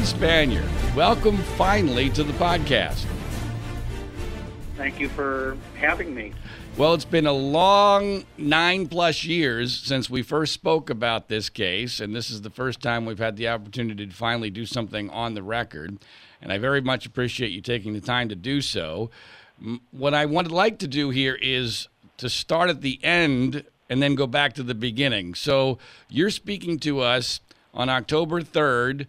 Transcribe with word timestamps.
Dan 0.00 0.06
Spanier, 0.06 0.96
welcome 0.96 1.36
finally 1.58 2.08
to 2.08 2.24
the 2.24 2.32
podcast. 2.34 3.04
Thank 4.74 4.98
you 4.98 5.10
for 5.10 5.58
having 5.74 6.14
me. 6.14 6.32
Well, 6.78 6.94
it's 6.94 7.04
been 7.04 7.26
a 7.26 7.34
long 7.34 8.24
nine 8.38 8.88
plus 8.88 9.24
years 9.24 9.76
since 9.76 10.08
we 10.08 10.22
first 10.22 10.54
spoke 10.54 10.88
about 10.88 11.28
this 11.28 11.50
case, 11.50 12.00
and 12.00 12.16
this 12.16 12.30
is 12.30 12.40
the 12.40 12.48
first 12.48 12.80
time 12.80 13.04
we've 13.04 13.18
had 13.18 13.36
the 13.36 13.48
opportunity 13.48 14.06
to 14.06 14.14
finally 14.14 14.48
do 14.48 14.64
something 14.64 15.10
on 15.10 15.34
the 15.34 15.42
record. 15.42 15.98
And 16.40 16.50
I 16.50 16.56
very 16.56 16.80
much 16.80 17.04
appreciate 17.04 17.50
you 17.50 17.60
taking 17.60 17.92
the 17.92 18.00
time 18.00 18.30
to 18.30 18.34
do 18.34 18.62
so. 18.62 19.10
What 19.90 20.14
I 20.14 20.24
would 20.24 20.50
like 20.50 20.78
to 20.78 20.88
do 20.88 21.10
here 21.10 21.36
is 21.42 21.88
to 22.16 22.30
start 22.30 22.70
at 22.70 22.80
the 22.80 22.98
end 23.04 23.64
and 23.90 24.02
then 24.02 24.14
go 24.14 24.26
back 24.26 24.54
to 24.54 24.62
the 24.62 24.74
beginning. 24.74 25.34
So 25.34 25.76
you're 26.08 26.30
speaking 26.30 26.78
to 26.78 27.00
us 27.00 27.40
on 27.74 27.90
October 27.90 28.40
3rd. 28.40 29.06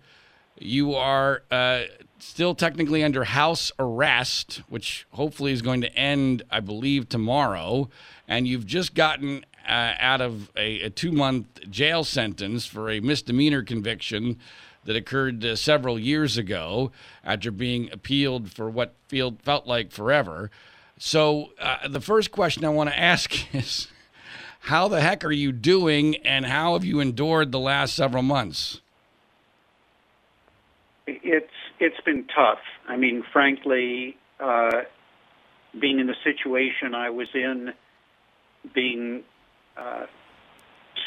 You 0.61 0.93
are 0.93 1.41
uh, 1.49 1.83
still 2.19 2.53
technically 2.53 3.03
under 3.03 3.23
house 3.23 3.71
arrest, 3.79 4.61
which 4.69 5.07
hopefully 5.11 5.51
is 5.51 5.63
going 5.63 5.81
to 5.81 5.95
end, 5.95 6.43
I 6.51 6.59
believe, 6.59 7.09
tomorrow. 7.09 7.89
And 8.27 8.47
you've 8.47 8.67
just 8.67 8.93
gotten 8.93 9.43
uh, 9.67 9.93
out 9.99 10.21
of 10.21 10.51
a, 10.55 10.81
a 10.81 10.89
two 10.91 11.11
month 11.11 11.47
jail 11.69 12.03
sentence 12.03 12.67
for 12.67 12.91
a 12.91 12.99
misdemeanor 12.99 13.63
conviction 13.63 14.37
that 14.85 14.95
occurred 14.95 15.43
uh, 15.43 15.55
several 15.55 15.97
years 15.97 16.37
ago 16.37 16.91
after 17.23 17.49
being 17.49 17.91
appealed 17.91 18.51
for 18.51 18.69
what 18.69 18.93
felt 19.09 19.65
like 19.65 19.91
forever. 19.91 20.51
So, 20.99 21.53
uh, 21.59 21.87
the 21.87 22.01
first 22.01 22.31
question 22.31 22.63
I 22.65 22.69
want 22.69 22.91
to 22.91 22.99
ask 22.99 23.33
is 23.55 23.87
how 24.61 24.87
the 24.87 25.01
heck 25.01 25.25
are 25.25 25.31
you 25.31 25.51
doing 25.51 26.17
and 26.17 26.45
how 26.45 26.73
have 26.73 26.85
you 26.85 26.99
endured 26.99 27.51
the 27.51 27.59
last 27.59 27.95
several 27.95 28.21
months? 28.21 28.81
It's 31.07 31.51
it's 31.79 31.99
been 32.01 32.25
tough. 32.33 32.59
I 32.87 32.95
mean, 32.95 33.23
frankly, 33.33 34.17
uh, 34.39 34.83
being 35.79 35.99
in 35.99 36.07
the 36.07 36.15
situation 36.23 36.93
I 36.93 37.09
was 37.09 37.27
in, 37.33 37.73
being 38.73 39.23
uh, 39.77 40.05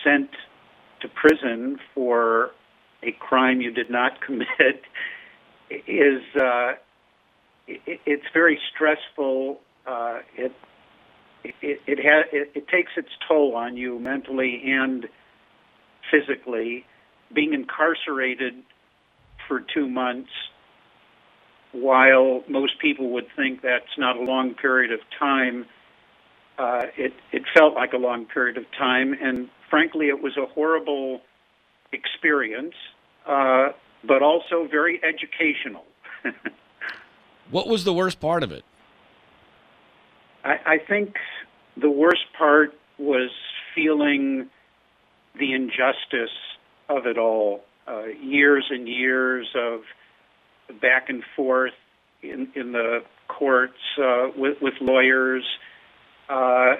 sent 0.02 0.30
to 1.00 1.08
prison 1.08 1.78
for 1.94 2.50
a 3.02 3.12
crime 3.12 3.60
you 3.60 3.70
did 3.70 3.90
not 3.90 4.20
commit 4.26 4.82
is 5.70 6.22
uh, 6.36 6.72
it, 7.66 8.00
it's 8.06 8.26
very 8.32 8.58
stressful. 8.74 9.60
Uh, 9.86 10.20
it 10.36 10.52
it 11.44 11.80
it, 11.86 11.98
ha- 12.02 12.28
it 12.32 12.50
it 12.54 12.68
takes 12.68 12.92
its 12.96 13.10
toll 13.28 13.54
on 13.54 13.76
you 13.76 13.98
mentally 13.98 14.62
and 14.66 15.06
physically. 16.10 16.84
Being 17.32 17.54
incarcerated 17.54 18.62
for 19.48 19.60
two 19.60 19.88
months 19.88 20.30
while 21.74 22.42
most 22.48 22.78
people 22.78 23.10
would 23.10 23.26
think 23.34 23.60
that's 23.60 23.98
not 23.98 24.16
a 24.16 24.22
long 24.22 24.54
period 24.54 24.92
of 24.92 25.00
time, 25.18 25.66
uh, 26.56 26.82
it, 26.96 27.12
it 27.32 27.42
felt 27.52 27.74
like 27.74 27.92
a 27.92 27.96
long 27.96 28.26
period 28.26 28.56
of 28.56 28.64
time. 28.78 29.12
And 29.20 29.48
frankly, 29.68 30.06
it 30.06 30.22
was 30.22 30.36
a 30.36 30.46
horrible 30.46 31.20
experience, 31.92 32.74
uh, 33.26 33.70
but 34.06 34.22
also 34.22 34.68
very 34.70 35.00
educational. 35.02 35.84
what 37.50 37.66
was 37.66 37.82
the 37.82 37.92
worst 37.92 38.20
part 38.20 38.44
of 38.44 38.52
it? 38.52 38.64
I, 40.44 40.58
I 40.66 40.78
think 40.78 41.16
the 41.76 41.90
worst 41.90 42.26
part 42.38 42.72
was 42.98 43.30
feeling 43.74 44.48
the 45.36 45.52
injustice 45.52 46.36
of 46.88 47.06
it 47.06 47.18
all. 47.18 47.64
Uh, 47.86 48.06
years 48.06 48.64
and 48.70 48.88
years 48.88 49.46
of 49.54 49.80
back 50.80 51.10
and 51.10 51.22
forth 51.36 51.74
in, 52.22 52.48
in 52.54 52.72
the 52.72 53.00
courts 53.28 53.74
uh, 54.02 54.28
with, 54.36 54.56
with 54.62 54.74
lawyers, 54.80 55.44
uh, 56.30 56.76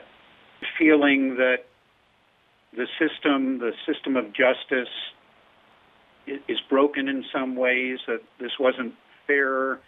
feeling 0.79 1.37
that 1.37 1.67
the 2.75 2.87
system, 2.99 3.59
the 3.59 3.73
system 3.87 4.17
of 4.17 4.27
justice, 4.33 4.89
is, 6.27 6.59
broken 6.71 7.09
in 7.09 7.25
some 7.33 7.55
ways, 7.55 7.99
that 8.07 8.23
this 8.41 8.53
wasn't 8.59 8.95
fair, 9.27 9.79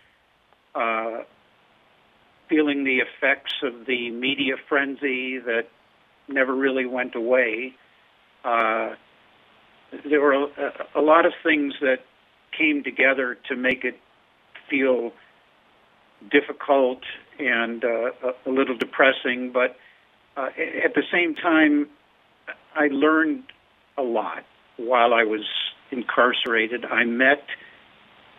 uh, 0.75 1.23
feeling 2.49 2.85
the 2.85 2.99
effects 2.99 3.55
of 3.63 3.87
the 3.87 4.11
media 4.11 4.55
frenzy 4.69 5.39
that 5.39 5.69
never 6.29 6.55
really 6.55 6.85
went 6.85 7.15
away. 7.15 7.75
Uh, 8.45 8.91
there 10.09 10.21
were 10.21 10.33
a, 10.33 10.73
a 10.97 11.01
lot 11.01 11.27
of 11.27 11.33
things 11.43 11.75
that 11.81 11.99
came 12.57 12.83
together 12.83 13.37
to 13.49 13.57
make 13.57 13.85
it 13.85 13.99
feel 14.69 15.13
difficult 16.31 17.01
and 17.39 17.85
uh, 17.85 18.11
a, 18.47 18.51
little 18.51 18.77
depressing. 18.77 19.51
But 19.53 19.77
uh, 20.37 20.49
at 20.85 20.95
the 20.95 21.03
same 21.13 21.35
time, 21.35 21.89
I 22.75 22.89
learned 22.89 23.45
a 23.99 24.03
lot 24.03 24.45
while 24.77 25.15
I 25.15 25.25
was 25.25 25.45
incarcerated. 25.91 26.85
I 26.85 27.05
met 27.05 27.45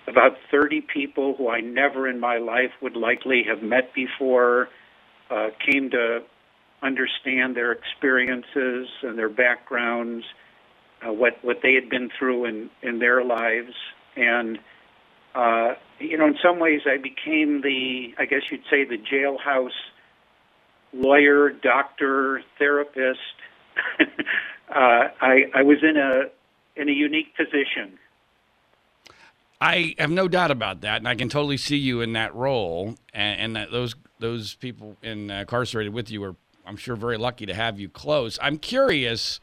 about 0.07 0.37
30 0.51 0.81
people 0.81 1.35
who 1.37 1.49
I 1.49 1.61
never 1.61 2.07
in 2.07 2.19
my 2.19 2.37
life 2.37 2.71
would 2.81 2.95
likely 2.95 3.43
have 3.47 3.61
met 3.61 3.93
before, 3.93 4.69
uh, 5.29 5.49
came 5.65 5.89
to 5.91 6.19
understand 6.81 7.55
their 7.55 7.71
experiences 7.71 8.87
and 9.03 9.17
their 9.17 9.29
backgrounds, 9.29 10.23
uh, 11.05 11.11
what, 11.11 11.43
what 11.43 11.57
they 11.61 11.73
had 11.73 11.89
been 11.89 12.09
through 12.17 12.45
in, 12.45 12.69
in 12.81 12.99
their 12.99 13.23
lives. 13.23 13.73
And, 14.15 14.59
uh, 15.35 15.73
you 15.99 16.17
know, 16.17 16.27
in 16.27 16.37
some 16.41 16.59
ways 16.59 16.81
I 16.85 16.97
became 16.97 17.61
the, 17.61 18.13
I 18.17 18.25
guess 18.25 18.41
you'd 18.49 18.63
say, 18.69 18.83
the 18.85 18.97
jailhouse 18.97 19.69
lawyer, 20.93 21.49
doctor, 21.49 22.41
therapist. 22.57 23.19
uh, 23.99 25.09
I, 25.21 25.43
I 25.53 25.63
was 25.63 25.77
in 25.83 25.97
a, 25.97 26.23
in 26.79 26.89
a 26.89 26.93
unique 26.93 27.35
position. 27.35 27.99
I 29.59 29.95
have 29.97 30.11
no 30.11 30.27
doubt 30.27 30.51
about 30.51 30.81
that, 30.81 30.97
and 30.97 31.07
I 31.07 31.15
can 31.15 31.29
totally 31.29 31.57
see 31.57 31.77
you 31.77 32.01
in 32.01 32.13
that 32.13 32.35
role, 32.35 32.95
and, 33.13 33.41
and 33.41 33.55
that 33.55 33.71
those 33.71 33.95
those 34.19 34.55
people 34.55 34.97
uh, 35.03 35.09
incarcerated 35.09 35.93
with 35.93 36.11
you 36.11 36.23
are, 36.23 36.35
I'm 36.65 36.77
sure, 36.77 36.95
very 36.95 37.17
lucky 37.17 37.45
to 37.45 37.53
have 37.53 37.79
you 37.79 37.89
close. 37.89 38.37
I'm 38.41 38.57
curious 38.57 39.39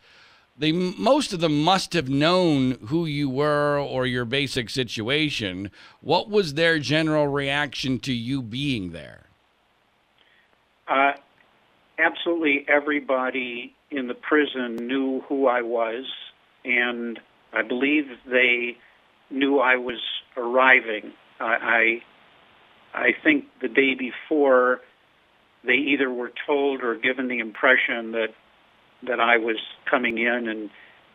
they 0.56 0.72
most 0.72 1.32
of 1.32 1.40
them 1.40 1.62
must 1.62 1.92
have 1.94 2.08
known 2.08 2.72
who 2.86 3.06
you 3.06 3.28
were 3.28 3.78
or 3.78 4.06
your 4.06 4.24
basic 4.24 4.70
situation. 4.70 5.70
What 6.00 6.30
was 6.30 6.54
their 6.54 6.78
general 6.78 7.28
reaction 7.28 7.98
to 8.00 8.12
you 8.12 8.40
being 8.40 8.92
there? 8.92 9.26
Uh, 10.86 11.12
absolutely 11.98 12.64
everybody 12.68 13.74
in 13.90 14.08
the 14.08 14.14
prison 14.14 14.76
knew 14.86 15.22
who 15.28 15.46
I 15.46 15.62
was, 15.62 16.04
and 16.64 17.18
I 17.52 17.62
believe 17.62 18.04
they 18.26 18.76
knew 19.30 19.58
I 19.58 19.76
was 19.76 20.00
arriving. 20.36 21.12
I, 21.40 22.00
I, 22.94 22.98
I 22.98 23.08
think 23.22 23.46
the 23.60 23.68
day 23.68 23.94
before, 23.94 24.80
they 25.64 25.74
either 25.74 26.10
were 26.10 26.32
told 26.46 26.82
or 26.82 26.96
given 26.96 27.28
the 27.28 27.38
impression 27.38 28.12
that 28.12 28.28
that 29.08 29.20
I 29.20 29.38
was 29.38 29.56
coming 29.90 30.18
in, 30.18 30.48
and 30.48 30.70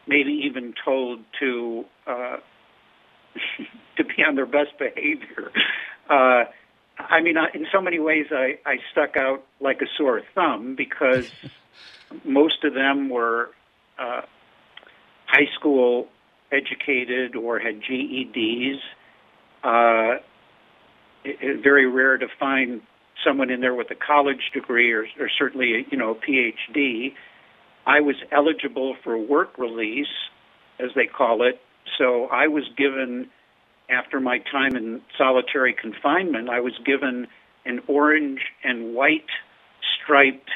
maybe 0.07 0.31
even 0.45 0.73
told 0.83 1.19
to 1.39 1.85
uh, 2.07 2.37
to 3.97 4.03
be 4.03 4.23
on 4.27 4.35
their 4.35 4.45
best 4.45 4.77
behavior. 4.77 5.51
Uh, 6.09 6.45
I 6.97 7.21
mean, 7.21 7.37
I, 7.37 7.47
in 7.53 7.65
so 7.71 7.81
many 7.81 7.99
ways, 7.99 8.27
I, 8.31 8.59
I 8.65 8.77
stuck 8.91 9.15
out 9.15 9.43
like 9.61 9.81
a 9.81 9.85
sore 9.97 10.21
thumb 10.35 10.75
because 10.75 11.29
most 12.25 12.63
of 12.63 12.73
them 12.73 13.09
were 13.09 13.51
uh, 13.97 14.21
high 15.25 15.47
school 15.55 16.07
educated 16.51 17.35
or 17.35 17.59
had 17.59 17.81
GEDs. 17.81 18.79
Uh, 19.63 20.19
it, 21.23 21.37
it, 21.41 21.63
very 21.63 21.85
rare 21.85 22.17
to 22.17 22.27
find 22.39 22.81
someone 23.25 23.49
in 23.49 23.61
there 23.61 23.75
with 23.75 23.91
a 23.91 23.95
college 23.95 24.51
degree 24.53 24.91
or, 24.91 25.05
or 25.19 25.29
certainly, 25.37 25.85
you 25.91 25.97
know, 25.97 26.11
a 26.11 26.15
PhD. 26.15 27.13
I 27.89 28.01
was 28.01 28.17
eligible 28.31 28.95
for 29.03 29.17
work 29.17 29.57
release, 29.57 30.13
as 30.79 30.91
they 30.95 31.07
call 31.07 31.41
it. 31.41 31.59
So 31.97 32.27
I 32.27 32.45
was 32.47 32.63
given, 32.77 33.31
after 33.89 34.19
my 34.19 34.37
time 34.51 34.75
in 34.75 35.01
solitary 35.17 35.73
confinement, 35.73 36.49
I 36.49 36.59
was 36.59 36.73
given 36.85 37.25
an 37.65 37.79
orange 37.87 38.41
and 38.63 38.93
white 38.93 39.31
striped 39.95 40.51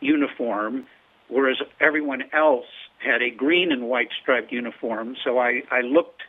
uniform, 0.00 0.86
whereas 1.28 1.56
everyone 1.80 2.24
else 2.34 2.66
had 2.98 3.22
a 3.22 3.30
green 3.30 3.72
and 3.72 3.88
white 3.88 4.10
striped 4.20 4.52
uniform. 4.52 5.16
So 5.24 5.38
I, 5.38 5.62
I 5.70 5.80
looked 5.80 6.20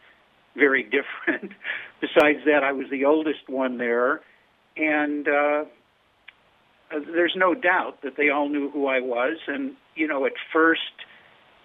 very 0.55 0.83
different. 0.97 1.51
Besides 1.99 2.45
that, 2.45 2.63
I 2.63 2.71
was 2.71 2.85
the 2.89 3.03
oldest 3.03 3.49
one 3.49 3.77
there. 3.77 4.21
And 4.77 5.27
uh, 5.27 5.65
there's 6.91 7.35
no 7.35 7.53
doubt 7.53 8.03
that 8.03 8.15
they 8.15 8.29
all 8.29 8.47
knew 8.47 8.69
who 8.71 8.87
I 8.87 9.01
was. 9.01 9.35
And, 9.47 9.75
you 9.97 10.07
know, 10.07 10.25
at 10.25 10.33
first, 10.53 10.81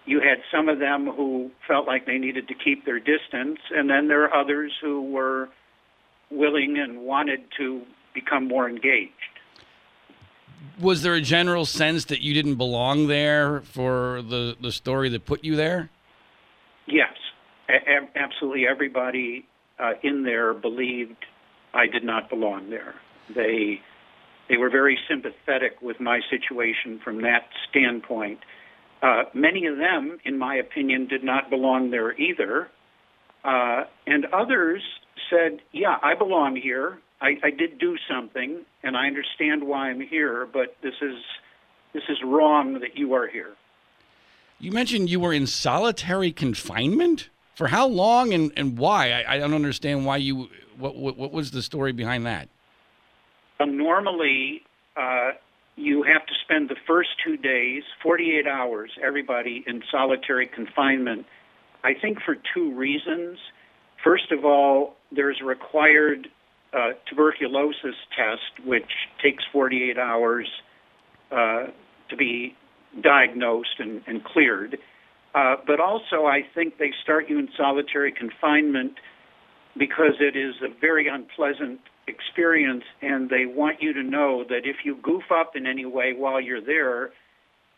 you 0.05 0.21
had 0.21 0.39
some 0.51 0.69
of 0.69 0.79
them 0.79 1.07
who 1.07 1.51
felt 1.69 1.87
like 1.87 2.07
they 2.07 2.19
needed 2.19 2.49
to 2.49 2.55
keep 2.55 2.85
their 2.85 2.99
distance, 2.99 3.59
and 3.71 3.89
then 3.89 4.09
there 4.09 4.25
are 4.25 4.35
others 4.35 4.73
who 4.81 5.13
were 5.13 5.49
willing 6.31 6.79
and 6.79 7.03
wanted 7.03 7.41
to 7.59 7.83
become 8.15 8.49
more 8.49 8.69
engaged. 8.69 9.13
Was 10.81 11.03
there 11.03 11.15
a 11.15 11.21
general 11.21 11.67
sense 11.67 12.07
that 12.07 12.23
you 12.23 12.35
didn't 12.35 12.57
belong 12.57 13.07
there 13.07 13.61
for 13.61 14.23
the, 14.23 14.57
the 14.61 14.73
story 14.73 15.09
that 15.11 15.27
put 15.27 15.45
you 15.45 15.55
there? 15.55 15.91
Yes, 16.87 17.13
a- 17.69 18.19
absolutely. 18.19 18.67
Everybody 18.67 19.47
uh, 19.79 19.93
in 20.03 20.25
there 20.25 20.55
believed 20.55 21.27
I 21.75 21.87
did 21.87 22.05
not 22.05 22.29
belong 22.29 22.71
there. 22.71 22.95
They 23.35 23.81
they 24.53 24.59
were 24.59 24.69
very 24.69 24.99
sympathetic 25.09 25.81
with 25.81 25.99
my 25.99 26.21
situation 26.29 27.01
from 27.03 27.23
that 27.23 27.49
standpoint. 27.71 28.39
Uh, 29.01 29.23
many 29.33 29.65
of 29.65 29.79
them, 29.79 30.19
in 30.27 30.39
my 30.39 30.57
opinion, 30.57 31.09
did 31.09 31.25
not 31.25 31.49
belong 31.49 31.91
there 31.91 32.13
either. 32.21 32.69
Uh, 33.43 33.85
and 34.07 34.27
others 34.27 34.83
said, 35.31 35.61
yeah, 35.73 35.97
I 36.03 36.15
belong 36.15 36.55
here. 36.57 36.99
I, 37.23 37.39
I 37.43 37.51
did 37.51 37.79
do 37.79 37.97
something, 38.07 38.61
and 38.83 38.95
I 38.95 39.07
understand 39.07 39.65
why 39.65 39.89
I'm 39.89 40.03
here, 40.03 40.47
but 40.53 40.77
this 40.83 40.95
is 41.01 41.17
this 41.95 42.03
is 42.11 42.19
wrong 42.23 42.81
that 42.81 42.99
you 42.99 43.15
are 43.15 43.27
here. 43.27 43.55
You 44.59 44.71
mentioned 44.71 45.09
you 45.09 45.21
were 45.21 45.33
in 45.33 45.47
solitary 45.47 46.31
confinement 46.31 47.31
for 47.55 47.69
how 47.69 47.87
long 47.87 48.35
and, 48.35 48.53
and 48.57 48.79
why? 48.79 49.13
I, 49.13 49.37
I 49.37 49.39
don't 49.39 49.55
understand 49.55 50.05
why 50.05 50.19
you. 50.19 50.51
What, 50.79 50.97
what, 50.97 51.17
what 51.17 51.33
was 51.33 51.53
the 51.53 51.63
story 51.63 51.93
behind 51.93 52.27
that? 52.27 52.49
Uh, 53.61 53.65
normally, 53.67 54.63
uh, 54.97 55.31
you 55.77 56.03
have 56.03 56.27
to 56.27 56.35
spend 56.45 56.69
the 56.69 56.77
first 56.87 57.11
two 57.25 57.37
days, 57.37 57.83
48 58.03 58.47
hours, 58.47 58.91
everybody 59.03 59.65
in 59.67 59.83
solitary 59.91 60.47
confinement. 60.47 61.27
I 61.83 61.95
think 62.01 62.19
for 62.25 62.37
two 62.55 62.75
reasons. 62.75 63.39
First 64.05 64.33
of 64.33 64.45
all, 64.45 64.97
there's 65.11 65.39
a 65.41 65.45
required 65.45 66.29
uh, 66.73 66.93
tuberculosis 67.09 67.97
test, 68.17 68.67
which 68.67 68.91
takes 69.23 69.45
48 69.53 69.99
hours 69.99 70.49
uh, 71.31 71.67
to 72.11 72.17
be 72.17 72.55
diagnosed 73.01 73.77
and, 73.79 74.03
and 74.07 74.23
cleared. 74.25 74.79
Uh, 75.35 75.57
but 75.67 75.81
also, 75.81 76.27
I 76.27 76.43
think 76.55 76.79
they 76.79 76.93
start 77.03 77.29
you 77.29 77.39
in 77.39 77.49
solitary 77.57 78.13
confinement 78.13 78.95
because 79.79 80.15
it 80.21 80.37
is 80.37 80.55
a 80.63 80.69
very 80.81 81.09
unpleasant 81.09 81.81
experience, 82.07 82.85
and 83.01 83.29
they 83.31 83.47
want 83.47 83.81
you 83.81 83.93
to 83.93 84.03
know 84.03 84.45
that 84.49 84.63
if 84.65 84.77
you 84.85 84.97
goof 85.03 85.25
up 85.33 85.57
in 85.57 85.67
any 85.67 85.85
way 85.85 86.15
while 86.17 86.41
you're 86.41 86.65
there, 86.65 87.11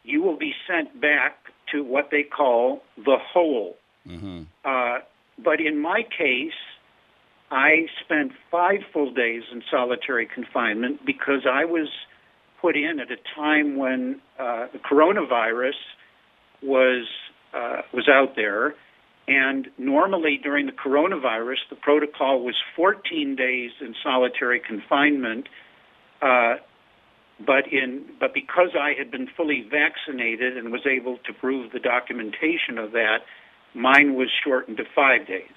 you 0.03 0.23
will 0.23 0.37
be 0.37 0.53
sent 0.69 1.01
back 1.01 1.37
to 1.73 1.83
what 1.83 2.09
they 2.11 2.23
call 2.23 2.83
the 2.97 3.17
hole. 3.33 3.77
Mm-hmm. 4.07 4.43
Uh, 4.65 4.99
but 5.43 5.61
in 5.61 5.81
my 5.81 6.03
case, 6.03 6.53
I 7.51 7.87
spent 8.05 8.33
five 8.51 8.81
full 8.93 9.13
days 9.13 9.43
in 9.53 9.63
solitary 9.71 10.27
confinement 10.27 11.01
because 11.05 11.47
I 11.51 11.65
was 11.65 11.89
put 12.61 12.77
in 12.77 12.99
at 13.01 13.11
a 13.11 13.17
time 13.35 13.77
when 13.77 14.21
uh, 14.39 14.67
the 14.73 14.79
coronavirus 14.79 15.79
was 16.63 17.07
uh, 17.53 17.83
was 17.93 18.09
out 18.09 18.35
there, 18.37 18.75
and 19.27 19.69
normally 19.79 20.39
during 20.43 20.67
the 20.67 20.73
coronavirus, 20.73 21.69
the 21.71 21.77
protocol 21.77 22.45
was 22.45 22.57
14 22.77 23.37
days 23.37 23.71
in 23.81 23.95
solitary 24.03 24.61
confinement. 24.61 25.49
Uh, 26.21 26.57
but 27.45 27.67
in 27.73 28.05
but 28.21 28.33
because 28.33 28.71
I 28.79 28.93
had 28.97 29.11
been 29.11 29.29
fully 29.37 29.67
vaccinated 29.69 30.57
and 30.57 30.71
was 30.71 30.87
able 30.87 31.19
to 31.27 31.33
prove 31.33 31.73
the 31.73 31.81
documentation 31.81 32.79
of 32.79 32.93
that, 32.93 33.19
mine 33.75 34.15
was 34.15 34.29
shortened 34.45 34.77
to 34.77 34.85
five 34.95 35.27
days. 35.27 35.51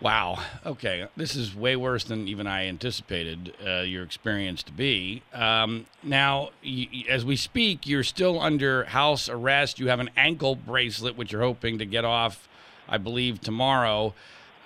Wow. 0.00 0.42
Okay. 0.64 1.06
This 1.14 1.36
is 1.36 1.54
way 1.54 1.76
worse 1.76 2.04
than 2.04 2.26
even 2.26 2.46
I 2.46 2.66
anticipated 2.66 3.54
uh, 3.64 3.80
your 3.80 4.02
experience 4.02 4.62
to 4.64 4.72
be. 4.72 5.22
Um, 5.34 5.84
now, 6.02 6.50
y- 6.64 7.04
as 7.08 7.22
we 7.22 7.36
speak, 7.36 7.86
you're 7.86 8.02
still 8.02 8.40
under 8.40 8.84
house 8.84 9.28
arrest. 9.28 9.78
You 9.78 9.88
have 9.88 10.00
an 10.00 10.08
ankle 10.16 10.56
bracelet, 10.56 11.18
which 11.18 11.32
you're 11.32 11.42
hoping 11.42 11.78
to 11.78 11.84
get 11.84 12.06
off 12.06 12.48
I 12.90 12.98
believe, 12.98 13.40
tomorrow. 13.40 14.14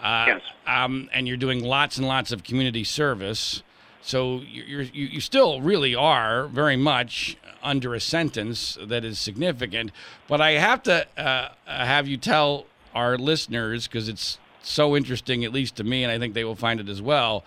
Uh, 0.03 0.25
yes. 0.29 0.41
Um, 0.67 1.09
and 1.13 1.29
you're 1.29 1.37
doing 1.37 1.63
lots 1.63 1.99
and 1.99 2.07
lots 2.07 2.33
of 2.33 2.43
community 2.43 2.85
service. 2.85 3.63
So 4.03 4.41
you're, 4.41 4.83
you 4.83 5.07
you 5.07 5.21
still 5.21 5.61
really 5.63 5.95
are 5.95 6.47
very 6.49 6.77
much 6.77 7.37
under 7.63 7.95
a 7.95 8.01
sentence 8.01 8.77
that 8.81 9.05
is 9.05 9.19
significant. 9.19 9.93
But 10.29 10.41
I 10.41 10.53
have 10.53 10.83
to 10.85 11.07
uh, 11.19 11.49
have 11.67 12.07
you 12.07 12.17
tell 12.17 12.67
our 12.95 13.17
listeners, 13.17 13.89
because 13.89 14.09
it's 14.09 14.39
so 14.63 14.97
interesting, 14.97 15.45
at 15.45 15.53
least 15.53 15.77
to 15.77 15.85
me, 15.85 16.05
and 16.05 16.13
I 16.13 16.19
think 16.19 16.35
they 16.35 16.45
will 16.45 16.55
find 16.55 16.81
it 16.81 16.89
as 16.89 17.03
well. 17.03 17.45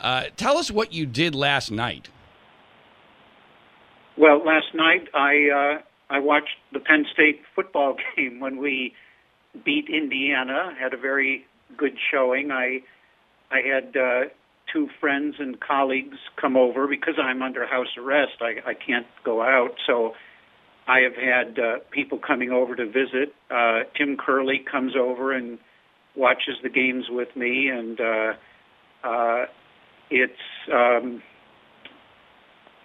Uh, 0.00 0.24
tell 0.36 0.58
us 0.58 0.70
what 0.70 0.92
you 0.92 1.06
did 1.06 1.34
last 1.34 1.70
night. 1.70 2.08
Well, 4.16 4.44
last 4.44 4.74
night 4.74 5.08
I 5.14 5.78
uh, 5.78 5.82
I 6.10 6.18
watched 6.18 6.56
the 6.72 6.80
Penn 6.80 7.06
State 7.12 7.42
football 7.54 7.96
game 8.16 8.40
when 8.40 8.58
we 8.58 8.94
beat 9.64 9.88
Indiana, 9.88 10.74
had 10.78 10.94
a 10.94 10.96
very 10.96 11.46
good 11.76 11.96
showing. 12.10 12.50
I 12.50 12.82
I 13.50 13.60
had 13.60 13.96
uh, 13.96 14.28
two 14.72 14.88
friends 15.00 15.36
and 15.38 15.60
colleagues 15.60 16.16
come 16.40 16.56
over 16.56 16.86
because 16.86 17.14
I'm 17.22 17.42
under 17.42 17.66
house 17.66 17.94
arrest. 17.98 18.40
I, 18.40 18.70
I 18.70 18.74
can't 18.74 19.06
go 19.24 19.42
out, 19.42 19.74
so 19.86 20.12
I 20.86 21.00
have 21.00 21.14
had 21.14 21.58
uh, 21.58 21.78
people 21.90 22.18
coming 22.18 22.50
over 22.50 22.74
to 22.74 22.86
visit. 22.86 23.34
Uh, 23.50 23.80
Tim 23.96 24.16
Curley 24.16 24.64
comes 24.70 24.94
over 24.96 25.32
and 25.32 25.58
watches 26.16 26.56
the 26.62 26.70
games 26.70 27.06
with 27.08 27.28
me, 27.36 27.68
and 27.68 28.00
uh, 28.00 28.32
uh, 29.04 29.44
it's 30.10 30.32
um, 30.72 31.22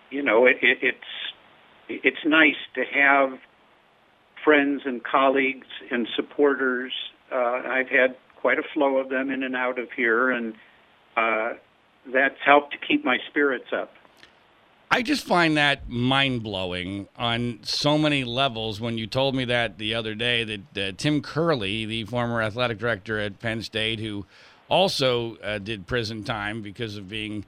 you 0.09 0.21
know 0.21 0.45
it, 0.45 0.57
it, 0.61 0.77
it's 0.81 1.07
it's 1.89 2.25
nice 2.25 2.55
to 2.75 2.83
have 2.83 3.39
friends 4.47 4.83
and 4.85 5.03
colleagues 5.03 5.67
and 5.91 6.07
supporters. 6.15 6.93
Uh, 7.29 7.35
I've 7.35 7.89
had 7.89 8.15
quite 8.37 8.57
a 8.57 8.63
flow 8.73 8.95
of 8.95 9.09
them 9.09 9.29
in 9.29 9.43
and 9.43 9.57
out 9.57 9.77
of 9.77 9.91
here, 9.91 10.31
and 10.31 10.53
uh, 11.17 11.49
that's 12.13 12.37
helped 12.45 12.71
to 12.71 12.77
keep 12.77 13.03
my 13.03 13.17
spirits 13.29 13.67
up. 13.73 13.91
I 14.89 15.01
just 15.01 15.25
find 15.25 15.57
that 15.57 15.89
mind 15.89 16.43
blowing 16.43 17.09
on 17.17 17.59
so 17.63 17.97
many 17.97 18.23
levels. 18.23 18.79
When 18.79 18.97
you 18.97 19.05
told 19.05 19.35
me 19.35 19.43
that 19.43 19.77
the 19.79 19.93
other 19.93 20.15
day, 20.15 20.45
that 20.45 20.77
uh, 20.77 20.91
Tim 20.95 21.21
Curley, 21.21 21.83
the 21.83 22.05
former 22.05 22.41
athletic 22.41 22.77
director 22.77 23.19
at 23.19 23.39
Penn 23.39 23.61
State, 23.61 23.99
who 23.99 24.25
also 24.69 25.35
uh, 25.43 25.57
did 25.57 25.87
prison 25.87 26.23
time 26.23 26.61
because 26.61 26.95
of 26.95 27.09
being 27.09 27.43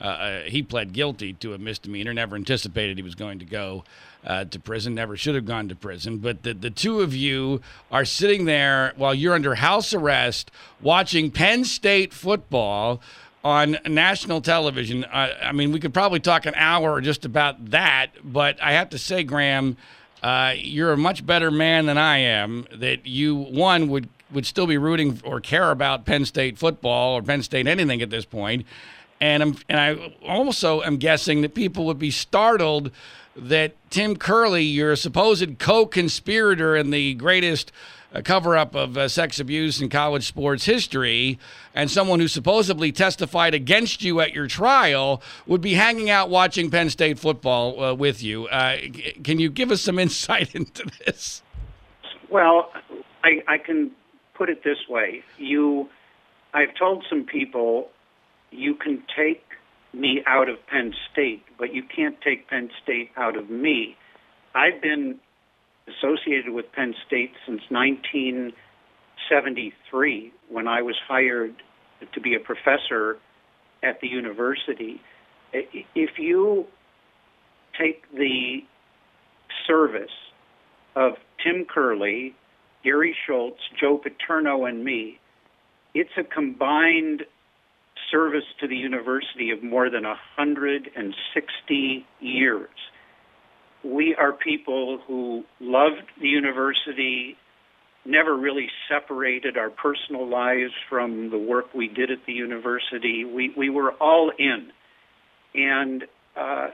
uh, 0.00 0.04
uh, 0.04 0.40
he 0.42 0.62
pled 0.62 0.92
guilty 0.92 1.32
to 1.34 1.54
a 1.54 1.58
misdemeanor, 1.58 2.12
never 2.12 2.36
anticipated 2.36 2.96
he 2.96 3.02
was 3.02 3.14
going 3.14 3.38
to 3.38 3.44
go 3.44 3.84
uh, 4.24 4.44
to 4.44 4.58
prison, 4.58 4.94
never 4.94 5.16
should 5.16 5.34
have 5.34 5.46
gone 5.46 5.68
to 5.68 5.74
prison. 5.74 6.18
But 6.18 6.42
the, 6.42 6.54
the 6.54 6.70
two 6.70 7.00
of 7.00 7.14
you 7.14 7.60
are 7.90 8.04
sitting 8.04 8.44
there 8.44 8.92
while 8.96 9.14
you're 9.14 9.34
under 9.34 9.56
house 9.56 9.92
arrest 9.92 10.50
watching 10.80 11.30
Penn 11.30 11.64
State 11.64 12.12
football 12.12 13.00
on 13.44 13.78
national 13.88 14.40
television. 14.40 15.04
Uh, 15.04 15.34
I 15.42 15.52
mean, 15.52 15.72
we 15.72 15.80
could 15.80 15.92
probably 15.92 16.20
talk 16.20 16.46
an 16.46 16.54
hour 16.54 17.00
just 17.00 17.24
about 17.24 17.70
that, 17.70 18.08
but 18.22 18.60
I 18.62 18.72
have 18.72 18.90
to 18.90 18.98
say, 18.98 19.24
Graham, 19.24 19.76
uh, 20.22 20.54
you're 20.56 20.92
a 20.92 20.96
much 20.96 21.26
better 21.26 21.50
man 21.50 21.86
than 21.86 21.98
I 21.98 22.18
am. 22.18 22.66
That 22.72 23.06
you, 23.06 23.34
one, 23.34 23.88
would 23.88 24.08
would 24.30 24.46
still 24.46 24.66
be 24.66 24.78
rooting 24.78 25.20
or 25.24 25.40
care 25.40 25.70
about 25.70 26.06
Penn 26.06 26.24
State 26.24 26.56
football 26.56 27.16
or 27.16 27.22
Penn 27.22 27.42
State 27.42 27.66
anything 27.66 28.00
at 28.00 28.08
this 28.08 28.24
point. 28.24 28.64
And 29.22 29.40
I'm 29.40 29.56
and 29.68 29.78
I 29.78 30.16
also 30.26 30.82
am 30.82 30.96
guessing 30.96 31.42
that 31.42 31.54
people 31.54 31.86
would 31.86 31.98
be 31.98 32.10
startled 32.10 32.90
that 33.36 33.76
Tim 33.88 34.16
Curley, 34.16 34.64
your 34.64 34.96
supposed 34.96 35.60
co-conspirator 35.60 36.74
in 36.74 36.90
the 36.90 37.14
greatest 37.14 37.70
uh, 38.12 38.20
cover-up 38.22 38.74
of 38.74 38.98
uh, 38.98 39.06
sex 39.06 39.38
abuse 39.38 39.80
in 39.80 39.88
college 39.88 40.26
sports 40.26 40.64
history, 40.64 41.38
and 41.72 41.88
someone 41.88 42.18
who 42.18 42.26
supposedly 42.26 42.90
testified 42.90 43.54
against 43.54 44.02
you 44.02 44.20
at 44.20 44.32
your 44.32 44.48
trial, 44.48 45.22
would 45.46 45.60
be 45.60 45.74
hanging 45.74 46.10
out 46.10 46.28
watching 46.28 46.68
Penn 46.68 46.90
State 46.90 47.16
football 47.16 47.80
uh, 47.80 47.94
with 47.94 48.24
you. 48.24 48.48
Uh, 48.48 48.78
can 49.22 49.38
you 49.38 49.50
give 49.50 49.70
us 49.70 49.80
some 49.80 49.98
insight 50.00 50.52
into 50.52 50.84
this? 51.06 51.42
Well, 52.28 52.72
I, 53.22 53.44
I 53.46 53.58
can 53.58 53.92
put 54.34 54.50
it 54.50 54.64
this 54.64 54.88
way: 54.88 55.22
you, 55.38 55.88
I've 56.52 56.74
told 56.74 57.04
some 57.08 57.22
people 57.24 57.88
you 58.52 58.74
can 58.74 59.02
take 59.16 59.44
me 59.92 60.22
out 60.26 60.48
of 60.48 60.66
Penn 60.66 60.94
State, 61.12 61.44
but 61.58 61.74
you 61.74 61.82
can't 61.82 62.18
take 62.22 62.48
Penn 62.48 62.70
State 62.82 63.10
out 63.16 63.36
of 63.36 63.50
me. 63.50 63.96
I've 64.54 64.80
been 64.80 65.18
associated 65.88 66.52
with 66.52 66.70
Penn 66.72 66.94
State 67.06 67.32
since 67.46 67.62
1973 67.70 70.32
when 70.48 70.68
I 70.68 70.82
was 70.82 70.96
hired 71.08 71.54
to 72.12 72.20
be 72.20 72.34
a 72.34 72.40
professor 72.40 73.18
at 73.82 74.00
the 74.00 74.08
university. 74.08 75.00
If 75.52 76.18
you 76.18 76.66
take 77.78 78.04
the 78.12 78.64
service 79.66 80.10
of 80.94 81.14
Tim 81.42 81.64
Curley, 81.64 82.34
Gary 82.84 83.16
Schultz, 83.26 83.60
Joe 83.80 83.98
Paterno, 83.98 84.64
and 84.64 84.84
me, 84.84 85.18
it's 85.94 86.16
a 86.16 86.24
combined 86.24 87.24
service 88.12 88.44
to 88.60 88.68
the 88.68 88.76
university 88.76 89.50
of 89.50 89.64
more 89.64 89.90
than 89.90 90.04
160 90.04 92.06
years. 92.20 92.68
We 93.82 94.14
are 94.14 94.32
people 94.32 95.00
who 95.08 95.42
loved 95.58 96.06
the 96.20 96.28
university, 96.28 97.36
never 98.04 98.36
really 98.36 98.68
separated 98.88 99.56
our 99.56 99.70
personal 99.70 100.28
lives 100.28 100.72
from 100.88 101.30
the 101.30 101.38
work 101.38 101.74
we 101.74 101.88
did 101.88 102.12
at 102.12 102.18
the 102.26 102.32
university. 102.32 103.24
We, 103.24 103.52
we 103.56 103.70
were 103.70 103.92
all 103.92 104.30
in. 104.38 104.70
And 105.54 106.04
uh, 106.36 106.68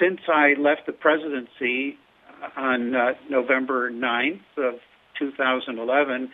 since 0.00 0.20
I 0.28 0.54
left 0.58 0.86
the 0.86 0.92
presidency 0.92 1.98
on 2.56 2.94
uh, 2.94 3.12
November 3.30 3.90
9th 3.90 4.40
of 4.58 4.74
2011, 5.18 6.30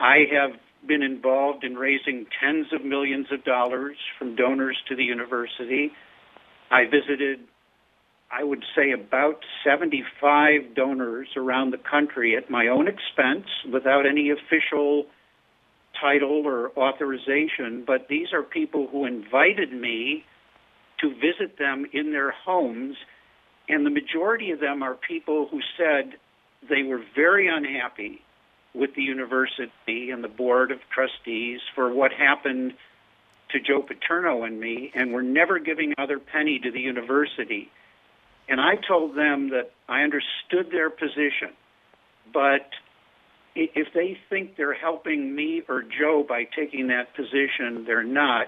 I 0.00 0.24
have 0.32 0.52
been 0.86 1.02
involved 1.02 1.64
in 1.64 1.74
raising 1.74 2.26
tens 2.40 2.66
of 2.72 2.84
millions 2.84 3.26
of 3.30 3.44
dollars 3.44 3.96
from 4.18 4.36
donors 4.36 4.76
to 4.88 4.96
the 4.96 5.04
university. 5.04 5.92
I 6.70 6.84
visited, 6.84 7.40
I 8.30 8.44
would 8.44 8.64
say, 8.76 8.92
about 8.92 9.40
75 9.64 10.74
donors 10.74 11.28
around 11.36 11.72
the 11.72 11.78
country 11.78 12.36
at 12.36 12.50
my 12.50 12.68
own 12.68 12.88
expense 12.88 13.46
without 13.72 14.06
any 14.06 14.30
official 14.30 15.06
title 16.00 16.46
or 16.46 16.70
authorization, 16.78 17.84
but 17.86 18.06
these 18.08 18.28
are 18.32 18.42
people 18.42 18.88
who 18.90 19.04
invited 19.04 19.72
me 19.72 20.24
to 21.00 21.10
visit 21.14 21.58
them 21.58 21.86
in 21.92 22.12
their 22.12 22.30
homes, 22.30 22.96
and 23.68 23.84
the 23.84 23.90
majority 23.90 24.50
of 24.50 24.60
them 24.60 24.82
are 24.82 24.94
people 24.94 25.48
who 25.50 25.60
said 25.76 26.12
they 26.68 26.82
were 26.82 27.02
very 27.14 27.48
unhappy 27.48 28.22
with 28.74 28.94
the 28.94 29.02
university 29.02 30.10
and 30.10 30.22
the 30.22 30.28
board 30.28 30.70
of 30.70 30.78
trustees 30.92 31.60
for 31.74 31.92
what 31.92 32.12
happened 32.12 32.72
to 33.50 33.60
Joe 33.60 33.82
Paterno 33.82 34.44
and 34.44 34.60
me, 34.60 34.92
and 34.94 35.12
we're 35.12 35.22
never 35.22 35.58
giving 35.58 35.92
another 35.96 36.18
penny 36.18 36.60
to 36.62 36.70
the 36.70 36.80
university. 36.80 37.70
And 38.48 38.60
I 38.60 38.74
told 38.76 39.16
them 39.16 39.50
that 39.50 39.72
I 39.88 40.02
understood 40.02 40.70
their 40.70 40.90
position, 40.90 41.50
but 42.32 42.68
if 43.56 43.88
they 43.94 44.16
think 44.28 44.56
they're 44.56 44.74
helping 44.74 45.34
me 45.34 45.62
or 45.68 45.82
Joe 45.82 46.24
by 46.28 46.44
taking 46.44 46.88
that 46.88 47.14
position, 47.16 47.84
they're 47.86 48.04
not. 48.04 48.46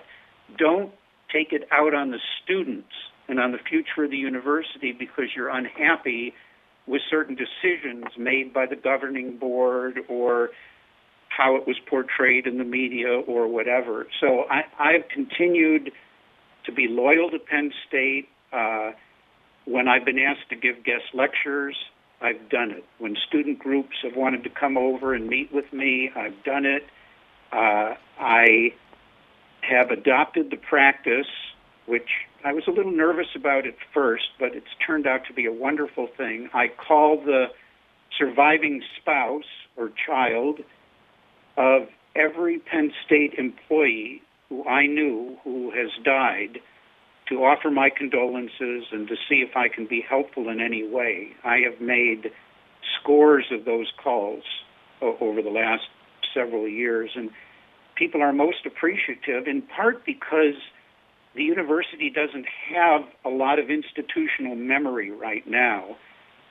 Don't 0.57 0.93
take 1.33 1.52
it 1.52 1.69
out 1.73 1.95
on 1.95 2.11
the 2.11 2.21
students 2.43 2.93
and 3.29 3.41
on 3.41 3.52
the 3.52 3.59
future 3.59 4.05
of 4.05 4.11
the 4.11 4.17
university 4.17 4.93
because 4.93 5.26
you're 5.35 5.49
unhappy 5.49 6.35
with 6.86 7.02
certain 7.10 7.36
decisions 7.36 8.04
made 8.18 8.52
by 8.52 8.66
the 8.66 8.76
governing 8.76 9.36
board 9.36 10.00
or 10.08 10.50
how 11.28 11.56
it 11.56 11.66
was 11.66 11.76
portrayed 11.88 12.46
in 12.46 12.58
the 12.58 12.64
media 12.64 13.08
or 13.08 13.48
whatever. 13.48 14.06
So 14.20 14.44
I, 14.50 14.64
I've 14.78 15.08
continued 15.08 15.92
to 16.64 16.72
be 16.72 16.88
loyal 16.88 17.30
to 17.30 17.38
Penn 17.38 17.72
State. 17.88 18.28
Uh, 18.52 18.92
when 19.64 19.88
I've 19.88 20.04
been 20.04 20.18
asked 20.18 20.50
to 20.50 20.56
give 20.56 20.84
guest 20.84 21.04
lectures, 21.14 21.76
I've 22.20 22.48
done 22.48 22.70
it. 22.70 22.84
When 22.98 23.16
student 23.28 23.58
groups 23.58 23.96
have 24.02 24.16
wanted 24.16 24.44
to 24.44 24.50
come 24.50 24.76
over 24.76 25.14
and 25.14 25.26
meet 25.26 25.52
with 25.52 25.72
me, 25.72 26.10
I've 26.14 26.42
done 26.44 26.66
it. 26.66 26.84
Uh, 27.52 27.94
I 28.18 28.74
have 29.62 29.90
adopted 29.90 30.50
the 30.50 30.56
practice, 30.56 31.26
which 31.86 32.08
I 32.44 32.52
was 32.52 32.64
a 32.66 32.70
little 32.70 32.92
nervous 32.92 33.28
about 33.37 33.66
at 33.66 33.75
first, 33.94 34.25
but 34.38 34.54
it's 34.54 34.66
turned 34.84 35.06
out 35.06 35.26
to 35.28 35.32
be 35.32 35.46
a 35.46 35.52
wonderful 35.52 36.08
thing. 36.16 36.49
I 36.52 36.66
call 36.68 37.22
the 37.25 37.46
surviving 38.18 38.82
spouse 39.00 39.44
or 39.76 39.90
child 40.06 40.61
of 41.56 41.88
every 42.16 42.58
Penn 42.58 42.92
State 43.06 43.34
employee 43.38 44.22
who 44.49 44.64
I 44.66 44.87
knew 44.87 45.38
who 45.44 45.70
has 45.70 45.90
died 46.04 46.58
to 47.28 47.37
offer 47.44 47.70
my 47.70 47.88
condolences 47.96 48.84
and 48.90 49.06
to 49.08 49.14
see 49.28 49.37
if 49.37 49.56
I 49.56 49.68
can 49.68 49.87
be 49.87 50.04
helpful 50.06 50.49
in 50.49 50.61
any 50.61 50.87
way. 50.87 51.28
I 51.44 51.58
have 51.58 51.80
made 51.80 52.32
scores 53.00 53.46
of 53.52 53.64
those 53.64 53.90
calls 54.02 54.42
over 55.00 55.42
the 55.42 55.50
last 55.50 55.84
several 56.34 56.68
years, 56.68 57.11
and 57.14 57.30
people 57.94 58.20
are 58.22 58.32
most 58.32 58.66
appreciative 58.66 59.46
in 59.46 59.62
part 59.62 60.04
because 60.04 60.54
the 61.34 61.42
university 61.42 62.10
doesn't 62.10 62.46
have 62.74 63.02
a 63.24 63.30
lot 63.30 63.58
of 63.58 63.70
institutional 63.70 64.54
memory 64.54 65.10
right 65.10 65.46
now. 65.46 65.96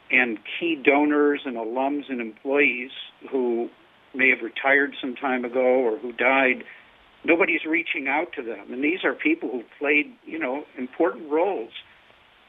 And 0.09 0.39
key 0.59 0.81
donors 0.83 1.41
and 1.45 1.55
alums 1.55 2.09
and 2.09 2.19
employees 2.19 2.91
who 3.31 3.69
may 4.13 4.29
have 4.29 4.39
retired 4.43 4.93
some 5.00 5.15
time 5.15 5.45
ago 5.45 5.61
or 5.61 5.97
who 5.97 6.11
died, 6.11 6.63
nobody's 7.23 7.63
reaching 7.65 8.07
out 8.07 8.33
to 8.35 8.43
them. 8.43 8.73
And 8.73 8.83
these 8.83 9.05
are 9.05 9.13
people 9.13 9.50
who 9.50 9.63
played, 9.79 10.13
you 10.25 10.39
know, 10.39 10.63
important 10.77 11.31
roles 11.31 11.71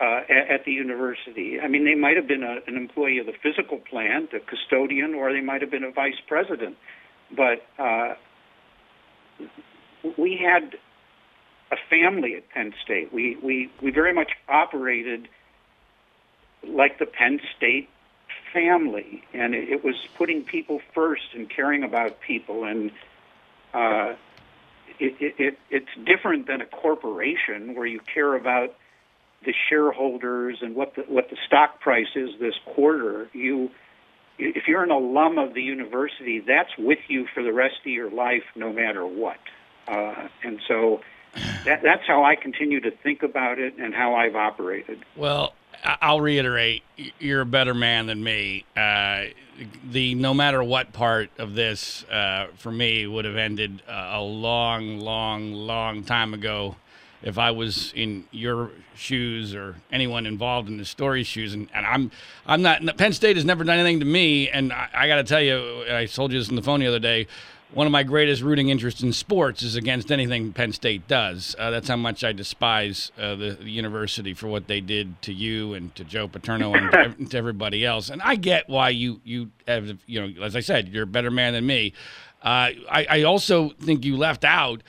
uh, 0.00 0.22
at, 0.28 0.60
at, 0.60 0.64
the 0.64 0.72
university. 0.72 1.58
I 1.62 1.68
mean, 1.68 1.84
they 1.84 1.94
might 1.94 2.16
have 2.16 2.26
been 2.26 2.42
a, 2.42 2.56
an 2.66 2.76
employee 2.76 3.18
of 3.18 3.26
the 3.26 3.34
physical 3.40 3.78
plant, 3.78 4.30
a 4.32 4.40
custodian, 4.40 5.14
or 5.14 5.32
they 5.32 5.40
might 5.40 5.60
have 5.60 5.70
been 5.70 5.84
a 5.84 5.92
vice 5.92 6.20
president. 6.26 6.76
But 7.30 7.62
uh, 7.80 8.14
we 10.18 10.40
had 10.42 10.74
a 11.72 11.76
family 11.88 12.36
at 12.36 12.48
Penn 12.50 12.74
State. 12.84 13.12
We 13.12 13.36
we 13.42 13.70
we 13.82 13.90
very 13.90 14.12
much 14.12 14.30
operated 14.48 15.28
like 16.62 16.98
the 16.98 17.06
Penn 17.06 17.40
State 17.56 17.88
family, 18.52 19.24
and 19.32 19.54
it, 19.54 19.68
it 19.70 19.84
was 19.84 19.96
putting 20.16 20.44
people 20.44 20.80
first 20.94 21.34
and 21.34 21.48
caring 21.48 21.82
about 21.82 22.20
people, 22.20 22.64
and 22.64 22.90
uh, 23.72 24.14
it, 25.00 25.16
it, 25.20 25.34
it 25.38 25.58
it's 25.70 26.06
different 26.06 26.46
than 26.46 26.60
a 26.60 26.66
corporation 26.66 27.74
where 27.74 27.86
you 27.86 28.00
care 28.14 28.34
about 28.36 28.74
the 29.44 29.54
shareholders 29.68 30.58
and 30.60 30.76
what 30.76 30.94
the 30.94 31.02
what 31.02 31.30
the 31.30 31.36
stock 31.46 31.80
price 31.80 32.14
is 32.14 32.30
this 32.38 32.54
quarter. 32.74 33.28
You 33.32 33.70
if 34.38 34.64
you're 34.68 34.82
an 34.82 34.90
alum 34.90 35.38
of 35.38 35.54
the 35.54 35.62
university, 35.62 36.40
that's 36.40 36.70
with 36.78 36.98
you 37.08 37.26
for 37.34 37.42
the 37.42 37.52
rest 37.52 37.76
of 37.80 37.92
your 37.92 38.10
life, 38.10 38.44
no 38.54 38.72
matter 38.72 39.06
what. 39.06 39.38
Uh, 39.86 40.28
and 40.42 40.60
so 40.68 41.00
that, 41.64 41.82
that's 41.82 42.06
how 42.06 42.24
I 42.24 42.36
continue 42.36 42.80
to 42.80 42.90
think 42.90 43.22
about 43.22 43.58
it 43.58 43.76
and 43.78 43.94
how 43.94 44.14
I've 44.14 44.36
operated. 44.36 45.04
Well, 45.16 45.54
I'll 45.84 46.20
reiterate, 46.20 46.82
you're 47.18 47.40
a 47.40 47.46
better 47.46 47.74
man 47.74 48.06
than 48.06 48.22
me. 48.22 48.64
Uh, 48.76 49.24
the 49.90 50.14
no 50.14 50.32
matter 50.32 50.62
what 50.62 50.92
part 50.92 51.30
of 51.38 51.54
this 51.54 52.04
uh, 52.04 52.46
for 52.56 52.70
me 52.70 53.06
would 53.06 53.24
have 53.24 53.36
ended 53.36 53.82
a 53.88 54.20
long, 54.20 54.98
long, 54.98 55.52
long 55.52 56.04
time 56.04 56.34
ago 56.34 56.76
if 57.22 57.38
I 57.38 57.50
was 57.52 57.92
in 57.94 58.24
your 58.30 58.70
shoes 58.94 59.54
or 59.54 59.76
anyone 59.90 60.26
involved 60.26 60.68
in 60.68 60.76
the 60.76 60.84
story's 60.84 61.26
shoes. 61.26 61.54
And, 61.54 61.68
and 61.74 61.86
I'm 61.86 62.10
I'm 62.46 62.62
not 62.62 62.96
Penn 62.96 63.12
State 63.12 63.36
has 63.36 63.44
never 63.44 63.64
done 63.64 63.78
anything 63.78 64.00
to 64.00 64.06
me. 64.06 64.48
And 64.48 64.72
I, 64.72 64.88
I 64.92 65.08
got 65.08 65.16
to 65.16 65.24
tell 65.24 65.40
you, 65.40 65.84
I 65.90 66.06
told 66.06 66.32
you 66.32 66.38
this 66.38 66.48
on 66.48 66.56
the 66.56 66.62
phone 66.62 66.80
the 66.80 66.86
other 66.86 66.98
day 66.98 67.26
one 67.74 67.86
of 67.86 67.92
my 67.92 68.02
greatest 68.02 68.42
rooting 68.42 68.68
interests 68.68 69.02
in 69.02 69.12
sports 69.12 69.62
is 69.62 69.76
against 69.76 70.12
anything 70.12 70.52
Penn 70.52 70.72
State 70.72 71.08
does. 71.08 71.56
Uh, 71.58 71.70
that's 71.70 71.88
how 71.88 71.96
much 71.96 72.22
I 72.22 72.32
despise 72.32 73.10
uh, 73.18 73.34
the, 73.34 73.58
the, 73.60 73.70
university 73.70 74.34
for 74.34 74.48
what 74.48 74.66
they 74.66 74.80
did 74.80 75.20
to 75.22 75.32
you 75.32 75.72
and 75.72 75.94
to 75.94 76.04
Joe 76.04 76.28
Paterno 76.28 76.74
and 76.74 77.30
to 77.30 77.36
everybody 77.36 77.84
else. 77.84 78.10
And 78.10 78.20
I 78.22 78.36
get 78.36 78.68
why 78.68 78.90
you 78.90 79.20
you 79.24 79.50
have 79.66 79.98
you 80.06 80.20
know, 80.20 80.44
as 80.44 80.54
I 80.54 80.60
said, 80.60 80.88
you're 80.88 81.04
a 81.04 81.06
better 81.06 81.30
man 81.30 81.54
than 81.54 81.66
me. 81.66 81.94
Uh, 82.42 82.74
I, 82.90 83.06
I, 83.08 83.22
also 83.22 83.70
think 83.70 84.04
you 84.04 84.16
left 84.16 84.44
out. 84.44 84.82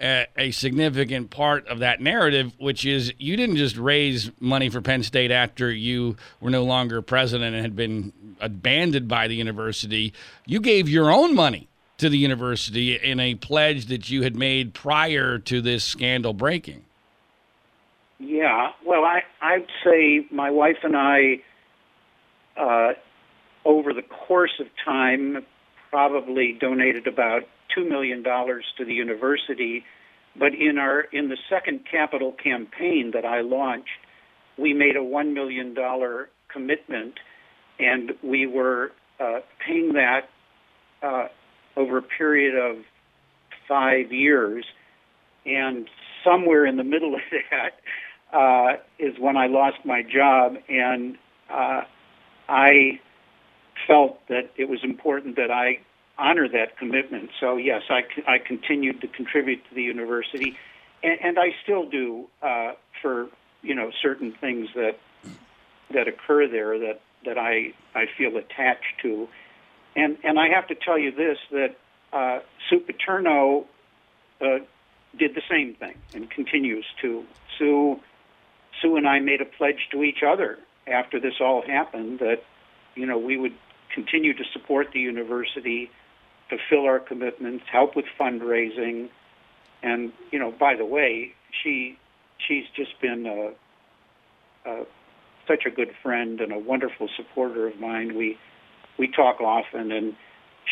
A, 0.00 0.26
a 0.36 0.50
significant 0.50 1.30
part 1.30 1.68
of 1.68 1.78
that 1.78 2.00
narrative, 2.00 2.52
which 2.58 2.84
is 2.84 3.12
you 3.16 3.36
didn't 3.36 3.56
just 3.56 3.76
raise 3.76 4.32
money 4.40 4.68
for 4.68 4.80
Penn 4.80 5.04
State 5.04 5.30
after 5.30 5.70
you 5.70 6.16
were 6.40 6.50
no 6.50 6.64
longer 6.64 7.00
president 7.00 7.54
and 7.54 7.62
had 7.62 7.76
been 7.76 8.12
abandoned 8.40 9.06
by 9.06 9.28
the 9.28 9.36
university. 9.36 10.12
You 10.46 10.60
gave 10.60 10.88
your 10.88 11.12
own 11.12 11.34
money 11.34 11.68
to 11.98 12.08
the 12.08 12.18
university 12.18 12.96
in 12.96 13.20
a 13.20 13.34
pledge 13.36 13.86
that 13.86 14.10
you 14.10 14.22
had 14.22 14.36
made 14.36 14.74
prior 14.74 15.38
to 15.38 15.60
this 15.60 15.84
scandal 15.84 16.32
breaking. 16.32 16.84
Yeah, 18.18 18.70
well, 18.86 19.04
I, 19.04 19.22
I'd 19.40 19.66
say 19.84 20.26
my 20.30 20.50
wife 20.50 20.78
and 20.82 20.96
I, 20.96 21.40
uh, 22.56 22.92
over 23.64 23.92
the 23.92 24.02
course 24.02 24.52
of 24.60 24.66
time, 24.84 25.44
probably 25.90 26.56
donated 26.60 27.06
about 27.06 27.42
two 27.74 27.88
million 27.88 28.22
dollars 28.22 28.64
to 28.78 28.84
the 28.84 28.94
university. 28.94 29.84
But 30.36 30.54
in 30.54 30.78
our 30.78 31.00
in 31.00 31.28
the 31.28 31.36
second 31.48 31.80
capital 31.90 32.32
campaign 32.32 33.12
that 33.14 33.24
I 33.24 33.42
launched, 33.42 33.88
we 34.58 34.74
made 34.74 34.96
a 34.96 35.02
one 35.02 35.34
million 35.34 35.74
dollar 35.74 36.28
commitment, 36.48 37.14
and 37.78 38.12
we 38.22 38.46
were 38.46 38.92
uh, 39.20 39.40
paying 39.64 39.92
that 39.94 40.28
uh, 41.02 41.28
over 41.76 41.98
a 41.98 42.02
period 42.02 42.54
of 42.54 42.84
five 43.68 44.12
years. 44.12 44.64
And 45.46 45.88
somewhere 46.24 46.66
in 46.66 46.76
the 46.76 46.84
middle 46.84 47.14
of 47.14 47.20
that 47.50 48.36
uh, 48.36 48.76
is 48.98 49.18
when 49.18 49.36
I 49.36 49.46
lost 49.46 49.78
my 49.84 50.02
job, 50.02 50.56
and 50.68 51.16
uh, 51.50 51.82
I 52.48 53.00
felt 53.86 54.26
that 54.28 54.50
it 54.56 54.68
was 54.68 54.80
important 54.82 55.36
that 55.36 55.50
I 55.50 55.78
honor 56.18 56.48
that 56.48 56.78
commitment. 56.78 57.30
So 57.40 57.56
yes, 57.56 57.82
I, 57.90 58.02
I 58.26 58.38
continued 58.38 59.00
to 59.02 59.08
contribute 59.08 59.60
to 59.68 59.74
the 59.74 59.82
university, 59.82 60.56
and, 61.02 61.18
and 61.22 61.38
I 61.38 61.54
still 61.62 61.88
do 61.88 62.26
uh, 62.42 62.72
for 63.02 63.28
you 63.62 63.74
know 63.74 63.90
certain 64.02 64.32
things 64.40 64.68
that 64.74 64.98
that 65.92 66.08
occur 66.08 66.48
there 66.48 66.78
that 66.78 67.00
that 67.24 67.38
I 67.38 67.72
I 67.94 68.06
feel 68.16 68.36
attached 68.36 69.00
to, 69.02 69.28
and 69.96 70.18
and 70.24 70.38
I 70.38 70.48
have 70.48 70.68
to 70.68 70.74
tell 70.74 70.98
you 70.98 71.12
this 71.12 71.38
that 71.50 71.76
uh, 72.12 72.40
Sue 72.68 72.80
Paterno 72.80 73.66
uh, 74.40 74.58
did 75.18 75.34
the 75.34 75.42
same 75.50 75.74
thing 75.74 75.96
and 76.14 76.30
continues 76.30 76.84
to. 77.02 77.24
Sue 77.58 78.00
Sue 78.80 78.96
and 78.96 79.06
I 79.06 79.20
made 79.20 79.40
a 79.40 79.44
pledge 79.44 79.88
to 79.92 80.02
each 80.02 80.22
other 80.26 80.58
after 80.86 81.20
this 81.20 81.34
all 81.40 81.62
happened 81.62 82.18
that 82.20 82.42
you 82.94 83.06
know 83.06 83.18
we 83.18 83.36
would 83.36 83.54
continue 83.92 84.34
to 84.34 84.44
support 84.52 84.88
the 84.92 85.00
university, 85.00 85.90
fulfill 86.48 86.86
our 86.86 86.98
commitments, 86.98 87.64
help 87.70 87.94
with 87.94 88.06
fundraising, 88.18 89.08
and 89.82 90.12
you 90.30 90.38
know 90.38 90.50
by 90.50 90.74
the 90.74 90.84
way 90.84 91.32
she 91.62 91.98
she's 92.38 92.64
just 92.74 93.00
been 93.00 93.26
a, 93.26 94.70
a 94.70 94.86
such 95.46 95.66
a 95.66 95.70
good 95.70 95.94
friend 96.02 96.40
and 96.40 96.52
a 96.52 96.58
wonderful 96.58 97.08
supporter 97.16 97.66
of 97.66 97.78
mine. 97.78 98.16
We 98.16 98.38
we 98.98 99.08
talk 99.08 99.40
often, 99.40 99.92
and 99.92 100.14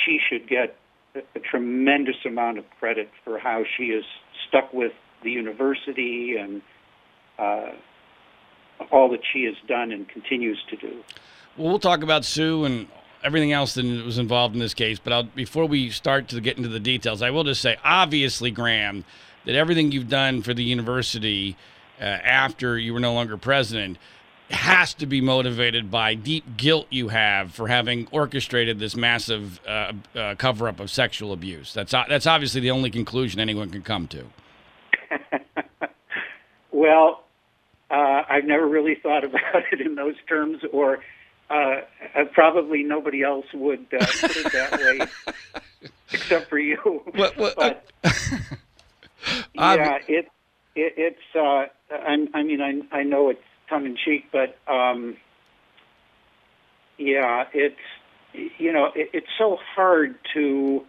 she 0.05 0.19
should 0.29 0.49
get 0.49 0.77
a, 1.15 1.21
a 1.35 1.41
tremendous 1.41 2.17
amount 2.25 2.59
of 2.59 2.65
credit 2.79 3.11
for 3.25 3.39
how 3.39 3.65
she 3.77 3.91
has 3.91 4.05
stuck 4.49 4.73
with 4.73 4.93
the 5.23 5.31
university 5.31 6.37
and 6.37 6.63
uh, 7.39 7.73
all 8.91 9.09
that 9.11 9.21
she 9.33 9.45
has 9.45 9.55
done 9.69 9.93
and 9.93 10.09
continues 10.09 10.59
to 10.71 10.77
do. 10.77 11.03
Well, 11.57 11.69
we'll 11.69 11.79
talk 11.79 12.03
about 12.03 12.25
Sue 12.25 12.65
and 12.65 12.89
everything 13.23 13.53
else 13.53 13.75
that 13.75 13.85
was 13.85 14.19
involved 14.19 14.55
in 14.55 14.61
this 14.61 14.75
case. 14.75 14.99
But 14.99 15.13
I'll, 15.13 15.23
before 15.25 15.67
we 15.67 15.91
start 15.91 16.29
to 16.29 16.41
get 16.41 16.57
into 16.57 16.69
the 16.69 16.81
details, 16.81 17.23
I 17.23 17.31
will 17.31 17.45
just 17.45 17.61
say, 17.61 17.77
obviously, 17.85 18.51
Graham, 18.51 19.05
that 19.45 19.55
everything 19.55 19.93
you've 19.93 20.09
done 20.09 20.43
for 20.43 20.55
the 20.55 20.65
university 20.65 21.57
uh, 22.01 22.05
after 22.05 22.79
you 22.79 22.93
were 22.93 23.01
no 23.01 23.13
longer 23.13 23.37
president 23.37 23.99
has 24.51 24.95
to 24.95 25.07
be 25.07 25.21
motivated 25.21 25.91
by 25.91 26.15
deep 26.15 26.57
guilt 26.57 26.87
you 26.91 27.09
have 27.09 27.55
for 27.55 27.69
having 27.69 28.07
orchestrated 28.11 28.79
this 28.79 28.95
massive 28.95 29.61
uh, 29.67 29.93
uh, 30.15 30.35
cover 30.37 30.69
up 30.69 30.81
of 30.81 30.91
sexual 30.91 31.33
abuse. 31.33 31.73
That's 31.73 31.93
that's 31.93 32.27
obviously 32.27 32.61
the 32.61 32.71
only 32.71 32.91
conclusion 32.91 33.41
anyone 33.41 33.71
can 33.71 33.83
come 33.83 34.07
to. 34.09 34.25
well, 36.71 37.25
uh, 37.91 38.23
I've 38.29 38.45
never 38.45 38.67
really 38.67 38.95
thought 38.95 39.25
about 39.25 39.65
it 39.73 39.81
in 39.81 39.95
those 39.95 40.17
terms, 40.29 40.63
or 40.73 40.99
uh, 41.51 41.81
probably 42.33 42.83
nobody 42.83 43.23
else 43.23 43.47
would 43.53 43.87
uh, 43.93 44.07
put 44.21 44.37
it 44.37 44.53
that 44.53 44.73
way, 44.73 45.43
except 46.13 46.49
for 46.49 46.59
you. 46.59 47.03
What, 47.15 47.37
what, 47.37 47.57
but, 47.57 47.91
yeah, 49.55 49.99
it, 50.09 50.29
it 50.75 50.95
it's. 50.97 51.19
Uh, 51.35 51.67
I, 51.91 52.27
I 52.35 52.43
mean, 52.43 52.61
I 52.61 52.97
I 52.97 53.03
know 53.03 53.29
it's 53.29 53.41
tongue 53.73 53.87
in 53.87 53.97
cheek, 53.97 54.27
but 54.31 54.59
um, 54.71 55.17
yeah, 56.99 57.45
it's 57.53 57.77
you 58.59 58.73
know 58.73 58.87
it, 58.95 59.11
it's 59.13 59.29
so 59.39 59.57
hard 59.75 60.17
to 60.35 60.85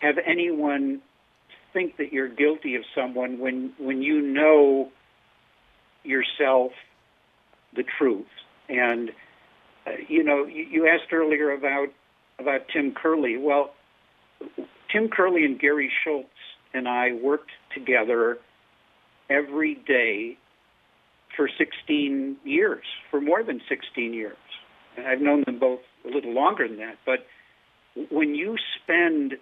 have 0.00 0.16
anyone 0.24 1.00
think 1.72 1.96
that 1.96 2.12
you're 2.12 2.28
guilty 2.28 2.74
of 2.74 2.82
someone 2.94 3.38
when 3.38 3.72
when 3.78 4.02
you 4.02 4.20
know 4.20 4.90
yourself 6.04 6.72
the 7.74 7.84
truth. 7.98 8.26
And 8.68 9.10
uh, 9.86 9.92
you 10.08 10.22
know, 10.22 10.44
you, 10.44 10.64
you 10.64 10.88
asked 10.88 11.12
earlier 11.12 11.50
about 11.50 11.88
about 12.38 12.62
Tim 12.72 12.92
Curley. 12.92 13.36
Well, 13.38 13.72
Tim 14.90 15.08
Curley 15.08 15.44
and 15.44 15.58
Gary 15.58 15.90
Schultz 16.04 16.28
and 16.74 16.88
I 16.88 17.12
worked 17.12 17.50
together 17.74 18.38
every 19.30 19.74
day 19.74 20.38
for 21.36 21.48
16 21.58 22.36
years, 22.44 22.84
for 23.10 23.20
more 23.20 23.42
than 23.42 23.60
16 23.68 24.12
years. 24.12 24.36
And 24.96 25.06
I've 25.06 25.20
known 25.20 25.44
them 25.46 25.58
both 25.58 25.80
a 26.04 26.08
little 26.08 26.32
longer 26.32 26.68
than 26.68 26.78
that. 26.78 26.98
But 27.06 27.26
when 28.10 28.34
you 28.34 28.56
spend 28.82 29.34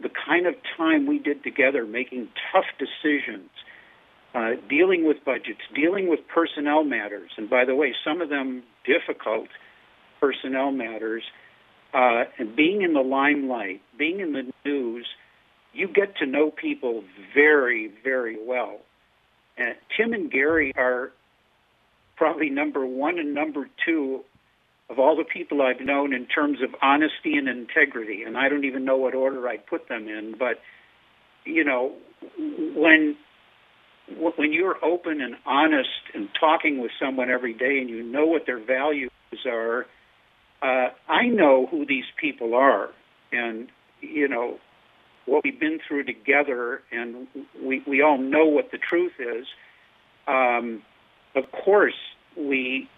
the 0.00 0.10
kind 0.26 0.46
of 0.46 0.54
time 0.76 1.06
we 1.06 1.18
did 1.18 1.42
together 1.42 1.86
making 1.86 2.28
tough 2.52 2.66
decisions, 2.78 3.50
uh, 4.34 4.50
dealing 4.68 5.06
with 5.06 5.24
budgets, 5.24 5.60
dealing 5.74 6.08
with 6.08 6.20
personnel 6.32 6.84
matters, 6.84 7.30
and 7.36 7.48
by 7.48 7.64
the 7.64 7.74
way, 7.74 7.94
some 8.04 8.20
of 8.20 8.28
them 8.28 8.62
difficult 8.84 9.48
personnel 10.20 10.70
matters, 10.70 11.22
uh, 11.94 12.24
and 12.38 12.54
being 12.54 12.82
in 12.82 12.92
the 12.92 13.00
limelight, 13.00 13.80
being 13.98 14.20
in 14.20 14.32
the 14.32 14.52
news, 14.64 15.06
you 15.72 15.88
get 15.88 16.16
to 16.18 16.26
know 16.26 16.50
people 16.50 17.02
very, 17.34 17.90
very 18.04 18.36
well. 18.40 18.80
And 19.58 19.74
Tim 19.96 20.12
and 20.12 20.30
Gary 20.30 20.72
are 20.76 21.12
probably 22.16 22.50
number 22.50 22.86
one 22.86 23.18
and 23.18 23.34
number 23.34 23.68
two 23.84 24.20
of 24.90 24.98
all 24.98 25.16
the 25.16 25.24
people 25.24 25.60
I've 25.60 25.84
known 25.84 26.14
in 26.14 26.26
terms 26.26 26.62
of 26.62 26.74
honesty 26.80 27.36
and 27.36 27.48
integrity. 27.48 28.22
And 28.22 28.38
I 28.38 28.48
don't 28.48 28.64
even 28.64 28.84
know 28.84 28.96
what 28.96 29.14
order 29.14 29.46
I'd 29.48 29.66
put 29.66 29.88
them 29.88 30.08
in, 30.08 30.34
but 30.38 30.60
you 31.44 31.64
know, 31.64 31.94
when 32.38 33.16
when 34.16 34.52
you're 34.52 34.82
open 34.82 35.20
and 35.20 35.34
honest 35.44 35.88
and 36.14 36.28
talking 36.40 36.80
with 36.80 36.90
someone 36.98 37.30
every 37.30 37.52
day 37.52 37.78
and 37.78 37.90
you 37.90 38.02
know 38.02 38.26
what 38.26 38.46
their 38.46 38.58
values 38.64 39.10
are, 39.46 39.86
uh, 40.62 40.88
I 41.08 41.26
know 41.26 41.66
who 41.70 41.84
these 41.86 42.06
people 42.20 42.54
are. 42.54 42.88
And, 43.32 43.68
you 44.00 44.28
know, 44.28 44.58
what 45.28 45.44
we've 45.44 45.60
been 45.60 45.78
through 45.86 46.04
together, 46.04 46.82
and 46.90 47.26
we, 47.62 47.82
we 47.86 48.02
all 48.02 48.18
know 48.18 48.46
what 48.46 48.70
the 48.72 48.78
truth 48.78 49.12
is. 49.18 49.46
Um, 50.26 50.82
of 51.34 51.44
course, 51.52 51.94
we, 52.36 52.88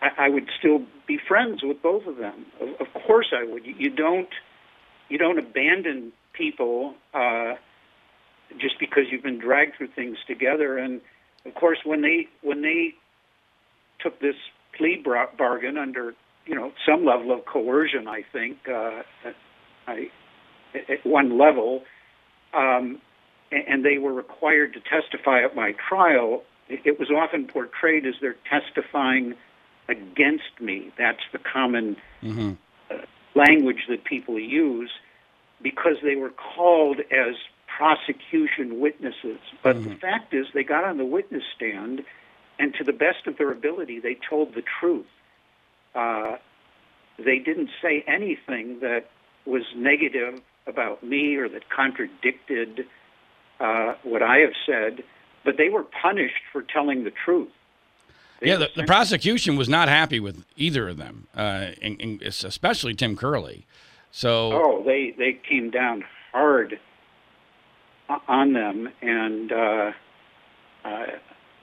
I, 0.00 0.26
I 0.26 0.28
would 0.28 0.48
still 0.58 0.82
be 1.06 1.18
friends 1.28 1.62
with 1.62 1.82
both 1.82 2.06
of 2.06 2.16
them. 2.16 2.46
Of, 2.60 2.86
of 2.86 3.02
course, 3.06 3.32
I 3.32 3.44
would. 3.44 3.64
You, 3.66 3.90
don't, 3.90 4.28
you 5.08 5.18
don't 5.18 5.38
abandon 5.38 6.12
people 6.32 6.94
uh, 7.14 7.54
just 8.58 8.78
because 8.78 9.04
you've 9.10 9.22
been 9.22 9.38
dragged 9.38 9.76
through 9.76 9.88
things 9.88 10.16
together. 10.26 10.78
And 10.78 11.00
of 11.44 11.54
course, 11.54 11.78
when 11.84 12.02
they 12.02 12.28
when 12.42 12.62
they 12.62 12.94
took 14.00 14.20
this 14.20 14.36
plea 14.76 15.04
bargain 15.36 15.78
under 15.78 16.14
you 16.46 16.54
know 16.54 16.72
some 16.86 17.04
level 17.04 17.32
of 17.32 17.44
coercion, 17.44 18.08
I 18.08 18.22
think 18.32 18.58
uh, 18.68 19.02
I 19.86 20.10
at 20.74 21.04
one 21.04 21.38
level, 21.38 21.82
um, 22.54 23.00
and 23.50 23.84
they 23.84 23.98
were 23.98 24.12
required 24.12 24.74
to 24.74 24.80
testify 24.80 25.42
at 25.42 25.56
my 25.56 25.72
trial, 25.88 26.42
it 26.68 26.98
was 26.98 27.10
often 27.10 27.46
portrayed 27.46 28.06
as 28.06 28.14
they're 28.20 28.36
testifying 28.48 29.34
against 29.88 30.60
me. 30.60 30.92
That's 30.96 31.22
the 31.32 31.38
common 31.38 31.96
mm-hmm. 32.22 32.52
uh, 32.90 32.98
language 33.34 33.86
that 33.88 34.04
people 34.04 34.38
use 34.38 34.90
because 35.60 35.96
they 36.02 36.14
were 36.14 36.30
called 36.30 37.00
as 37.00 37.34
prosecution 37.66 38.78
witnesses. 38.80 39.40
But 39.62 39.76
mm-hmm. 39.76 39.90
the 39.90 39.94
fact 39.96 40.32
is, 40.32 40.46
they 40.54 40.64
got 40.64 40.84
on 40.84 40.96
the 40.96 41.04
witness 41.04 41.42
stand, 41.56 42.02
and 42.58 42.74
to 42.74 42.84
the 42.84 42.92
best 42.92 43.26
of 43.26 43.36
their 43.36 43.50
ability, 43.50 43.98
they 44.00 44.16
told 44.28 44.54
the 44.54 44.62
truth. 44.80 45.06
Uh, 45.94 46.36
they 47.18 47.38
didn't 47.38 47.70
say 47.82 48.04
anything 48.06 48.80
that 48.80 49.10
was 49.44 49.62
negative 49.74 50.40
about 50.70 51.02
me 51.02 51.36
or 51.36 51.48
that 51.48 51.68
contradicted 51.68 52.86
uh, 53.60 53.94
what 54.02 54.22
I 54.22 54.38
have 54.38 54.54
said, 54.64 55.04
but 55.44 55.56
they 55.58 55.68
were 55.68 55.84
punished 55.84 56.42
for 56.52 56.62
telling 56.62 57.04
the 57.04 57.12
truth. 57.24 57.50
They 58.40 58.48
yeah, 58.48 58.56
the, 58.56 58.70
the, 58.74 58.84
prosecution 58.84 59.56
was 59.56 59.68
not 59.68 59.88
happy 59.88 60.18
with 60.18 60.44
either 60.56 60.88
of 60.88 60.96
them, 60.96 61.26
uh, 61.36 61.72
and, 61.82 62.00
and 62.00 62.22
especially 62.22 62.94
Tim 62.94 63.14
Curley. 63.14 63.66
So, 64.12 64.52
oh, 64.52 64.82
they 64.82 65.14
they 65.16 65.34
came 65.34 65.70
down 65.70 66.04
hard 66.32 66.80
on 68.26 68.54
them, 68.54 68.88
and 69.02 69.52
uh, 69.52 69.92
uh, 70.84 71.06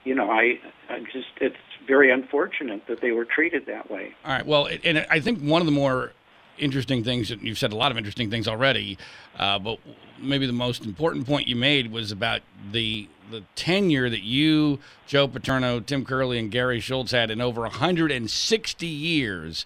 you 0.03 0.15
know, 0.15 0.29
I, 0.29 0.59
I 0.89 0.99
just 1.11 1.27
it's 1.41 1.55
very 1.87 2.11
unfortunate 2.11 2.85
that 2.87 3.01
they 3.01 3.11
were 3.11 3.25
treated 3.25 3.65
that 3.65 3.89
way. 3.89 4.15
All 4.23 4.31
right, 4.31 4.45
well, 4.45 4.69
and 4.83 5.05
I 5.09 5.19
think 5.19 5.41
one 5.41 5.61
of 5.61 5.65
the 5.65 5.71
more 5.71 6.13
interesting 6.57 7.03
things. 7.03 7.31
And 7.31 7.41
you've 7.41 7.57
said 7.57 7.73
a 7.73 7.75
lot 7.75 7.91
of 7.91 7.97
interesting 7.97 8.29
things 8.29 8.47
already, 8.47 8.97
uh, 9.37 9.59
but 9.59 9.79
maybe 10.19 10.45
the 10.45 10.53
most 10.53 10.85
important 10.85 11.27
point 11.27 11.47
you 11.47 11.55
made 11.55 11.91
was 11.91 12.11
about 12.11 12.41
the 12.71 13.07
the 13.29 13.43
tenure 13.55 14.09
that 14.09 14.23
you, 14.23 14.79
Joe 15.05 15.27
Paterno, 15.27 15.81
Tim 15.81 16.05
Curley, 16.05 16.39
and 16.39 16.49
Gary 16.49 16.79
Schultz 16.79 17.11
had 17.11 17.29
in 17.29 17.41
over 17.41 17.59
160 17.61 18.87
years 18.87 19.65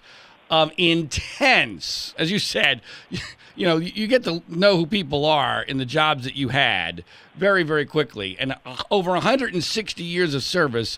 of 0.50 0.72
intense, 0.78 2.16
as 2.18 2.32
you 2.32 2.40
said, 2.40 2.82
you 3.56 3.68
know, 3.68 3.78
you 3.78 4.08
get 4.08 4.24
to 4.24 4.42
know 4.48 4.78
who 4.78 4.88
people 4.88 5.26
are 5.26 5.62
in 5.62 5.78
the 5.78 5.86
jobs 5.86 6.24
that 6.24 6.36
you 6.36 6.50
had 6.50 7.04
very, 7.36 7.62
very 7.62 7.86
quickly. 7.86 8.36
And 8.40 8.54
uh, 8.66 8.78
over 8.90 9.12
160 9.12 10.04
years 10.04 10.34
of 10.34 10.42
service, 10.42 10.98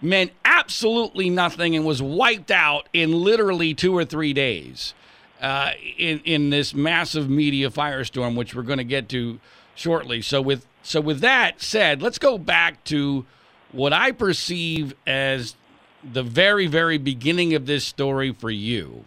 meant 0.00 0.32
absolutely 0.44 1.30
nothing 1.30 1.74
and 1.74 1.84
was 1.84 2.00
wiped 2.02 2.50
out 2.50 2.88
in 2.92 3.12
literally 3.12 3.74
two 3.74 3.96
or 3.96 4.04
three 4.04 4.32
days 4.32 4.94
uh, 5.40 5.72
in 5.96 6.20
in 6.20 6.50
this 6.50 6.74
massive 6.74 7.28
media 7.28 7.70
firestorm, 7.70 8.36
which 8.36 8.54
we're 8.54 8.62
going 8.62 8.78
to 8.78 8.84
get 8.84 9.08
to 9.10 9.40
shortly. 9.74 10.22
So 10.22 10.40
with 10.42 10.66
so 10.82 11.00
with 11.00 11.20
that 11.20 11.60
said, 11.62 12.02
let's 12.02 12.18
go 12.18 12.38
back 12.38 12.82
to 12.84 13.26
what 13.72 13.92
I 13.92 14.12
perceive 14.12 14.94
as 15.06 15.54
the 16.02 16.22
very 16.22 16.66
very 16.66 16.98
beginning 16.98 17.54
of 17.54 17.66
this 17.66 17.84
story 17.84 18.32
for 18.32 18.50
you, 18.50 19.04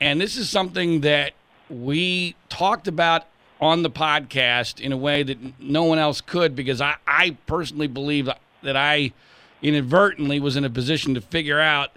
and 0.00 0.20
this 0.20 0.36
is 0.36 0.48
something 0.48 1.00
that 1.02 1.32
we 1.68 2.36
talked 2.48 2.88
about 2.88 3.26
on 3.60 3.82
the 3.82 3.90
podcast 3.90 4.80
in 4.80 4.92
a 4.92 4.96
way 4.96 5.22
that 5.22 5.38
no 5.60 5.84
one 5.84 5.98
else 5.98 6.20
could 6.20 6.54
because 6.54 6.80
I, 6.80 6.96
I 7.06 7.36
personally 7.46 7.86
believe 7.86 8.28
that 8.62 8.76
I 8.76 9.12
inadvertently 9.62 10.40
was 10.40 10.56
in 10.56 10.64
a 10.64 10.70
position 10.70 11.14
to 11.14 11.20
figure 11.20 11.60
out 11.60 11.90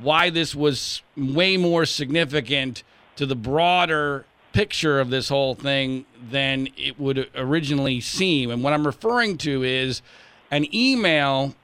why 0.00 0.30
this 0.30 0.54
was 0.54 1.02
way 1.16 1.56
more 1.56 1.86
significant 1.86 2.82
to 3.16 3.26
the 3.26 3.36
broader 3.36 4.24
picture 4.52 5.00
of 5.00 5.10
this 5.10 5.28
whole 5.28 5.54
thing 5.54 6.04
than 6.30 6.68
it 6.76 6.98
would 6.98 7.28
originally 7.34 8.00
seem. 8.00 8.50
And 8.50 8.62
what 8.62 8.72
I'm 8.72 8.86
referring 8.86 9.36
to 9.38 9.62
is 9.62 10.02
an 10.50 10.72
email 10.74 11.54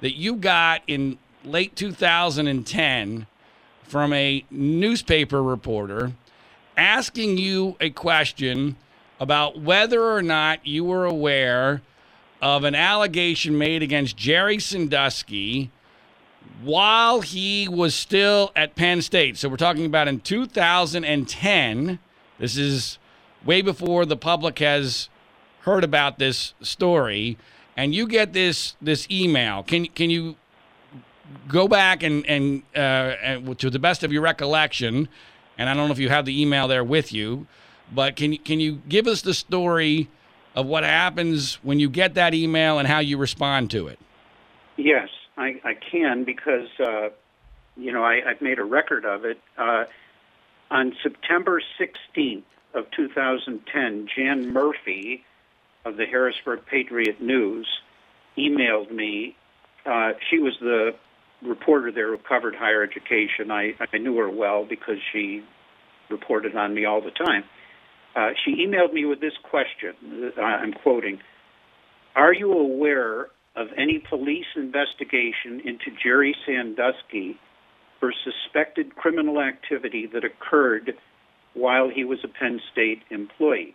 that 0.00 0.16
you 0.16 0.36
got 0.36 0.82
in 0.86 1.18
late 1.44 1.76
2010 1.76 3.26
from 3.82 4.12
a 4.12 4.44
newspaper 4.50 5.42
reporter 5.42 6.12
asking 6.76 7.38
you 7.38 7.76
a 7.80 7.90
question 7.90 8.76
about 9.20 9.60
whether 9.60 10.02
or 10.02 10.22
not 10.22 10.66
you 10.66 10.84
were 10.84 11.04
aware 11.04 11.82
of 12.40 12.64
an 12.64 12.74
allegation 12.74 13.58
made 13.58 13.82
against 13.82 14.16
Jerry 14.16 14.58
Sandusky 14.58 15.70
while 16.62 17.20
he 17.20 17.68
was 17.68 17.94
still 17.94 18.50
at 18.56 18.74
Penn 18.74 19.02
State. 19.02 19.36
So 19.36 19.48
we're 19.48 19.56
talking 19.56 19.86
about 19.86 20.08
in 20.08 20.20
2010. 20.20 21.98
This 22.38 22.56
is 22.56 22.98
way 23.44 23.62
before 23.62 24.04
the 24.04 24.16
public 24.16 24.58
has 24.58 25.08
heard 25.60 25.84
about 25.84 26.18
this 26.18 26.54
story. 26.60 27.36
And 27.76 27.94
you 27.94 28.08
get 28.08 28.32
this 28.32 28.76
this 28.82 29.08
email. 29.10 29.62
Can 29.62 29.86
can 29.86 30.10
you 30.10 30.36
go 31.46 31.68
back 31.68 32.02
and 32.02 32.26
and, 32.26 32.62
uh, 32.74 32.78
and 32.78 33.58
to 33.58 33.70
the 33.70 33.78
best 33.78 34.02
of 34.02 34.12
your 34.12 34.22
recollection? 34.22 35.08
And 35.56 35.68
I 35.68 35.74
don't 35.74 35.86
know 35.86 35.92
if 35.92 35.98
you 35.98 36.08
have 36.08 36.24
the 36.24 36.40
email 36.40 36.66
there 36.66 36.84
with 36.84 37.12
you, 37.12 37.46
but 37.92 38.16
can 38.16 38.36
can 38.38 38.58
you 38.58 38.82
give 38.88 39.06
us 39.06 39.22
the 39.22 39.34
story 39.34 40.08
of 40.56 40.66
what 40.66 40.82
happens 40.82 41.54
when 41.62 41.78
you 41.78 41.88
get 41.88 42.14
that 42.14 42.34
email 42.34 42.80
and 42.80 42.88
how 42.88 42.98
you 42.98 43.16
respond 43.16 43.70
to 43.70 43.86
it? 43.86 44.00
Yes. 44.76 45.08
I, 45.38 45.60
I 45.64 45.74
can 45.74 46.24
because 46.24 46.68
uh, 46.80 47.08
you 47.76 47.92
know 47.92 48.02
I, 48.02 48.20
I've 48.28 48.42
made 48.42 48.58
a 48.58 48.64
record 48.64 49.04
of 49.04 49.24
it. 49.24 49.40
Uh, 49.56 49.84
on 50.70 50.94
September 51.02 51.62
16th 51.80 52.42
of 52.74 52.90
2010, 52.90 54.08
Jan 54.14 54.52
Murphy 54.52 55.24
of 55.84 55.96
the 55.96 56.04
Harrisburg 56.04 56.66
Patriot 56.66 57.22
News 57.22 57.66
emailed 58.36 58.90
me. 58.90 59.34
Uh, 59.86 60.12
she 60.28 60.38
was 60.38 60.54
the 60.60 60.94
reporter 61.40 61.90
there 61.90 62.08
who 62.08 62.18
covered 62.18 62.54
higher 62.54 62.82
education. 62.82 63.50
I, 63.50 63.74
I 63.92 63.98
knew 63.98 64.16
her 64.18 64.28
well 64.28 64.66
because 64.66 64.98
she 65.12 65.42
reported 66.10 66.54
on 66.56 66.74
me 66.74 66.84
all 66.84 67.00
the 67.00 67.12
time. 67.12 67.44
Uh, 68.14 68.30
she 68.44 68.66
emailed 68.66 68.92
me 68.92 69.04
with 69.04 69.20
this 69.20 69.34
question. 69.42 69.94
Uh, 70.36 70.40
I'm 70.40 70.72
quoting 70.72 71.20
Are 72.14 72.34
you 72.34 72.52
aware 72.52 73.28
of 73.58 73.66
any 73.76 73.98
police 73.98 74.46
investigation 74.54 75.60
into 75.64 75.90
Jerry 76.00 76.34
Sandusky 76.46 77.36
for 77.98 78.12
suspected 78.24 78.94
criminal 78.94 79.40
activity 79.40 80.06
that 80.12 80.22
occurred 80.24 80.94
while 81.54 81.90
he 81.92 82.04
was 82.04 82.20
a 82.22 82.28
Penn 82.28 82.60
State 82.70 83.02
employee. 83.10 83.74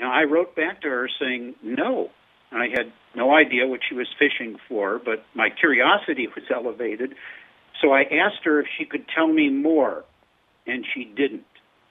Now, 0.00 0.10
I 0.10 0.24
wrote 0.24 0.56
back 0.56 0.80
to 0.80 0.88
her 0.88 1.08
saying 1.20 1.56
no. 1.62 2.08
I 2.50 2.68
had 2.74 2.90
no 3.14 3.34
idea 3.34 3.66
what 3.66 3.80
she 3.86 3.94
was 3.94 4.06
fishing 4.18 4.56
for, 4.66 4.98
but 4.98 5.24
my 5.34 5.50
curiosity 5.50 6.26
was 6.34 6.44
elevated. 6.52 7.14
So 7.82 7.92
I 7.92 8.02
asked 8.02 8.44
her 8.44 8.60
if 8.60 8.66
she 8.78 8.86
could 8.86 9.04
tell 9.14 9.28
me 9.28 9.50
more, 9.50 10.04
and 10.66 10.86
she 10.94 11.04
didn't. 11.04 11.44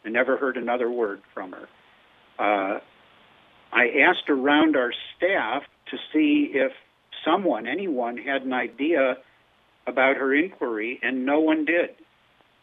I 0.03 0.09
never 0.09 0.37
heard 0.37 0.57
another 0.57 0.89
word 0.89 1.21
from 1.35 1.51
her. 1.51 1.67
Uh, 2.39 2.79
I 3.71 3.89
asked 4.07 4.29
around 4.29 4.75
our 4.75 4.91
staff 5.15 5.63
to 5.91 5.97
see 6.11 6.51
if 6.53 6.71
someone, 7.25 7.67
anyone, 7.67 8.17
had 8.17 8.43
an 8.43 8.53
idea 8.53 9.17
about 9.85 10.17
her 10.17 10.33
inquiry, 10.33 10.99
and 11.01 11.25
no 11.25 11.39
one 11.39 11.65
did. 11.65 11.89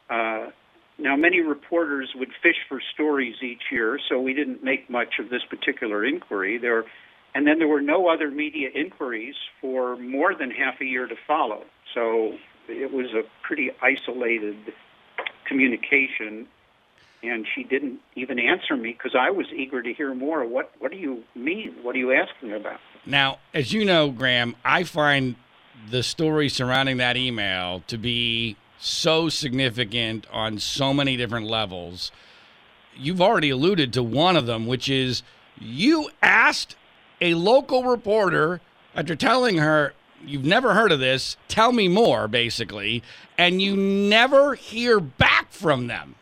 Uh, 0.09 0.51
now, 0.99 1.17
many 1.17 1.41
reporters 1.41 2.11
would 2.15 2.31
fish 2.43 2.57
for 2.69 2.81
stories 2.93 3.37
each 3.43 3.63
year, 3.71 3.99
so 4.09 4.21
we 4.21 4.35
didn't 4.35 4.63
make 4.63 4.91
much 4.91 5.19
of 5.19 5.31
this 5.31 5.43
particular 5.49 6.05
inquiry. 6.05 6.59
There, 6.59 6.85
and 7.35 7.47
then 7.47 7.59
there 7.59 7.69
were 7.69 7.81
no 7.81 8.09
other 8.09 8.31
media 8.31 8.69
inquiries 8.75 9.35
for 9.61 9.97
more 9.97 10.35
than 10.35 10.51
half 10.51 10.81
a 10.81 10.85
year 10.85 11.07
to 11.07 11.15
follow. 11.27 11.63
So 11.95 12.35
it 12.69 12.93
was 12.93 13.07
a 13.15 13.23
pretty 13.43 13.71
isolated 13.83 14.57
communication 15.47 16.47
and 17.23 17.47
she 17.55 17.65
didn't 17.65 18.01
even 18.17 18.39
answer 18.39 18.77
me 18.77 18.93
because 18.93 19.15
I 19.19 19.31
was 19.31 19.47
eager 19.55 19.83
to 19.83 19.93
hear 19.93 20.15
more. 20.15 20.45
What 20.47 20.73
What 20.79 20.91
do 20.91 20.97
you 20.97 21.25
mean? 21.35 21.77
What 21.83 21.95
are 21.95 21.99
you 21.99 22.13
asking 22.13 22.53
about? 22.53 22.81
Now, 23.07 23.39
as 23.55 23.73
you 23.73 23.85
know, 23.85 24.11
Graham, 24.11 24.57
I 24.65 24.85
find 24.85 25.37
the 25.91 26.03
story 26.03 26.49
surrounding 26.49 26.99
that 26.99 27.17
email 27.17 27.83
to 27.87 27.97
be 27.97 28.57
so 28.79 29.29
significant 29.29 30.27
on 30.33 30.59
so 30.59 30.93
many 30.93 31.17
different 31.17 31.47
levels. 31.47 32.11
You've 32.97 33.21
already 33.21 33.51
alluded 33.51 33.93
to 33.95 34.03
one 34.03 34.37
of 34.37 34.47
them, 34.47 34.67
which 34.67 34.89
is 34.89 35.23
you 35.59 36.11
asked 36.23 36.77
a 37.21 37.35
local 37.35 37.85
reporter 37.85 38.61
after 38.95 39.15
telling 39.15 39.59
her 39.59 39.95
you've 40.25 40.45
never 40.45 40.75
heard 40.75 40.93
of 40.93 41.01
this, 41.01 41.37
tell 41.49 41.73
me 41.73 41.89
more, 41.89 42.29
basically, 42.29 43.03
and 43.39 43.63
you 43.63 43.77
never 43.77 44.55
hear 44.55 45.01
back 45.01 45.53
from 45.53 45.87
them. 45.87 46.15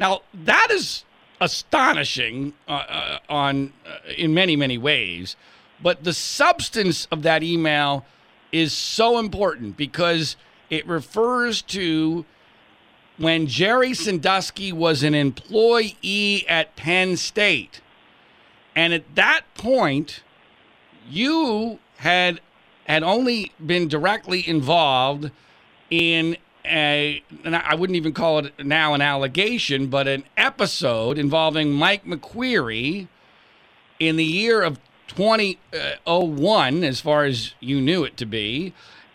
Now, 0.00 0.22
that 0.32 0.68
is 0.70 1.04
astonishing 1.42 2.54
uh, 2.66 2.72
uh, 2.72 3.18
on 3.28 3.72
uh, 3.86 4.12
in 4.16 4.34
many 4.34 4.56
many 4.56 4.78
ways, 4.78 5.36
but 5.82 6.04
the 6.04 6.14
substance 6.14 7.06
of 7.12 7.22
that 7.22 7.42
email 7.42 8.04
is 8.50 8.72
so 8.72 9.18
important 9.18 9.76
because 9.76 10.36
it 10.70 10.86
refers 10.86 11.62
to 11.62 12.24
when 13.18 13.46
Jerry 13.46 13.92
Sandusky 13.92 14.72
was 14.72 15.02
an 15.02 15.14
employee 15.14 16.46
at 16.48 16.74
Penn 16.76 17.16
State. 17.18 17.82
And 18.74 18.94
at 18.94 19.14
that 19.14 19.42
point, 19.54 20.22
you 21.08 21.78
had 21.98 22.40
had 22.86 23.02
only 23.02 23.52
been 23.64 23.86
directly 23.88 24.48
involved 24.48 25.30
in 25.90 26.36
a, 26.64 27.22
I 27.44 27.74
wouldn't 27.74 27.96
even 27.96 28.12
call 28.12 28.40
it 28.40 28.64
now 28.64 28.94
an 28.94 29.00
allegation, 29.00 29.88
but 29.88 30.06
an 30.08 30.24
episode 30.36 31.18
involving 31.18 31.72
Mike 31.72 32.04
McQueary 32.04 33.08
in 33.98 34.16
the 34.16 34.24
year 34.24 34.62
of 34.62 34.78
2001, 35.08 36.84
as 36.84 37.00
far 37.00 37.24
as 37.24 37.54
you 37.60 37.80
knew 37.80 38.04
it 38.04 38.16
to 38.16 38.26
be. 38.26 38.72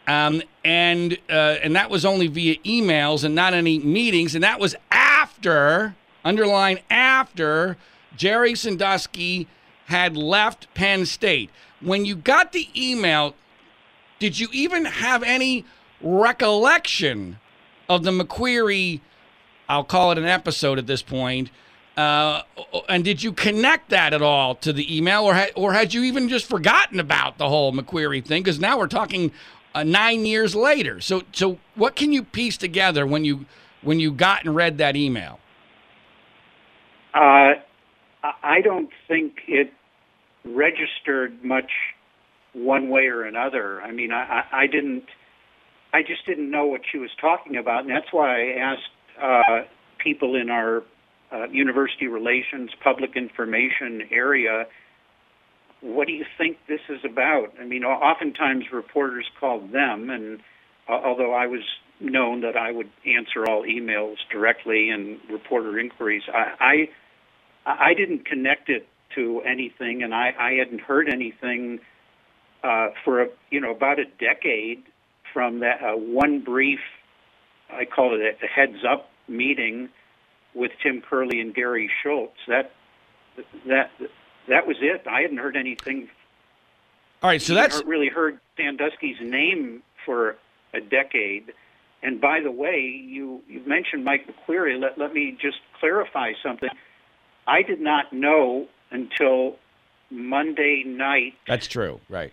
Um, 0.08 0.42
and 0.64 1.18
uh, 1.30 1.58
and 1.64 1.76
that 1.76 1.90
was 1.90 2.06
only 2.06 2.28
via 2.28 2.58
emails 2.58 3.24
and 3.24 3.34
not 3.34 3.54
any 3.54 3.80
meetings. 3.80 4.36
And 4.36 4.44
that 4.44 4.60
was 4.60 4.76
after, 4.92 5.96
underline 6.24 6.80
after, 6.90 7.78
Jerry 8.16 8.56
Sandusky 8.56 9.48
had 9.86 10.16
left 10.16 10.72
Penn 10.74 11.06
State. 11.06 11.50
When 11.82 12.06
you 12.06 12.16
got 12.16 12.52
the 12.52 12.68
email, 12.76 13.36
did 14.20 14.40
you 14.40 14.48
even 14.52 14.86
have 14.86 15.24
any 15.24 15.66
recollection 16.02 17.40
of 17.90 18.04
the 18.04 18.12
McQueary, 18.12 19.02
I'll 19.70 19.84
call 19.84 20.12
it 20.12 20.18
an 20.18 20.26
episode 20.26 20.78
at 20.78 20.88
this 20.88 21.02
point. 21.02 21.52
Uh, 21.98 22.42
and 22.90 23.06
did 23.06 23.24
you 23.24 23.32
connect 23.32 23.90
that 23.90 24.14
at 24.14 24.22
all 24.22 24.56
to 24.56 24.74
the 24.74 24.96
email, 24.96 25.24
or 25.24 25.34
ha- 25.34 25.52
or 25.56 25.72
had 25.72 25.94
you 25.94 26.04
even 26.04 26.28
just 26.28 26.46
forgotten 26.46 27.00
about 27.00 27.38
the 27.38 27.48
whole 27.48 27.72
McQueary 27.72 28.24
thing? 28.26 28.44
Because 28.44 28.60
now 28.60 28.78
we're 28.78 28.88
talking 28.88 29.32
uh, 29.74 29.84
nine 29.84 30.26
years 30.26 30.56
later. 30.56 31.00
So 31.00 31.24
so 31.32 31.58
what 31.76 31.96
can 31.96 32.12
you 32.12 32.24
piece 32.24 32.58
together 32.58 33.08
when 33.08 33.24
you 33.24 33.46
when 33.82 34.02
you 34.02 34.12
got 34.12 34.44
and 34.44 34.54
read 34.54 34.78
that 34.80 34.98
email? 34.98 35.40
Uh, 37.14 37.54
I 38.44 38.60
don't 38.62 38.90
think 39.08 39.36
it 39.48 39.72
registered 40.44 41.44
much 41.46 41.72
one 42.54 42.90
way 42.90 43.08
or 43.08 43.24
another. 43.24 43.82
I 43.82 43.92
mean, 43.92 44.12
I, 44.12 44.44
I 44.52 44.68
didn't. 44.68 45.06
I 45.96 46.02
just 46.02 46.26
didn't 46.26 46.52
know 46.52 46.66
what 46.66 46.82
she 46.92 46.98
was 46.98 47.10
talking 47.20 47.56
about, 47.56 47.82
and 47.82 47.90
that's 47.90 48.12
why 48.12 48.52
I 48.52 48.58
asked 48.60 48.96
uh, 49.22 49.68
people 49.98 50.36
in 50.36 50.50
our 50.50 50.84
uh, 51.32 51.48
university 51.50 52.08
relations, 52.08 52.72
public 52.84 53.16
information 53.16 54.08
area 54.12 54.66
what 55.86 56.08
do 56.08 56.14
you 56.14 56.26
think 56.38 56.58
this 56.68 56.80
is 56.90 57.00
about? 57.06 57.54
I 57.60 57.66
mean, 57.66 57.84
oftentimes 57.84 58.66
reporters 58.74 59.26
called 59.40 59.72
them, 59.72 60.10
and 60.10 60.40
uh, 60.90 60.94
although 60.94 61.34
I 61.34 61.46
was 61.46 61.62
known 62.00 62.42
that 62.42 62.58
I 62.58 62.72
would 62.72 62.90
answer 63.06 63.46
all 63.48 63.64
emails 63.64 64.16
directly 64.32 64.90
and 64.90 65.20
reporter 65.30 65.80
inquiries, 65.80 66.24
I 66.34 66.90
I, 67.66 67.90
I 67.90 67.94
didn't 67.94 68.26
connect 68.26 68.70
it 68.70 68.88
to 69.16 69.42
anything, 69.42 70.02
and 70.02 70.14
I, 70.14 70.34
I 70.38 70.54
hadn't 70.54 70.82
heard 70.82 71.08
anything 71.08 71.80
uh, 72.64 72.88
for 73.04 73.22
a, 73.22 73.28
you 73.52 73.62
know 73.62 73.72
about 73.72 74.00
a 74.00 74.06
decade 74.06 74.84
from 75.36 75.60
that 75.60 75.84
uh, 75.84 75.98
one 75.98 76.40
brief. 76.40 76.80
I 77.70 77.84
call 77.84 78.16
it 78.16 78.22
a, 78.22 78.48
heads 78.48 78.84
up 78.90 79.10
meeting 79.28 79.90
with 80.56 80.72
Tim 80.82 81.02
Curley 81.02 81.42
and 81.42 81.54
Gary 81.54 81.92
Schultz. 82.02 82.38
That 82.48 82.72
that 83.68 83.92
that 84.48 84.66
was 84.66 84.78
it. 84.80 85.06
I 85.06 85.22
hadn't 85.22 85.38
heard 85.38 85.58
anything. 85.58 86.08
All 87.22 87.30
right, 87.30 87.42
so 87.42 87.54
that's 87.54 87.84
really 87.86 88.08
heard 88.08 88.40
Sandusky's 88.56 89.18
name 89.22 89.84
for 90.06 90.38
a 90.74 90.80
decade. 90.80 91.52
And 92.02 92.22
by 92.22 92.40
the 92.42 92.52
way, 92.52 92.80
you 93.06 93.42
you 93.50 93.62
mentioned 93.66 94.06
Mike 94.06 94.28
McQueary. 94.28 94.80
Let 94.80 94.98
let 94.98 95.14
me 95.14 95.38
just 95.40 95.58
clarify 95.80 96.32
something. 96.42 96.70
I 97.46 97.62
did 97.62 97.82
not 97.82 98.14
know 98.14 98.68
until 98.90 99.58
Monday 100.10 100.84
night. 100.86 101.34
That's 101.46 101.68
true, 101.68 102.00
right? 102.08 102.32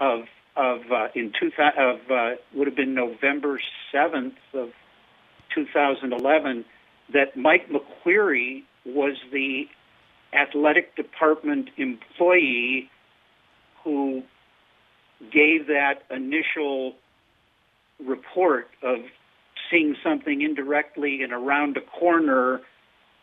Of 0.00 0.22
of 0.56 0.80
uh, 0.90 1.08
in 1.14 1.32
two 1.38 1.50
of 1.58 2.10
uh, 2.10 2.30
would 2.54 2.66
have 2.66 2.76
been 2.76 2.94
November 2.94 3.60
seventh 3.92 4.34
of 4.54 4.70
2011 5.54 6.64
that 7.12 7.36
Mike 7.36 7.68
McQueary 7.68 8.62
was 8.84 9.16
the 9.32 9.68
athletic 10.32 10.96
department 10.96 11.70
employee 11.76 12.90
who 13.84 14.22
gave 15.32 15.66
that 15.68 16.02
initial 16.10 16.94
report 18.04 18.68
of 18.82 18.98
seeing 19.70 19.96
something 20.02 20.42
indirectly 20.42 21.22
and 21.22 21.32
around 21.32 21.76
a 21.76 21.80
corner 21.80 22.60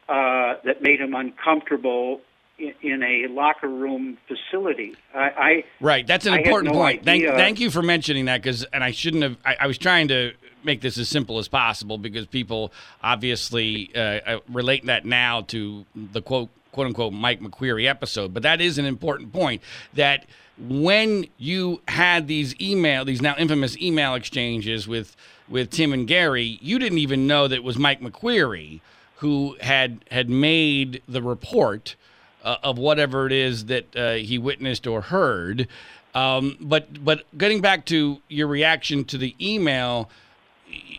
uh, 0.10 0.56
that 0.66 0.82
made 0.82 1.00
him 1.00 1.14
uncomfortable 1.14 2.22
in, 2.58 3.04
a 3.04 3.28
locker 3.28 3.68
room 3.68 4.18
facility. 4.28 4.96
I, 5.14 5.20
I 5.20 5.64
right. 5.82 6.06
That's 6.06 6.26
an 6.26 6.34
important 6.34 6.74
no 6.74 6.80
point. 6.80 7.04
Thank, 7.04 7.26
thank 7.26 7.60
you 7.60 7.70
for 7.70 7.82
mentioning 7.82 8.26
that 8.26 8.42
because, 8.42 8.64
and 8.74 8.84
I 8.84 8.92
shouldn't 8.92 9.24
have. 9.24 9.38
I, 9.46 9.58
I 9.62 9.68
was 9.68 9.78
trying 9.78 10.08
to 10.10 10.34
make 10.64 10.82
this 10.82 10.98
as 10.98 11.10
simple 11.10 11.40
as 11.40 11.48
possible 11.48 11.98
because 11.98 12.26
people 12.26 12.72
obviously 13.02 13.92
uh, 13.96 14.00
uh 14.00 14.40
relate 14.50 14.86
that 14.86 15.06
now 15.06 15.42
to 15.42 15.86
the 15.96 16.22
quote 16.22 16.50
quote 16.72 16.88
unquote 16.88 17.14
Mike 17.14 17.40
McQueary 17.40 17.88
episode. 17.88 18.34
But 18.34 18.44
that 18.44 18.62
is 18.62 18.78
an 18.78 18.86
important 18.86 19.34
point 19.34 19.62
that 19.94 20.26
when 20.58 21.26
you 21.38 21.82
had 21.88 22.28
these 22.28 22.60
email, 22.62 23.06
these 23.06 23.22
now 23.22 23.36
infamous 23.38 23.78
email 23.78 24.16
exchanges 24.16 24.88
with 24.88 25.16
with 25.50 25.70
Tim 25.70 25.94
and 25.94 26.08
Gary, 26.08 26.60
you 26.62 26.80
didn't 26.80 27.00
even 27.00 27.28
know 27.28 27.48
that 27.48 27.56
it 27.56 27.64
was 27.64 27.78
Mike 27.78 28.02
McQueary 28.02 28.82
who 29.18 29.56
had 29.62 30.04
had 30.12 30.30
made 30.30 31.02
the 31.08 31.22
report 31.22 31.96
uh, 32.44 32.58
of 32.64 32.78
whatever 32.78 33.26
it 33.26 33.32
is 33.32 33.66
that 33.66 33.96
uh, 33.96 34.14
he 34.14 34.38
witnessed 34.38 34.88
or 34.88 35.02
heard. 35.02 35.68
Um, 36.14 36.58
but 36.62 37.04
but 37.04 37.24
getting 37.38 37.62
back 37.62 37.86
to 37.86 38.22
your 38.28 38.48
reaction 38.48 39.04
to 39.06 39.18
the 39.18 39.36
email, 39.42 40.10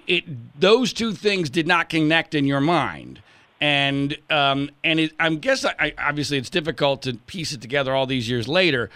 it 0.07 0.25
those 0.61 0.93
two 0.93 1.13
things 1.13 1.51
did 1.51 1.67
not 1.67 1.89
connect 1.89 2.35
in 2.35 2.47
your 2.47 2.61
mind 2.61 3.21
and 3.65 4.19
um, 4.29 4.71
and 4.85 5.01
it, 5.01 5.13
I 5.19 5.31
guess 5.35 5.65
I, 5.65 5.95
obviously 5.97 6.37
it's 6.37 6.51
difficult 6.51 7.01
to 7.03 7.15
piece 7.15 7.53
it 7.53 7.63
together 7.63 7.95
all 7.95 8.05
these 8.05 8.29
years 8.29 8.47
later, 8.47 8.91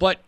but 0.00 0.18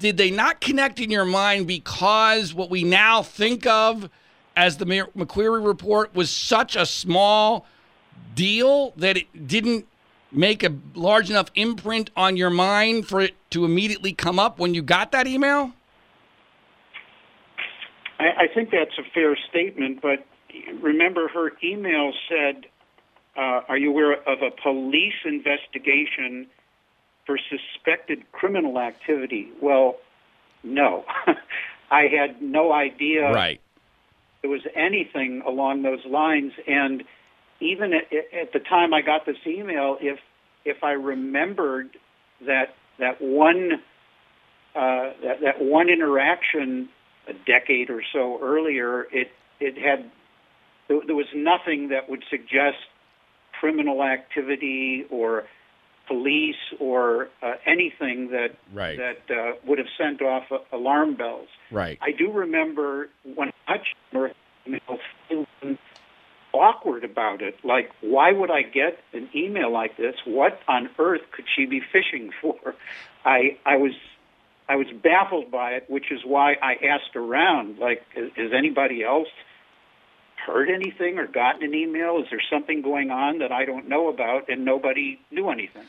did 0.00 0.16
they 0.16 0.32
not 0.32 0.60
connect 0.60 0.98
in 0.98 1.12
your 1.12 1.24
mind 1.24 1.68
because 1.68 2.52
what 2.52 2.70
we 2.70 2.82
now 2.82 3.22
think 3.22 3.66
of 3.66 4.10
as 4.56 4.78
the 4.78 4.84
McQueary 4.84 5.64
report 5.64 6.12
was 6.12 6.28
such 6.28 6.74
a 6.74 6.84
small 6.84 7.66
deal 8.34 8.92
that 8.96 9.16
it 9.16 9.46
didn't 9.46 9.86
make 10.34 10.62
a 10.62 10.76
large 10.94 11.30
enough 11.30 11.50
imprint 11.54 12.10
on 12.16 12.36
your 12.36 12.50
mind 12.50 13.06
for 13.06 13.20
it 13.20 13.34
to 13.50 13.64
immediately 13.64 14.12
come 14.12 14.38
up 14.38 14.58
when 14.58 14.74
you 14.74 14.82
got 14.82 15.12
that 15.12 15.26
email? 15.26 15.72
I, 18.18 18.44
I 18.44 18.46
think 18.54 18.70
that's 18.70 18.98
a 18.98 19.10
fair 19.12 19.36
statement, 19.48 20.00
but 20.02 20.26
remember 20.80 21.28
her 21.28 21.52
email 21.62 22.12
said 22.28 22.66
uh, 23.36 23.62
are 23.68 23.76
you 23.76 23.90
aware 23.90 24.12
of 24.12 24.42
a 24.42 24.50
police 24.62 25.14
investigation 25.24 26.46
for 27.26 27.38
suspected 27.38 28.30
criminal 28.32 28.78
activity? 28.78 29.48
Well, 29.60 29.96
no. 30.62 31.04
I 31.90 32.02
had 32.02 32.40
no 32.40 32.72
idea 32.72 33.30
right. 33.32 33.60
there 34.42 34.50
was 34.50 34.62
anything 34.74 35.42
along 35.46 35.82
those 35.82 36.04
lines. 36.06 36.52
And 36.66 37.02
even 37.60 37.92
at, 37.94 38.12
at 38.12 38.52
the 38.52 38.60
time 38.60 38.92
I 38.92 39.02
got 39.02 39.26
this 39.26 39.36
email, 39.46 39.96
if 40.00 40.18
if 40.64 40.82
I 40.82 40.92
remembered 40.92 41.90
that 42.46 42.74
that 42.98 43.20
one 43.20 43.72
uh, 44.74 45.10
that 45.22 45.40
that 45.42 45.62
one 45.62 45.88
interaction 45.88 46.88
a 47.26 47.32
decade 47.32 47.90
or 47.90 48.02
so 48.12 48.38
earlier, 48.42 49.06
it 49.12 49.30
it 49.60 49.76
had 49.78 50.10
there 50.88 51.16
was 51.16 51.26
nothing 51.34 51.88
that 51.88 52.08
would 52.08 52.24
suggest 52.30 52.76
criminal 53.58 54.02
activity 54.02 55.06
or 55.10 55.44
police 56.06 56.56
or 56.78 57.28
uh, 57.42 57.54
anything 57.64 58.30
that 58.30 58.56
right. 58.72 58.98
that 58.98 59.34
uh, 59.34 59.52
would 59.66 59.78
have 59.78 59.86
sent 59.96 60.20
off 60.20 60.44
uh, 60.50 60.58
alarm 60.76 61.14
bells. 61.14 61.48
Right. 61.70 61.98
I 62.02 62.12
do 62.12 62.30
remember 62.30 63.08
when 63.34 63.52
I 63.66 63.76
feeling 65.28 65.78
awkward 66.54 67.04
about 67.04 67.42
it. 67.42 67.56
Like, 67.64 67.90
why 68.00 68.32
would 68.32 68.50
I 68.50 68.62
get 68.62 68.98
an 69.12 69.28
email 69.34 69.70
like 69.72 69.96
this? 69.96 70.14
What 70.24 70.58
on 70.68 70.88
earth 70.98 71.22
could 71.32 71.44
she 71.54 71.66
be 71.66 71.80
fishing 71.80 72.30
for? 72.40 72.74
I 73.24 73.58
I 73.66 73.76
was 73.76 73.92
I 74.68 74.76
was 74.76 74.86
baffled 75.02 75.50
by 75.50 75.72
it, 75.72 75.84
which 75.88 76.10
is 76.10 76.20
why 76.24 76.54
I 76.54 76.76
asked 76.86 77.16
around. 77.16 77.78
Like, 77.78 78.02
is 78.14 78.52
anybody 78.52 79.04
else? 79.04 79.28
heard 80.44 80.68
anything 80.68 81.18
or 81.18 81.26
gotten 81.26 81.62
an 81.62 81.74
email? 81.74 82.18
Is 82.18 82.26
there 82.30 82.42
something 82.50 82.82
going 82.82 83.10
on 83.10 83.38
that 83.38 83.52
I 83.52 83.64
don't 83.64 83.88
know 83.88 84.08
about 84.08 84.48
and 84.48 84.64
nobody 84.64 85.18
knew 85.30 85.50
anything? 85.50 85.84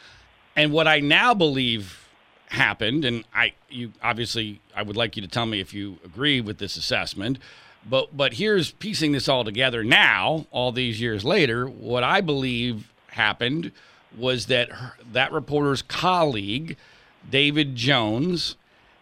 And 0.56 0.71
what 0.71 0.88
I 0.88 0.99
now 0.99 1.34
believe 1.34 2.08
happened, 2.47 3.06
and 3.06 3.25
I 3.34 3.54
you 3.69 3.91
obviously 4.01 4.62
I 4.75 4.84
would 4.84 4.95
like 4.95 5.15
you 5.15 5.21
to 5.21 5.28
tell 5.28 5.45
me 5.45 5.60
if 5.60 5.73
you 5.73 5.97
agree 6.06 6.41
with 6.41 6.58
this 6.60 6.78
assessment, 6.78 7.39
but 7.88 8.15
but 8.15 8.34
here's 8.34 8.71
piecing 8.71 9.12
this 9.12 9.30
all 9.30 9.43
together 9.43 9.84
now, 9.84 10.48
all 10.52 10.71
these 10.71 11.00
years 11.00 11.24
later, 11.24 11.67
what 11.67 12.04
I 12.04 12.21
believe 12.21 12.91
happened 13.10 13.71
was 14.17 14.48
that 14.48 14.71
her, 14.71 14.93
that 15.12 15.32
reporter's 15.32 15.82
colleague, 15.82 16.78
David 17.30 17.76
Jones, 17.76 18.56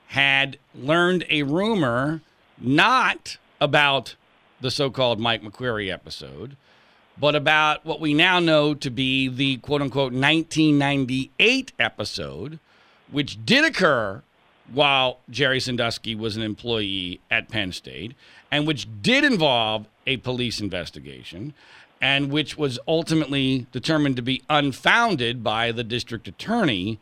had 0.08 0.58
learned 0.76 1.26
a 1.30 1.43
rumor 1.43 2.22
not 2.60 3.38
about 3.62 4.15
the 4.62 4.72
so 4.72 4.89
called 4.89 5.19
Mike 5.19 5.43
McQueary 5.43 5.91
episode, 5.91 6.56
but 7.17 7.36
about 7.36 7.86
what 7.86 8.00
we 8.00 8.13
now 8.13 8.39
know 8.39 8.74
to 8.74 8.89
be 8.89 9.28
the 9.28 9.58
quote 9.58 9.82
unquote 9.82 10.13
1998 10.13 11.72
episode, 11.80 12.60
which 13.12 13.46
did 13.46 13.63
occur 13.63 14.24
while 14.73 15.19
Jerry 15.29 15.59
Sandusky 15.59 16.15
was 16.15 16.36
an 16.36 16.43
employee 16.43 17.21
at 17.29 17.49
Penn 17.49 17.71
State, 17.71 18.13
and 18.51 18.67
which 18.67 18.88
did 19.01 19.23
involve 19.23 19.88
a 20.05 20.17
police 20.17 20.59
investigation, 20.59 21.53
and 22.01 22.31
which 22.31 22.57
was 22.57 22.79
ultimately 22.88 23.67
determined 23.71 24.15
to 24.17 24.21
be 24.21 24.41
unfounded 24.49 25.43
by 25.43 25.71
the 25.71 25.83
district 25.83 26.27
attorney 26.27 26.99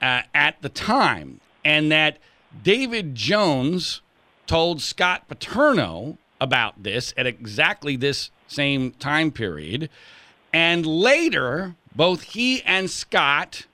uh, 0.00 0.22
at 0.34 0.60
the 0.62 0.68
time. 0.68 1.40
And 1.64 1.90
that 1.90 2.18
David 2.62 3.14
Jones 3.14 4.02
told 4.46 4.80
Scott 4.80 5.26
Paterno 5.26 6.18
about 6.40 6.82
this 6.82 7.12
at 7.16 7.26
exactly 7.26 7.96
this 7.96 8.30
same 8.46 8.92
time 8.92 9.32
period. 9.32 9.90
And 10.52 10.86
later, 10.86 11.74
both 11.94 12.22
he 12.22 12.62
and 12.62 12.88
Scott, 12.88 13.66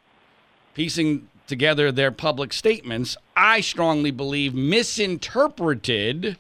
piecing 0.75 1.29
together 1.53 1.93
their 1.93 2.11
public 2.11 2.51
statements, 2.51 3.15
I 3.37 3.61
strongly 3.61 4.11
believe 4.11 4.55
misinterpreted 4.55 6.39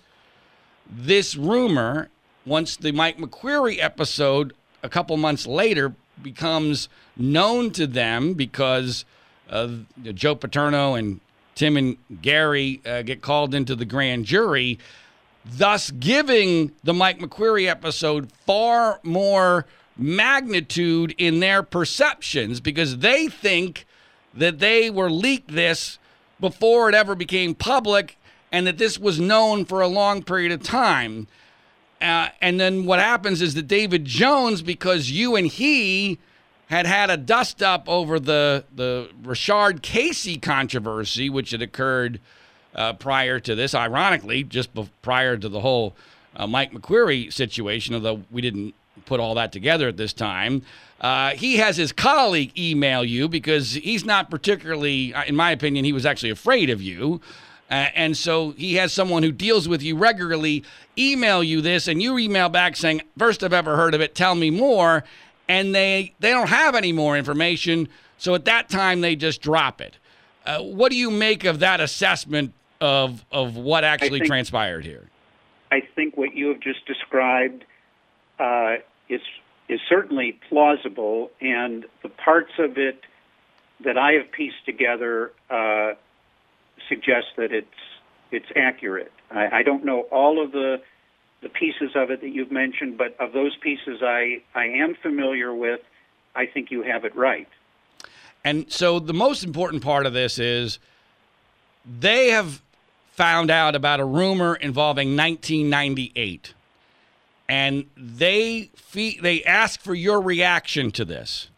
this 0.91 1.37
rumor 1.37 2.09
once 2.47 2.79
the 2.79 2.93
Mike 2.93 3.19
McQueary 3.19 3.77
episode 3.79 4.55
a 4.83 4.89
couple 4.89 5.15
months 5.19 5.47
later 5.47 5.95
becomes 6.23 6.89
known 7.15 7.73
to 7.73 7.87
them 7.87 8.33
because 8.33 9.05
uh, 9.51 9.69
Joe 10.15 10.35
Paterno 10.35 10.95
and 10.95 11.21
Tim 11.57 11.77
and 11.77 11.99
Gary 12.23 12.81
uh, 12.87 13.03
get 13.03 13.21
called 13.21 13.55
into 13.55 13.77
the 13.77 13.85
grand 13.85 14.25
jury 14.25 14.79
thus 15.45 15.91
giving 15.91 16.73
the 16.85 16.95
Mike 16.95 17.19
McQueary 17.19 17.69
episode 17.69 18.33
far 18.47 18.99
more 19.03 19.67
magnitude 19.95 21.15
in 21.19 21.41
their 21.41 21.63
perceptions 21.63 22.61
because 22.61 22.99
they 22.99 23.29
think 23.29 23.85
that 24.35 24.59
they 24.59 24.91
were 24.91 25.11
leaked 25.11 25.53
this 25.53 25.99
before 26.41 26.89
it 26.89 26.95
ever 26.95 27.15
became 27.15 27.55
public 27.55 28.19
and 28.51 28.67
that 28.67 28.79
this 28.79 28.99
was 28.99 29.19
known 29.19 29.65
for 29.65 29.81
a 29.81 29.89
long 29.89 30.23
period 30.23 30.53
of 30.53 30.63
time. 30.63 31.27
Uh, 32.01 32.29
and 32.41 32.59
then 32.59 32.85
what 32.85 32.99
happens 32.99 33.41
is 33.41 33.55
that 33.55 33.69
David 33.69 34.05
Jones, 34.05 34.61
because 34.61 35.11
you 35.11 35.37
and 35.37 35.47
he 35.47 36.19
had 36.67 36.87
had 36.87 37.11
a 37.11 37.17
dust 37.17 37.63
up 37.63 37.89
over 37.89 38.19
the 38.19 38.65
the 38.75 39.09
Rashard 39.23 39.83
Casey 39.83 40.37
controversy, 40.37 41.31
which 41.31 41.53
had 41.53 41.63
occurred 41.63 42.21
uh, 42.75 42.95
prior 42.95 43.39
to 43.41 43.55
this, 43.55 43.75
ironically, 43.75 44.43
just 44.43 44.75
be- 44.75 44.91
prior 45.01 45.37
to 45.37 45.49
the 45.49 45.61
whole 45.61 45.95
uh, 46.35 46.47
Mike 46.47 46.73
McQueary 46.73 47.33
situation, 47.33 47.95
although 47.95 48.23
we 48.31 48.41
didn't 48.41 48.75
put 49.05 49.21
all 49.21 49.35
that 49.35 49.53
together 49.53 49.89
at 49.89 49.97
this 49.97 50.13
time. 50.13 50.63
Uh, 51.03 51.31
he 51.31 51.57
has 51.57 51.77
his 51.77 51.91
colleague 51.91 52.57
email 52.57 53.05
you 53.05 53.29
because 53.29 53.75
he's 53.75 54.05
not 54.05 54.31
particularly, 54.31 55.13
uh, 55.13 55.25
in 55.25 55.35
my 55.35 55.51
opinion, 55.51 55.85
he 55.85 55.93
was 55.93 56.07
actually 56.07 56.31
afraid 56.31 56.71
of 56.71 56.81
you. 56.81 57.21
Uh, 57.69 57.89
and 57.95 58.17
so 58.17 58.53
he 58.53 58.75
has 58.75 58.93
someone 58.93 59.25
who 59.25 59.33
deals 59.33 59.67
with 59.67 59.83
you 59.83 59.97
regularly 59.97 60.63
email 60.97 61.43
you 61.43 61.61
this, 61.61 61.89
and 61.89 62.01
you 62.01 62.19
email 62.19 62.49
back 62.49 62.77
saying, 62.77 63.03
First 63.19 63.43
I've 63.43 63.53
ever 63.53 63.77
heard 63.77 63.95
of 63.95 64.01
it, 64.01 64.15
tell 64.15 64.35
me 64.35 64.51
more. 64.51 65.03
And 65.49 65.75
they, 65.75 66.15
they 66.21 66.31
don't 66.31 66.49
have 66.49 66.75
any 66.77 66.93
more 66.93 67.17
information. 67.17 67.89
So 68.17 68.35
at 68.35 68.45
that 68.45 68.69
time, 68.69 69.01
they 69.01 69.17
just 69.17 69.43
drop 69.43 69.81
it. 69.81 69.97
Uh, 70.47 70.61
what 70.61 70.91
do 70.93 70.97
you 70.97 71.11
make 71.11 71.45
of 71.45 71.59
that 71.59 71.81
assessment 71.81 72.53
of, 72.81 73.25
of 73.33 73.57
what 73.57 73.83
actually 73.83 74.21
think, 74.21 74.27
transpired 74.27 74.85
here? 74.85 75.09
I 75.73 75.81
think 75.97 76.17
what 76.17 76.35
you 76.35 76.49
have 76.49 76.61
just 76.61 76.87
described 76.87 77.65
uh, 78.39 78.77
is 79.09 79.21
is 79.73 79.81
certainly 79.89 80.39
plausible, 80.49 81.31
and 81.41 81.87
the 82.03 82.09
parts 82.09 82.53
of 82.59 82.77
it 82.77 83.01
that 83.85 83.97
I 83.97 84.13
have 84.13 84.31
pieced 84.31 84.65
together 84.67 85.33
uh, 85.51 85.93
suggest 86.89 87.27
that 87.37 87.53
it's 87.53 87.67
it's 88.31 88.47
accurate. 88.57 89.13
I, 89.31 89.59
I 89.59 89.63
don't 89.63 89.85
know 89.85 90.03
all 90.13 90.43
of 90.43 90.53
the 90.53 90.83
the 91.43 91.49
pieces 91.49 91.91
of 91.97 92.11
it 92.11 92.21
that 92.21 92.29
you've 92.29 92.53
mentioned, 92.53 92.97
but 92.97 93.17
of 93.19 93.33
those 93.33 93.57
pieces 93.57 94.01
I, 94.01 94.43
I 94.55 94.67
am 94.67 94.95
familiar 95.03 95.53
with, 95.53 95.81
I 96.37 96.47
think 96.47 96.71
you 96.71 96.83
have 96.83 97.05
it 97.05 97.17
right. 97.17 97.49
And 98.45 98.71
so 98.71 99.01
the 99.01 99.13
most 99.13 99.43
important 99.43 99.83
part 99.83 100.07
of 100.07 100.13
this 100.13 100.39
is 100.39 100.79
they 101.85 102.31
have 102.31 102.63
found 103.13 103.51
out 103.51 103.75
about 103.75 103.99
a 103.99 104.05
rumor 104.05 104.55
involving 104.55 105.17
1998 105.17 106.55
and 107.53 107.85
they 107.99 108.71
fee- 108.77 109.19
they 109.21 109.45
ask 109.45 109.79
for 109.79 109.95
your 109.95 110.23
reaction 110.23 110.91
to 110.93 111.05
this. 111.05 111.51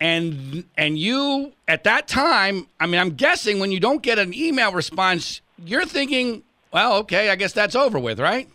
And 0.00 0.62
and 0.76 0.96
you 0.96 1.54
at 1.66 1.82
that 1.82 2.06
time, 2.06 2.68
I 2.78 2.86
mean, 2.86 3.00
I'm 3.00 3.14
guessing 3.14 3.58
when 3.58 3.72
you 3.72 3.80
don't 3.80 4.00
get 4.00 4.20
an 4.20 4.32
email 4.32 4.72
response, 4.72 5.40
you're 5.58 5.86
thinking, 5.86 6.44
well, 6.72 6.98
okay, 6.98 7.30
I 7.30 7.34
guess 7.34 7.52
that's 7.52 7.74
over 7.74 7.98
with, 7.98 8.20
right? 8.20 8.48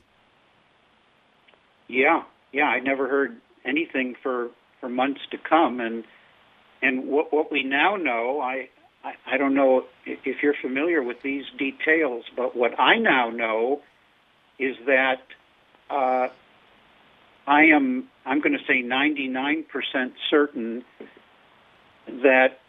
Yeah, 1.90 2.24
yeah. 2.54 2.68
I 2.68 2.80
never 2.80 3.10
heard 3.10 3.36
anything 3.66 4.16
for 4.24 4.50
for 4.80 4.88
months 4.88 5.20
to 5.32 5.38
come, 5.38 5.82
and 5.82 6.06
and 6.82 7.10
what 7.10 7.34
what 7.34 7.52
we 7.52 7.64
now 7.64 7.98
know, 7.98 8.40
I 8.40 8.70
I, 9.04 9.16
I 9.34 9.38
don't 9.38 9.54
know 9.54 9.84
if 10.06 10.38
you're 10.42 10.62
familiar 10.62 11.04
with 11.04 11.22
these 11.24 11.44
details, 11.58 12.24
but 12.38 12.56
what 12.56 12.80
I 12.80 13.00
now 13.00 13.32
know 13.32 13.82
is 14.60 14.78
that 14.86 15.20
uh, 15.90 16.28
I 17.48 17.64
am 17.76 18.10
I'm 18.26 18.42
going 18.42 18.58
to 18.58 18.66
say 18.68 18.84
99% 18.84 19.66
certain 20.30 20.84
that 22.08 22.60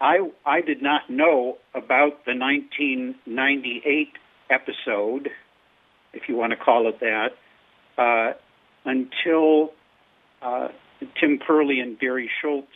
I 0.00 0.30
I 0.44 0.60
did 0.60 0.82
not 0.82 1.10
know 1.10 1.58
about 1.74 2.24
the 2.24 2.34
1998 2.36 4.08
episode, 4.50 5.30
if 6.12 6.28
you 6.28 6.36
want 6.36 6.52
to 6.52 6.56
call 6.56 6.88
it 6.88 7.00
that, 7.00 7.30
uh, 7.98 8.34
until 8.84 9.72
uh, 10.40 10.68
Tim 11.20 11.38
Curley 11.38 11.80
and 11.80 11.98
Gary 11.98 12.30
Schultz 12.40 12.68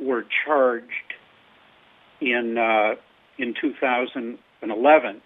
were 0.00 0.24
charged 0.44 1.14
in 2.20 2.58
uh, 2.58 2.94
in 3.38 3.54
2011. 3.60 5.22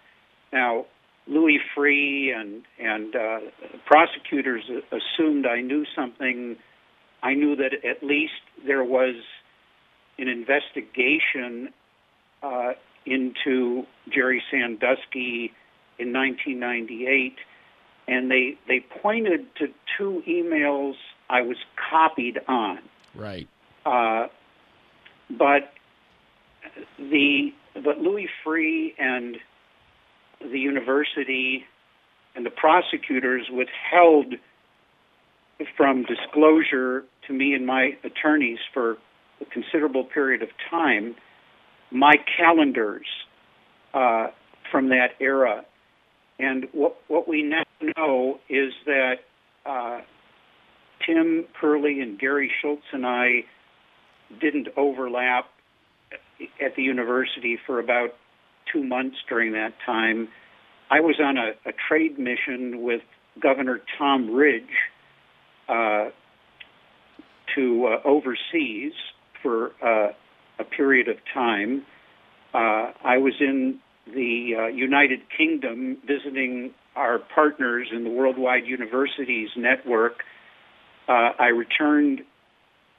Now, 0.53 0.85
Louis 1.27 1.59
Freeh 1.75 2.35
and 2.35 2.63
and 2.79 3.15
uh, 3.15 3.39
prosecutors 3.85 4.63
assumed 4.91 5.45
I 5.45 5.61
knew 5.61 5.85
something. 5.95 6.57
I 7.23 7.33
knew 7.33 7.55
that 7.55 7.73
at 7.83 8.03
least 8.03 8.33
there 8.65 8.83
was 8.83 9.15
an 10.17 10.27
investigation 10.27 11.73
uh, 12.43 12.73
into 13.05 13.85
Jerry 14.09 14.43
Sandusky 14.51 15.51
in 15.97 16.13
1998, 16.13 17.37
and 18.07 18.29
they 18.29 18.57
they 18.67 18.85
pointed 19.01 19.47
to 19.55 19.67
two 19.97 20.21
emails 20.27 20.93
I 21.29 21.41
was 21.41 21.57
copied 21.89 22.39
on. 22.47 22.79
Right. 23.15 23.47
Uh, 23.85 24.27
but 25.29 25.73
the 26.99 27.53
but 27.73 27.99
Louis 27.99 28.29
Freeh 28.45 28.93
and 28.99 29.37
the 30.39 30.59
university 30.59 31.65
and 32.35 32.45
the 32.45 32.51
prosecutors 32.51 33.47
withheld 33.51 34.33
from 35.77 36.03
disclosure 36.03 37.05
to 37.27 37.33
me 37.33 37.53
and 37.53 37.65
my 37.65 37.91
attorneys 38.03 38.59
for 38.73 38.97
a 39.41 39.45
considerable 39.51 40.03
period 40.03 40.41
of 40.41 40.49
time 40.69 41.15
my 41.91 42.15
calendars 42.37 43.07
uh, 43.93 44.27
from 44.71 44.89
that 44.89 45.11
era. 45.19 45.65
And 46.37 46.67
what, 46.73 46.97
what 47.07 47.27
we 47.27 47.43
now 47.43 47.63
know 47.95 48.39
is 48.49 48.73
that 48.85 49.19
uh, 49.65 50.01
Tim 51.05 51.45
Curley 51.59 52.01
and 52.01 52.19
Gary 52.19 52.51
Schultz 52.61 52.83
and 52.91 53.05
I 53.05 53.45
didn't 54.41 54.67
overlap 54.75 55.45
at 56.61 56.75
the 56.75 56.83
university 56.83 57.57
for 57.65 57.79
about 57.79 58.15
two 58.71 58.83
months 58.83 59.17
during 59.27 59.53
that 59.53 59.73
time. 59.85 60.27
I 60.89 60.99
was 60.99 61.15
on 61.19 61.37
a, 61.37 61.51
a 61.67 61.73
trade 61.87 62.19
mission 62.19 62.83
with 62.83 63.01
Governor 63.39 63.81
Tom 63.97 64.31
Ridge 64.31 64.63
uh, 65.67 66.09
to 67.55 67.87
uh, 67.87 68.07
overseas 68.07 68.93
for 69.41 69.71
uh, 69.83 70.13
a 70.59 70.63
period 70.63 71.07
of 71.07 71.17
time. 71.33 71.85
Uh, 72.53 72.91
I 73.03 73.17
was 73.17 73.33
in 73.39 73.79
the 74.05 74.55
uh, 74.57 74.67
United 74.67 75.21
Kingdom 75.35 75.97
visiting 76.05 76.73
our 76.95 77.19
partners 77.19 77.87
in 77.93 78.03
the 78.03 78.09
Worldwide 78.09 78.65
Universities 78.65 79.49
Network. 79.57 80.23
Uh, 81.07 81.31
I 81.37 81.47
returned 81.47 82.21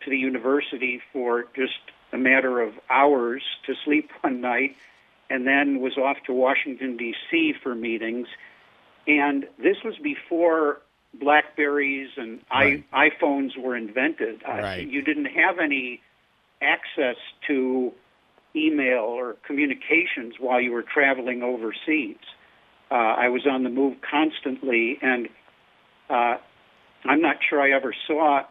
to 0.05 0.11
the 0.11 0.17
university 0.19 1.01
for 1.13 1.45
just 1.55 1.79
a 2.13 2.19
matter 2.19 2.61
of 2.61 2.75
hours 2.91 3.43
to 3.67 3.75
sleep 3.85 4.11
one 4.21 4.41
night 4.41 4.77
and 5.31 5.47
then 5.47 5.81
was 5.81 5.97
off 5.97 6.17
to 6.27 6.33
Washington, 6.33 6.97
D.C. 6.97 7.55
for 7.63 7.75
meetings. 7.75 8.29
And 9.07 9.45
this 9.59 9.77
was 9.85 9.95
before 10.03 10.81
Blackberries 11.15 12.11
and 12.17 12.41
right. 12.51 12.85
I, 12.93 13.09
iPhones 13.09 13.57
were 13.59 13.77
invented. 13.77 14.43
Right. 14.47 14.81
Uh, 14.81 14.83
you 14.83 15.03
didn't 15.03 15.27
have 15.27 15.59
any 15.63 16.01
access 16.61 17.17
to 17.47 17.93
email 18.55 19.05
or 19.05 19.37
communications 19.47 20.35
while 20.39 20.61
you 20.61 20.73
were 20.73 20.83
traveling 20.83 21.43
overseas. 21.43 22.17
Uh, 22.91 22.95
I 22.95 23.29
was 23.29 23.47
on 23.51 23.65
the 23.65 23.71
move 23.71 23.97
constantly, 24.09 24.99
and 25.03 25.29
uh, 26.09 26.37
I'm 27.05 27.21
not 27.21 27.37
sure 27.49 27.61
I 27.61 27.77
ever 27.77 27.95
saw 28.07 28.43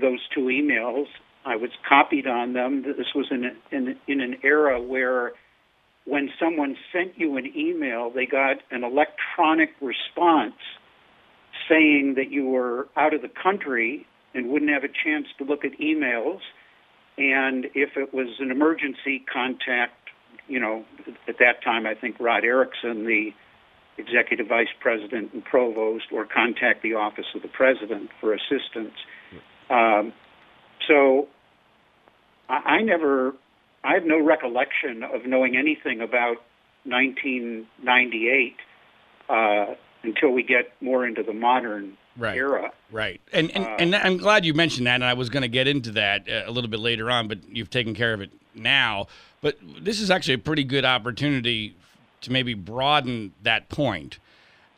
those 0.00 0.20
two 0.34 0.42
emails. 0.42 1.06
I 1.44 1.56
was 1.56 1.70
copied 1.88 2.26
on 2.26 2.52
them. 2.54 2.82
This 2.82 3.14
was 3.14 3.26
in, 3.30 3.56
in, 3.70 3.96
in 4.08 4.20
an 4.20 4.36
era 4.42 4.80
where 4.80 5.32
when 6.06 6.30
someone 6.38 6.76
sent 6.92 7.18
you 7.18 7.36
an 7.36 7.52
email, 7.56 8.10
they 8.10 8.26
got 8.26 8.56
an 8.70 8.84
electronic 8.84 9.70
response 9.80 10.54
saying 11.68 12.14
that 12.16 12.30
you 12.30 12.46
were 12.46 12.88
out 12.96 13.14
of 13.14 13.22
the 13.22 13.30
country 13.42 14.06
and 14.34 14.50
wouldn't 14.50 14.70
have 14.70 14.84
a 14.84 14.88
chance 14.88 15.26
to 15.38 15.44
look 15.44 15.64
at 15.64 15.72
emails. 15.78 16.40
And 17.16 17.66
if 17.74 17.96
it 17.96 18.12
was 18.12 18.28
an 18.40 18.50
emergency 18.50 19.24
contact, 19.32 19.94
you 20.48 20.60
know, 20.60 20.84
at 21.28 21.38
that 21.38 21.62
time, 21.64 21.86
I 21.86 21.94
think 21.94 22.16
Rod 22.20 22.44
Erickson, 22.44 23.04
the 23.06 23.30
executive 23.96 24.48
vice 24.48 24.68
president 24.80 25.32
and 25.32 25.44
provost, 25.44 26.06
or 26.12 26.26
contact 26.26 26.82
the 26.82 26.94
office 26.94 27.26
of 27.34 27.42
the 27.42 27.48
president 27.48 28.10
for 28.20 28.34
assistance. 28.34 28.94
Um, 29.70 30.12
so 30.88 31.28
I, 32.48 32.54
I 32.54 32.82
never 32.82 33.32
I 33.84 33.92
have 33.94 34.04
no 34.04 34.18
recollection 34.18 35.02
of 35.02 35.26
knowing 35.26 35.56
anything 35.56 36.00
about 36.00 36.38
1998 36.84 38.56
uh, 39.28 39.74
until 40.02 40.30
we 40.30 40.42
get 40.42 40.72
more 40.80 41.06
into 41.06 41.22
the 41.22 41.34
modern 41.34 41.96
right. 42.16 42.36
era. 42.36 42.72
Right. 42.90 43.20
And 43.32 43.50
and, 43.54 43.64
uh, 43.64 43.76
and 43.78 43.94
I'm 43.94 44.16
glad 44.16 44.44
you 44.44 44.54
mentioned 44.54 44.86
that, 44.86 44.96
and 44.96 45.04
I 45.04 45.14
was 45.14 45.28
going 45.28 45.42
to 45.42 45.48
get 45.48 45.68
into 45.68 45.92
that 45.92 46.28
uh, 46.28 46.42
a 46.46 46.50
little 46.50 46.70
bit 46.70 46.80
later 46.80 47.10
on, 47.10 47.28
but 47.28 47.38
you've 47.48 47.70
taken 47.70 47.94
care 47.94 48.14
of 48.14 48.20
it 48.20 48.30
now. 48.54 49.06
But 49.40 49.58
this 49.80 50.00
is 50.00 50.10
actually 50.10 50.34
a 50.34 50.38
pretty 50.38 50.64
good 50.64 50.86
opportunity 50.86 51.76
to 52.22 52.32
maybe 52.32 52.54
broaden 52.54 53.34
that 53.42 53.68
point. 53.68 54.18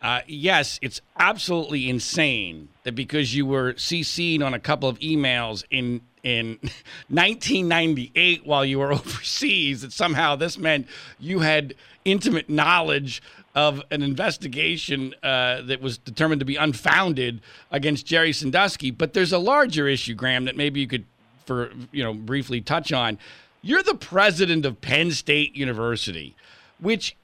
Uh, 0.02 0.20
yes, 0.26 0.78
it's 0.82 1.00
absolutely 1.18 1.88
insane 1.88 2.68
that 2.82 2.94
because 2.94 3.34
you 3.34 3.46
were 3.46 3.72
CC'd 3.74 4.42
on 4.42 4.52
a 4.52 4.59
couple 4.59 4.88
of 4.88 4.98
emails 4.98 5.64
in 5.70 6.00
in 6.27 6.49
1998 7.09 8.45
while 8.45 8.64
you 8.64 8.81
were 8.81 8.93
overseas, 8.93 9.83
that 9.83 9.93
somehow 9.93 10.35
this 10.35 10.59
meant 10.59 10.89
you 11.20 11.39
had 11.39 11.74
intimate 12.05 12.51
knowledge 12.51 13.22
of 13.55 13.81
an 13.91 14.03
investigation 14.03 15.14
uh, 15.22 15.62
that 15.62 15.81
was 15.81 15.97
determined 15.99 16.41
to 16.41 16.45
be 16.45 16.57
unfounded 16.57 17.41
against 17.70 18.05
Jerry 18.05 18.33
Sandusky. 18.33 18.91
But 18.91 19.14
there's 19.14 19.33
a 19.33 19.39
larger 19.39 19.89
issue, 19.89 20.14
Graham, 20.14 20.45
that 20.45 20.57
maybe 20.57 20.81
you 20.81 20.89
could, 20.89 21.05
for 21.47 21.70
you 21.93 22.05
know, 22.05 22.12
briefly 22.12 22.61
touch 22.61 22.93
on. 22.93 23.18
You're 23.62 23.83
the 23.83 23.95
president 23.95 24.66
of 24.66 24.81
Penn 24.81 25.12
State 25.12 25.57
University, 25.57 26.35
which 26.81 27.16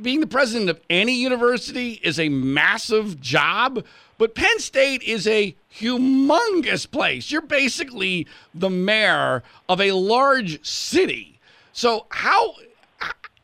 being 0.00 0.20
the 0.20 0.26
president 0.26 0.70
of 0.70 0.80
any 0.88 1.14
university 1.14 2.00
is 2.02 2.18
a 2.18 2.28
massive 2.28 3.20
job, 3.20 3.84
but 4.18 4.34
Penn 4.34 4.58
State 4.58 5.02
is 5.02 5.26
a 5.26 5.54
humongous 5.74 6.90
place. 6.90 7.30
You're 7.30 7.42
basically 7.42 8.26
the 8.54 8.70
mayor 8.70 9.42
of 9.68 9.80
a 9.80 9.92
large 9.92 10.64
city. 10.64 11.38
So 11.72 12.06
how 12.10 12.54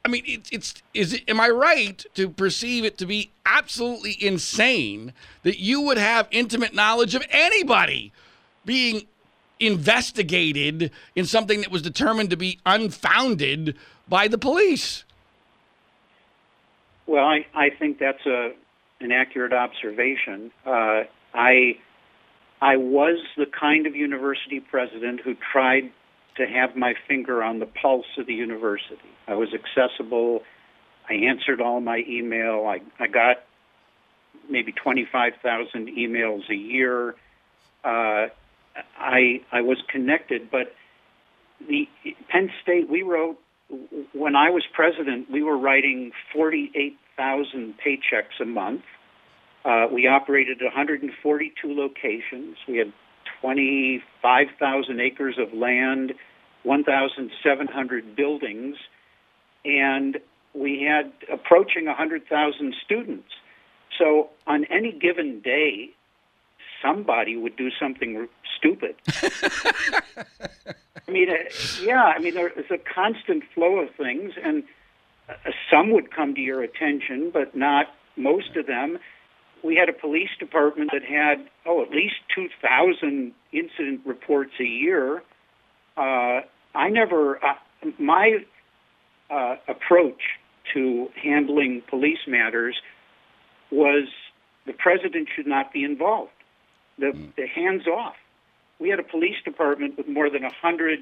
I 0.04 0.08
mean, 0.08 0.22
it's, 0.24 0.50
it's 0.52 0.82
is 0.94 1.14
it, 1.14 1.28
am 1.28 1.40
I 1.40 1.48
right 1.48 2.04
to 2.14 2.28
perceive 2.28 2.84
it 2.84 2.96
to 2.98 3.06
be 3.06 3.30
absolutely 3.44 4.16
insane 4.24 5.12
that 5.42 5.58
you 5.58 5.80
would 5.80 5.98
have 5.98 6.28
intimate 6.30 6.74
knowledge 6.74 7.16
of 7.16 7.24
anybody 7.28 8.12
being 8.64 9.06
investigated 9.58 10.92
in 11.16 11.24
something 11.24 11.60
that 11.60 11.72
was 11.72 11.82
determined 11.82 12.30
to 12.30 12.36
be 12.36 12.60
unfounded 12.64 13.76
by 14.08 14.28
the 14.28 14.38
police? 14.38 15.04
Well, 17.06 17.24
I, 17.24 17.46
I 17.54 17.70
think 17.70 17.98
that's 17.98 18.24
a 18.26 18.52
an 19.00 19.12
accurate 19.12 19.52
observation. 19.52 20.50
Uh, 20.64 21.02
I 21.34 21.78
I 22.60 22.76
was 22.76 23.18
the 23.36 23.46
kind 23.46 23.86
of 23.86 23.94
university 23.94 24.60
president 24.60 25.20
who 25.20 25.34
tried 25.52 25.92
to 26.36 26.46
have 26.46 26.76
my 26.76 26.94
finger 27.06 27.42
on 27.42 27.58
the 27.58 27.66
pulse 27.66 28.06
of 28.18 28.26
the 28.26 28.34
university. 28.34 28.96
I 29.26 29.34
was 29.34 29.48
accessible. 29.54 30.42
I 31.08 31.14
answered 31.14 31.60
all 31.60 31.80
my 31.80 32.02
email. 32.08 32.66
I, 32.66 32.80
I 33.02 33.06
got 33.06 33.38
maybe 34.48 34.72
25,000 34.72 35.88
emails 35.88 36.48
a 36.50 36.54
year. 36.54 37.14
Uh, 37.84 38.28
I 38.98 39.40
I 39.52 39.62
was 39.62 39.78
connected, 39.88 40.50
but 40.50 40.74
the 41.66 41.88
Penn 42.28 42.50
State 42.62 42.88
we 42.90 43.02
wrote 43.02 43.38
when 44.12 44.36
I 44.36 44.50
was 44.50 44.64
president, 44.72 45.30
we 45.30 45.42
were 45.42 45.58
writing 45.58 46.12
48,000 46.32 47.74
paychecks 47.84 48.40
a 48.40 48.44
month. 48.44 48.82
Uh, 49.64 49.86
we 49.92 50.06
operated 50.06 50.58
142 50.62 51.74
locations. 51.74 52.56
We 52.68 52.78
had 52.78 52.92
25,000 53.40 55.00
acres 55.00 55.36
of 55.38 55.52
land, 55.52 56.12
1,700 56.62 58.16
buildings, 58.16 58.76
and 59.64 60.18
we 60.54 60.82
had 60.88 61.12
approaching 61.32 61.86
100,000 61.86 62.74
students. 62.84 63.28
So 63.98 64.30
on 64.46 64.64
any 64.66 64.92
given 64.92 65.40
day, 65.40 65.90
somebody 66.82 67.36
would 67.36 67.56
do 67.56 67.70
something 67.80 68.28
stupid. 68.56 68.96
I 71.08 71.10
mean, 71.10 71.28
uh, 71.30 71.34
yeah, 71.82 72.02
I 72.02 72.18
mean, 72.18 72.34
there's 72.34 72.70
a 72.70 72.78
constant 72.78 73.44
flow 73.54 73.78
of 73.78 73.94
things, 73.96 74.32
and 74.42 74.64
uh, 75.28 75.34
some 75.70 75.90
would 75.92 76.14
come 76.14 76.34
to 76.34 76.40
your 76.40 76.62
attention, 76.62 77.30
but 77.32 77.54
not 77.54 77.86
most 78.16 78.56
of 78.56 78.66
them. 78.66 78.98
We 79.62 79.76
had 79.76 79.88
a 79.88 79.92
police 79.92 80.30
department 80.38 80.90
that 80.92 81.02
had, 81.02 81.48
oh, 81.64 81.82
at 81.82 81.90
least 81.90 82.16
2,000 82.34 83.32
incident 83.52 84.00
reports 84.04 84.52
a 84.60 84.64
year. 84.64 85.22
Uh, 85.96 86.40
I 86.74 86.88
never, 86.90 87.42
uh, 87.44 87.54
my 87.98 88.44
uh, 89.30 89.56
approach 89.68 90.20
to 90.74 91.08
handling 91.22 91.82
police 91.88 92.18
matters 92.26 92.76
was 93.70 94.08
the 94.66 94.72
president 94.72 95.28
should 95.34 95.46
not 95.46 95.72
be 95.72 95.84
involved. 95.84 96.30
The, 96.98 97.06
mm. 97.06 97.34
the 97.36 97.46
hands 97.46 97.86
off 97.86 98.16
we 98.78 98.88
had 98.88 98.98
a 98.98 99.02
police 99.02 99.36
department 99.44 99.96
with 99.96 100.08
more 100.08 100.30
than 100.30 100.44
a 100.44 100.52
hundred 100.52 101.00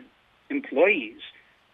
employees. 0.51 1.21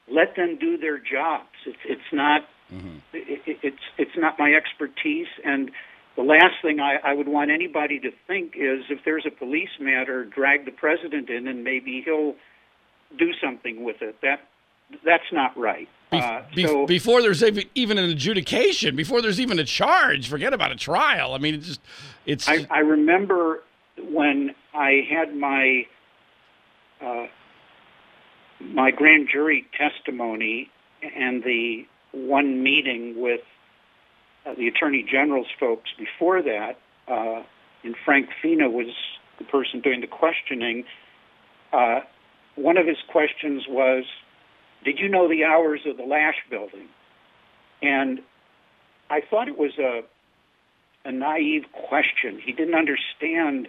Let 0.08 0.36
them 0.36 0.58
do 0.58 0.78
their 0.78 0.98
jobs. 0.98 1.48
It's 1.66 1.78
it's 1.84 2.12
not 2.12 2.42
mm-hmm. 2.72 2.98
it, 3.12 3.58
it's 3.62 3.82
it's 3.98 4.16
not 4.16 4.38
my 4.38 4.52
expertise. 4.52 5.28
And 5.44 5.70
the 6.16 6.22
last 6.22 6.54
thing 6.62 6.80
I, 6.80 6.96
I 7.04 7.14
would 7.14 7.28
want 7.28 7.50
anybody 7.50 8.00
to 8.00 8.10
think 8.26 8.54
is 8.56 8.84
if 8.90 9.00
there's 9.04 9.24
a 9.26 9.30
police 9.30 9.70
matter, 9.78 10.24
drag 10.24 10.64
the 10.64 10.72
president 10.72 11.30
in, 11.30 11.46
and 11.46 11.62
maybe 11.62 12.02
he'll 12.04 12.34
do 13.16 13.32
something 13.42 13.84
with 13.84 14.02
it. 14.02 14.16
That 14.22 14.40
that's 15.04 15.32
not 15.32 15.56
right. 15.56 15.88
Uh, 16.10 16.42
Be- 16.52 16.66
so, 16.66 16.86
before 16.86 17.22
there's 17.22 17.44
even 17.76 17.98
an 17.98 18.10
adjudication, 18.10 18.96
before 18.96 19.22
there's 19.22 19.38
even 19.38 19.60
a 19.60 19.64
charge, 19.64 20.28
forget 20.28 20.52
about 20.52 20.72
a 20.72 20.76
trial. 20.76 21.34
I 21.34 21.38
mean, 21.38 21.54
it's 21.54 21.66
just 21.68 21.80
it's. 22.26 22.48
I, 22.48 22.66
I 22.68 22.80
remember 22.80 23.62
when 24.08 24.54
I 24.74 25.06
had 25.08 25.34
my 25.34 25.86
uh, 27.00 27.26
my 28.60 28.90
grand 28.90 29.28
jury 29.32 29.66
testimony 29.76 30.70
and 31.02 31.42
the 31.42 31.86
one 32.12 32.62
meeting 32.62 33.20
with 33.20 33.40
uh, 34.44 34.54
the 34.54 34.68
attorney 34.68 35.02
general's 35.02 35.46
folks 35.58 35.90
before 35.98 36.42
that, 36.42 36.78
uh, 37.08 37.42
and 37.82 37.94
Frank 38.04 38.28
Fina 38.42 38.68
was 38.68 38.88
the 39.38 39.44
person 39.44 39.80
doing 39.80 40.00
the 40.00 40.06
questioning. 40.06 40.84
Uh, 41.72 42.00
one 42.56 42.76
of 42.76 42.86
his 42.86 42.98
questions 43.08 43.64
was, 43.68 44.04
"Did 44.84 44.98
you 44.98 45.08
know 45.08 45.28
the 45.28 45.44
hours 45.44 45.80
of 45.86 45.96
the 45.96 46.04
Lasch 46.04 46.36
building?" 46.50 46.88
And 47.82 48.20
I 49.08 49.20
thought 49.22 49.48
it 49.48 49.58
was 49.58 49.78
a 49.78 50.02
a 51.04 51.12
naive 51.12 51.64
question. 51.72 52.38
He 52.38 52.52
didn't 52.52 52.74
understand 52.74 53.68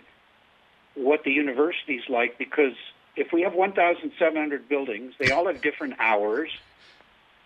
what 0.95 1.23
the 1.23 1.31
university's 1.31 2.03
like 2.09 2.37
because 2.37 2.73
if 3.15 3.31
we 3.33 3.41
have 3.41 3.53
1,700 3.53 4.69
buildings, 4.69 5.13
they 5.19 5.31
all 5.31 5.47
have 5.47 5.61
different 5.61 5.95
hours, 5.99 6.49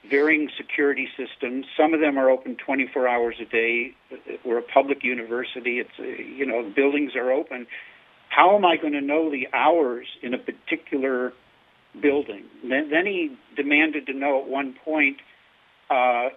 varying 0.10 0.50
security 0.58 1.10
systems. 1.18 1.66
Some 1.76 1.94
of 1.94 2.00
them 2.00 2.18
are 2.18 2.30
open 2.30 2.56
24 2.56 3.08
hours 3.08 3.36
a 3.40 3.46
day. 3.46 3.96
We're 4.44 4.60
a 4.60 4.64
public 4.64 5.04
university. 5.04 5.80
It's 5.80 5.98
you 5.98 6.46
know 6.46 6.64
the 6.64 6.70
buildings 6.70 7.16
are 7.16 7.32
open. 7.32 7.68
How 8.30 8.56
am 8.56 8.66
I 8.66 8.78
going 8.78 8.94
to 8.94 9.02
know 9.02 9.32
the 9.32 9.48
hours 9.54 10.08
in 10.22 10.34
a 10.34 10.38
particular 10.38 11.34
building? 12.00 12.44
Then, 12.64 12.90
then 12.90 13.06
he 13.06 13.38
demanded 13.56 14.08
to 14.08 14.14
know 14.14 14.42
at 14.42 14.48
one 14.48 14.76
point 14.84 15.18
uh, 15.90 16.30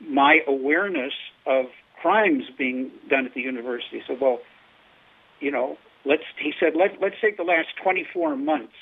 my 0.00 0.40
awareness 0.46 1.12
of 1.46 1.66
crimes 2.00 2.44
being 2.58 2.90
done 3.08 3.26
at 3.26 3.34
the 3.34 3.42
university. 3.42 4.02
So, 4.08 4.16
well, 4.20 4.40
you 5.38 5.50
know, 5.50 5.78
let's 6.04 6.22
he 6.38 6.52
said 6.58 6.74
let 6.76 7.00
let's 7.00 7.16
take 7.20 7.36
the 7.36 7.44
last 7.44 7.68
24 7.82 8.36
months. 8.36 8.74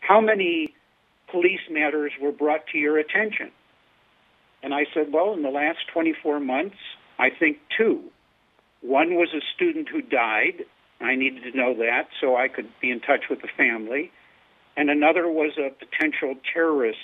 How 0.00 0.20
many 0.20 0.74
police 1.30 1.60
matters 1.70 2.12
were 2.20 2.32
brought 2.32 2.66
to 2.68 2.78
your 2.78 2.98
attention? 2.98 3.50
And 4.62 4.74
I 4.74 4.86
said, 4.92 5.12
well, 5.12 5.32
in 5.32 5.42
the 5.42 5.50
last 5.50 5.78
24 5.92 6.40
months, 6.40 6.76
I 7.18 7.30
think 7.30 7.58
two. 7.76 8.02
One 8.82 9.14
was 9.14 9.28
a 9.34 9.40
student 9.54 9.88
who 9.88 10.02
died. 10.02 10.64
I 11.00 11.14
needed 11.14 11.50
to 11.50 11.56
know 11.56 11.74
that 11.74 12.08
so 12.20 12.36
I 12.36 12.48
could 12.48 12.68
be 12.80 12.90
in 12.90 13.00
touch 13.00 13.24
with 13.30 13.40
the 13.40 13.48
family. 13.56 14.10
And 14.76 14.90
another 14.90 15.28
was 15.28 15.52
a 15.58 15.70
potential 15.70 16.34
terrorist 16.52 16.98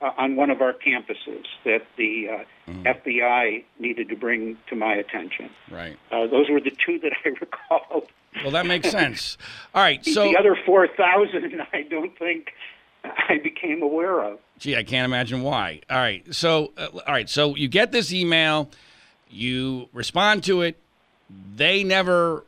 uh, 0.00 0.10
on 0.18 0.36
one 0.36 0.50
of 0.50 0.60
our 0.60 0.72
campuses 0.72 1.44
that 1.64 1.82
the 1.96 2.28
uh, 2.28 2.70
mm. 2.70 2.84
FBI 2.84 3.64
needed 3.78 4.08
to 4.10 4.16
bring 4.16 4.58
to 4.68 4.76
my 4.76 4.94
attention. 4.94 5.50
Right. 5.70 5.98
Uh, 6.10 6.26
those 6.26 6.48
were 6.50 6.60
the 6.60 6.70
two 6.70 6.98
that 7.00 7.12
I 7.24 7.28
recalled. 7.40 8.08
Well, 8.42 8.52
that 8.52 8.66
makes 8.66 8.90
sense. 8.90 9.38
All 9.74 9.82
right, 9.82 10.04
so 10.04 10.24
the 10.24 10.36
other 10.36 10.56
four 10.66 10.88
thousand, 10.88 11.60
I 11.72 11.82
don't 11.82 12.16
think 12.18 12.52
I 13.04 13.38
became 13.42 13.82
aware 13.82 14.22
of. 14.22 14.38
Gee, 14.58 14.76
I 14.76 14.82
can't 14.82 15.04
imagine 15.04 15.42
why. 15.42 15.80
All 15.90 15.98
right, 15.98 16.34
so 16.34 16.72
uh, 16.76 16.88
all 16.92 17.12
right, 17.12 17.28
so 17.28 17.54
you 17.56 17.68
get 17.68 17.92
this 17.92 18.12
email, 18.12 18.70
you 19.30 19.88
respond 19.92 20.44
to 20.44 20.62
it, 20.62 20.78
they 21.54 21.84
never 21.84 22.44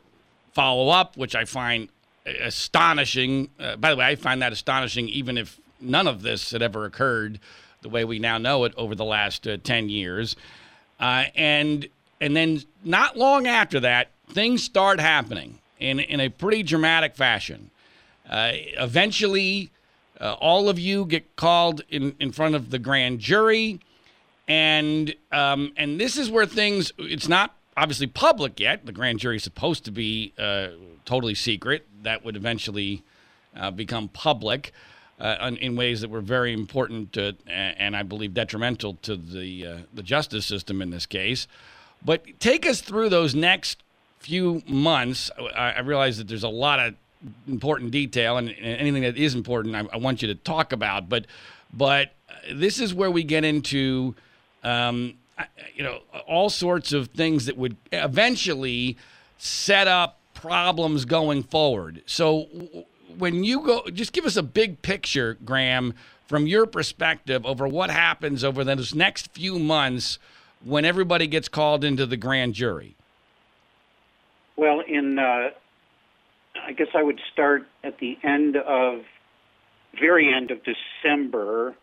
follow 0.53 0.89
up, 0.89 1.17
which 1.17 1.35
I 1.35 1.45
find 1.45 1.89
astonishing. 2.25 3.49
Uh, 3.59 3.75
by 3.75 3.91
the 3.91 3.97
way, 3.97 4.05
I 4.05 4.15
find 4.15 4.41
that 4.41 4.53
astonishing, 4.53 5.09
even 5.09 5.37
if 5.37 5.59
none 5.79 6.07
of 6.07 6.21
this 6.21 6.51
had 6.51 6.61
ever 6.61 6.85
occurred 6.85 7.39
the 7.81 7.89
way 7.89 8.03
we 8.03 8.19
now 8.19 8.37
know 8.37 8.65
it 8.65 8.73
over 8.75 8.95
the 8.95 9.05
last 9.05 9.47
uh, 9.47 9.57
ten 9.63 9.89
years, 9.89 10.35
uh, 10.99 11.25
and 11.35 11.87
and 12.21 12.35
then 12.35 12.61
not 12.83 13.17
long 13.17 13.47
after 13.47 13.79
that, 13.79 14.11
things 14.27 14.63
start 14.63 14.99
happening 14.99 15.58
in, 15.79 15.99
in 15.99 16.19
a 16.19 16.29
pretty 16.29 16.63
dramatic 16.63 17.15
fashion. 17.15 17.71
Uh, 18.29 18.51
eventually, 18.77 19.71
uh, 20.19 20.33
all 20.33 20.69
of 20.69 20.77
you 20.77 21.05
get 21.05 21.35
called 21.35 21.81
in, 21.89 22.15
in 22.19 22.31
front 22.31 22.55
of 22.55 22.69
the 22.69 22.79
grand 22.79 23.19
jury, 23.19 23.79
and 24.47 25.15
um, 25.31 25.71
and 25.77 25.99
this 25.99 26.17
is 26.17 26.29
where 26.29 26.45
things. 26.45 26.91
It's 26.97 27.27
not 27.27 27.55
obviously 27.77 28.07
public 28.07 28.59
yet. 28.59 28.85
The 28.85 28.91
grand 28.91 29.19
jury 29.19 29.37
is 29.37 29.43
supposed 29.43 29.85
to 29.85 29.91
be 29.91 30.33
uh, 30.37 30.69
totally 31.05 31.35
secret. 31.35 31.87
That 32.03 32.23
would 32.25 32.35
eventually 32.35 33.03
uh, 33.55 33.71
become 33.71 34.09
public 34.09 34.73
uh, 35.19 35.51
in 35.59 35.75
ways 35.75 36.01
that 36.01 36.09
were 36.09 36.21
very 36.21 36.53
important 36.53 37.13
to, 37.13 37.35
and 37.47 37.95
I 37.95 38.03
believe 38.03 38.33
detrimental 38.33 38.95
to 39.03 39.15
the 39.15 39.65
uh, 39.65 39.77
the 39.93 40.03
justice 40.03 40.45
system 40.45 40.81
in 40.81 40.91
this 40.91 41.05
case. 41.05 41.47
But 42.03 42.39
take 42.39 42.65
us 42.65 42.81
through 42.81 43.09
those 43.09 43.35
next 43.35 43.83
few 44.19 44.61
months. 44.67 45.31
I, 45.55 45.71
I 45.71 45.79
realize 45.79 46.17
that 46.17 46.27
there's 46.27 46.43
a 46.43 46.49
lot 46.49 46.79
of 46.79 46.95
important 47.47 47.91
detail, 47.91 48.37
and, 48.37 48.49
and 48.49 48.77
anything 48.79 49.03
that 49.03 49.17
is 49.17 49.35
important, 49.35 49.75
I, 49.75 49.85
I, 49.91 49.97
want 49.97 50.21
you 50.21 50.27
to 50.29 50.35
talk 50.35 50.71
about. 50.71 51.09
But 51.09 51.25
but 51.73 52.13
this 52.51 52.79
is 52.79 52.93
where 52.93 53.11
we 53.11 53.23
get 53.23 53.43
into. 53.43 54.15
Um, 54.63 55.15
you 55.73 55.83
know, 55.83 55.99
all 56.27 56.49
sorts 56.49 56.91
of 56.91 57.07
things 57.09 57.45
that 57.45 57.57
would 57.57 57.77
eventually 57.93 58.97
set 59.37 59.87
up 59.87 60.19
problems 60.33 61.05
going 61.05 61.43
forward. 61.43 62.03
So, 62.05 62.47
when 63.17 63.43
you 63.43 63.61
go, 63.61 63.85
just 63.93 64.11
give 64.11 64.25
us 64.25 64.35
a 64.35 64.43
big 64.43 64.81
picture, 64.81 65.37
Graham, 65.45 65.93
from 66.27 66.45
your 66.45 66.65
perspective 66.65 67.45
over 67.45 67.67
what 67.67 67.89
happens 67.89 68.43
over 68.43 68.63
those 68.63 68.93
next 68.93 69.31
few 69.31 69.57
months 69.57 70.19
when 70.63 70.85
everybody 70.85 71.27
gets 71.27 71.47
called 71.47 71.83
into 71.83 72.05
the 72.05 72.17
grand 72.17 72.53
jury. 72.53 72.95
Well, 74.59 74.81
in 74.85 75.17
uh, 75.17 75.51
I 76.67 76.73
guess 76.73 76.89
I 76.93 77.01
would 77.01 77.21
start 77.31 77.65
at 77.81 77.99
the 77.99 78.17
end 78.21 78.57
of 78.57 79.03
very 79.97 80.33
end 80.35 80.51
of 80.51 80.59
December. 80.63 81.75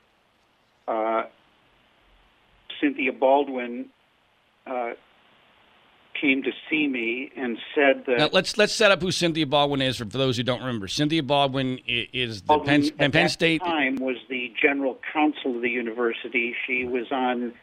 Uh, 0.86 1.22
Cynthia 2.78 3.14
Baldwin 3.14 3.86
uh, 4.66 4.90
came 6.20 6.42
to 6.42 6.50
see 6.68 6.86
me 6.86 7.32
and 7.34 7.56
said 7.74 8.04
that. 8.08 8.18
Now 8.18 8.28
let's 8.30 8.58
let's 8.58 8.74
set 8.74 8.90
up 8.90 9.00
who 9.00 9.10
Cynthia 9.10 9.46
Baldwin 9.46 9.80
is 9.80 9.96
for, 9.96 10.04
those 10.04 10.36
who 10.36 10.42
don't 10.42 10.60
remember. 10.60 10.86
Cynthia 10.86 11.22
Baldwin 11.22 11.78
is 11.86 12.42
the 12.42 12.46
Baldwin, 12.46 12.82
Penn, 12.82 12.90
at 12.98 12.98
Penn 12.98 13.10
that 13.12 13.30
State. 13.30 13.62
time 13.62 13.96
was 13.96 14.16
the 14.28 14.52
general 14.60 14.98
counsel 15.14 15.56
of 15.56 15.62
the 15.62 15.70
university. 15.70 16.54
She 16.66 16.84
was 16.84 17.06
on 17.10 17.54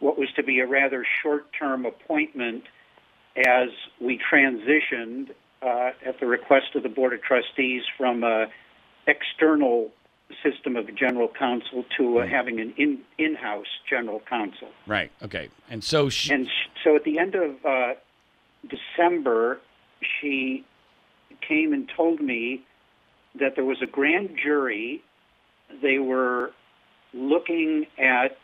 what 0.00 0.18
was 0.18 0.30
to 0.36 0.42
be 0.42 0.60
a 0.60 0.66
rather 0.66 1.04
short-term 1.22 1.84
appointment 1.84 2.64
as 3.36 3.68
we 4.00 4.18
transitioned 4.18 5.30
uh, 5.62 5.90
at 6.04 6.20
the 6.20 6.26
request 6.26 6.74
of 6.74 6.82
the 6.82 6.88
board 6.88 7.12
of 7.12 7.22
trustees 7.22 7.82
from 7.96 8.24
a 8.24 8.46
external 9.06 9.90
system 10.42 10.76
of 10.76 10.92
general 10.96 11.28
counsel 11.28 11.84
to 11.96 12.18
uh, 12.18 12.26
having 12.26 12.60
an 12.60 12.74
in 12.76 12.98
in-house 13.18 13.66
general 13.88 14.20
counsel. 14.28 14.68
Right. 14.86 15.12
Okay. 15.22 15.50
And 15.70 15.84
so 15.84 16.08
she. 16.08 16.32
And 16.32 16.46
sh- 16.46 16.68
so 16.82 16.96
at 16.96 17.04
the 17.04 17.18
end 17.18 17.34
of 17.34 17.64
uh, 17.64 17.94
December, 18.68 19.60
she 20.00 20.64
came 21.46 21.72
and 21.72 21.88
told 21.96 22.20
me 22.20 22.64
that 23.38 23.54
there 23.54 23.64
was 23.64 23.78
a 23.82 23.86
grand 23.86 24.38
jury. 24.42 25.02
They 25.82 25.98
were 25.98 26.52
looking 27.14 27.86
at. 27.98 28.36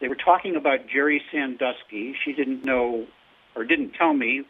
They 0.00 0.08
were 0.08 0.16
talking 0.16 0.56
about 0.56 0.80
Jerry 0.92 1.22
Sandusky. 1.30 2.14
She 2.24 2.32
didn't 2.32 2.64
know 2.64 3.06
or 3.60 3.64
didn't 3.64 3.92
tell 3.92 4.14
me 4.14 4.42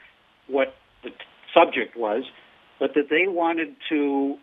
what 0.47 0.75
the 1.03 1.11
subject 1.53 1.97
was, 1.97 2.23
but 2.79 2.95
that 2.95 3.09
they 3.11 3.27
wanted 3.27 3.75
to. 3.89 4.37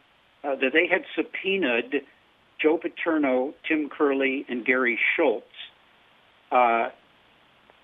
Uh, 0.43 0.55
that 0.55 0.69
they 0.71 0.87
had 0.87 1.01
subpoenaed 1.15 2.03
Joe 2.61 2.77
Paterno, 2.77 3.53
Tim 3.67 3.89
Curley, 3.89 4.45
and 4.47 4.63
Gary 4.63 4.99
Schultz, 5.15 5.45
uh, 6.51 6.89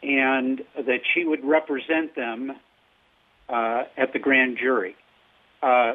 and 0.03 0.61
that 0.75 0.99
she 1.13 1.25
would 1.25 1.43
represent 1.43 2.15
them 2.15 2.51
uh, 3.49 3.83
at 3.97 4.13
the 4.13 4.19
grand 4.19 4.57
jury. 4.61 4.95
Uh, 5.63 5.93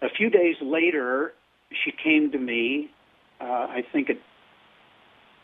a 0.00 0.08
few 0.16 0.30
days 0.30 0.56
later, 0.62 1.32
she 1.84 1.92
came 1.92 2.32
to 2.32 2.38
me. 2.38 2.90
Uh, 3.40 3.44
I 3.44 3.84
think 3.92 4.08
it. 4.08 4.18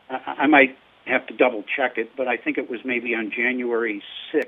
I, 0.09 0.43
I 0.43 0.47
might 0.47 0.77
have 1.11 1.27
to 1.27 1.35
double 1.35 1.65
check 1.77 1.99
it, 1.99 2.17
but 2.17 2.29
I 2.29 2.37
think 2.37 2.59
it 2.59 2.71
was 2.71 2.81
maybe 2.85 3.15
on 3.15 3.31
January 3.31 4.03
6th, 4.33 4.47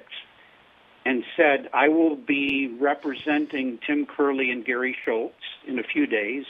and 1.04 1.24
said, 1.36 1.68
I 1.74 1.88
will 1.88 2.16
be 2.16 2.68
representing 2.80 3.78
Tim 3.86 4.06
Curley 4.06 4.50
and 4.50 4.64
Gary 4.64 4.96
Schultz 5.04 5.34
in 5.66 5.78
a 5.78 5.82
few 5.82 6.06
days 6.06 6.44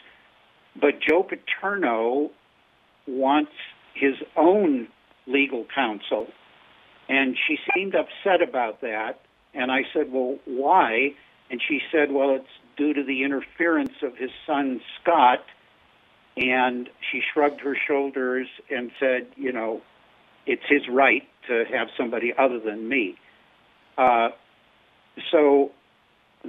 but 0.74 1.00
Joe 1.00 1.22
Paterno 1.22 2.30
wants 3.06 3.52
his 3.94 4.14
own 4.36 4.88
legal 5.26 5.66
counsel. 5.74 6.28
And 7.08 7.36
she 7.46 7.58
seemed 7.74 7.94
upset 7.94 8.42
about 8.42 8.80
that. 8.80 9.20
And 9.54 9.70
I 9.70 9.82
said, 9.92 10.10
Well, 10.10 10.38
why? 10.46 11.14
And 11.50 11.60
she 11.66 11.80
said, 11.90 12.10
Well, 12.10 12.36
it's 12.36 12.48
due 12.76 12.94
to 12.94 13.02
the 13.02 13.22
interference 13.22 14.02
of 14.02 14.16
his 14.16 14.30
son, 14.46 14.80
Scott. 15.00 15.44
And 16.36 16.88
she 17.10 17.20
shrugged 17.34 17.60
her 17.60 17.76
shoulders 17.76 18.48
and 18.70 18.90
said, 18.98 19.26
You 19.36 19.52
know, 19.52 19.82
it's 20.46 20.62
his 20.68 20.82
right 20.90 21.22
to 21.48 21.64
have 21.72 21.88
somebody 21.96 22.32
other 22.36 22.60
than 22.60 22.88
me. 22.88 23.16
Uh, 23.96 24.30
so 25.30 25.70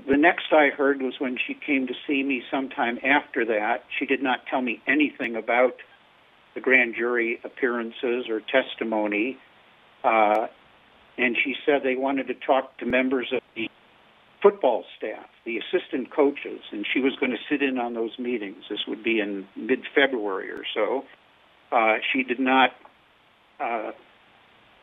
the 0.07 0.17
next 0.17 0.45
I 0.51 0.69
heard 0.69 1.01
was 1.01 1.13
when 1.19 1.37
she 1.45 1.53
came 1.53 1.87
to 1.87 1.93
see 2.07 2.23
me 2.23 2.43
sometime 2.49 2.99
after 3.03 3.45
that. 3.45 3.83
She 3.99 4.05
did 4.05 4.23
not 4.23 4.45
tell 4.49 4.61
me 4.61 4.81
anything 4.87 5.35
about 5.35 5.75
the 6.55 6.61
grand 6.61 6.95
jury 6.95 7.39
appearances 7.43 8.27
or 8.29 8.41
testimony. 8.41 9.37
Uh, 10.03 10.47
and 11.17 11.37
she 11.43 11.55
said 11.65 11.81
they 11.83 11.95
wanted 11.95 12.27
to 12.27 12.33
talk 12.33 12.77
to 12.79 12.85
members 12.85 13.31
of 13.31 13.41
the 13.55 13.69
football 14.41 14.83
staff, 14.97 15.25
the 15.45 15.57
assistant 15.57 16.11
coaches, 16.13 16.59
and 16.71 16.85
she 16.91 16.99
was 16.99 17.13
going 17.19 17.31
to 17.31 17.37
sit 17.49 17.61
in 17.61 17.77
on 17.77 17.93
those 17.93 18.17
meetings. 18.19 18.63
This 18.69 18.79
would 18.87 19.03
be 19.03 19.19
in 19.19 19.47
mid 19.55 19.79
February 19.95 20.49
or 20.51 20.63
so. 20.73 21.05
Uh, 21.71 21.95
she 22.11 22.23
did 22.23 22.39
not 22.39 22.71
uh, 23.63 23.91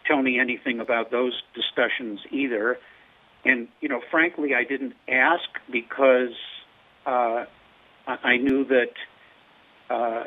tell 0.06 0.22
me 0.22 0.38
anything 0.40 0.80
about 0.80 1.10
those 1.10 1.42
discussions 1.54 2.20
either. 2.30 2.78
And 3.44 3.68
you 3.80 3.88
know, 3.88 4.00
frankly, 4.10 4.54
I 4.54 4.64
didn't 4.64 4.94
ask 5.08 5.48
because 5.70 6.34
uh, 7.06 7.44
I 8.06 8.36
knew 8.36 8.64
that 8.64 8.92
uh, 9.88 10.24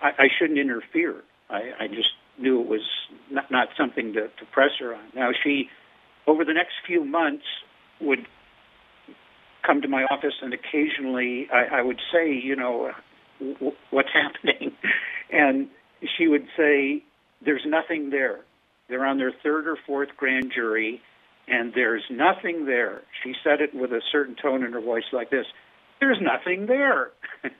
I, 0.00 0.10
I 0.18 0.28
shouldn't 0.38 0.58
interfere. 0.58 1.22
I, 1.50 1.72
I 1.80 1.88
just 1.88 2.10
knew 2.38 2.60
it 2.60 2.68
was 2.68 2.86
not, 3.30 3.50
not 3.50 3.68
something 3.76 4.12
to, 4.14 4.28
to 4.28 4.44
press 4.52 4.70
her 4.80 4.94
on. 4.94 5.02
Now, 5.14 5.30
she, 5.42 5.68
over 6.26 6.44
the 6.44 6.54
next 6.54 6.74
few 6.86 7.04
months, 7.04 7.44
would 8.00 8.26
come 9.62 9.82
to 9.82 9.88
my 9.88 10.04
office, 10.04 10.34
and 10.42 10.52
occasionally 10.52 11.48
I, 11.52 11.78
I 11.78 11.82
would 11.82 12.00
say, 12.12 12.32
you 12.32 12.56
know, 12.56 12.90
what's 13.90 14.10
happening, 14.12 14.72
and 15.30 15.68
she 16.16 16.28
would 16.28 16.46
say, 16.56 17.02
"There's 17.42 17.64
nothing 17.66 18.10
there. 18.10 18.40
They're 18.88 19.06
on 19.06 19.18
their 19.18 19.32
third 19.42 19.66
or 19.66 19.76
fourth 19.86 20.10
grand 20.16 20.52
jury." 20.54 21.02
and 21.46 21.74
there's 21.74 22.02
nothing 22.10 22.64
there. 22.64 23.02
She 23.22 23.34
said 23.44 23.60
it 23.60 23.74
with 23.74 23.92
a 23.92 24.00
certain 24.10 24.34
tone 24.34 24.64
in 24.64 24.72
her 24.72 24.80
voice 24.80 25.04
like 25.12 25.28
this 25.28 25.44
there's 26.00 26.18
nothing 26.20 26.66
there. 26.66 27.10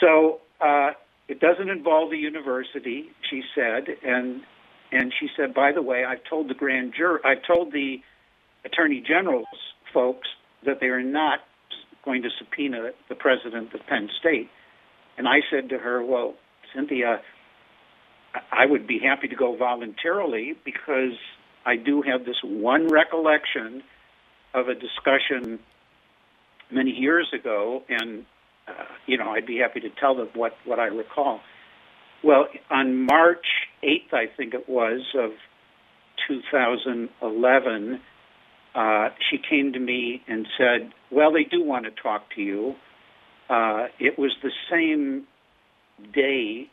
so 0.00 0.40
uh, 0.60 0.90
it 1.28 1.40
doesn't 1.40 1.68
involve 1.68 2.10
the 2.10 2.18
university, 2.18 3.10
she 3.30 3.42
said, 3.54 3.84
and 4.04 4.42
and 4.92 5.12
she 5.18 5.28
said, 5.36 5.52
by 5.52 5.72
the 5.72 5.82
way, 5.82 6.04
I've 6.04 6.22
told 6.30 6.48
the 6.48 6.54
grand 6.54 6.94
jury, 6.96 7.18
I've 7.24 7.44
told 7.44 7.72
the 7.72 7.96
attorney 8.64 9.02
general's 9.06 9.46
folks 9.92 10.28
that 10.64 10.78
they 10.80 10.86
are 10.86 11.02
not 11.02 11.40
going 12.04 12.22
to 12.22 12.28
subpoena 12.38 12.90
the 13.08 13.16
president 13.16 13.74
of 13.74 13.80
Penn 13.88 14.08
State. 14.20 14.48
And 15.18 15.26
I 15.26 15.40
said 15.50 15.70
to 15.70 15.78
her, 15.78 16.04
well, 16.04 16.34
Cynthia, 16.72 17.20
I 18.52 18.66
would 18.66 18.86
be 18.86 18.98
happy 18.98 19.28
to 19.28 19.36
go 19.36 19.56
voluntarily 19.56 20.54
because 20.64 21.16
I 21.64 21.76
do 21.76 22.02
have 22.02 22.24
this 22.24 22.36
one 22.42 22.88
recollection 22.88 23.82
of 24.54 24.68
a 24.68 24.74
discussion 24.74 25.58
many 26.70 26.90
years 26.90 27.28
ago, 27.38 27.82
and 27.88 28.24
uh, 28.68 28.72
you 29.06 29.16
know, 29.18 29.30
I'd 29.30 29.46
be 29.46 29.58
happy 29.58 29.80
to 29.80 29.90
tell 29.90 30.16
them 30.16 30.28
what 30.34 30.56
what 30.64 30.78
I 30.78 30.86
recall. 30.86 31.40
Well, 32.24 32.48
on 32.70 33.04
March 33.04 33.46
8th, 33.82 34.12
I 34.12 34.26
think 34.36 34.54
it 34.54 34.68
was 34.68 35.02
of 35.14 35.30
2011, 36.26 38.00
uh, 38.74 39.08
she 39.30 39.38
came 39.38 39.72
to 39.74 39.78
me 39.78 40.22
and 40.26 40.46
said, 40.58 40.92
"Well, 41.10 41.32
they 41.32 41.44
do 41.44 41.62
want 41.62 41.84
to 41.84 41.90
talk 41.90 42.34
to 42.34 42.42
you." 42.42 42.74
Uh, 43.48 43.86
it 44.00 44.18
was 44.18 44.34
the 44.42 44.50
same 44.70 45.26
day 46.12 46.68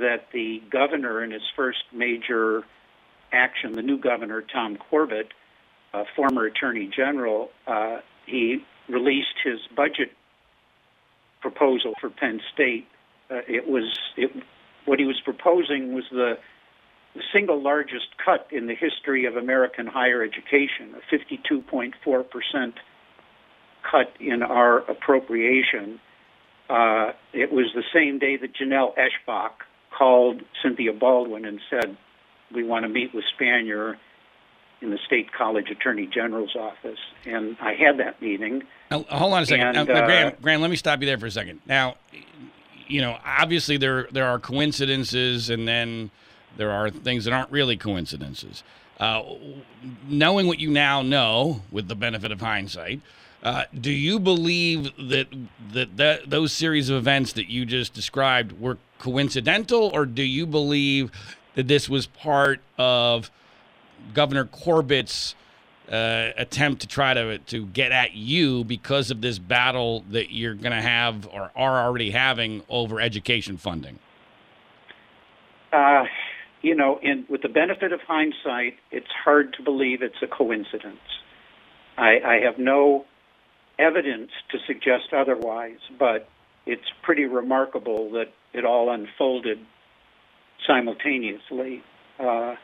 that 0.00 0.26
the 0.32 0.62
governor, 0.70 1.22
in 1.22 1.30
his 1.30 1.42
first 1.56 1.84
major 1.92 2.62
action, 3.32 3.72
the 3.72 3.82
new 3.82 3.98
governor, 3.98 4.42
Tom 4.42 4.76
Corbett, 4.76 5.28
former 6.16 6.46
Attorney 6.46 6.90
General, 6.94 7.50
uh, 7.66 7.98
he 8.26 8.64
released 8.88 9.34
his 9.44 9.60
budget 9.76 10.10
proposal 11.40 11.94
for 12.00 12.10
Penn 12.10 12.40
State. 12.52 12.86
Uh, 13.30 13.40
it 13.46 13.68
was 13.68 13.98
it, 14.16 14.30
what 14.84 14.98
he 14.98 15.04
was 15.04 15.20
proposing 15.24 15.94
was 15.94 16.04
the, 16.10 16.34
the 17.14 17.22
single 17.32 17.62
largest 17.62 18.06
cut 18.22 18.48
in 18.50 18.66
the 18.66 18.74
history 18.74 19.26
of 19.26 19.36
American 19.36 19.86
higher 19.86 20.22
education, 20.22 20.94
a 20.94 21.14
52.4 21.14 22.30
percent 22.30 22.74
cut 23.90 24.12
in 24.20 24.42
our 24.42 24.78
appropriation. 24.90 26.00
Uh, 26.68 27.12
it 27.32 27.52
was 27.52 27.66
the 27.74 27.84
same 27.92 28.18
day 28.18 28.36
that 28.36 28.54
Jonelle 28.54 28.94
Eshbach 28.96 29.52
called 29.96 30.42
Cynthia 30.62 30.92
Baldwin 30.92 31.44
and 31.44 31.60
said, 31.70 31.96
"We 32.52 32.64
want 32.64 32.84
to 32.84 32.88
meet 32.88 33.14
with 33.14 33.24
Spanier." 33.38 33.96
in 34.80 34.90
the 34.90 34.98
state 35.06 35.32
college 35.32 35.70
attorney 35.70 36.06
general's 36.06 36.54
office, 36.54 36.98
and 37.24 37.56
I 37.60 37.72
had 37.72 37.98
that 38.00 38.20
meeting. 38.20 38.64
Now, 38.90 39.04
hold 39.08 39.32
on 39.32 39.42
a 39.42 39.46
second, 39.46 39.76
and, 39.76 39.88
uh, 39.88 40.04
Graham, 40.04 40.32
Graham. 40.42 40.60
Let 40.60 40.68
me 40.68 40.76
stop 40.76 41.00
you 41.00 41.06
there 41.06 41.16
for 41.16 41.24
a 41.24 41.30
second. 41.30 41.60
Now, 41.64 41.96
you 42.86 43.00
know, 43.00 43.16
obviously 43.24 43.76
there 43.78 44.08
there 44.10 44.26
are 44.26 44.38
coincidences, 44.38 45.48
and 45.48 45.66
then 45.66 46.10
there 46.56 46.70
are 46.70 46.90
things 46.90 47.24
that 47.24 47.32
aren't 47.32 47.50
really 47.50 47.76
coincidences. 47.76 48.62
Uh, 49.00 49.22
knowing 50.06 50.46
what 50.46 50.60
you 50.60 50.70
now 50.70 51.02
know, 51.02 51.62
with 51.70 51.88
the 51.88 51.96
benefit 51.96 52.30
of 52.30 52.40
hindsight, 52.40 53.00
uh, 53.44 53.64
do 53.78 53.90
you 53.90 54.18
believe 54.18 54.84
that, 54.96 55.26
that 55.72 55.96
that 55.98 56.30
those 56.30 56.50
series 56.50 56.88
of 56.88 56.96
events 56.96 57.34
that 57.34 57.50
you 57.50 57.66
just 57.66 57.92
described 57.92 58.58
were 58.58 58.78
coincidental, 58.98 59.90
or 59.92 60.06
do 60.06 60.22
you 60.22 60.46
believe 60.46 61.12
that 61.54 61.68
this 61.68 61.86
was 61.86 62.06
part 62.06 62.60
of 62.78 63.30
Governor 64.14 64.46
Corbett's 64.46 65.34
uh, 65.92 66.30
attempt 66.38 66.80
to 66.80 66.88
try 66.88 67.12
to 67.12 67.36
to 67.36 67.66
get 67.66 67.92
at 67.92 68.14
you 68.14 68.64
because 68.64 69.10
of 69.10 69.20
this 69.20 69.38
battle 69.38 70.04
that 70.10 70.32
you're 70.32 70.54
going 70.54 70.72
to 70.72 70.80
have 70.80 71.28
or 71.28 71.50
are 71.54 71.84
already 71.84 72.12
having 72.12 72.62
over 72.70 72.98
education 72.98 73.58
funding? 73.58 73.98
Uh, 75.70 76.04
you 76.62 76.74
know, 76.74 76.98
in, 77.02 77.26
with 77.28 77.42
the 77.42 77.48
benefit 77.50 77.92
of 77.92 78.00
hindsight, 78.00 78.76
it's 78.90 79.10
hard 79.22 79.52
to 79.58 79.62
believe 79.62 80.00
it's 80.00 80.22
a 80.22 80.26
coincidence. 80.26 80.96
I, 81.98 82.20
I 82.24 82.40
have 82.42 82.58
no 82.58 83.04
evidence 83.78 84.30
to 84.50 84.58
suggest 84.66 85.12
otherwise, 85.12 85.78
but 85.98 86.28
it's 86.66 86.86
pretty 87.02 87.24
remarkable 87.24 88.10
that 88.12 88.32
it 88.52 88.64
all 88.64 88.90
unfolded 88.90 89.58
simultaneously. 90.66 91.82
Uh, 92.18 92.54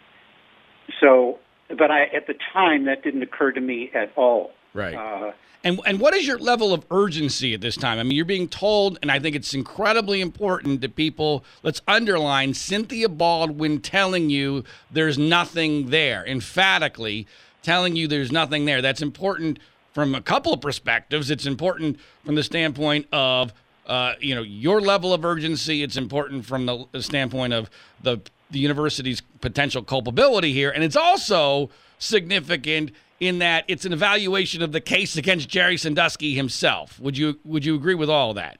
so, 1.00 1.38
but 1.68 1.90
I 1.90 2.04
at 2.04 2.26
the 2.26 2.34
time 2.52 2.84
that 2.86 3.02
didn't 3.02 3.22
occur 3.22 3.52
to 3.52 3.60
me 3.60 3.90
at 3.94 4.12
all. 4.16 4.52
Right. 4.72 4.94
Uh, 4.94 5.32
and 5.62 5.80
and 5.84 6.00
what 6.00 6.14
is 6.14 6.26
your 6.26 6.38
level 6.38 6.72
of 6.72 6.86
urgency 6.90 7.52
at 7.52 7.60
this 7.60 7.76
time? 7.76 7.98
I 7.98 8.02
mean, 8.02 8.12
you're 8.12 8.24
being 8.24 8.48
told, 8.48 8.98
and 9.02 9.10
I 9.10 9.18
think 9.18 9.36
it's 9.36 9.52
incredibly 9.52 10.20
important 10.20 10.80
that 10.80 10.96
people 10.96 11.44
let's 11.62 11.82
underline 11.86 12.54
Cynthia 12.54 13.08
Baldwin 13.08 13.80
telling 13.80 14.30
you 14.30 14.64
there's 14.90 15.18
nothing 15.18 15.90
there, 15.90 16.24
emphatically 16.26 17.26
telling 17.62 17.94
you 17.94 18.08
there's 18.08 18.32
nothing 18.32 18.64
there. 18.64 18.80
That's 18.80 19.02
important 19.02 19.58
from 19.92 20.14
a 20.14 20.20
couple 20.20 20.52
of 20.52 20.60
perspectives. 20.60 21.30
It's 21.30 21.46
important 21.46 21.98
from 22.24 22.34
the 22.34 22.42
standpoint 22.42 23.06
of 23.12 23.52
uh, 23.86 24.14
you 24.20 24.34
know 24.34 24.42
your 24.42 24.80
level 24.80 25.12
of 25.12 25.24
urgency. 25.24 25.82
It's 25.82 25.96
important 25.96 26.44
from 26.44 26.66
the, 26.66 27.02
standpoint 27.02 27.52
of 27.52 27.70
the 28.02 28.20
the 28.50 28.58
university's 28.58 29.20
potential 29.40 29.82
culpability 29.82 30.52
here. 30.52 30.70
And 30.70 30.82
it's 30.82 30.96
also 30.96 31.70
significant 31.98 32.92
in 33.20 33.38
that 33.38 33.64
it's 33.68 33.84
an 33.84 33.92
evaluation 33.92 34.62
of 34.62 34.72
the 34.72 34.80
case 34.80 35.16
against 35.16 35.48
Jerry 35.48 35.76
Sandusky 35.76 36.34
himself. 36.34 36.98
Would 37.00 37.16
you 37.16 37.38
would 37.44 37.64
you 37.64 37.74
agree 37.74 37.94
with 37.94 38.10
all 38.10 38.34
that? 38.34 38.58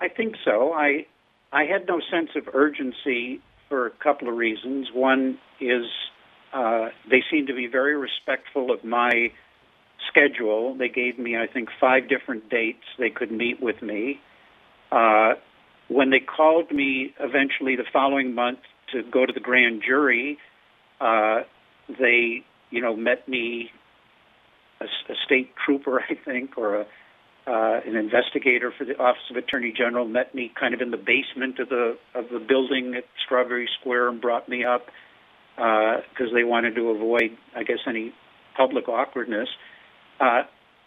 I 0.00 0.08
think 0.08 0.36
so. 0.44 0.72
I 0.72 1.06
I 1.52 1.64
had 1.64 1.86
no 1.86 2.00
sense 2.10 2.30
of 2.36 2.48
urgency 2.54 3.40
for 3.68 3.86
a 3.86 3.90
couple 3.90 4.28
of 4.28 4.36
reasons. 4.36 4.88
One 4.92 5.38
is 5.60 5.86
uh, 6.52 6.88
they 7.10 7.22
seem 7.30 7.46
to 7.46 7.54
be 7.54 7.66
very 7.66 7.96
respectful 7.96 8.70
of 8.70 8.84
my 8.84 9.32
schedule. 10.08 10.76
They 10.76 10.88
gave 10.88 11.18
me, 11.18 11.36
I 11.36 11.46
think, 11.46 11.68
five 11.80 12.08
different 12.08 12.48
dates 12.50 12.84
they 12.98 13.10
could 13.10 13.30
meet 13.30 13.60
with 13.60 13.82
me. 13.82 14.20
Uh, 14.90 15.34
when 15.88 16.10
they 16.10 16.20
called 16.20 16.70
me 16.70 17.14
eventually 17.20 17.76
the 17.76 17.84
following 17.92 18.34
month 18.34 18.58
to 18.92 19.02
go 19.02 19.26
to 19.26 19.32
the 19.32 19.40
grand 19.40 19.82
jury, 19.86 20.38
uh, 21.00 21.40
they, 21.88 22.44
you 22.70 22.80
know, 22.80 22.96
met 22.96 23.28
me, 23.28 23.70
a, 24.80 24.84
a 24.84 25.14
state 25.24 25.52
trooper, 25.64 26.00
I 26.10 26.14
think, 26.24 26.56
or 26.56 26.80
a, 26.80 26.86
uh, 27.46 27.80
an 27.86 27.94
investigator 27.94 28.72
for 28.76 28.84
the 28.84 28.98
Office 28.98 29.22
of 29.30 29.36
Attorney 29.36 29.72
General, 29.76 30.04
met 30.04 30.34
me 30.34 30.52
kind 30.58 30.74
of 30.74 30.80
in 30.80 30.90
the 30.90 30.96
basement 30.96 31.60
of 31.60 31.68
the 31.68 31.96
of 32.14 32.24
the 32.32 32.40
building 32.40 32.94
at 32.96 33.04
Strawberry 33.24 33.68
Square 33.80 34.08
and 34.08 34.20
brought 34.20 34.48
me 34.48 34.64
up 34.64 34.86
because 35.54 36.30
uh, 36.30 36.34
they 36.34 36.42
wanted 36.42 36.74
to 36.74 36.90
avoid, 36.90 37.36
I 37.54 37.62
guess, 37.62 37.78
any 37.86 38.12
public 38.56 38.88
awkwardness. 38.88 39.48
Uh, 40.20 40.42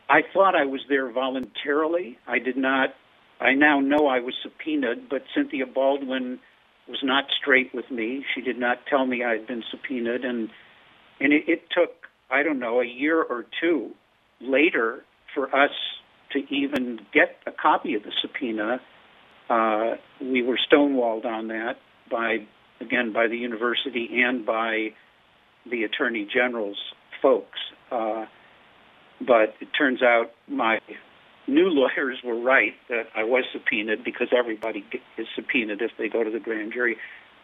I 0.10 0.22
thought 0.34 0.56
I 0.56 0.66
was 0.66 0.82
there 0.90 1.12
voluntarily. 1.12 2.18
I 2.28 2.40
did 2.40 2.58
not 2.58 2.90
I 3.40 3.54
now 3.54 3.80
know 3.80 4.08
I 4.08 4.20
was 4.20 4.34
subpoenaed, 4.44 5.10
but 5.10 5.24
Cynthia 5.34 5.66
Baldwin 5.66 6.40
was 6.88 7.00
not 7.04 7.26
straight 7.42 7.74
with 7.74 7.90
me. 7.90 8.26
She 8.36 8.42
did 8.42 8.60
not 8.60 8.80
tell 8.90 9.06
me 9.06 9.24
I 9.24 9.32
had 9.32 9.48
been 9.48 9.64
subpoenaed, 9.72 10.26
and 10.26 10.50
and 11.20 11.34
it, 11.34 11.44
it 11.48 11.62
took 11.72 11.92
I 12.30 12.44
don't 12.44 12.60
know 12.60 12.82
a 12.82 12.86
year 12.86 13.22
or 13.22 13.46
two 13.62 13.92
later 14.42 15.04
for 15.34 15.54
us 15.56 15.72
to 16.32 16.40
even 16.54 17.00
get 17.14 17.38
a 17.48 17.52
copy 17.52 17.96
of 17.96 18.04
the 18.04 18.12
subpoena. 18.22 18.82
Uh, 19.50 19.96
we 20.22 20.44
were 20.44 20.60
stonewalled 20.72 21.26
on 21.26 21.48
that 21.48 21.78
by 22.12 22.46
again 22.82 23.14
by 23.14 23.28
the 23.28 23.38
university 23.38 24.22
and 24.24 24.46
by 24.46 24.90
the 25.70 25.84
attorney 25.84 26.28
general's 26.32 26.80
folks. 27.22 27.60
Uh, 27.90 28.26
but 29.26 29.56
it 29.60 29.70
turns 29.78 30.02
out 30.02 30.32
my 30.48 30.80
new 31.48 31.70
lawyers 31.70 32.18
were 32.24 32.40
right 32.40 32.74
that 32.90 33.04
I 33.16 33.24
was 33.24 33.44
subpoenaed 33.52 34.04
because 34.04 34.28
everybody 34.38 34.86
is 35.18 35.28
subpoenaed 35.36 35.82
if 35.82 35.92
they 35.98 36.08
go 36.08 36.24
to 36.24 36.30
the 36.30 36.40
grand 36.40 36.74
jury. 36.74 36.98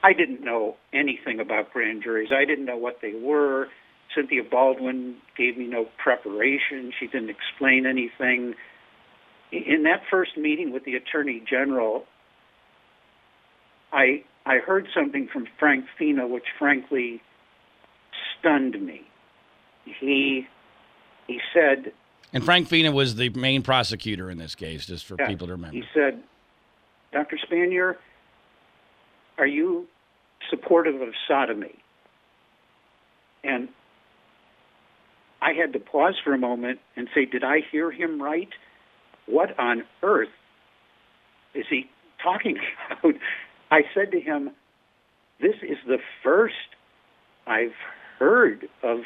I 0.04 0.14
didn't 0.14 0.42
know 0.42 0.76
anything 0.94 1.40
about 1.40 1.74
grand 1.74 2.04
juries. 2.04 2.30
I 2.32 2.46
didn't 2.46 2.66
know 2.66 2.78
what 2.78 3.00
they 3.02 3.14
were. 3.14 3.68
Cynthia 4.14 4.44
Baldwin 4.50 5.18
gave 5.38 5.58
me 5.58 5.68
no 5.68 5.88
preparation. 6.02 6.92
She 7.00 7.08
didn't 7.08 7.30
explain 7.30 7.86
anything. 7.86 8.54
In 9.52 9.84
that 9.84 10.02
first 10.10 10.38
meeting 10.38 10.72
with 10.72 10.86
the 10.86 10.96
Attorney 10.96 11.44
General, 11.50 12.06
I 13.92 14.24
I 14.46 14.58
heard 14.58 14.88
something 14.94 15.28
from 15.32 15.48
Frank 15.60 15.86
Fina 15.98 16.28
which 16.28 16.46
frankly 16.60 17.22
stunned 18.40 18.80
me. 18.80 19.02
He 20.00 20.48
he 21.28 21.40
said 21.54 21.92
and 22.36 22.44
Frank 22.44 22.68
Fina 22.68 22.92
was 22.92 23.16
the 23.16 23.30
main 23.30 23.62
prosecutor 23.62 24.30
in 24.30 24.38
this 24.38 24.56
case, 24.56 24.86
just 24.86 25.06
for 25.06 25.16
yeah. 25.18 25.28
people 25.28 25.48
to 25.48 25.54
remember. 25.54 25.78
He 25.78 25.84
said, 25.94 26.22
Dr. 27.14 27.38
Spanier, 27.38 27.96
are 29.38 29.48
you 29.48 29.88
supportive 30.50 31.00
of 31.00 31.14
sodomy? 31.30 31.76
And 33.46 33.70
I 35.42 35.54
had 35.54 35.72
to 35.74 35.80
pause 35.80 36.16
for 36.22 36.34
a 36.34 36.38
moment 36.38 36.80
and 36.98 37.08
say, 37.16 37.24
did 37.24 37.46
I 37.46 37.62
hear 37.72 37.90
him 37.90 38.22
right? 38.22 38.50
What 39.28 39.58
on 39.58 39.84
earth 40.04 40.28
is 41.54 41.66
he 41.70 41.90
talking 42.22 42.58
about? 42.92 43.14
I 43.72 43.84
said 43.94 44.12
to 44.12 44.20
him, 44.20 44.52
this 45.40 45.56
is 45.62 45.78
the 45.88 46.00
first 46.22 46.56
I've 47.48 47.76
heard 48.20 48.68
of 48.84 49.00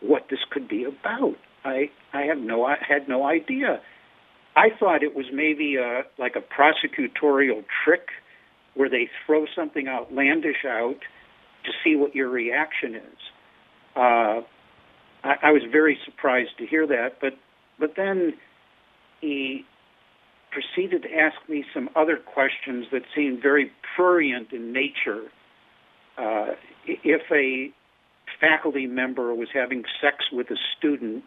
what 0.00 0.26
this 0.30 0.40
could 0.50 0.66
be 0.66 0.82
about. 0.82 1.36
I 1.66 1.90
I 2.12 2.22
have 2.22 2.38
no 2.38 2.64
I 2.64 2.76
had 2.86 3.08
no 3.08 3.26
idea. 3.26 3.80
I 4.56 4.68
thought 4.78 5.02
it 5.02 5.14
was 5.14 5.26
maybe 5.32 5.76
a 5.76 6.02
like 6.18 6.36
a 6.36 6.40
prosecutorial 6.40 7.64
trick 7.84 8.08
where 8.74 8.88
they 8.88 9.08
throw 9.24 9.46
something 9.54 9.88
outlandish 9.88 10.64
out 10.66 11.00
to 11.64 11.72
see 11.82 11.96
what 11.96 12.14
your 12.14 12.28
reaction 12.28 12.94
is. 12.94 13.18
Uh, 13.96 14.40
I, 15.24 15.34
I 15.42 15.50
was 15.50 15.62
very 15.70 15.98
surprised 16.04 16.56
to 16.58 16.66
hear 16.66 16.86
that, 16.86 17.18
but 17.20 17.32
but 17.78 17.94
then 17.96 18.34
he 19.20 19.64
proceeded 20.52 21.02
to 21.02 21.08
ask 21.12 21.36
me 21.48 21.64
some 21.74 21.90
other 21.96 22.16
questions 22.16 22.86
that 22.92 23.02
seemed 23.14 23.42
very 23.42 23.70
prurient 23.94 24.52
in 24.52 24.72
nature. 24.72 25.24
Uh, 26.16 26.54
if 26.86 27.22
a 27.30 27.70
faculty 28.40 28.86
member 28.86 29.34
was 29.34 29.48
having 29.52 29.84
sex 30.00 30.24
with 30.32 30.50
a 30.50 30.56
student, 30.78 31.24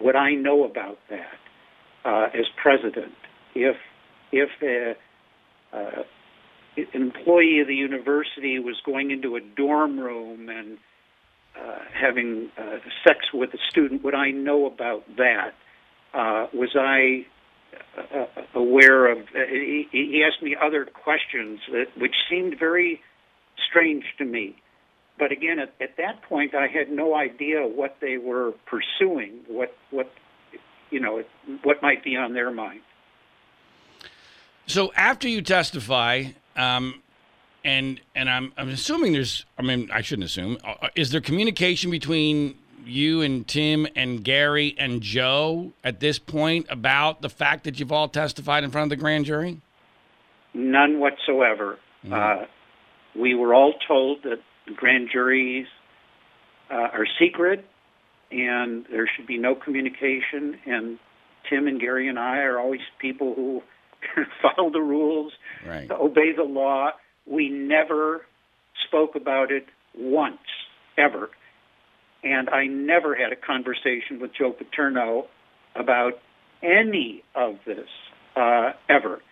would 0.00 0.16
I 0.16 0.34
know 0.34 0.64
about 0.64 0.98
that 1.08 1.38
uh, 2.04 2.28
as 2.34 2.46
president? 2.62 3.12
If 3.54 3.76
if 4.32 4.48
a, 4.62 4.96
uh, 5.76 6.02
employee 6.94 7.60
of 7.60 7.66
the 7.66 7.74
university 7.74 8.58
was 8.58 8.76
going 8.84 9.10
into 9.10 9.36
a 9.36 9.40
dorm 9.40 9.98
room 9.98 10.48
and 10.48 10.78
uh, 11.58 11.78
having 11.92 12.50
uh, 12.56 12.78
sex 13.06 13.18
with 13.34 13.52
a 13.54 13.58
student, 13.68 14.04
would 14.04 14.14
I 14.14 14.30
know 14.30 14.66
about 14.66 15.04
that? 15.16 15.52
Uh, 16.14 16.46
was 16.54 16.70
I 16.76 17.26
uh, 18.14 18.26
aware 18.54 19.10
of? 19.10 19.18
Uh, 19.18 19.46
he, 19.48 19.88
he 19.90 20.24
asked 20.24 20.42
me 20.42 20.56
other 20.60 20.84
questions 20.86 21.60
that, 21.70 21.86
which 21.96 22.14
seemed 22.28 22.58
very 22.58 23.00
strange 23.68 24.04
to 24.18 24.24
me. 24.24 24.56
But 25.20 25.32
again, 25.32 25.58
at, 25.58 25.74
at 25.82 25.98
that 25.98 26.22
point, 26.22 26.54
I 26.54 26.66
had 26.66 26.90
no 26.90 27.14
idea 27.14 27.60
what 27.66 27.98
they 28.00 28.16
were 28.16 28.54
pursuing, 28.66 29.40
what 29.46 29.76
what 29.90 30.10
you 30.90 30.98
know, 30.98 31.22
what 31.62 31.82
might 31.82 32.02
be 32.02 32.16
on 32.16 32.32
their 32.32 32.50
mind. 32.50 32.80
So 34.66 34.92
after 34.96 35.28
you 35.28 35.42
testify, 35.42 36.24
um, 36.56 37.02
and 37.62 38.00
and 38.14 38.30
I'm 38.30 38.54
I'm 38.56 38.70
assuming 38.70 39.12
there's 39.12 39.44
I 39.58 39.62
mean 39.62 39.90
I 39.92 40.00
shouldn't 40.00 40.24
assume 40.24 40.56
uh, 40.64 40.88
is 40.96 41.10
there 41.10 41.20
communication 41.20 41.90
between 41.90 42.56
you 42.86 43.20
and 43.20 43.46
Tim 43.46 43.86
and 43.94 44.24
Gary 44.24 44.74
and 44.78 45.02
Joe 45.02 45.72
at 45.84 46.00
this 46.00 46.18
point 46.18 46.66
about 46.70 47.20
the 47.20 47.28
fact 47.28 47.64
that 47.64 47.78
you've 47.78 47.92
all 47.92 48.08
testified 48.08 48.64
in 48.64 48.70
front 48.70 48.90
of 48.90 48.98
the 48.98 49.02
grand 49.02 49.26
jury? 49.26 49.60
None 50.54 50.98
whatsoever. 50.98 51.78
Mm-hmm. 52.06 52.14
Uh, 52.14 52.46
we 53.14 53.34
were 53.34 53.52
all 53.54 53.74
told 53.86 54.22
that 54.22 54.38
grand 54.76 55.08
juries 55.12 55.66
uh, 56.70 56.74
are 56.74 57.06
secret 57.18 57.64
and 58.30 58.86
there 58.90 59.08
should 59.16 59.26
be 59.26 59.38
no 59.38 59.54
communication. 59.54 60.58
And 60.66 60.98
Tim 61.48 61.66
and 61.66 61.80
Gary 61.80 62.08
and 62.08 62.18
I 62.18 62.38
are 62.38 62.58
always 62.58 62.80
people 63.00 63.34
who 63.34 63.62
follow 64.42 64.70
the 64.70 64.80
rules, 64.80 65.32
right. 65.66 65.90
obey 65.90 66.32
the 66.36 66.44
law. 66.44 66.90
We 67.26 67.48
never 67.48 68.26
spoke 68.86 69.14
about 69.14 69.50
it 69.50 69.66
once, 69.96 70.38
ever. 70.96 71.30
And 72.22 72.50
I 72.50 72.66
never 72.66 73.14
had 73.14 73.32
a 73.32 73.36
conversation 73.36 74.20
with 74.20 74.32
Joe 74.38 74.52
Paterno 74.52 75.26
about 75.74 76.14
any 76.62 77.24
of 77.34 77.56
this, 77.66 77.88
uh, 78.36 78.72
ever. 78.88 79.22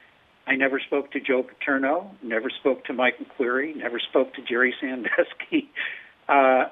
I 0.49 0.57
never 0.57 0.81
spoke 0.81 1.13
to 1.13 1.21
Joe 1.21 1.43
Paterno, 1.43 2.11
never 2.23 2.49
spoke 2.49 2.85
to 2.87 2.95
Mike 2.95 3.17
McQueary, 3.19 3.77
never 3.77 4.01
spoke 4.01 4.33
to 4.35 4.43
Jerry 4.43 4.75
Sandusky. 4.81 5.71
Uh, 6.29 6.69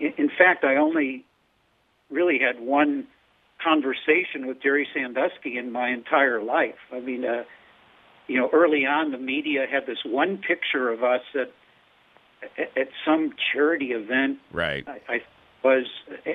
in 0.00 0.30
fact, 0.38 0.64
I 0.64 0.76
only 0.76 1.26
really 2.10 2.38
had 2.38 2.64
one 2.64 3.06
conversation 3.62 4.46
with 4.46 4.62
Jerry 4.62 4.88
Sandusky 4.94 5.58
in 5.58 5.70
my 5.70 5.90
entire 5.90 6.42
life. 6.42 6.78
I 6.90 7.00
mean, 7.00 7.26
uh, 7.26 7.42
you 8.28 8.38
know, 8.38 8.48
early 8.54 8.86
on, 8.86 9.12
the 9.12 9.18
media 9.18 9.66
had 9.70 9.84
this 9.86 9.98
one 10.02 10.38
picture 10.38 10.88
of 10.88 11.04
us 11.04 11.20
at 11.34 11.52
at 12.74 12.88
some 13.04 13.34
charity 13.52 13.92
event. 13.92 14.38
Right. 14.50 14.88
I, 14.88 15.00
I 15.08 15.18
was, 15.62 15.86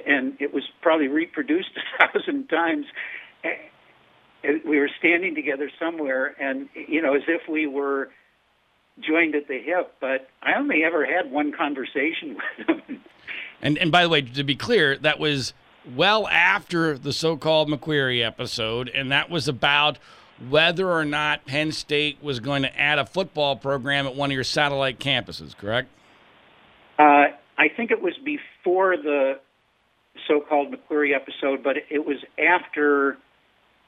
and 0.05 0.37
it 0.39 0.53
was 0.53 0.63
probably 0.81 1.07
reproduced 1.07 1.71
a 1.99 2.07
thousand 2.07 2.47
times. 2.49 2.85
We 4.43 4.79
were 4.79 4.89
standing 4.99 5.35
together 5.35 5.69
somewhere, 5.79 6.35
and 6.39 6.69
you 6.75 7.01
know, 7.01 7.15
as 7.15 7.23
if 7.27 7.47
we 7.49 7.67
were 7.67 8.09
joined 8.99 9.35
at 9.35 9.47
the 9.47 9.59
hip. 9.59 9.95
But 9.99 10.29
I 10.41 10.53
only 10.57 10.83
ever 10.83 11.05
had 11.05 11.31
one 11.31 11.51
conversation 11.51 12.37
with 12.67 12.67
him. 12.67 13.01
And 13.61 13.77
and 13.77 13.91
by 13.91 14.03
the 14.03 14.09
way, 14.09 14.21
to 14.21 14.43
be 14.43 14.55
clear, 14.55 14.97
that 14.97 15.19
was 15.19 15.53
well 15.95 16.27
after 16.27 16.97
the 16.97 17.13
so-called 17.13 17.69
McQueary 17.69 18.25
episode, 18.25 18.89
and 18.89 19.11
that 19.11 19.29
was 19.29 19.47
about 19.47 19.97
whether 20.49 20.89
or 20.91 21.05
not 21.05 21.45
Penn 21.45 21.71
State 21.71 22.21
was 22.21 22.39
going 22.39 22.61
to 22.61 22.79
add 22.79 22.99
a 22.99 23.05
football 23.05 23.55
program 23.55 24.05
at 24.05 24.15
one 24.15 24.29
of 24.29 24.35
your 24.35 24.43
satellite 24.43 24.99
campuses. 24.99 25.57
Correct? 25.57 25.89
Uh, 26.99 27.27
I 27.57 27.69
think 27.75 27.91
it 27.91 28.01
was 28.01 28.13
before 28.23 28.97
the 28.97 29.39
so-called 30.27 30.73
McQueary 30.73 31.15
episode, 31.15 31.63
but 31.63 31.77
it 31.89 32.05
was 32.05 32.17
after 32.37 33.17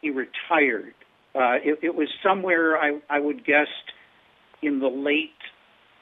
he 0.01 0.09
retired. 0.09 0.93
Uh, 1.35 1.57
it, 1.63 1.79
it 1.83 1.95
was 1.95 2.07
somewhere 2.23 2.77
I, 2.77 2.99
I 3.09 3.19
would 3.19 3.45
guess 3.45 3.67
in 4.61 4.79
the 4.79 4.87
late 4.87 5.31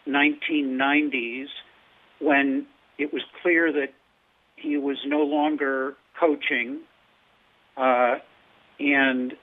1990s 0.07 1.45
when 2.19 2.65
it 2.97 3.13
was 3.13 3.21
clear 3.41 3.71
that 3.71 3.93
he 4.55 4.77
was 4.77 4.97
no 5.05 5.19
longer 5.19 5.95
coaching, 6.19 6.79
uh, 7.75 8.15
and 8.79 9.33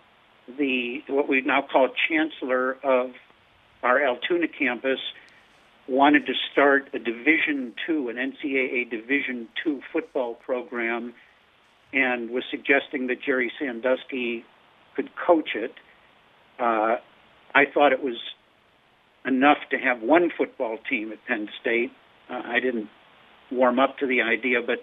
the 0.58 1.02
what 1.08 1.28
we 1.28 1.40
now 1.42 1.62
call 1.62 1.88
chancellor 2.08 2.76
of 2.82 3.10
our 3.82 4.04
Altoona 4.04 4.48
campus 4.48 4.98
wanted 5.86 6.26
to 6.26 6.32
start 6.52 6.88
a 6.94 6.98
Division 6.98 7.74
two, 7.86 8.08
an 8.08 8.16
NCAA 8.16 8.90
Division 8.90 9.48
two 9.62 9.80
football 9.92 10.34
program, 10.34 11.14
and 11.94 12.30
was 12.30 12.42
suggesting 12.50 13.06
that 13.06 13.22
Jerry 13.24 13.52
Sandusky 13.58 14.44
could 14.96 15.10
coach 15.26 15.50
it. 15.54 15.72
Uh, 16.58 16.96
I 17.54 17.64
thought 17.72 17.92
it 17.92 18.02
was 18.02 18.16
enough 19.24 19.58
to 19.70 19.78
have 19.78 20.02
one 20.02 20.30
football 20.36 20.78
team 20.90 21.12
at 21.12 21.24
Penn 21.26 21.48
State. 21.60 21.92
Uh, 22.28 22.42
I 22.44 22.60
didn't 22.60 22.88
warm 23.50 23.78
up 23.78 23.98
to 23.98 24.06
the 24.06 24.22
idea, 24.22 24.58
but 24.60 24.80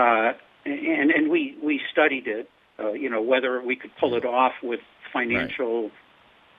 uh, 0.00 0.32
and 0.64 1.10
and 1.10 1.30
we 1.30 1.56
we 1.62 1.80
studied 1.92 2.26
it, 2.26 2.50
uh, 2.78 2.92
you 2.92 3.08
know, 3.08 3.22
whether 3.22 3.62
we 3.62 3.76
could 3.76 3.92
pull 3.98 4.14
it 4.16 4.24
off 4.24 4.52
with 4.62 4.80
financial 5.12 5.90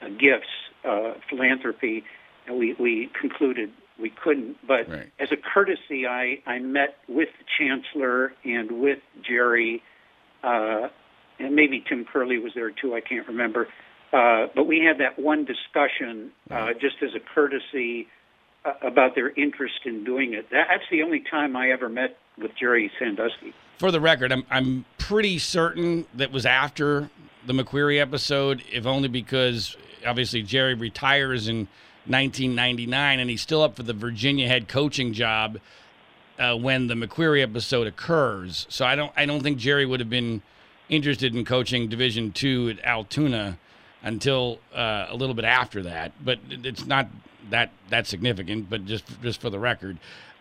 right. 0.01 0.03
uh, 0.03 0.09
gifts, 0.09 0.47
uh, 0.85 1.13
philanthropy, 1.29 2.03
and 2.47 2.57
we 2.57 2.75
we 2.79 3.09
concluded 3.19 3.71
we 3.99 4.09
couldn't. 4.09 4.57
But 4.67 4.89
right. 4.89 5.11
as 5.19 5.29
a 5.31 5.37
courtesy, 5.37 6.07
I 6.07 6.39
I 6.45 6.59
met 6.59 6.97
with 7.07 7.29
the 7.37 7.45
chancellor 7.57 8.33
and 8.43 8.81
with 8.81 8.99
Jerry, 9.27 9.81
uh, 10.43 10.89
and 11.39 11.55
maybe 11.55 11.83
Tim 11.87 12.05
Curley 12.05 12.39
was 12.39 12.53
there 12.55 12.71
too. 12.71 12.95
I 12.95 13.01
can't 13.01 13.27
remember. 13.27 13.67
Uh, 14.11 14.47
but 14.53 14.65
we 14.65 14.79
had 14.79 14.99
that 14.99 15.17
one 15.17 15.43
discussion 15.45 16.31
uh, 16.51 16.73
just 16.73 16.97
as 17.01 17.09
a 17.15 17.19
courtesy 17.33 18.07
uh, 18.63 18.73
about 18.83 19.15
their 19.15 19.29
interest 19.31 19.79
in 19.85 20.03
doing 20.03 20.33
it. 20.33 20.47
That's 20.51 20.83
the 20.91 21.01
only 21.01 21.23
time 21.31 21.55
I 21.55 21.71
ever 21.71 21.89
met 21.89 22.17
with 22.37 22.51
Jerry 22.59 22.91
Sandusky. 22.99 23.53
For 23.79 23.91
the 23.91 23.99
record, 23.99 24.31
I'm 24.31 24.45
I'm 24.51 24.85
pretty 24.97 25.39
certain 25.39 26.05
that 26.13 26.31
was 26.31 26.45
after 26.45 27.09
the 27.45 27.53
McQueary 27.53 27.99
episode, 27.99 28.63
if 28.71 28.85
only 28.85 29.07
because 29.07 29.75
obviously 30.05 30.43
Jerry 30.43 30.75
retires 30.75 31.47
in 31.47 31.67
1999 32.05 33.19
and 33.19 33.29
he's 33.29 33.41
still 33.41 33.61
up 33.61 33.75
for 33.75 33.83
the 33.83 33.93
Virginia 33.93 34.47
head 34.47 34.67
coaching 34.67 35.13
job 35.13 35.59
uh, 36.39 36.55
when 36.55 36.87
the 36.87 36.95
McQueary 36.95 37.41
episode 37.41 37.87
occurs. 37.87 38.65
So 38.69 38.85
I 38.85 38.95
don't 38.95 39.11
I 39.15 39.25
don't 39.25 39.41
think 39.41 39.57
Jerry 39.57 39.85
would 39.85 39.99
have 39.99 40.09
been 40.09 40.41
interested 40.89 41.35
in 41.35 41.45
coaching 41.45 41.87
Division 41.87 42.31
two 42.31 42.69
at 42.69 42.85
Altoona 42.85 43.57
until 44.01 44.59
uh, 44.73 45.07
a 45.09 45.15
little 45.15 45.35
bit 45.35 45.45
after 45.45 45.83
that. 45.83 46.11
But 46.23 46.39
it's 46.49 46.85
not 46.85 47.07
that 47.49 47.71
that 47.89 48.07
significant. 48.07 48.69
But 48.69 48.85
just 48.85 49.05
just 49.21 49.41
for 49.41 49.49
the 49.49 49.59
record, 49.59 49.97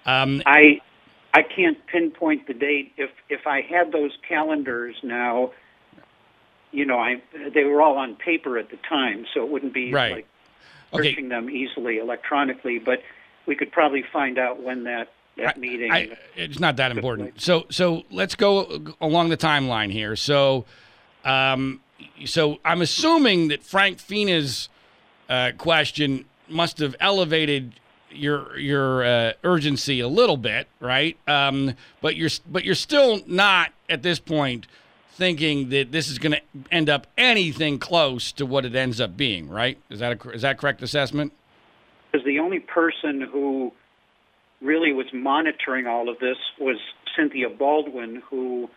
um, 0.07 0.43
I 0.47 0.81
I 1.35 1.43
can't 1.43 1.85
pinpoint 1.87 2.47
the 2.47 2.55
date. 2.55 2.93
If 2.97 3.11
if 3.29 3.47
I 3.47 3.63
had 3.63 3.93
those 3.93 4.17
calendars 4.29 4.97
now, 5.03 5.53
you 6.71 6.85
know, 6.85 6.99
I 6.99 7.23
they 7.55 7.65
were 7.65 7.81
all 7.81 7.97
on 7.97 8.17
paper 8.17 8.59
at 8.59 8.71
the 8.71 8.79
time, 8.89 9.27
so 9.33 9.43
it 9.45 9.51
wouldn't 9.51 9.75
be 9.75 9.93
right. 9.93 10.13
like 10.13 10.27
searching 10.93 11.27
okay. 11.27 11.29
them 11.29 11.51
easily 11.51 11.99
electronically. 11.99 12.79
But 12.79 13.03
we 13.47 13.57
could 13.57 13.73
probably 13.73 14.05
find 14.13 14.39
out 14.39 14.63
when 14.63 14.85
that 14.85 15.13
that 15.37 15.57
I, 15.57 15.61
meeting. 15.61 15.93
I, 15.93 16.17
it's 16.37 16.61
not 16.61 16.77
that 16.77 16.91
important. 16.93 17.41
So 17.41 17.67
so 17.71 18.03
let's 18.11 18.35
go 18.35 18.95
along 19.01 19.31
the 19.31 19.37
timeline 19.37 19.91
here. 19.91 20.17
So. 20.17 20.65
Um, 21.25 21.81
so 22.25 22.59
I'm 22.65 22.83
assuming 22.83 23.49
that 23.49 23.63
Frank 23.63 24.01
Fina's 24.01 24.69
uh, 25.29 25.53
question 25.57 26.25
must 26.49 26.79
have 26.79 26.97
elevated 27.01 27.75
your 28.11 28.59
your 28.59 29.05
uh, 29.05 29.33
urgency 29.45 30.01
a 30.01 30.09
little 30.09 30.37
bit, 30.37 30.69
right? 30.81 31.17
Um, 31.27 31.75
but 32.01 32.17
you're 32.17 32.31
but 32.51 32.65
you're 32.65 32.75
still 32.75 33.23
not 33.27 33.73
at 33.89 34.03
this 34.03 34.19
point 34.19 34.67
thinking 35.13 35.69
that 35.69 35.93
this 35.93 36.09
is 36.09 36.19
going 36.19 36.33
to 36.33 36.41
end 36.71 36.89
up 36.89 37.07
anything 37.19 37.79
close 37.79 38.33
to 38.33 38.47
what 38.47 38.65
it 38.65 38.75
ends 38.75 39.01
up 39.01 39.17
being, 39.17 39.49
right? 39.49 39.79
Is 39.91 40.01
that 40.01 40.25
a, 40.25 40.31
is 40.31 40.43
that 40.43 40.59
correct 40.59 40.83
assessment? 40.83 41.33
Because 42.11 42.25
the 42.25 42.39
only 42.39 42.61
person 42.61 43.21
who 43.21 43.73
really 44.61 44.93
was 44.93 45.07
monitoring 45.13 45.87
all 45.87 46.09
of 46.09 46.19
this 46.19 46.37
was 46.59 46.77
Cynthia 47.17 47.49
Baldwin, 47.51 48.23
who 48.31 48.71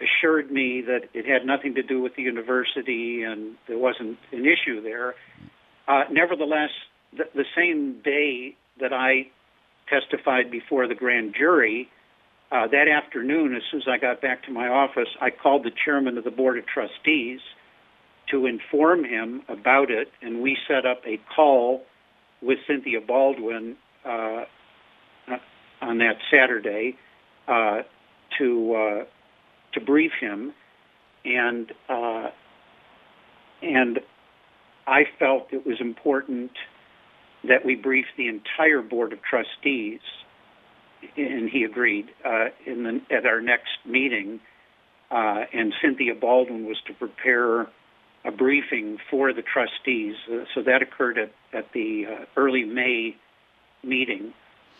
assured 0.00 0.50
me 0.50 0.82
that 0.82 1.08
it 1.14 1.26
had 1.26 1.46
nothing 1.46 1.74
to 1.74 1.82
do 1.82 2.00
with 2.00 2.14
the 2.16 2.22
university 2.22 3.22
and 3.22 3.56
there 3.66 3.78
wasn't 3.78 4.18
an 4.32 4.44
issue 4.46 4.82
there. 4.82 5.14
Uh, 5.86 6.04
nevertheless, 6.10 6.70
the, 7.16 7.24
the 7.34 7.44
same 7.56 8.00
day 8.04 8.54
that 8.80 8.92
I 8.92 9.28
testified 9.88 10.50
before 10.50 10.86
the 10.86 10.94
grand 10.94 11.34
jury, 11.36 11.88
uh, 12.50 12.66
that 12.68 12.88
afternoon, 12.88 13.54
as 13.54 13.62
soon 13.70 13.82
as 13.82 13.88
I 13.88 13.98
got 13.98 14.22
back 14.22 14.44
to 14.44 14.50
my 14.50 14.68
office, 14.68 15.08
I 15.20 15.30
called 15.30 15.64
the 15.64 15.72
chairman 15.84 16.16
of 16.16 16.24
the 16.24 16.30
board 16.30 16.58
of 16.58 16.66
trustees 16.66 17.40
to 18.30 18.46
inform 18.46 19.04
him 19.04 19.42
about 19.48 19.90
it, 19.90 20.08
and 20.22 20.42
we 20.42 20.56
set 20.66 20.86
up 20.86 21.02
a 21.06 21.20
call 21.34 21.82
with 22.40 22.58
Cynthia 22.66 23.00
Baldwin 23.00 23.76
uh, 24.04 24.44
on 25.80 25.98
that 25.98 26.16
Saturday 26.30 26.96
uh, 27.46 27.82
to 28.38 28.74
uh, 28.74 29.04
to 29.74 29.80
brief 29.80 30.12
him, 30.20 30.52
and 31.24 31.72
uh, 31.88 32.28
and 33.62 34.00
I 34.86 35.04
felt 35.18 35.48
it 35.52 35.66
was 35.66 35.80
important 35.80 36.52
that 37.44 37.64
we 37.64 37.74
brief 37.74 38.06
the 38.16 38.28
entire 38.28 38.82
board 38.82 39.12
of 39.12 39.20
trustees, 39.22 40.00
and 41.16 41.48
he 41.48 41.64
agreed 41.64 42.08
uh, 42.24 42.46
in 42.66 42.82
the, 42.84 43.00
at 43.14 43.26
our 43.26 43.40
next 43.40 43.78
meeting. 43.84 44.40
Uh, 45.10 45.44
and 45.52 45.72
Cynthia 45.80 46.14
Baldwin 46.14 46.66
was 46.66 46.76
to 46.86 46.92
prepare 46.92 47.66
a 48.24 48.30
briefing 48.30 48.98
for 49.10 49.32
the 49.32 49.42
trustees. 49.42 50.16
Uh, 50.30 50.44
so 50.54 50.62
that 50.62 50.82
occurred 50.82 51.18
at, 51.18 51.32
at 51.52 51.72
the 51.72 52.06
uh, 52.06 52.24
early 52.36 52.64
May 52.64 53.16
meeting 53.82 54.34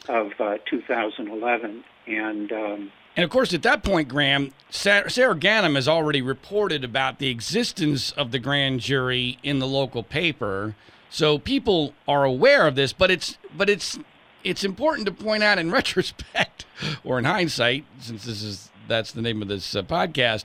of 0.08 0.32
uh, 0.38 0.58
2011. 0.68 1.84
And 2.06 2.52
um, 2.52 2.92
and 3.16 3.24
of 3.24 3.30
course, 3.30 3.52
at 3.52 3.62
that 3.62 3.82
point, 3.82 4.08
Graham, 4.08 4.52
Sara, 4.70 5.08
Ganim 5.08 5.74
has 5.74 5.88
already 5.88 6.22
reported 6.22 6.84
about 6.84 7.18
the 7.18 7.28
existence 7.30 8.12
of 8.12 8.30
the 8.30 8.38
grand 8.38 8.78
jury 8.78 9.38
in 9.42 9.58
the 9.58 9.66
local 9.66 10.04
paper, 10.04 10.76
so 11.10 11.36
people 11.36 11.94
are 12.06 12.22
aware 12.24 12.68
of 12.68 12.76
this. 12.76 12.92
But 12.92 13.10
it's 13.10 13.36
but 13.56 13.68
it's 13.68 13.98
it's 14.44 14.64
important 14.64 15.06
to 15.06 15.12
point 15.12 15.42
out 15.42 15.58
in 15.58 15.70
retrospect, 15.72 16.64
or 17.04 17.18
in 17.18 17.24
hindsight, 17.24 17.84
since 18.00 18.24
this 18.24 18.42
is 18.42 18.70
that's 18.88 19.12
the 19.12 19.22
name 19.22 19.42
of 19.42 19.48
this 19.48 19.76
uh, 19.76 19.82
podcast, 19.82 20.44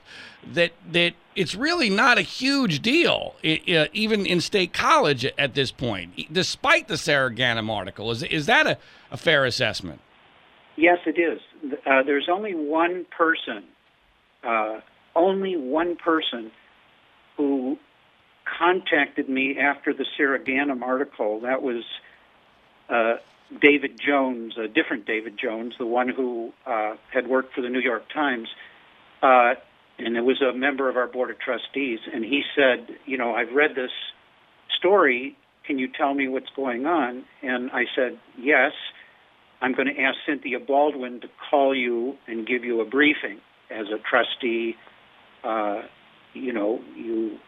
that 0.52 0.72
that 0.92 1.14
it's 1.34 1.54
really 1.54 1.90
not 1.90 2.18
a 2.18 2.22
huge 2.22 2.80
deal, 2.82 3.34
it, 3.42 3.68
uh, 3.74 3.88
even 3.92 4.26
in 4.26 4.40
state 4.40 4.72
college 4.72 5.24
at, 5.24 5.54
this 5.54 5.72
point, 5.72 6.32
despite 6.32 6.86
the 6.86 6.96
Sara 6.96 7.34
Ganim 7.34 7.70
article. 7.70 8.10
Is 8.10 8.22
is 8.22 8.46
that 8.46 8.66
a, 8.66 8.78
a 9.10 9.16
fair 9.16 9.44
assessment? 9.44 10.00
Yes, 10.76 10.98
it 11.06 11.18
is. 11.18 11.40
Uh, 11.86 12.02
there's 12.02 12.28
only 12.30 12.54
one 12.54 13.06
person, 13.16 13.64
uh, 14.42 14.80
only 15.14 15.56
one 15.56 15.96
person 15.96 16.50
who 17.36 17.78
contacted 18.58 19.28
me 19.28 19.56
after 19.58 19.94
the 19.94 20.04
Sara 20.16 20.38
Ganim 20.38 20.82
article. 20.82 21.40
That 21.40 21.62
was 21.62 21.84
uh, 22.88 23.14
David 23.60 24.00
Jones, 24.04 24.54
a 24.58 24.68
different 24.68 25.06
David 25.06 25.38
Jones, 25.40 25.74
the 25.78 25.86
one 25.86 26.08
who 26.08 26.52
uh, 26.66 26.94
had 27.12 27.26
worked 27.26 27.54
for 27.54 27.60
the 27.60 27.68
New 27.68 27.80
York 27.80 28.04
Times. 28.12 28.48
Uh, 29.22 29.54
and 29.98 30.16
it 30.16 30.22
was 30.22 30.42
a 30.42 30.56
member 30.56 30.88
of 30.88 30.96
our 30.96 31.06
board 31.06 31.30
of 31.30 31.38
trustees. 31.38 32.00
And 32.12 32.24
he 32.24 32.42
said, 32.56 32.96
You 33.06 33.16
know, 33.18 33.34
I've 33.34 33.52
read 33.54 33.72
this 33.76 33.92
story. 34.78 35.36
Can 35.66 35.78
you 35.78 35.88
tell 35.88 36.14
me 36.14 36.28
what's 36.28 36.50
going 36.56 36.86
on? 36.86 37.24
And 37.42 37.70
I 37.70 37.84
said, 37.94 38.18
Yes. 38.38 38.72
I'm 39.60 39.72
going 39.72 39.88
to 39.94 39.98
ask 40.00 40.18
Cynthia 40.26 40.58
Baldwin 40.60 41.20
to 41.22 41.28
call 41.50 41.74
you 41.74 42.16
and 42.26 42.46
give 42.46 42.64
you 42.64 42.80
a 42.80 42.84
briefing 42.84 43.40
as 43.70 43.86
a 43.86 43.98
trustee. 43.98 44.74
Uh, 45.42 45.82
you 46.34 46.52
know, 46.52 46.80
you 46.96 47.38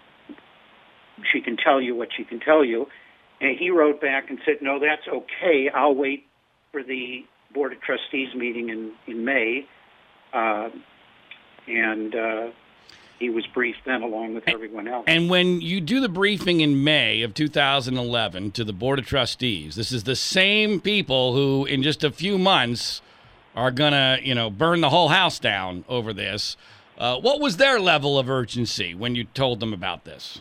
she 1.32 1.40
can 1.40 1.56
tell 1.56 1.80
you 1.80 1.94
what 1.94 2.08
she 2.16 2.24
can 2.24 2.40
tell 2.40 2.64
you. 2.64 2.86
And 3.40 3.58
he 3.58 3.70
wrote 3.70 4.00
back 4.00 4.30
and 4.30 4.38
said, 4.44 4.62
"No, 4.62 4.78
that's 4.78 5.06
okay. 5.06 5.68
I'll 5.74 5.94
wait 5.94 6.26
for 6.72 6.82
the 6.82 7.24
board 7.52 7.72
of 7.72 7.80
trustees 7.80 8.34
meeting 8.34 8.68
in 8.68 8.92
in 9.06 9.24
May." 9.24 9.66
Uh, 10.32 10.70
and 11.66 12.14
uh, 12.14 12.50
he 13.18 13.30
was 13.30 13.46
briefed 13.46 13.84
then 13.84 14.02
along 14.02 14.34
with 14.34 14.44
everyone 14.46 14.88
else. 14.88 15.04
And 15.06 15.30
when 15.30 15.60
you 15.60 15.80
do 15.80 16.00
the 16.00 16.08
briefing 16.08 16.60
in 16.60 16.84
May 16.84 17.22
of 17.22 17.34
2011 17.34 18.52
to 18.52 18.64
the 18.64 18.72
Board 18.72 18.98
of 18.98 19.06
Trustees, 19.06 19.74
this 19.74 19.90
is 19.90 20.04
the 20.04 20.16
same 20.16 20.80
people 20.80 21.34
who, 21.34 21.64
in 21.64 21.82
just 21.82 22.04
a 22.04 22.10
few 22.10 22.38
months, 22.38 23.00
are 23.54 23.70
going 23.70 23.92
to, 23.92 24.18
you 24.22 24.34
know, 24.34 24.50
burn 24.50 24.82
the 24.82 24.90
whole 24.90 25.08
house 25.08 25.38
down 25.38 25.84
over 25.88 26.12
this. 26.12 26.56
Uh, 26.98 27.18
what 27.18 27.40
was 27.40 27.56
their 27.56 27.80
level 27.80 28.18
of 28.18 28.28
urgency 28.28 28.94
when 28.94 29.14
you 29.14 29.24
told 29.24 29.60
them 29.60 29.72
about 29.72 30.04
this? 30.04 30.40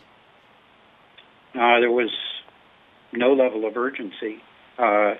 Uh, 1.54 1.80
there 1.80 1.90
was 1.90 2.10
no 3.12 3.32
level 3.32 3.66
of 3.66 3.76
urgency. 3.76 4.38
Uh, 4.78 5.14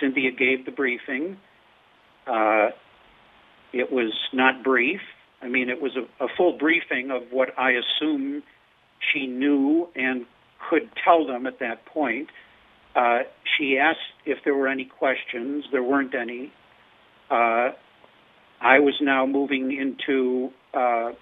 Cynthia 0.00 0.30
gave 0.30 0.64
the 0.64 0.72
briefing. 0.72 1.36
Uh, 2.26 2.68
it 3.72 3.90
was 3.92 4.12
not 4.32 4.62
brief. 4.62 5.00
I 5.42 5.48
mean, 5.48 5.68
it 5.70 5.80
was 5.80 5.92
a, 5.96 6.24
a 6.24 6.28
full 6.36 6.58
briefing 6.58 7.10
of 7.10 7.22
what 7.30 7.58
I 7.58 7.72
assume 7.72 8.42
she 9.12 9.26
knew 9.26 9.88
and 9.94 10.26
could 10.68 10.90
tell 11.02 11.26
them 11.26 11.46
at 11.46 11.58
that 11.60 11.86
point. 11.86 12.28
Uh, 12.94 13.20
she 13.56 13.78
asked 13.78 13.98
if 14.26 14.38
there 14.44 14.54
were 14.54 14.68
any 14.68 14.84
questions. 14.84 15.64
There 15.72 15.82
weren't 15.82 16.14
any. 16.14 16.52
Uh, 17.30 17.70
I 18.60 18.80
was 18.80 18.94
now 19.00 19.24
moving 19.24 19.72
into 19.72 20.50
uh, 20.74 21.12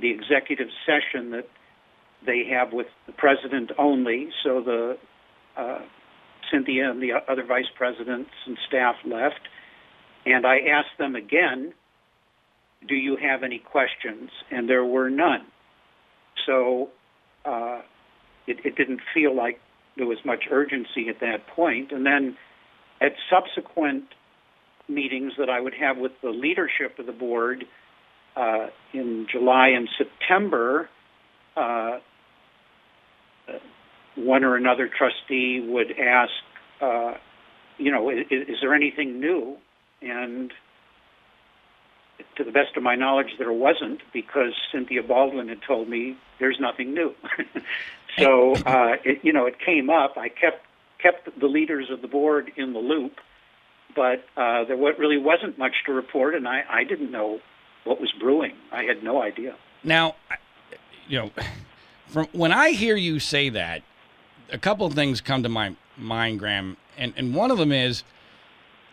the 0.00 0.10
executive 0.10 0.68
session 0.86 1.32
that 1.32 1.48
they 2.24 2.44
have 2.50 2.72
with 2.72 2.86
the 3.06 3.12
president 3.12 3.72
only. 3.78 4.28
So 4.42 4.62
the 4.64 4.96
uh, 5.56 5.78
Cynthia 6.50 6.90
and 6.90 7.02
the 7.02 7.12
other 7.28 7.44
vice 7.44 7.70
presidents 7.76 8.30
and 8.46 8.56
staff 8.68 8.96
left, 9.04 9.40
and 10.24 10.46
I 10.46 10.58
asked 10.58 10.98
them 10.98 11.14
again 11.14 11.72
do 12.86 12.94
you 12.94 13.16
have 13.16 13.42
any 13.42 13.58
questions? 13.58 14.30
And 14.50 14.68
there 14.68 14.84
were 14.84 15.10
none. 15.10 15.46
So 16.46 16.90
uh, 17.44 17.80
it, 18.46 18.58
it 18.64 18.76
didn't 18.76 19.00
feel 19.14 19.34
like 19.34 19.60
there 19.96 20.06
was 20.06 20.18
much 20.24 20.44
urgency 20.50 21.08
at 21.08 21.20
that 21.20 21.46
point. 21.54 21.92
And 21.92 22.04
then 22.04 22.36
at 23.00 23.12
subsequent 23.30 24.04
meetings 24.88 25.32
that 25.38 25.48
I 25.48 25.60
would 25.60 25.74
have 25.74 25.96
with 25.96 26.12
the 26.22 26.30
leadership 26.30 26.98
of 26.98 27.06
the 27.06 27.12
board 27.12 27.64
uh, 28.36 28.66
in 28.92 29.26
July 29.30 29.68
and 29.68 29.88
September, 29.98 30.88
uh, 31.56 31.98
one 34.16 34.44
or 34.44 34.56
another 34.56 34.88
trustee 34.88 35.60
would 35.60 35.92
ask, 35.98 36.32
uh, 36.80 37.14
you 37.78 37.90
know, 37.90 38.10
is, 38.10 38.26
is, 38.30 38.56
there 38.60 38.74
anything 38.74 39.20
new? 39.20 39.56
And 40.02 40.52
to 42.36 42.44
the 42.44 42.50
best 42.50 42.76
of 42.76 42.82
my 42.82 42.94
knowledge, 42.94 43.28
there 43.38 43.52
wasn't 43.52 44.00
because 44.12 44.52
Cynthia 44.72 45.02
Baldwin 45.02 45.48
had 45.48 45.60
told 45.62 45.88
me 45.88 46.16
there's 46.38 46.58
nothing 46.60 46.94
new. 46.94 47.14
so 48.18 48.54
uh, 48.54 48.96
it, 49.04 49.20
you 49.22 49.32
know, 49.32 49.46
it 49.46 49.58
came 49.58 49.90
up. 49.90 50.16
I 50.16 50.28
kept 50.28 50.64
kept 50.98 51.38
the 51.38 51.46
leaders 51.46 51.90
of 51.90 52.00
the 52.00 52.08
board 52.08 52.50
in 52.56 52.72
the 52.72 52.78
loop, 52.78 53.20
but 53.94 54.24
uh, 54.36 54.64
there 54.64 54.76
really 54.76 55.18
wasn't 55.18 55.58
much 55.58 55.74
to 55.84 55.92
report, 55.92 56.34
and 56.34 56.48
I, 56.48 56.62
I 56.68 56.84
didn't 56.84 57.10
know 57.10 57.40
what 57.84 58.00
was 58.00 58.12
brewing. 58.18 58.54
I 58.72 58.84
had 58.84 59.02
no 59.02 59.22
idea. 59.22 59.56
Now, 59.84 60.16
you 61.06 61.18
know, 61.18 61.30
from 62.08 62.26
when 62.32 62.52
I 62.52 62.70
hear 62.70 62.96
you 62.96 63.20
say 63.20 63.50
that, 63.50 63.82
a 64.50 64.58
couple 64.58 64.86
of 64.86 64.94
things 64.94 65.20
come 65.20 65.42
to 65.42 65.48
my 65.48 65.74
mind, 65.96 66.38
Graham, 66.38 66.76
and 66.96 67.12
and 67.16 67.34
one 67.34 67.50
of 67.50 67.58
them 67.58 67.72
is, 67.72 68.02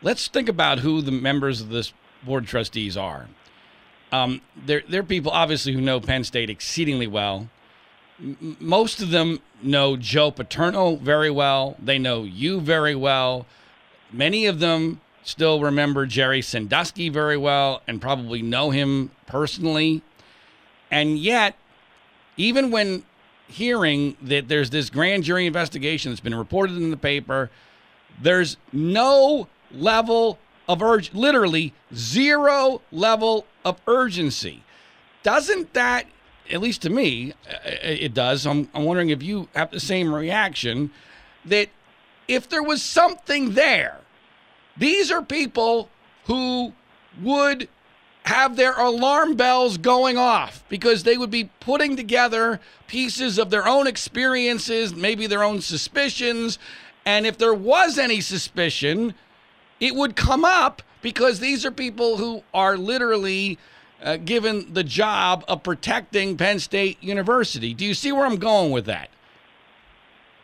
let's 0.01 0.27
think 0.27 0.49
about 0.49 0.79
who 0.79 1.01
the 1.01 1.11
members 1.11 1.61
of 1.61 1.69
this 1.69 1.93
board 2.23 2.43
of 2.43 2.49
trustees 2.49 2.97
are. 2.97 3.27
Um, 4.11 4.41
they're, 4.65 4.83
they're 4.87 5.03
people, 5.03 5.31
obviously, 5.31 5.73
who 5.73 5.81
know 5.81 5.99
Penn 5.99 6.23
State 6.23 6.49
exceedingly 6.49 7.07
well. 7.07 7.49
M- 8.19 8.57
most 8.59 9.01
of 9.01 9.09
them 9.09 9.39
know 9.61 9.97
Joe 9.97 10.29
Paterno 10.29 10.97
very 10.97 11.31
well. 11.31 11.75
They 11.83 11.97
know 11.97 12.23
you 12.23 12.61
very 12.61 12.93
well. 12.93 13.47
Many 14.11 14.45
of 14.45 14.59
them 14.59 15.01
still 15.23 15.61
remember 15.61 16.05
Jerry 16.05 16.43
Sandusky 16.43 17.09
very 17.09 17.37
well 17.37 17.81
and 17.87 17.99
probably 17.99 18.43
know 18.43 18.69
him 18.69 19.09
personally. 19.25 20.03
And 20.91 21.17
yet, 21.17 21.55
even 22.37 22.69
when 22.69 23.03
hearing 23.47 24.17
that 24.21 24.47
there's 24.47 24.69
this 24.69 24.89
grand 24.89 25.23
jury 25.23 25.45
investigation 25.45 26.11
that's 26.11 26.21
been 26.21 26.35
reported 26.35 26.77
in 26.77 26.91
the 26.91 26.97
paper, 26.97 27.49
there's 28.21 28.57
no 28.71 29.47
level 29.71 30.39
of 30.67 30.81
urge, 30.81 31.13
literally 31.13 31.73
zero 31.93 32.81
level 32.91 33.45
of 33.65 33.79
urgency. 33.87 34.63
Doesn't 35.23 35.73
that, 35.73 36.05
at 36.51 36.61
least 36.61 36.81
to 36.83 36.89
me, 36.89 37.33
uh, 37.49 37.57
it 37.83 38.13
does. 38.13 38.45
I'm, 38.45 38.69
I'm 38.73 38.83
wondering 38.83 39.09
if 39.09 39.23
you 39.23 39.47
have 39.55 39.71
the 39.71 39.79
same 39.79 40.13
reaction 40.13 40.91
that 41.45 41.69
if 42.27 42.47
there 42.47 42.63
was 42.63 42.81
something 42.81 43.53
there, 43.53 43.97
these 44.77 45.11
are 45.11 45.21
people 45.21 45.89
who 46.25 46.73
would 47.21 47.67
have 48.23 48.55
their 48.55 48.77
alarm 48.79 49.35
bells 49.35 49.77
going 49.77 50.17
off 50.17 50.63
because 50.69 51.03
they 51.03 51.17
would 51.17 51.31
be 51.31 51.49
putting 51.59 51.95
together 51.95 52.59
pieces 52.87 53.37
of 53.37 53.49
their 53.49 53.67
own 53.67 53.85
experiences, 53.85 54.95
maybe 54.95 55.27
their 55.27 55.43
own 55.43 55.61
suspicions. 55.61 56.57
And 57.05 57.25
if 57.25 57.37
there 57.37 57.53
was 57.53 57.97
any 57.97 58.21
suspicion, 58.21 59.13
it 59.79 59.93
would 59.95 60.15
come 60.15 60.45
up 60.45 60.81
because 61.01 61.39
these 61.39 61.65
are 61.65 61.71
people 61.71 62.17
who 62.17 62.43
are 62.53 62.77
literally 62.77 63.59
uh, 64.01 64.17
given 64.17 64.73
the 64.73 64.83
job 64.83 65.43
of 65.47 65.63
protecting 65.63 66.37
Penn 66.37 66.59
State 66.59 67.03
University. 67.03 67.73
Do 67.73 67.85
you 67.85 67.93
see 67.93 68.11
where 68.13 68.25
I'm 68.25 68.37
going 68.37 68.71
with 68.71 68.85
that? 68.85 69.09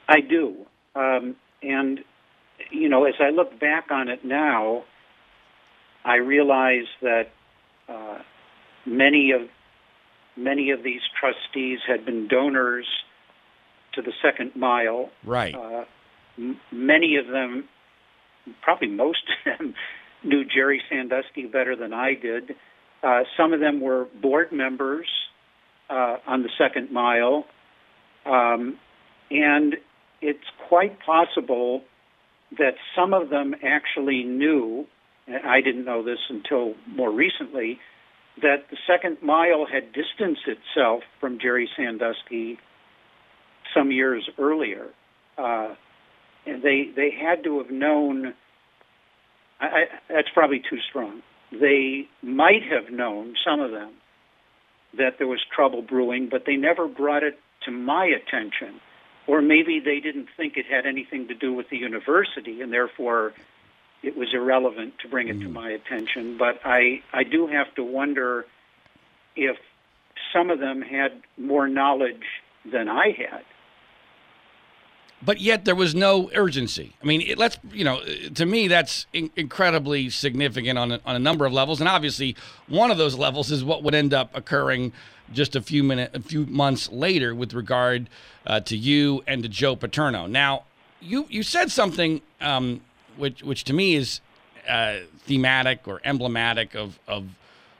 I 0.09 0.19
do. 0.19 0.65
Um, 0.95 1.35
and, 1.61 1.99
you 2.71 2.89
know, 2.89 3.05
as 3.05 3.15
I 3.19 3.29
look 3.29 3.57
back 3.59 3.89
on 3.89 4.09
it 4.09 4.25
now, 4.25 4.83
I 6.03 6.15
realize 6.15 6.87
that 7.01 7.31
uh, 7.89 8.19
many 8.85 9.31
of 9.31 9.41
many 10.37 10.71
of 10.71 10.83
these 10.83 11.01
trustees 11.19 11.79
had 11.87 12.05
been 12.05 12.27
donors 12.27 12.85
to 13.93 14.01
the 14.01 14.13
second 14.21 14.55
mile. 14.55 15.09
Right. 15.23 15.53
Uh, 15.53 15.85
m- 16.37 16.59
many 16.71 17.17
of 17.17 17.27
them, 17.27 17.67
probably 18.61 18.87
most 18.87 19.23
of 19.45 19.57
them, 19.57 19.73
knew 20.23 20.43
Jerry 20.45 20.81
Sandusky 20.89 21.45
better 21.45 21.75
than 21.75 21.93
I 21.93 22.13
did. 22.13 22.55
Uh, 23.03 23.21
some 23.37 23.53
of 23.53 23.59
them 23.59 23.81
were 23.81 24.07
board 24.21 24.51
members 24.51 25.07
uh, 25.89 26.17
on 26.27 26.43
the 26.43 26.49
second 26.57 26.91
mile. 26.91 27.45
Um, 28.25 28.77
and 29.31 29.75
it's 30.21 30.43
quite 30.67 30.99
possible 31.05 31.83
that 32.57 32.75
some 32.95 33.13
of 33.13 33.29
them 33.29 33.55
actually 33.63 34.23
knew, 34.23 34.85
and 35.29 35.47
I 35.47 35.61
didn't 35.61 35.85
know 35.85 36.03
this 36.03 36.19
until 36.29 36.73
more 36.87 37.11
recently, 37.11 37.79
that 38.41 38.69
the 38.69 38.77
second 38.87 39.17
mile 39.21 39.65
had 39.65 39.93
distanced 39.93 40.47
itself 40.47 41.03
from 41.19 41.39
Jerry 41.39 41.69
Sandusky 41.75 42.57
some 43.73 43.91
years 43.91 44.29
earlier. 44.37 44.87
Uh, 45.37 45.75
and 46.45 46.63
they, 46.63 46.89
they 46.95 47.11
had 47.11 47.43
to 47.43 47.59
have 47.59 47.69
known, 47.69 48.33
I, 49.59 49.65
I, 49.65 49.85
that's 50.09 50.29
probably 50.33 50.59
too 50.59 50.79
strong. 50.89 51.21
They 51.51 52.07
might 52.21 52.63
have 52.63 52.91
known, 52.91 53.35
some 53.45 53.59
of 53.59 53.71
them, 53.71 53.91
that 54.97 55.17
there 55.17 55.27
was 55.27 55.39
trouble 55.55 55.81
brewing, 55.81 56.29
but 56.29 56.45
they 56.45 56.55
never 56.55 56.87
brought 56.87 57.23
it 57.23 57.39
to 57.65 57.71
my 57.71 58.05
attention. 58.05 58.79
Or 59.27 59.41
maybe 59.41 59.79
they 59.79 59.99
didn't 59.99 60.29
think 60.35 60.57
it 60.57 60.65
had 60.65 60.85
anything 60.87 61.27
to 61.27 61.35
do 61.35 61.53
with 61.53 61.69
the 61.69 61.77
university, 61.77 62.61
and 62.61 62.73
therefore 62.73 63.33
it 64.01 64.15
was 64.17 64.29
irrelevant 64.33 64.93
to 65.01 65.07
bring 65.07 65.27
it 65.27 65.39
mm. 65.39 65.43
to 65.43 65.49
my 65.49 65.69
attention. 65.71 66.37
But 66.37 66.59
I, 66.63 67.01
I 67.13 67.23
do 67.23 67.47
have 67.47 67.73
to 67.75 67.83
wonder 67.83 68.45
if 69.35 69.57
some 70.33 70.49
of 70.49 70.59
them 70.59 70.81
had 70.81 71.21
more 71.37 71.67
knowledge 71.67 72.23
than 72.65 72.87
I 72.87 73.15
had 73.17 73.43
but 75.21 75.41
yet 75.41 75.65
there 75.65 75.75
was 75.75 75.93
no 75.93 76.29
urgency. 76.33 76.95
I 77.01 77.05
mean, 77.05 77.21
it, 77.21 77.37
let's 77.37 77.57
you 77.71 77.83
know, 77.83 78.01
to 78.35 78.45
me 78.45 78.67
that's 78.67 79.05
in- 79.13 79.31
incredibly 79.35 80.09
significant 80.09 80.79
on 80.79 80.93
a, 80.93 81.01
on 81.05 81.15
a 81.15 81.19
number 81.19 81.45
of 81.45 81.53
levels, 81.53 81.79
and 81.79 81.89
obviously 81.89 82.35
one 82.67 82.91
of 82.91 82.97
those 82.97 83.15
levels 83.15 83.51
is 83.51 83.63
what 83.63 83.83
would 83.83 83.95
end 83.95 84.13
up 84.13 84.35
occurring 84.35 84.93
just 85.33 85.55
a 85.55 85.61
few 85.61 85.83
minute, 85.83 86.11
a 86.13 86.21
few 86.21 86.45
months 86.45 86.89
later 86.91 87.35
with 87.35 87.53
regard 87.53 88.09
uh, 88.47 88.59
to 88.61 88.77
you 88.77 89.23
and 89.27 89.43
to 89.43 89.49
Joe 89.49 89.75
Paterno. 89.75 90.25
Now, 90.25 90.63
you 91.01 91.25
you 91.29 91.43
said 91.43 91.71
something 91.71 92.21
um, 92.41 92.81
which 93.19 93.43
which 93.43 93.63
to 93.65 93.73
me 93.73 93.95
is 93.95 94.21
uh, 94.67 94.97
thematic 95.19 95.87
or 95.87 96.01
emblematic 96.03 96.75
of 96.75 96.99
of 97.07 97.27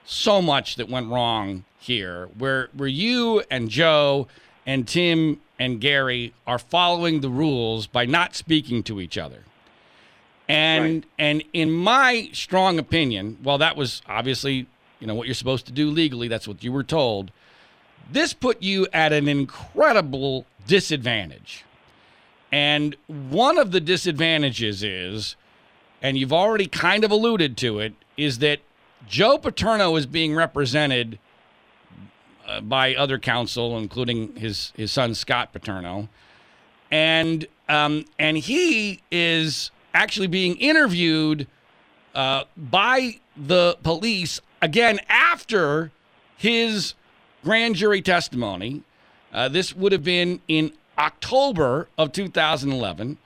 so 0.04 0.42
much 0.42 0.76
that 0.76 0.88
went 0.88 1.08
wrong 1.08 1.64
here, 1.78 2.28
where 2.36 2.68
where 2.74 2.88
you 2.88 3.42
and 3.50 3.68
Joe 3.70 4.28
and 4.66 4.86
Tim 4.86 5.40
and 5.58 5.80
Gary 5.80 6.32
are 6.46 6.58
following 6.58 7.20
the 7.20 7.28
rules 7.28 7.86
by 7.86 8.06
not 8.06 8.34
speaking 8.34 8.82
to 8.84 9.00
each 9.00 9.18
other. 9.18 9.44
And 10.48 10.94
right. 10.94 11.04
and 11.18 11.44
in 11.52 11.70
my 11.70 12.30
strong 12.32 12.78
opinion, 12.78 13.38
while 13.42 13.58
that 13.58 13.76
was 13.76 14.02
obviously, 14.08 14.66
you 14.98 15.06
know, 15.06 15.14
what 15.14 15.26
you're 15.26 15.34
supposed 15.34 15.66
to 15.66 15.72
do 15.72 15.90
legally, 15.90 16.28
that's 16.28 16.48
what 16.48 16.64
you 16.64 16.72
were 16.72 16.84
told. 16.84 17.30
This 18.10 18.34
put 18.34 18.60
you 18.62 18.88
at 18.92 19.12
an 19.12 19.28
incredible 19.28 20.46
disadvantage. 20.66 21.64
And 22.52 22.96
one 23.06 23.58
of 23.58 23.70
the 23.70 23.80
disadvantages 23.80 24.82
is, 24.82 25.36
and 26.02 26.18
you've 26.18 26.32
already 26.32 26.66
kind 26.66 27.04
of 27.04 27.10
alluded 27.10 27.56
to 27.58 27.78
it, 27.78 27.94
is 28.16 28.38
that 28.38 28.60
Joe 29.06 29.38
Paterno 29.38 29.96
is 29.96 30.06
being 30.06 30.34
represented 30.34 31.18
uh, 32.46 32.60
by 32.60 32.94
other 32.94 33.18
counsel, 33.18 33.78
including 33.78 34.34
his 34.36 34.72
his 34.76 34.90
son 34.90 35.14
Scott 35.14 35.52
Paterno, 35.52 36.08
and 36.90 37.46
um, 37.68 38.04
and 38.18 38.36
he 38.36 39.00
is 39.10 39.70
actually 39.94 40.26
being 40.26 40.56
interviewed 40.56 41.46
uh, 42.14 42.44
by 42.56 43.20
the 43.36 43.78
police 43.82 44.40
again 44.60 44.98
after 45.08 45.92
his 46.36 46.94
grand 47.44 47.76
jury 47.76 48.02
testimony. 48.02 48.82
Uh, 49.32 49.48
this 49.48 49.74
would 49.74 49.92
have 49.92 50.02
been 50.02 50.40
in 50.48 50.72
October 51.00 51.88
of 51.96 52.12
2011. 52.12 53.16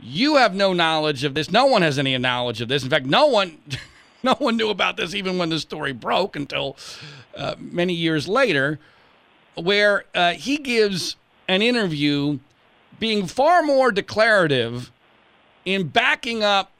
You 0.00 0.36
have 0.36 0.54
no 0.54 0.72
knowledge 0.72 1.24
of 1.24 1.34
this. 1.34 1.50
No 1.50 1.66
one 1.66 1.82
has 1.82 1.98
any 1.98 2.16
knowledge 2.16 2.60
of 2.62 2.68
this. 2.68 2.82
In 2.82 2.90
fact, 2.90 3.04
no 3.06 3.26
one. 3.26 3.58
no 4.22 4.34
one 4.34 4.56
knew 4.56 4.70
about 4.70 4.96
this 4.96 5.14
even 5.14 5.38
when 5.38 5.50
the 5.50 5.60
story 5.60 5.92
broke 5.92 6.34
until 6.34 6.76
uh, 7.36 7.54
many 7.58 7.92
years 7.92 8.26
later, 8.26 8.80
where 9.54 10.04
uh, 10.14 10.32
he 10.32 10.56
gives 10.56 11.16
an 11.46 11.62
interview 11.62 12.38
being 12.98 13.26
far 13.26 13.62
more 13.62 13.92
declarative 13.92 14.90
in 15.64 15.86
backing 15.86 16.42
up 16.42 16.72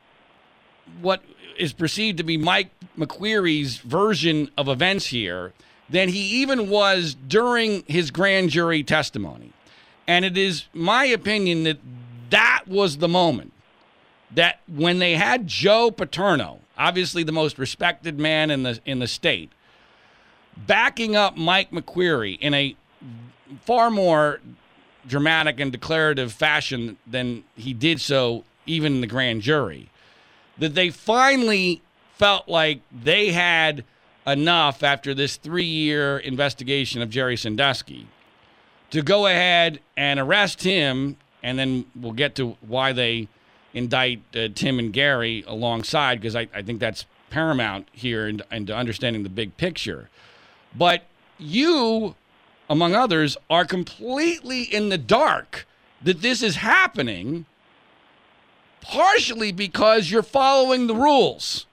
what 1.01 1.23
is 1.59 1.73
perceived 1.73 2.19
to 2.19 2.25
be 2.25 2.37
Mike 2.37 2.71
McQueary's 2.99 3.79
version 3.79 4.51
of 4.57 4.69
events 4.69 5.07
here 5.07 5.53
than 5.91 6.09
he 6.09 6.21
even 6.41 6.69
was 6.69 7.15
during 7.15 7.85
his 7.87 8.11
grand 8.11 8.51
jury 8.51 8.83
testimony. 8.83 9.53
And 10.09 10.25
it 10.25 10.39
is 10.39 10.65
my 10.73 11.05
opinion 11.05 11.65
that 11.65 11.79
that 12.31 12.65
was 12.67 12.97
the 12.97 13.09
moment 13.09 13.53
that 14.35 14.61
when 14.67 14.99
they 14.99 15.15
had 15.15 15.47
Joe 15.47 15.91
Paterno, 15.91 16.61
obviously 16.79 17.23
the 17.23 17.33
most 17.33 17.59
respected 17.59 18.19
man 18.19 18.51
in 18.51 18.63
the 18.63 18.81
in 18.87 18.99
the 19.01 19.07
state, 19.07 19.53
backing 20.57 21.15
up 21.15 21.37
Mike 21.37 21.71
McQueary 21.71 22.39
in 22.41 22.55
a 22.55 22.75
far 23.65 23.91
more 23.91 24.41
dramatic 25.07 25.61
and 25.61 25.73
declarative 25.73 26.33
fashion 26.33 26.97
than 27.07 27.45
he 27.55 27.75
did 27.75 28.01
so 28.01 28.45
even 28.65 28.95
in 28.95 29.01
the 29.03 29.07
grand 29.07 29.43
jury. 29.43 29.91
That 30.57 30.75
they 30.75 30.91
finally 30.91 31.83
felt 32.15 32.49
like 32.49 32.81
they 32.91 33.33
had 33.33 33.85
enough 34.27 34.83
after 34.83 35.13
this 35.15 35.37
three 35.37 35.65
year 35.65 36.19
investigation 36.19 37.03
of 37.03 37.11
Jerry 37.11 37.37
Sandusky 37.37 38.09
to 38.91 39.03
go 39.03 39.27
ahead 39.27 39.81
and 39.97 40.19
arrest 40.19 40.63
him. 40.63 41.17
And 41.43 41.59
then 41.59 41.87
we'll 41.95 42.13
get 42.13 42.35
to 42.37 42.57
why 42.61 42.93
they 42.93 43.29
indict 43.75 44.23
uh, 44.35 44.49
Tim 44.55 44.79
and 44.79 44.93
Gary 44.93 45.45
alongside, 45.47 46.21
because 46.21 46.35
I, 46.35 46.49
I 46.55 46.63
think 46.63 46.81
that's 46.81 47.07
paramount 47.31 47.89
here 47.93 48.27
and, 48.27 48.43
and 48.51 48.71
understanding 48.71 49.23
the 49.23 49.29
big 49.29 49.57
picture. 49.57 50.09
But 50.75 51.05
you, 51.39 52.15
among 52.69 52.95
others, 52.95 53.37
are 53.49 53.65
completely 53.65 54.63
in 54.63 54.89
the 54.89 54.99
dark 54.99 55.67
that 56.03 56.23
this 56.23 56.43
is 56.43 56.57
happening, 56.57 57.47
partially 58.81 59.53
because 59.53 60.11
you're 60.11 60.23
following 60.23 60.87
the 60.87 60.95
rules. 60.95 61.67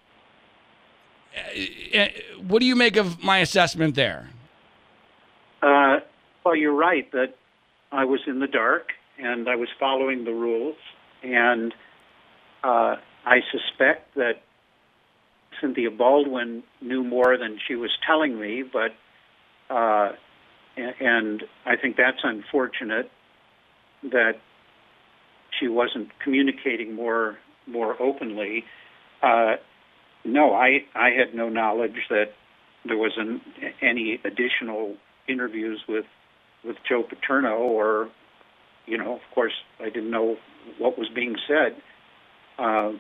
Uh, 1.36 1.98
uh, 1.98 2.08
what 2.48 2.60
do 2.60 2.66
you 2.66 2.76
make 2.76 2.98
of 2.98 3.24
my 3.24 3.40
assessment 3.40 3.96
there? 3.96 4.30
Uh, 5.62 6.00
well, 6.46 6.56
you're 6.56 6.76
right 6.76 7.12
that 7.12 7.36
I 7.92 8.06
was 8.06 8.22
in 8.28 8.40
the 8.40 8.48
dark 8.48 8.90
and 9.18 9.50
I 9.50 9.56
was 9.56 9.68
following 9.80 10.26
the 10.26 10.32
rules, 10.32 10.76
and 11.24 11.74
uh, 12.64 12.98
I 13.26 13.40
suspect 13.52 14.14
that 14.16 14.44
Cynthia 15.60 15.90
Baldwin 15.90 16.64
knew 16.82 17.04
more 17.04 17.38
than 17.38 17.58
she 17.68 17.76
was 17.76 17.90
telling 18.06 18.40
me, 18.40 18.64
but 18.64 18.92
uh, 19.74 20.12
and 20.78 21.44
I 21.66 21.78
think 21.78 21.96
that's 21.96 22.20
unfortunate 22.24 23.10
that 24.04 24.34
she 25.60 25.68
wasn't 25.68 26.10
communicating 26.24 26.94
more 26.94 27.38
more 27.66 28.00
openly. 28.00 28.66
Uh, 29.24 29.56
no, 30.26 30.54
I 30.54 30.84
I 30.94 31.12
had 31.12 31.34
no 31.34 31.50
knowledge 31.50 31.96
that 32.10 32.34
there 32.84 32.98
was 32.98 33.14
an, 33.18 33.42
any 33.82 34.20
additional 34.26 34.98
interviews 35.28 35.82
with 35.88 36.06
with 36.66 36.78
Joe 36.88 37.04
Paterno, 37.04 37.58
or 37.58 38.10
you 38.86 38.98
know, 38.98 39.16
of 39.16 39.22
course, 39.34 39.54
I 39.80 39.86
didn't 39.86 40.12
know 40.12 40.38
what 40.78 40.98
was 40.98 41.10
being 41.10 41.36
said. 41.48 41.76
Uh, 42.58 42.94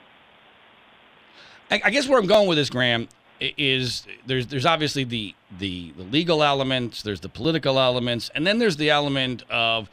I, 1.72 1.82
I 1.86 1.89
guess 1.89 2.07
where 2.07 2.20
I'm 2.20 2.28
going 2.28 2.47
with 2.47 2.57
this, 2.57 2.70
Graham, 2.70 3.07
is 3.39 4.05
there's 4.26 4.47
there's 4.47 4.66
obviously 4.66 5.03
the, 5.03 5.36
the 5.57 5.93
the 5.97 6.03
legal 6.03 6.43
elements, 6.43 7.01
there's 7.01 7.22
the 7.22 7.30
political 7.30 7.80
elements, 7.80 8.30
and 8.36 8.45
then 8.45 8.59
there's 8.59 8.78
the 8.78 8.89
element 8.89 9.43
of 9.49 9.89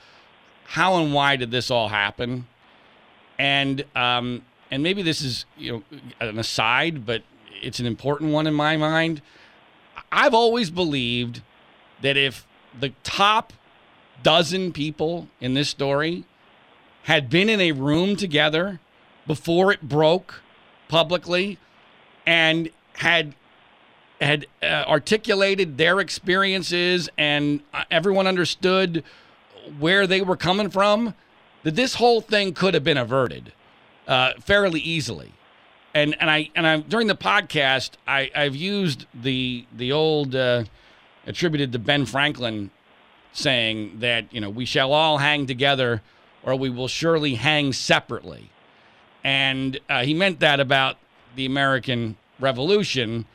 how 0.64 1.02
and 1.02 1.12
why 1.12 1.36
did 1.36 1.50
this 1.50 1.70
all 1.70 1.88
happen, 1.88 2.46
and 3.38 3.84
um, 3.94 4.42
and 4.70 4.82
maybe 4.82 5.02
this 5.02 5.22
is 5.22 5.44
you 5.56 5.72
know 5.72 5.98
an 6.20 6.38
aside, 6.38 7.04
but 7.06 7.22
it's 7.62 7.78
an 7.80 7.86
important 7.86 8.32
one 8.32 8.46
in 8.46 8.54
my 8.54 8.76
mind. 8.76 9.22
I've 10.10 10.34
always 10.34 10.70
believed 10.70 11.42
that 12.02 12.16
if 12.16 12.46
the 12.78 12.92
top 13.02 13.52
dozen 14.22 14.72
people 14.72 15.28
in 15.40 15.54
this 15.54 15.68
story 15.68 16.24
had 17.04 17.28
been 17.28 17.48
in 17.48 17.60
a 17.60 17.72
room 17.72 18.16
together 18.16 18.80
before 19.26 19.72
it 19.72 19.82
broke 19.82 20.42
publicly 20.88 21.58
and 22.26 22.70
had 22.94 23.34
had 24.20 24.46
uh, 24.62 24.84
articulated 24.86 25.78
their 25.78 25.98
experiences 25.98 27.08
and 27.18 27.60
uh, 27.74 27.82
everyone 27.90 28.26
understood 28.28 29.02
where 29.78 30.06
they 30.06 30.20
were 30.20 30.36
coming 30.36 30.70
from, 30.70 31.14
that 31.64 31.74
this 31.74 31.96
whole 31.96 32.20
thing 32.20 32.52
could 32.52 32.74
have 32.74 32.84
been 32.84 32.96
averted 32.96 33.52
uh, 34.06 34.32
fairly 34.40 34.80
easily. 34.80 35.32
And 35.94 36.16
and 36.20 36.30
I 36.30 36.50
and 36.54 36.66
I 36.66 36.78
during 36.78 37.06
the 37.06 37.16
podcast 37.16 37.92
I 38.06 38.30
I've 38.34 38.56
used 38.56 39.06
the 39.12 39.66
the 39.76 39.92
old 39.92 40.34
uh, 40.34 40.64
attributed 41.26 41.72
to 41.72 41.78
Ben 41.78 42.06
Franklin 42.06 42.70
saying 43.32 43.98
that 44.00 44.32
you 44.32 44.40
know 44.40 44.50
we 44.50 44.64
shall 44.64 44.92
all 44.92 45.18
hang 45.18 45.46
together 45.46 46.02
or 46.42 46.56
we 46.56 46.70
will 46.70 46.88
surely 46.88 47.34
hang 47.34 47.72
separately, 47.72 48.50
and 49.24 49.78
uh, 49.88 50.02
he 50.02 50.14
meant 50.14 50.40
that 50.40 50.60
about 50.60 50.96
the 51.36 51.46
American 51.46 52.16
Revolution. 52.40 53.26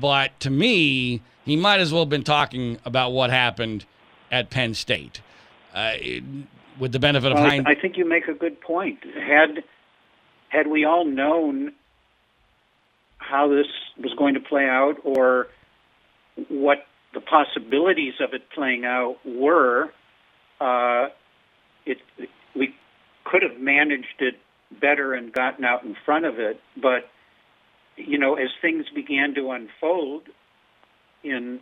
But 0.00 0.38
to 0.40 0.50
me, 0.50 1.22
he 1.44 1.56
might 1.56 1.80
as 1.80 1.92
well 1.92 2.02
have 2.02 2.08
been 2.08 2.24
talking 2.24 2.78
about 2.84 3.12
what 3.12 3.30
happened 3.30 3.84
at 4.32 4.50
Penn 4.50 4.74
State. 4.74 5.20
Uh, 5.74 5.92
with 6.78 6.92
the 6.92 6.98
benefit 6.98 7.32
of 7.32 7.38
hindsight, 7.38 7.78
I 7.78 7.80
think 7.80 7.96
you 7.96 8.06
make 8.06 8.28
a 8.28 8.34
good 8.34 8.60
point. 8.60 8.98
Had 9.14 9.62
had 10.48 10.66
we 10.66 10.84
all 10.84 11.04
known 11.04 11.72
how 13.18 13.48
this 13.48 13.66
was 13.98 14.12
going 14.16 14.34
to 14.34 14.40
play 14.40 14.64
out, 14.64 14.96
or 15.04 15.48
what 16.48 16.86
the 17.16 17.22
possibilities 17.22 18.12
of 18.20 18.34
it 18.34 18.42
playing 18.54 18.84
out 18.84 19.16
were, 19.24 19.84
uh, 20.60 21.06
it 21.86 21.96
we 22.54 22.74
could 23.24 23.42
have 23.42 23.58
managed 23.58 24.20
it 24.20 24.34
better 24.82 25.14
and 25.14 25.32
gotten 25.32 25.64
out 25.64 25.82
in 25.82 25.96
front 26.04 26.26
of 26.26 26.38
it. 26.38 26.60
But 26.76 27.08
you 27.96 28.18
know, 28.18 28.34
as 28.34 28.50
things 28.60 28.84
began 28.94 29.34
to 29.36 29.50
unfold 29.50 30.24
in 31.24 31.60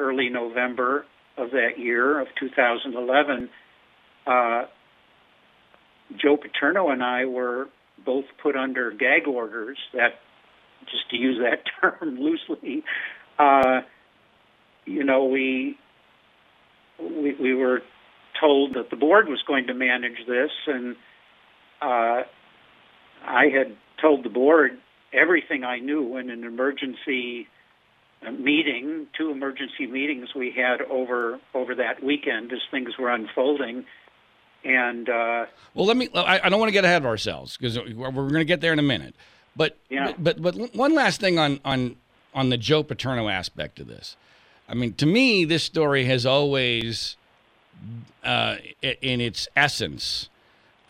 early 0.00 0.30
November 0.30 1.06
of 1.36 1.52
that 1.52 1.78
year 1.78 2.18
of 2.18 2.26
2011, 2.40 3.48
uh, 4.26 4.62
Joe 6.16 6.36
Paterno 6.36 6.90
and 6.90 7.04
I 7.04 7.24
were 7.24 7.68
both 8.04 8.24
put 8.42 8.56
under 8.56 8.90
gag 8.90 9.28
orders. 9.28 9.78
That, 9.94 10.18
just 10.90 11.08
to 11.10 11.16
use 11.16 11.38
that 11.40 11.62
term 11.80 12.18
loosely, 12.18 12.82
uh, 13.38 13.82
you 14.88 15.04
know, 15.04 15.26
we, 15.26 15.76
we 16.98 17.34
we 17.34 17.54
were 17.54 17.82
told 18.40 18.74
that 18.74 18.90
the 18.90 18.96
board 18.96 19.28
was 19.28 19.42
going 19.46 19.66
to 19.66 19.74
manage 19.74 20.26
this, 20.26 20.50
and 20.66 20.96
uh, 21.80 22.22
I 23.24 23.46
had 23.52 23.76
told 24.00 24.24
the 24.24 24.30
board 24.30 24.78
everything 25.12 25.64
I 25.64 25.78
knew 25.78 26.16
in 26.16 26.30
an 26.30 26.44
emergency 26.44 27.48
meeting, 28.38 29.06
two 29.16 29.30
emergency 29.30 29.86
meetings 29.86 30.30
we 30.34 30.50
had 30.50 30.80
over 30.82 31.38
over 31.54 31.74
that 31.76 32.02
weekend 32.02 32.52
as 32.52 32.60
things 32.70 32.90
were 32.98 33.10
unfolding. 33.10 33.84
And 34.64 35.08
uh, 35.08 35.46
well, 35.74 35.86
let 35.86 35.96
me. 35.96 36.08
I, 36.14 36.40
I 36.44 36.48
don't 36.48 36.58
want 36.58 36.68
to 36.68 36.72
get 36.72 36.84
ahead 36.84 37.02
of 37.02 37.06
ourselves 37.06 37.56
because 37.56 37.78
we're, 37.78 38.10
we're 38.10 38.28
going 38.28 38.34
to 38.34 38.44
get 38.44 38.60
there 38.60 38.72
in 38.72 38.78
a 38.78 38.82
minute. 38.82 39.14
But 39.54 39.76
Yeah. 39.88 40.12
but 40.18 40.40
but 40.42 40.54
one 40.74 40.94
last 40.94 41.20
thing 41.20 41.38
on 41.38 41.60
on 41.64 41.96
on 42.34 42.50
the 42.50 42.56
Joe 42.56 42.82
Paterno 42.82 43.28
aspect 43.28 43.80
of 43.80 43.86
this. 43.86 44.16
I 44.68 44.74
mean, 44.74 44.92
to 44.94 45.06
me, 45.06 45.44
this 45.44 45.64
story 45.64 46.04
has 46.04 46.26
always, 46.26 47.16
uh, 48.22 48.56
in 48.82 49.20
its 49.20 49.48
essence, 49.56 50.28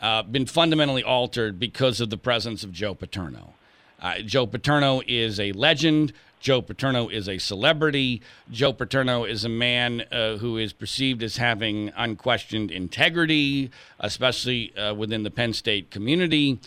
uh, 0.03 0.23
been 0.23 0.47
fundamentally 0.47 1.05
altered 1.05 1.61
because 1.61 2.01
of 2.01 2.11
the 2.11 2.17
presence 2.17 2.65
of 2.65 2.73
Joe 2.73 2.95
Paterno. 2.95 3.55
Uh, 4.01 4.19
Joe 4.21 4.47
Paterno 4.47 5.03
is 5.07 5.39
a 5.39 5.53
legend. 5.53 6.13
Joe 6.41 6.61
Paterno 6.63 7.09
is 7.09 7.29
a 7.29 7.39
celebrity. 7.39 8.23
Joe 8.51 8.73
Paterno 8.73 9.25
is 9.25 9.45
a 9.45 9.49
man 9.49 10.05
uh, 10.13 10.37
who 10.37 10.57
is 10.57 10.73
perceived 10.73 11.23
as 11.23 11.37
having 11.37 11.93
unquestioned 11.97 12.71
integrity, 12.71 13.71
especially 14.01 14.77
uh, 14.77 14.95
within 14.95 15.25
the 15.25 15.31
Penn 15.31 15.53
State 15.53 15.91
community, 15.91 16.59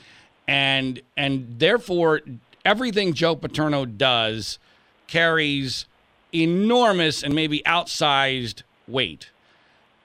and 0.47 1.01
and 1.16 1.55
therefore 1.57 2.22
everything 2.66 3.14
Joe 3.14 3.36
Paterno 3.36 3.86
does 3.86 4.59
carries 5.07 5.86
enormous 6.34 7.24
and 7.24 7.34
maybe 7.34 7.62
outsized 7.66 8.64
weight. 8.88 9.30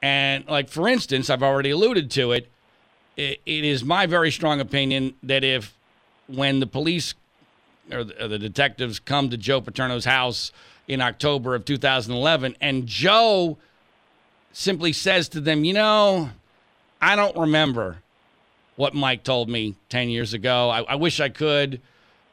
And 0.02 0.46
like 0.46 0.68
for 0.68 0.88
instance, 0.88 1.30
I've 1.30 1.42
already 1.42 1.70
alluded 1.70 2.10
to 2.12 2.32
it. 2.32 2.50
It, 3.16 3.40
it 3.46 3.64
is 3.64 3.84
my 3.84 4.06
very 4.06 4.30
strong 4.30 4.60
opinion 4.60 5.14
that 5.22 5.42
if 5.42 5.76
when 6.26 6.60
the 6.60 6.66
police 6.66 7.14
or 7.90 8.04
the, 8.04 8.24
or 8.24 8.28
the 8.28 8.38
detectives 8.38 8.98
come 8.98 9.30
to 9.30 9.36
Joe 9.36 9.60
Paterno's 9.60 10.04
house 10.04 10.52
in 10.88 11.00
October 11.00 11.54
of 11.54 11.64
2011, 11.64 12.56
and 12.60 12.86
Joe 12.86 13.58
simply 14.52 14.92
says 14.92 15.28
to 15.30 15.40
them, 15.40 15.64
"You 15.64 15.74
know, 15.74 16.30
I 17.00 17.16
don't 17.16 17.36
remember 17.36 17.98
what 18.76 18.94
Mike 18.94 19.24
told 19.24 19.48
me 19.48 19.74
10 19.88 20.10
years 20.10 20.34
ago. 20.34 20.70
I, 20.70 20.82
I 20.82 20.94
wish 20.94 21.18
I 21.20 21.28
could. 21.28 21.80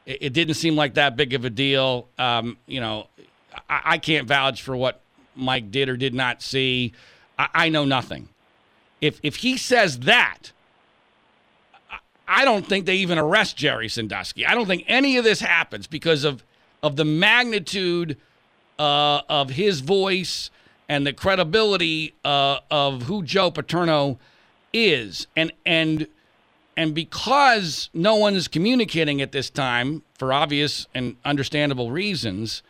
It, 0.06 0.18
it 0.20 0.32
didn't 0.32 0.54
seem 0.54 0.76
like 0.76 0.94
that 0.94 1.16
big 1.16 1.34
of 1.34 1.44
a 1.44 1.50
deal. 1.50 2.08
Um, 2.18 2.58
you 2.66 2.80
know, 2.80 3.08
I, 3.68 3.80
I 3.84 3.98
can't 3.98 4.26
vouch 4.26 4.62
for 4.62 4.76
what 4.76 5.00
Mike 5.34 5.70
did 5.70 5.88
or 5.88 5.96
did 5.96 6.14
not 6.14 6.42
see. 6.42 6.92
I, 7.38 7.48
I 7.54 7.68
know 7.68 7.84
nothing. 7.84 8.28
If 9.00 9.20
if 9.22 9.36
he 9.36 9.56
says 9.56 10.00
that." 10.00 10.52
I 12.26 12.46
don't 12.46 12.66
think 12.66 12.86
they 12.86 12.96
even 12.96 13.18
arrest 13.18 13.56
Jerry 13.56 13.88
Sandusky. 13.88 14.46
I 14.46 14.54
don't 14.54 14.66
think 14.66 14.84
any 14.88 15.18
of 15.18 15.24
this 15.24 15.40
happens 15.40 15.86
because 15.86 16.24
of 16.24 16.42
of 16.82 16.96
the 16.96 17.04
magnitude 17.04 18.16
uh, 18.78 19.22
of 19.28 19.50
his 19.50 19.80
voice 19.80 20.50
and 20.88 21.06
the 21.06 21.12
credibility 21.12 22.14
uh, 22.24 22.58
of 22.70 23.04
who 23.04 23.22
Joe 23.22 23.50
Paterno 23.50 24.18
is, 24.72 25.26
and 25.36 25.52
and 25.64 26.06
and 26.76 26.94
because 26.94 27.88
no 27.94 28.16
one 28.16 28.34
is 28.34 28.48
communicating 28.48 29.22
at 29.22 29.32
this 29.32 29.48
time 29.48 30.02
for 30.18 30.32
obvious 30.32 30.86
and 30.94 31.16
understandable 31.24 31.90
reasons, 31.90 32.62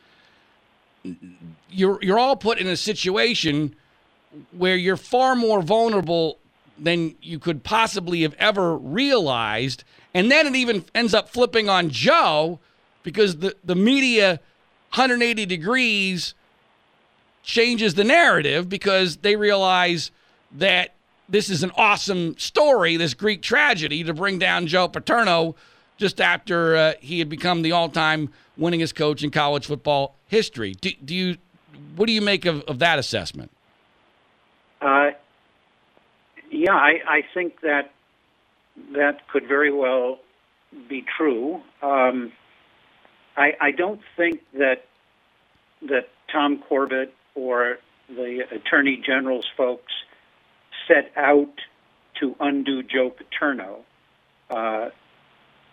you're 1.70 1.98
you're 2.02 2.18
all 2.18 2.36
put 2.36 2.58
in 2.58 2.66
a 2.66 2.76
situation 2.76 3.74
where 4.52 4.76
you're 4.76 4.96
far 4.96 5.36
more 5.36 5.62
vulnerable 5.62 6.38
than 6.78 7.14
you 7.22 7.38
could 7.38 7.62
possibly 7.62 8.22
have 8.22 8.34
ever 8.34 8.76
realized. 8.76 9.84
And 10.12 10.30
then 10.30 10.46
it 10.46 10.56
even 10.56 10.84
ends 10.94 11.14
up 11.14 11.28
flipping 11.28 11.68
on 11.68 11.90
Joe 11.90 12.58
because 13.02 13.38
the, 13.38 13.54
the 13.64 13.76
media 13.76 14.40
180 14.90 15.46
degrees 15.46 16.34
changes 17.42 17.94
the 17.94 18.04
narrative 18.04 18.68
because 18.68 19.18
they 19.18 19.36
realize 19.36 20.10
that 20.52 20.94
this 21.28 21.48
is 21.48 21.62
an 21.62 21.70
awesome 21.76 22.36
story, 22.38 22.96
this 22.96 23.14
Greek 23.14 23.42
tragedy, 23.42 24.02
to 24.04 24.14
bring 24.14 24.38
down 24.38 24.66
Joe 24.66 24.88
Paterno 24.88 25.54
just 25.96 26.20
after 26.20 26.76
uh, 26.76 26.92
he 27.00 27.18
had 27.18 27.28
become 27.28 27.62
the 27.62 27.72
all-time 27.72 28.30
winningest 28.58 28.94
coach 28.94 29.22
in 29.22 29.30
college 29.30 29.66
football 29.66 30.16
history. 30.26 30.72
Do, 30.80 30.90
do 31.04 31.14
you, 31.14 31.36
what 31.96 32.06
do 32.06 32.12
you 32.12 32.20
make 32.20 32.46
of, 32.46 32.62
of 32.62 32.78
that 32.78 32.98
assessment? 32.98 33.50
Uh, 34.80 35.10
yeah, 36.50 36.72
I, 36.72 37.00
I 37.06 37.22
think 37.32 37.60
that 37.60 37.92
that 38.92 39.26
could 39.28 39.46
very 39.48 39.72
well 39.72 40.18
be 40.88 41.04
true. 41.16 41.62
Um, 41.82 42.32
I, 43.36 43.52
I 43.60 43.70
don't 43.70 44.00
think 44.16 44.40
that 44.54 44.84
that 45.82 46.08
Tom 46.32 46.62
Corbett 46.68 47.14
or 47.34 47.78
the 48.08 48.44
Attorney 48.50 49.02
General's 49.04 49.46
folks 49.56 49.92
set 50.88 51.12
out 51.16 51.52
to 52.20 52.34
undo 52.40 52.82
Joe 52.82 53.10
Paterno. 53.10 53.84
Uh, 54.50 54.90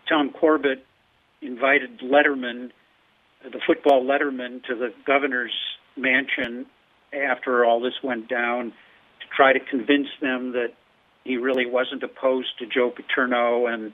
Tom 0.08 0.32
Corbett 0.32 0.86
invited 1.42 2.00
Letterman, 2.00 2.72
the 3.44 3.60
football 3.66 4.04
Letterman, 4.04 4.64
to 4.66 4.76
the 4.76 4.94
governor's 5.06 5.54
mansion 5.98 6.66
after 7.14 7.66
all 7.66 7.82
this 7.82 7.94
went 8.04 8.30
down 8.30 8.72
to 9.20 9.28
try 9.36 9.54
to 9.54 9.60
convince 9.60 10.08
them 10.22 10.54
that 10.54 10.74
he 11.24 11.38
really 11.38 11.66
wasn't 11.66 12.04
opposed 12.04 12.58
to 12.60 12.66
Joe 12.66 12.92
Paterno 12.92 13.68
and 13.68 13.94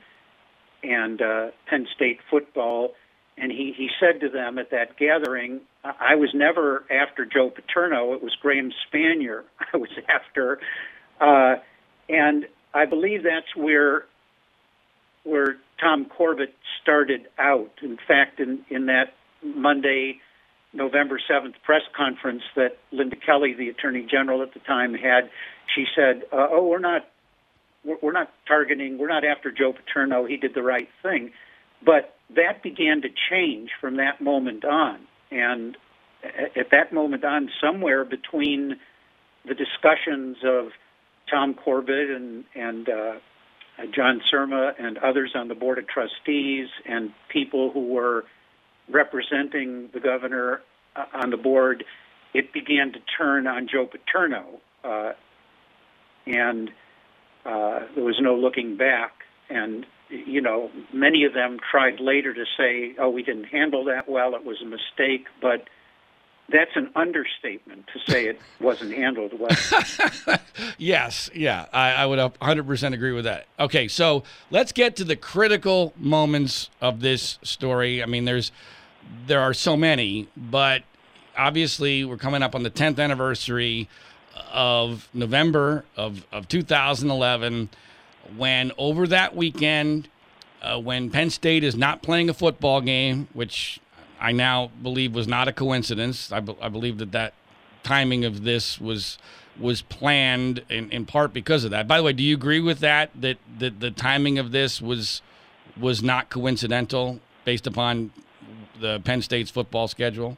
and 0.83 1.21
uh, 1.21 1.47
Penn 1.67 1.87
State 1.95 2.19
football. 2.29 2.93
And 3.37 3.51
he, 3.51 3.73
he 3.75 3.89
said 3.99 4.21
to 4.21 4.29
them 4.29 4.57
at 4.57 4.71
that 4.71 4.97
gathering, 4.97 5.61
I 5.83 6.15
was 6.15 6.29
never 6.33 6.85
after 6.89 7.25
Joe 7.25 7.49
Paterno. 7.49 8.13
It 8.13 8.23
was 8.23 8.35
Graham 8.41 8.71
Spanier 8.87 9.43
I 9.73 9.77
was 9.77 9.89
after. 10.09 10.59
Uh, 11.19 11.55
and 12.09 12.45
I 12.73 12.85
believe 12.85 13.23
that's 13.23 13.55
where 13.55 14.05
where 15.23 15.57
Tom 15.79 16.05
Corbett 16.05 16.53
started 16.81 17.27
out. 17.37 17.71
In 17.81 17.97
fact, 18.07 18.39
in, 18.39 18.65
in 18.69 18.87
that 18.87 19.13
Monday, 19.43 20.19
November 20.73 21.19
7th 21.29 21.53
press 21.63 21.81
conference 21.95 22.43
that 22.55 22.77
Linda 22.91 23.15
Kelly, 23.15 23.53
the 23.53 23.69
Attorney 23.69 24.05
General 24.09 24.41
at 24.41 24.53
the 24.53 24.59
time, 24.59 24.93
had, 24.93 25.29
she 25.75 25.85
said, 25.95 26.23
uh, 26.31 26.47
"Oh, 26.51 26.67
we're 26.67 26.79
not, 26.79 27.07
we're, 27.83 27.97
we're 28.01 28.11
not 28.11 28.31
targeting, 28.47 28.97
we're 28.97 29.07
not 29.07 29.23
after 29.23 29.51
Joe 29.51 29.73
Paterno. 29.73 30.25
He 30.25 30.37
did 30.37 30.53
the 30.53 30.63
right 30.63 30.89
thing." 31.03 31.31
But 31.85 32.15
that 32.35 32.63
began 32.63 33.01
to 33.03 33.09
change 33.29 33.69
from 33.79 33.97
that 33.97 34.19
moment 34.19 34.65
on. 34.65 34.99
And 35.29 35.77
at 36.23 36.71
that 36.71 36.91
moment 36.91 37.23
on, 37.23 37.49
somewhere 37.61 38.03
between 38.03 38.77
the 39.47 39.53
discussions 39.53 40.37
of 40.43 40.69
Tom 41.29 41.53
Corbett 41.53 42.09
and, 42.09 42.43
and 42.55 42.89
uh, 42.89 43.13
John 43.85 44.21
Surma 44.31 44.73
and 44.79 44.97
others 44.97 45.31
on 45.35 45.47
the 45.47 45.55
Board 45.55 45.77
of 45.77 45.87
Trustees 45.87 46.67
and 46.85 47.11
people 47.29 47.71
who 47.71 47.87
were 47.87 48.25
representing 48.89 49.89
the 49.93 49.99
governor 49.99 50.61
uh, 50.95 51.05
on 51.13 51.29
the 51.29 51.37
board, 51.37 51.83
it 52.33 52.53
began 52.53 52.93
to 52.93 52.99
turn 53.17 53.47
on 53.47 53.67
Joe 53.67 53.85
Paterno. 53.85 54.59
Uh, 54.83 55.13
and 56.25 56.69
uh, 57.45 57.79
there 57.95 58.03
was 58.03 58.19
no 58.19 58.35
looking 58.35 58.77
back. 58.77 59.11
And, 59.49 59.85
you 60.09 60.41
know, 60.41 60.69
many 60.93 61.23
of 61.25 61.33
them 61.33 61.57
tried 61.71 61.99
later 61.99 62.33
to 62.33 62.45
say, 62.57 62.95
oh, 62.99 63.09
we 63.09 63.23
didn't 63.23 63.45
handle 63.45 63.85
that 63.85 64.09
well, 64.09 64.35
it 64.35 64.43
was 64.43 64.57
a 64.61 64.65
mistake. 64.65 65.27
But 65.41 65.67
that's 66.49 66.75
an 66.75 66.89
understatement 66.95 67.85
to 67.93 68.11
say 68.11 68.27
it 68.27 68.39
wasn't 68.59 68.93
handled 68.93 69.33
well. 69.37 70.39
yes, 70.77 71.29
yeah, 71.33 71.65
I, 71.73 71.91
I, 71.93 72.05
would 72.05 72.19
100% 72.19 72.93
agree 72.93 73.11
with 73.11 73.25
that. 73.25 73.47
Okay, 73.59 73.87
so 73.87 74.23
let's 74.49 74.71
get 74.71 74.95
to 74.97 75.03
the 75.03 75.17
critical 75.17 75.93
moments 75.97 76.69
of 76.79 77.01
this 77.01 77.37
story. 77.41 78.01
I 78.01 78.05
mean, 78.05 78.25
there's 78.25 78.51
there 79.25 79.41
are 79.41 79.53
so 79.53 79.77
many, 79.77 80.27
but 80.35 80.83
obviously 81.37 82.03
we're 82.03 82.17
coming 82.17 82.43
up 82.43 82.55
on 82.55 82.63
the 82.63 82.71
10th 82.71 82.99
anniversary 82.99 83.87
of 84.51 85.09
November 85.13 85.85
of, 85.95 86.25
of 86.31 86.47
2011 86.47 87.69
when 88.35 88.71
over 88.77 89.07
that 89.07 89.35
weekend, 89.35 90.09
uh, 90.61 90.79
when 90.79 91.09
Penn 91.09 91.29
State 91.29 91.63
is 91.63 91.75
not 91.75 92.01
playing 92.01 92.29
a 92.29 92.33
football 92.33 92.81
game, 92.81 93.27
which 93.33 93.79
I 94.19 94.31
now 94.31 94.71
believe 94.81 95.13
was 95.13 95.27
not 95.27 95.47
a 95.47 95.53
coincidence. 95.53 96.31
I, 96.31 96.39
be, 96.39 96.55
I 96.61 96.69
believe 96.69 96.97
that 96.97 97.11
that 97.11 97.33
timing 97.83 98.25
of 98.25 98.43
this 98.43 98.79
was 98.79 99.17
was 99.59 99.81
planned 99.81 100.63
in, 100.69 100.91
in 100.91 101.05
part 101.05 101.33
because 101.33 101.63
of 101.63 101.71
that. 101.71 101.87
By 101.87 101.97
the 101.97 102.03
way, 102.03 102.13
do 102.13 102.23
you 102.23 102.35
agree 102.35 102.59
with 102.59 102.79
that? 102.79 103.09
That 103.15 103.37
that 103.59 103.79
the 103.79 103.91
timing 103.91 104.37
of 104.37 104.51
this 104.51 104.81
was 104.81 105.21
was 105.79 106.03
not 106.03 106.29
coincidental 106.29 107.19
based 107.45 107.67
upon 107.67 108.11
the 108.79 108.99
Penn 108.99 109.21
State's 109.21 109.51
football 109.51 109.87
schedule? 109.87 110.37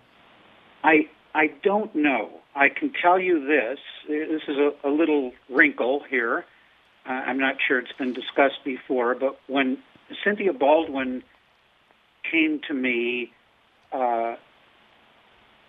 I 0.84 1.10
I 1.34 1.48
don't 1.64 1.94
know. 1.96 2.30
I 2.56 2.70
can 2.70 2.92
tell 3.02 3.20
you 3.20 3.46
this. 3.46 3.80
This 4.08 4.42
is 4.48 4.58
a, 4.58 4.72
a 4.84 4.90
little 4.90 5.34
wrinkle 5.50 6.04
here. 6.10 6.46
Uh, 7.06 7.12
I'm 7.12 7.40
not 7.40 7.56
sure 7.66 7.80
it's 7.80 7.92
been 7.94 8.14
discussed 8.14 8.64
before, 8.66 9.16
but 9.16 9.40
when 9.48 9.78
Cynthia 10.24 10.54
Baldwin 10.54 11.24
came 12.30 12.60
to 12.68 12.74
me 12.74 13.32
uh, 13.92 14.36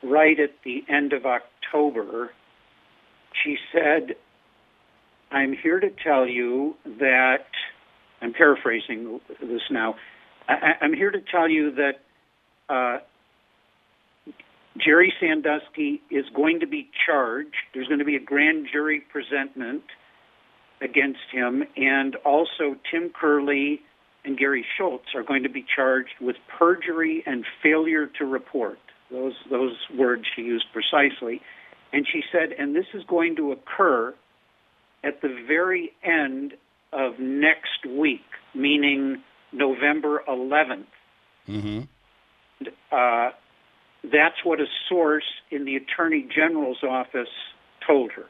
right 0.02 0.38
at 0.38 0.50
the 0.64 0.84
end 0.88 1.12
of 1.12 1.24
October, 1.26 2.32
she 3.44 3.56
said, 3.72 4.16
I'm 5.30 5.54
here 5.62 5.78
to 5.80 5.90
tell 6.02 6.26
you 6.26 6.74
that, 6.84 7.46
I'm 8.20 8.32
paraphrasing 8.32 9.20
this 9.40 9.62
now, 9.70 9.94
I, 10.48 10.84
am 10.84 10.94
here 10.94 11.10
to 11.10 11.20
tell 11.30 11.48
you 11.48 11.72
that 11.76 12.00
uh, 12.68 12.98
Jerry 14.78 15.12
Sandusky 15.20 16.02
is 16.10 16.24
going 16.34 16.60
to 16.60 16.66
be 16.66 16.90
charged. 17.06 17.54
There's 17.72 17.86
going 17.86 18.00
to 18.00 18.04
be 18.04 18.16
a 18.16 18.24
grand 18.24 18.68
jury 18.72 19.00
presentment 19.12 19.82
against 20.80 21.20
him, 21.30 21.62
and 21.76 22.16
also 22.24 22.76
Tim 22.90 23.10
Curley 23.10 23.80
and 24.24 24.38
Gary 24.38 24.64
Schultz 24.76 25.06
are 25.14 25.22
going 25.22 25.42
to 25.44 25.48
be 25.48 25.64
charged 25.74 26.14
with 26.20 26.36
perjury 26.58 27.22
and 27.26 27.44
failure 27.62 28.06
to 28.18 28.24
report. 28.24 28.78
Those 29.10 29.34
those 29.50 29.76
words 29.96 30.24
she 30.36 30.42
used 30.42 30.66
precisely. 30.72 31.40
And 31.92 32.06
she 32.10 32.22
said, 32.30 32.52
and 32.56 32.74
this 32.74 32.86
is 32.94 33.02
going 33.08 33.36
to 33.36 33.52
occur 33.52 34.14
at 35.02 35.20
the 35.22 35.44
very 35.46 35.92
end 36.04 36.54
of 36.92 37.18
next 37.18 37.84
week, 37.88 38.20
meaning 38.54 39.22
November 39.52 40.22
11th. 40.28 40.84
Mm-hmm. 41.48 41.80
Uh, 42.92 43.30
that's 44.04 44.44
what 44.44 44.60
a 44.60 44.66
source 44.88 45.24
in 45.50 45.64
the 45.64 45.76
Attorney 45.76 46.28
General's 46.32 46.82
office 46.82 47.28
told 47.86 48.12
her. 48.12 48.26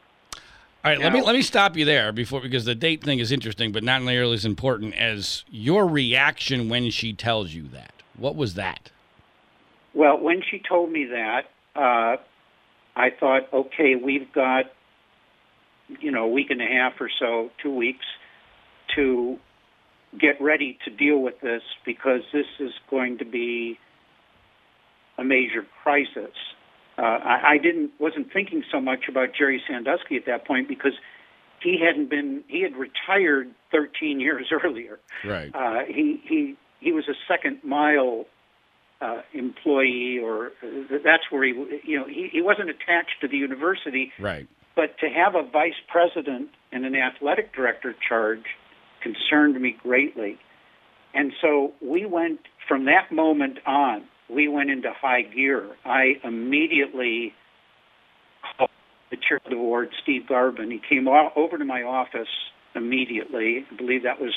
All 0.82 0.90
right, 0.90 0.98
now, 0.98 1.04
let 1.04 1.12
me 1.12 1.20
let 1.20 1.34
me 1.34 1.42
stop 1.42 1.76
you 1.76 1.84
there 1.84 2.10
before 2.10 2.40
because 2.40 2.64
the 2.64 2.74
date 2.74 3.04
thing 3.04 3.18
is 3.18 3.32
interesting, 3.32 3.70
but 3.70 3.84
not 3.84 4.02
nearly 4.02 4.32
as 4.32 4.46
important 4.46 4.94
as 4.94 5.44
your 5.50 5.86
reaction 5.86 6.70
when 6.70 6.90
she 6.90 7.12
tells 7.12 7.52
you 7.52 7.68
that. 7.68 7.92
What 8.16 8.34
was 8.34 8.54
that? 8.54 8.90
Well, 9.92 10.18
when 10.18 10.42
she 10.48 10.62
told 10.66 10.90
me 10.90 11.06
that, 11.06 11.42
uh, 11.76 12.16
I 12.96 13.10
thought, 13.18 13.52
okay, 13.52 13.94
we've 13.94 14.32
got 14.32 14.66
you 16.00 16.10
know 16.10 16.24
a 16.24 16.28
week 16.28 16.50
and 16.50 16.62
a 16.62 16.66
half 16.66 16.94
or 16.98 17.10
so, 17.18 17.50
two 17.62 17.74
weeks, 17.74 18.06
to 18.96 19.38
get 20.18 20.40
ready 20.40 20.78
to 20.86 20.90
deal 20.90 21.18
with 21.18 21.40
this 21.42 21.62
because 21.84 22.22
this 22.32 22.46
is 22.58 22.72
going 22.88 23.18
to 23.18 23.26
be 23.26 23.78
a 25.18 25.24
major 25.24 25.66
crisis. 25.82 26.34
Uh, 27.00 27.02
I, 27.02 27.52
I 27.52 27.58
didn't 27.58 27.92
wasn't 27.98 28.30
thinking 28.32 28.62
so 28.70 28.80
much 28.80 29.08
about 29.08 29.30
Jerry 29.36 29.62
Sandusky 29.66 30.16
at 30.16 30.26
that 30.26 30.46
point 30.46 30.68
because 30.68 30.92
he 31.62 31.80
hadn't 31.80 32.10
been 32.10 32.44
he 32.46 32.62
had 32.62 32.76
retired 32.76 33.50
13 33.72 34.20
years 34.26 34.52
earlier. 34.64 34.98
Right. 35.24 35.50
Uh, 35.54 35.84
he 35.88 36.20
he 36.28 36.56
he 36.80 36.92
was 36.92 37.08
a 37.08 37.14
second 37.26 37.60
mile 37.64 38.26
uh, 39.00 39.22
employee, 39.32 40.18
or 40.22 40.48
uh, 40.62 40.98
that's 41.02 41.24
where 41.30 41.44
he 41.44 41.80
you 41.84 41.98
know 41.98 42.06
he, 42.06 42.28
he 42.32 42.42
wasn't 42.42 42.68
attached 42.68 43.20
to 43.22 43.28
the 43.28 43.38
university. 43.38 44.12
Right. 44.18 44.46
But 44.76 44.98
to 44.98 45.08
have 45.08 45.34
a 45.34 45.42
vice 45.42 45.80
president 45.88 46.50
and 46.70 46.84
an 46.84 46.94
athletic 46.94 47.54
director 47.54 47.94
charge 48.06 48.44
concerned 49.02 49.60
me 49.60 49.76
greatly. 49.82 50.38
And 51.12 51.32
so 51.40 51.72
we 51.80 52.06
went 52.06 52.40
from 52.68 52.84
that 52.84 53.10
moment 53.10 53.58
on 53.66 54.04
we 54.30 54.48
went 54.48 54.70
into 54.70 54.92
high 54.92 55.22
gear. 55.22 55.68
I 55.84 56.14
immediately 56.24 57.34
called 58.56 58.70
the 59.10 59.16
chair 59.16 59.38
of 59.44 59.50
the 59.50 59.56
board, 59.56 59.90
Steve 60.02 60.22
Garban. 60.28 60.70
He 60.70 60.80
came 60.88 61.08
over 61.08 61.58
to 61.58 61.64
my 61.64 61.82
office 61.82 62.28
immediately. 62.74 63.66
I 63.70 63.74
believe 63.76 64.04
that 64.04 64.20
was 64.20 64.34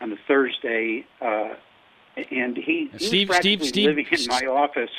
on 0.00 0.12
a 0.12 0.16
Thursday, 0.28 1.06
uh, 1.20 1.54
and 2.16 2.56
he, 2.56 2.90
he 2.98 3.20
was 3.20 3.28
practically 3.28 3.68
Steve, 3.68 3.86
living 3.86 4.06
in 4.10 4.26
my 4.28 4.42
office 4.46 4.90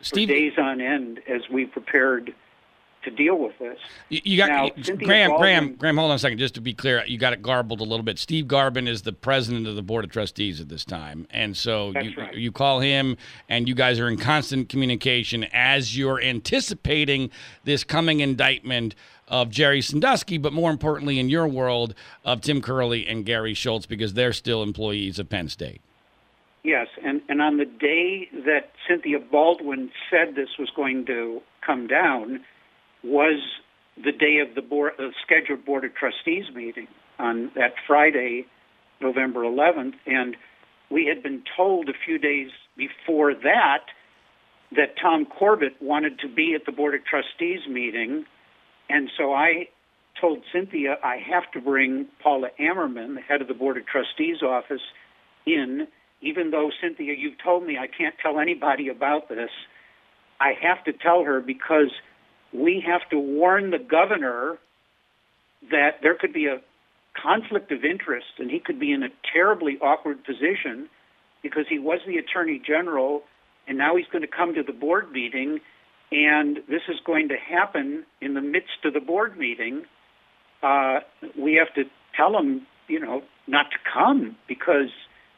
Steve, 0.00 0.28
for 0.28 0.34
days 0.34 0.52
on 0.58 0.80
end 0.80 1.20
as 1.28 1.42
we 1.52 1.66
prepared 1.66 2.34
to 3.06 3.10
deal 3.10 3.38
with 3.38 3.58
this. 3.58 3.78
You, 4.10 4.20
you 4.24 4.36
got 4.36 4.48
now, 4.48 4.68
Graham. 4.96 5.30
Baldwin, 5.30 5.38
Graham. 5.38 5.74
Graham. 5.76 5.96
Hold 5.96 6.10
on 6.10 6.16
a 6.16 6.18
second, 6.18 6.38
just 6.38 6.54
to 6.56 6.60
be 6.60 6.74
clear. 6.74 7.02
You 7.06 7.16
got 7.16 7.32
it 7.32 7.40
garbled 7.40 7.80
a 7.80 7.84
little 7.84 8.02
bit. 8.02 8.18
Steve 8.18 8.44
Garban 8.44 8.86
is 8.86 9.02
the 9.02 9.12
president 9.12 9.66
of 9.66 9.76
the 9.76 9.82
board 9.82 10.04
of 10.04 10.10
trustees 10.10 10.60
at 10.60 10.68
this 10.68 10.84
time, 10.84 11.26
and 11.30 11.56
so 11.56 11.92
you 12.00 12.12
right. 12.16 12.34
you 12.34 12.52
call 12.52 12.80
him, 12.80 13.16
and 13.48 13.66
you 13.66 13.74
guys 13.74 13.98
are 13.98 14.08
in 14.08 14.18
constant 14.18 14.68
communication 14.68 15.44
as 15.52 15.96
you're 15.96 16.20
anticipating 16.20 17.30
this 17.64 17.82
coming 17.84 18.20
indictment 18.20 18.94
of 19.28 19.50
Jerry 19.50 19.80
Sandusky, 19.80 20.38
but 20.38 20.52
more 20.52 20.70
importantly, 20.70 21.18
in 21.18 21.28
your 21.28 21.48
world, 21.48 21.94
of 22.24 22.40
Tim 22.42 22.60
Curley 22.60 23.06
and 23.06 23.24
Gary 23.24 23.54
Schultz, 23.54 23.86
because 23.86 24.14
they're 24.14 24.32
still 24.32 24.62
employees 24.62 25.18
of 25.18 25.28
Penn 25.28 25.48
State. 25.48 25.80
Yes, 26.62 26.88
and, 27.04 27.22
and 27.28 27.40
on 27.40 27.58
the 27.58 27.64
day 27.64 28.28
that 28.44 28.72
Cynthia 28.88 29.20
Baldwin 29.20 29.90
said 30.10 30.34
this 30.34 30.58
was 30.58 30.68
going 30.74 31.06
to 31.06 31.40
come 31.64 31.86
down, 31.86 32.40
was 33.06 33.40
the 33.96 34.12
day 34.12 34.38
of 34.46 34.54
the 34.54 34.62
board, 34.62 34.92
uh, 34.98 35.08
scheduled 35.24 35.64
Board 35.64 35.84
of 35.84 35.94
Trustees 35.94 36.44
meeting 36.54 36.88
on 37.18 37.50
that 37.54 37.74
Friday, 37.86 38.46
November 39.00 39.40
11th, 39.42 39.94
and 40.06 40.36
we 40.90 41.06
had 41.06 41.22
been 41.22 41.42
told 41.56 41.88
a 41.88 41.92
few 42.04 42.18
days 42.18 42.50
before 42.76 43.32
that 43.34 43.84
that 44.72 44.96
Tom 45.00 45.24
Corbett 45.26 45.80
wanted 45.80 46.18
to 46.18 46.28
be 46.28 46.54
at 46.54 46.66
the 46.66 46.72
Board 46.72 46.94
of 46.94 47.04
Trustees 47.04 47.60
meeting, 47.68 48.24
and 48.90 49.08
so 49.16 49.32
I 49.32 49.68
told 50.20 50.42
Cynthia 50.52 50.96
I 51.02 51.18
have 51.18 51.50
to 51.52 51.60
bring 51.60 52.06
Paula 52.22 52.48
Ammerman, 52.58 53.14
the 53.14 53.20
head 53.20 53.40
of 53.40 53.48
the 53.48 53.54
Board 53.54 53.76
of 53.76 53.86
Trustees 53.86 54.42
office, 54.42 54.80
in, 55.46 55.86
even 56.20 56.50
though 56.50 56.70
Cynthia, 56.82 57.14
you've 57.16 57.38
told 57.42 57.64
me 57.64 57.78
I 57.78 57.86
can't 57.86 58.14
tell 58.20 58.40
anybody 58.40 58.88
about 58.88 59.28
this. 59.28 59.50
I 60.40 60.52
have 60.60 60.84
to 60.84 60.92
tell 60.92 61.22
her 61.22 61.40
because 61.40 61.92
we 62.56 62.84
have 62.86 63.08
to 63.10 63.18
warn 63.18 63.70
the 63.70 63.78
governor 63.78 64.58
that 65.70 66.00
there 66.02 66.14
could 66.14 66.32
be 66.32 66.46
a 66.46 66.60
conflict 67.20 67.72
of 67.72 67.84
interest 67.84 68.26
and 68.38 68.50
he 68.50 68.58
could 68.58 68.78
be 68.78 68.92
in 68.92 69.02
a 69.02 69.08
terribly 69.32 69.78
awkward 69.80 70.22
position 70.24 70.88
because 71.42 71.64
he 71.68 71.78
was 71.78 72.00
the 72.06 72.18
attorney 72.18 72.60
general 72.64 73.22
and 73.66 73.78
now 73.78 73.96
he's 73.96 74.06
going 74.06 74.22
to 74.22 74.28
come 74.28 74.54
to 74.54 74.62
the 74.62 74.72
board 74.72 75.10
meeting 75.12 75.60
and 76.12 76.58
this 76.68 76.82
is 76.88 76.96
going 77.04 77.28
to 77.28 77.36
happen 77.36 78.04
in 78.20 78.34
the 78.34 78.40
midst 78.40 78.84
of 78.84 78.94
the 78.94 79.00
board 79.00 79.36
meeting. 79.36 79.84
Uh, 80.62 81.00
we 81.36 81.54
have 81.54 81.74
to 81.74 81.90
tell 82.16 82.38
him, 82.38 82.66
you 82.86 83.00
know, 83.00 83.22
not 83.46 83.70
to 83.72 83.78
come 83.92 84.36
because 84.46 84.90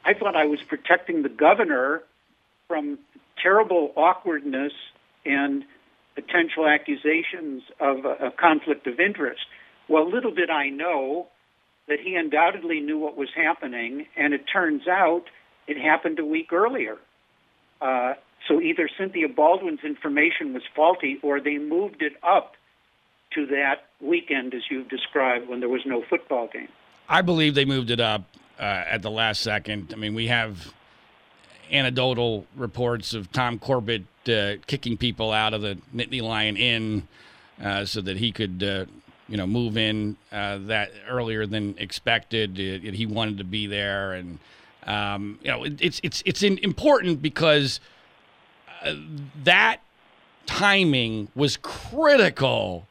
I 0.04 0.14
thought 0.14 0.36
I 0.36 0.44
was 0.44 0.60
protecting 0.68 1.22
the 1.22 1.28
governor 1.28 2.02
from 2.66 2.98
terrible 3.42 3.92
awkwardness 3.96 4.72
and 5.24 5.64
potential 6.20 6.66
accusations 6.66 7.62
of 7.78 8.04
a, 8.04 8.32
conflict 8.32 8.88
of 8.88 8.98
interest. 8.98 9.42
Well, 9.88 10.10
little 10.10 10.32
did 10.34 10.50
I 10.50 10.68
know 10.68 11.28
that 11.86 12.00
he 12.00 12.16
undoubtedly 12.16 12.80
knew 12.80 12.98
what 12.98 13.16
was 13.16 13.28
happening, 13.36 14.06
and 14.16 14.34
it 14.34 14.42
turns 14.52 14.88
out 14.88 15.24
it 15.68 15.78
happened 15.78 16.18
a 16.18 16.24
week 16.24 16.52
earlier. 16.52 16.96
Uh, 17.80 18.14
so 18.48 18.60
either 18.60 18.90
Cynthia 18.98 19.28
Baldwin's 19.28 19.84
information 19.84 20.54
was 20.54 20.62
faulty, 20.74 21.20
or 21.22 21.40
they 21.40 21.58
moved 21.58 22.02
it 22.02 22.14
up 22.24 22.54
to 23.34 23.46
that 23.46 23.86
weekend, 24.00 24.54
as 24.54 24.62
you've 24.68 24.88
described, 24.88 25.48
when 25.48 25.60
there 25.60 25.68
was 25.68 25.82
no 25.86 26.02
football 26.10 26.48
game. 26.52 26.68
I 27.08 27.22
believe 27.22 27.54
they 27.54 27.64
moved 27.64 27.90
it 27.90 28.00
up 28.00 28.22
uh, 28.58 28.62
at 28.62 29.02
the 29.02 29.10
last 29.10 29.42
second. 29.42 29.92
I 29.94 29.96
mean, 29.96 30.14
we 30.14 30.26
have 30.26 30.74
anecdotal 31.70 32.46
reports 32.56 33.14
of 33.14 33.30
Tom 33.32 33.58
Corbett 33.58 34.04
uh, 34.28 34.54
kicking 34.66 34.96
people 34.96 35.32
out 35.32 35.54
of 35.54 35.62
the 35.62 35.78
Nittany 35.94 36.22
Lion 36.22 36.56
Inn 36.56 37.08
uh, 37.62 37.84
so 37.84 38.00
that 38.00 38.16
he 38.16 38.32
could, 38.32 38.62
uh, 38.62 38.84
you 39.28 39.36
know, 39.36 39.46
move 39.46 39.76
in 39.76 40.16
uh, 40.32 40.58
that 40.62 40.90
earlier 41.08 41.46
than 41.46 41.74
expected. 41.78 42.58
It, 42.58 42.84
it, 42.84 42.94
he 42.94 43.06
wanted 43.06 43.38
to 43.38 43.44
be 43.44 43.66
there, 43.66 44.12
and 44.12 44.38
um, 44.86 45.38
you 45.42 45.50
know, 45.50 45.64
it, 45.64 45.74
it's 45.80 46.00
it's 46.02 46.22
it's 46.24 46.42
important 46.42 47.20
because 47.22 47.80
uh, 48.84 48.94
that 49.44 49.80
timing 50.46 51.28
was 51.34 51.56
critical 51.58 52.86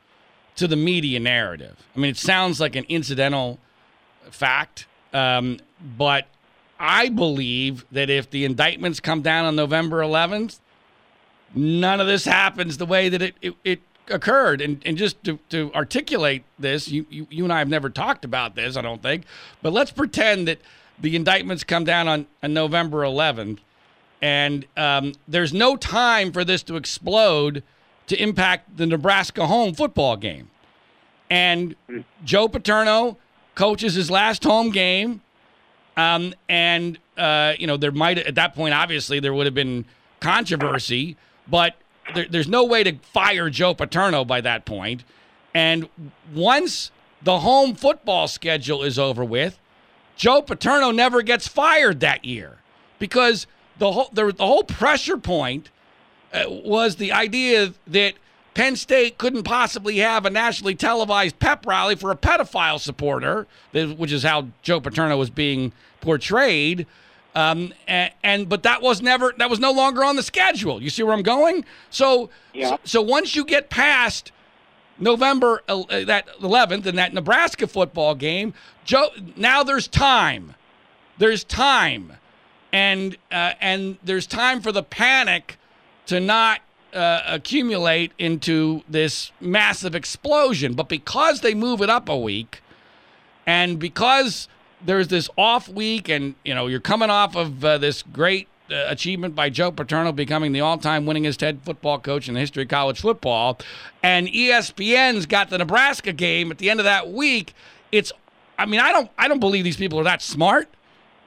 to 0.56 0.68
the 0.68 0.76
media 0.76 1.20
narrative. 1.20 1.76
I 1.96 2.00
mean, 2.00 2.12
it 2.12 2.18
sounds 2.18 2.60
like 2.60 2.76
an 2.76 2.86
incidental 2.90 3.60
fact, 4.32 4.86
um, 5.14 5.60
but 5.98 6.28
I 6.80 7.10
believe 7.10 7.86
that 7.92 8.10
if 8.10 8.30
the 8.30 8.46
indictments 8.46 9.00
come 9.00 9.22
down 9.22 9.46
on 9.46 9.56
November 9.56 10.00
11th, 10.00 10.60
none 11.56 12.00
of 12.00 12.08
this 12.08 12.26
happens 12.26 12.78
the 12.78 12.86
way 12.86 13.10
that 13.10 13.22
it, 13.22 13.36
it, 13.42 13.54
it 13.64 13.82
occurred. 14.10 14.62
And, 14.62 14.82
and 14.86 14.98
just 14.98 15.24
to, 15.24 15.40
to 15.50 15.72
articulate 15.74 16.44
this, 16.60 16.88
you, 16.88 17.06
you, 17.10 17.28
you 17.30 17.44
and 17.44 17.54
I 17.54 17.60
have 17.60 17.70
never 17.70 17.90
talked 17.90 18.26
about 18.26 18.56
this, 18.56 18.78
I 18.78 18.82
don't 18.82 19.02
think, 19.02 19.26
but 19.62 19.74
let's 19.74 19.92
pretend 19.92 20.48
that 20.48 20.60
the 21.00 21.16
indictments 21.16 21.64
come 21.64 21.84
down 21.84 22.08
on, 22.08 22.28
on 22.42 22.54
November 22.54 23.02
11th 23.02 23.60
and 24.22 24.66
um, 24.76 25.14
there's 25.28 25.54
no 25.54 25.76
time 25.76 26.32
for 26.32 26.44
this 26.44 26.64
to 26.64 26.76
explode 26.76 27.64
to 28.08 28.22
impact 28.22 28.78
the 28.78 28.86
Nebraska 28.86 29.46
home 29.46 29.74
football 29.74 30.16
game. 30.16 30.50
And 31.30 31.76
Joe 32.24 32.48
Paterno 32.48 33.18
coaches 33.54 33.96
his 33.96 34.10
last 34.10 34.44
home 34.44 34.72
game 34.72 35.22
um, 35.98 36.34
and 36.48 37.00
uh, 37.18 37.54
you 37.58 37.68
know, 37.68 37.76
there 37.76 37.92
might 37.92 38.20
at 38.20 38.36
that 38.36 38.56
point, 38.56 38.74
obviously, 38.74 39.20
there 39.20 39.34
would 39.34 39.48
have 39.48 39.56
been 39.56 39.86
controversy, 40.20 41.18
but 41.48 41.76
there, 42.14 42.28
there's 42.30 42.48
no 42.48 42.64
way 42.64 42.84
to 42.84 42.98
fire 43.00 43.50
Joe 43.50 43.74
Paterno 43.74 44.24
by 44.24 44.40
that 44.42 44.66
point. 44.66 45.04
And 45.54 45.90
once 46.34 46.92
the 47.24 47.40
home 47.40 47.74
football 47.74 48.28
schedule 48.28 48.84
is 48.84 49.00
over 49.00 49.26
with, 49.26 49.60
Joe 50.16 50.42
Paterno 50.42 50.92
never 50.92 51.22
gets 51.24 51.48
fired 51.48 52.00
that 52.02 52.24
year 52.24 52.58
because 53.00 53.48
the 53.80 53.92
whole 53.92 54.10
the, 54.14 54.32
the 54.32 54.46
whole 54.46 54.64
pressure 54.64 55.18
point 55.18 55.72
uh, 56.34 56.44
was 56.48 56.98
the 56.98 57.12
idea 57.12 57.74
that 57.88 58.14
Penn 58.58 58.76
State 58.76 59.20
couldn't 59.20 59.44
possibly 59.44 60.00
have 60.00 60.26
a 60.26 60.32
nationally 60.32 60.74
televised 60.74 61.38
pep 61.38 61.64
rally 61.68 61.94
for 61.94 62.10
a 62.10 62.16
pedophile 62.16 62.80
supporter, 62.80 63.46
which 63.72 64.12
is 64.12 64.24
how 64.24 64.48
Joe 64.64 64.82
Paterno 64.82 65.16
was 65.16 65.30
being 65.30 65.74
portrayed. 66.02 66.88
Um, 67.36 67.72
and, 67.88 68.12
and, 68.24 68.50
but 68.50 68.64
that 68.64 68.82
was 68.82 69.00
never 69.00 69.32
that 69.38 69.52
was 69.52 69.60
no 69.60 69.72
longer 69.72 70.04
on 70.04 70.16
the 70.16 70.24
schedule. 70.24 70.82
You 70.82 70.90
see 70.90 71.04
where 71.04 71.14
I'm 71.14 71.22
going? 71.22 71.66
So 71.92 72.32
yeah. 72.52 72.70
so, 72.72 72.80
so 72.84 73.02
once 73.04 73.36
you 73.36 73.46
get 73.46 73.70
past 73.70 74.32
November 74.98 75.62
uh, 75.70 75.84
that 76.06 76.28
11th 76.40 76.88
and 76.88 76.98
that 76.98 77.14
Nebraska 77.14 77.68
football 77.68 78.16
game, 78.16 78.56
Joe 78.84 79.10
now 79.36 79.64
there's 79.64 79.88
time. 79.88 80.56
There's 81.20 81.44
time, 81.44 82.14
and 82.74 83.18
uh, 83.32 83.54
and 83.62 84.00
there's 84.04 84.26
time 84.26 84.62
for 84.62 84.72
the 84.72 84.82
panic 84.82 85.60
to 86.08 86.20
not 86.20 86.62
uh, 86.98 87.22
accumulate 87.28 88.12
into 88.18 88.82
this 88.90 89.32
massive 89.40 89.94
explosion. 89.96 90.74
But 90.74 90.90
because 90.90 91.42
they 91.42 91.54
move 91.54 91.82
it 91.82 91.90
up 91.90 92.10
a 92.10 92.18
week, 92.18 92.62
and 93.46 93.80
because 93.80 94.48
there's 94.84 95.08
this 95.08 95.30
off 95.38 95.70
week, 95.70 96.10
and 96.10 96.36
you 96.44 96.56
know 96.56 96.68
you're 96.68 96.80
coming 96.80 97.10
off 97.10 97.36
of 97.36 97.64
uh, 97.64 97.78
this 97.78 98.02
great 98.02 98.48
uh, 98.72 98.86
achievement 98.88 99.36
by 99.36 99.50
Joe 99.50 99.72
Paterno 99.72 100.12
becoming 100.12 100.52
the 100.52 100.62
all-time 100.62 101.06
winningest 101.06 101.42
head 101.42 101.60
football 101.64 102.00
coach 102.00 102.28
in 102.28 102.34
the 102.34 102.40
history 102.40 102.64
of 102.64 102.70
college 102.70 103.00
football, 103.00 103.60
and 104.04 104.28
ESPN's 104.28 105.26
got 105.26 105.50
the 105.50 105.58
Nebraska 105.60 106.12
game 106.12 106.52
at 106.52 106.58
the 106.58 106.70
end 106.70 106.80
of 106.80 106.84
that 106.86 107.10
week. 107.12 107.54
It's, 107.92 108.12
I 108.58 108.66
mean, 108.66 108.80
I 108.80 108.92
don't, 108.92 109.10
I 109.18 109.28
don't 109.28 109.40
believe 109.40 109.64
these 109.64 109.78
people 109.78 110.00
are 110.00 110.04
that 110.04 110.22
smart. 110.22 110.68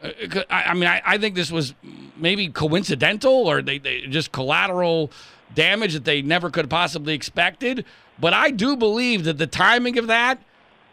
Uh, 0.02 0.10
I, 0.50 0.64
I 0.64 0.74
mean, 0.74 0.86
I, 0.86 1.00
I 1.04 1.18
think 1.18 1.34
this 1.34 1.50
was 1.50 1.74
maybe 2.16 2.48
coincidental 2.48 3.32
or 3.32 3.62
they, 3.62 3.78
they 3.78 4.02
just 4.02 4.32
collateral 4.32 5.10
damage 5.54 5.94
that 5.94 6.04
they 6.04 6.22
never 6.22 6.50
could 6.50 6.64
have 6.64 6.70
possibly 6.70 7.14
expected. 7.14 7.84
But 8.18 8.34
I 8.34 8.50
do 8.50 8.76
believe 8.76 9.24
that 9.24 9.38
the 9.38 9.46
timing 9.46 9.98
of 9.98 10.06
that 10.06 10.42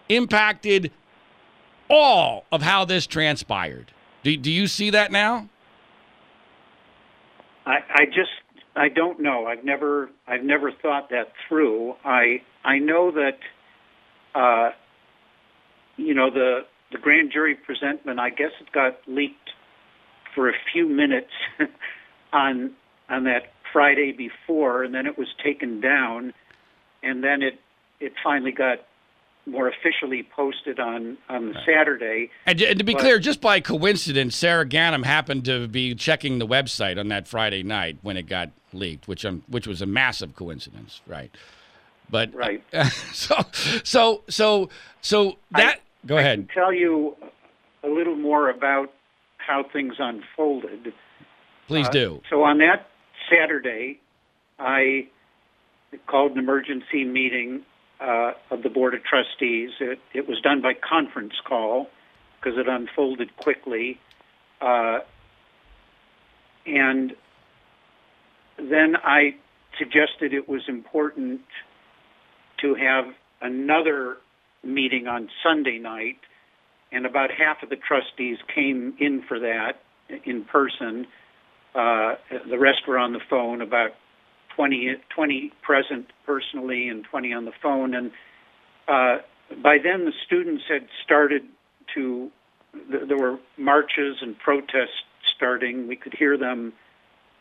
impacted 0.09 0.91
all 1.89 2.45
of 2.51 2.61
how 2.61 2.85
this 2.85 3.07
transpired. 3.07 3.91
Do, 4.23 4.35
do 4.35 4.51
you 4.51 4.67
see 4.67 4.89
that 4.89 5.11
now? 5.11 5.49
I, 7.65 7.79
I 7.89 8.05
just 8.05 8.31
I 8.75 8.89
don't 8.89 9.19
know. 9.19 9.45
I've 9.45 9.63
never 9.63 10.09
I've 10.27 10.43
never 10.43 10.71
thought 10.71 11.09
that 11.09 11.33
through. 11.47 11.95
I 12.05 12.41
I 12.63 12.77
know 12.79 13.11
that 13.11 13.39
uh, 14.35 14.71
you 15.97 16.13
know 16.13 16.29
the 16.29 16.61
the 16.91 16.97
grand 16.97 17.31
jury 17.31 17.55
presentment. 17.55 18.19
I 18.19 18.29
guess 18.29 18.51
it 18.61 18.71
got 18.71 18.99
leaked 19.07 19.49
for 20.35 20.49
a 20.49 20.53
few 20.71 20.87
minutes 20.87 21.31
on 22.33 22.71
on 23.09 23.23
that 23.25 23.51
Friday 23.77 24.11
before, 24.11 24.83
and 24.83 24.95
then 24.95 25.05
it 25.05 25.19
was 25.19 25.27
taken 25.43 25.79
down, 25.79 26.33
and 27.03 27.23
then 27.23 27.43
it 27.43 27.59
it 27.99 28.11
finally 28.23 28.51
got 28.51 28.79
more 29.45 29.67
officially 29.69 30.27
posted 30.35 30.79
on 30.79 31.15
on 31.29 31.51
right. 31.51 31.63
Saturday. 31.63 32.31
And, 32.47 32.59
and 32.59 32.79
to 32.79 32.83
be 32.83 32.93
but, 32.93 33.01
clear, 33.01 33.19
just 33.19 33.39
by 33.39 33.59
coincidence, 33.59 34.35
Sara 34.35 34.65
Ganim 34.65 35.05
happened 35.05 35.45
to 35.45 35.67
be 35.67 35.93
checking 35.93 36.39
the 36.39 36.47
website 36.47 36.99
on 36.99 37.09
that 37.09 37.27
Friday 37.27 37.61
night 37.61 37.99
when 38.01 38.17
it 38.17 38.23
got 38.23 38.49
leaked, 38.73 39.07
which 39.07 39.23
um, 39.23 39.43
which 39.47 39.67
was 39.67 39.79
a 39.83 39.85
massive 39.85 40.35
coincidence, 40.35 41.01
right? 41.05 41.29
But 42.09 42.33
right. 42.33 42.63
so 43.13 43.35
so 43.83 44.23
so 44.27 44.69
so 45.01 45.37
that 45.51 45.75
I, 45.75 46.07
go 46.07 46.17
I 46.17 46.21
ahead. 46.21 46.49
tell 46.51 46.73
you 46.73 47.15
a 47.83 47.87
little 47.87 48.15
more 48.15 48.49
about 48.49 48.91
how 49.37 49.63
things 49.71 49.93
unfolded. 49.99 50.93
Please 51.67 51.85
uh, 51.85 51.91
do. 51.91 52.21
So 52.31 52.41
on 52.41 52.57
that 52.57 52.87
Saturday, 53.29 53.99
I 54.59 55.07
called 56.07 56.33
an 56.33 56.39
emergency 56.39 57.03
meeting 57.03 57.63
uh, 57.99 58.31
of 58.51 58.63
the 58.63 58.69
Board 58.69 58.93
of 58.93 59.03
Trustees. 59.03 59.71
It, 59.79 59.99
it 60.13 60.27
was 60.27 60.39
done 60.41 60.61
by 60.61 60.73
conference 60.73 61.33
call 61.47 61.87
because 62.39 62.57
it 62.57 62.67
unfolded 62.67 63.35
quickly. 63.37 63.99
Uh, 64.61 64.99
and 66.65 67.13
then 68.57 68.95
I 69.03 69.35
suggested 69.77 70.33
it 70.33 70.49
was 70.49 70.63
important 70.67 71.41
to 72.61 72.75
have 72.75 73.05
another 73.41 74.17
meeting 74.63 75.07
on 75.07 75.29
Sunday 75.43 75.77
night, 75.77 76.17
and 76.91 77.05
about 77.05 77.29
half 77.31 77.63
of 77.63 77.69
the 77.69 77.75
trustees 77.75 78.37
came 78.53 78.95
in 78.99 79.21
for 79.27 79.39
that 79.39 79.73
in 80.25 80.43
person. 80.43 81.07
Uh, 81.75 82.15
the 82.49 82.57
rest 82.57 82.87
were 82.87 82.97
on 82.97 83.13
the 83.13 83.19
phone, 83.29 83.61
about 83.61 83.91
20, 84.55 84.95
20 85.13 85.51
present 85.61 86.07
personally 86.25 86.89
and 86.89 87.03
20 87.03 87.33
on 87.33 87.45
the 87.45 87.51
phone. 87.61 87.93
And 87.93 88.11
uh, 88.87 89.17
by 89.61 89.77
then, 89.77 90.05
the 90.05 90.13
students 90.25 90.63
had 90.67 90.87
started 91.03 91.43
to, 91.93 92.31
th- 92.73 93.07
there 93.07 93.17
were 93.17 93.37
marches 93.57 94.17
and 94.21 94.37
protests 94.37 95.03
starting. 95.35 95.87
We 95.87 95.95
could 95.95 96.13
hear 96.13 96.37
them 96.37 96.73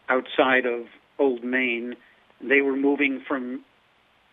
outside 0.09 0.67
of 0.67 0.87
Old 1.19 1.43
Main. 1.43 1.97
They 2.41 2.61
were 2.61 2.77
moving 2.77 3.23
from 3.27 3.65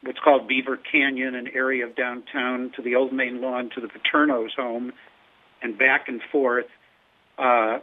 what's 0.01 0.19
called 0.19 0.47
Beaver 0.47 0.77
Canyon, 0.77 1.35
an 1.35 1.47
area 1.53 1.87
of 1.87 1.95
downtown, 1.95 2.71
to 2.75 2.81
the 2.81 2.95
Old 2.95 3.13
Main 3.13 3.41
lawn 3.41 3.69
to 3.75 3.81
the 3.81 3.87
Paterno's 3.87 4.53
home, 4.55 4.91
and 5.61 5.77
back 5.77 6.09
and 6.09 6.21
forth. 6.31 6.65
Uh, 7.37 7.79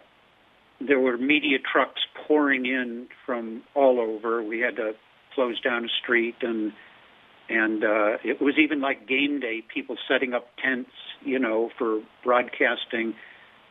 there 0.81 1.01
were 1.01 1.17
media 1.19 1.59
trucks 1.59 2.01
pouring 2.27 2.67
in 2.67 3.09
from 3.27 3.63
all 3.75 4.01
over. 4.01 4.43
We 4.43 4.61
had 4.61 4.77
to 4.77 4.93
close 5.35 5.61
down 5.61 5.85
a 5.85 5.89
street, 6.03 6.37
and 6.43 6.73
and 7.49 7.85
uh, 7.85 8.17
it 8.25 8.41
was 8.41 8.55
even 8.59 8.81
like 8.81 9.07
game 9.09 9.41
day. 9.41 9.63
People 9.73 9.97
setting 10.09 10.33
up 10.33 10.47
tents, 10.63 10.91
you 11.23 11.39
know, 11.39 11.71
for 11.79 12.01
broadcasting. 12.25 13.15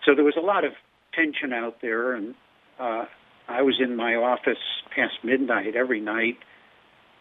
So 0.06 0.16
there 0.16 0.26
was 0.26 0.36
a 0.38 0.46
lot 0.46 0.66
of 0.66 0.74
tension 1.14 1.54
out 1.54 1.78
there, 1.82 2.14
and 2.14 2.36
uh, 2.80 3.06
I 3.48 3.62
was 3.62 3.80
in 3.82 3.96
my 3.96 4.16
office 4.16 4.58
past 4.96 5.24
midnight 5.24 5.76
every 5.76 6.02
night 6.02 6.38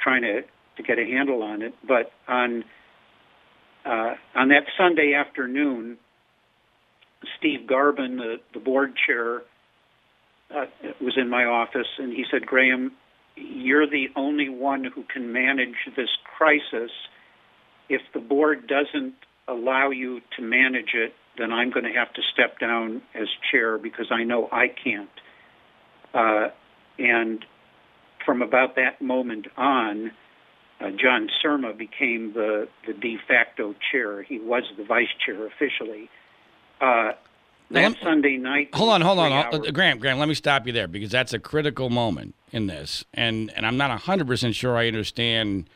trying 0.00 0.22
to, 0.22 0.42
to 0.42 0.82
get 0.82 0.98
a 0.98 1.04
handle 1.04 1.42
on 1.42 1.62
it. 1.62 1.74
But 1.86 2.12
on 2.26 2.64
uh, 3.84 4.14
on 4.34 4.48
that 4.48 4.64
Sunday 4.76 5.14
afternoon, 5.14 5.96
Steve 7.38 7.60
Garban, 7.68 8.18
the, 8.18 8.36
the 8.52 8.60
board 8.60 8.92
chair, 9.06 9.42
uh, 10.54 10.66
was 11.00 11.16
in 11.16 11.28
my 11.28 11.44
office, 11.44 11.86
and 11.98 12.12
he 12.12 12.24
said, 12.30 12.46
"Graham, 12.46 12.92
you're 13.36 13.86
the 13.86 14.08
only 14.16 14.48
one 14.48 14.84
who 14.84 15.04
can 15.04 15.32
manage 15.32 15.76
this 15.96 16.10
crisis. 16.36 16.90
If 17.88 18.02
the 18.12 18.20
board 18.20 18.66
doesn't 18.66 19.14
allow 19.46 19.90
you 19.90 20.20
to 20.36 20.42
manage 20.42 20.94
it, 20.94 21.14
then 21.38 21.52
I'm 21.52 21.70
going 21.70 21.84
to 21.84 21.92
have 21.92 22.12
to 22.14 22.22
step 22.32 22.58
down 22.58 23.02
as 23.14 23.28
chair 23.50 23.78
because 23.78 24.06
I 24.10 24.24
know 24.24 24.48
I 24.50 24.68
can't." 24.68 25.10
Uh, 26.14 26.48
and 26.98 27.44
from 28.24 28.42
about 28.42 28.76
that 28.76 29.00
moment 29.00 29.46
on, 29.56 30.10
uh, 30.80 30.90
John 30.90 31.28
Surma 31.42 31.76
became 31.76 32.32
the, 32.32 32.68
the 32.86 32.92
de 32.92 33.18
facto 33.26 33.74
chair. 33.90 34.22
He 34.22 34.38
was 34.38 34.64
the 34.76 34.84
vice 34.84 35.08
chair 35.24 35.46
officially. 35.46 36.08
Uh, 36.80 37.12
that 37.70 37.96
Sunday 38.02 38.36
night. 38.36 38.74
Hold 38.74 38.90
on, 38.90 39.00
hold 39.00 39.18
on, 39.18 39.32
uh, 39.32 39.58
Graham. 39.72 39.98
Graham, 39.98 40.18
let 40.18 40.28
me 40.28 40.34
stop 40.34 40.66
you 40.66 40.72
there 40.72 40.88
because 40.88 41.10
that's 41.10 41.32
a 41.32 41.38
critical 41.38 41.90
moment 41.90 42.34
in 42.52 42.66
this, 42.66 43.04
and 43.14 43.52
and 43.54 43.66
I'm 43.66 43.76
not 43.76 43.90
hundred 44.00 44.26
percent 44.26 44.54
sure 44.54 44.76
I 44.76 44.86
understand 44.86 45.68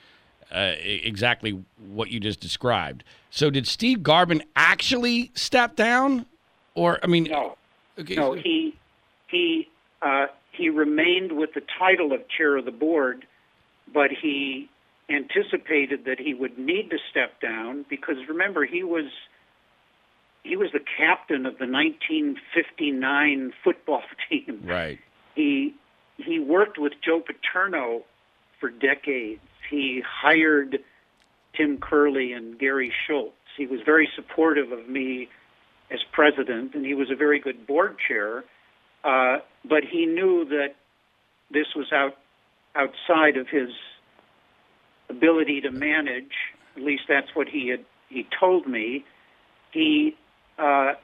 uh, 0.50 0.74
exactly 0.78 1.62
what 1.88 2.10
you 2.10 2.20
just 2.20 2.40
described. 2.40 3.04
So, 3.30 3.50
did 3.50 3.66
Steve 3.66 3.98
Garban 3.98 4.42
actually 4.56 5.30
step 5.34 5.76
down, 5.76 6.26
or 6.74 6.98
I 7.02 7.06
mean, 7.06 7.24
no, 7.24 7.56
okay, 7.98 8.14
no, 8.14 8.34
so, 8.34 8.40
he 8.40 8.74
he 9.28 9.68
uh, 10.00 10.26
he 10.52 10.68
remained 10.68 11.32
with 11.32 11.54
the 11.54 11.62
title 11.78 12.12
of 12.12 12.20
chair 12.28 12.56
of 12.56 12.64
the 12.64 12.70
board, 12.70 13.26
but 13.92 14.10
he 14.10 14.68
anticipated 15.08 16.04
that 16.06 16.18
he 16.18 16.34
would 16.34 16.58
need 16.58 16.90
to 16.90 16.98
step 17.10 17.40
down 17.40 17.84
because 17.88 18.16
remember 18.28 18.64
he 18.64 18.82
was 18.82 19.04
he 20.42 20.56
was 20.56 20.70
the 20.72 20.80
captain 20.80 21.46
of 21.46 21.58
the 21.58 21.66
1959 21.66 23.52
football 23.62 24.02
team. 24.28 24.62
Right. 24.64 24.98
He 25.34 25.74
he 26.16 26.38
worked 26.38 26.78
with 26.78 26.92
Joe 27.04 27.20
Paterno 27.20 28.02
for 28.60 28.70
decades. 28.70 29.40
He 29.70 30.02
hired 30.06 30.78
Tim 31.56 31.78
Curley 31.78 32.32
and 32.32 32.58
Gary 32.58 32.92
Schultz. 33.06 33.34
He 33.56 33.66
was 33.66 33.80
very 33.84 34.08
supportive 34.14 34.72
of 34.72 34.88
me 34.88 35.28
as 35.90 36.00
president, 36.12 36.74
and 36.74 36.84
he 36.84 36.94
was 36.94 37.10
a 37.10 37.16
very 37.16 37.40
good 37.40 37.66
board 37.66 37.96
chair. 38.06 38.44
Uh, 39.04 39.38
but 39.64 39.82
he 39.90 40.06
knew 40.06 40.44
that 40.46 40.74
this 41.50 41.66
was 41.74 41.92
out 41.92 42.16
outside 42.74 43.36
of 43.36 43.48
his 43.48 43.70
ability 45.08 45.60
to 45.62 45.70
manage. 45.70 46.32
At 46.76 46.82
least 46.82 47.02
that's 47.08 47.34
what 47.34 47.48
he 47.48 47.68
had 47.68 47.84
he 48.08 48.26
told 48.38 48.66
me. 48.66 49.04
He 49.72 50.16
uh, 50.58 50.94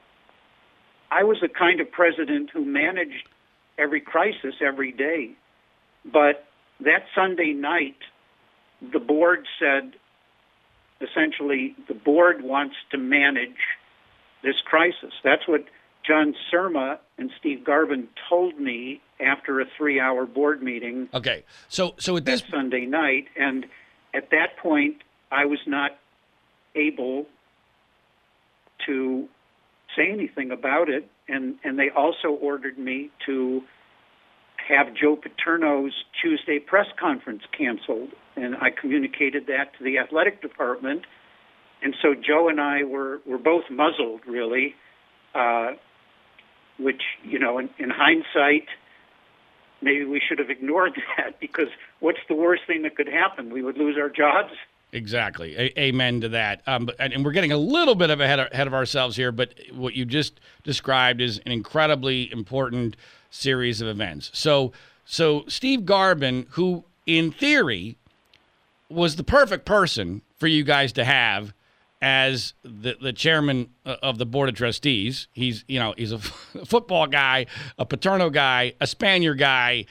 I 1.11 1.23
was 1.23 1.37
the 1.41 1.49
kind 1.49 1.81
of 1.81 1.91
president 1.91 2.51
who 2.51 2.65
managed 2.65 3.27
every 3.77 4.01
crisis 4.01 4.55
every 4.61 4.91
day. 4.91 5.31
But 6.05 6.45
that 6.81 7.05
Sunday 7.15 7.53
night, 7.53 7.97
the 8.81 8.99
board 8.99 9.45
said 9.59 9.93
essentially 11.01 11.75
the 11.87 11.93
board 11.93 12.41
wants 12.41 12.75
to 12.91 12.97
manage 12.97 13.57
this 14.43 14.55
crisis. 14.63 15.13
That's 15.23 15.47
what 15.47 15.65
John 16.05 16.35
Surma 16.51 16.97
and 17.17 17.31
Steve 17.39 17.59
Garban 17.65 18.07
told 18.29 18.59
me 18.59 19.01
after 19.19 19.59
a 19.59 19.65
three-hour 19.77 20.25
board 20.25 20.63
meeting. 20.63 21.09
Okay, 21.13 21.43
so 21.67 21.93
so 21.97 22.15
at 22.17 22.25
this 22.25 22.43
Sunday 22.49 22.85
night, 22.85 23.27
and 23.37 23.65
at 24.13 24.29
that 24.31 24.57
point, 24.57 24.97
I 25.31 25.45
was 25.45 25.59
not 25.67 25.97
able 26.75 27.27
to 28.85 29.27
say 29.95 30.11
anything 30.11 30.51
about 30.51 30.89
it, 30.89 31.09
and 31.27 31.55
and 31.63 31.77
they 31.77 31.89
also 31.89 32.29
ordered 32.29 32.77
me 32.77 33.09
to 33.25 33.61
have 34.67 34.93
Joe 34.93 35.15
Paterno's 35.17 35.93
Tuesday 36.21 36.59
press 36.59 36.87
conference 36.99 37.43
canceled, 37.57 38.09
and 38.35 38.55
I 38.55 38.69
communicated 38.69 39.47
that 39.47 39.77
to 39.77 39.83
the 39.83 39.97
athletic 39.97 40.41
department, 40.41 41.05
and 41.81 41.95
so 42.01 42.13
Joe 42.13 42.49
and 42.49 42.59
I 42.59 42.83
were 42.83 43.21
were 43.25 43.37
both 43.37 43.63
muzzled 43.69 44.21
really. 44.27 44.75
Uh, 45.33 45.73
which 46.79 47.01
you 47.23 47.37
know, 47.37 47.59
in, 47.59 47.69
in 47.77 47.89
hindsight, 47.89 48.67
maybe 49.81 50.05
we 50.05 50.21
should 50.27 50.39
have 50.39 50.49
ignored 50.49 50.93
that 51.17 51.39
because 51.39 51.67
what's 51.99 52.19
the 52.27 52.35
worst 52.35 52.63
thing 52.65 52.83
that 52.83 52.95
could 52.95 53.07
happen? 53.07 53.51
We 53.51 53.61
would 53.61 53.77
lose 53.77 53.97
our 53.99 54.09
jobs. 54.09 54.53
Exactly. 54.91 55.55
A- 55.55 55.79
amen 55.79 56.21
to 56.21 56.29
that. 56.29 56.61
Um, 56.65 56.85
but, 56.85 56.95
and 56.99 57.23
we're 57.23 57.31
getting 57.31 57.51
a 57.51 57.57
little 57.57 57.95
bit 57.95 58.09
of 58.09 58.21
ahead 58.21 58.39
of, 58.39 58.51
ahead 58.51 58.67
of 58.67 58.73
ourselves 58.73 59.15
here, 59.15 59.31
but 59.31 59.53
what 59.73 59.93
you 59.93 60.05
just 60.05 60.39
described 60.63 61.21
is 61.21 61.39
an 61.45 61.51
incredibly 61.51 62.31
important 62.31 62.97
series 63.29 63.81
of 63.81 63.87
events. 63.87 64.31
So, 64.33 64.71
so 65.05 65.45
Steve 65.47 65.81
Garban, 65.81 66.47
who 66.51 66.83
in 67.05 67.31
theory 67.31 67.97
was 68.89 69.15
the 69.15 69.23
perfect 69.23 69.65
person 69.65 70.21
for 70.37 70.47
you 70.47 70.63
guys 70.63 70.91
to 70.93 71.05
have 71.05 71.53
as 72.01 72.53
the, 72.63 72.95
the 73.01 73.13
chairman 73.13 73.69
uh, 73.85 73.97
of 74.01 74.17
the 74.17 74.25
board 74.25 74.49
of 74.49 74.55
trustees. 74.55 75.27
He's 75.33 75.63
you 75.67 75.79
know 75.79 75.93
he's 75.97 76.11
a 76.11 76.19
football 76.65 77.07
guy, 77.07 77.45
a 77.77 77.85
Paterno 77.85 78.29
guy, 78.29 78.73
a 78.79 78.85
Spanier 78.85 79.37
guy. 79.37 79.85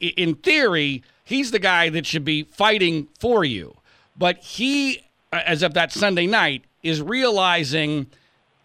In 0.00 0.34
theory, 0.34 1.02
he's 1.24 1.50
the 1.50 1.58
guy 1.58 1.88
that 1.90 2.06
should 2.06 2.24
be 2.24 2.44
fighting 2.44 3.08
for 3.18 3.44
you. 3.44 3.77
But 4.18 4.38
he, 4.38 5.02
uh, 5.32 5.40
as 5.46 5.62
of 5.62 5.74
that 5.74 5.92
Sunday 5.92 6.26
night, 6.26 6.64
is 6.82 7.00
realizing. 7.00 8.06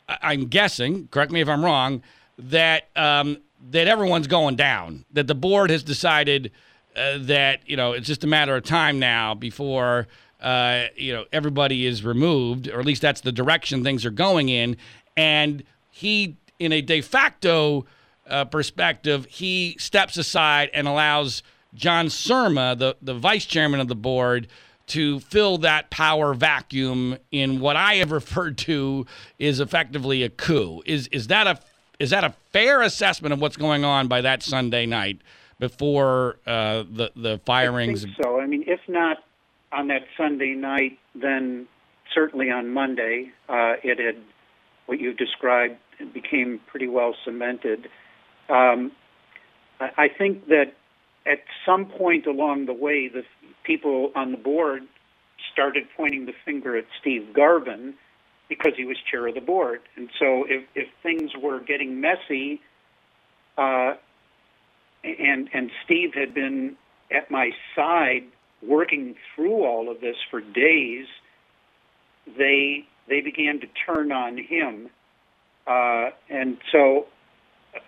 I'm 0.09 0.47
guessing. 0.47 1.07
Correct 1.07 1.31
me 1.31 1.39
if 1.39 1.47
I'm 1.47 1.63
wrong. 1.63 2.03
That 2.37 2.89
um, 2.95 3.37
that 3.71 3.87
everyone's 3.87 4.27
going 4.27 4.57
down. 4.57 5.05
That 5.13 5.27
the 5.27 5.35
board 5.35 5.69
has 5.69 5.81
decided 5.81 6.51
uh, 6.95 7.19
that 7.21 7.61
you 7.65 7.77
know 7.77 7.93
it's 7.93 8.07
just 8.07 8.23
a 8.23 8.27
matter 8.27 8.55
of 8.55 8.63
time 8.63 8.99
now 8.99 9.33
before 9.33 10.07
uh, 10.43 10.87
you 10.97 11.13
know, 11.13 11.23
everybody 11.31 11.85
is 11.85 12.03
removed, 12.03 12.67
or 12.67 12.79
at 12.79 12.85
least 12.85 13.01
that's 13.01 13.21
the 13.21 13.31
direction 13.31 13.83
things 13.83 14.05
are 14.05 14.11
going 14.11 14.49
in. 14.49 14.75
And 15.15 15.63
he, 15.89 16.35
in 16.59 16.73
a 16.73 16.81
de 16.81 16.99
facto 17.01 17.85
uh, 18.27 18.45
perspective, 18.45 19.25
he 19.29 19.77
steps 19.79 20.17
aside 20.17 20.69
and 20.73 20.85
allows 20.85 21.43
John 21.73 22.07
Surma, 22.07 22.77
the, 22.77 22.97
the 23.01 23.13
vice 23.13 23.45
chairman 23.45 23.79
of 23.79 23.87
the 23.87 23.95
board, 23.95 24.47
to 24.87 25.19
fill 25.21 25.57
that 25.59 25.89
power 25.89 26.33
vacuum 26.33 27.17
in 27.31 27.59
what 27.59 27.75
I 27.75 27.95
have 27.95 28.11
referred 28.21 28.57
to 28.59 29.05
is 29.39 29.59
effectively 29.59 30.23
a 30.23 30.29
coup. 30.29 30.81
Is 30.85 31.07
is 31.07 31.27
that 31.27 31.47
a 31.47 31.59
is 31.99 32.09
that 32.09 32.23
a 32.23 32.33
fair 32.51 32.81
assessment 32.81 33.33
of 33.33 33.39
what's 33.39 33.57
going 33.57 33.85
on 33.85 34.07
by 34.07 34.21
that 34.21 34.43
Sunday 34.43 34.85
night 34.85 35.19
before 35.59 36.37
uh, 36.45 36.83
the 36.89 37.11
the 37.15 37.39
firings? 37.45 38.03
I 38.03 38.07
think 38.07 38.17
so. 38.23 38.39
I 38.39 38.47
mean, 38.47 38.63
if 38.67 38.81
not 38.87 39.17
on 39.71 39.87
that 39.87 40.03
Sunday 40.17 40.53
night, 40.53 40.99
then 41.15 41.67
certainly 42.13 42.49
on 42.49 42.73
Monday, 42.73 43.31
uh, 43.49 43.75
it 43.83 43.99
had 43.99 44.21
what 44.85 44.99
you 44.99 45.13
described 45.13 45.77
became 46.13 46.59
pretty 46.67 46.87
well 46.87 47.15
cemented. 47.23 47.87
Um, 48.49 48.91
I 49.79 50.07
think 50.17 50.47
that 50.47 50.73
at 51.25 51.39
some 51.65 51.85
point 51.85 52.25
along 52.27 52.65
the 52.65 52.73
way, 52.73 53.07
the 53.07 53.23
people 53.63 54.11
on 54.15 54.31
the 54.31 54.37
board 54.37 54.83
started 55.51 55.87
pointing 55.95 56.25
the 56.25 56.33
finger 56.45 56.77
at 56.77 56.85
Steve 56.99 57.29
Garban 57.33 57.93
because 58.49 58.73
he 58.75 58.85
was 58.85 58.97
chair 59.09 59.27
of 59.27 59.35
the 59.35 59.41
board. 59.41 59.81
And 59.95 60.09
so 60.19 60.45
if, 60.47 60.63
if 60.75 60.87
things 61.01 61.31
were 61.41 61.59
getting 61.59 62.01
messy, 62.01 62.61
uh, 63.57 63.93
and 65.03 65.49
and 65.53 65.69
Steve 65.83 66.13
had 66.13 66.33
been 66.33 66.75
at 67.11 67.29
my 67.29 67.51
side 67.75 68.23
working 68.61 69.15
through 69.35 69.65
all 69.65 69.91
of 69.91 70.01
this 70.01 70.15
for 70.31 70.39
days, 70.41 71.07
they 72.37 72.85
they 73.07 73.21
began 73.21 73.59
to 73.59 73.67
turn 73.85 74.11
on 74.11 74.37
him, 74.37 74.89
uh, 75.67 76.11
and 76.29 76.57
so 76.71 77.07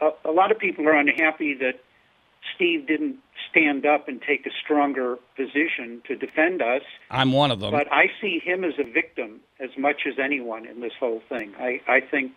a, 0.02 0.10
a 0.26 0.32
lot 0.32 0.52
of 0.52 0.60
people 0.60 0.88
are 0.88 0.98
unhappy 0.98 1.54
that 1.56 1.80
Steve 2.56 2.86
didn't 2.86 3.18
stand 3.56 3.86
up 3.86 4.08
and 4.08 4.22
take 4.22 4.46
a 4.46 4.50
stronger 4.64 5.18
position 5.36 6.02
to 6.08 6.16
defend 6.16 6.62
us. 6.62 6.82
I'm 7.10 7.32
one 7.32 7.52
of 7.52 7.60
them. 7.60 7.72
But 7.72 7.92
I 7.92 8.08
see 8.22 8.40
him 8.44 8.64
as 8.64 8.74
a 8.80 8.84
victim 8.84 9.40
as 9.60 9.70
much 9.78 10.02
as 10.08 10.16
anyone 10.22 10.66
in 10.66 10.82
this 10.82 10.92
whole 11.00 11.22
thing. 11.30 11.54
I, 11.58 11.82
I 11.88 12.02
think 12.02 12.34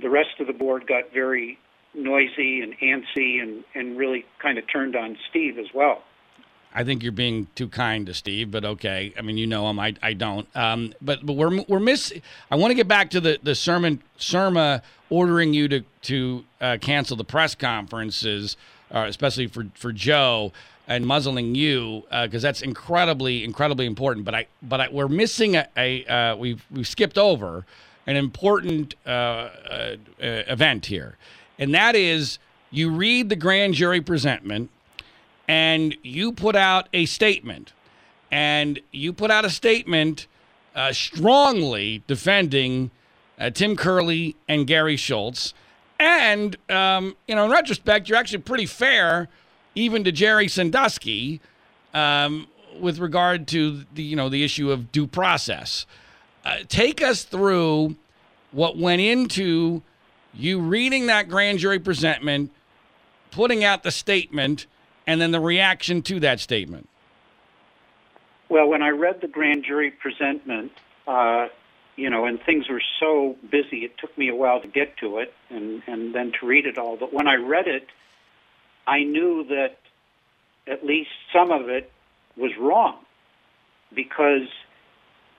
the 0.00 0.10
rest 0.10 0.40
of 0.40 0.46
the 0.46 0.52
board 0.52 0.86
got 0.86 1.12
very 1.12 1.58
noisy 1.94 2.60
and 2.60 2.74
antsy 2.80 3.42
and, 3.42 3.64
and 3.74 3.98
really 3.98 4.24
kind 4.40 4.58
of 4.58 4.64
turned 4.72 4.96
on 4.96 5.16
Steve 5.30 5.58
as 5.58 5.66
well. 5.74 6.02
I 6.74 6.84
think 6.84 7.02
you're 7.02 7.12
being 7.12 7.48
too 7.54 7.68
kind 7.68 8.06
to 8.06 8.14
Steve, 8.14 8.50
but 8.50 8.64
okay. 8.64 9.12
I 9.18 9.22
mean, 9.22 9.36
you 9.36 9.46
know 9.46 9.68
him. 9.68 9.78
I, 9.78 9.94
I 10.02 10.14
don't. 10.14 10.48
Um, 10.56 10.94
but 11.02 11.24
but 11.24 11.34
we're 11.34 11.62
we're 11.68 11.80
miss. 11.80 12.14
I 12.50 12.56
want 12.56 12.70
to 12.70 12.74
get 12.74 12.88
back 12.88 13.10
to 13.10 13.20
the 13.20 13.38
the 13.42 13.54
sermon 13.54 14.02
Surma 14.18 14.80
ordering 15.10 15.52
you 15.52 15.68
to 15.68 15.82
to 16.02 16.44
uh, 16.62 16.78
cancel 16.80 17.14
the 17.16 17.24
press 17.24 17.54
conferences, 17.54 18.56
uh, 18.92 19.06
especially 19.08 19.46
for 19.46 19.66
for 19.74 19.92
Joe 19.92 20.52
and 20.86 21.06
muzzling 21.06 21.54
you 21.54 22.02
because 22.10 22.44
uh, 22.44 22.48
that's 22.48 22.62
incredibly 22.62 23.44
incredibly 23.44 23.86
important. 23.86 24.24
But 24.24 24.34
I 24.34 24.46
but 24.62 24.80
I, 24.80 24.88
we're 24.90 25.08
missing 25.08 25.56
a, 25.56 25.66
a 25.76 26.04
uh, 26.06 26.36
we've 26.36 26.64
we've 26.70 26.88
skipped 26.88 27.18
over 27.18 27.64
an 28.06 28.16
important 28.16 28.94
uh, 29.06 29.08
uh, 29.08 29.96
event 30.18 30.86
here, 30.86 31.16
and 31.58 31.74
that 31.74 31.94
is 31.94 32.38
you 32.70 32.90
read 32.90 33.28
the 33.28 33.36
grand 33.36 33.74
jury 33.74 34.00
presentment 34.00 34.70
and 35.48 35.96
you 36.02 36.32
put 36.32 36.56
out 36.56 36.88
a 36.92 37.04
statement, 37.06 37.72
and 38.30 38.80
you 38.90 39.12
put 39.12 39.30
out 39.30 39.44
a 39.44 39.50
statement 39.50 40.26
uh, 40.74 40.92
strongly 40.92 42.02
defending 42.06 42.90
uh, 43.38 43.50
Tim 43.50 43.76
Curley 43.76 44.36
and 44.48 44.66
Gary 44.66 44.96
Schultz. 44.96 45.52
And, 46.02 46.56
um, 46.68 47.14
you 47.28 47.36
know, 47.36 47.44
in 47.44 47.52
retrospect, 47.52 48.08
you're 48.08 48.18
actually 48.18 48.40
pretty 48.40 48.66
fair 48.66 49.28
even 49.76 50.02
to 50.02 50.10
Jerry 50.10 50.48
Sandusky 50.48 51.40
um, 51.94 52.48
with 52.80 52.98
regard 52.98 53.46
to 53.48 53.84
the, 53.94 54.02
you 54.02 54.16
know, 54.16 54.28
the 54.28 54.42
issue 54.42 54.72
of 54.72 54.90
due 54.90 55.06
process. 55.06 55.86
Uh, 56.44 56.56
take 56.68 57.00
us 57.00 57.22
through 57.22 57.94
what 58.50 58.76
went 58.76 59.00
into 59.00 59.80
you 60.34 60.58
reading 60.58 61.06
that 61.06 61.28
grand 61.28 61.60
jury 61.60 61.78
presentment, 61.78 62.50
putting 63.30 63.62
out 63.62 63.84
the 63.84 63.92
statement, 63.92 64.66
and 65.06 65.20
then 65.20 65.30
the 65.30 65.38
reaction 65.38 66.02
to 66.02 66.18
that 66.18 66.40
statement. 66.40 66.88
Well, 68.48 68.66
when 68.66 68.82
I 68.82 68.88
read 68.88 69.20
the 69.20 69.28
grand 69.28 69.64
jury 69.64 69.92
presentment, 69.92 70.72
uh, 71.06 71.46
you 71.96 72.08
know, 72.10 72.24
and 72.24 72.40
things 72.44 72.68
were 72.68 72.82
so 73.00 73.36
busy, 73.50 73.84
it 73.84 73.98
took 73.98 74.16
me 74.16 74.28
a 74.28 74.34
while 74.34 74.60
to 74.60 74.68
get 74.68 74.96
to 74.98 75.18
it 75.18 75.32
and, 75.50 75.82
and 75.86 76.14
then 76.14 76.32
to 76.40 76.46
read 76.46 76.66
it 76.66 76.78
all. 76.78 76.96
But 76.96 77.12
when 77.12 77.28
I 77.28 77.34
read 77.34 77.68
it, 77.68 77.86
I 78.86 79.04
knew 79.04 79.44
that 79.48 79.76
at 80.66 80.84
least 80.84 81.10
some 81.32 81.50
of 81.50 81.68
it 81.68 81.90
was 82.36 82.52
wrong 82.58 82.96
because 83.94 84.48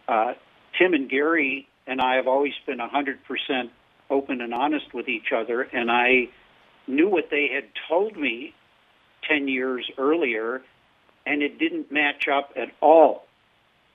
uh, 0.08 0.34
Tim 0.78 0.94
and 0.94 1.10
Gary 1.10 1.68
and 1.88 2.00
I 2.00 2.16
have 2.16 2.28
always 2.28 2.54
been 2.66 2.78
100% 2.78 3.18
open 4.10 4.42
and 4.42 4.54
honest 4.54 4.94
with 4.94 5.08
each 5.08 5.32
other, 5.36 5.62
and 5.62 5.90
I 5.92 6.30
knew 6.88 7.10
what 7.10 7.30
they 7.32 7.50
had 7.54 7.66
told 7.90 8.16
me 8.16 8.54
10 9.28 9.48
years 9.48 9.90
earlier, 9.98 10.62
and 11.26 11.42
it 11.42 11.58
didn't 11.58 11.92
match 11.92 12.28
up 12.28 12.52
at 12.56 12.70
all 12.82 13.26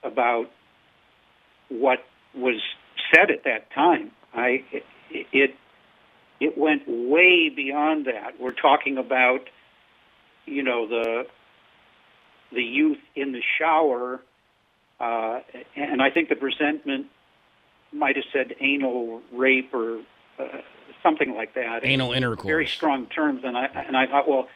about 0.03 0.49
what 1.69 1.99
was 2.33 2.61
said 3.13 3.31
at 3.31 3.43
that 3.43 3.71
time. 3.71 4.11
I 4.33 4.63
it 5.09 5.55
it 6.39 6.57
went 6.57 6.83
way 6.87 7.49
beyond 7.49 8.05
that. 8.05 8.39
We're 8.39 8.51
talking 8.51 8.97
about 8.97 9.49
you 10.45 10.63
know 10.63 10.87
the 10.87 11.27
the 12.51 12.63
youth 12.63 12.99
in 13.15 13.31
the 13.31 13.41
shower, 13.57 14.21
uh, 14.99 15.39
and 15.75 16.01
I 16.01 16.09
think 16.09 16.29
the 16.29 16.35
presentment 16.35 17.07
might 17.91 18.15
have 18.15 18.25
said 18.31 18.55
anal 18.59 19.21
rape 19.31 19.73
or 19.73 20.01
uh, 20.39 20.43
something 21.03 21.33
like 21.33 21.53
that. 21.55 21.83
Anal 21.83 22.13
intercourse. 22.13 22.45
Very 22.45 22.67
strong 22.67 23.07
terms, 23.07 23.41
and 23.43 23.57
I 23.57 23.65
and 23.65 23.97
I 23.97 24.07
thought, 24.07 24.27
well, 24.27 24.47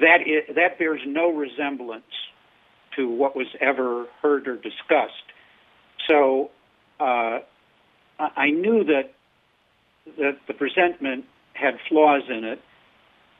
that 0.00 0.22
is, 0.26 0.54
that 0.54 0.78
bears 0.78 1.00
no 1.06 1.32
resemblance 1.32 2.04
to 2.96 3.08
what 3.08 3.36
was 3.36 3.46
ever 3.60 4.06
heard 4.22 4.48
or 4.48 4.56
discussed. 4.56 5.14
So 6.08 6.50
uh, 7.00 7.40
I 8.18 8.50
knew 8.50 8.84
that 8.84 9.12
that 10.18 10.38
the 10.46 10.54
presentment 10.54 11.24
had 11.54 11.74
flaws 11.88 12.22
in 12.28 12.44
it. 12.44 12.60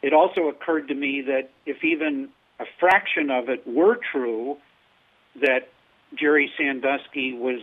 It 0.03 0.13
also 0.13 0.49
occurred 0.49 0.89
to 0.89 0.95
me 0.95 1.23
that 1.27 1.51
if 1.67 1.85
even 1.85 2.29
a 2.59 2.65
fraction 2.79 3.31
of 3.31 3.49
it 3.49 3.67
were 3.67 3.99
true, 4.13 4.57
that 5.41 5.69
Jerry 6.19 6.51
Sandusky 6.57 7.33
was 7.35 7.61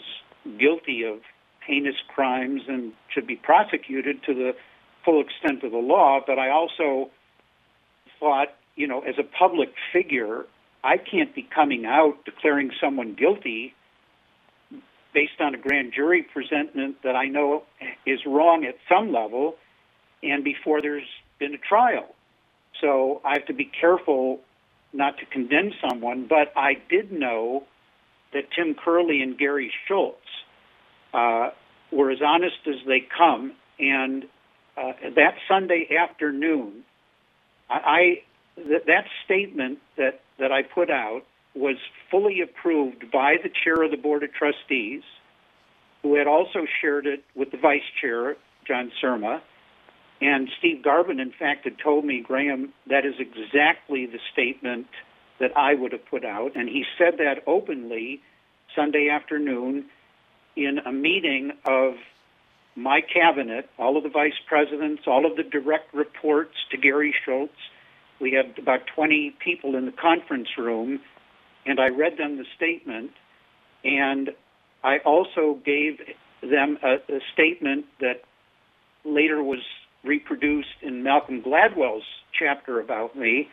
guilty 0.60 1.04
of 1.04 1.20
heinous 1.66 1.96
crimes 2.14 2.62
and 2.68 2.94
should 3.14 3.28
be 3.28 3.36
prosecuted 3.36 4.24
to 4.24 4.34
the 4.34 4.56
full 5.04 5.22
extent 5.22 5.64
of 5.64 5.72
the 5.72 5.78
law. 5.78 6.20
But 6.26 6.40
I 6.40 6.50
also 6.50 7.12
thought 8.20 8.50
you 8.78 8.88
know, 8.88 9.02
as 9.02 9.16
a 9.20 9.24
public 9.24 9.74
figure, 9.92 10.46
I 10.84 10.98
can't 10.98 11.36
be 11.36 11.42
coming 11.54 11.86
out 11.86 12.24
declaring 12.24 12.72
someone 12.80 13.16
guilty 13.16 13.74
based 15.18 15.42
on 15.42 15.56
a 15.56 15.58
grand 15.58 15.92
jury 15.96 16.22
presentment 16.22 16.98
that 17.04 17.16
I 17.16 17.26
know 17.26 17.64
is 18.06 18.20
wrong 18.28 18.66
at 18.66 18.76
some 18.88 19.12
level 19.12 19.56
and 20.22 20.44
before 20.44 20.80
there's 20.80 21.10
been 21.40 21.56
a 21.56 21.58
trial. 21.58 22.06
So 22.82 23.20
I 23.26 23.34
have 23.34 23.48
to 23.48 23.54
be 23.54 23.66
careful 23.66 24.42
not 24.94 25.18
to 25.18 25.26
condemn 25.26 25.72
someone, 25.82 26.28
but 26.30 26.54
I 26.56 26.74
did 26.88 27.12
know 27.12 27.64
that 28.32 28.44
Tim 28.56 28.76
Curley 28.76 29.24
and 29.24 29.36
Gary 29.36 29.74
Schultz 29.88 30.20
uh, 31.16 31.50
were 31.92 32.12
as 32.12 32.20
honest 32.24 32.68
as 32.68 32.86
they 32.86 33.02
come. 33.18 33.54
And 33.80 34.26
uh, 34.78 34.94
that 35.16 35.34
Sunday 35.48 35.88
afternoon, 36.00 36.84
I, 37.72 38.22
that, 38.56 38.86
that 38.86 39.06
statement 39.26 39.80
that, 39.98 40.20
that 40.38 40.52
I 40.52 40.62
put 40.62 40.92
out 40.92 41.24
was 41.58 41.78
fully 42.12 42.42
approved 42.42 43.12
by 43.12 43.36
the 43.42 43.50
chair 43.50 43.82
of 43.84 43.92
the 43.92 43.98
Board 43.98 44.24
of 44.24 44.34
Trustees, 44.34 45.04
who 46.04 46.16
had 46.16 46.28
also 46.28 46.66
shared 46.82 47.06
it 47.06 47.24
with 47.36 47.52
the 47.52 47.58
vice 47.58 47.82
chair, 48.00 48.36
John 48.66 48.92
Surma. 49.02 49.42
And 50.22 50.50
Steve 50.58 50.84
Garban, 50.84 51.22
in 51.22 51.32
fact, 51.32 51.66
had 51.66 51.78
told 51.78 52.06
me, 52.06 52.22
Graham, 52.22 52.74
that 52.88 53.06
is 53.06 53.16
exactly 53.20 54.06
the 54.06 54.20
statement 54.34 54.88
that 55.40 55.56
I 55.56 55.76
would 55.76 55.92
have 55.92 56.06
put 56.06 56.26
out. 56.26 56.56
And 56.56 56.68
he 56.68 56.86
said 56.98 57.18
that 57.20 57.44
openly 57.46 58.22
Sunday 58.76 59.10
afternoon 59.10 59.86
in 60.56 60.80
a 60.80 60.92
meeting 60.92 61.52
of 61.66 61.96
my 62.76 63.02
cabinet, 63.02 63.70
all 63.78 63.98
of 63.98 64.04
the 64.04 64.10
vice 64.10 64.40
presidents, 64.48 65.04
all 65.08 65.26
of 65.26 65.36
the 65.36 65.44
direct 65.44 65.94
reports 65.94 66.56
to 66.72 66.78
Gary 66.78 67.14
Schultz, 67.26 67.54
we 68.20 68.32
had 68.32 68.58
about 68.58 68.88
20 68.96 69.36
people 69.44 69.76
in 69.76 69.86
the 69.86 69.92
conference 69.92 70.50
room, 70.58 71.00
and 71.68 71.80
I 71.80 71.90
read 71.90 72.18
them 72.18 72.38
the 72.38 72.46
statement, 72.56 73.12
and 73.84 74.32
I 74.84 75.00
also 75.00 75.60
gave 75.66 76.00
them 76.42 76.78
a, 76.82 76.96
a 77.14 77.20
statement 77.34 77.86
that 78.00 78.22
later 79.04 79.44
was 79.44 79.60
reproduced 80.04 80.82
in 80.82 81.04
Malcolm 81.04 81.42
Gladwell's 81.42 82.04
chapter 82.38 82.80
about 82.80 83.18
me, 83.18 83.50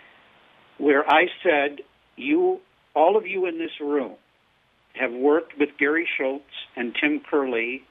where 0.78 1.08
I 1.08 1.26
said, 1.42 1.80
"You, 2.16 2.60
all 2.94 3.16
of 3.16 3.26
you 3.26 3.46
in 3.46 3.58
this 3.58 3.80
room, 3.80 4.14
have 4.94 5.12
worked 5.12 5.58
with 5.58 5.70
Gary 5.78 6.08
Schultz 6.16 6.44
and 6.76 6.94
Tim 7.00 7.20
Curley 7.28 7.82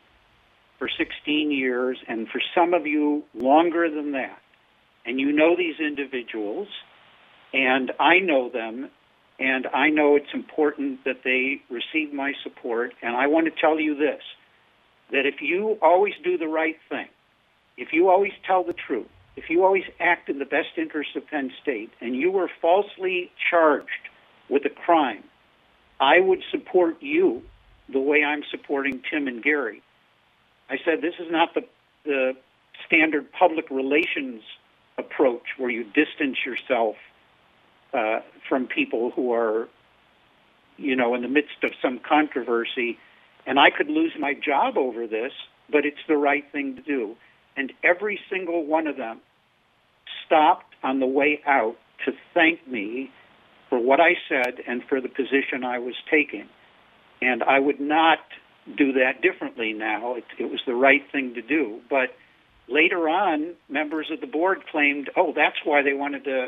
for 0.80 0.90
16 0.98 1.52
years, 1.52 1.98
and 2.08 2.28
for 2.30 2.42
some 2.56 2.74
of 2.74 2.88
you 2.88 3.24
longer 3.34 3.90
than 3.90 4.14
that. 4.14 4.40
And 5.06 5.20
you 5.20 5.32
know 5.34 5.56
these 5.58 5.80
individuals, 5.80 6.68
and 7.54 7.92
I 8.00 8.20
know 8.20 8.50
them, 8.50 8.90
and 9.40 9.68
I 9.68 9.90
know 9.90 10.16
it's 10.16 10.34
important 10.34 11.04
that 11.06 11.24
they 11.24 11.62
receive 11.70 12.14
my 12.14 12.34
support. 12.44 12.94
And 13.02 13.16
I 13.16 13.28
want 13.28 13.46
to 13.46 13.62
tell 13.62 13.80
you 13.80 13.96
this 13.96 14.22
that 15.12 15.26
if 15.26 15.42
you 15.42 15.78
always 15.82 16.14
do 16.24 16.38
the 16.38 16.48
right 16.48 16.78
thing, 16.90 17.08
if 17.78 17.90
you 17.94 18.10
always 18.10 18.32
tell 18.46 18.64
the 18.64 18.74
truth, 18.74 19.08
if 19.36 19.50
you 19.50 19.64
always 19.64 19.84
act 20.00 20.30
in 20.30 20.40
the 20.40 20.46
best 20.46 20.70
interest 20.78 21.16
of 21.16 21.28
Penn 21.28 21.52
State, 21.62 21.92
and 22.02 22.16
you 22.16 22.32
were 22.32 22.50
falsely 22.62 23.32
charged 23.50 23.90
with 24.50 24.64
a 24.66 24.70
crime, 24.70 25.24
I 26.00 26.20
would 26.20 26.44
support 26.52 27.02
you 27.02 27.42
the 27.92 28.00
way 28.00 28.24
I'm 28.24 28.44
supporting 28.50 29.02
Tim 29.10 29.28
and 29.28 29.44
Gary. 29.44 29.82
I 30.70 30.78
said 30.86 31.02
this 31.02 31.16
is 31.20 31.32
not 31.32 31.54
the, 31.54 31.62
the 32.06 32.34
standard 32.86 33.32
public 33.32 33.70
relations 33.70 34.42
approach 34.98 35.44
where 35.58 35.70
you 35.70 35.84
distance 35.84 36.38
yourself 36.46 36.96
uh, 37.94 38.20
from 38.50 38.68
people 38.68 39.12
who 39.16 39.34
are, 39.34 39.68
you 40.78 40.96
know, 40.96 41.16
in 41.16 41.22
the 41.22 41.28
midst 41.28 41.64
of 41.64 41.72
some 41.82 42.00
controversy. 42.00 42.98
And 43.46 43.60
I 43.60 43.70
could 43.76 43.88
lose 43.88 44.14
my 44.20 44.34
job 44.34 44.78
over 44.78 45.08
this, 45.08 45.32
but 45.72 45.86
it's 45.86 45.98
the 46.08 46.18
right 46.18 46.44
thing 46.52 46.76
to 46.76 46.82
do. 46.82 47.16
And 47.56 47.72
every 47.84 48.20
single 48.30 48.66
one 48.66 48.88
of 48.88 48.98
them 48.98 49.20
stopped 50.26 50.74
on 50.82 51.00
the 51.00 51.06
way 51.06 51.42
out 51.46 51.76
to 52.06 52.12
thank 52.34 52.68
me 52.68 53.12
for 53.70 53.80
what 53.80 54.00
I 54.00 54.14
said 54.28 54.56
and 54.68 54.84
for 54.88 55.02
the 55.02 55.10
position 55.10 55.64
I 55.64 55.80
was 55.80 55.96
taking. 56.10 56.48
And 57.22 57.44
I 57.44 57.60
would 57.60 57.80
not 57.80 58.20
do 58.78 58.94
that 58.94 59.22
differently 59.22 59.74
now. 59.74 60.16
It, 60.16 60.26
it 60.40 60.50
was 60.50 60.60
the 60.66 60.76
right 60.76 61.04
thing 61.12 61.34
to 61.36 61.42
do. 61.42 61.80
But 61.90 62.16
Later 62.68 63.10
on, 63.10 63.56
members 63.68 64.10
of 64.12 64.22
the 64.22 64.28
board 64.28 64.64
claimed, 64.72 65.10
oh, 65.18 65.34
that's 65.36 65.58
why 65.66 65.82
they 65.82 65.94
wanted 65.94 66.24
to 66.26 66.48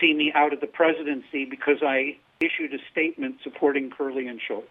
see 0.00 0.14
me 0.14 0.32
out 0.34 0.52
of 0.52 0.60
the 0.60 0.66
presidency 0.66 1.44
because 1.44 1.78
I 1.82 2.16
issued 2.40 2.72
a 2.74 2.78
statement 2.90 3.36
supporting 3.42 3.90
Curley 3.90 4.26
and 4.26 4.40
Schultz. 4.40 4.68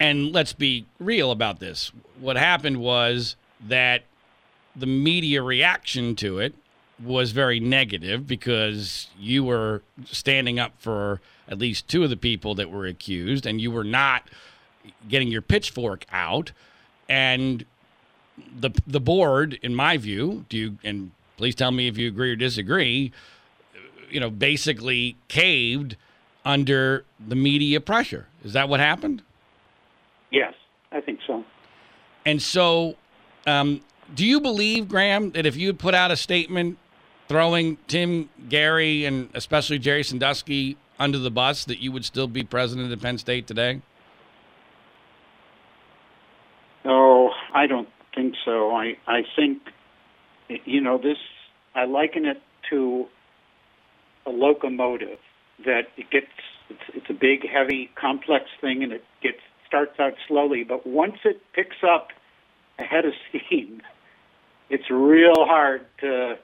And 0.00 0.32
let's 0.32 0.52
be 0.52 0.86
real 0.98 1.30
about 1.30 1.60
this. 1.60 1.92
What 2.20 2.36
happened 2.36 2.78
was 2.78 3.36
that 3.68 4.04
the 4.76 4.86
media 4.86 5.42
reaction 5.42 6.16
to 6.16 6.38
it 6.38 6.54
was 7.02 7.32
very 7.32 7.60
negative 7.60 8.26
because 8.26 9.08
you 9.18 9.44
were 9.44 9.82
standing 10.04 10.58
up 10.58 10.72
for 10.78 11.20
at 11.48 11.58
least 11.58 11.88
two 11.88 12.04
of 12.04 12.10
the 12.10 12.16
people 12.16 12.54
that 12.54 12.70
were 12.70 12.86
accused 12.86 13.46
and 13.46 13.60
you 13.60 13.70
were 13.70 13.84
not 13.84 14.28
getting 15.08 15.28
your 15.28 15.42
pitchfork 15.42 16.04
out 16.12 16.52
and 17.08 17.64
the 18.58 18.70
the 18.86 19.00
board 19.00 19.58
in 19.62 19.74
my 19.74 19.96
view 19.96 20.44
do 20.48 20.56
you 20.56 20.78
and 20.84 21.10
please 21.36 21.54
tell 21.54 21.70
me 21.70 21.88
if 21.88 21.96
you 21.96 22.08
agree 22.08 22.30
or 22.30 22.36
disagree 22.36 23.12
you 24.14 24.20
know 24.20 24.30
basically 24.30 25.16
caved 25.28 25.96
under 26.44 27.04
the 27.26 27.34
media 27.34 27.80
pressure. 27.80 28.28
Is 28.44 28.52
that 28.52 28.68
what 28.68 28.80
happened? 28.80 29.22
Yes 30.30 30.54
i 30.94 31.00
think 31.00 31.18
so. 31.26 31.44
And 32.24 32.40
so 32.40 32.96
um, 33.46 33.82
do 34.14 34.24
you 34.24 34.40
believe 34.40 34.88
graham 34.88 35.32
that 35.32 35.44
if 35.44 35.56
you 35.56 35.66
had 35.66 35.78
put 35.78 35.94
out 35.94 36.10
a 36.10 36.16
statement 36.16 36.78
throwing 37.28 37.76
tim 37.88 38.30
gary 38.48 39.04
and 39.04 39.28
especially 39.34 39.78
jerry 39.78 40.04
sandusky 40.04 40.76
under 40.98 41.18
the 41.18 41.30
bus 41.30 41.64
that 41.64 41.80
you 41.80 41.90
would 41.92 42.04
still 42.04 42.28
be 42.28 42.44
president 42.44 42.92
of 42.92 43.02
penn 43.02 43.18
state 43.18 43.46
today? 43.46 43.82
No, 46.84 47.32
i 47.52 47.66
don't 47.66 47.88
think 48.14 48.34
so. 48.44 48.70
I 48.70 48.96
i 49.06 49.22
think 49.36 49.60
you 50.64 50.80
know 50.80 50.98
this 50.98 51.18
i 51.74 51.84
liken 51.84 52.24
it 52.24 52.40
to 52.70 53.06
a 54.26 54.30
locomotive 54.30 55.18
that 55.64 55.82
it 55.96 56.10
gets 56.10 56.26
it's, 56.70 56.80
it's 56.94 57.10
a 57.10 57.14
big 57.14 57.46
heavy 57.48 57.90
complex 57.94 58.46
thing 58.60 58.82
and 58.82 58.92
it 58.92 59.04
gets 59.22 59.38
starts 59.66 59.98
out 59.98 60.14
slowly 60.26 60.64
but 60.64 60.86
once 60.86 61.16
it 61.24 61.40
picks 61.52 61.76
up 61.82 62.08
a 62.78 62.82
head 62.82 63.04
of 63.04 63.12
steam 63.28 63.80
it's 64.70 64.90
real 64.90 65.44
hard 65.46 65.84
to 66.00 66.34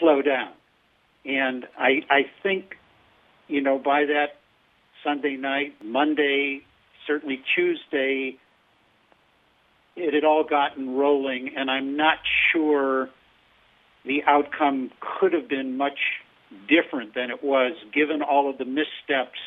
slow 0.00 0.22
down. 0.22 0.52
And 1.24 1.66
i 1.78 2.02
i 2.10 2.22
think 2.42 2.76
you 3.48 3.60
know 3.60 3.78
by 3.78 4.04
that 4.06 4.38
sunday 5.02 5.36
night 5.36 5.74
monday 5.84 6.62
certainly 7.06 7.42
tuesday 7.54 8.36
it 9.96 10.14
had 10.14 10.24
all 10.24 10.44
gotten 10.44 10.96
rolling 10.96 11.54
and 11.56 11.70
i'm 11.70 11.96
not 11.96 12.18
sure 12.52 13.08
the 14.04 14.22
outcome 14.26 14.90
could 15.00 15.32
have 15.32 15.48
been 15.48 15.76
much 15.76 15.98
different 16.68 17.14
than 17.14 17.30
it 17.30 17.42
was 17.42 17.72
given 17.92 18.22
all 18.22 18.50
of 18.50 18.58
the 18.58 18.64
missteps 18.64 19.38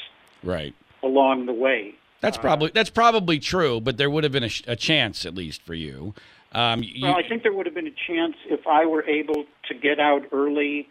right 0.44 0.74
along 1.04 1.46
the 1.46 1.54
way. 1.54 1.96
That's 2.20 2.38
probably 2.38 2.72
that's 2.74 2.90
probably 2.90 3.40
true, 3.40 3.80
but 3.80 3.98
there 3.98 4.10
would 4.10 4.24
have 4.24 4.34
been 4.34 4.44
a, 4.44 4.52
a 4.68 4.76
chance 4.76 5.26
at 5.26 5.36
least 5.36 5.62
for 5.62 5.74
you. 5.74 6.14
Um, 6.52 6.82
you. 6.84 7.06
Well, 7.06 7.16
I 7.16 7.28
think 7.28 7.44
there 7.44 7.54
would 7.54 7.66
have 7.66 7.76
been 7.76 7.88
a 7.88 7.96
chance 8.08 8.36
if 8.46 8.66
I 8.66 8.86
were 8.86 9.04
able 9.04 9.46
to 9.68 9.74
get 9.76 10.00
out 10.00 10.24
early 10.32 10.90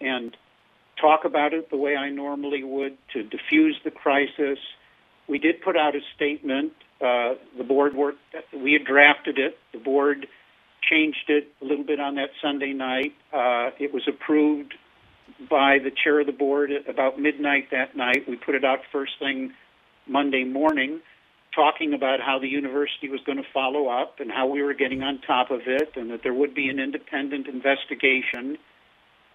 and 0.00 0.36
talk 1.00 1.24
about 1.24 1.52
it 1.52 1.70
the 1.70 1.76
way 1.76 1.96
I 1.96 2.08
normally 2.10 2.64
would 2.64 2.96
to 3.12 3.22
diffuse 3.22 3.78
the 3.84 3.90
crisis. 3.90 4.58
We 5.28 5.38
did 5.38 5.60
put 5.60 5.76
out 5.76 5.94
a 5.94 6.00
statement. 6.14 6.72
Uh, 7.00 7.34
the 7.58 7.64
board 7.64 7.94
worked. 7.94 8.18
We 8.54 8.72
had 8.72 8.84
drafted 8.84 9.38
it. 9.38 9.58
The 9.72 9.78
board 9.78 10.26
changed 10.82 11.28
it 11.28 11.48
a 11.60 11.64
little 11.64 11.84
bit 11.84 12.00
on 12.00 12.14
that 12.14 12.30
Sunday 12.40 12.72
night. 12.72 13.14
Uh, 13.32 13.70
it 13.78 13.92
was 13.92 14.06
approved 14.08 14.74
by 15.50 15.78
the 15.78 15.90
chair 15.90 16.20
of 16.20 16.26
the 16.26 16.32
board 16.32 16.70
about 16.88 17.18
midnight 17.18 17.68
that 17.70 17.96
night. 17.96 18.28
We 18.28 18.36
put 18.36 18.54
it 18.54 18.64
out 18.64 18.80
first 18.92 19.12
thing 19.18 19.52
Monday 20.06 20.44
morning, 20.44 21.00
talking 21.54 21.92
about 21.94 22.20
how 22.20 22.38
the 22.38 22.48
university 22.48 23.08
was 23.08 23.20
going 23.26 23.38
to 23.38 23.48
follow 23.52 23.88
up 23.88 24.20
and 24.20 24.30
how 24.30 24.46
we 24.46 24.62
were 24.62 24.74
getting 24.74 25.02
on 25.02 25.20
top 25.26 25.50
of 25.50 25.60
it, 25.66 25.92
and 25.96 26.10
that 26.10 26.22
there 26.22 26.34
would 26.34 26.54
be 26.54 26.68
an 26.68 26.78
independent 26.78 27.46
investigation. 27.48 28.58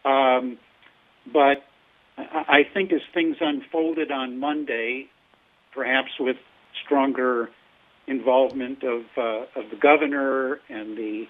Um, 0.04 0.58
but 1.32 1.64
I 2.18 2.64
think 2.74 2.92
as 2.92 3.02
things 3.14 3.38
unfolded 3.40 4.12
on 4.12 4.40
Monday, 4.40 5.08
perhaps 5.74 6.12
with 6.20 6.38
stronger 6.86 7.50
involvement 8.08 8.84
of 8.84 9.04
uh, 9.18 9.60
of 9.60 9.70
the 9.70 9.78
governor 9.80 10.60
and 10.70 10.98
the 10.98 11.26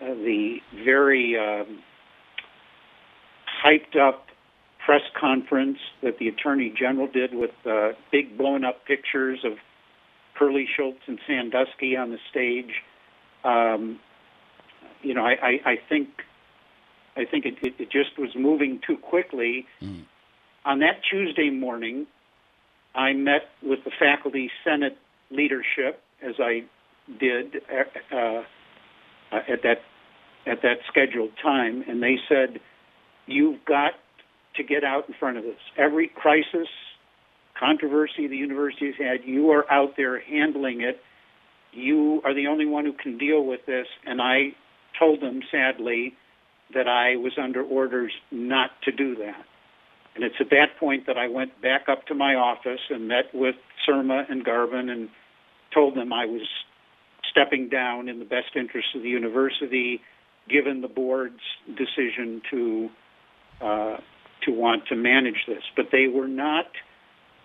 uh, 0.00 0.14
the 0.14 0.58
very 0.84 1.36
um, 1.38 1.80
hyped 3.64 3.96
up 3.96 4.26
press 4.84 5.02
conference 5.18 5.78
that 6.02 6.18
the 6.18 6.28
attorney 6.28 6.72
general 6.76 7.06
did 7.06 7.34
with 7.34 7.50
uh, 7.66 7.90
big 8.10 8.38
blown 8.38 8.64
up 8.64 8.86
pictures 8.86 9.40
of 9.44 9.52
Curley 10.34 10.66
Schultz 10.76 11.00
and 11.06 11.18
Sandusky 11.26 11.96
on 11.96 12.10
the 12.10 12.18
stage. 12.30 12.72
Um, 13.44 14.00
you 15.02 15.14
know, 15.14 15.24
I, 15.24 15.32
I, 15.42 15.70
I 15.72 15.78
think 15.88 16.08
I 17.16 17.24
think 17.24 17.44
it, 17.44 17.54
it, 17.62 17.74
it 17.78 17.90
just 17.90 18.18
was 18.18 18.30
moving 18.36 18.80
too 18.86 18.96
quickly. 18.96 19.66
Mm. 19.82 20.04
On 20.64 20.78
that 20.80 21.00
Tuesday 21.10 21.50
morning, 21.50 22.06
I 22.94 23.12
met 23.12 23.48
with 23.62 23.80
the 23.84 23.90
faculty 23.98 24.50
senate 24.64 24.96
leadership 25.30 26.02
as 26.22 26.34
I 26.38 26.64
did 27.18 27.56
uh, 27.70 28.16
uh, 28.16 28.42
at 29.30 29.62
that 29.62 29.82
at 30.46 30.62
that 30.62 30.78
scheduled 30.88 31.32
time, 31.42 31.84
and 31.86 32.02
they 32.02 32.16
said 32.28 32.60
You've 33.28 33.64
got 33.66 33.92
to 34.56 34.64
get 34.64 34.82
out 34.84 35.08
in 35.08 35.14
front 35.20 35.36
of 35.36 35.44
this. 35.44 35.60
Every 35.76 36.08
crisis, 36.08 36.68
controversy 37.58 38.26
the 38.26 38.36
university 38.36 38.86
has 38.86 38.94
had, 38.96 39.28
you 39.28 39.50
are 39.50 39.70
out 39.70 39.90
there 39.96 40.18
handling 40.18 40.80
it. 40.80 41.00
You 41.72 42.22
are 42.24 42.34
the 42.34 42.46
only 42.46 42.66
one 42.66 42.84
who 42.86 42.94
can 42.94 43.18
deal 43.18 43.44
with 43.44 43.60
this. 43.66 43.86
And 44.06 44.20
I 44.22 44.54
told 44.98 45.20
them, 45.20 45.42
sadly, 45.50 46.14
that 46.74 46.88
I 46.88 47.16
was 47.16 47.32
under 47.40 47.62
orders 47.62 48.12
not 48.30 48.70
to 48.84 48.92
do 48.92 49.14
that. 49.16 49.44
And 50.14 50.24
it's 50.24 50.34
at 50.40 50.50
that 50.50 50.78
point 50.80 51.06
that 51.06 51.18
I 51.18 51.28
went 51.28 51.60
back 51.62 51.88
up 51.88 52.06
to 52.06 52.14
my 52.14 52.34
office 52.34 52.80
and 52.90 53.06
met 53.06 53.32
with 53.34 53.54
Surma 53.86 54.28
and 54.28 54.44
Garvin 54.44 54.88
and 54.88 55.10
told 55.72 55.94
them 55.94 56.12
I 56.12 56.24
was 56.24 56.42
stepping 57.30 57.68
down 57.68 58.08
in 58.08 58.18
the 58.18 58.24
best 58.24 58.56
interest 58.56 58.88
of 58.96 59.02
the 59.02 59.08
university, 59.08 60.00
given 60.48 60.80
the 60.80 60.88
board's 60.88 61.42
decision 61.68 62.42
to 62.50 62.88
uh, 63.60 63.96
to 64.42 64.50
want 64.52 64.86
to 64.88 64.96
manage 64.96 65.44
this. 65.46 65.62
But 65.76 65.86
they 65.92 66.06
were 66.06 66.28
not. 66.28 66.66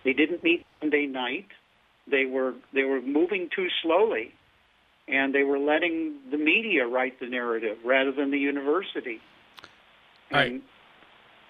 They 0.04 0.12
didn't 0.12 0.42
meet 0.42 0.64
Monday 0.80 1.06
night. 1.06 1.48
They 2.06 2.26
were 2.26 2.54
they 2.72 2.84
were 2.84 3.00
moving 3.00 3.48
too 3.54 3.68
slowly, 3.82 4.34
and 5.08 5.34
they 5.34 5.42
were 5.42 5.58
letting 5.58 6.14
the 6.30 6.36
media 6.36 6.86
write 6.86 7.18
the 7.20 7.26
narrative 7.26 7.78
rather 7.84 8.12
than 8.12 8.30
the 8.30 8.38
university. 8.38 9.20
And, 10.30 10.62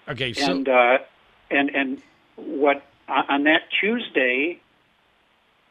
Okay. 0.07 0.33
So 0.33 0.51
and 0.51 0.69
uh, 0.69 0.97
and 1.49 1.69
and 1.75 2.01
what 2.35 2.83
on 3.07 3.43
that 3.43 3.61
Tuesday, 3.81 4.61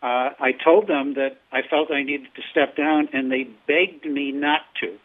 uh, 0.02 0.30
I 0.38 0.52
told 0.64 0.88
them 0.88 1.14
that 1.14 1.38
I 1.52 1.62
felt 1.62 1.90
I 1.90 2.02
needed 2.02 2.28
to 2.34 2.42
step 2.50 2.76
down, 2.76 3.08
and 3.12 3.30
they 3.30 3.44
begged 3.66 4.04
me 4.04 4.32
not 4.32 4.62
to. 4.80 4.98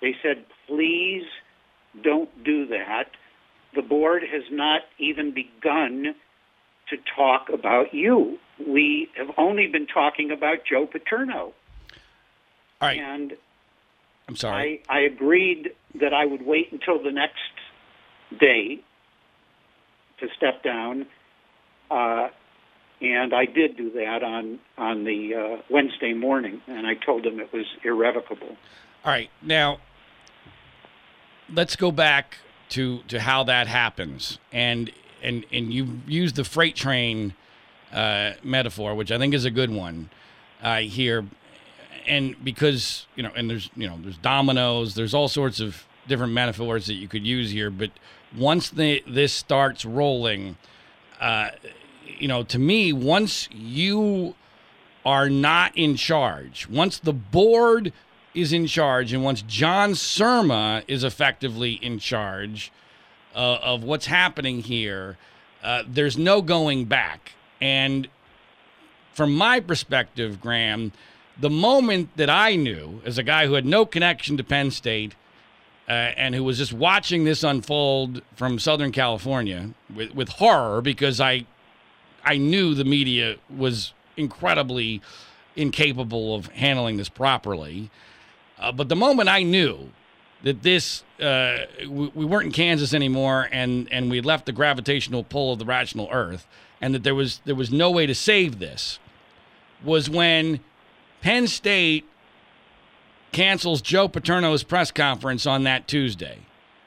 They 0.00 0.14
said, 0.22 0.44
"Please, 0.66 1.24
don't 2.02 2.30
do 2.44 2.66
that." 2.66 3.10
the 3.74 3.82
board 3.98 4.22
has 4.22 4.44
not 4.50 4.82
even 4.98 5.34
begun 5.34 6.14
to 6.88 6.96
talk 7.16 7.48
about 7.52 7.92
you. 7.92 8.38
We 8.64 9.08
have 9.16 9.30
only 9.36 9.66
been 9.66 9.86
talking 9.86 10.30
about 10.30 10.58
Joe 10.68 10.86
Paterno. 10.86 11.36
All 11.40 11.54
right. 12.80 12.98
And 12.98 13.32
I'm 14.28 14.36
sorry. 14.36 14.82
I, 14.88 14.98
I 14.98 15.00
agreed 15.00 15.70
that 16.00 16.14
I 16.14 16.24
would 16.26 16.46
wait 16.46 16.70
until 16.70 17.02
the 17.02 17.10
next 17.10 17.54
day 18.38 18.80
to 20.20 20.28
step 20.36 20.62
down. 20.62 21.06
Uh, 21.90 22.28
and 23.00 23.34
I 23.34 23.46
did 23.46 23.76
do 23.76 23.90
that 23.92 24.22
on 24.22 24.58
on 24.76 25.04
the 25.04 25.34
uh, 25.34 25.62
Wednesday 25.70 26.14
morning, 26.14 26.60
and 26.66 26.86
I 26.86 26.94
told 26.94 27.24
him 27.24 27.40
it 27.40 27.52
was 27.52 27.66
irrevocable. 27.84 28.56
All 29.04 29.12
right, 29.12 29.30
now 29.40 29.78
let's 31.48 31.76
go 31.76 31.92
back 31.92 32.38
to 32.70 33.02
to 33.08 33.20
how 33.20 33.44
that 33.44 33.66
happens. 33.66 34.38
And 34.52 34.90
and 35.22 35.44
and 35.52 35.72
you 35.72 36.00
use 36.06 36.32
the 36.32 36.44
freight 36.44 36.76
train 36.76 37.34
uh, 37.92 38.32
metaphor, 38.42 38.94
which 38.94 39.10
I 39.10 39.18
think 39.18 39.34
is 39.34 39.44
a 39.44 39.50
good 39.50 39.70
one 39.70 40.10
uh, 40.62 40.78
here. 40.78 41.26
And 42.06 42.42
because 42.42 43.06
you 43.16 43.22
know, 43.22 43.30
and 43.36 43.50
there's 43.50 43.70
you 43.76 43.88
know, 43.88 43.98
there's 44.02 44.18
dominoes, 44.18 44.94
there's 44.94 45.14
all 45.14 45.28
sorts 45.28 45.60
of 45.60 45.84
different 46.06 46.32
metaphors 46.32 46.86
that 46.86 46.94
you 46.94 47.08
could 47.08 47.26
use 47.26 47.50
here. 47.50 47.70
But 47.70 47.90
once 48.36 48.70
the 48.70 49.02
this 49.06 49.32
starts 49.32 49.84
rolling, 49.84 50.56
uh, 51.20 51.50
you 52.18 52.28
know, 52.28 52.42
to 52.44 52.58
me, 52.58 52.92
once 52.92 53.48
you 53.52 54.34
are 55.04 55.30
not 55.30 55.76
in 55.76 55.96
charge, 55.96 56.68
once 56.68 56.98
the 56.98 57.12
board 57.12 57.92
is 58.40 58.52
in 58.52 58.66
charge, 58.66 59.12
and 59.12 59.24
once 59.24 59.42
John 59.42 59.92
Surma 59.92 60.84
is 60.86 61.02
effectively 61.04 61.72
in 61.72 61.98
charge, 61.98 62.70
uh, 63.34 63.58
of 63.62 63.84
what's 63.84 64.06
happening 64.06 64.62
here, 64.62 65.16
uh, 65.62 65.82
there's 65.86 66.16
no 66.16 66.42
going 66.42 66.84
back. 66.84 67.32
And 67.60 68.08
from 69.12 69.34
my 69.34 69.60
perspective, 69.60 70.40
Graham, 70.40 70.92
the 71.38 71.50
moment 71.50 72.16
that 72.16 72.30
I 72.30 72.56
knew, 72.56 73.00
as 73.04 73.18
a 73.18 73.22
guy 73.22 73.46
who 73.46 73.54
had 73.54 73.66
no 73.66 73.86
connection 73.86 74.36
to 74.36 74.44
Penn 74.44 74.70
State 74.70 75.14
uh, 75.88 75.92
and 75.92 76.34
who 76.34 76.44
was 76.44 76.58
just 76.58 76.72
watching 76.72 77.24
this 77.24 77.42
unfold 77.42 78.22
from 78.36 78.58
Southern 78.58 78.92
California 78.92 79.70
with, 79.94 80.14
with 80.14 80.28
horror, 80.28 80.80
because 80.80 81.20
I, 81.20 81.46
I 82.24 82.36
knew 82.36 82.74
the 82.74 82.84
media 82.84 83.36
was 83.48 83.92
incredibly 84.16 85.00
incapable 85.56 86.34
of 86.34 86.46
handling 86.48 86.96
this 86.96 87.08
properly. 87.08 87.90
Uh, 88.60 88.72
but 88.72 88.88
the 88.88 88.96
moment 88.96 89.28
I 89.28 89.42
knew 89.42 89.90
that 90.42 90.62
this 90.62 91.04
uh, 91.20 91.58
we, 91.88 92.08
we, 92.14 92.24
weren't 92.24 92.46
in 92.46 92.52
Kansas 92.52 92.94
anymore, 92.94 93.48
and 93.50 93.88
and 93.92 94.10
we 94.10 94.20
left 94.20 94.46
the 94.46 94.52
gravitational 94.52 95.24
pull 95.24 95.52
of 95.52 95.58
the 95.58 95.64
rational 95.64 96.08
Earth, 96.12 96.46
and 96.80 96.94
that 96.94 97.02
there 97.02 97.14
was 97.14 97.40
there 97.44 97.54
was 97.54 97.70
no 97.70 97.90
way 97.90 98.06
to 98.06 98.14
save 98.14 98.58
this, 98.58 98.98
was 99.82 100.08
when 100.08 100.60
Penn 101.20 101.46
State 101.46 102.04
cancels 103.32 103.82
Joe 103.82 104.08
Paterno's 104.08 104.62
press 104.62 104.90
conference 104.90 105.46
on 105.46 105.64
that 105.64 105.88
Tuesday, 105.88 106.38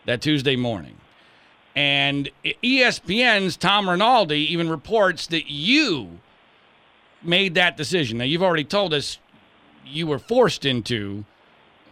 that 0.06 0.22
Tuesday 0.22 0.56
morning. 0.56 0.98
And 1.76 2.30
ESPN's 2.44 3.56
Tom 3.56 3.90
Rinaldi 3.90 4.40
even 4.52 4.70
reports 4.70 5.28
that 5.28 5.50
you 5.50 6.20
made 7.24 7.56
that 7.56 7.78
decision. 7.78 8.18
Now, 8.18 8.26
you've 8.26 8.44
already 8.44 8.66
told 8.66 8.94
us 8.94 9.20
you 9.86 10.08
were 10.08 10.20
forced 10.20 10.66
into 10.66 11.24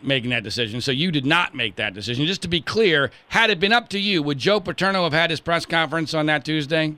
making 0.01 0.29
that 0.29 0.43
decision, 0.43 0.81
so 0.81 0.91
you 0.91 1.11
did 1.11 1.25
not 1.25 1.55
make 1.55 1.75
that 1.75 1.93
decision. 1.93 2.25
Just 2.25 2.41
to 2.43 2.47
be 2.47 2.61
clear, 2.61 3.11
had 3.29 3.49
it 3.49 3.59
been 3.59 3.73
up 3.73 3.89
to 3.89 3.99
you, 3.99 4.23
would 4.23 4.37
Joe 4.37 4.59
Paterno 4.59 5.03
have 5.03 5.13
had 5.13 5.29
his 5.29 5.39
press 5.39 5.65
conference 5.65 6.13
on 6.13 6.25
that 6.27 6.45
Tuesday? 6.45 6.95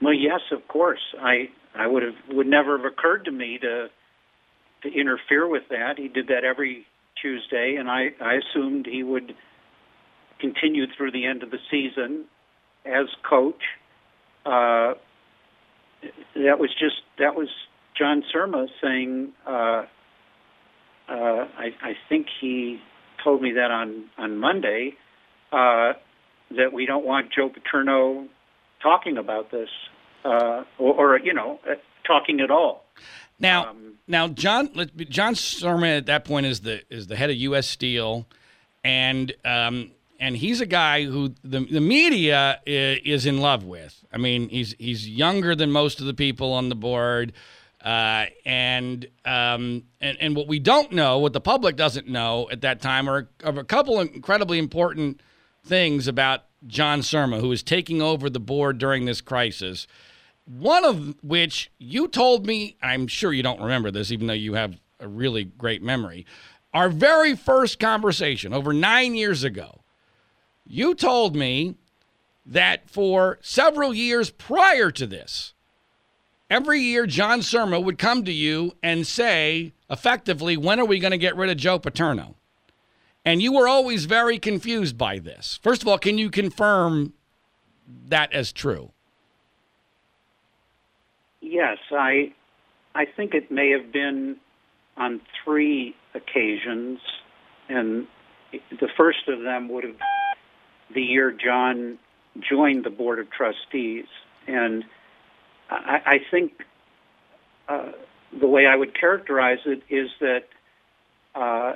Well, 0.00 0.14
yes, 0.14 0.40
of 0.52 0.66
course. 0.68 1.00
I 1.20 1.48
I 1.74 1.86
would 1.86 2.02
have 2.02 2.14
would 2.30 2.46
never 2.46 2.76
have 2.76 2.86
occurred 2.86 3.24
to 3.26 3.30
me 3.30 3.58
to 3.58 3.88
to 4.82 4.92
interfere 4.92 5.46
with 5.48 5.64
that. 5.70 5.98
He 5.98 6.08
did 6.08 6.28
that 6.28 6.44
every 6.44 6.86
Tuesday, 7.20 7.76
and 7.78 7.90
I 7.90 8.10
I 8.20 8.34
assumed 8.34 8.86
he 8.86 9.02
would 9.02 9.34
continue 10.40 10.86
through 10.96 11.12
the 11.12 11.26
end 11.26 11.42
of 11.42 11.50
the 11.50 11.58
season 11.70 12.24
as 12.84 13.06
coach. 13.28 13.62
Uh, 14.46 14.94
that 16.34 16.58
was 16.58 16.70
just 16.78 17.02
that 17.18 17.34
was 17.34 17.48
John 17.96 18.22
Surma 18.34 18.68
saying. 18.82 19.32
Uh, 19.46 19.84
uh, 21.08 21.14
I, 21.56 21.74
I 21.82 21.92
think 22.08 22.26
he 22.40 22.80
told 23.24 23.42
me 23.42 23.52
that 23.52 23.70
on 23.70 24.04
on 24.18 24.38
Monday 24.38 24.94
uh, 25.52 25.92
that 26.56 26.72
we 26.72 26.86
don't 26.86 27.04
want 27.04 27.32
Joe 27.32 27.48
Paterno 27.48 28.28
talking 28.82 29.18
about 29.18 29.50
this, 29.50 29.68
uh, 30.24 30.64
or, 30.78 31.14
or 31.14 31.18
you 31.18 31.34
know, 31.34 31.60
uh, 31.68 31.74
talking 32.06 32.40
at 32.40 32.50
all. 32.50 32.84
Now, 33.38 33.70
um, 33.70 33.94
now, 34.06 34.28
John 34.28 34.70
John 35.08 35.34
Surma 35.34 35.98
at 35.98 36.06
that 36.06 36.24
point 36.24 36.46
is 36.46 36.60
the 36.60 36.82
is 36.92 37.06
the 37.06 37.16
head 37.16 37.30
of 37.30 37.36
U.S. 37.36 37.68
Steel, 37.68 38.26
and 38.82 39.32
um, 39.44 39.92
and 40.18 40.36
he's 40.36 40.60
a 40.60 40.66
guy 40.66 41.04
who 41.04 41.34
the 41.44 41.60
the 41.60 41.80
media 41.80 42.60
is 42.66 43.26
in 43.26 43.38
love 43.38 43.64
with. 43.64 44.04
I 44.12 44.18
mean, 44.18 44.48
he's 44.48 44.74
he's 44.78 45.08
younger 45.08 45.54
than 45.54 45.70
most 45.70 46.00
of 46.00 46.06
the 46.06 46.14
people 46.14 46.52
on 46.52 46.68
the 46.68 46.74
board. 46.74 47.32
Uh, 47.84 48.26
and, 48.44 49.06
um, 49.24 49.84
and 50.00 50.18
and 50.20 50.34
what 50.34 50.48
we 50.48 50.58
don't 50.58 50.90
know, 50.90 51.18
what 51.18 51.32
the 51.32 51.40
public 51.40 51.76
doesn't 51.76 52.08
know 52.08 52.48
at 52.50 52.60
that 52.62 52.80
time, 52.80 53.08
are, 53.08 53.28
are 53.44 53.58
a 53.58 53.64
couple 53.64 54.00
incredibly 54.00 54.58
important 54.58 55.20
things 55.64 56.08
about 56.08 56.44
John 56.66 57.00
Surma, 57.00 57.40
who 57.40 57.52
is 57.52 57.62
taking 57.62 58.02
over 58.02 58.28
the 58.28 58.40
board 58.40 58.78
during 58.78 59.04
this 59.04 59.20
crisis. 59.20 59.86
One 60.44 60.84
of 60.84 61.14
which 61.22 61.70
you 61.78 62.08
told 62.08 62.46
me, 62.46 62.76
I'm 62.82 63.06
sure 63.06 63.32
you 63.32 63.42
don't 63.42 63.60
remember 63.60 63.90
this, 63.90 64.10
even 64.10 64.26
though 64.26 64.32
you 64.32 64.54
have 64.54 64.80
a 64.98 65.06
really 65.06 65.44
great 65.44 65.82
memory. 65.82 66.26
Our 66.74 66.88
very 66.88 67.36
first 67.36 67.78
conversation 67.78 68.52
over 68.52 68.72
nine 68.72 69.14
years 69.14 69.44
ago, 69.44 69.82
you 70.66 70.94
told 70.94 71.36
me 71.36 71.76
that 72.44 72.88
for 72.90 73.38
several 73.42 73.94
years 73.94 74.30
prior 74.30 74.90
to 74.90 75.06
this, 75.06 75.54
every 76.50 76.80
year 76.80 77.06
John 77.06 77.40
Surma 77.40 77.82
would 77.82 77.98
come 77.98 78.24
to 78.24 78.32
you 78.32 78.72
and 78.82 79.06
say, 79.06 79.72
effectively, 79.90 80.56
when 80.56 80.80
are 80.80 80.84
we 80.84 80.98
going 80.98 81.12
to 81.12 81.18
get 81.18 81.36
rid 81.36 81.50
of 81.50 81.56
Joe 81.56 81.78
Paterno? 81.78 82.34
And 83.24 83.42
you 83.42 83.52
were 83.52 83.68
always 83.68 84.06
very 84.06 84.38
confused 84.38 84.96
by 84.96 85.18
this. 85.18 85.58
First 85.62 85.82
of 85.82 85.88
all, 85.88 85.98
can 85.98 86.18
you 86.18 86.30
confirm 86.30 87.12
that 88.06 88.32
as 88.32 88.52
true? 88.52 88.92
Yes, 91.40 91.78
I 91.90 92.32
I 92.94 93.04
think 93.04 93.34
it 93.34 93.50
may 93.50 93.70
have 93.70 93.92
been 93.92 94.36
on 94.96 95.20
three 95.44 95.94
occasions, 96.14 97.00
and 97.68 98.06
the 98.52 98.88
first 98.96 99.28
of 99.28 99.42
them 99.42 99.68
would 99.68 99.84
have 99.84 99.96
the 100.94 101.02
year 101.02 101.30
John 101.32 101.98
joined 102.40 102.84
the 102.84 102.90
board 102.90 103.18
of 103.18 103.30
trustees, 103.30 104.06
and 104.46 104.84
I, 105.70 105.98
I 106.06 106.16
think 106.30 106.52
uh, 107.68 107.92
the 108.38 108.46
way 108.46 108.66
I 108.66 108.76
would 108.76 108.98
characterize 108.98 109.58
it 109.66 109.82
is 109.90 110.08
that 110.20 110.44
uh, 111.34 111.74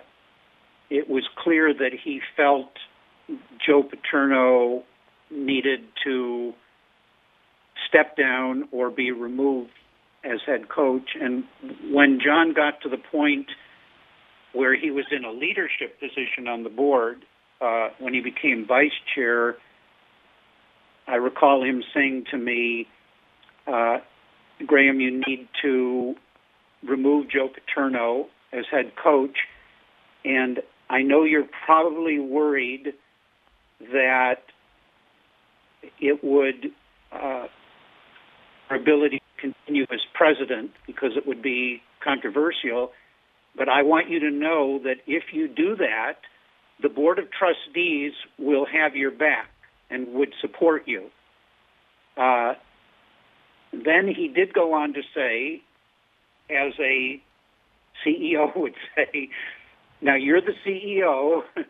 it 0.91 1.09
was 1.09 1.25
clear 1.39 1.73
that 1.73 1.91
he 2.03 2.21
felt 2.37 2.71
Joe 3.65 3.83
Paterno 3.83 4.85
needed 5.31 5.81
to 6.05 6.53
step 7.89 8.17
down 8.17 8.69
or 8.73 8.91
be 8.91 9.11
removed 9.11 9.71
as 10.25 10.41
head 10.47 10.69
coach. 10.69 11.11
And 11.21 11.45
when 11.91 12.19
John 12.25 12.53
got 12.55 12.81
to 12.83 12.89
the 12.89 12.99
point 13.11 13.47
where 14.53 14.79
he 14.79 14.91
was 14.91 15.07
in 15.11 15.25
a 15.25 15.31
leadership 15.31 15.99
position 15.99 16.47
on 16.49 16.63
the 16.63 16.69
board, 16.69 17.25
uh, 17.61 17.89
when 17.99 18.13
he 18.13 18.21
became 18.21 18.67
vice 18.67 18.91
chair, 19.15 19.57
I 21.07 21.15
recall 21.17 21.65
him 21.65 21.83
saying 21.95 22.25
to 22.31 22.39
me, 22.39 22.87
uh, 23.67 23.99
Graham, 24.67 25.01
you 25.01 25.23
need 25.27 25.49
to 25.63 26.15
remove 26.87 27.31
Joe 27.31 27.49
Paterno 27.49 28.27
as 28.53 28.65
head 28.71 28.93
coach. 29.03 29.37
And 30.25 30.61
I 30.89 31.03
know 31.03 31.25
you're 31.25 31.49
probably 31.67 32.19
worried 32.19 32.93
that 33.81 34.41
it 36.01 36.23
would, 36.23 36.71
uh, 37.13 37.47
our 38.71 38.77
ability 38.77 39.19
to 39.19 39.41
continue 39.41 39.85
as 39.93 40.01
president 40.15 40.71
because 40.87 41.13
it 41.17 41.27
would 41.27 41.43
be 41.43 41.83
controversial. 42.03 42.93
But 43.57 43.69
I 43.69 43.83
want 43.83 44.09
you 44.09 44.21
to 44.21 44.31
know 44.31 44.81
that 44.85 44.97
if 45.07 45.25
you 45.33 45.49
do 45.49 45.77
that, 45.77 46.19
the 46.81 46.89
Board 46.89 47.19
of 47.19 47.27
Trustees 47.31 48.13
will 48.39 48.67
have 48.67 48.97
your 48.97 49.11
back 49.11 49.49
and 49.91 50.15
would 50.15 50.33
support 50.41 50.85
you. 50.87 51.09
Uh, 52.17 52.55
then 53.73 54.07
he 54.15 54.29
did 54.29 54.53
go 54.53 54.75
on 54.75 54.95
to 54.95 55.01
say, 55.15 55.63
as 56.51 56.73
a 56.79 57.21
CEO 58.05 58.57
would 58.57 58.75
say, 58.95 59.29
now 60.01 60.17
you're 60.17 60.41
the 60.41 60.55
CEO, 60.67 61.43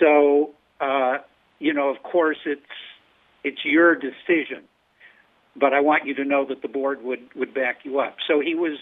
so 0.00 0.50
uh, 0.80 1.18
you 1.58 1.74
know, 1.74 1.88
of 1.88 2.02
course, 2.02 2.38
it's 2.46 2.62
it's 3.44 3.64
your 3.64 3.94
decision, 3.94 4.64
but 5.58 5.72
I 5.72 5.80
want 5.80 6.06
you 6.06 6.14
to 6.14 6.24
know 6.24 6.44
that 6.48 6.62
the 6.62 6.68
board 6.68 7.02
would 7.02 7.20
would 7.34 7.54
back 7.54 7.78
you 7.84 8.00
up. 8.00 8.16
So 8.26 8.40
he 8.40 8.54
was 8.54 8.78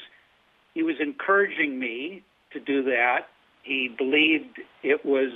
he 0.74 0.82
was 0.82 0.96
encouraging 1.00 1.78
me 1.78 2.22
to 2.52 2.60
do 2.60 2.84
that. 2.84 3.28
He 3.62 3.90
believed 3.96 4.60
it 4.82 5.04
was 5.04 5.32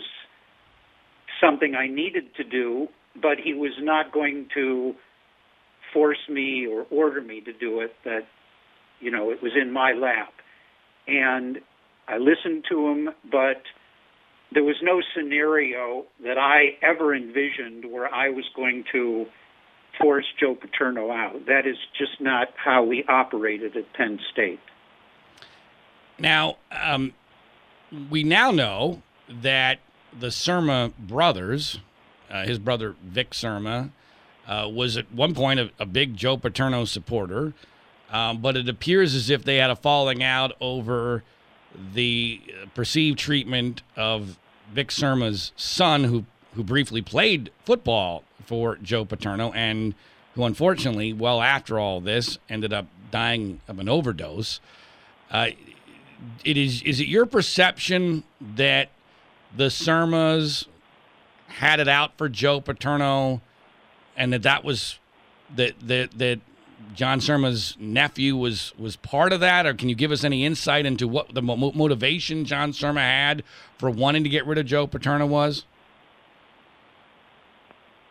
something 1.40 1.74
I 1.74 1.88
needed 1.88 2.34
to 2.36 2.44
do, 2.44 2.88
but 3.20 3.38
he 3.42 3.54
was 3.54 3.72
not 3.80 4.12
going 4.12 4.48
to 4.54 4.94
force 5.92 6.28
me 6.28 6.66
or 6.66 6.86
order 6.90 7.20
me 7.20 7.40
to 7.40 7.52
do 7.52 7.80
it, 7.80 7.94
that, 8.04 8.26
you 9.00 9.10
know, 9.10 9.30
it 9.30 9.42
was 9.42 9.52
in 9.60 9.72
my 9.72 9.92
lap. 9.92 10.32
And 11.06 11.58
I 12.08 12.18
listened 12.18 12.64
to 12.70 12.88
him, 12.88 13.10
but 13.30 13.62
there 14.52 14.64
was 14.64 14.76
no 14.82 15.00
scenario 15.14 16.04
that 16.24 16.38
I 16.38 16.76
ever 16.82 17.14
envisioned 17.14 17.90
where 17.90 18.12
I 18.12 18.30
was 18.30 18.44
going 18.54 18.84
to 18.92 19.26
force 20.00 20.26
Joe 20.38 20.54
Paterno 20.54 21.10
out. 21.10 21.46
That 21.46 21.66
is 21.66 21.76
just 21.96 22.20
not 22.20 22.48
how 22.56 22.84
we 22.84 23.04
operated 23.04 23.76
at 23.76 23.92
Penn 23.92 24.18
State. 24.32 24.60
Now, 26.18 26.56
um, 26.70 27.14
we 28.10 28.24
now 28.24 28.50
know 28.50 29.02
that 29.28 29.78
the 30.18 30.28
Surma 30.28 30.92
brothers, 30.98 31.78
uh, 32.30 32.44
his 32.44 32.58
brother 32.58 32.96
Vic 33.02 33.30
Surma, 33.30 33.90
uh, 34.46 34.68
was 34.70 34.96
at 34.96 35.12
one 35.12 35.34
point 35.34 35.60
a, 35.60 35.70
a, 35.78 35.86
big 35.86 36.16
Joe 36.16 36.36
Paterno 36.36 36.84
supporter, 36.84 37.52
um, 38.10 38.40
but 38.40 38.56
it 38.56 38.68
appears 38.68 39.14
as 39.14 39.30
if 39.30 39.44
they 39.44 39.56
had 39.56 39.70
a 39.70 39.76
falling 39.76 40.22
out 40.22 40.52
over 40.60 41.22
the 41.94 42.40
perceived 42.74 43.18
treatment 43.18 43.82
of 43.96 44.38
Vic 44.72 44.90
Surma's 44.90 45.52
son, 45.56 46.04
who 46.04 46.24
who 46.54 46.64
briefly 46.64 47.00
played 47.00 47.50
football 47.64 48.24
for 48.44 48.76
Joe 48.76 49.04
Paterno 49.04 49.52
and 49.52 49.94
who 50.34 50.44
unfortunately, 50.44 51.12
well 51.12 51.40
after 51.42 51.78
all 51.78 52.00
this, 52.00 52.38
ended 52.48 52.72
up 52.72 52.86
dying 53.10 53.60
of 53.68 53.78
an 53.78 53.88
overdose. 53.88 54.60
Uh, 55.30 55.50
it 56.44 56.56
is 56.56 56.82
is 56.82 57.00
it 57.00 57.06
your 57.06 57.26
perception 57.26 58.24
that 58.40 58.90
the 59.56 59.66
Surmas 59.66 60.66
had 61.48 61.80
it 61.80 61.88
out 61.88 62.16
for 62.16 62.28
Joe 62.28 62.60
Paterno, 62.60 63.40
and 64.16 64.32
that 64.32 64.42
that 64.42 64.64
was 64.64 64.98
that 65.56 65.74
that 65.86 66.10
that 66.18 66.40
John 66.94 67.20
Surma's 67.20 67.76
nephew 67.78 68.36
was 68.36 68.72
was 68.78 68.96
part 68.96 69.32
of 69.32 69.40
that, 69.40 69.66
or 69.66 69.74
can 69.74 69.88
you 69.88 69.94
give 69.94 70.10
us 70.10 70.24
any 70.24 70.44
insight 70.44 70.86
into 70.86 71.06
what 71.06 71.34
the 71.34 71.42
mo- 71.42 71.72
motivation 71.72 72.44
John 72.44 72.72
Surma 72.72 73.00
had 73.00 73.42
for 73.78 73.90
wanting 73.90 74.24
to 74.24 74.30
get 74.30 74.46
rid 74.46 74.58
of 74.58 74.66
Joe 74.66 74.86
Paterno 74.86 75.26
was? 75.26 75.64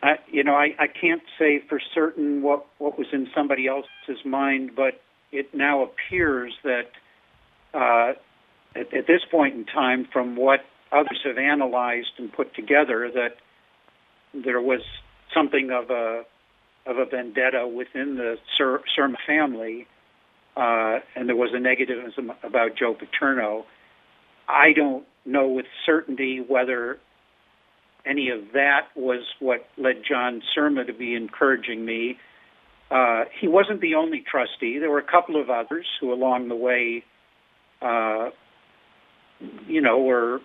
I, 0.02 0.16
you 0.30 0.44
know, 0.44 0.54
I, 0.54 0.74
I 0.78 0.86
can't 0.86 1.22
say 1.38 1.62
for 1.68 1.80
certain 1.94 2.42
what, 2.42 2.64
what 2.78 2.98
was 2.98 3.08
in 3.12 3.28
somebody 3.34 3.66
else's 3.66 4.24
mind, 4.24 4.70
but 4.74 5.00
it 5.30 5.54
now 5.54 5.82
appears 5.82 6.54
that 6.64 6.90
uh, 7.74 8.14
at, 8.74 8.94
at 8.94 9.06
this 9.06 9.20
point 9.30 9.56
in 9.56 9.66
time, 9.66 10.08
from 10.10 10.36
what 10.36 10.60
others 10.90 11.20
have 11.24 11.36
analyzed 11.36 12.12
and 12.18 12.32
put 12.32 12.54
together, 12.54 13.10
that 13.14 13.36
there 14.32 14.60
was 14.60 14.80
something 15.34 15.70
of 15.70 15.90
a 15.90 16.22
of 16.86 16.96
a 16.96 17.04
vendetta 17.04 17.68
within 17.68 18.16
the 18.16 18.36
Sur- 18.56 18.82
Surma 18.96 19.16
family, 19.26 19.86
uh, 20.56 21.00
and 21.14 21.28
there 21.28 21.36
was 21.36 21.50
a 21.54 21.58
negativism 21.58 22.34
about 22.42 22.74
Joe 22.76 22.94
Paterno. 22.94 23.66
I 24.48 24.72
don't 24.72 25.04
know 25.24 25.48
with 25.48 25.66
certainty 25.84 26.42
whether 26.46 26.98
any 28.06 28.30
of 28.30 28.52
that 28.54 28.88
was 28.96 29.20
what 29.40 29.66
led 29.76 30.02
John 30.08 30.42
Surma 30.56 30.86
to 30.86 30.92
be 30.92 31.14
encouraging 31.14 31.84
me. 31.84 32.18
Uh, 32.90 33.24
he 33.40 33.46
wasn't 33.46 33.80
the 33.80 33.94
only 33.94 34.24
trustee. 34.28 34.78
There 34.78 34.90
were 34.90 34.98
a 34.98 35.10
couple 35.10 35.40
of 35.40 35.50
others 35.50 35.86
who, 36.00 36.12
along 36.12 36.48
the 36.48 36.56
way, 36.56 37.04
uh, 37.82 38.30
you 39.66 39.80
know, 39.80 40.00
were 40.00 40.40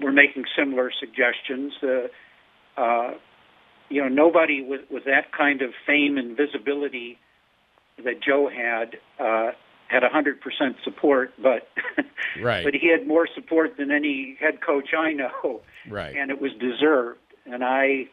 were 0.00 0.12
making 0.12 0.44
similar 0.56 0.90
suggestions. 0.98 1.72
Uh, 1.82 2.80
uh, 2.80 3.14
you 3.88 4.02
know, 4.02 4.08
nobody 4.08 4.62
with, 4.62 4.82
with 4.90 5.04
that 5.04 5.32
kind 5.36 5.62
of 5.62 5.70
fame 5.86 6.18
and 6.18 6.36
visibility 6.36 7.18
that 8.04 8.20
Joe 8.22 8.48
had 8.48 8.98
uh, 9.18 9.52
had 9.88 10.02
100% 10.02 10.34
support, 10.84 11.32
but 11.42 11.68
right. 12.42 12.64
but 12.64 12.74
he 12.74 12.90
had 12.90 13.06
more 13.06 13.26
support 13.34 13.76
than 13.78 13.90
any 13.90 14.36
head 14.38 14.60
coach 14.60 14.90
I 14.96 15.12
know, 15.12 15.62
right. 15.88 16.14
and 16.14 16.30
it 16.30 16.40
was 16.40 16.52
deserved. 16.60 17.20
And 17.46 17.64
I, 17.64 18.08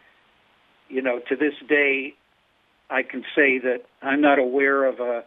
you 0.88 1.02
know, 1.02 1.19
to 1.30 1.35
this 1.35 1.53
day, 1.68 2.15
I 2.89 3.03
can 3.03 3.23
say 3.35 3.60
that 3.60 3.81
I'm 4.02 4.22
not 4.22 4.39
aware 4.39 4.85
of 4.85 4.99
a 4.99 5.23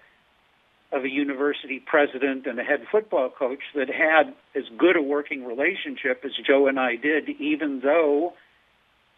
of 0.90 1.04
a 1.04 1.08
university 1.08 1.82
president 1.84 2.46
and 2.46 2.58
a 2.58 2.64
head 2.64 2.80
football 2.90 3.28
coach 3.28 3.60
that 3.74 3.88
had 3.88 4.34
as 4.56 4.64
good 4.78 4.96
a 4.96 5.02
working 5.02 5.44
relationship 5.44 6.22
as 6.24 6.30
Joe 6.46 6.66
and 6.66 6.80
I 6.80 6.96
did, 6.96 7.28
even 7.28 7.80
though, 7.80 8.32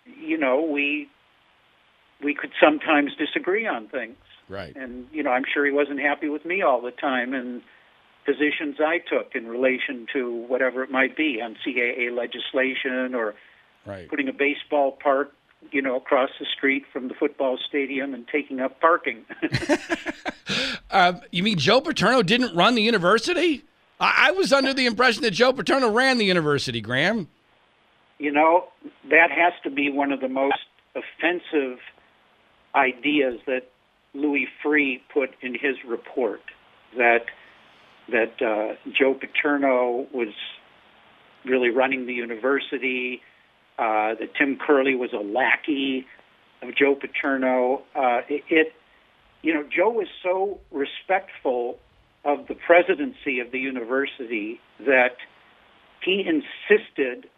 you 0.05 0.37
know, 0.37 0.63
we 0.63 1.09
we 2.23 2.35
could 2.35 2.51
sometimes 2.63 3.15
disagree 3.17 3.67
on 3.67 3.89
things. 3.89 4.17
Right. 4.49 4.75
And 4.77 5.07
you 5.13 5.23
know, 5.23 5.31
I'm 5.31 5.45
sure 5.53 5.65
he 5.65 5.73
wasn't 5.73 6.01
happy 6.01 6.29
with 6.29 6.45
me 6.45 6.63
all 6.63 6.81
the 6.81 6.91
time 6.91 7.35
and 7.35 7.63
positions 8.25 8.77
I 8.81 8.99
took 8.99 9.35
in 9.35 9.47
relation 9.47 10.07
to 10.13 10.31
whatever 10.49 10.83
it 10.83 10.91
might 10.91 11.17
be 11.17 11.41
on 11.41 11.57
CAA 11.67 12.15
legislation 12.15 13.15
or 13.15 13.35
right. 13.87 14.09
putting 14.09 14.29
a 14.29 14.33
baseball 14.33 14.93
park, 14.93 15.33
you 15.71 15.83
know, 15.83 15.97
across 15.97 16.31
the 16.39 16.47
street 16.57 16.85
from 16.93 17.09
the 17.09 17.15
football 17.15 17.59
stadium 17.69 18.15
and 18.15 18.27
taking 18.29 18.61
up 18.61 18.81
parking. 18.81 19.25
uh, 20.91 21.15
you 21.31 21.43
mean 21.43 21.59
Joe 21.59 21.81
Paterno 21.81 22.23
didn't 22.23 22.55
run 22.55 22.75
the 22.75 22.83
university? 22.83 23.65
I-, 23.99 24.29
I 24.29 24.31
was 24.33 24.53
under 24.53 24.75
the 24.75 24.87
impression 24.87 25.23
that 25.23 25.33
Joe 25.33 25.53
Paterno 25.53 25.91
ran 25.91 26.19
the 26.19 26.25
university, 26.25 26.81
Graham. 26.81 27.29
You 28.19 28.33
know, 28.33 28.65
that 29.09 29.31
has 29.31 29.55
to 29.65 29.71
be 29.71 29.91
one 29.91 30.13
of 30.13 30.21
the 30.21 30.29
most 30.29 30.59
offensive 30.95 31.79
ideas 32.75 33.41
that 33.47 33.69
Louis 34.15 34.49
Freeh 34.65 35.01
put 35.13 35.31
in 35.41 35.55
his 35.55 35.77
report 35.87 36.41
that 36.97 37.27
that 38.11 38.43
uh, 38.43 38.75
Joe 38.91 39.15
Paterno 39.15 40.07
was 40.13 40.35
really 41.45 41.71
running 41.71 42.07
the 42.07 42.13
university, 42.13 43.23
uh, 43.79 44.15
that 44.19 44.35
Tim 44.37 44.59
Curley 44.59 44.97
was 44.97 45.11
a 45.13 45.23
lackey 45.23 46.07
of 46.61 46.75
Joe 46.75 46.97
Paterno. 46.97 47.83
Uh, 47.95 48.21
it, 48.29 48.43
it, 48.51 48.73
you 49.43 49.55
know, 49.55 49.63
Joe 49.63 49.91
was 49.91 50.09
so 50.23 50.59
respectful 50.73 51.79
of 52.25 52.49
the 52.49 52.55
presidency 52.55 53.41
of 53.41 53.53
the 53.53 53.59
university 53.59 54.61
that 54.81 55.17
he 56.05 56.27
insisted 56.27 57.29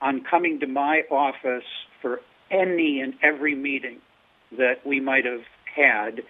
on 0.00 0.24
coming 0.28 0.60
to 0.60 0.66
my 0.66 1.02
office 1.10 1.66
for 2.00 2.20
any 2.50 3.00
and 3.00 3.14
every 3.22 3.54
meeting 3.54 3.98
that 4.52 4.86
we 4.86 5.00
might 5.00 5.24
have 5.24 5.42
had, 5.74 6.22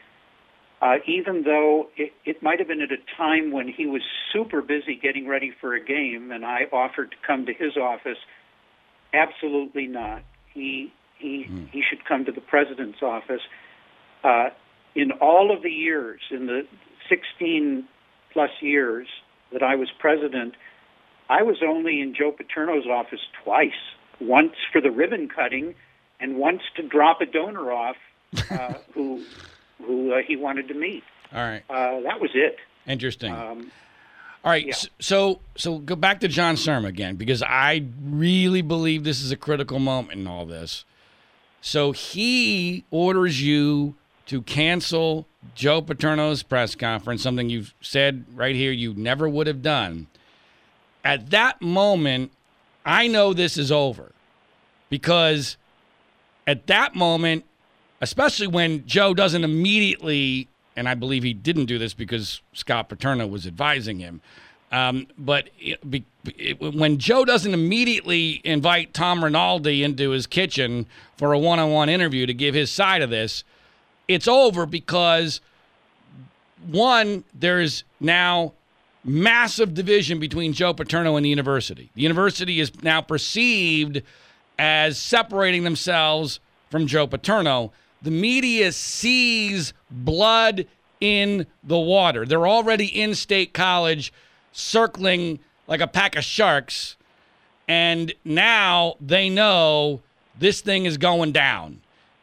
uh, 0.80 0.96
even 1.06 1.42
though 1.44 1.88
it, 1.96 2.12
it 2.24 2.42
might 2.42 2.58
have 2.58 2.68
been 2.68 2.82
at 2.82 2.92
a 2.92 2.98
time 3.16 3.50
when 3.50 3.68
he 3.68 3.86
was 3.86 4.02
super 4.32 4.60
busy 4.60 4.98
getting 5.00 5.26
ready 5.26 5.52
for 5.60 5.74
a 5.74 5.82
game, 5.82 6.30
and 6.32 6.44
I 6.44 6.62
offered 6.72 7.12
to 7.12 7.16
come 7.26 7.46
to 7.46 7.52
his 7.52 7.76
office. 7.76 8.18
Absolutely 9.12 9.86
not. 9.86 10.22
He 10.52 10.92
he 11.18 11.46
mm. 11.50 11.70
he 11.70 11.82
should 11.88 12.04
come 12.04 12.24
to 12.26 12.32
the 12.32 12.40
president's 12.40 13.02
office. 13.02 13.40
Uh, 14.22 14.48
in 14.94 15.12
all 15.12 15.54
of 15.54 15.62
the 15.62 15.70
years, 15.70 16.20
in 16.30 16.46
the 16.46 16.62
16 17.08 17.86
plus 18.32 18.50
years 18.60 19.06
that 19.52 19.62
I 19.62 19.76
was 19.76 19.88
president, 19.98 20.54
I 21.28 21.42
was 21.42 21.58
only 21.66 22.00
in 22.00 22.14
Joe 22.14 22.32
Paterno's 22.32 22.86
office 22.86 23.20
twice. 23.44 23.70
Once 24.20 24.54
for 24.72 24.80
the 24.80 24.90
ribbon 24.90 25.28
cutting, 25.28 25.74
and 26.20 26.36
once 26.36 26.62
to 26.76 26.82
drop 26.82 27.20
a 27.20 27.26
donor 27.26 27.70
off 27.70 27.96
uh, 28.50 28.74
who 28.94 29.24
who 29.84 30.12
uh, 30.12 30.18
he 30.26 30.36
wanted 30.36 30.68
to 30.68 30.74
meet. 30.74 31.04
All 31.32 31.40
right. 31.40 31.62
Uh, 31.68 32.00
that 32.00 32.20
was 32.20 32.30
it. 32.34 32.56
Interesting. 32.86 33.32
Um, 33.32 33.70
all 34.44 34.52
right. 34.52 34.66
Yeah. 34.66 34.74
So 35.00 35.40
so 35.56 35.78
go 35.78 35.96
back 35.96 36.20
to 36.20 36.28
John 36.28 36.56
Surma 36.56 36.86
again 36.88 37.16
because 37.16 37.42
I 37.42 37.86
really 38.02 38.62
believe 38.62 39.04
this 39.04 39.22
is 39.22 39.32
a 39.32 39.36
critical 39.36 39.78
moment 39.78 40.20
in 40.20 40.26
all 40.26 40.46
this. 40.46 40.84
So 41.60 41.92
he 41.92 42.84
orders 42.90 43.42
you 43.42 43.96
to 44.26 44.42
cancel 44.42 45.26
Joe 45.54 45.82
Paterno's 45.82 46.42
press 46.42 46.74
conference, 46.74 47.22
something 47.22 47.48
you've 47.48 47.74
said 47.80 48.24
right 48.34 48.54
here 48.54 48.72
you 48.72 48.94
never 48.94 49.28
would 49.28 49.46
have 49.46 49.62
done. 49.62 50.06
At 51.04 51.30
that 51.30 51.62
moment, 51.62 52.32
I 52.84 53.06
know 53.08 53.32
this 53.32 53.56
is 53.56 53.70
over 53.70 54.12
because 54.90 55.56
at 56.46 56.66
that 56.68 56.94
moment, 56.94 57.44
especially 58.00 58.46
when 58.46 58.86
Joe 58.86 59.14
doesn't 59.14 59.44
immediately, 59.44 60.48
and 60.76 60.88
I 60.88 60.94
believe 60.94 61.22
he 61.22 61.32
didn't 61.32 61.66
do 61.66 61.78
this 61.78 61.94
because 61.94 62.40
Scott 62.52 62.88
Paterno 62.88 63.26
was 63.26 63.46
advising 63.46 63.98
him. 63.98 64.20
Um, 64.72 65.06
but 65.16 65.48
it, 65.58 65.78
it, 66.36 66.60
when 66.60 66.98
Joe 66.98 67.24
doesn't 67.24 67.54
immediately 67.54 68.40
invite 68.44 68.92
Tom 68.92 69.22
Rinaldi 69.22 69.84
into 69.84 70.10
his 70.10 70.26
kitchen 70.26 70.86
for 71.16 71.32
a 71.32 71.38
one 71.38 71.58
on 71.58 71.70
one 71.70 71.88
interview 71.88 72.26
to 72.26 72.34
give 72.34 72.54
his 72.54 72.70
side 72.70 73.00
of 73.00 73.10
this, 73.10 73.44
it's 74.08 74.26
over 74.26 74.66
because 74.66 75.40
one, 76.66 77.24
there's 77.32 77.84
now 78.00 78.52
massive 79.04 79.72
division 79.72 80.18
between 80.18 80.52
Joe 80.52 80.74
Paterno 80.74 81.16
and 81.16 81.24
the 81.24 81.30
university. 81.30 81.90
The 81.94 82.02
university 82.02 82.58
is 82.60 82.82
now 82.82 83.00
perceived 83.00 84.02
as 84.58 84.98
separating 84.98 85.62
themselves 85.62 86.40
from 86.70 86.86
Joe 86.86 87.06
Paterno. 87.06 87.72
The 88.06 88.12
media 88.12 88.70
sees 88.70 89.74
blood 89.90 90.68
in 91.00 91.44
the 91.64 91.76
water. 91.76 92.24
They're 92.24 92.46
already 92.46 92.86
in 92.86 93.16
state 93.16 93.52
college 93.52 94.12
circling 94.52 95.40
like 95.66 95.80
a 95.80 95.88
pack 95.88 96.14
of 96.14 96.22
sharks. 96.22 96.96
And 97.66 98.14
now 98.24 98.94
they 99.00 99.28
know 99.28 100.02
this 100.38 100.60
thing 100.60 100.84
is 100.84 100.98
going 100.98 101.32
down. 101.32 101.80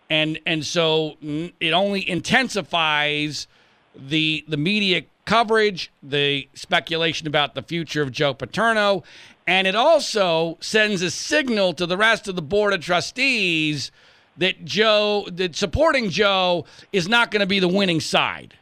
And 0.10 0.40
and 0.46 0.66
so 0.66 1.18
it 1.22 1.74
only 1.74 2.10
intensifies 2.10 3.48
the 3.94 4.46
the 4.48 4.56
media 4.56 5.02
coverage, 5.26 5.92
the 6.02 6.48
speculation 6.54 7.28
about 7.28 7.56
the 7.56 7.62
future 7.62 8.02
of 8.02 8.14
Joe 8.14 8.34
Paterno, 8.34 9.04
and 9.46 9.68
it 9.68 9.76
also 9.76 10.58
sends 10.62 11.02
a 11.02 11.12
signal 11.12 11.74
to 11.74 11.86
the 11.86 11.98
rest 11.98 12.30
of 12.30 12.38
the 12.38 12.42
board 12.42 12.72
of 12.72 12.80
trustees 12.80 13.92
that 14.38 14.66
Joe, 14.66 15.28
that 15.32 15.56
supporting 15.56 16.10
Joe 16.10 16.66
is 16.92 17.08
not 17.08 17.32
going 17.32 17.42
to 17.42 17.46
be 17.46 17.60
the 17.60 17.68
winning 17.68 18.00
side. 18.00 18.56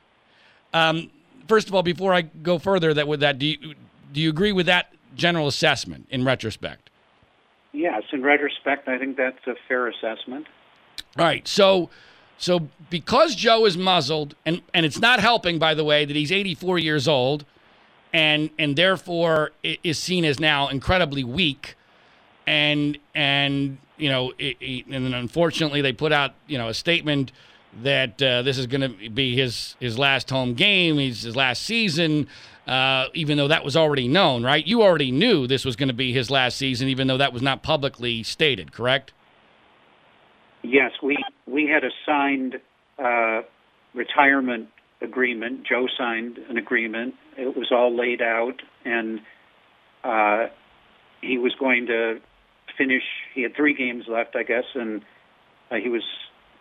Um, 0.73 1.11
first 1.47 1.67
of 1.67 1.75
all, 1.75 1.83
before 1.83 2.13
I 2.13 2.21
go 2.21 2.57
further, 2.59 2.93
that 2.93 3.07
with 3.07 3.21
that, 3.21 3.39
do 3.39 3.45
you 3.45 3.75
do 4.11 4.19
you 4.19 4.29
agree 4.29 4.51
with 4.51 4.65
that 4.65 4.93
general 5.15 5.47
assessment 5.47 6.07
in 6.09 6.25
retrospect? 6.25 6.89
Yes, 7.73 8.03
in 8.11 8.21
retrospect, 8.21 8.87
I 8.87 8.97
think 8.97 9.15
that's 9.15 9.47
a 9.47 9.55
fair 9.67 9.87
assessment. 9.87 10.47
All 11.17 11.25
right. 11.25 11.47
So, 11.47 11.89
so 12.37 12.67
because 12.89 13.35
Joe 13.35 13.65
is 13.65 13.77
muzzled, 13.77 14.35
and 14.45 14.61
and 14.73 14.85
it's 14.85 14.99
not 14.99 15.19
helping, 15.19 15.59
by 15.59 15.73
the 15.73 15.83
way, 15.83 16.05
that 16.05 16.15
he's 16.15 16.31
84 16.31 16.79
years 16.79 17.07
old, 17.07 17.45
and 18.13 18.49
and 18.59 18.75
therefore 18.75 19.51
is 19.63 19.97
seen 19.97 20.25
as 20.25 20.39
now 20.39 20.67
incredibly 20.67 21.23
weak, 21.23 21.75
and 22.47 22.97
and 23.13 23.77
you 23.97 24.09
know, 24.09 24.33
it, 24.39 24.57
it, 24.59 24.85
and 24.87 25.05
then 25.05 25.13
unfortunately 25.13 25.81
they 25.81 25.93
put 25.93 26.11
out 26.11 26.33
you 26.47 26.57
know 26.57 26.69
a 26.69 26.73
statement 26.73 27.31
that 27.83 28.21
uh, 28.21 28.41
this 28.41 28.57
is 28.57 28.67
going 28.67 28.81
to 28.81 29.09
be 29.09 29.35
his 29.35 29.75
his 29.79 29.97
last 29.97 30.29
home 30.29 30.53
game, 30.53 30.97
he's 30.97 31.23
his 31.23 31.35
last 31.35 31.63
season. 31.63 32.27
Uh, 32.67 33.07
even 33.15 33.37
though 33.37 33.47
that 33.47 33.65
was 33.65 33.75
already 33.75 34.07
known, 34.07 34.43
right? 34.43 34.65
You 34.65 34.83
already 34.83 35.11
knew 35.11 35.47
this 35.47 35.65
was 35.65 35.75
going 35.75 35.89
to 35.89 35.95
be 35.95 36.13
his 36.13 36.29
last 36.29 36.57
season, 36.57 36.89
even 36.89 37.07
though 37.07 37.17
that 37.17 37.33
was 37.33 37.41
not 37.41 37.63
publicly 37.63 38.21
stated, 38.21 38.71
correct? 38.71 39.13
Yes, 40.61 40.91
we 41.01 41.17
we 41.47 41.65
had 41.67 41.83
a 41.83 41.89
signed 42.05 42.57
uh, 42.99 43.41
retirement 43.93 44.69
agreement. 45.01 45.65
Joe 45.67 45.87
signed 45.97 46.37
an 46.49 46.57
agreement. 46.57 47.15
It 47.37 47.57
was 47.57 47.71
all 47.71 47.95
laid 47.95 48.21
out, 48.21 48.61
and 48.85 49.21
uh, 50.03 50.47
he 51.21 51.37
was 51.39 51.53
going 51.59 51.87
to 51.87 52.19
finish. 52.77 53.03
He 53.33 53.43
had 53.43 53.55
three 53.55 53.73
games 53.73 54.05
left, 54.07 54.35
I 54.35 54.43
guess, 54.43 54.65
and 54.75 55.01
uh, 55.69 55.75
he 55.75 55.89
was 55.89 56.03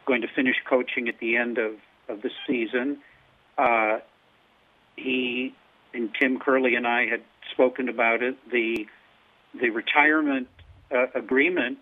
going 0.07 0.23
to 0.23 0.29
finish 0.29 0.57
coaching 0.69 1.09
at 1.09 1.19
the 1.21 1.37
end 1.37 1.59
of 1.59 1.73
of 2.09 2.23
the 2.23 2.31
season. 2.47 2.99
Uh, 3.57 3.99
he 4.97 5.55
and 5.95 6.11
Tim 6.19 6.39
Curley 6.39 6.75
and 6.75 6.87
I 6.87 7.07
had 7.07 7.23
spoken 7.53 7.89
about 7.89 8.23
it. 8.23 8.37
The 8.51 8.87
the 9.61 9.71
retirement 9.71 10.49
uh, 10.93 11.07
agreement 11.15 11.79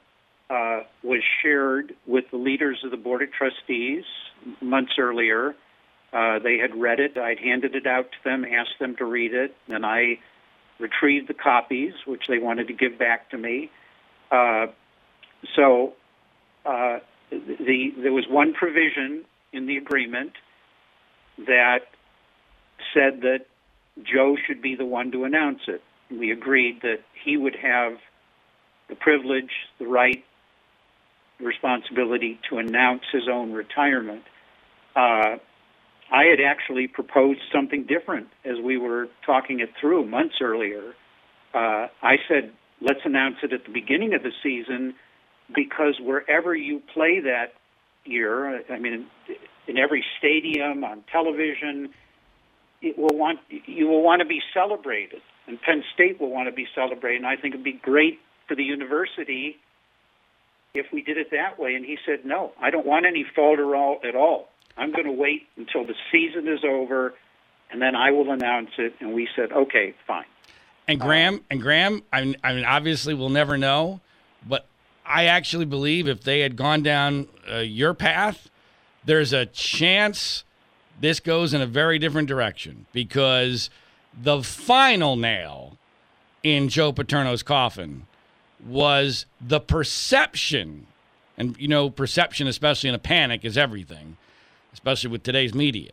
uh, 0.50 0.80
was 1.02 1.22
shared 1.42 1.94
with 2.06 2.24
the 2.30 2.36
leaders 2.36 2.78
of 2.84 2.90
the 2.90 2.96
board 2.96 3.22
of 3.22 3.32
trustees 3.32 4.05
months 4.60 4.92
earlier. 4.98 5.55
Uh, 6.12 6.38
they 6.38 6.56
had 6.56 6.74
read 6.74 7.00
it. 7.00 7.18
I'd 7.18 7.38
handed 7.38 7.74
it 7.74 7.86
out 7.86 8.10
to 8.12 8.18
them, 8.24 8.44
asked 8.44 8.78
them 8.80 8.96
to 8.96 9.05
read 9.05 9.34
it, 9.34 9.55
and 9.68 9.84
I 9.84 10.20
retrieved 10.78 11.28
the 11.28 11.34
copies, 11.34 11.92
which 12.06 12.28
they 12.28 12.38
wanted 12.38 12.68
to 12.68 12.72
give 12.72 12.98
back 12.98 13.30
to 13.30 13.38
me. 13.38 13.70
Uh, 14.30 14.66
so 15.56 15.94
uh, 16.64 16.98
the 17.30 17.92
there 18.02 18.12
was 18.12 18.26
one 18.28 18.55
provision 18.55 19.24
in 19.52 19.66
the 19.66 19.76
agreement 19.76 20.32
that 21.38 21.80
said 22.94 23.22
that 23.22 23.46
Joe 24.02 24.36
should 24.46 24.62
be 24.62 24.74
the 24.74 24.84
one 24.84 25.10
to 25.12 25.24
announce 25.24 25.60
it. 25.66 25.82
We 26.10 26.30
agreed 26.30 26.80
that 26.82 27.00
he 27.24 27.36
would 27.36 27.56
have 27.56 27.94
the 28.88 28.94
privilege, 28.94 29.50
the 29.78 29.86
right, 29.86 30.24
responsibility 31.40 32.40
to 32.48 32.59
announce 32.59 33.02
his 33.12 33.28
own 33.28 33.52
retirement. 33.52 34.24
Uh, 34.96 35.36
I 36.10 36.24
had 36.24 36.40
actually 36.40 36.88
proposed 36.88 37.40
something 37.52 37.84
different 37.84 38.28
as 38.44 38.56
we 38.62 38.78
were 38.78 39.09
talking 39.26 39.60
it 39.60 39.70
through 39.80 40.06
months 40.06 40.36
earlier. 40.40 40.94
Uh, 41.55 41.88
I 42.02 42.16
said, 42.28 42.52
let's 42.80 43.00
announce 43.05 43.36
it 43.42 43.52
at 43.52 43.64
the 43.64 43.72
beginning 43.72 44.14
of 44.14 44.22
the 44.22 44.32
season 44.42 44.94
because 45.55 45.94
wherever 46.00 46.55
you 46.55 46.82
play 46.92 47.20
that 47.20 47.55
year, 48.05 48.62
I 48.70 48.78
mean, 48.78 49.06
in, 49.66 49.78
every 49.78 50.05
stadium, 50.18 50.84
on 50.84 51.05
television, 51.10 51.90
it 52.80 52.98
will 52.98 53.16
want 53.16 53.40
you 53.48 53.86
will 53.88 54.02
want 54.02 54.20
to 54.20 54.26
be 54.26 54.40
celebrated, 54.55 55.20
and 55.46 55.60
Penn 55.60 55.82
State 55.94 56.20
will 56.20 56.30
want 56.30 56.48
to 56.48 56.55
be 56.55 56.66
celebrated. 56.74 57.18
And 57.18 57.26
I 57.26 57.36
think 57.36 57.55
it'd 57.55 57.64
be 57.64 57.72
great 57.72 58.20
for 58.46 58.55
the 58.55 58.64
university 58.64 59.56
if 60.74 60.86
we 60.92 61.02
did 61.02 61.16
it 61.16 61.30
that 61.32 61.59
way. 61.59 61.74
And 61.74 61.84
he 61.84 61.98
said, 62.06 62.24
no, 62.24 62.52
I 62.60 62.70
don't 62.70 62.86
want 62.86 63.06
any 63.06 63.24
falter 63.34 63.74
all 63.74 63.98
at 64.06 64.14
all. 64.14 64.48
I'm 64.76 64.92
going 64.92 65.06
to 65.06 65.12
wait 65.12 65.42
until 65.56 65.84
the 65.84 65.94
season 66.12 66.46
is 66.46 66.60
over, 66.64 67.14
and 67.70 67.82
then 67.82 67.96
I 67.96 68.12
will 68.12 68.30
announce 68.30 68.70
it. 68.78 68.94
And 69.00 69.12
we 69.12 69.28
said, 69.34 69.50
okay, 69.52 69.94
fine. 70.06 70.24
And 70.89 70.98
Graham, 70.98 71.35
um, 71.35 71.44
and 71.51 71.60
Graham, 71.60 72.02
I 72.10 72.24
mean, 72.24 72.36
I 72.43 72.55
mean, 72.55 72.65
obviously 72.65 73.12
we'll 73.12 73.28
never 73.28 73.59
know, 73.59 74.01
but 74.47 74.66
I 75.05 75.27
actually 75.27 75.66
believe 75.66 76.09
if 76.09 76.23
they 76.23 76.40
had 76.40 76.56
gone 76.56 76.82
down 76.82 77.28
uh, 77.51 77.59
your 77.59 77.93
path, 77.93 78.51
there's 79.05 79.35
a 79.35 79.44
chance 79.47 80.44
this 81.01 81.20
goes 81.20 81.52
in 81.55 81.60
a 81.60 81.66
very 81.66 81.98
different 81.98 82.27
direction 82.27 82.86
because 82.93 83.69
the 84.20 84.43
final 84.43 85.16
nail 85.16 85.77
in 86.43 86.69
Joe 86.69 86.93
Paterno's 86.93 87.43
coffin 87.43 88.06
was 88.65 89.27
the 89.40 89.60
perception, 89.60 90.86
and 91.36 91.56
you 91.59 91.69
know, 91.69 91.90
perception, 91.90 92.47
especially 92.47 92.89
in 92.89 92.94
a 92.94 92.98
panic, 92.98 93.44
is 93.44 93.56
everything, 93.56 94.16
especially 94.73 95.10
with 95.10 95.23
today's 95.23 95.55
media. 95.55 95.93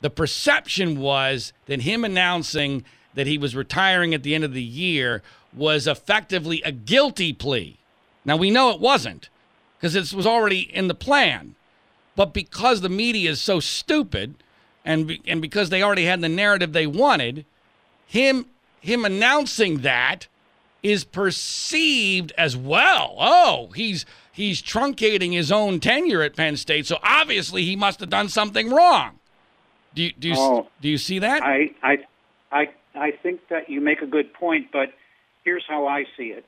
The 0.00 0.10
perception 0.10 1.00
was 1.00 1.52
that 1.66 1.82
him 1.82 2.04
announcing 2.04 2.84
that 3.16 3.26
he 3.26 3.36
was 3.36 3.56
retiring 3.56 4.14
at 4.14 4.22
the 4.22 4.34
end 4.34 4.44
of 4.44 4.54
the 4.54 4.62
year 4.62 5.22
was 5.52 5.88
effectively 5.88 6.62
a 6.62 6.70
guilty 6.70 7.32
plea. 7.32 7.76
Now, 8.24 8.36
we 8.36 8.50
know 8.50 8.70
it 8.70 8.80
wasn't 8.80 9.28
because 9.78 9.96
it 9.96 10.16
was 10.16 10.26
already 10.26 10.60
in 10.60 10.86
the 10.86 10.94
plan. 10.94 11.56
But 12.14 12.32
because 12.32 12.80
the 12.80 12.88
media 12.88 13.30
is 13.30 13.40
so 13.40 13.60
stupid, 13.60 14.36
and 14.84 15.06
be, 15.06 15.20
and 15.26 15.42
because 15.42 15.68
they 15.68 15.82
already 15.82 16.04
had 16.04 16.20
the 16.20 16.28
narrative 16.28 16.72
they 16.72 16.86
wanted, 16.86 17.44
him 18.06 18.46
him 18.80 19.04
announcing 19.04 19.78
that 19.78 20.28
is 20.82 21.04
perceived 21.04 22.32
as 22.38 22.56
well. 22.56 23.16
Oh, 23.18 23.70
he's 23.74 24.06
he's 24.32 24.62
truncating 24.62 25.32
his 25.32 25.52
own 25.52 25.80
tenure 25.80 26.22
at 26.22 26.36
Penn 26.36 26.56
State, 26.56 26.86
so 26.86 26.98
obviously 27.02 27.64
he 27.64 27.76
must 27.76 28.00
have 28.00 28.10
done 28.10 28.28
something 28.28 28.70
wrong. 28.70 29.18
Do 29.94 30.02
you 30.02 30.12
do 30.18 30.28
you, 30.28 30.34
oh, 30.38 30.68
do 30.80 30.88
you 30.88 30.98
see 30.98 31.18
that? 31.18 31.42
I 31.42 31.70
I 31.82 31.98
I 32.50 32.68
I 32.96 33.10
think 33.10 33.40
that 33.50 33.68
you 33.68 33.80
make 33.80 34.02
a 34.02 34.06
good 34.06 34.32
point, 34.34 34.68
but 34.72 34.90
here's 35.44 35.64
how 35.68 35.86
I 35.86 36.04
see 36.16 36.28
it. 36.28 36.44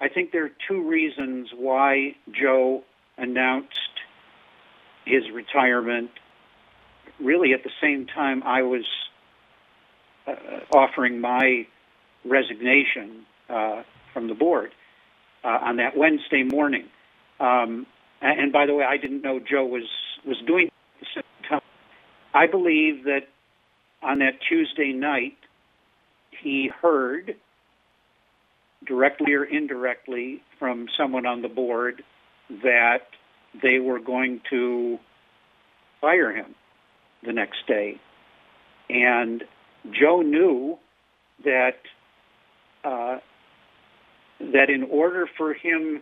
I 0.00 0.08
think 0.08 0.32
there 0.32 0.44
are 0.44 0.52
two 0.68 0.86
reasons 0.86 1.48
why 1.56 2.16
Joe 2.30 2.82
announced 3.16 3.80
his 5.04 5.22
retirement 5.32 6.10
really 7.18 7.54
at 7.54 7.62
the 7.64 7.70
same 7.80 8.06
time 8.06 8.42
I 8.42 8.62
was 8.62 8.84
uh, 10.26 10.34
offering 10.74 11.20
my 11.20 11.66
resignation 12.24 13.24
uh, 13.48 13.82
from 14.12 14.28
the 14.28 14.34
board 14.34 14.72
uh, 15.44 15.48
on 15.48 15.76
that 15.76 15.96
Wednesday 15.96 16.42
morning. 16.42 16.88
Um, 17.40 17.86
and 18.20 18.52
by 18.52 18.66
the 18.66 18.74
way, 18.74 18.84
I 18.84 18.96
didn't 18.96 19.22
know 19.22 19.38
Joe 19.38 19.64
was 19.64 19.88
was 20.26 20.38
doing 20.46 20.70
the 21.14 21.22
time. 21.48 21.60
I 22.34 22.46
believe 22.46 23.04
that 23.04 23.28
on 24.02 24.18
that 24.18 24.40
Tuesday 24.48 24.92
night, 24.92 25.36
he 26.42 26.70
heard 26.82 27.36
directly 28.86 29.34
or 29.34 29.44
indirectly 29.44 30.42
from 30.58 30.86
someone 30.96 31.26
on 31.26 31.42
the 31.42 31.48
board 31.48 32.02
that 32.62 33.06
they 33.62 33.78
were 33.78 33.98
going 33.98 34.40
to 34.50 34.98
fire 36.00 36.32
him 36.32 36.54
the 37.24 37.32
next 37.32 37.66
day. 37.66 38.00
And 38.88 39.42
Joe 39.90 40.22
knew 40.22 40.78
that 41.44 41.78
uh, 42.84 43.18
that 44.38 44.70
in 44.70 44.84
order 44.84 45.26
for 45.36 45.54
him 45.54 46.00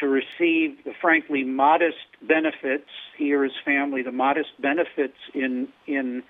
to 0.00 0.08
receive 0.08 0.84
the 0.84 0.92
frankly 1.00 1.44
modest 1.44 1.96
benefits, 2.20 2.88
he 3.16 3.32
or 3.32 3.44
his 3.44 3.52
family, 3.64 4.02
the 4.02 4.12
modest 4.12 4.50
benefits 4.60 5.16
in 5.32 5.68
in 5.86 6.22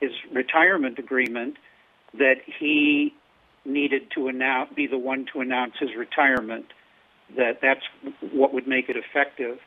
his 0.00 0.10
retirement 0.32 0.98
agreement, 0.98 1.56
that 2.14 2.36
he 2.58 3.14
needed 3.64 4.10
to 4.14 4.28
announce, 4.28 4.72
be 4.74 4.86
the 4.86 4.98
one 4.98 5.26
to 5.32 5.40
announce 5.40 5.74
his 5.78 5.90
retirement. 5.96 6.66
That 7.36 7.60
that's 7.62 7.82
what 8.32 8.52
would 8.52 8.66
make 8.66 8.88
it 8.88 8.96
effective. 8.96 9.58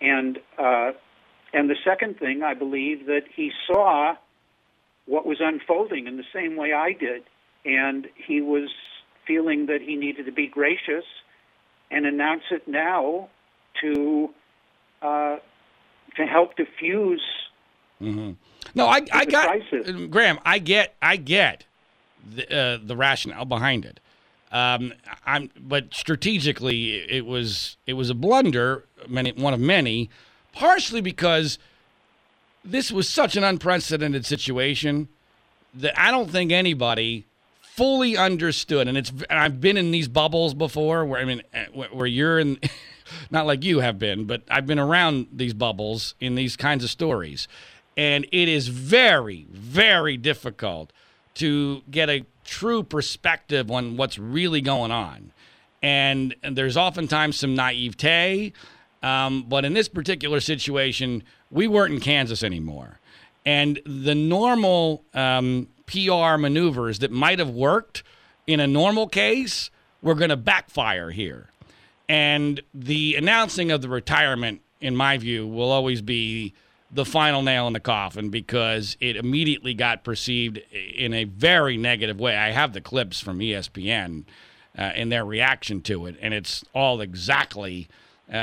And 0.00 0.38
uh, 0.58 0.92
and 1.52 1.68
the 1.68 1.76
second 1.84 2.18
thing, 2.18 2.42
I 2.42 2.54
believe 2.54 3.06
that 3.06 3.22
he 3.34 3.52
saw 3.66 4.16
what 5.06 5.26
was 5.26 5.38
unfolding 5.40 6.06
in 6.06 6.16
the 6.16 6.24
same 6.32 6.56
way 6.56 6.72
I 6.72 6.92
did, 6.92 7.24
and 7.64 8.08
he 8.14 8.40
was 8.40 8.70
feeling 9.26 9.66
that 9.66 9.80
he 9.80 9.96
needed 9.96 10.26
to 10.26 10.32
be 10.32 10.46
gracious 10.46 11.04
and 11.90 12.06
announce 12.06 12.44
it 12.50 12.66
now 12.66 13.28
to 13.80 14.30
uh, 15.02 15.36
to 16.16 16.26
help 16.26 16.56
diffuse. 16.56 17.22
Mm-hmm. 18.00 18.32
No, 18.74 18.86
I, 18.86 19.02
I 19.12 19.24
got 19.24 19.46
crisis. 19.46 19.90
Graham. 20.10 20.38
I 20.44 20.58
get, 20.58 20.96
I 21.00 21.16
get 21.16 21.64
the, 22.28 22.56
uh, 22.56 22.78
the 22.82 22.96
rationale 22.96 23.44
behind 23.44 23.84
it. 23.84 24.00
Um, 24.52 24.92
I'm, 25.26 25.50
but 25.58 25.92
strategically, 25.92 26.94
it 27.10 27.26
was 27.26 27.76
it 27.86 27.94
was 27.94 28.08
a 28.08 28.14
blunder, 28.14 28.84
many, 29.08 29.32
one 29.32 29.52
of 29.52 29.60
many 29.60 30.10
partially 30.54 31.00
because 31.00 31.58
this 32.64 32.90
was 32.90 33.08
such 33.08 33.36
an 33.36 33.44
unprecedented 33.44 34.24
situation 34.24 35.08
that 35.74 35.98
I 36.00 36.10
don't 36.10 36.30
think 36.30 36.52
anybody 36.52 37.26
fully 37.60 38.16
understood, 38.16 38.86
and 38.88 38.96
it's 38.96 39.10
and 39.10 39.38
I've 39.38 39.60
been 39.60 39.76
in 39.76 39.90
these 39.90 40.08
bubbles 40.08 40.54
before, 40.54 41.04
where 41.04 41.20
I 41.20 41.24
mean, 41.24 41.42
eh, 41.52 41.66
where 41.72 42.06
you're 42.06 42.38
in, 42.38 42.58
not 43.30 43.46
like 43.46 43.64
you 43.64 43.80
have 43.80 43.98
been, 43.98 44.24
but 44.24 44.42
I've 44.48 44.66
been 44.66 44.78
around 44.78 45.26
these 45.32 45.52
bubbles 45.52 46.14
in 46.20 46.36
these 46.36 46.56
kinds 46.56 46.84
of 46.84 46.90
stories, 46.90 47.48
and 47.96 48.24
it 48.32 48.48
is 48.48 48.68
very, 48.68 49.46
very 49.50 50.16
difficult 50.16 50.92
to 51.34 51.82
get 51.90 52.08
a 52.08 52.24
true 52.44 52.82
perspective 52.82 53.70
on 53.70 53.96
what's 53.96 54.18
really 54.18 54.60
going 54.60 54.90
on. 54.90 55.32
And, 55.82 56.34
and 56.42 56.56
there's 56.56 56.76
oftentimes 56.76 57.36
some 57.38 57.54
naivete. 57.54 58.52
Um, 59.02 59.44
but 59.48 59.64
in 59.64 59.74
this 59.74 59.88
particular 59.88 60.40
situation, 60.40 61.22
we 61.50 61.68
weren't 61.68 61.94
in 61.94 62.00
Kansas 62.00 62.42
anymore. 62.42 63.00
And 63.44 63.80
the 63.84 64.14
normal 64.14 65.04
um, 65.12 65.68
PR 65.86 66.38
maneuvers 66.38 67.00
that 67.00 67.10
might 67.10 67.38
have 67.38 67.50
worked 67.50 68.02
in 68.46 68.60
a 68.60 68.66
normal 68.66 69.08
case 69.08 69.70
were 70.00 70.14
going 70.14 70.30
to 70.30 70.36
backfire 70.36 71.10
here. 71.10 71.50
And 72.08 72.60
the 72.72 73.16
announcing 73.16 73.70
of 73.70 73.82
the 73.82 73.88
retirement, 73.88 74.60
in 74.80 74.94
my 74.96 75.18
view, 75.18 75.46
will 75.46 75.70
always 75.70 76.02
be 76.02 76.54
the 76.94 77.04
final 77.04 77.42
nail 77.42 77.66
in 77.66 77.72
the 77.72 77.80
coffin 77.80 78.30
because 78.30 78.96
it 79.00 79.16
immediately 79.16 79.74
got 79.74 80.04
perceived 80.04 80.58
in 80.72 81.12
a 81.12 81.24
very 81.24 81.76
negative 81.76 82.20
way. 82.20 82.36
I 82.36 82.52
have 82.52 82.72
the 82.72 82.80
clips 82.80 83.20
from 83.20 83.40
ESPN 83.40 84.24
uh, 84.78 84.80
and 84.80 85.10
their 85.10 85.24
reaction 85.24 85.82
to 85.82 86.06
it, 86.06 86.16
and 86.20 86.32
it's 86.32 86.64
all 86.72 87.00
exactly 87.00 87.88
uh, 88.32 88.36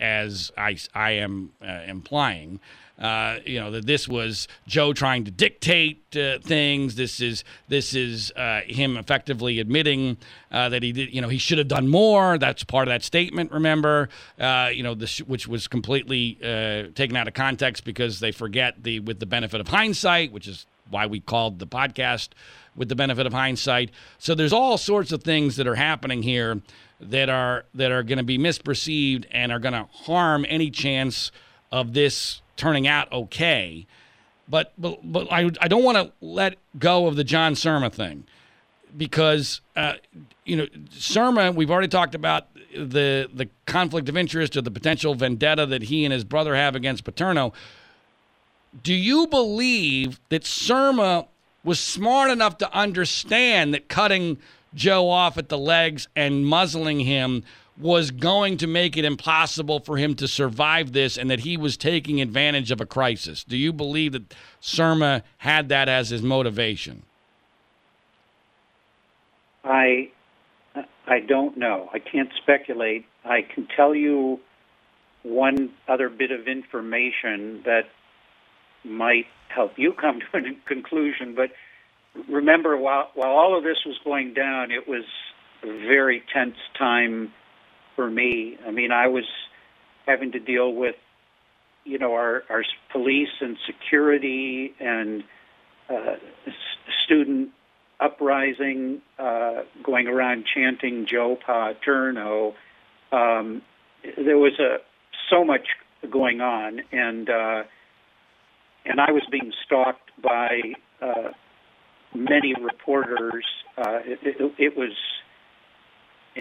as 0.00 0.52
I, 0.56 0.78
I 0.94 1.10
am 1.12 1.50
uh, 1.60 1.82
implying. 1.86 2.60
Uh, 2.98 3.38
you 3.46 3.60
know 3.60 3.70
that 3.70 3.86
this 3.86 4.08
was 4.08 4.48
Joe 4.66 4.92
trying 4.92 5.24
to 5.24 5.30
dictate 5.30 6.16
uh, 6.16 6.38
things. 6.40 6.96
This 6.96 7.20
is 7.20 7.44
this 7.68 7.94
is 7.94 8.32
uh, 8.32 8.62
him 8.66 8.96
effectively 8.96 9.60
admitting 9.60 10.16
uh, 10.50 10.68
that 10.70 10.82
he 10.82 10.90
did. 10.90 11.14
You 11.14 11.20
know 11.20 11.28
he 11.28 11.38
should 11.38 11.58
have 11.58 11.68
done 11.68 11.86
more. 11.86 12.38
That's 12.38 12.64
part 12.64 12.88
of 12.88 12.92
that 12.92 13.04
statement. 13.04 13.52
Remember, 13.52 14.08
uh, 14.40 14.70
you 14.72 14.82
know 14.82 14.94
this, 14.94 15.18
which 15.18 15.46
was 15.46 15.68
completely 15.68 16.38
uh, 16.42 16.92
taken 16.94 17.16
out 17.16 17.28
of 17.28 17.34
context 17.34 17.84
because 17.84 18.18
they 18.18 18.32
forget 18.32 18.82
the 18.82 18.98
with 19.00 19.20
the 19.20 19.26
benefit 19.26 19.60
of 19.60 19.68
hindsight, 19.68 20.32
which 20.32 20.48
is 20.48 20.66
why 20.90 21.06
we 21.06 21.20
called 21.20 21.60
the 21.60 21.66
podcast 21.66 22.30
with 22.74 22.88
the 22.88 22.96
benefit 22.96 23.26
of 23.26 23.32
hindsight. 23.32 23.90
So 24.18 24.34
there's 24.34 24.52
all 24.52 24.76
sorts 24.76 25.12
of 25.12 25.22
things 25.22 25.56
that 25.56 25.66
are 25.66 25.74
happening 25.76 26.22
here 26.22 26.62
that 27.00 27.28
are 27.28 27.64
that 27.74 27.92
are 27.92 28.02
going 28.02 28.18
to 28.18 28.24
be 28.24 28.38
misperceived 28.38 29.26
and 29.30 29.52
are 29.52 29.60
going 29.60 29.74
to 29.74 29.88
harm 29.92 30.44
any 30.48 30.70
chance 30.70 31.30
of 31.70 31.92
this 31.92 32.40
turning 32.58 32.86
out 32.86 33.10
okay. 33.10 33.86
But 34.46 34.74
but, 34.76 35.00
but 35.02 35.32
I, 35.32 35.50
I 35.60 35.68
don't 35.68 35.84
want 35.84 35.96
to 35.96 36.12
let 36.20 36.58
go 36.78 37.06
of 37.06 37.16
the 37.16 37.24
John 37.24 37.54
Surma 37.54 37.90
thing 37.90 38.24
because 38.96 39.62
uh, 39.76 39.94
you 40.44 40.56
know 40.56 40.66
Surma 40.90 41.54
we've 41.54 41.70
already 41.70 41.88
talked 41.88 42.14
about 42.14 42.48
the 42.74 43.30
the 43.32 43.48
conflict 43.64 44.08
of 44.10 44.16
interest 44.16 44.56
or 44.56 44.60
the 44.60 44.70
potential 44.70 45.14
vendetta 45.14 45.64
that 45.66 45.84
he 45.84 46.04
and 46.04 46.12
his 46.12 46.24
brother 46.24 46.54
have 46.54 46.76
against 46.76 47.04
Paterno. 47.04 47.54
Do 48.82 48.92
you 48.92 49.26
believe 49.26 50.20
that 50.28 50.42
Surma 50.42 51.26
was 51.64 51.80
smart 51.80 52.30
enough 52.30 52.58
to 52.58 52.72
understand 52.76 53.74
that 53.74 53.88
cutting 53.88 54.38
Joe 54.74 55.08
off 55.08 55.38
at 55.38 55.48
the 55.48 55.58
legs 55.58 56.08
and 56.14 56.46
muzzling 56.46 57.00
him 57.00 57.44
was 57.80 58.10
going 58.10 58.56
to 58.58 58.66
make 58.66 58.96
it 58.96 59.04
impossible 59.04 59.80
for 59.80 59.96
him 59.96 60.14
to 60.16 60.26
survive 60.26 60.92
this 60.92 61.16
and 61.16 61.30
that 61.30 61.40
he 61.40 61.56
was 61.56 61.76
taking 61.76 62.20
advantage 62.20 62.70
of 62.70 62.80
a 62.80 62.86
crisis. 62.86 63.44
Do 63.44 63.56
you 63.56 63.72
believe 63.72 64.12
that 64.12 64.34
Surma 64.60 65.22
had 65.38 65.68
that 65.68 65.88
as 65.88 66.10
his 66.10 66.22
motivation? 66.22 67.02
I 69.64 70.10
I 71.06 71.20
don't 71.20 71.56
know. 71.56 71.88
I 71.92 71.98
can't 71.98 72.30
speculate. 72.42 73.06
I 73.24 73.42
can 73.42 73.66
tell 73.76 73.94
you 73.94 74.40
one 75.22 75.70
other 75.86 76.08
bit 76.08 76.30
of 76.30 76.46
information 76.48 77.62
that 77.64 77.82
might 78.84 79.26
help 79.48 79.72
you 79.76 79.92
come 79.92 80.20
to 80.20 80.38
a 80.38 80.42
conclusion, 80.66 81.34
but 81.34 81.50
remember 82.28 82.76
while 82.76 83.10
while 83.14 83.30
all 83.30 83.56
of 83.56 83.64
this 83.64 83.78
was 83.86 83.96
going 84.04 84.34
down, 84.34 84.70
it 84.70 84.88
was 84.88 85.04
a 85.62 85.66
very 85.66 86.22
tense 86.32 86.56
time 86.78 87.32
for 87.98 88.08
me. 88.08 88.56
I 88.64 88.70
mean, 88.70 88.92
I 88.92 89.08
was 89.08 89.24
having 90.06 90.30
to 90.30 90.38
deal 90.38 90.72
with, 90.72 90.94
you 91.84 91.98
know, 91.98 92.14
our, 92.14 92.44
our 92.48 92.62
police 92.92 93.34
and 93.40 93.56
security 93.66 94.72
and 94.78 95.24
uh, 95.90 96.14
student 97.04 97.50
uprising, 97.98 99.02
uh, 99.18 99.62
going 99.82 100.06
around 100.06 100.44
chanting 100.54 101.06
Joe 101.06 101.36
Paterno. 101.44 102.54
Um, 103.10 103.62
there 104.16 104.38
was 104.38 104.52
a 104.60 104.76
so 105.28 105.44
much 105.44 105.66
going 106.08 106.40
on, 106.40 106.80
and 106.92 107.28
uh, 107.28 107.64
and 108.84 109.00
I 109.00 109.10
was 109.10 109.24
being 109.28 109.52
stalked 109.66 110.12
by 110.22 110.60
uh, 111.02 111.32
many 112.14 112.54
reporters. 112.60 113.44
Uh, 113.76 113.98
it, 114.04 114.20
it, 114.22 114.52
it 114.56 114.76
was 114.76 114.92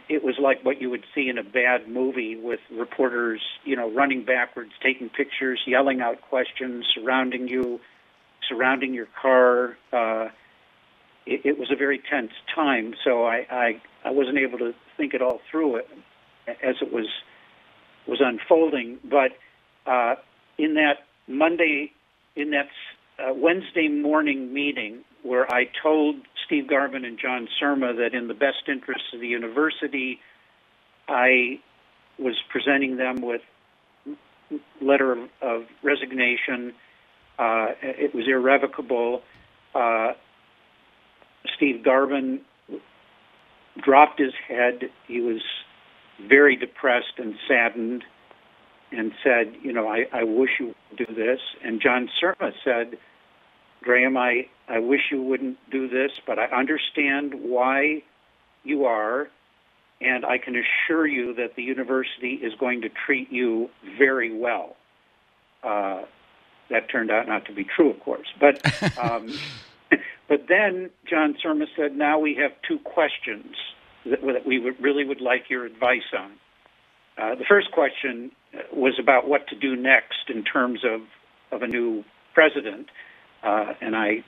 it 0.09 0.23
was 0.23 0.35
like 0.39 0.63
what 0.63 0.81
you 0.81 0.89
would 0.89 1.03
see 1.15 1.29
in 1.29 1.37
a 1.37 1.43
bad 1.43 1.87
movie 1.87 2.35
with 2.35 2.59
reporters, 2.71 3.41
you 3.63 3.75
know, 3.75 3.91
running 3.91 4.23
backwards, 4.23 4.71
taking 4.81 5.09
pictures, 5.09 5.59
yelling 5.65 6.01
out 6.01 6.21
questions, 6.21 6.85
surrounding 6.93 7.47
you, 7.47 7.79
surrounding 8.47 8.93
your 8.93 9.07
car. 9.21 9.77
Uh, 9.91 10.29
it, 11.25 11.41
it 11.45 11.59
was 11.59 11.71
a 11.71 11.75
very 11.75 11.99
tense 12.09 12.31
time, 12.53 12.93
so 13.03 13.25
I, 13.25 13.45
I 13.49 13.81
I 14.05 14.11
wasn't 14.11 14.37
able 14.37 14.57
to 14.59 14.73
think 14.95 15.13
it 15.13 15.21
all 15.21 15.41
through 15.51 15.77
it 15.77 15.89
as 16.47 16.75
it 16.81 16.91
was 16.91 17.07
was 18.07 18.21
unfolding. 18.21 18.99
But 19.03 19.31
uh, 19.85 20.15
in 20.57 20.75
that 20.75 21.05
Monday, 21.27 21.91
in 22.35 22.51
that 22.51 22.67
uh, 23.19 23.33
Wednesday 23.33 23.87
morning 23.87 24.53
meeting 24.53 25.03
where 25.23 25.51
I 25.51 25.67
told 25.81 26.15
Steve 26.47 26.67
Garvin 26.67 27.05
and 27.05 27.19
John 27.19 27.47
Surma 27.61 27.97
that 27.97 28.17
in 28.17 28.27
the 28.27 28.33
best 28.33 28.67
interests 28.67 29.07
of 29.13 29.19
the 29.19 29.27
university, 29.27 30.19
I 31.07 31.59
was 32.17 32.35
presenting 32.49 32.97
them 32.97 33.21
with 33.21 33.41
letter 34.81 35.11
of, 35.11 35.29
of 35.41 35.63
resignation. 35.83 36.73
Uh, 37.37 37.67
it 37.81 38.15
was 38.15 38.25
irrevocable. 38.27 39.21
Uh, 39.75 40.13
Steve 41.55 41.83
Garvin 41.83 42.41
dropped 43.83 44.19
his 44.19 44.33
head. 44.47 44.89
He 45.07 45.19
was 45.19 45.41
very 46.27 46.55
depressed 46.55 47.13
and 47.17 47.35
saddened 47.47 48.03
and 48.91 49.11
said, 49.23 49.53
you 49.61 49.73
know, 49.73 49.87
I, 49.87 50.05
I 50.13 50.23
wish 50.23 50.51
you 50.59 50.67
would 50.67 51.07
do 51.07 51.13
this. 51.13 51.39
And 51.63 51.81
John 51.81 52.09
Surma 52.21 52.53
said, 52.63 52.97
Graham, 53.83 54.17
I, 54.17 54.47
I 54.67 54.79
wish 54.79 55.01
you 55.11 55.21
wouldn't 55.21 55.57
do 55.71 55.87
this, 55.87 56.11
but 56.25 56.39
I 56.39 56.45
understand 56.45 57.33
why 57.35 58.03
you 58.63 58.85
are, 58.85 59.29
and 60.01 60.25
I 60.25 60.37
can 60.37 60.55
assure 60.55 61.07
you 61.07 61.33
that 61.35 61.55
the 61.55 61.63
university 61.63 62.33
is 62.33 62.53
going 62.59 62.81
to 62.81 62.89
treat 62.89 63.31
you 63.31 63.69
very 63.97 64.37
well. 64.37 64.75
Uh, 65.63 66.03
that 66.69 66.89
turned 66.89 67.11
out 67.11 67.27
not 67.27 67.45
to 67.45 67.53
be 67.53 67.63
true, 67.63 67.89
of 67.89 67.99
course. 68.01 68.27
But 68.39 68.61
um, 68.97 69.33
but 70.27 70.45
then 70.49 70.89
John 71.09 71.35
Surma 71.43 71.65
said, 71.75 71.95
now 71.95 72.19
we 72.19 72.35
have 72.35 72.51
two 72.67 72.79
questions 72.79 73.55
that, 74.05 74.21
that 74.21 74.45
we 74.45 74.59
would, 74.59 74.81
really 74.81 75.05
would 75.05 75.21
like 75.21 75.49
your 75.49 75.65
advice 75.65 76.13
on. 76.17 76.31
Uh, 77.17 77.35
the 77.35 77.45
first 77.47 77.71
question 77.71 78.31
was 78.71 78.99
about 78.99 79.27
what 79.27 79.47
to 79.47 79.55
do 79.55 79.75
next 79.75 80.29
in 80.29 80.43
terms 80.43 80.81
of, 80.83 81.01
of 81.51 81.63
a 81.63 81.67
new 81.67 82.03
president, 82.33 82.87
uh, 83.43 83.73
and 83.81 83.95
I 83.95 84.23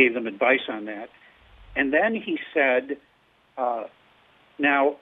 gave 0.00 0.14
them 0.14 0.26
advice 0.26 0.66
on 0.68 0.86
that. 0.86 1.08
And 1.76 1.92
then 1.92 2.14
he 2.14 2.38
said, 2.54 2.96
uh, 3.58 3.84
now, 4.58 4.96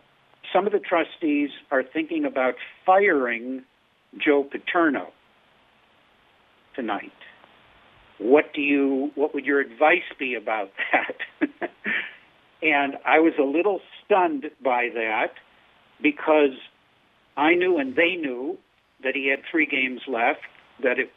some 0.52 0.66
of 0.66 0.72
the 0.72 0.80
trustees 0.80 1.50
are 1.70 1.82
thinking 1.82 2.24
about 2.24 2.54
firing 2.84 3.62
Joe 4.18 4.44
Paterno 4.44 5.08
tonight. 6.74 7.12
What 8.18 8.52
do 8.52 8.60
you? 8.60 9.10
What 9.14 9.34
would 9.34 9.44
your 9.44 9.60
advice 9.60 10.08
be 10.18 10.34
about 10.34 10.70
that? 10.92 11.70
and 12.62 12.94
I 13.04 13.20
was 13.20 13.34
a 13.38 13.44
little 13.44 13.80
stunned 14.04 14.46
by 14.62 14.88
that 14.94 15.34
because 16.02 16.58
I 17.36 17.54
knew 17.54 17.78
and 17.78 17.94
they 17.94 18.16
knew 18.16 18.58
that 19.04 19.14
he 19.14 19.28
had 19.28 19.40
three 19.48 19.66
games 19.66 20.00
left, 20.08 20.40
that 20.82 20.98
it, 20.98 21.10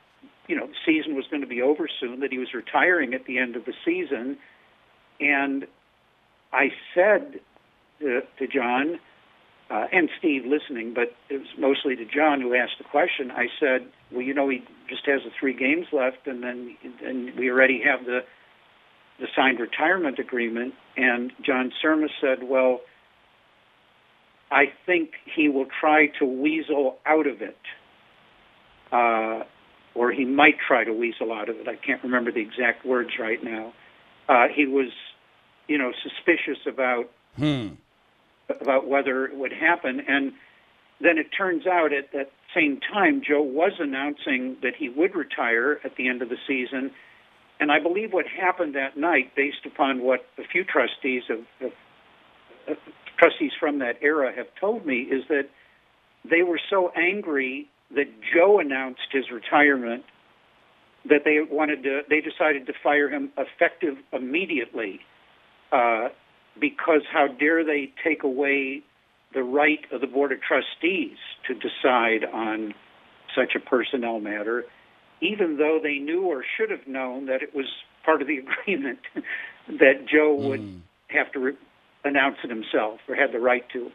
you 0.47 0.55
know, 0.55 0.67
the 0.67 0.73
season 0.85 1.15
was 1.15 1.25
going 1.29 1.41
to 1.41 1.47
be 1.47 1.61
over 1.61 1.87
soon, 1.99 2.19
that 2.21 2.31
he 2.31 2.37
was 2.37 2.53
retiring 2.53 3.13
at 3.13 3.25
the 3.25 3.37
end 3.37 3.55
of 3.55 3.65
the 3.65 3.73
season, 3.85 4.37
and 5.19 5.67
I 6.51 6.69
said 6.93 7.39
to, 7.99 8.21
to 8.39 8.47
John 8.47 8.99
uh, 9.69 9.87
and 9.91 10.09
Steve 10.19 10.43
listening, 10.45 10.93
but 10.93 11.15
it 11.29 11.37
was 11.37 11.47
mostly 11.57 11.95
to 11.95 12.05
John 12.05 12.41
who 12.41 12.53
asked 12.53 12.77
the 12.77 12.83
question. 12.83 13.31
I 13.31 13.47
said, 13.59 13.87
"Well, 14.11 14.21
you 14.21 14.33
know, 14.33 14.49
he 14.49 14.63
just 14.89 15.05
has 15.05 15.21
the 15.23 15.31
three 15.39 15.53
games 15.53 15.87
left, 15.93 16.27
and 16.27 16.43
then 16.43 16.75
and 17.05 17.33
we 17.37 17.49
already 17.49 17.81
have 17.85 18.05
the 18.05 18.21
the 19.19 19.27
signed 19.35 19.59
retirement 19.59 20.19
agreement, 20.19 20.73
and 20.97 21.31
John 21.41 21.71
Surma 21.81 22.07
said, 22.19 22.43
"Well, 22.43 22.81
I 24.51 24.65
think 24.85 25.11
he 25.33 25.47
will 25.47 25.67
try 25.79 26.07
to 26.19 26.25
weasel 26.25 26.97
out 27.05 27.25
of 27.25 27.41
it, 27.41 27.57
uh, 28.91 29.45
or 29.93 30.11
he 30.11 30.25
might 30.25 30.55
try 30.65 30.83
to 30.83 30.93
weasel 30.93 31.31
out 31.33 31.49
of 31.49 31.57
it. 31.57 31.67
I 31.67 31.75
can't 31.75 32.03
remember 32.03 32.31
the 32.31 32.41
exact 32.41 32.85
words 32.85 33.11
right 33.19 33.43
now. 33.43 33.73
Uh, 34.29 34.47
he 34.53 34.65
was, 34.65 34.91
you 35.67 35.77
know, 35.77 35.91
suspicious 36.03 36.65
about 36.65 37.09
Hmm. 37.37 37.69
about 38.49 38.85
whether 38.85 39.25
it 39.25 39.35
would 39.35 39.53
happen, 39.53 40.01
and 40.01 40.33
then 40.99 41.17
it 41.17 41.27
turns 41.31 41.65
out 41.65 41.93
at 41.93 42.11
that 42.11 42.31
same 42.53 42.81
time, 42.81 43.21
Joe 43.21 43.41
was 43.41 43.71
announcing 43.79 44.57
that 44.61 44.75
he 44.75 44.89
would 44.89 45.15
retire 45.15 45.79
at 45.85 45.95
the 45.95 46.09
end 46.09 46.21
of 46.21 46.27
the 46.27 46.37
season." 46.45 46.91
And 47.61 47.71
I 47.71 47.79
believe 47.79 48.11
what 48.11 48.27
happened 48.27 48.75
that 48.75 48.97
night, 48.97 49.35
based 49.35 49.65
upon 49.65 50.01
what 50.01 50.25
a 50.37 50.43
few 50.43 50.63
trustees 50.63 51.23
of, 51.29 51.45
of, 51.61 51.71
of 52.67 52.77
trustees 53.17 53.53
from 53.59 53.79
that 53.79 53.97
era 54.01 54.33
have 54.33 54.47
told 54.59 54.85
me, 54.85 55.01
is 55.01 55.25
that 55.27 55.47
they 56.25 56.43
were 56.43 56.59
so 56.69 56.89
angry 56.95 57.69
that 57.95 58.07
Joe 58.33 58.59
announced 58.59 59.01
his 59.11 59.25
retirement 59.31 60.03
that 61.09 61.21
they 61.25 61.39
wanted 61.49 61.83
to. 61.83 62.01
They 62.09 62.21
decided 62.21 62.67
to 62.67 62.73
fire 62.83 63.09
him 63.09 63.31
effective 63.37 63.95
immediately, 64.13 64.99
uh, 65.71 66.09
because 66.59 67.01
how 67.11 67.27
dare 67.27 67.63
they 67.63 67.91
take 68.03 68.23
away 68.23 68.83
the 69.33 69.43
right 69.43 69.79
of 69.91 70.01
the 70.01 70.07
board 70.07 70.31
of 70.31 70.39
trustees 70.41 71.17
to 71.47 71.53
decide 71.53 72.25
on 72.33 72.73
such 73.35 73.55
a 73.55 73.59
personnel 73.59 74.19
matter 74.19 74.65
even 75.21 75.57
though 75.57 75.79
they 75.81 75.99
knew 75.99 76.23
or 76.23 76.43
should 76.57 76.69
have 76.71 76.87
known 76.87 77.27
that 77.27 77.41
it 77.43 77.55
was 77.55 77.67
part 78.03 78.21
of 78.21 78.27
the 78.27 78.37
agreement 78.43 78.99
that 79.67 80.05
Joe 80.11 80.33
would 80.35 80.59
Mm. 80.59 80.81
have 81.09 81.31
to 81.33 81.39
re- 81.39 81.57
announce 82.03 82.37
it 82.43 82.49
himself 82.49 82.99
or 83.07 83.15
had 83.15 83.31
the 83.31 83.39
right 83.39 83.67
to. 83.69 83.91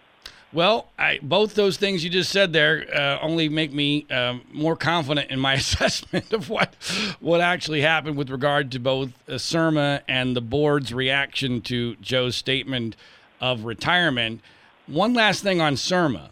Well, 0.52 0.86
I, 0.98 1.18
both 1.22 1.54
those 1.54 1.76
things 1.76 2.04
you 2.04 2.10
just 2.10 2.30
said 2.30 2.52
there 2.52 2.86
uh, 2.94 3.18
only 3.20 3.48
make 3.48 3.72
me 3.72 4.06
um, 4.10 4.42
more 4.52 4.76
confident 4.76 5.30
in 5.30 5.40
my 5.40 5.54
assessment 5.62 6.32
of 6.32 6.48
what 6.48 6.74
what 7.20 7.40
actually 7.40 7.80
happened 7.80 8.16
with 8.16 8.30
regard 8.30 8.70
to 8.72 8.78
both 8.78 9.10
uh, 9.28 9.32
Surma 9.32 10.02
and 10.08 10.36
the 10.36 10.40
board's 10.40 10.94
reaction 10.94 11.60
to 11.62 11.96
Joe's 11.96 12.36
statement 12.36 12.96
of 13.40 13.64
retirement. 13.64 14.40
One 14.86 15.14
last 15.14 15.42
thing 15.42 15.60
on 15.60 15.74
Surma. 15.74 16.30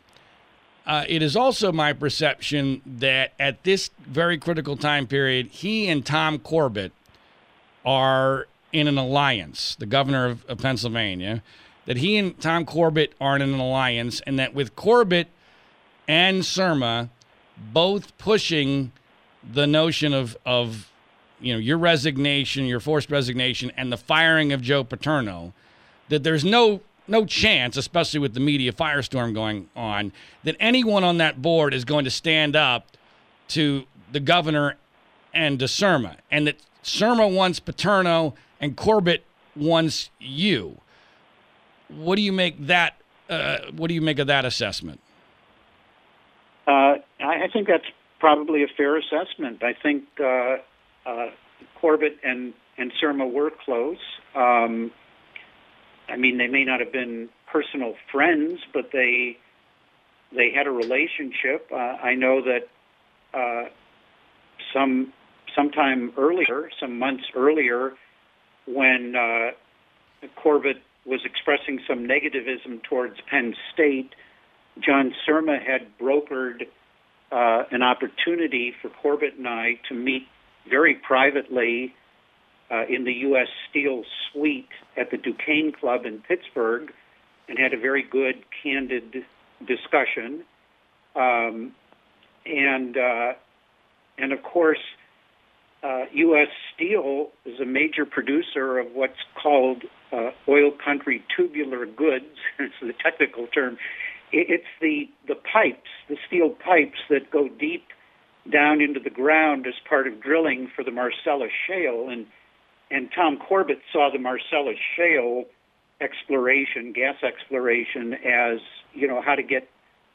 Uh, 0.86 1.04
it 1.08 1.22
is 1.22 1.34
also 1.34 1.72
my 1.72 1.94
perception 1.94 2.82
that 2.84 3.32
at 3.40 3.64
this 3.64 3.90
very 4.06 4.36
critical 4.36 4.76
time 4.76 5.06
period, 5.06 5.46
he 5.46 5.88
and 5.88 6.04
Tom 6.04 6.38
Corbett 6.38 6.92
are 7.86 8.46
in 8.70 8.86
an 8.86 8.98
alliance, 8.98 9.76
the 9.76 9.86
governor 9.86 10.26
of, 10.26 10.44
of 10.44 10.58
Pennsylvania, 10.58 11.42
that 11.86 11.98
he 11.98 12.16
and 12.16 12.38
Tom 12.40 12.64
Corbett 12.64 13.14
aren't 13.20 13.42
in 13.42 13.52
an 13.52 13.60
alliance, 13.60 14.20
and 14.26 14.38
that 14.38 14.54
with 14.54 14.74
Corbett 14.76 15.28
and 16.08 16.42
Surma 16.42 17.10
both 17.56 18.16
pushing 18.18 18.92
the 19.52 19.66
notion 19.66 20.12
of, 20.12 20.36
of 20.44 20.90
you 21.40 21.52
know, 21.52 21.58
your 21.58 21.78
resignation, 21.78 22.64
your 22.64 22.80
forced 22.80 23.10
resignation, 23.10 23.70
and 23.76 23.92
the 23.92 23.96
firing 23.96 24.52
of 24.52 24.62
Joe 24.62 24.84
Paterno, 24.84 25.52
that 26.08 26.22
there's 26.22 26.44
no 26.44 26.80
no 27.06 27.26
chance, 27.26 27.76
especially 27.76 28.20
with 28.20 28.32
the 28.32 28.40
media 28.40 28.72
firestorm 28.72 29.34
going 29.34 29.68
on, 29.76 30.10
that 30.42 30.56
anyone 30.58 31.04
on 31.04 31.18
that 31.18 31.42
board 31.42 31.74
is 31.74 31.84
going 31.84 32.04
to 32.04 32.10
stand 32.10 32.56
up 32.56 32.96
to 33.48 33.84
the 34.12 34.20
governor 34.20 34.76
and 35.34 35.58
to 35.58 35.66
Surma, 35.66 36.16
and 36.30 36.46
that 36.46 36.56
Surma 36.82 37.34
wants 37.34 37.60
Paterno 37.60 38.34
and 38.60 38.76
Corbett 38.76 39.24
wants 39.54 40.08
you. 40.18 40.78
What 41.88 42.16
do 42.16 42.22
you 42.22 42.32
make 42.32 42.66
that? 42.66 42.94
Uh, 43.28 43.58
what 43.72 43.88
do 43.88 43.94
you 43.94 44.02
make 44.02 44.18
of 44.18 44.26
that 44.26 44.44
assessment? 44.44 45.00
Uh, 46.66 46.96
I, 47.20 47.48
think 47.52 47.68
that's 47.68 47.84
probably 48.20 48.62
a 48.62 48.66
fair 48.76 48.96
assessment. 48.96 49.62
I 49.62 49.74
think 49.82 50.04
uh, 50.18 50.56
uh, 51.06 51.30
Corbett 51.80 52.18
and 52.22 52.54
and 52.76 52.92
Surma 53.02 53.30
were 53.30 53.50
close. 53.64 53.98
Um, 54.34 54.90
I 56.08 56.16
mean, 56.16 56.38
they 56.38 56.48
may 56.48 56.64
not 56.64 56.80
have 56.80 56.92
been 56.92 57.28
personal 57.50 57.94
friends, 58.10 58.60
but 58.72 58.90
they 58.92 59.38
they 60.34 60.50
had 60.54 60.66
a 60.66 60.70
relationship. 60.70 61.68
Uh, 61.72 61.76
I 61.76 62.14
know 62.14 62.42
that 62.42 62.68
uh, 63.32 63.68
some 64.72 65.12
sometime 65.54 66.12
earlier, 66.16 66.70
some 66.80 66.98
months 66.98 67.24
earlier, 67.34 67.92
when 68.66 69.14
uh, 69.16 70.28
Corbett 70.36 70.78
was 71.06 71.20
expressing 71.24 71.80
some 71.86 72.06
negativism 72.06 72.82
towards 72.82 73.16
Penn 73.30 73.54
State, 73.72 74.14
John 74.80 75.14
Surma 75.26 75.58
had 75.64 75.86
brokered 75.98 76.62
uh, 77.30 77.64
an 77.70 77.82
opportunity 77.82 78.72
for 78.80 78.88
Corbett 78.88 79.34
and 79.36 79.46
I 79.46 79.80
to 79.88 79.94
meet 79.94 80.26
very 80.68 80.94
privately 80.94 81.94
uh, 82.70 82.84
in 82.88 83.04
the 83.04 83.12
U.S. 83.12 83.48
Steel 83.70 84.02
suite 84.32 84.68
at 84.96 85.10
the 85.10 85.18
Duquesne 85.18 85.72
Club 85.78 86.06
in 86.06 86.22
Pittsburgh 86.26 86.92
and 87.48 87.58
had 87.58 87.74
a 87.74 87.78
very 87.78 88.02
good, 88.02 88.36
candid 88.62 89.24
discussion. 89.66 90.44
Um, 91.14 91.74
and 92.46 92.96
uh, 92.96 93.32
and 94.18 94.32
of 94.32 94.42
course, 94.42 94.78
uh, 95.82 96.04
U.S. 96.12 96.48
Steel 96.74 97.30
is 97.44 97.60
a 97.60 97.64
major 97.64 98.06
producer 98.06 98.78
of 98.78 98.92
what's 98.92 99.18
called 99.40 99.82
uh, 100.14 100.30
oil 100.48 100.70
country 100.84 101.24
tubular 101.36 101.86
goods. 101.86 102.38
it's 102.58 102.74
the 102.80 102.92
technical 103.02 103.46
term. 103.48 103.78
It's 104.32 104.64
the 104.80 105.08
the 105.28 105.34
pipes, 105.34 105.90
the 106.08 106.16
steel 106.26 106.50
pipes 106.50 106.98
that 107.10 107.30
go 107.30 107.48
deep 107.48 107.84
down 108.50 108.80
into 108.80 109.00
the 109.00 109.10
ground 109.10 109.66
as 109.66 109.74
part 109.88 110.06
of 110.06 110.20
drilling 110.20 110.70
for 110.74 110.84
the 110.84 110.90
Marcellus 110.90 111.52
Shale. 111.66 112.08
And 112.10 112.26
and 112.90 113.10
Tom 113.14 113.38
Corbett 113.38 113.78
saw 113.92 114.10
the 114.12 114.18
Marcellus 114.18 114.78
Shale 114.96 115.44
exploration, 116.00 116.92
gas 116.92 117.16
exploration, 117.22 118.14
as 118.14 118.58
you 118.92 119.06
know 119.06 119.22
how 119.24 119.34
to 119.34 119.42
get 119.42 119.68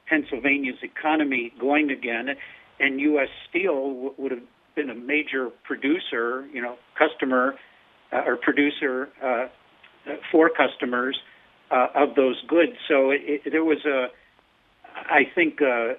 Pennsylvania's 0.08 0.80
economy 0.82 1.54
going 1.60 1.92
again. 1.92 2.30
And 2.80 3.00
U.S. 3.02 3.28
Steel 3.50 3.94
w- 3.94 4.14
would 4.18 4.32
have 4.32 4.44
been 4.76 4.90
a 4.90 4.96
major 4.96 5.50
producer, 5.64 6.48
you 6.54 6.62
know, 6.62 6.76
customer 6.98 7.56
uh, 8.12 8.24
or 8.26 8.38
producer 8.38 9.10
uh, 9.24 9.48
for 10.32 10.50
customers 10.50 11.20
uh, 11.72 11.88
of 11.96 12.16
those 12.16 12.42
goods. 12.48 12.74
So 12.88 13.12
it, 13.12 13.22
it, 13.46 13.52
there 13.52 13.64
was 13.64 13.86
a, 13.86 14.08
I 14.96 15.24
think, 15.36 15.62
a 15.62 15.96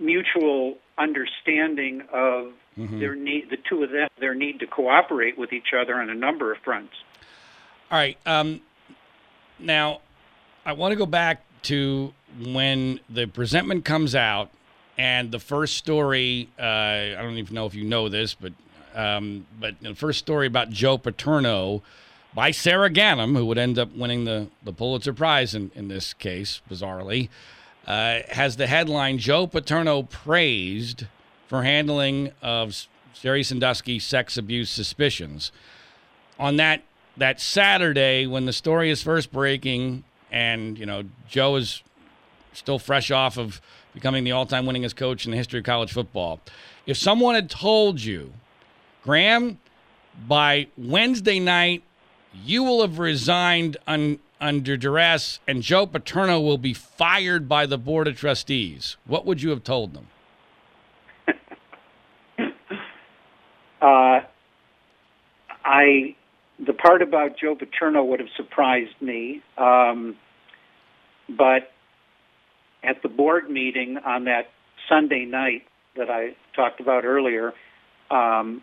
mutual 0.00 0.78
understanding 0.98 2.02
of 2.12 2.52
Mhm. 2.78 3.00
their 3.00 3.16
need, 3.16 3.50
the 3.50 3.56
two 3.56 3.82
of 3.82 3.90
them, 3.90 4.08
their 4.20 4.36
need 4.36 4.60
to 4.60 4.66
cooperate 4.66 5.36
with 5.36 5.52
each 5.52 5.72
other 5.76 6.00
on 6.00 6.10
a 6.10 6.14
number 6.14 6.52
of 6.52 6.58
fronts. 6.58 6.94
All 7.90 7.98
right. 7.98 8.16
Um, 8.24 8.60
now, 9.58 10.00
I 10.64 10.72
want 10.74 10.92
to 10.92 10.96
go 10.96 11.06
back 11.06 11.42
to 11.62 12.12
when 12.40 13.00
the 13.10 13.26
presentment 13.26 13.84
comes 13.84 14.14
out, 14.14 14.50
and 14.96 15.32
the 15.32 15.40
first 15.40 15.76
story. 15.76 16.50
Uh, 16.58 16.62
I 16.62 17.16
don't 17.16 17.36
even 17.38 17.54
know 17.54 17.66
if 17.66 17.74
you 17.74 17.84
know 17.84 18.08
this, 18.08 18.34
but 18.34 18.52
um, 18.94 19.46
but 19.58 19.74
the 19.80 19.94
first 19.94 20.18
story 20.20 20.46
about 20.46 20.70
Joe 20.70 20.98
Paterno 20.98 21.82
by 22.38 22.52
Sara 22.52 22.88
Ganim, 22.88 23.36
who 23.36 23.44
would 23.46 23.58
end 23.58 23.80
up 23.80 23.92
winning 23.96 24.22
the, 24.22 24.46
the 24.62 24.72
Pulitzer 24.72 25.12
Prize 25.12 25.56
in, 25.56 25.72
in 25.74 25.88
this 25.88 26.14
case, 26.14 26.62
bizarrely, 26.70 27.30
uh, 27.84 28.20
has 28.28 28.54
the 28.56 28.68
headline 28.68 29.18
Joe 29.18 29.48
Paterno 29.48 30.04
praised 30.04 31.06
for 31.48 31.64
handling 31.64 32.30
of 32.40 32.86
Jerry 33.12 33.42
Sandusky 33.42 33.98
sex 33.98 34.36
abuse 34.36 34.70
suspicions. 34.70 35.50
On 36.38 36.54
that 36.58 36.84
that 37.16 37.40
Saturday 37.40 38.28
when 38.28 38.46
the 38.46 38.52
story 38.52 38.88
is 38.90 39.02
first 39.02 39.32
breaking 39.32 40.04
and 40.30 40.78
you 40.78 40.86
know 40.86 41.02
Joe 41.28 41.56
is 41.56 41.82
still 42.52 42.78
fresh 42.78 43.10
off 43.10 43.36
of 43.36 43.60
becoming 43.94 44.22
the 44.22 44.30
all-time 44.30 44.64
winningest 44.64 44.94
coach 44.94 45.24
in 45.24 45.32
the 45.32 45.36
history 45.36 45.58
of 45.58 45.64
college 45.64 45.92
football. 45.92 46.38
If 46.86 46.98
someone 46.98 47.34
had 47.34 47.50
told 47.50 48.00
you, 48.00 48.32
Graham, 49.02 49.58
by 50.28 50.68
Wednesday 50.76 51.40
night 51.40 51.82
you 52.32 52.62
will 52.62 52.82
have 52.82 52.98
resigned 52.98 53.76
un, 53.86 54.18
under 54.40 54.76
duress 54.76 55.40
and 55.46 55.62
Joe 55.62 55.86
Paterno 55.86 56.40
will 56.40 56.58
be 56.58 56.74
fired 56.74 57.48
by 57.48 57.66
the 57.66 57.78
board 57.78 58.08
of 58.08 58.16
trustees, 58.16 58.96
what 59.06 59.26
would 59.26 59.42
you 59.42 59.50
have 59.50 59.64
told 59.64 59.94
them? 59.94 60.08
Uh, 63.80 64.22
I 65.64 66.16
the 66.58 66.72
part 66.72 67.02
about 67.02 67.38
Joe 67.38 67.54
Paterno 67.54 68.02
would 68.02 68.18
have 68.20 68.28
surprised 68.36 69.00
me, 69.00 69.42
um, 69.56 70.16
but 71.28 71.70
at 72.82 73.02
the 73.02 73.08
board 73.08 73.48
meeting 73.48 73.98
on 73.98 74.24
that 74.24 74.50
Sunday 74.88 75.24
night 75.24 75.66
that 75.96 76.10
I 76.10 76.34
talked 76.54 76.80
about 76.80 77.04
earlier, 77.04 77.52
um, 78.10 78.62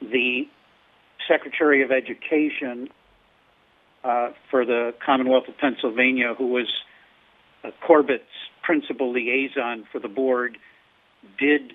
the 0.00 0.48
Secretary 1.28 1.82
of 1.82 1.90
Education 1.90 2.88
uh, 4.04 4.30
for 4.50 4.64
the 4.64 4.94
Commonwealth 5.04 5.44
of 5.48 5.56
Pennsylvania, 5.58 6.34
who 6.36 6.48
was 6.48 6.66
uh, 7.64 7.70
Corbett's 7.86 8.24
principal 8.62 9.12
liaison 9.12 9.84
for 9.90 9.98
the 9.98 10.08
board, 10.08 10.58
did 11.38 11.72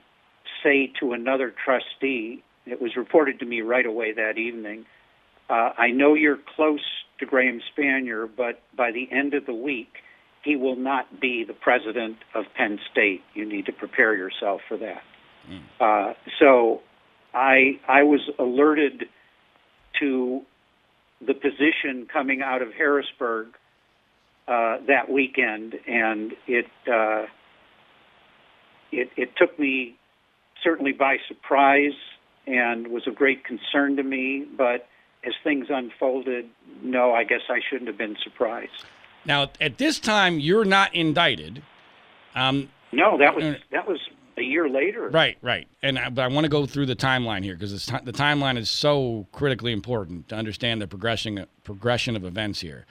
say 0.63 0.91
to 0.99 1.13
another 1.13 1.53
trustee, 1.63 2.43
it 2.65 2.81
was 2.81 2.95
reported 2.95 3.39
to 3.39 3.45
me 3.45 3.61
right 3.61 3.85
away 3.85 4.13
that 4.13 4.37
evening, 4.37 4.85
uh, 5.49 5.71
I 5.77 5.91
know 5.91 6.13
you're 6.13 6.39
close 6.55 6.83
to 7.19 7.25
Graham 7.25 7.61
Spanier, 7.71 8.27
but 8.35 8.61
by 8.75 8.91
the 8.91 9.07
end 9.11 9.33
of 9.33 9.45
the 9.45 9.53
week, 9.53 9.93
he 10.43 10.55
will 10.55 10.75
not 10.75 11.19
be 11.19 11.43
the 11.45 11.53
president 11.53 12.17
of 12.35 12.45
Penn 12.55 12.79
State. 12.91 13.21
You 13.33 13.45
need 13.45 13.65
to 13.65 13.71
prepare 13.71 14.15
yourself 14.15 14.61
for 14.67 14.77
that. 14.77 15.01
Mm. 15.49 15.61
Uh, 15.79 16.13
so 16.39 16.81
I 17.33 17.79
I 17.87 18.03
was 18.03 18.21
alerted 18.37 19.05
to 19.99 20.41
the 21.25 21.33
position 21.33 22.07
coming 22.11 22.41
out 22.41 22.61
of 22.61 22.73
Harrisburg 22.73 23.47
uh, 24.47 24.77
that 24.87 25.09
weekend, 25.09 25.75
and 25.87 26.33
it 26.47 26.67
uh, 26.91 27.25
it 28.91 29.09
it 29.17 29.35
took 29.35 29.57
me 29.59 29.97
certainly 30.63 30.91
by 30.91 31.17
surprise 31.27 31.93
and 32.45 32.87
was 32.87 33.07
of 33.07 33.15
great 33.15 33.43
concern 33.43 33.97
to 33.97 34.03
me. 34.03 34.45
But 34.57 34.87
as 35.25 35.33
things 35.43 35.67
unfolded, 35.69 36.45
no, 36.81 37.13
I 37.13 37.23
guess 37.23 37.41
I 37.49 37.59
shouldn't 37.69 37.87
have 37.87 37.97
been 37.97 38.15
surprised. 38.23 38.85
Now, 39.25 39.49
at 39.59 39.77
this 39.77 39.99
time, 39.99 40.39
you're 40.39 40.65
not 40.65 40.95
indicted. 40.95 41.61
Um, 42.33 42.69
no, 42.91 43.17
that 43.17 43.35
was 43.35 43.43
uh, 43.43 43.55
that 43.71 43.87
was 43.87 43.99
a 44.37 44.43
year 44.43 44.69
later. 44.69 45.09
Right, 45.09 45.37
right. 45.41 45.67
And 45.81 45.97
I, 45.97 46.09
but 46.09 46.23
I 46.23 46.27
want 46.27 46.45
to 46.45 46.49
go 46.49 46.65
through 46.65 46.85
the 46.85 46.95
timeline 46.95 47.43
here 47.43 47.55
because 47.55 47.85
t- 47.85 47.95
the 48.03 48.13
timeline 48.13 48.57
is 48.57 48.69
so 48.69 49.27
critically 49.31 49.73
important 49.73 50.29
to 50.29 50.35
understand 50.35 50.81
the 50.81 50.87
progression 50.87 51.45
progression 51.63 52.15
of 52.15 52.23
events 52.23 52.59
here. 52.59 52.85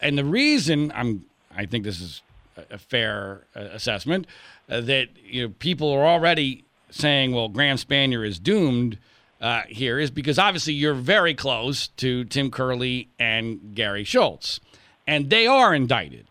And 0.00 0.16
the 0.18 0.24
reason 0.24 0.92
I'm 0.94 1.26
I 1.54 1.66
think 1.66 1.84
this 1.84 2.00
is 2.00 2.22
a, 2.56 2.74
a 2.74 2.78
fair 2.78 3.42
uh, 3.54 3.60
assessment 3.72 4.26
uh, 4.68 4.80
that 4.82 5.08
you 5.24 5.42
know 5.42 5.54
people 5.58 5.90
are 5.92 6.06
already 6.06 6.64
saying, 6.90 7.32
well, 7.32 7.48
Graham 7.48 7.76
Spanier 7.76 8.26
is 8.26 8.38
doomed. 8.38 8.98
Uh, 9.40 9.62
here 9.68 9.98
is 9.98 10.10
because 10.10 10.38
obviously 10.38 10.72
you're 10.72 10.94
very 10.94 11.34
close 11.34 11.88
to 11.88 12.24
Tim 12.24 12.50
Curley 12.50 13.08
and 13.18 13.74
Gary 13.74 14.04
Schultz, 14.04 14.60
and 15.06 15.28
they 15.28 15.46
are 15.46 15.74
indicted. 15.74 16.26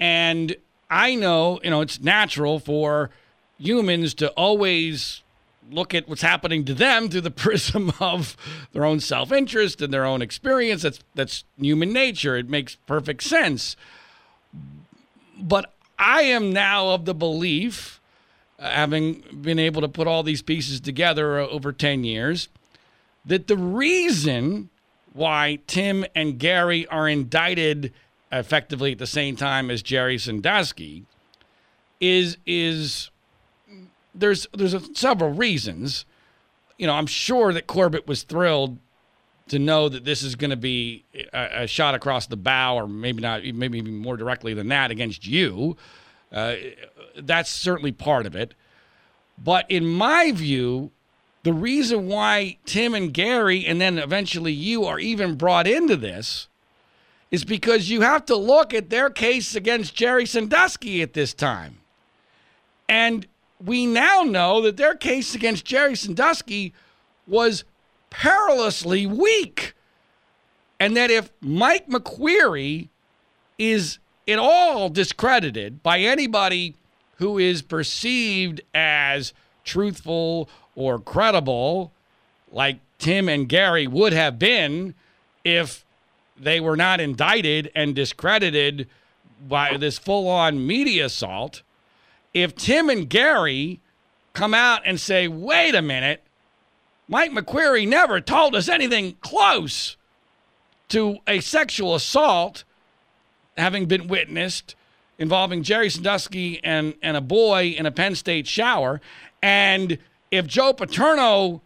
And 0.00 0.56
I 0.90 1.14
know, 1.14 1.60
you 1.62 1.70
know, 1.70 1.82
it's 1.82 2.00
natural 2.00 2.58
for 2.58 3.10
humans 3.60 4.14
to 4.14 4.30
always 4.30 5.22
look 5.70 5.94
at 5.94 6.08
what's 6.08 6.22
happening 6.22 6.64
to 6.64 6.74
them 6.74 7.08
through 7.08 7.20
the 7.20 7.30
prism 7.44 7.92
of 8.00 8.36
their 8.72 8.84
own 8.84 9.00
self-interest 9.00 9.80
and 9.80 9.92
their 9.92 10.04
own 10.04 10.22
experience. 10.22 10.82
That's 10.82 11.00
that's 11.14 11.44
human 11.58 11.92
nature. 11.92 12.36
It 12.36 12.48
makes 12.48 12.76
perfect 12.86 13.22
sense. 13.22 13.76
But 15.38 15.72
I 15.98 16.22
am 16.22 16.52
now 16.52 16.90
of 16.90 17.04
the 17.04 17.14
belief, 17.14 18.00
uh, 18.58 18.70
having 18.70 19.22
been 19.42 19.58
able 19.58 19.80
to 19.82 19.88
put 19.88 20.06
all 20.06 20.22
these 20.22 20.42
pieces 20.42 20.80
together 20.80 21.38
over 21.38 21.72
10 21.72 22.04
years, 22.04 22.48
that 23.24 23.46
the 23.46 23.56
reason 23.56 24.70
why 25.12 25.58
Tim 25.66 26.04
and 26.14 26.38
Gary 26.38 26.86
are 26.86 27.08
indicted 27.08 27.92
effectively 28.32 28.92
at 28.92 28.98
the 28.98 29.06
same 29.06 29.36
time 29.36 29.70
as 29.70 29.82
Jerry 29.82 30.18
Sandusky 30.18 31.04
is 32.00 32.38
is 32.46 33.10
there's 34.14 34.46
there's 34.54 34.74
a, 34.74 34.80
several 34.94 35.30
reasons. 35.30 36.04
You 36.78 36.86
know, 36.86 36.94
I'm 36.94 37.06
sure 37.06 37.52
that 37.52 37.66
Corbett 37.66 38.06
was 38.06 38.22
thrilled 38.22 38.78
to 39.48 39.58
know 39.58 39.88
that 39.88 40.04
this 40.04 40.22
is 40.22 40.36
going 40.36 40.50
to 40.50 40.56
be 40.56 41.04
a, 41.32 41.62
a, 41.62 41.66
shot 41.66 41.94
across 41.94 42.26
the 42.26 42.36
bow, 42.36 42.76
or 42.76 42.86
maybe 42.86 43.20
not, 43.20 43.44
maybe 43.44 43.78
even 43.78 43.96
more 43.96 44.16
directly 44.16 44.54
than 44.54 44.68
that 44.68 44.90
against 44.90 45.26
you. 45.26 45.76
Uh, 46.32 46.54
that's 47.16 47.50
certainly 47.50 47.90
part 47.90 48.26
of 48.26 48.36
it. 48.36 48.54
But 49.42 49.68
in 49.68 49.86
my 49.86 50.30
view, 50.30 50.92
the 51.42 51.52
reason 51.52 52.06
why 52.06 52.58
Tim 52.64 52.94
and 52.94 53.12
Gary, 53.12 53.66
and 53.66 53.80
then 53.80 53.98
eventually 53.98 54.52
you, 54.52 54.84
are 54.84 55.00
even 55.00 55.34
brought 55.34 55.66
into 55.66 55.96
this 55.96 56.46
is 57.30 57.44
because 57.44 57.90
you 57.90 58.02
have 58.02 58.24
to 58.26 58.36
look 58.36 58.74
at 58.74 58.90
their 58.90 59.08
case 59.08 59.54
against 59.54 59.94
Jerry 59.94 60.26
Sandusky 60.26 61.00
at 61.00 61.14
this 61.14 61.32
time. 61.32 61.78
And 62.88 63.26
we 63.64 63.86
now 63.86 64.22
know 64.22 64.60
that 64.62 64.76
their 64.76 64.94
case 64.94 65.34
against 65.34 65.64
Jerry 65.64 65.96
Sandusky 65.96 66.72
was 67.26 67.64
perilously 68.08 69.06
weak. 69.06 69.74
And 70.78 70.96
that 70.96 71.10
if 71.10 71.30
Mike 71.40 71.88
McQueary 71.88 72.88
is 73.58 73.98
at 74.26 74.38
all 74.38 74.88
discredited 74.88 75.82
by 75.82 76.00
anybody 76.00 76.74
who 77.16 77.38
is 77.38 77.60
perceived 77.60 78.62
as 78.72 79.34
truthful 79.62 80.48
or 80.74 80.98
credible, 80.98 81.92
like 82.50 82.80
Tim 82.98 83.28
and 83.28 83.48
Gary 83.48 83.86
would 83.86 84.14
have 84.14 84.38
been 84.38 84.94
if 85.44 85.84
they 86.38 86.60
were 86.60 86.76
not 86.76 87.00
indicted 87.00 87.70
and 87.74 87.94
discredited 87.94 88.88
by 89.46 89.76
this 89.76 89.98
full 89.98 90.28
on 90.28 90.66
media 90.66 91.06
assault, 91.06 91.62
if 92.34 92.54
Tim 92.54 92.88
and 92.88 93.08
Gary 93.08 93.80
come 94.32 94.54
out 94.54 94.82
and 94.84 95.00
say, 95.00 95.28
wait 95.28 95.74
a 95.74 95.82
minute, 95.82 96.22
Mike 97.08 97.32
McQueary 97.32 97.88
never 97.88 98.20
told 98.20 98.54
us 98.54 98.68
anything 98.68 99.16
close 99.20 99.96
to 100.88 101.18
a 101.26 101.40
sexual 101.40 101.94
assault 101.94 102.64
having 103.56 103.86
been 103.86 104.06
witnessed 104.06 104.74
involving 105.18 105.62
Jerry 105.62 105.90
Sandusky 105.90 106.62
and, 106.64 106.94
and 107.02 107.16
a 107.16 107.20
boy 107.20 107.74
in 107.76 107.86
a 107.86 107.90
Penn 107.90 108.14
State 108.14 108.46
shower. 108.46 109.00
And 109.42 109.98
if 110.30 110.46
Joe 110.46 110.72
Paterno 110.72 111.62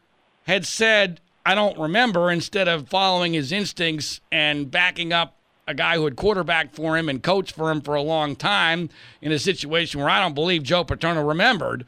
had 0.46 0.66
said, 0.66 1.20
I 1.46 1.54
don't 1.54 1.78
remember, 1.78 2.30
instead 2.30 2.68
of 2.68 2.88
following 2.88 3.34
his 3.34 3.52
instincts 3.52 4.20
and 4.32 4.70
backing 4.70 5.12
up 5.12 5.36
a 5.66 5.74
guy 5.74 5.96
who 5.96 6.04
had 6.04 6.16
quarterbacked 6.16 6.74
for 6.74 6.96
him 6.96 7.08
and 7.08 7.22
coached 7.22 7.54
for 7.54 7.70
him 7.70 7.80
for 7.80 7.94
a 7.94 8.02
long 8.02 8.36
time 8.36 8.90
in 9.22 9.32
a 9.32 9.38
situation 9.38 10.00
where 10.00 10.10
I 10.10 10.20
don't 10.20 10.34
believe 10.34 10.62
Joe 10.62 10.84
Paterno 10.84 11.22
remembered 11.22 11.86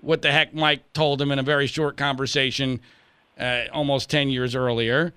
what 0.00 0.22
the 0.22 0.32
heck 0.32 0.52
Mike 0.52 0.92
told 0.92 1.22
him 1.22 1.30
in 1.30 1.38
a 1.38 1.44
very 1.44 1.66
short 1.66 1.96
conversation 1.96 2.80
uh, 3.38 3.64
almost 3.72 4.10
10 4.10 4.30
years 4.30 4.54
earlier. 4.54 5.12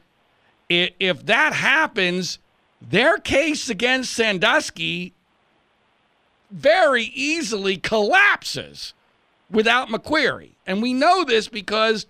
If 0.69 1.25
that 1.25 1.53
happens, 1.53 2.39
their 2.81 3.17
case 3.17 3.69
against 3.69 4.13
Sandusky 4.13 5.13
very 6.51 7.05
easily 7.05 7.77
collapses 7.77 8.93
without 9.49 9.89
McQueary. 9.89 10.51
And 10.65 10.81
we 10.81 10.93
know 10.93 11.23
this 11.23 11.47
because 11.47 12.05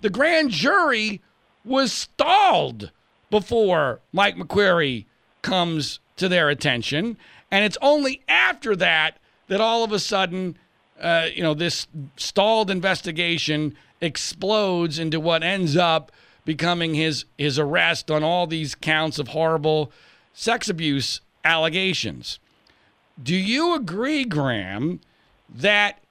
the 0.00 0.10
grand 0.10 0.50
jury 0.50 1.20
was 1.64 1.92
stalled 1.92 2.90
before 3.30 4.00
Mike 4.12 4.36
McQueary 4.36 5.06
comes 5.42 6.00
to 6.16 6.28
their 6.28 6.48
attention. 6.48 7.16
And 7.50 7.64
it's 7.64 7.78
only 7.82 8.22
after 8.28 8.74
that 8.76 9.18
that 9.48 9.60
all 9.60 9.84
of 9.84 9.92
a 9.92 9.98
sudden, 9.98 10.56
uh, 11.00 11.26
you 11.34 11.42
know, 11.42 11.54
this 11.54 11.86
stalled 12.16 12.70
investigation 12.70 13.76
explodes 14.00 14.98
into 14.98 15.20
what 15.20 15.42
ends 15.42 15.76
up 15.76 16.10
becoming 16.44 16.94
his, 16.94 17.24
his 17.38 17.58
arrest 17.58 18.10
on 18.10 18.24
all 18.24 18.46
these 18.46 18.74
counts 18.74 19.18
of 19.18 19.28
horrible 19.28 19.92
sex 20.32 20.68
abuse 20.68 21.20
allegations. 21.44 22.38
Do 23.22 23.36
you 23.36 23.74
agree, 23.74 24.24
Graham, 24.24 25.00
that 25.48 26.02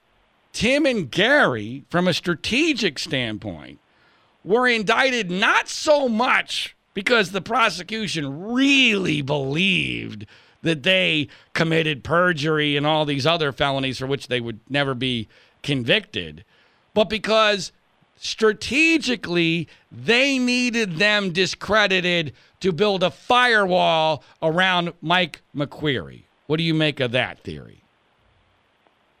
Tim 0.52 0.86
and 0.86 1.10
Gary, 1.10 1.84
from 1.90 2.06
a 2.06 2.14
strategic 2.14 2.98
standpoint, 2.98 3.78
were 4.44 4.68
indicted 4.68 5.30
not 5.30 5.68
so 5.68 6.08
much 6.08 6.76
because 6.94 7.30
the 7.30 7.40
prosecution 7.40 8.52
really 8.52 9.22
believed 9.22 10.26
that 10.62 10.82
they 10.82 11.28
committed 11.54 12.04
perjury 12.04 12.76
and 12.76 12.86
all 12.86 13.04
these 13.04 13.26
other 13.26 13.52
felonies 13.52 13.98
for 13.98 14.06
which 14.06 14.28
they 14.28 14.40
would 14.40 14.60
never 14.68 14.94
be 14.94 15.28
convicted, 15.62 16.44
but 16.94 17.08
because 17.08 17.72
strategically 18.16 19.68
they 19.90 20.38
needed 20.38 20.96
them 20.96 21.32
discredited 21.32 22.32
to 22.60 22.72
build 22.72 23.02
a 23.02 23.10
firewall 23.10 24.22
around 24.40 24.92
Mike 25.02 25.42
McQueary. 25.54 26.22
What 26.46 26.58
do 26.58 26.62
you 26.62 26.74
make 26.74 27.00
of 27.00 27.10
that 27.12 27.40
theory? 27.40 27.82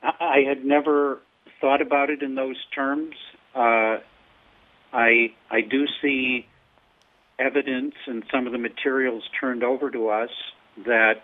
I 0.02 0.44
had 0.46 0.64
never 0.64 1.20
thought 1.60 1.82
about 1.82 2.10
it 2.10 2.22
in 2.22 2.34
those 2.34 2.56
terms. 2.74 3.14
Uh, 3.54 3.98
I 4.92 5.32
I 5.50 5.60
do 5.68 5.86
see 6.00 6.46
evidence 7.38 7.94
and 8.06 8.22
some 8.32 8.46
of 8.46 8.52
the 8.52 8.58
materials 8.58 9.22
turned 9.40 9.64
over 9.64 9.90
to 9.90 10.08
us 10.08 10.30
that 10.84 11.22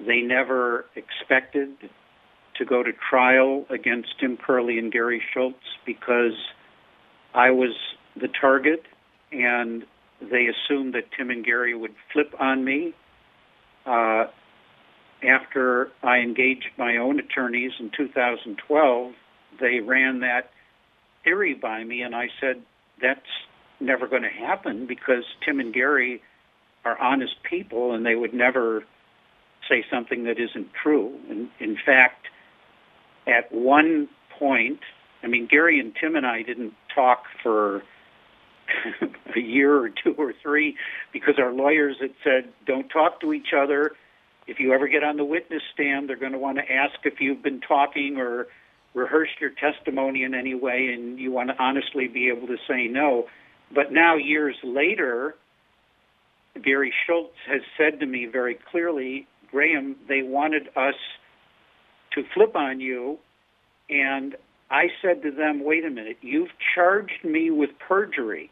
they 0.00 0.20
never 0.20 0.84
expected 0.96 1.70
to 2.56 2.64
go 2.64 2.82
to 2.82 2.90
trial 3.10 3.64
against 3.70 4.08
Tim 4.20 4.36
Curley 4.36 4.78
and 4.78 4.92
Gary 4.92 5.22
Schultz 5.32 5.56
because 5.86 6.36
I 7.34 7.50
was 7.50 7.74
the 8.20 8.28
target 8.40 8.82
and 9.30 9.84
they 10.20 10.46
assumed 10.46 10.94
that 10.94 11.04
Tim 11.16 11.30
and 11.30 11.44
Gary 11.44 11.74
would 11.74 11.94
flip 12.12 12.34
on 12.40 12.64
me. 12.64 12.94
Uh, 13.86 14.26
after 15.22 15.90
I 16.02 16.18
engaged 16.18 16.70
my 16.76 16.96
own 16.96 17.18
attorneys 17.18 17.72
in 17.78 17.90
2012, 17.96 19.12
they 19.60 19.80
ran 19.80 20.20
that 20.20 20.50
theory 21.24 21.54
by 21.54 21.82
me, 21.84 22.02
and 22.02 22.14
I 22.14 22.28
said, 22.40 22.62
that's 23.00 23.20
never 23.80 24.06
going 24.06 24.22
to 24.22 24.28
happen 24.28 24.86
because 24.86 25.24
Tim 25.44 25.60
and 25.60 25.72
Gary 25.72 26.22
are 26.84 26.98
honest 26.98 27.34
people 27.42 27.94
and 27.94 28.04
they 28.04 28.14
would 28.14 28.34
never 28.34 28.84
say 29.68 29.84
something 29.90 30.24
that 30.24 30.38
isn't 30.38 30.68
true. 30.82 31.18
And 31.28 31.48
in 31.60 31.76
fact, 31.84 32.26
at 33.26 33.52
one 33.52 34.08
point, 34.38 34.80
I 35.22 35.26
mean, 35.26 35.46
Gary 35.46 35.80
and 35.80 35.94
Tim 36.00 36.16
and 36.16 36.26
I 36.26 36.42
didn't 36.42 36.74
talk 36.94 37.24
for 37.42 37.82
a 39.36 39.40
year 39.40 39.76
or 39.76 39.88
two 39.88 40.14
or 40.16 40.32
three 40.42 40.76
because 41.12 41.34
our 41.38 41.52
lawyers 41.52 41.96
had 42.00 42.14
said, 42.24 42.52
don't 42.66 42.88
talk 42.88 43.20
to 43.20 43.32
each 43.32 43.52
other. 43.56 43.92
If 44.46 44.60
you 44.60 44.72
ever 44.72 44.88
get 44.88 45.04
on 45.04 45.16
the 45.16 45.24
witness 45.24 45.62
stand, 45.74 46.08
they're 46.08 46.16
going 46.16 46.32
to 46.32 46.38
want 46.38 46.58
to 46.58 46.72
ask 46.72 46.94
if 47.04 47.20
you've 47.20 47.42
been 47.42 47.60
talking 47.60 48.16
or 48.16 48.46
rehearsed 48.94 49.40
your 49.40 49.50
testimony 49.50 50.22
in 50.24 50.34
any 50.34 50.54
way, 50.54 50.90
and 50.94 51.18
you 51.18 51.30
want 51.30 51.50
to 51.50 51.62
honestly 51.62 52.08
be 52.08 52.28
able 52.28 52.46
to 52.46 52.56
say 52.66 52.86
no. 52.86 53.26
But 53.74 53.92
now, 53.92 54.16
years 54.16 54.56
later, 54.64 55.34
Gary 56.62 56.92
Schultz 57.06 57.36
has 57.46 57.60
said 57.76 58.00
to 58.00 58.06
me 58.06 58.26
very 58.26 58.58
clearly, 58.70 59.26
Graham, 59.50 59.96
they 60.08 60.22
wanted 60.22 60.68
us 60.76 60.94
to 62.14 62.22
flip 62.34 62.56
on 62.56 62.80
you. 62.80 63.18
And 63.90 64.36
I 64.70 64.88
said 65.02 65.22
to 65.22 65.30
them, 65.30 65.64
wait 65.64 65.84
a 65.84 65.90
minute, 65.90 66.18
you've 66.20 66.50
charged 66.74 67.24
me 67.24 67.50
with 67.50 67.70
perjury. 67.86 68.50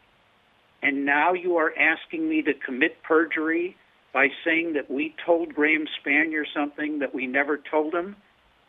And 0.81 1.05
now 1.05 1.33
you 1.33 1.57
are 1.57 1.71
asking 1.77 2.29
me 2.29 2.41
to 2.43 2.53
commit 2.53 3.01
perjury 3.03 3.75
by 4.13 4.27
saying 4.45 4.73
that 4.73 4.89
we 4.89 5.15
told 5.25 5.53
Graham 5.53 5.85
Spanier 5.99 6.43
something 6.55 6.99
that 6.99 7.13
we 7.13 7.27
never 7.27 7.59
told 7.69 7.93
him. 7.93 8.15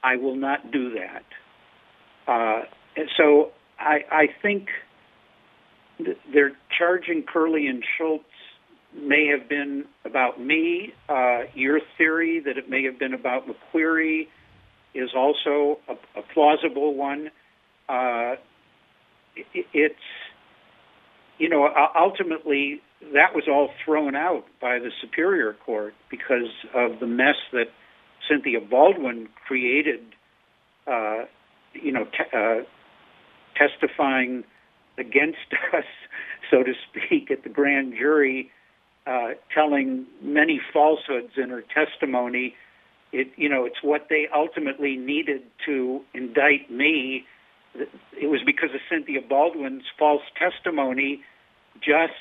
I 0.03 0.17
will 0.17 0.37
not 0.37 0.71
do 0.73 0.95
that. 0.95 1.25
Uh, 2.27 2.63
so 3.17 3.53
I, 3.79 4.01
I 4.11 4.27
think 4.43 4.69
they're 6.33 6.53
charging 6.77 7.23
Curley 7.23 7.67
and 7.67 7.83
Schultz 7.97 8.25
may 8.95 9.27
have 9.27 9.49
been 9.49 9.85
about 10.05 10.41
me. 10.41 10.93
Uh, 11.09 11.41
your 11.55 11.81
theory 11.97 12.41
that 12.41 12.57
it 12.57 12.71
may 12.71 12.85
have 12.85 12.99
been 12.99 13.15
about 13.15 13.45
McQueary 13.47 14.29
is 14.95 15.11
also 15.15 15.79
a, 15.89 15.93
a 16.19 16.23
plausible 16.35 16.95
one. 16.95 17.31
Uh, 17.89 18.37
it, 19.37 19.67
it's, 19.73 19.95
you 21.39 21.49
know, 21.49 21.69
ultimately 21.99 22.81
that 23.13 23.35
was 23.35 23.45
all 23.49 23.71
thrown 23.85 24.17
out 24.17 24.45
by 24.61 24.79
the 24.79 24.91
Superior 25.01 25.55
Court 25.65 25.95
because 26.11 26.51
of 26.75 26.99
the 27.01 27.07
mess 27.07 27.37
that 27.53 27.67
Cynthia 28.29 28.61
Baldwin 28.61 29.29
created, 29.47 30.01
uh, 30.87 31.25
you 31.75 31.93
know, 31.93 32.07
uh, 32.35 32.65
testifying 33.57 34.45
against 34.99 35.39
us, 35.75 35.85
so 36.51 36.63
to 36.63 36.73
speak, 36.89 37.31
at 37.31 37.43
the 37.43 37.49
grand 37.49 37.95
jury 37.95 38.51
uh, 39.07 39.31
telling 39.55 40.07
many 40.21 40.61
falsehoods 40.73 41.33
in 41.37 41.51
her 41.51 41.63
testimony. 41.63 42.55
It, 43.11 43.29
you 43.37 43.49
know, 43.49 43.65
it's 43.65 43.83
what 43.83 44.09
they 44.11 44.29
ultimately 44.35 44.97
needed 44.97 45.43
to 45.65 46.03
indict 46.13 46.71
me. 46.71 47.25
It 47.75 48.29
was 48.29 48.41
because 48.45 48.71
of 48.75 48.81
Cynthia 48.91 49.23
Baldwin's 49.23 49.85
false 49.99 50.23
testimony 50.39 51.23
just 51.81 52.13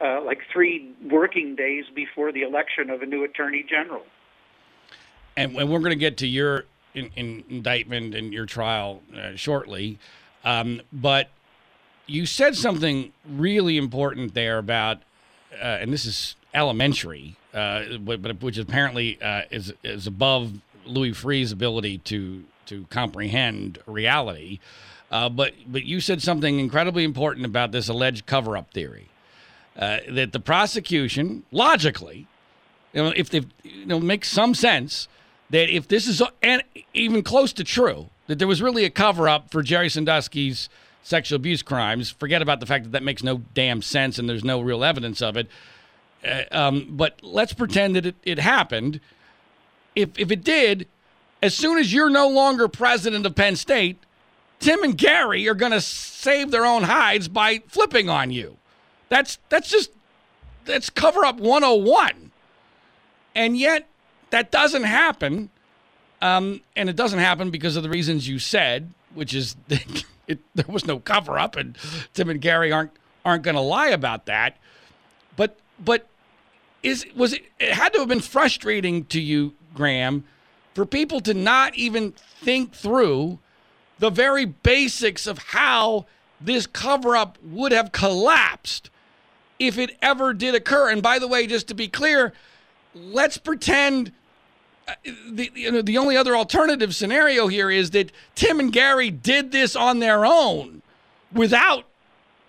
uh, 0.00 0.22
like 0.24 0.40
three 0.50 0.94
working 1.10 1.56
days 1.56 1.84
before 1.94 2.32
the 2.32 2.42
election 2.42 2.88
of 2.88 3.02
a 3.02 3.06
new 3.06 3.22
attorney 3.22 3.64
general. 3.68 4.02
And, 5.36 5.54
we're 5.54 5.66
going 5.66 5.90
to 5.90 5.96
get 5.96 6.16
to 6.18 6.26
your 6.26 6.64
in, 6.94 7.10
in 7.16 7.44
indictment 7.48 8.14
and 8.14 8.32
your 8.32 8.46
trial 8.46 9.02
uh, 9.14 9.36
shortly. 9.36 9.98
Um, 10.44 10.80
but 10.92 11.28
you 12.10 12.26
said 12.26 12.56
something 12.56 13.12
really 13.24 13.76
important 13.76 14.34
there 14.34 14.58
about 14.58 14.98
uh, 15.54 15.78
and 15.80 15.92
this 15.92 16.04
is 16.04 16.36
elementary, 16.54 17.36
uh, 17.54 17.82
but, 18.00 18.22
but, 18.22 18.42
which 18.42 18.58
apparently 18.58 19.20
uh, 19.22 19.42
is 19.50 19.72
is 19.82 20.06
above 20.06 20.52
Louis 20.84 21.12
Freeh's 21.12 21.52
ability 21.52 21.98
to 21.98 22.44
to 22.66 22.86
comprehend 22.90 23.78
reality. 23.86 24.58
Uh, 25.10 25.28
but 25.28 25.54
but 25.66 25.84
you 25.84 26.00
said 26.00 26.20
something 26.22 26.58
incredibly 26.58 27.04
important 27.04 27.46
about 27.46 27.72
this 27.72 27.88
alleged 27.88 28.26
cover 28.26 28.56
up 28.56 28.72
theory 28.72 29.08
uh, 29.76 29.98
that 30.08 30.32
the 30.32 30.40
prosecution 30.40 31.44
logically, 31.50 32.26
you 32.92 33.02
know, 33.02 33.12
if 33.14 33.30
they 33.30 33.42
you 33.62 33.86
know 33.86 34.00
makes 34.00 34.28
some 34.28 34.54
sense 34.54 35.08
that 35.50 35.68
if 35.68 35.86
this 35.86 36.06
is 36.06 36.22
and 36.42 36.62
even 36.94 37.22
close 37.22 37.52
to 37.52 37.64
true 37.64 38.08
that 38.26 38.38
there 38.38 38.48
was 38.48 38.62
really 38.62 38.84
a 38.84 38.90
cover 38.90 39.28
up 39.28 39.50
for 39.50 39.62
Jerry 39.62 39.88
Sandusky's 39.88 40.68
sexual 41.02 41.36
abuse 41.36 41.62
crimes. 41.62 42.10
Forget 42.10 42.42
about 42.42 42.60
the 42.60 42.66
fact 42.66 42.84
that 42.84 42.92
that 42.92 43.02
makes 43.02 43.22
no 43.22 43.42
damn 43.54 43.82
sense 43.82 44.18
and 44.18 44.28
there's 44.28 44.44
no 44.44 44.60
real 44.60 44.84
evidence 44.84 45.22
of 45.22 45.36
it. 45.36 45.48
Uh, 46.24 46.42
um, 46.52 46.88
but 46.90 47.18
let's 47.22 47.52
pretend 47.52 47.96
that 47.96 48.06
it, 48.06 48.16
it 48.22 48.38
happened. 48.38 49.00
If, 49.94 50.18
if 50.18 50.30
it 50.30 50.44
did, 50.44 50.86
as 51.42 51.54
soon 51.54 51.78
as 51.78 51.92
you're 51.92 52.10
no 52.10 52.28
longer 52.28 52.68
president 52.68 53.26
of 53.26 53.34
Penn 53.34 53.56
State, 53.56 53.98
Tim 54.58 54.82
and 54.82 54.96
Gary 54.96 55.48
are 55.48 55.54
going 55.54 55.72
to 55.72 55.80
save 55.80 56.50
their 56.50 56.66
own 56.66 56.82
hides 56.82 57.28
by 57.28 57.62
flipping 57.66 58.10
on 58.10 58.30
you. 58.30 58.58
That's 59.08 59.38
that's 59.48 59.68
just 59.70 59.90
that's 60.66 60.90
cover 60.90 61.24
up 61.24 61.40
101. 61.40 62.30
And 63.34 63.56
yet 63.56 63.88
that 64.30 64.50
doesn't 64.50 64.84
happen. 64.84 65.50
Um, 66.22 66.60
and 66.76 66.90
it 66.90 66.96
doesn't 66.96 67.18
happen 67.18 67.50
because 67.50 67.76
of 67.76 67.82
the 67.82 67.88
reasons 67.88 68.28
you 68.28 68.38
said, 68.38 68.92
which 69.14 69.34
is 69.34 69.56
it, 70.30 70.38
there 70.54 70.66
was 70.68 70.86
no 70.86 70.98
cover 70.98 71.38
up, 71.38 71.56
and 71.56 71.76
Tim 72.14 72.30
and 72.30 72.40
Gary 72.40 72.72
aren't 72.72 72.92
aren't 73.24 73.42
going 73.42 73.56
to 73.56 73.60
lie 73.60 73.88
about 73.88 74.26
that. 74.26 74.56
But 75.36 75.58
but 75.78 76.06
is 76.82 77.06
was 77.14 77.34
it, 77.34 77.44
it 77.58 77.72
had 77.72 77.92
to 77.94 78.00
have 78.00 78.08
been 78.08 78.20
frustrating 78.20 79.04
to 79.06 79.20
you, 79.20 79.54
Graham, 79.74 80.24
for 80.74 80.86
people 80.86 81.20
to 81.20 81.34
not 81.34 81.74
even 81.74 82.12
think 82.12 82.72
through 82.72 83.38
the 83.98 84.10
very 84.10 84.46
basics 84.46 85.26
of 85.26 85.38
how 85.38 86.06
this 86.40 86.66
cover 86.66 87.16
up 87.16 87.36
would 87.42 87.72
have 87.72 87.92
collapsed 87.92 88.88
if 89.58 89.76
it 89.76 89.96
ever 90.00 90.32
did 90.32 90.54
occur. 90.54 90.90
And 90.90 91.02
by 91.02 91.18
the 91.18 91.28
way, 91.28 91.46
just 91.46 91.68
to 91.68 91.74
be 91.74 91.86
clear, 91.86 92.32
let's 92.94 93.36
pretend 93.36 94.12
the 95.04 95.50
you 95.54 95.70
know 95.70 95.82
the 95.82 95.98
only 95.98 96.16
other 96.16 96.36
alternative 96.36 96.94
scenario 96.94 97.48
here 97.48 97.70
is 97.70 97.90
that 97.90 98.12
Tim 98.34 98.60
and 98.60 98.72
Gary 98.72 99.10
did 99.10 99.52
this 99.52 99.76
on 99.76 99.98
their 100.00 100.26
own 100.26 100.82
without 101.32 101.84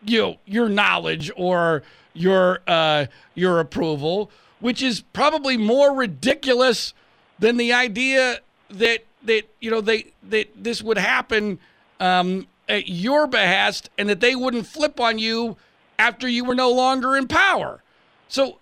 you 0.03 0.19
know, 0.19 0.37
your 0.45 0.69
knowledge 0.69 1.31
or 1.35 1.83
your 2.13 2.59
uh, 2.67 3.05
your 3.35 3.59
approval, 3.59 4.31
which 4.59 4.81
is 4.81 5.01
probably 5.13 5.57
more 5.57 5.93
ridiculous 5.93 6.93
than 7.39 7.57
the 7.57 7.73
idea 7.73 8.39
that 8.69 9.05
that 9.23 9.43
you 9.59 9.69
know 9.69 9.81
they 9.81 10.07
that 10.23 10.49
this 10.55 10.81
would 10.81 10.97
happen 10.97 11.59
um, 11.99 12.47
at 12.67 12.87
your 12.87 13.27
behest 13.27 13.89
and 13.97 14.09
that 14.09 14.19
they 14.19 14.35
wouldn't 14.35 14.65
flip 14.65 14.99
on 14.99 15.19
you 15.19 15.57
after 15.99 16.27
you 16.27 16.43
were 16.43 16.55
no 16.55 16.71
longer 16.71 17.15
in 17.15 17.27
power. 17.27 17.83
So, 18.27 18.57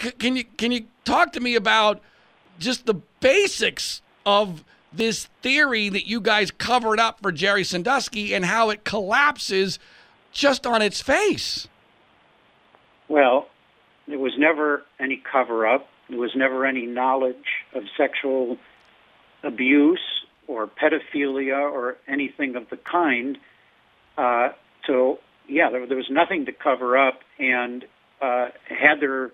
c- 0.00 0.12
can 0.12 0.36
you 0.36 0.44
can 0.44 0.70
you 0.72 0.86
talk 1.04 1.32
to 1.32 1.40
me 1.40 1.54
about 1.56 2.00
just 2.58 2.86
the 2.86 2.94
basics 3.20 4.02
of 4.24 4.64
this 4.92 5.26
theory 5.42 5.88
that 5.88 6.06
you 6.06 6.20
guys 6.20 6.50
covered 6.50 6.98
up 6.98 7.20
for 7.20 7.32
Jerry 7.32 7.64
Sandusky 7.64 8.34
and 8.34 8.44
how 8.44 8.70
it 8.70 8.84
collapses 8.84 9.78
just 10.32 10.66
on 10.66 10.82
its 10.82 11.00
face. 11.00 11.68
Well, 13.08 13.48
there 14.08 14.18
was 14.18 14.32
never 14.38 14.82
any 14.98 15.22
cover 15.30 15.66
up. 15.66 15.88
There 16.08 16.18
was 16.18 16.34
never 16.34 16.64
any 16.64 16.86
knowledge 16.86 17.64
of 17.74 17.84
sexual 17.96 18.58
abuse 19.42 20.00
or 20.46 20.66
pedophilia 20.66 21.58
or 21.58 21.96
anything 22.06 22.56
of 22.56 22.68
the 22.70 22.76
kind. 22.76 23.38
Uh, 24.16 24.50
so, 24.86 25.18
yeah, 25.48 25.70
there, 25.70 25.86
there, 25.86 25.96
was 25.96 26.10
nothing 26.10 26.46
to 26.46 26.52
cover 26.52 26.96
up. 26.96 27.20
And 27.38 27.84
uh, 28.20 28.48
had 28.68 29.00
there 29.00 29.32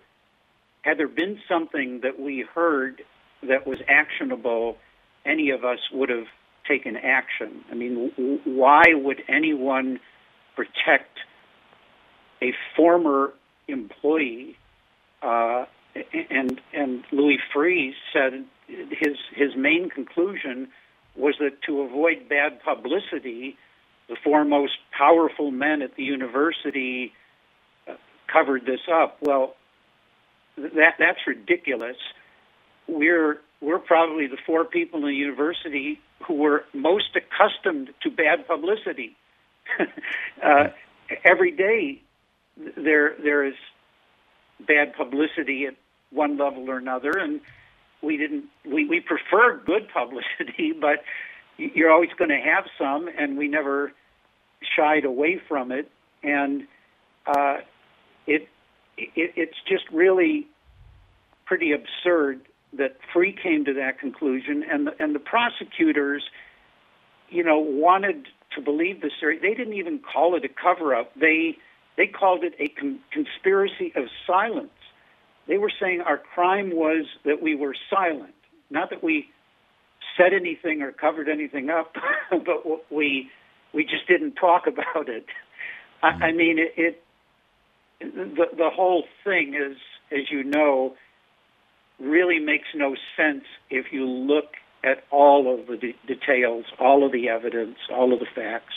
had 0.82 0.99
there 0.99 1.09
been 1.09 1.39
something 1.49 2.01
that 2.01 2.19
we 2.19 2.40
heard 2.55 3.03
that 3.48 3.66
was 3.66 3.78
actionable, 3.89 4.77
any 5.24 5.51
of 5.51 5.64
us 5.64 5.78
would 5.93 6.09
have 6.09 6.27
taken 6.66 6.97
action. 6.97 7.64
I 7.70 7.74
mean, 7.74 8.40
why 8.44 8.82
would 8.93 9.23
anyone 9.28 10.01
protect 10.55 11.19
a 12.40 12.52
former 12.77 13.32
employee? 13.69 14.56
Uh, 15.23 15.66
and 16.31 16.60
and 16.73 17.05
Louis 17.12 17.39
Freeh 17.55 17.93
said 18.12 18.44
his 18.66 19.16
his 19.35 19.55
main 19.56 19.90
conclusion 19.90 20.69
was 21.16 21.35
that 21.40 21.62
to 21.66 21.82
avoid 21.82 22.28
bad 22.28 22.62
publicity, 22.62 23.56
the 24.09 24.16
four 24.24 24.44
most 24.44 24.74
powerful 24.97 25.51
men 25.51 25.82
at 25.82 25.94
the 25.97 26.02
university 26.02 27.12
uh, 27.86 27.94
covered 28.32 28.64
this 28.64 28.81
up. 28.90 29.19
Well, 29.20 29.55
that 30.56 30.94
that's 30.98 31.27
ridiculous. 31.27 31.97
We're 32.88 33.40
we're 33.60 33.78
probably 33.78 34.26
the 34.26 34.38
four 34.44 34.64
people 34.64 35.00
in 35.00 35.06
the 35.06 35.14
university 35.14 36.00
who 36.26 36.34
were 36.34 36.64
most 36.74 37.16
accustomed 37.16 37.90
to 38.02 38.10
bad 38.10 38.46
publicity. 38.46 39.16
uh, 40.44 40.68
every 41.24 41.52
day 41.52 42.02
there 42.76 43.14
there 43.22 43.44
is 43.44 43.54
bad 44.66 44.94
publicity 44.94 45.66
at 45.66 45.74
one 46.10 46.36
level 46.36 46.68
or 46.68 46.78
another, 46.78 47.12
and 47.12 47.40
we 48.02 48.16
didn't 48.16 48.44
we, 48.64 48.86
we 48.86 49.00
prefer 49.00 49.59
good 49.64 49.88
publicity, 49.92 50.72
but 50.80 51.02
you're 51.56 51.90
always 51.90 52.10
going 52.18 52.30
to 52.30 52.40
have 52.40 52.64
some, 52.78 53.09
and 53.18 53.36
we 53.36 53.48
never 53.48 53.92
shied 54.76 55.04
away 55.04 55.40
from 55.48 55.72
it, 55.72 55.90
and 56.22 56.66
uh, 57.26 57.59
it, 58.26 58.48
it 58.96 59.32
it's 59.36 59.56
just 59.68 59.84
really 59.92 60.46
pretty 61.46 61.72
absurd 61.72 62.40
that 62.77 62.97
Freeh 63.15 63.40
came 63.40 63.65
to 63.66 63.74
that 63.74 63.99
conclusion, 63.99 64.65
and 64.70 64.86
the, 64.86 64.93
and 64.99 65.15
the 65.15 65.20
prosecutors, 65.20 66.23
you 67.28 67.44
know, 67.44 67.59
wanted 67.59 68.27
to 68.55 68.62
believe 68.62 69.01
the 69.01 69.11
story. 69.19 69.39
They 69.40 69.55
didn't 69.55 69.74
even 69.74 70.01
call 70.01 70.36
it 70.36 70.44
a 70.44 70.49
cover-up. 70.49 71.15
They 71.15 71.57
they 71.97 72.07
called 72.07 72.43
it 72.43 72.55
a 72.59 72.69
con- 72.69 73.01
conspiracy 73.12 73.93
of 73.94 74.05
silence. 74.27 74.70
They 75.47 75.59
were 75.59 75.73
saying 75.81 76.01
our 76.01 76.19
crime 76.19 76.70
was 76.70 77.05
that 77.24 77.43
we 77.43 77.55
were 77.55 77.74
silent, 77.90 78.35
not 78.70 78.90
that 78.90 79.03
we 79.03 79.28
said 80.16 80.32
anything 80.32 80.82
or 80.82 80.93
covered 80.93 81.28
anything 81.28 81.70
up, 81.70 81.94
but 82.31 82.90
we 82.90 83.31
we 83.74 83.85
just 83.85 84.07
didn't 84.07 84.35
talk 84.35 84.66
about 84.66 85.09
it. 85.09 85.27
I, 86.03 86.09
I 86.09 86.12
mm-hmm. 86.12 86.36
mean, 86.36 86.59
it, 86.59 86.73
it 86.77 87.05
the 88.01 88.47
the 88.57 88.70
whole 88.70 89.05
thing 89.24 89.55
is, 89.55 89.77
as 90.11 90.31
you 90.31 90.44
know, 90.44 90.94
really 91.98 92.39
makes 92.39 92.69
no 92.74 92.97
sense 93.16 93.44
if 93.70 93.93
you 93.93 94.05
look 94.05 94.56
at 94.85 95.05
all 95.10 95.52
of 95.52 95.66
the 95.66 95.77
de- 95.77 95.97
details, 96.06 96.64
all 96.78 97.05
of 97.05 97.12
the 97.12 97.28
evidence, 97.28 97.77
all 97.93 98.12
of 98.12 98.19
the 98.19 98.27
facts. 98.35 98.74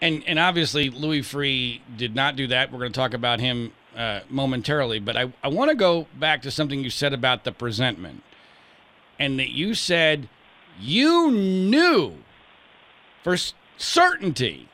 And 0.00 0.22
and 0.26 0.38
obviously 0.38 0.90
Louis 0.90 1.20
Freeh 1.20 1.80
did 1.96 2.14
not 2.14 2.36
do 2.36 2.46
that. 2.48 2.72
We're 2.72 2.80
going 2.80 2.92
to 2.92 2.98
talk 2.98 3.14
about 3.14 3.40
him 3.40 3.72
uh, 3.96 4.20
momentarily, 4.28 4.98
but 4.98 5.16
I, 5.16 5.32
I 5.42 5.48
want 5.48 5.70
to 5.70 5.76
go 5.76 6.06
back 6.18 6.42
to 6.42 6.50
something 6.50 6.82
you 6.82 6.90
said 6.90 7.12
about 7.12 7.44
the 7.44 7.52
presentment, 7.52 8.22
and 9.18 9.38
that 9.38 9.50
you 9.50 9.74
said 9.74 10.28
you 10.80 11.30
knew 11.30 12.16
for 13.22 13.36
certainty 13.76 14.68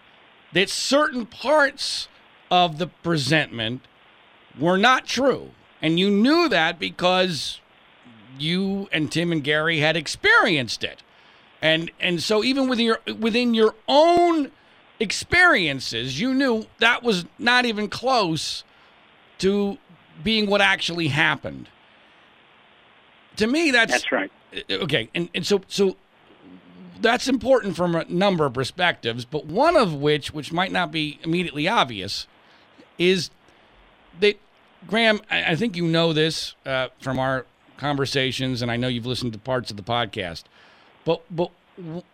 that 0.53 0.71
certain 0.71 1.27
parts 1.27 2.09
of 2.51 2.79
the 2.79 2.87
presentment 2.87 3.83
were 4.59 4.79
not 4.79 5.07
true. 5.07 5.51
And 5.81 5.99
you 5.99 6.11
knew 6.11 6.49
that 6.49 6.79
because 6.79 7.61
you 8.39 8.89
and 8.93 9.11
Tim 9.11 9.33
and 9.33 9.43
Gary 9.43 9.79
had 9.79 9.97
experienced 9.97 10.85
it. 10.85 11.03
And 11.61 11.91
and 12.01 12.23
so 12.23 12.45
even 12.45 12.69
within 12.69 12.87
your 12.87 13.01
within 13.19 13.55
your 13.55 13.75
own 13.89 14.51
experiences, 15.01 16.21
you 16.21 16.35
knew 16.35 16.67
that 16.79 17.03
was 17.03 17.25
not 17.39 17.65
even 17.65 17.89
close 17.89 18.65
to 19.39 19.79
being 20.23 20.49
what 20.49 20.61
actually 20.61 21.09
happened. 21.09 21.69
To 23.37 23.47
me 23.47 23.71
that's 23.71 23.93
That's 23.93 24.13
right. 24.13 24.31
Uh, 24.55 24.75
okay. 24.75 25.11
And 25.15 25.29
and 25.35 25.47
so 25.47 25.63
so 25.69 25.97
that's 27.01 27.29
important 27.29 27.77
from 27.77 27.95
a 27.95 28.05
number 28.07 28.45
of 28.47 28.55
perspectives, 28.55 29.25
but 29.25 29.47
one 29.47 29.77
of 29.77 29.95
which, 29.95 30.33
which 30.33 30.53
might 30.53 30.73
not 30.73 30.91
be 30.91 31.19
immediately 31.23 31.69
obvious, 31.69 32.27
is 32.99 33.31
that 34.21 34.37
Graham. 34.89 35.21
I, 35.31 35.53
I 35.53 35.55
think 35.55 35.77
you 35.77 35.87
know 35.87 36.13
this 36.13 36.55
uh, 36.67 36.89
from 37.01 37.21
our 37.21 37.47
conversations, 37.77 38.61
and 38.63 38.71
I 38.71 38.77
know 38.77 38.89
you've 38.89 39.07
listened 39.07 39.33
to 39.35 39.39
parts 39.39 39.71
of 39.71 39.77
the 39.77 39.83
podcast. 39.85 40.45
But 41.05 41.23
but 41.31 41.51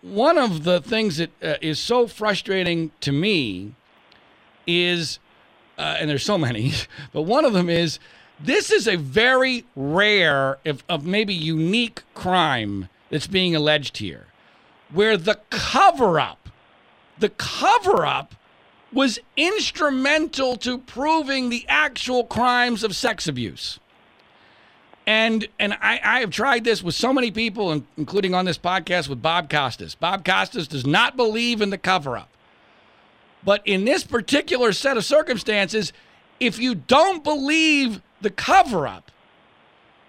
one 0.02 0.36
of 0.36 0.64
the 0.64 0.82
things 0.82 1.16
that 1.16 1.30
uh, 1.42 1.54
is 1.62 1.78
so 1.78 2.06
frustrating 2.06 2.90
to 3.00 3.12
me 3.12 3.74
is, 4.66 5.18
uh, 5.78 5.96
and 5.98 6.10
there's 6.10 6.24
so 6.24 6.36
many, 6.36 6.72
but 7.12 7.22
one 7.22 7.46
of 7.46 7.54
them 7.54 7.70
is 7.70 7.98
this 8.38 8.70
is 8.70 8.86
a 8.86 8.96
very 8.96 9.64
rare, 9.74 10.58
if 10.64 10.84
of 10.88 11.06
maybe 11.06 11.32
unique 11.32 12.02
crime 12.14 12.88
that's 13.08 13.26
being 13.26 13.56
alleged 13.56 13.98
here 13.98 14.26
where 14.94 15.16
the 15.16 15.40
cover 15.50 16.20
up, 16.20 16.48
the 17.18 17.28
cover 17.28 18.06
up 18.06 18.34
was 18.94 19.18
instrumental 19.36 20.56
to 20.56 20.78
proving 20.78 21.50
the 21.50 21.66
actual 21.68 22.24
crimes 22.24 22.84
of 22.84 22.94
sex 22.94 23.26
abuse. 23.26 23.80
And 25.06 25.46
and 25.58 25.74
I, 25.74 26.00
I 26.02 26.20
have 26.20 26.30
tried 26.30 26.64
this 26.64 26.82
with 26.82 26.94
so 26.94 27.12
many 27.12 27.30
people, 27.30 27.82
including 27.98 28.34
on 28.34 28.46
this 28.46 28.56
podcast 28.56 29.08
with 29.08 29.20
Bob 29.20 29.50
Costas. 29.50 29.94
Bob 29.94 30.24
Costas 30.24 30.66
does 30.66 30.86
not 30.86 31.16
believe 31.16 31.60
in 31.60 31.68
the 31.68 31.76
cover 31.76 32.16
up. 32.16 32.30
But 33.44 33.60
in 33.66 33.84
this 33.84 34.04
particular 34.04 34.72
set 34.72 34.96
of 34.96 35.04
circumstances, 35.04 35.92
if 36.40 36.58
you 36.58 36.74
don't 36.74 37.22
believe 37.22 38.00
the 38.22 38.30
cover 38.30 38.86
up, 38.86 39.10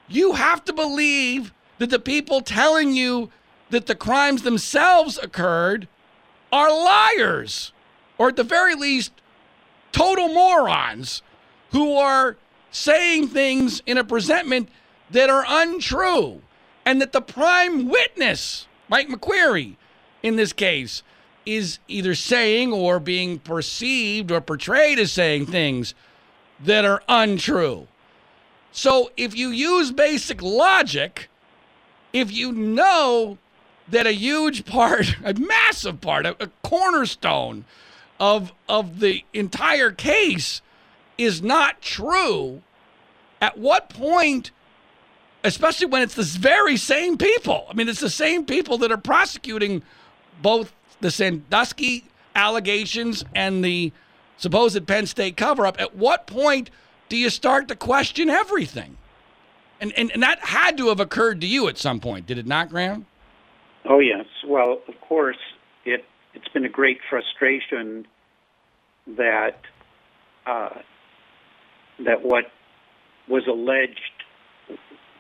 you 0.08 0.34
have 0.34 0.64
to 0.66 0.74
believe 0.74 1.54
that 1.80 1.90
the 1.90 2.00
people 2.00 2.40
telling 2.40 2.94
you 2.94 3.30
that 3.72 3.88
the 3.88 3.96
crimes 3.96 4.44
themselves 4.44 5.18
occurred 5.18 5.88
are 6.54 6.70
liars, 6.70 7.74
or 8.18 8.30
at 8.30 8.36
the 8.36 8.44
very 8.44 8.76
least, 8.76 9.12
total 9.92 10.28
morons 10.30 11.22
who 11.72 11.96
are 11.96 12.38
saying 12.72 13.28
things 13.28 13.82
in 13.86 13.98
a 13.98 14.04
presentment 14.04 14.70
that 15.12 15.30
are 15.30 15.46
untrue, 15.48 16.42
and 16.86 17.02
that 17.02 17.14
the 17.14 17.22
prime 17.22 17.88
witness, 17.88 18.68
Mike 18.90 19.08
McQueary, 19.08 19.76
in 20.24 20.36
this 20.36 20.54
case, 20.54 21.04
is 21.46 21.80
either 21.88 22.16
saying 22.16 22.74
or 22.74 23.00
being 23.00 23.40
perceived 23.40 24.32
or 24.32 24.42
portrayed 24.42 25.00
as 25.00 25.12
saying 25.12 25.46
things 25.46 25.94
that 26.60 26.84
are 26.84 27.04
untrue. 27.08 27.88
So 28.72 29.12
if 29.16 29.36
you 29.38 29.50
use 29.50 29.92
basic 29.92 30.42
logic, 30.42 31.30
if 32.12 32.32
you 32.32 32.52
know 32.52 33.38
that 33.88 34.08
a 34.08 34.12
huge 34.12 34.66
part, 34.66 35.16
a 35.24 35.34
massive 35.34 36.02
part, 36.02 36.26
a, 36.26 36.36
a 36.44 36.50
cornerstone 36.64 37.66
of 38.20 38.54
of 38.68 39.00
the 39.00 39.24
entire 39.34 39.92
case 39.92 40.62
is 41.18 41.42
not 41.42 41.82
true, 41.82 42.62
at 43.42 43.58
what 43.58 43.90
point, 43.90 44.52
especially 45.44 45.88
when 45.88 46.02
it's 46.02 46.16
the 46.16 46.24
very 46.24 46.78
same 46.78 47.18
people, 47.18 47.66
I 47.70 47.74
mean, 47.74 47.88
it's 47.88 48.00
the 48.00 48.10
same 48.10 48.46
people 48.46 48.78
that 48.80 48.92
are 48.92 48.98
prosecuting 48.98 49.84
both 50.42 50.74
the 51.00 51.12
Sandusky 51.12 52.06
allegations 52.36 53.24
and 53.34 53.64
the 53.64 53.92
supposed 54.38 54.86
Penn 54.88 55.06
State 55.06 55.38
cover 55.38 55.66
up, 55.66 55.80
at 55.80 55.96
what 55.96 56.28
point 56.28 56.70
do 57.08 57.16
you 57.16 57.30
start 57.30 57.68
to 57.70 57.76
question 57.76 58.30
everything? 58.30 58.98
And, 59.80 59.94
and, 59.94 60.12
and 60.12 60.24
that 60.24 60.40
had 60.40 60.78
to 60.78 60.90
have 60.90 61.00
occurred 61.00 61.42
to 61.42 61.48
you 61.48 61.68
at 61.68 61.78
some 61.78 62.00
point, 62.00 62.26
did 62.26 62.38
it 62.38 62.48
not, 62.48 62.70
Graham? 62.70 63.06
Oh 63.86 64.00
yes. 64.00 64.26
Well, 64.48 64.82
of 64.88 65.00
course, 65.02 65.38
been 66.56 66.66
a 66.66 66.70
great 66.70 67.00
frustration 67.10 68.08
that 69.18 69.58
uh, 70.48 70.70
that 72.04 72.24
what 72.24 72.46
was 73.28 73.44
alleged 73.48 74.80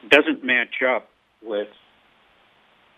doesn't 0.09 0.43
match 0.43 0.81
up 0.87 1.09
with 1.43 1.67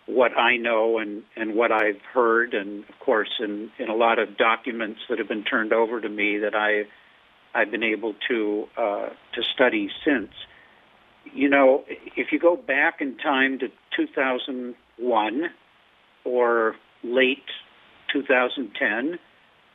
what 0.06 0.38
I 0.38 0.58
know 0.58 1.00
and, 1.00 1.24
and 1.36 1.56
what 1.56 1.72
I've 1.72 2.02
heard, 2.14 2.54
and 2.54 2.84
of 2.88 3.00
course, 3.00 3.30
in, 3.40 3.72
in 3.80 3.90
a 3.90 3.96
lot 3.96 4.20
of 4.20 4.38
documents 4.38 5.00
that 5.10 5.18
have 5.18 5.28
been 5.28 5.44
turned 5.44 5.74
over 5.74 6.00
to 6.00 6.08
me 6.08 6.38
that 6.38 6.56
I 6.56 6.84
I've 7.58 7.72
been 7.72 7.84
able 7.84 8.14
to 8.30 8.68
uh, 8.78 9.10
to 9.34 9.44
study 9.56 9.90
since. 10.06 10.32
You 11.34 11.50
know, 11.50 11.86
if 11.88 12.32
you 12.32 12.40
go 12.40 12.56
back 12.56 13.02
in 13.02 13.18
time 13.18 13.58
to 13.60 13.68
2001 13.98 15.44
or 16.24 16.76
late 17.04 17.44
2010, 18.12 19.20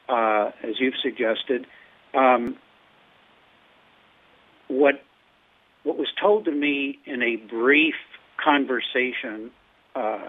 uh, 0.09 0.51
as 0.63 0.75
you've 0.79 0.95
suggested, 1.03 1.67
um, 2.15 2.57
what 4.69 5.03
what 5.85 5.99
was 5.99 6.09
told 6.21 6.45
to 6.45 6.53
me 6.53 6.99
in 7.07 7.23
a 7.23 7.37
brief 7.37 7.95
conversation 8.43 9.51
uh, 9.95 10.29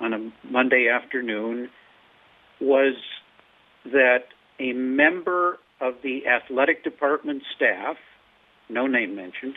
on 0.00 0.12
a 0.12 0.32
Monday 0.50 0.88
afternoon 0.88 1.70
was 2.60 2.94
that 3.84 4.24
a 4.58 4.72
member 4.72 5.58
of 5.80 5.94
the 6.02 6.26
athletic 6.26 6.84
department 6.84 7.42
staff, 7.54 7.96
no 8.68 8.86
name 8.86 9.14
mentioned, 9.14 9.56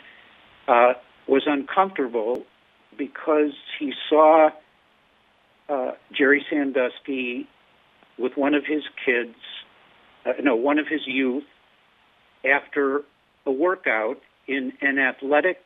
uh, 0.68 0.94
was 1.26 1.42
uncomfortable 1.46 2.44
because 2.96 3.52
he 3.78 3.92
saw 4.08 4.50
uh, 5.68 5.92
Jerry 6.12 6.44
Sandusky 6.48 7.48
with 8.18 8.32
one 8.36 8.54
of 8.54 8.64
his 8.66 8.82
kids, 9.04 9.36
uh, 10.24 10.32
no, 10.42 10.56
one 10.56 10.78
of 10.78 10.86
his 10.88 11.00
youth, 11.06 11.44
after 12.44 13.02
a 13.44 13.50
workout 13.50 14.20
in 14.46 14.72
an 14.80 14.98
athletic 14.98 15.58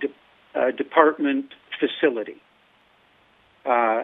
de- 0.00 0.58
uh, 0.58 0.70
department 0.70 1.46
facility. 1.78 2.40
Uh, 3.64 4.02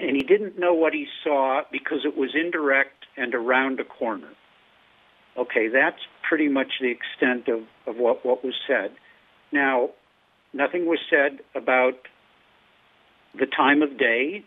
and 0.00 0.16
he 0.16 0.22
didn't 0.22 0.58
know 0.58 0.74
what 0.74 0.92
he 0.92 1.06
saw 1.24 1.62
because 1.70 2.00
it 2.04 2.16
was 2.16 2.30
indirect 2.34 3.06
and 3.16 3.34
around 3.34 3.80
a 3.80 3.84
corner. 3.84 4.30
Okay, 5.36 5.68
that's 5.68 6.00
pretty 6.28 6.48
much 6.48 6.68
the 6.80 6.90
extent 6.90 7.48
of, 7.48 7.62
of 7.86 8.00
what, 8.00 8.24
what 8.24 8.44
was 8.44 8.54
said. 8.66 8.92
Now, 9.52 9.90
nothing 10.52 10.86
was 10.86 10.98
said 11.10 11.40
about 11.54 11.94
the 13.38 13.46
time 13.46 13.82
of 13.82 13.98
day, 13.98 14.44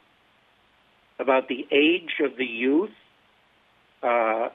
about 1.21 1.47
the 1.47 1.67
age 1.71 2.19
of 2.19 2.35
the 2.35 2.45
youth, 2.45 2.89
uh, 4.01 4.49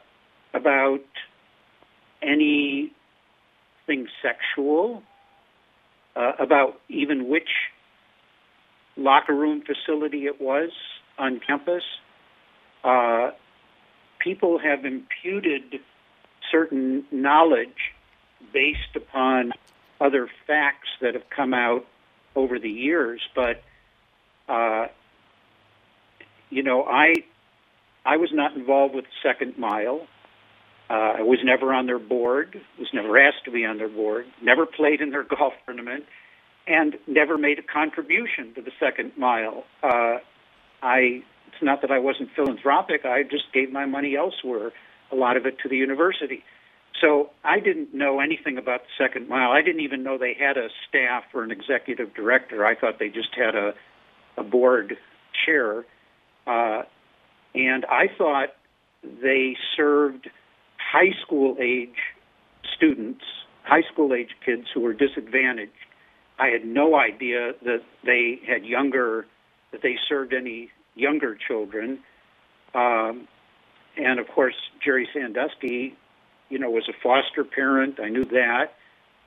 about 0.52 1.04
anything 2.20 2.90
sexual, 4.20 5.02
uh, 6.16 6.32
about 6.40 6.80
even 6.88 7.28
which 7.28 7.48
locker 8.96 9.34
room 9.34 9.62
facility 9.62 10.26
it 10.26 10.40
was 10.40 10.70
on 11.18 11.40
campus. 11.46 11.84
Uh, 12.82 13.30
people 14.18 14.58
have 14.58 14.84
imputed 14.84 15.80
certain 16.50 17.04
knowledge 17.12 17.94
based 18.52 18.96
upon 18.96 19.52
other 20.00 20.28
facts 20.46 20.88
that 21.00 21.14
have 21.14 21.28
come 21.30 21.54
out 21.54 21.86
over 22.34 22.58
the 22.58 22.70
years, 22.70 23.20
but 23.34 23.62
uh, 24.48 24.86
you 26.50 26.62
know, 26.62 26.84
I 26.84 27.14
I 28.04 28.16
was 28.16 28.30
not 28.32 28.54
involved 28.54 28.94
with 28.94 29.04
Second 29.22 29.58
Mile. 29.58 30.06
Uh, 30.88 31.18
I 31.18 31.22
was 31.22 31.40
never 31.42 31.72
on 31.72 31.86
their 31.86 31.98
board. 31.98 32.60
Was 32.78 32.88
never 32.94 33.18
asked 33.18 33.44
to 33.46 33.50
be 33.50 33.64
on 33.64 33.78
their 33.78 33.88
board. 33.88 34.26
Never 34.40 34.66
played 34.66 35.00
in 35.00 35.10
their 35.10 35.24
golf 35.38 35.54
tournament, 35.64 36.04
and 36.66 36.96
never 37.06 37.36
made 37.36 37.58
a 37.58 37.62
contribution 37.62 38.54
to 38.54 38.62
the 38.62 38.72
Second 38.80 39.12
Mile. 39.16 39.64
Uh, 39.82 40.18
I. 40.82 41.22
It's 41.48 41.62
not 41.62 41.80
that 41.82 41.90
I 41.90 42.00
wasn't 42.00 42.28
philanthropic. 42.36 43.06
I 43.06 43.22
just 43.22 43.44
gave 43.54 43.72
my 43.72 43.86
money 43.86 44.14
elsewhere. 44.14 44.72
A 45.10 45.16
lot 45.16 45.38
of 45.38 45.46
it 45.46 45.58
to 45.62 45.70
the 45.70 45.76
university. 45.76 46.44
So 47.00 47.30
I 47.44 47.60
didn't 47.60 47.94
know 47.94 48.20
anything 48.20 48.58
about 48.58 48.80
the 48.82 49.04
Second 49.04 49.28
Mile. 49.28 49.52
I 49.52 49.62
didn't 49.62 49.80
even 49.80 50.02
know 50.02 50.18
they 50.18 50.34
had 50.38 50.56
a 50.56 50.68
staff 50.88 51.24
or 51.34 51.44
an 51.44 51.50
executive 51.50 52.14
director. 52.14 52.66
I 52.66 52.74
thought 52.74 52.98
they 52.98 53.08
just 53.08 53.34
had 53.34 53.54
a, 53.54 53.74
a 54.36 54.42
board 54.42 54.96
chair. 55.46 55.84
Uh, 56.46 56.82
and 57.54 57.84
I 57.86 58.08
thought 58.16 58.50
they 59.02 59.56
served 59.76 60.28
high 60.78 61.12
school 61.24 61.56
age 61.60 61.96
students, 62.76 63.24
high 63.64 63.82
school 63.92 64.14
age 64.14 64.30
kids 64.44 64.66
who 64.72 64.80
were 64.80 64.92
disadvantaged. 64.92 65.72
I 66.38 66.48
had 66.48 66.64
no 66.64 66.94
idea 66.96 67.52
that 67.64 67.82
they 68.04 68.38
had 68.46 68.64
younger, 68.64 69.26
that 69.72 69.82
they 69.82 69.96
served 70.08 70.34
any 70.34 70.70
younger 70.94 71.36
children. 71.48 72.00
Um, 72.74 73.26
and 73.96 74.20
of 74.20 74.28
course, 74.28 74.54
Jerry 74.84 75.08
Sandusky, 75.12 75.96
you 76.50 76.58
know, 76.58 76.70
was 76.70 76.88
a 76.88 76.92
foster 77.02 77.44
parent. 77.44 77.98
I 78.00 78.08
knew 78.08 78.24
that. 78.26 78.74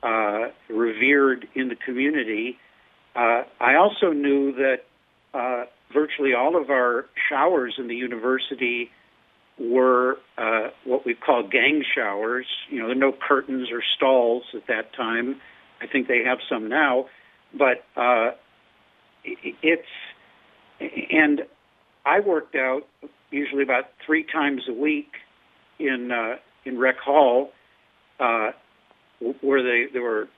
Uh, 0.02 0.48
revered 0.70 1.46
in 1.54 1.68
the 1.68 1.76
community. 1.76 2.58
Uh, 3.14 3.42
I 3.60 3.74
also 3.74 4.12
knew 4.12 4.52
that 4.52 4.84
uh, 5.34 5.64
virtually 5.92 6.34
all 6.34 6.60
of 6.60 6.70
our 6.70 7.06
showers 7.28 7.74
in 7.78 7.88
the 7.88 7.94
university 7.94 8.90
were 9.58 10.18
uh, 10.38 10.68
what 10.84 11.04
we 11.04 11.14
call 11.14 11.46
gang 11.46 11.84
showers. 11.94 12.46
You 12.70 12.80
know, 12.80 12.86
there 12.86 12.96
are 12.96 12.98
no 12.98 13.12
curtains 13.12 13.70
or 13.70 13.82
stalls 13.96 14.44
at 14.54 14.66
that 14.68 14.94
time. 14.94 15.40
I 15.82 15.86
think 15.86 16.08
they 16.08 16.24
have 16.24 16.38
some 16.48 16.68
now, 16.68 17.06
but 17.56 17.84
uh, 17.96 18.32
it's 19.24 19.88
and 20.80 21.42
I 22.04 22.20
worked 22.20 22.54
out 22.54 22.86
usually 23.30 23.62
about 23.62 23.90
three 24.04 24.24
times 24.24 24.62
a 24.68 24.72
week 24.72 25.12
in 25.78 26.10
uh, 26.10 26.36
in 26.64 26.78
Rec 26.78 26.98
Hall, 26.98 27.50
uh, 28.18 28.50
where 29.40 29.62
they 29.62 29.92
there 29.92 30.02
were, 30.02 30.28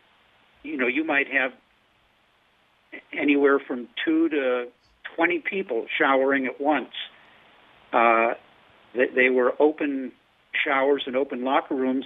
you 0.63 0.77
know, 0.77 0.87
you 0.87 1.05
might 1.05 1.29
have 1.29 1.53
anywhere 3.13 3.59
from 3.59 3.89
two 4.05 4.29
to 4.29 4.69
twenty 5.17 5.39
people 5.39 5.87
showering 5.99 6.47
at 6.47 6.61
once. 6.61 6.93
Uh, 7.93 8.35
they, 8.95 9.07
they 9.15 9.31
were 9.31 9.53
open 9.59 10.13
showers 10.65 11.03
and 11.07 11.17
open 11.17 11.45
locker 11.45 11.75
rooms, 11.75 12.05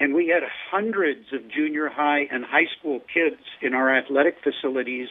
and 0.00 0.14
we 0.14 0.28
had 0.28 0.42
hundreds 0.70 1.32
of 1.32 1.48
junior 1.48 1.88
high 1.88 2.26
and 2.30 2.44
high 2.44 2.66
school 2.78 3.00
kids 3.12 3.40
in 3.62 3.74
our 3.74 3.94
athletic 3.96 4.36
facilities 4.42 5.08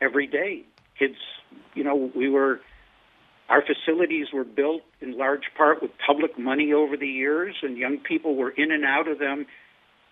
every 0.00 0.26
day. 0.26 0.62
Kids, 0.98 1.16
you 1.74 1.84
know, 1.84 2.10
we 2.14 2.28
were 2.28 2.60
our 3.48 3.62
facilities 3.62 4.26
were 4.32 4.44
built 4.44 4.82
in 5.00 5.16
large 5.16 5.44
part 5.56 5.80
with 5.80 5.92
public 6.04 6.36
money 6.38 6.72
over 6.72 6.96
the 6.96 7.06
years, 7.06 7.54
and 7.62 7.76
young 7.76 7.98
people 7.98 8.34
were 8.34 8.50
in 8.50 8.72
and 8.72 8.84
out 8.84 9.06
of 9.06 9.18
them. 9.18 9.46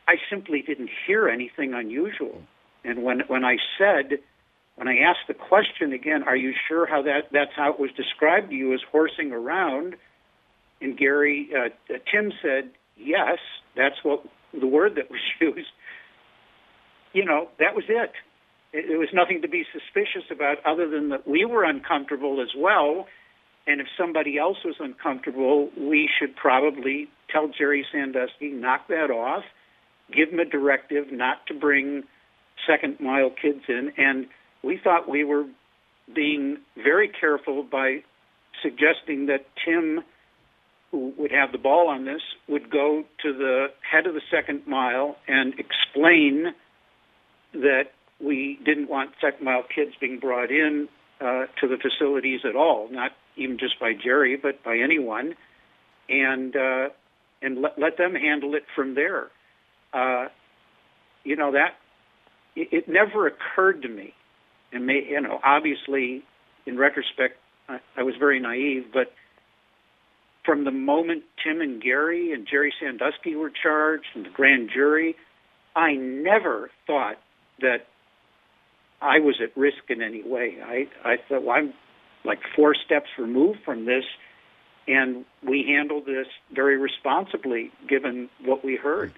I 0.07 0.16
simply 0.31 0.62
didn't 0.62 0.91
hear 1.07 1.28
anything 1.28 1.74
unusual. 1.74 2.42
And 2.84 3.02
when 3.02 3.20
when 3.26 3.44
I 3.44 3.57
said, 3.78 4.18
when 4.77 4.89
I 4.89 4.99
asked 4.99 5.27
the 5.28 5.35
question 5.35 5.93
again, 5.93 6.25
are 6.25 6.36
you 6.36 6.53
sure 6.69 6.86
how 6.86 7.03
that 7.03 7.28
that's 7.33 7.53
how 7.57 7.73
it 7.73 7.81
was 7.81 7.91
described 7.97 8.51
to 8.51 8.55
you 8.57 8.75
as 8.75 8.81
horsing 8.91 9.33
around? 9.33 9.97
And 10.81 10.97
Gary 10.99 11.49
uh, 11.57 11.69
Tim 12.11 12.33
said, 12.43 12.70
yes, 12.97 13.39
that's 13.77 13.97
what 14.03 14.25
the 14.53 14.67
word 14.67 14.97
that 14.97 15.11
was 15.11 15.20
used. 15.41 15.70
You 17.12 17.25
know, 17.25 17.49
that 17.59 17.75
was 17.75 17.85
it. 17.89 18.12
It, 18.73 18.91
it 18.91 18.97
was 18.97 19.09
nothing 19.12 19.43
to 19.43 19.49
be 19.49 19.65
suspicious 19.73 20.28
about, 20.31 20.57
other 20.67 20.89
than 20.89 21.11
that 21.11 21.28
we 21.28 21.44
were 21.44 21.65
uncomfortable 21.65 22.43
as 22.43 22.55
well 22.57 23.07
and 23.67 23.81
if 23.81 23.86
somebody 23.99 24.39
else 24.39 24.59
was 24.65 24.77
uncomfortable, 24.78 25.70
we 25.78 26.09
should 26.19 26.36
probably 26.36 27.09
tell 27.31 27.49
Jerry 27.49 27.86
Sandusky, 27.91 28.51
knock 28.51 28.89
that 28.89 29.11
off, 29.11 29.44
give 30.15 30.31
him 30.31 30.39
a 30.39 30.44
directive 30.44 31.11
not 31.11 31.47
to 31.47 31.55
bring 31.55 32.03
second 32.67 33.01
mile 33.01 33.31
kids 33.31 33.62
in. 33.69 33.93
And 33.97 34.27
we 34.65 34.81
thought 34.83 35.09
we 35.09 35.25
were 35.25 35.44
being 36.15 36.59
very 36.76 37.09
careful 37.09 37.62
by 37.62 38.02
suggesting 38.62 39.26
that 39.26 39.47
Tim, 39.65 40.01
who 40.91 41.12
would 41.18 41.33
have 41.33 41.52
the 41.52 41.59
ball 41.59 41.89
on 41.89 42.05
this, 42.05 42.23
would 42.49 42.70
go 42.70 43.05
to 43.23 43.33
the 43.33 43.67
head 43.91 44.07
of 44.07 44.15
the 44.15 44.23
second 44.31 44.67
mile 44.67 45.17
and 45.26 45.55
explain 45.59 46.55
that 47.52 47.93
we 48.20 48.59
didn't 48.65 48.89
want 48.89 49.10
second 49.20 49.44
mile 49.44 49.62
kids 49.62 49.93
being 50.01 50.18
brought 50.18 50.51
in 50.51 50.89
uh, 51.20 51.47
to 51.60 51.68
the 51.68 51.76
facilities 51.76 52.41
at 52.49 52.57
all, 52.57 52.89
not 52.91 53.12
even 53.36 53.59
just 53.59 53.78
by 53.81 53.93
Jerry, 53.93 54.36
but 54.36 54.62
by 54.65 54.78
anyone, 54.78 55.34
and 56.09 56.55
uh, 56.57 56.89
and 57.43 57.60
let, 57.60 57.78
let 57.78 57.97
them 57.99 58.15
handle 58.15 58.55
it 58.55 58.65
from 58.75 58.94
there. 58.94 59.28
Uh, 59.93 60.28
you 61.25 61.36
know 61.36 61.52
that 61.52 61.75
it, 62.57 62.68
it 62.73 62.89
never 62.89 63.26
occurred 63.26 63.83
to 63.83 63.89
me, 63.89 64.15
and 64.75 64.86
may, 64.86 65.07
you 65.09 65.20
know 65.20 65.41
obviously 65.44 66.23
in 66.67 66.77
retrospect 66.77 67.39
I, 67.69 67.81
I 67.97 68.03
was 68.03 68.15
very 68.19 68.41
naive, 68.41 68.86
but 68.93 69.12
from 70.44 70.65
the 70.65 70.70
moment 70.70 71.25
Tim 71.43 71.61
and 71.61 71.83
Gary 71.83 72.33
and 72.33 72.47
Jerry 72.51 72.73
Sandusky 72.81 73.35
were 73.35 73.51
charged 73.51 74.07
and 74.15 74.27
the 74.27 74.31
grand 74.31 74.70
jury, 74.73 75.17
I 75.75 75.94
never 75.94 76.70
thought 76.86 77.17
that 77.61 77.86
I 79.01 79.20
was 79.20 79.41
at 79.43 79.57
risk 79.57 79.89
in 79.89 80.03
any 80.03 80.23
way. 80.23 80.59
I, 80.62 80.89
I 81.05 81.17
thought, 81.28 81.44
well, 81.44 81.57
I'm 81.57 81.75
like 82.25 82.41
four 82.57 82.75
steps 82.75 83.09
removed 83.19 83.61
from 83.65 83.85
this, 83.86 84.05
and 84.86 85.25
we 85.47 85.65
handled 85.67 86.07
this 86.07 86.27
very 86.55 86.78
responsibly 86.78 87.70
given 87.89 88.28
what 88.44 88.65
we 88.65 88.77
heard. 88.77 89.12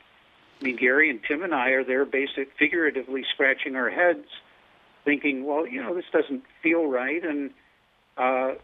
I 0.61 0.65
mean, 0.65 0.77
Gary 0.77 1.11
and 1.11 1.21
Tim 1.27 1.43
and 1.43 1.55
I 1.55 1.71
are 1.71 1.85
there, 1.85 2.05
basic 2.05 2.49
figuratively 2.59 3.25
scratching 3.35 3.77
our 3.77 3.91
heads, 3.91 4.27
thinking, 5.07 5.47
well, 5.47 5.67
you 5.67 5.83
know, 5.83 5.95
this 5.95 6.05
doesn't 6.13 6.43
feel 6.63 6.87
right. 6.87 7.25
And 7.25 7.51
uh, 8.19 8.59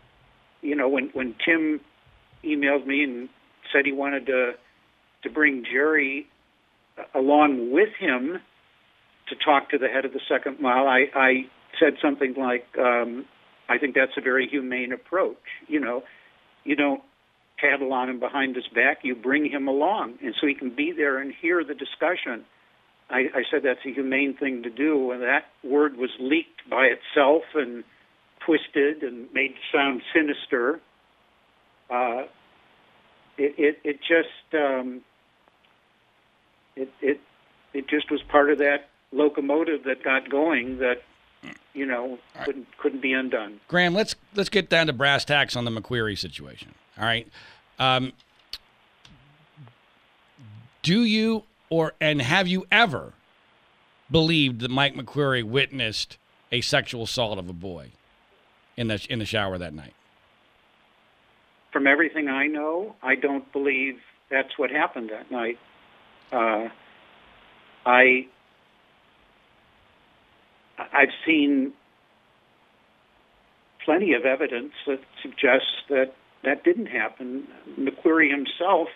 you 0.60 0.76
know, 0.76 0.90
when 0.90 1.08
when 1.14 1.34
Tim 1.42 1.80
emailed 2.44 2.86
me 2.86 3.04
and 3.04 3.30
said 3.72 3.86
he 3.86 3.92
wanted 3.92 4.26
to 4.26 4.52
to 5.22 5.30
bring 5.30 5.64
Jerry 5.64 6.26
along 7.14 7.72
with 7.72 7.90
him 7.98 8.38
to 9.28 9.36
talk 9.36 9.70
to 9.70 9.78
the 9.78 9.88
head 9.88 10.04
of 10.04 10.12
the 10.12 10.20
second 10.28 10.60
mile, 10.60 10.86
I, 10.86 11.06
I 11.14 11.32
said 11.80 11.94
something 12.02 12.34
like, 12.36 12.66
um, 12.78 13.24
I 13.68 13.78
think 13.78 13.94
that's 13.94 14.12
a 14.18 14.20
very 14.20 14.48
humane 14.48 14.92
approach. 14.92 15.38
You 15.68 15.80
know, 15.80 16.02
you 16.64 16.76
don't 16.76 17.02
tattle 17.60 17.92
on 17.92 18.10
him 18.10 18.20
behind 18.20 18.56
his 18.56 18.66
back. 18.74 18.98
You 19.02 19.14
bring 19.14 19.48
him 19.48 19.68
along, 19.68 20.18
and 20.22 20.34
so 20.40 20.46
he 20.46 20.54
can 20.54 20.74
be 20.74 20.92
there 20.94 21.18
and 21.18 21.32
hear 21.40 21.64
the 21.64 21.74
discussion. 21.74 22.44
I, 23.12 23.18
I 23.34 23.42
said 23.50 23.62
that's 23.62 23.84
a 23.84 23.92
humane 23.92 24.34
thing 24.34 24.62
to 24.62 24.70
do, 24.70 25.12
and 25.12 25.22
that 25.22 25.44
word 25.62 25.96
was 25.96 26.10
leaked 26.18 26.68
by 26.68 26.86
itself 26.86 27.42
and 27.54 27.84
twisted 28.44 29.02
and 29.02 29.32
made 29.34 29.54
sound 29.70 30.02
sinister. 30.14 30.80
Uh, 31.90 32.22
it 33.36 33.54
it, 33.58 33.78
it 33.84 33.98
just 34.00 34.54
um, 34.54 35.02
it 36.74 36.90
it 37.02 37.20
it 37.74 37.88
just 37.88 38.10
was 38.10 38.22
part 38.22 38.50
of 38.50 38.58
that 38.58 38.88
locomotive 39.12 39.84
that 39.84 40.02
got 40.02 40.30
going 40.30 40.78
that 40.78 41.02
you 41.74 41.84
know 41.84 42.18
couldn't 42.44 42.66
couldn't 42.78 43.02
be 43.02 43.12
undone. 43.12 43.60
Graham, 43.68 43.94
let's 43.94 44.14
let's 44.34 44.48
get 44.48 44.70
down 44.70 44.86
to 44.86 44.92
brass 44.92 45.24
tacks 45.24 45.54
on 45.54 45.66
the 45.66 45.70
McQueary 45.70 46.18
situation. 46.18 46.74
All 46.98 47.04
right. 47.04 47.28
Um, 47.78 48.12
do 50.82 51.04
you 51.04 51.44
or 51.72 51.94
and 52.02 52.20
have 52.20 52.46
you 52.46 52.66
ever 52.70 53.14
believed 54.10 54.60
that 54.60 54.70
Mike 54.70 54.94
McQueary 54.94 55.42
witnessed 55.42 56.18
a 56.52 56.60
sexual 56.60 57.04
assault 57.04 57.38
of 57.38 57.48
a 57.48 57.54
boy 57.54 57.92
in 58.76 58.88
the 58.88 59.04
in 59.08 59.18
the 59.18 59.24
shower 59.24 59.56
that 59.56 59.72
night? 59.72 59.94
From 61.72 61.86
everything 61.86 62.28
I 62.28 62.46
know, 62.46 62.94
I 63.02 63.14
don't 63.14 63.50
believe 63.54 64.00
that's 64.30 64.58
what 64.58 64.70
happened 64.70 65.08
that 65.10 65.30
night. 65.30 65.58
Uh, 66.30 66.68
I 67.86 68.26
I've 70.78 71.14
seen 71.24 71.72
plenty 73.82 74.12
of 74.12 74.26
evidence 74.26 74.74
that 74.86 75.00
suggests 75.22 75.72
that 75.88 76.12
that 76.44 76.64
didn't 76.64 76.86
happen. 76.86 77.48
McQueary 77.78 78.30
himself 78.30 78.88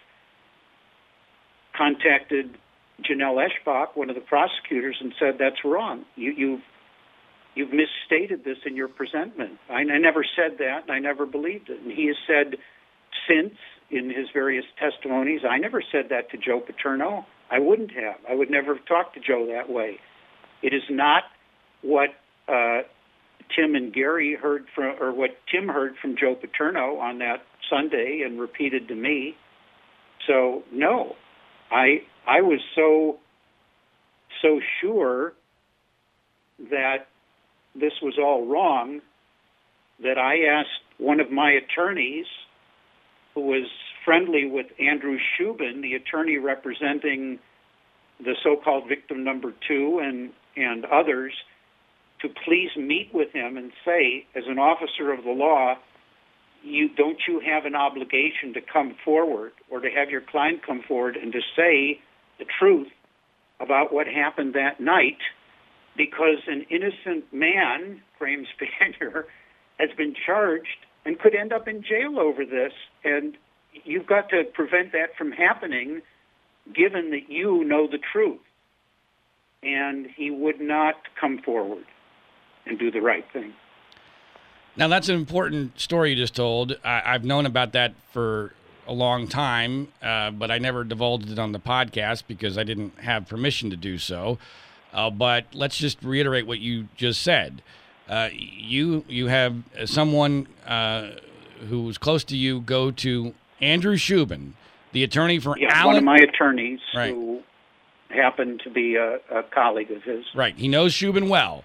contacted 1.75 2.59
Jonelle 3.03 3.47
Eshbach, 3.47 3.89
one 3.95 4.09
of 4.09 4.17
the 4.17 4.23
prosecutors, 4.23 4.97
and 5.01 5.13
said 5.19 5.37
that's 5.39 5.65
wrong. 5.65 6.05
You, 6.15 6.33
you've 6.33 6.61
you've 7.55 7.71
misstated 7.73 8.45
this 8.45 8.59
in 8.65 8.77
your 8.77 8.89
presentment. 8.89 9.59
I, 9.69 9.81
I 9.81 9.99
never 9.99 10.25
said 10.37 10.59
that, 10.59 10.83
and 10.83 10.91
I 10.91 10.99
never 10.99 11.27
believed 11.27 11.71
it. 11.71 11.81
And 11.81 11.93
he 11.93 12.07
has 12.07 12.17
said 12.27 12.59
since 13.29 13.55
in 13.91 14.11
his 14.11 14.29
various 14.33 14.65
testimonies, 14.79 15.41
I 15.49 15.59
never 15.59 15.83
said 15.93 16.07
that 16.11 16.31
to 16.31 16.39
Joe 16.39 16.61
Paterno. 16.61 17.27
I 17.51 17.59
wouldn't 17.59 17.93
have. 17.93 18.17
I 18.29 18.35
would 18.35 18.51
never 18.51 18.75
have 18.75 18.85
talked 18.87 19.15
to 19.15 19.21
Joe 19.21 19.47
that 19.53 19.73
way. 19.73 19.99
It 20.63 20.75
is 20.75 20.83
not 20.91 21.25
what 21.83 22.11
uh, 22.49 22.81
Tim 23.55 23.75
and 23.75 23.93
Gary 23.93 24.37
heard 24.41 24.67
from, 24.75 24.97
or 25.01 25.13
what 25.13 25.31
Tim 25.53 25.69
heard 25.69 25.95
from 26.01 26.17
Joe 26.19 26.35
Paterno 26.35 26.97
on 26.97 27.19
that 27.19 27.43
Sunday 27.71 28.23
and 28.25 28.41
repeated 28.41 28.89
to 28.89 28.95
me. 28.95 29.37
So 30.27 30.65
no, 30.73 31.15
I 31.71 32.03
I 32.27 32.41
was 32.41 32.61
so 32.75 33.19
so 34.43 34.61
sure 34.81 35.33
that 36.71 37.09
this 37.75 37.93
was 38.03 38.15
all 38.19 38.47
wrong 38.47 39.01
that 40.03 40.19
I 40.19 40.59
asked 40.59 40.69
one 40.99 41.21
of 41.21 41.31
my 41.31 41.53
attorneys, 41.53 42.27
who 43.35 43.43
was 43.43 43.67
friendly 44.05 44.47
with 44.47 44.67
Andrew 44.79 45.19
Shubin, 45.19 45.83
the 45.83 45.95
attorney 45.95 46.39
representing 46.39 47.39
the 48.19 48.35
so-called 48.43 48.89
victim 48.89 49.25
number 49.25 49.53
two 49.69 50.01
and 50.03 50.31
and 50.57 50.87
others, 50.87 51.33
to 52.23 52.29
please 52.47 52.71
meet 52.77 53.11
with 53.13 53.31
him 53.33 53.59
and 53.59 53.73
say, 53.85 54.27
as 54.35 54.45
an 54.47 54.59
officer 54.59 55.13
of 55.13 55.23
the 55.23 55.31
law, 55.31 55.75
you 56.67 56.89
don't 56.95 57.19
you 57.29 57.41
have 57.41 57.65
an 57.65 57.75
obligation 57.75 58.53
to 58.55 58.61
come 58.61 58.97
forward 59.05 59.53
or 59.71 59.81
to 59.81 59.89
have 59.89 60.11
your 60.11 60.21
client 60.21 60.61
come 60.67 60.83
forward 60.87 61.17
and 61.17 61.33
to 61.33 61.41
say 61.57 62.01
the 62.39 62.45
truth 62.59 62.89
about 63.61 63.93
what 63.93 64.07
happened 64.07 64.55
that 64.55 64.81
night 64.81 65.19
because 65.97 66.39
an 66.47 66.67
innocent 66.71 67.33
man, 67.33 68.03
Graham 68.19 68.45
Spanier, 68.45 69.25
has 69.79 69.91
been 69.97 70.15
charged 70.27 70.87
and 71.05 71.19
could 71.19 71.35
end 71.35 71.53
up 71.53 71.69
in 71.69 71.83
jail 71.83 72.19
over 72.19 72.45
this. 72.45 72.73
And 73.05 73.37
you've 73.85 74.07
got 74.07 74.29
to 74.31 74.45
prevent 74.53 74.93
that 74.93 75.17
from 75.17 75.33
happening 75.33 76.03
given 76.75 77.11
that 77.11 77.31
you 77.31 77.65
know 77.65 77.87
the 77.87 77.99
truth. 78.13 78.41
And 79.63 80.07
he 80.17 80.31
would 80.31 80.61
not 80.61 80.95
come 81.21 81.41
forward 81.45 81.85
and 82.67 82.79
do 82.79 82.91
the 82.91 83.01
right 83.01 83.25
thing. 83.33 83.55
Now, 84.77 84.89
that's 84.89 85.09
an 85.09 85.15
important 85.17 85.81
story 85.81 86.11
you 86.11 86.17
just 86.17 86.37
told. 86.37 86.77
I, 86.85 87.13
have 87.13 87.25
known 87.25 87.47
about 87.47 87.73
that 87.73 87.95
for 88.13 88.53
a 88.87 88.93
long 88.93 89.27
time, 89.27 89.89
uh, 90.03 90.31
but 90.31 90.51
I 90.51 90.59
never 90.59 90.85
divulged 90.85 91.31
it 91.31 91.39
on 91.39 91.53
the 91.53 91.59
podcast 91.59 92.25
because 92.29 92.59
I 92.59 92.63
didn't 92.65 92.99
have 93.01 93.27
permission 93.27 93.71
to 93.71 93.77
do 93.77 93.99
so. 93.99 94.39
Uh, 94.93 95.11
but 95.11 95.47
let's 95.55 95.77
just 95.79 96.03
reiterate 96.03 96.47
what 96.47 96.59
you 96.59 96.89
just 96.97 97.23
said. 97.23 97.63
Uh, 98.09 98.29
you 98.33 99.05
you 99.09 99.27
have 99.27 99.57
someone 99.87 100.47
uh, 100.67 101.11
who 101.69 101.83
was 101.83 101.99
close 101.99 102.23
to 102.25 102.37
you 102.37 102.61
go 102.61 102.91
to 102.93 103.35
Andrew 103.61 103.97
Shubin, 103.97 104.53
the 104.93 105.03
attorney 105.03 105.41
for 105.41 105.59
yeah, 105.59 105.85
one 105.85 105.97
of 105.97 106.05
my 106.05 106.17
attorneys 106.17 106.81
Right. 106.95 107.13
who 107.13 107.43
happened 108.11 108.61
to 108.63 108.71
be 108.71 108.95
a, 108.95 109.17
a 109.31 109.43
colleague 109.53 109.91
of 109.91 110.03
his. 110.05 110.25
Right. 110.35 110.55
He 110.57 110.69
knows 110.69 110.93
Shubin 110.95 111.29
well. 111.29 111.65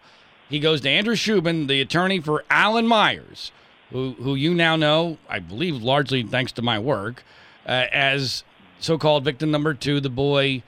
He 0.52 0.60
goes 0.60 0.82
to 0.82 0.90
Andrew 0.90 1.16
Shubin, 1.16 1.70
the 1.70 1.80
attorney 1.80 2.20
for 2.20 2.44
Allan 2.50 2.86
Myers, 2.86 3.54
who, 3.90 4.16
who 4.20 4.36
you 4.36 4.54
now 4.54 4.76
know, 4.76 5.18
I 5.30 5.40
believe 5.40 5.82
largely 5.82 6.24
thanks 6.24 6.52
to 6.52 6.62
my 6.62 6.78
work, 6.78 7.24
uh, 7.66 7.86
as 7.90 8.44
so 8.78 8.98
called 8.98 9.24
victim 9.24 9.50
number 9.50 9.74
two, 9.74 10.02
the 10.02 10.10
boy 10.10 10.62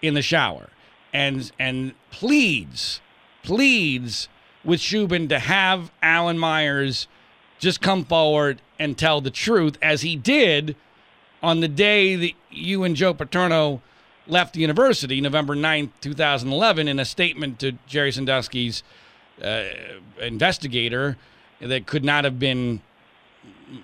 in 0.00 0.14
the 0.14 0.22
shower, 0.22 0.70
and, 1.12 1.52
and 1.58 1.92
pleads, 2.10 3.02
pleads 3.42 4.30
with 4.64 4.80
Shubin 4.80 5.28
to 5.28 5.38
have 5.38 5.92
Allan 6.02 6.38
Myers 6.38 7.06
just 7.58 7.82
come 7.82 8.06
forward 8.06 8.62
and 8.78 8.96
tell 8.96 9.20
the 9.20 9.30
truth, 9.30 9.76
as 9.82 10.00
he 10.00 10.16
did 10.16 10.76
on 11.42 11.60
the 11.60 11.68
day 11.68 12.16
that 12.16 12.32
you 12.50 12.84
and 12.84 12.96
Joe 12.96 13.12
Paterno 13.12 13.82
left 14.26 14.54
the 14.54 14.60
university, 14.60 15.20
November 15.20 15.54
9th, 15.54 15.90
2011, 16.00 16.88
in 16.88 16.98
a 16.98 17.04
statement 17.04 17.58
to 17.58 17.72
Jerry 17.86 18.12
Sandusky's 18.12 18.82
uh, 19.42 19.64
investigator 20.20 21.16
that 21.60 21.86
could 21.86 22.04
not 22.04 22.24
have 22.24 22.38
been 22.38 22.80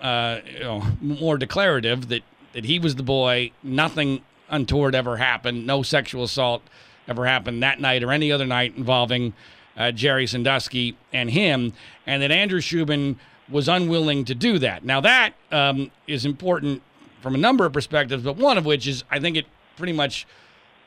uh, 0.00 0.40
you 0.52 0.60
know, 0.60 0.82
more 1.00 1.36
declarative 1.36 2.08
that, 2.08 2.22
that 2.52 2.64
he 2.64 2.78
was 2.78 2.96
the 2.96 3.02
boy, 3.02 3.50
nothing 3.62 4.22
untoward 4.50 4.94
ever 4.94 5.16
happened, 5.16 5.66
no 5.66 5.82
sexual 5.82 6.24
assault 6.24 6.62
ever 7.08 7.26
happened 7.26 7.62
that 7.62 7.80
night 7.80 8.02
or 8.02 8.12
any 8.12 8.30
other 8.30 8.46
night 8.46 8.76
involving 8.76 9.32
uh, 9.76 9.90
Jerry 9.90 10.26
Sandusky 10.26 10.96
and 11.12 11.30
him, 11.30 11.72
and 12.06 12.22
that 12.22 12.30
Andrew 12.30 12.60
Shubin 12.60 13.16
was 13.48 13.68
unwilling 13.68 14.24
to 14.26 14.34
do 14.34 14.58
that. 14.58 14.84
Now, 14.84 15.00
that 15.00 15.32
um, 15.50 15.90
is 16.06 16.24
important 16.24 16.82
from 17.20 17.34
a 17.34 17.38
number 17.38 17.64
of 17.64 17.72
perspectives, 17.72 18.22
but 18.22 18.36
one 18.36 18.58
of 18.58 18.64
which 18.64 18.86
is 18.86 19.04
I 19.10 19.18
think 19.18 19.36
it 19.36 19.46
pretty 19.76 19.92
much 19.92 20.26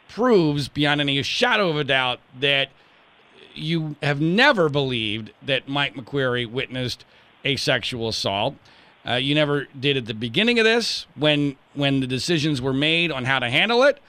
proves 0.07 0.67
beyond 0.67 1.01
any 1.01 1.21
shadow 1.23 1.69
of 1.69 1.77
a 1.77 1.83
doubt 1.83 2.19
that 2.39 2.69
you 3.57 3.95
have 4.01 4.21
never 4.21 4.69
believed 4.69 5.31
that 5.41 5.67
Mike 5.67 5.95
McQueary 5.95 6.49
witnessed 6.49 7.05
a 7.43 7.55
sexual 7.55 8.07
assault. 8.07 8.55
Uh, 9.07 9.13
you 9.15 9.35
never 9.35 9.67
did 9.79 9.97
at 9.97 10.05
the 10.05 10.13
beginning 10.13 10.57
of 10.59 10.65
this 10.65 11.05
when 11.15 11.55
when 11.73 11.99
the 11.99 12.07
decisions 12.07 12.61
were 12.61 12.73
made 12.73 13.11
on 13.11 13.25
how 13.25 13.39
to 13.39 13.49
handle 13.49 13.83
it, 13.83 13.99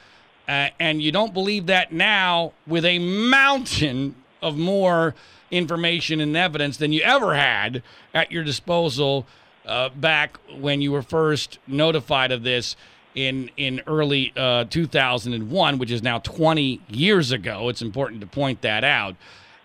uh, 0.49 0.68
and 0.81 1.02
you 1.02 1.12
don't 1.12 1.34
believe 1.34 1.66
that 1.66 1.92
now 1.92 2.52
with 2.66 2.84
a 2.84 2.99
mountain 2.99 4.15
of 4.41 4.57
more 4.57 5.15
information 5.50 6.20
and 6.20 6.36
evidence 6.36 6.76
than 6.76 6.92
you 6.92 7.02
ever 7.02 7.34
had 7.34 7.83
at 8.15 8.33
your 8.33 8.42
disposal 8.42 9.26
uh, 9.66 9.89
back 9.91 10.39
when 10.58 10.81
you 10.81 10.92
were 10.92 11.02
first 11.02 11.58
notified 11.66 12.33
of 12.33 12.42
this 12.42 12.76
in 13.16 13.50
in 13.56 13.82
early 13.88 14.32
uh, 14.36 14.66
2001, 14.70 15.78
which 15.78 15.90
is 15.90 16.02
now 16.02 16.20
20 16.20 16.80
years 16.88 17.32
ago. 17.32 17.68
It's 17.68 17.82
important 17.82 18.20
to 18.20 18.28
point 18.28 18.60
that 18.60 18.84
out, 18.84 19.16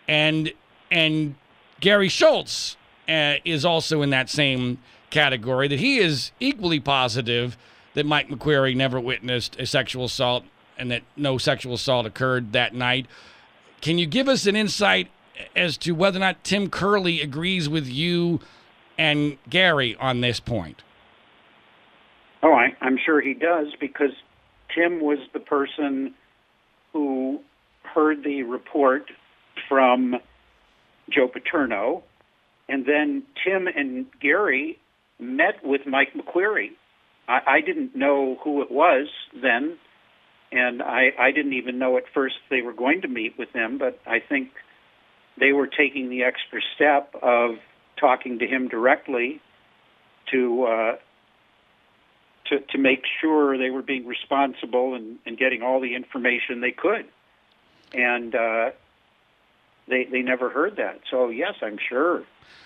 and 0.07 0.51
and 0.89 1.35
Gary 1.79 2.09
Schultz 2.09 2.77
uh, 3.07 3.35
is 3.45 3.63
also 3.63 4.01
in 4.01 4.09
that 4.09 4.29
same 4.29 4.79
category. 5.11 5.67
That 5.67 5.79
he 5.79 5.99
is 5.99 6.31
equally 6.39 6.79
positive 6.79 7.57
that 7.93 8.05
Mike 8.05 8.29
McQueary 8.29 8.75
never 8.75 8.99
witnessed 8.99 9.59
a 9.59 9.65
sexual 9.65 10.05
assault 10.05 10.45
and 10.77 10.89
that 10.89 11.03
no 11.15 11.37
sexual 11.37 11.73
assault 11.73 12.05
occurred 12.05 12.53
that 12.53 12.73
night. 12.73 13.05
Can 13.81 13.97
you 13.97 14.05
give 14.05 14.27
us 14.27 14.45
an 14.45 14.55
insight 14.55 15.09
as 15.55 15.77
to 15.77 15.91
whether 15.91 16.17
or 16.17 16.21
not 16.21 16.43
Tim 16.43 16.69
Curley 16.69 17.21
agrees 17.21 17.67
with 17.67 17.87
you 17.87 18.39
and 18.97 19.37
Gary 19.49 19.95
on 19.97 20.21
this 20.21 20.39
point? 20.39 20.81
I'm 22.81 22.97
sure 23.03 23.21
he 23.21 23.33
does 23.33 23.67
because 23.79 24.11
Tim 24.75 24.99
was 25.01 25.19
the 25.33 25.39
person 25.39 26.15
who 26.93 27.39
heard 27.83 28.23
the 28.23 28.43
report 28.43 29.03
from 29.69 30.15
Joe 31.09 31.27
Paterno, 31.27 32.03
and 32.67 32.85
then 32.85 33.23
Tim 33.43 33.67
and 33.67 34.05
Gary 34.19 34.79
met 35.19 35.63
with 35.63 35.81
Mike 35.85 36.13
McQueary. 36.15 36.69
I, 37.27 37.39
I 37.47 37.61
didn't 37.61 37.95
know 37.95 38.37
who 38.43 38.61
it 38.61 38.71
was 38.71 39.07
then, 39.39 39.77
and 40.51 40.81
I, 40.81 41.09
I 41.19 41.31
didn't 41.31 41.53
even 41.53 41.79
know 41.79 41.97
at 41.97 42.03
first 42.13 42.35
they 42.49 42.61
were 42.61 42.73
going 42.73 43.01
to 43.01 43.07
meet 43.07 43.37
with 43.37 43.49
him, 43.53 43.77
but 43.77 43.99
I 44.05 44.19
think 44.19 44.49
they 45.39 45.51
were 45.51 45.67
taking 45.67 46.09
the 46.09 46.23
extra 46.23 46.61
step 46.75 47.13
of 47.21 47.51
talking 47.99 48.39
to 48.39 48.47
him 48.47 48.67
directly 48.67 49.41
to 50.31 50.63
uh, 50.63 50.95
to, 52.51 52.59
to 52.59 52.77
make 52.77 53.03
sure 53.19 53.57
they 53.57 53.69
were 53.69 53.81
being 53.81 54.05
responsible 54.05 54.93
and, 54.93 55.17
and 55.25 55.37
getting 55.37 55.61
all 55.63 55.79
the 55.79 55.95
information 55.95 56.61
they 56.61 56.71
could. 56.71 57.05
And 57.93 58.35
uh, 58.35 58.71
they 59.87 60.05
they 60.05 60.21
never 60.21 60.49
heard 60.49 60.75
that. 60.77 61.01
So 61.09 61.29
yes, 61.29 61.55
I'm 61.61 61.77
sure. 61.89 62.23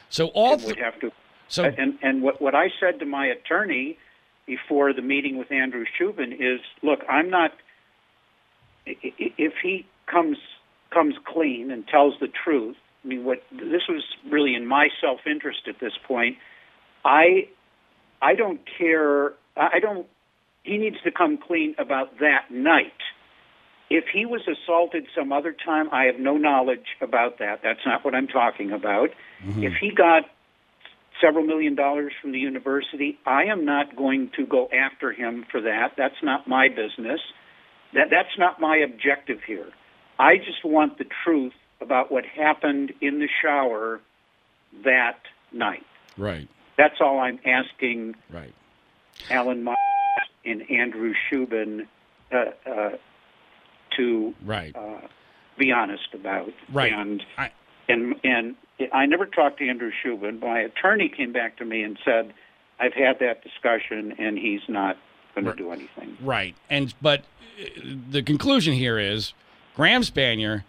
So 0.09 0.27
all 0.27 0.57
th- 0.57 0.67
would 0.67 0.79
have 0.79 0.99
to. 0.99 1.11
So 1.47 1.63
and 1.63 1.97
and 2.01 2.21
what 2.21 2.41
what 2.41 2.55
I 2.55 2.69
said 2.79 2.99
to 2.99 3.05
my 3.05 3.27
attorney 3.27 3.97
before 4.45 4.93
the 4.93 5.01
meeting 5.01 5.37
with 5.37 5.51
Andrew 5.51 5.85
Shubin 5.99 6.33
is, 6.33 6.59
look, 6.83 6.99
I'm 7.09 7.29
not. 7.29 7.53
If 8.85 9.53
he 9.63 9.87
comes 10.05 10.37
comes 10.91 11.15
clean 11.25 11.71
and 11.71 11.87
tells 11.87 12.13
the 12.19 12.27
truth, 12.27 12.77
I 13.03 13.07
mean, 13.07 13.23
what 13.23 13.43
this 13.51 13.81
was 13.89 14.03
really 14.29 14.53
in 14.55 14.67
my 14.67 14.89
self 15.01 15.21
interest 15.25 15.67
at 15.67 15.79
this 15.79 15.93
point. 16.07 16.37
I 17.03 17.47
I 18.21 18.35
don't 18.35 18.61
care. 18.77 19.33
I 19.57 19.79
don't. 19.79 20.07
He 20.63 20.77
needs 20.77 20.97
to 21.03 21.11
come 21.11 21.37
clean 21.37 21.75
about 21.77 22.19
that 22.19 22.49
night. 22.49 22.93
If 23.89 24.05
he 24.11 24.25
was 24.25 24.41
assaulted 24.47 25.05
some 25.15 25.31
other 25.31 25.53
time, 25.53 25.89
I 25.91 26.05
have 26.05 26.19
no 26.19 26.37
knowledge 26.37 26.87
about 27.01 27.37
that. 27.39 27.59
That's 27.63 27.85
not 27.85 28.03
what 28.03 28.15
I'm 28.15 28.27
talking 28.27 28.71
about. 28.71 29.09
Mm-hmm. 29.43 29.63
If 29.63 29.73
he 29.79 29.91
got 29.95 30.23
several 31.21 31.45
million 31.45 31.75
dollars 31.75 32.11
from 32.19 32.31
the 32.31 32.39
university, 32.39 33.19
I 33.25 33.43
am 33.43 33.63
not 33.63 33.95
going 33.95 34.31
to 34.37 34.45
go 34.45 34.67
after 34.73 35.11
him 35.11 35.45
for 35.51 35.61
that. 35.61 35.93
That's 35.97 36.21
not 36.23 36.47
my 36.47 36.67
business. 36.67 37.19
That 37.93 38.07
that's 38.09 38.37
not 38.37 38.59
my 38.59 38.77
objective 38.77 39.39
here. 39.45 39.69
I 40.17 40.37
just 40.37 40.65
want 40.65 40.97
the 40.97 41.05
truth 41.23 41.53
about 41.81 42.11
what 42.11 42.25
happened 42.25 42.93
in 43.01 43.19
the 43.19 43.27
shower 43.41 44.01
that 44.83 45.19
night. 45.51 45.85
Right. 46.17 46.47
That's 46.77 46.95
all 46.99 47.19
I'm 47.19 47.39
asking. 47.45 48.15
Right. 48.31 48.53
Allan 49.29 49.63
Myers 49.63 49.77
and 50.45 50.69
Andrew 50.69 51.13
Shubin 51.29 51.87
uh, 52.31 52.45
uh, 52.69 52.89
to 53.97 54.33
right. 54.43 54.75
Uh, 54.75 55.07
be 55.57 55.71
honest 55.71 56.13
about. 56.13 56.51
Right. 56.71 56.93
And 56.93 57.23
I, 57.37 57.51
and 57.87 58.15
and 58.23 58.55
I 58.93 59.05
never 59.05 59.25
talked 59.25 59.59
to 59.59 59.69
Andrew 59.69 59.91
Shubin. 60.03 60.41
My 60.41 60.59
attorney 60.59 61.09
came 61.09 61.31
back 61.31 61.57
to 61.57 61.65
me 61.65 61.83
and 61.83 61.97
said, 62.03 62.33
"I've 62.79 62.93
had 62.93 63.19
that 63.19 63.43
discussion, 63.43 64.13
and 64.17 64.37
he's 64.37 64.61
not 64.67 64.97
going 65.33 65.45
right. 65.45 65.57
to 65.57 65.63
do 65.63 65.71
anything." 65.71 66.17
Right. 66.21 66.55
And 66.69 66.93
but 67.01 67.21
uh, 67.59 67.81
the 68.09 68.21
conclusion 68.21 68.73
here 68.73 68.99
is 68.99 69.33
Graham 69.75 70.01
Spanier, 70.01 70.63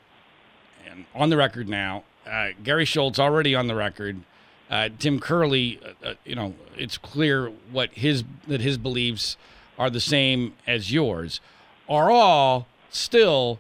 and 0.89 1.07
on 1.15 1.31
the 1.31 1.36
record 1.36 1.68
now, 1.68 2.05
uh, 2.26 2.49
Gary 2.62 2.84
Schultz 2.84 3.18
already 3.18 3.55
on 3.55 3.66
the 3.66 3.75
record. 3.75 4.20
Uh, 4.70 4.88
Tim 4.98 5.20
Curley, 5.20 5.80
uh, 5.84 6.08
uh, 6.08 6.14
you 6.24 6.34
know, 6.34 6.54
it's 6.76 6.98
clear 6.98 7.52
what 7.70 7.90
his 7.92 8.24
that 8.48 8.60
his 8.60 8.78
beliefs 8.78 9.36
are 9.78 9.90
the 9.90 10.00
same 10.00 10.54
as 10.66 10.92
yours, 10.92 11.40
are 11.88 12.10
all 12.10 12.66
still 12.90 13.58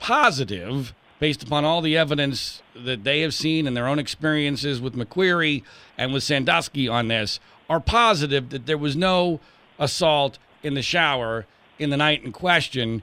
positive 0.00 0.92
based 1.18 1.42
upon 1.42 1.64
all 1.64 1.80
the 1.80 1.96
evidence 1.96 2.62
that 2.74 3.04
they 3.04 3.20
have 3.20 3.32
seen 3.32 3.66
and 3.66 3.76
their 3.76 3.86
own 3.86 3.98
experiences 3.98 4.80
with 4.80 4.94
McQueary 4.94 5.62
and 5.96 6.12
with 6.12 6.22
Sandusky 6.22 6.88
on 6.88 7.08
this, 7.08 7.40
are 7.70 7.80
positive 7.80 8.50
that 8.50 8.66
there 8.66 8.76
was 8.76 8.96
no 8.96 9.40
assault 9.78 10.38
in 10.62 10.74
the 10.74 10.82
shower 10.82 11.46
in 11.78 11.90
the 11.90 11.96
night 11.96 12.22
in 12.24 12.32
question. 12.32 13.02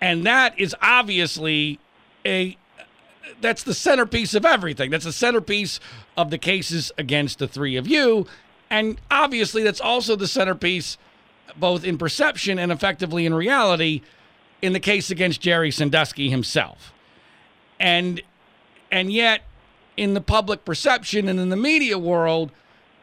And 0.00 0.26
that 0.26 0.58
is 0.58 0.74
obviously 0.82 1.78
a 2.26 2.56
that's 3.40 3.62
the 3.62 3.74
centerpiece 3.74 4.34
of 4.34 4.44
everything. 4.44 4.90
That's 4.90 5.04
the 5.04 5.12
centerpiece 5.12 5.80
of 6.16 6.30
the 6.30 6.38
cases 6.38 6.92
against 6.98 7.38
the 7.38 7.48
three 7.48 7.76
of 7.76 7.86
you. 7.86 8.26
And 8.70 9.00
obviously, 9.10 9.62
that's 9.62 9.80
also 9.80 10.16
the 10.16 10.26
centerpiece, 10.26 10.96
both 11.56 11.84
in 11.84 11.98
perception 11.98 12.58
and 12.58 12.72
effectively 12.72 13.26
in 13.26 13.34
reality, 13.34 14.02
in 14.62 14.72
the 14.72 14.80
case 14.80 15.10
against 15.10 15.40
Jerry 15.40 15.70
Sandusky 15.70 16.30
himself. 16.30 16.92
And 17.78 18.22
and 18.90 19.12
yet, 19.12 19.42
in 19.96 20.14
the 20.14 20.20
public 20.20 20.64
perception 20.64 21.28
and 21.28 21.40
in 21.40 21.48
the 21.48 21.56
media 21.56 21.98
world, 21.98 22.52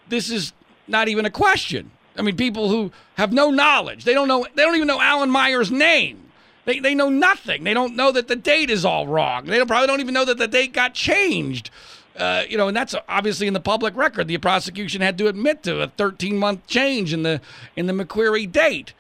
this 0.10 0.30
is 0.30 0.54
not 0.88 1.08
even 1.08 1.26
a 1.26 1.30
question. 1.30 1.92
I 2.18 2.22
mean, 2.22 2.36
people 2.36 2.70
who 2.70 2.92
have 3.16 3.32
no 3.32 3.50
knowledge, 3.50 4.04
they 4.04 4.14
don't 4.14 4.28
know, 4.28 4.46
they 4.56 4.64
don't 4.64 4.76
even 4.76 4.88
know 4.88 5.00
Allan 5.00 5.30
Myers' 5.30 5.72
name. 5.72 6.31
They, 6.72 6.80
they 6.80 6.96
know 6.96 7.10
nothing. 7.10 7.66
They 7.66 7.74
don't 7.74 7.98
know 7.98 8.14
that 8.14 8.30
the 8.30 8.36
date 8.38 8.70
is 8.70 8.86
all 8.86 9.06
wrong. 9.06 9.44
They 9.44 9.58
don't, 9.58 9.68
probably 9.68 9.88
don't 9.88 10.00
even 10.00 10.14
know 10.14 10.24
that 10.24 10.38
the 10.38 10.48
date 10.48 10.72
got 10.72 10.94
changed. 10.94 11.70
Uh, 12.16 12.44
you 12.48 12.56
know, 12.56 12.70
and 12.70 12.78
that's 12.78 12.96
obviously 13.10 13.46
in 13.46 13.54
the 13.54 13.60
public 13.60 13.94
record. 13.98 14.30
The 14.30 14.38
prosecution 14.38 15.02
had 15.02 15.18
to 15.18 15.28
admit 15.28 15.64
to 15.64 15.82
a 15.82 15.88
13 15.88 16.38
month 16.38 16.66
change 16.68 17.12
in 17.12 17.24
the 17.24 17.42
in 17.76 17.88
the 17.88 17.94
McQueary 17.94 18.50
date, 18.50 18.94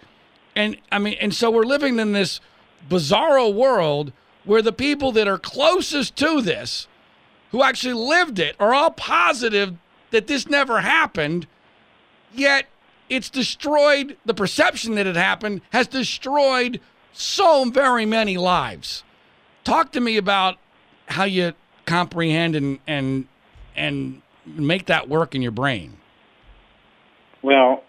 and 0.53 0.75
I 0.91 1.00
mean, 1.00 1.16
and 1.22 1.33
so 1.33 1.50
we're 1.50 1.64
living 1.64 1.98
in 1.98 2.11
this 2.11 2.41
bizarro 2.90 3.53
world 3.53 4.11
where 4.43 4.61
the 4.61 4.74
people 4.74 5.14
that 5.14 5.27
are 5.27 5.38
closest 5.38 6.17
to 6.17 6.41
this, 6.41 6.88
who 7.51 7.64
actually 7.64 7.93
lived 7.93 8.38
it, 8.40 8.56
are 8.59 8.74
all 8.74 8.91
positive 8.91 9.77
that 10.09 10.27
this 10.27 10.50
never 10.50 10.82
happened, 10.82 11.48
yet 12.33 12.66
it's 13.08 13.30
destroyed 13.30 14.17
the 14.25 14.33
perception 14.33 14.95
that 14.95 15.08
it 15.08 15.16
happened 15.16 15.61
has 15.72 15.88
destroyed 15.88 16.82
so 17.14 17.69
very 17.69 18.06
many 18.06 18.38
lives. 18.38 19.03
Talk 19.64 19.91
to 19.93 20.01
me 20.01 20.17
about 20.17 20.57
how 21.07 21.25
you 21.25 21.53
comprehend 21.85 22.56
and 22.56 22.80
and 22.88 23.27
and 23.75 24.22
make 24.45 24.85
that 24.88 25.09
work 25.09 25.35
in 25.35 25.41
your 25.41 25.51
brain. 25.51 25.98
Well, 27.41 27.83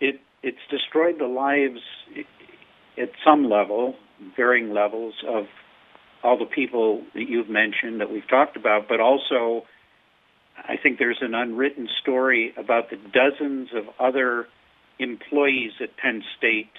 it 0.00 0.20
it's 0.42 0.58
destroyed 0.70 1.18
the 1.18 1.26
lives 1.26 1.80
at 2.98 3.10
some 3.24 3.48
level, 3.48 3.94
varying 4.36 4.72
levels 4.72 5.14
of 5.26 5.46
all 6.22 6.38
the 6.38 6.46
people 6.46 7.02
that 7.14 7.28
you've 7.28 7.48
mentioned 7.48 8.00
that 8.00 8.10
we've 8.10 8.28
talked 8.28 8.56
about, 8.56 8.88
but 8.88 9.00
also 9.00 9.66
I 10.56 10.76
think 10.76 10.98
there's 10.98 11.18
an 11.20 11.34
unwritten 11.34 11.88
story 12.00 12.52
about 12.56 12.90
the 12.90 12.96
dozens 12.96 13.70
of 13.74 13.84
other 13.98 14.46
employees 14.98 15.72
at 15.80 15.96
Penn 15.96 16.22
State 16.38 16.70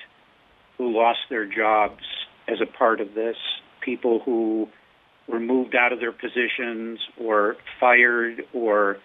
who 0.84 0.98
lost 0.98 1.20
their 1.30 1.45
jobs 1.45 2.03
as 2.48 2.58
a 2.62 2.66
part 2.66 3.00
of 3.00 3.14
this, 3.14 3.38
people 3.82 4.20
who 4.26 4.68
were 5.28 5.40
moved 5.40 5.76
out 5.76 5.94
of 5.94 6.00
their 6.00 6.12
positions 6.12 7.00
or 7.18 7.56
fired 7.80 8.44
or 8.53 8.98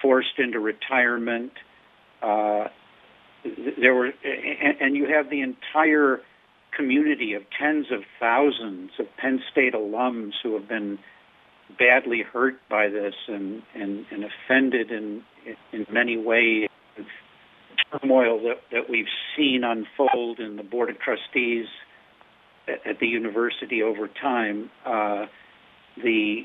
forced 0.00 0.38
into 0.38 0.60
retirement. 0.60 1.52
Uh, 2.22 2.68
there 3.80 3.94
were, 3.94 4.12
and, 4.80 4.96
you 4.96 5.06
have 5.06 5.30
the 5.30 5.40
entire 5.40 6.20
community 6.76 7.34
of 7.34 7.42
tens 7.58 7.86
of 7.90 8.02
thousands 8.20 8.90
of 9.00 9.06
Penn 9.16 9.40
State 9.50 9.74
alums 9.74 10.32
who 10.42 10.54
have 10.54 10.68
been 10.68 10.98
badly 11.78 12.22
hurt 12.22 12.56
by 12.70 12.88
this 12.88 13.14
and, 13.26 13.62
and, 13.74 14.06
and 14.10 14.24
offended 14.24 14.90
in, 14.90 15.22
in 15.72 15.86
many 15.90 16.16
ways 16.16 16.68
turmoil 17.90 18.40
that, 18.42 18.60
that 18.72 18.90
we've 18.90 19.06
seen 19.36 19.62
unfold 19.64 20.40
in 20.40 20.56
the 20.56 20.62
Board 20.62 20.90
of 20.90 20.98
Trustees 20.98 21.66
at, 22.68 22.86
at 22.86 23.00
the 23.00 23.06
university 23.06 23.82
over 23.82 24.08
time, 24.08 24.70
uh, 24.84 25.26
the, 25.96 26.42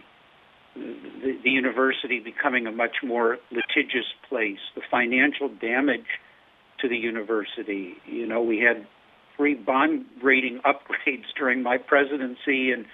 the, 0.76 1.38
the 1.44 1.50
university 1.50 2.20
becoming 2.20 2.68
a 2.68 2.72
much 2.72 2.98
more 3.04 3.38
litigious 3.52 4.08
place, 4.30 4.60
the 4.76 4.82
financial 4.90 5.50
damage 5.50 6.08
to 6.80 6.90
the 6.90 6.98
university. 6.98 7.96
You 8.06 8.28
know, 8.28 8.42
we 8.42 8.60
had 8.60 8.88
three 9.38 9.56
bond 9.56 10.06
rating 10.22 10.60
upgrades 10.66 11.26
during 11.38 11.64
my 11.64 11.78
presidency 11.78 12.72
and 12.72 12.86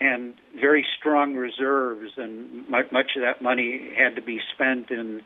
and 0.00 0.34
very 0.60 0.84
strong 0.98 1.34
reserves, 1.34 2.10
and 2.16 2.68
much, 2.68 2.86
much 2.90 3.12
of 3.16 3.22
that 3.22 3.40
money 3.40 3.92
had 3.96 4.16
to 4.16 4.22
be 4.22 4.40
spent 4.52 4.90
in 4.90 5.22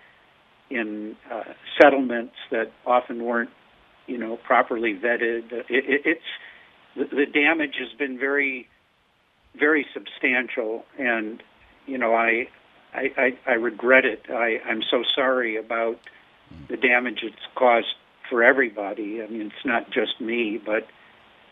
in 0.71 1.17
uh, 1.33 1.43
settlements 1.81 2.35
that 2.51 2.73
often 2.87 3.25
weren't, 3.25 3.51
you 4.07 4.19
know, 4.19 4.37
properly 4.37 4.95
vetted. 4.95 5.53
It, 5.53 5.67
it, 5.69 6.03
it's 6.05 6.21
the, 6.97 7.05
the 7.05 7.27
damage 7.27 7.77
has 7.79 7.97
been 7.99 8.19
very, 8.19 8.69
very 9.59 9.87
substantial, 9.95 10.85
and 10.99 11.43
you 11.87 11.99
know, 11.99 12.15
I, 12.15 12.49
I, 12.93 13.09
I, 13.17 13.39
I 13.47 13.53
regret 13.53 14.05
it. 14.05 14.27
I, 14.29 14.59
I'm 14.69 14.83
so 14.91 15.03
sorry 15.15 15.57
about 15.57 15.99
the 16.69 16.77
damage 16.77 17.21
it's 17.23 17.37
caused 17.55 17.87
for 18.29 18.43
everybody. 18.43 19.23
I 19.23 19.27
mean, 19.31 19.43
it's 19.43 19.65
not 19.65 19.87
just 19.91 20.21
me, 20.21 20.61
but 20.65 20.87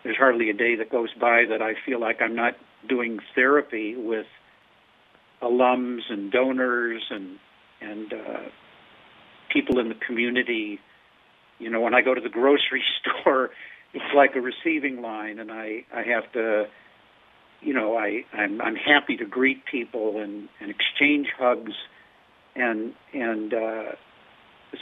there's 0.05 0.17
hardly 0.17 0.51
a 0.51 0.55
day 0.55 0.77
that 0.77 0.91
goes 0.91 1.09
by 1.19 1.45
that 1.49 1.63
I 1.63 1.75
feel 1.85 2.01
like 2.01 2.21
I'm 2.21 2.37
not 2.37 2.55
doing 2.89 3.19
therapy 3.35 3.97
with 3.97 4.27
alums 5.43 6.01
and 6.09 6.31
donors 6.31 7.03
and 7.11 7.39
and 7.81 8.13
uh, 8.13 8.49
people 9.53 9.79
in 9.79 9.89
the 9.89 9.95
community. 9.95 10.81
You 11.59 11.71
know, 11.71 11.81
when 11.81 11.95
I 11.95 12.03
go 12.03 12.15
to 12.15 12.21
the 12.21 12.29
grocery 12.29 12.83
store, 13.01 13.51
it's 13.95 14.15
like 14.15 14.37
a 14.37 14.41
receiving 14.41 15.01
line, 15.01 15.39
and 15.39 15.51
I 15.51 15.85
I 15.95 16.03
have 16.03 16.31
to, 16.33 16.67
you 17.61 17.75
know, 17.75 17.97
I 17.97 18.25
I'm 18.33 18.61
I'm 18.61 18.77
happy 18.77 19.17
to 19.17 19.25
greet 19.25 19.65
people 19.65 20.21
and 20.21 20.49
and 20.61 20.71
exchange 20.71 21.29
hugs, 21.39 21.73
and 22.55 22.95
and 23.13 23.55
uh, 23.55 23.93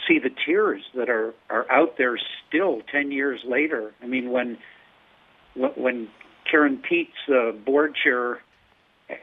see 0.07 0.19
the 0.19 0.31
tears 0.45 0.81
that 0.95 1.09
are 1.09 1.33
are 1.49 1.69
out 1.71 1.97
there 1.97 2.17
still 2.47 2.81
10 2.91 3.11
years 3.11 3.39
later. 3.45 3.93
I 4.01 4.07
mean, 4.07 4.31
when 4.31 4.57
when 5.55 6.09
Karen 6.49 6.81
Peetz, 6.89 7.13
the 7.27 7.57
board 7.65 7.95
chair, 8.03 8.41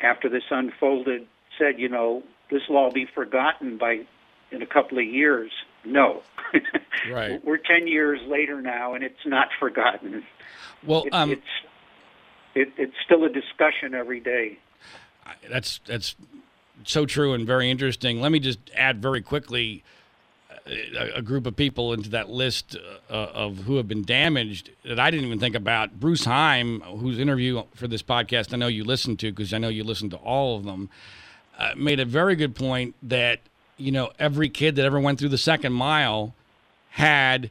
after 0.02 0.28
this 0.28 0.44
unfolded, 0.50 1.26
said, 1.58 1.78
you 1.78 1.88
know, 1.88 2.22
this 2.50 2.62
will 2.68 2.76
all 2.76 2.92
be 2.92 3.06
forgotten 3.14 3.78
by 3.78 4.06
in 4.52 4.62
a 4.62 4.66
couple 4.66 4.98
of 4.98 5.04
years. 5.04 5.50
No, 5.84 6.22
right. 7.10 7.44
We're 7.44 7.56
10 7.56 7.88
years 7.88 8.20
later 8.28 8.60
now, 8.60 8.94
and 8.94 9.02
it's 9.02 9.26
not 9.26 9.48
forgotten. 9.58 10.24
Well, 10.84 11.04
it, 11.04 11.12
um, 11.12 11.30
it's 11.32 11.42
it, 12.54 12.72
it's 12.76 12.94
still 13.04 13.24
a 13.24 13.28
discussion 13.28 13.94
every 13.94 14.20
day. 14.20 14.58
That's 15.48 15.80
that's 15.86 16.16
so 16.84 17.06
true 17.06 17.32
and 17.32 17.46
very 17.46 17.70
interesting. 17.70 18.20
Let 18.20 18.32
me 18.32 18.38
just 18.38 18.58
add 18.76 19.00
very 19.00 19.22
quickly 19.22 19.82
a, 20.66 21.18
a 21.18 21.22
group 21.22 21.46
of 21.46 21.56
people 21.56 21.92
into 21.92 22.10
that 22.10 22.28
list 22.28 22.76
uh, 23.10 23.12
of 23.12 23.58
who 23.58 23.76
have 23.76 23.88
been 23.88 24.02
damaged 24.02 24.70
that 24.84 24.98
I 24.98 25.10
didn't 25.10 25.26
even 25.26 25.38
think 25.38 25.54
about. 25.54 25.98
Bruce 25.98 26.24
Heim, 26.24 26.80
whose 26.80 27.18
interview 27.18 27.62
for 27.74 27.88
this 27.88 28.02
podcast 28.02 28.52
I 28.52 28.56
know 28.56 28.66
you 28.66 28.84
listened 28.84 29.18
to 29.20 29.32
because 29.32 29.52
I 29.52 29.58
know 29.58 29.68
you 29.68 29.84
listened 29.84 30.10
to 30.12 30.18
all 30.18 30.56
of 30.56 30.64
them, 30.64 30.90
uh, 31.58 31.72
made 31.76 32.00
a 32.00 32.04
very 32.04 32.36
good 32.36 32.54
point 32.54 32.94
that 33.02 33.40
you 33.76 33.92
know 33.92 34.10
every 34.18 34.48
kid 34.48 34.76
that 34.76 34.84
ever 34.84 35.00
went 35.00 35.18
through 35.18 35.28
the 35.30 35.38
second 35.38 35.72
mile 35.72 36.34
had 36.90 37.50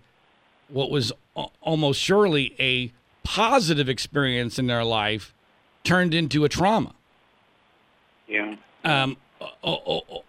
what 0.69 0.89
was 0.89 1.11
almost 1.61 1.99
surely 1.99 2.55
a 2.59 2.91
positive 3.23 3.89
experience 3.89 4.57
in 4.59 4.67
their 4.67 4.83
life 4.83 5.33
turned 5.83 6.13
into 6.13 6.43
a 6.45 6.49
trauma. 6.49 6.93
Yeah. 8.27 8.55
Um, 8.83 9.17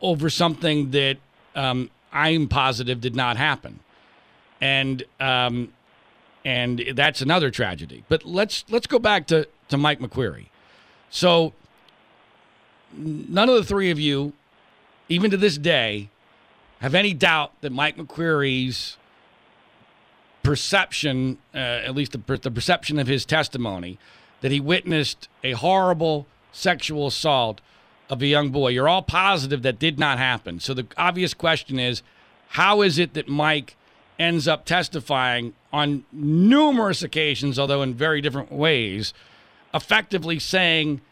over 0.01 0.31
something 0.31 0.91
that 0.91 1.19
um, 1.55 1.91
I'm 2.13 2.49
positive 2.49 3.01
did 3.01 3.15
not 3.15 3.37
happen, 3.37 3.81
and 4.61 5.05
um, 5.21 5.73
and 6.45 6.83
that's 6.95 7.21
another 7.21 7.51
tragedy. 7.51 8.05
But 8.09 8.25
let's 8.25 8.65
let's 8.69 8.87
go 8.87 8.99
back 8.99 9.27
to 9.29 9.49
to 9.69 9.77
Mike 9.77 10.01
McQueary. 10.01 10.47
So 11.11 11.53
none 12.95 13.49
of 13.49 13.55
the 13.55 13.65
three 13.65 13.91
of 13.91 14.01
you, 14.01 14.33
even 15.13 15.31
to 15.31 15.37
this 15.37 15.59
day, 15.59 16.09
have 16.81 16.95
any 16.95 17.13
doubt 17.13 17.53
that 17.61 17.71
Mike 17.71 17.99
McQueary's 17.99 18.97
perception, 20.43 21.37
uh, 21.55 21.59
at 21.59 21.95
least 21.95 22.13
the, 22.13 22.39
the 22.39 22.51
perception 22.51 22.99
of 22.99 23.07
his 23.07 23.27
testimony, 23.27 23.99
that 24.41 24.51
he 24.51 24.59
witnessed 24.59 25.29
a 25.45 25.53
horrible 25.53 26.27
sexual 26.51 27.07
assault 27.07 27.61
of 28.09 28.23
a 28.23 28.27
young 28.27 28.49
boy. 28.51 28.69
You're 28.69 28.89
all 28.89 29.03
positive 29.03 29.63
that 29.63 29.79
did 29.79 29.99
not 29.99 30.17
happen. 30.19 30.61
So 30.61 30.73
the 30.73 30.87
obvious 30.97 31.35
question 31.35 31.79
is 31.79 32.03
how 32.49 32.81
is 32.81 32.99
it 32.99 33.13
that 33.13 33.29
Mike 33.29 33.77
ends 34.19 34.49
up 34.49 34.65
testifying 34.65 35.53
on 35.73 36.05
numerous 36.11 37.03
occasions, 37.03 37.59
although 37.59 37.83
in 37.83 37.93
very 37.95 38.23
different 38.23 38.51
ways, 38.51 39.13
effectively 39.75 40.39
saying 40.39 41.03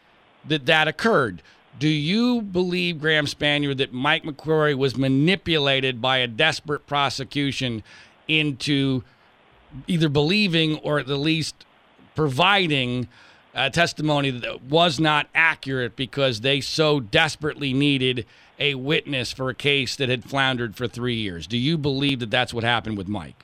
that 0.47 0.65
that 0.65 0.87
occurred? 0.87 1.43
Do 1.79 1.87
you 1.87 2.41
believe, 2.41 2.99
Graham 2.99 3.25
Spanier, 3.25 3.75
that 3.77 3.93
Mike 3.93 4.23
McQueary 4.23 4.75
was 4.75 4.97
manipulated 4.97 6.01
by 6.01 6.17
a 6.17 6.27
desperate 6.27 6.85
prosecution 6.85 7.83
into 8.27 9.03
either 9.87 10.09
believing 10.09 10.77
or 10.79 10.99
at 10.99 11.07
the 11.07 11.17
least 11.17 11.65
providing 12.15 13.07
a 13.53 13.69
testimony 13.69 14.29
that 14.31 14.63
was 14.63 14.99
not 14.99 15.27
accurate 15.33 15.95
because 15.95 16.41
they 16.41 16.61
so 16.61 16.99
desperately 16.99 17.73
needed 17.73 18.25
a 18.59 18.75
witness 18.75 19.31
for 19.31 19.49
a 19.49 19.55
case 19.55 19.95
that 19.95 20.07
had 20.07 20.23
floundered 20.23 20.75
for 20.75 20.87
three 20.87 21.15
years. 21.15 21.47
Do 21.47 21.57
you 21.57 21.77
believe 21.77 22.19
that 22.19 22.29
that's 22.29 22.53
what 22.53 22.63
happened 22.63 22.97
with 22.97 23.07
Mike? 23.07 23.43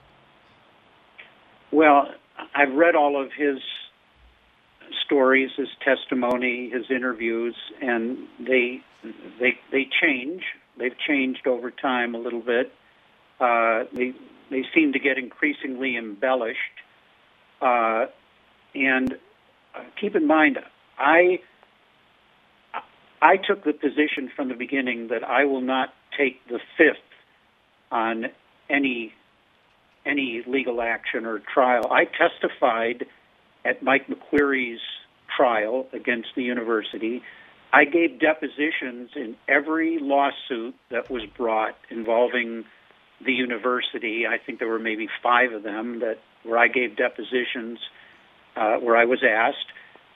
Well, 1.72 2.09
I've 2.53 2.73
read 2.73 2.95
all 2.95 3.22
of 3.22 3.31
his 3.33 3.57
stories, 5.08 5.50
his 5.58 5.69
testimony, 5.84 6.69
his 6.69 6.86
interviews, 6.92 7.56
and 7.82 8.27
they 8.40 8.82
they 9.40 9.58
they 9.72 9.88
change. 10.02 10.44
They've 10.77 10.98
changed 11.08 11.48
over 11.48 11.72
time 11.72 12.14
a 12.14 12.19
little 12.19 12.42
bit. 12.42 12.72
Uh, 13.40 13.86
they 13.94 14.14
they 14.52 14.64
seem 14.76 14.94
to 14.94 15.00
get 15.00 15.18
increasingly 15.18 15.98
embellished. 15.98 16.60
Uh, 17.61 18.06
and 18.76 19.14
uh, 19.74 19.84
keep 20.00 20.16
in 20.16 20.27
mind, 20.27 20.60
I 21.00 21.40
I 23.22 23.38
took 23.38 23.64
the 23.64 23.74
position 23.74 24.30
from 24.36 24.50
the 24.50 24.56
beginning 24.56 25.08
that 25.08 25.24
I 25.24 25.45
will 25.45 25.61
not 25.61 25.94
take 26.18 26.45
the 26.48 26.60
fifth 26.77 26.98
on 27.92 28.26
any 28.69 29.14
any 30.06 30.44
legal 30.48 30.82
action 30.82 31.26
or 31.26 31.40
trial. 31.40 31.92
I 31.92 32.06
testified 32.06 33.06
at 33.66 33.84
Mike 33.84 34.08
McQueary's 34.08 34.80
trial 35.38 35.88
against 35.93 36.30
the 36.35 36.43
university. 36.43 37.22
I 37.72 37.85
gave 37.85 38.19
depositions 38.19 39.11
in 39.16 39.35
every 39.48 39.99
lawsuit 39.99 40.75
that 40.90 41.09
was 41.09 41.24
brought 41.38 41.75
involving 41.90 42.66
the 43.24 43.33
university. 43.33 44.25
I 44.27 44.38
think 44.38 44.59
there 44.59 44.67
were 44.67 44.80
maybe 44.80 45.07
five 45.22 45.51
of 45.51 45.64
them 45.64 45.99
that 45.99 46.19
where 46.43 46.57
I 46.57 46.67
gave 46.67 46.95
depositions 46.95 47.80
uh, 48.56 48.77
where 48.77 48.95
I 48.95 49.06
was 49.06 49.24
asked. 49.24 49.67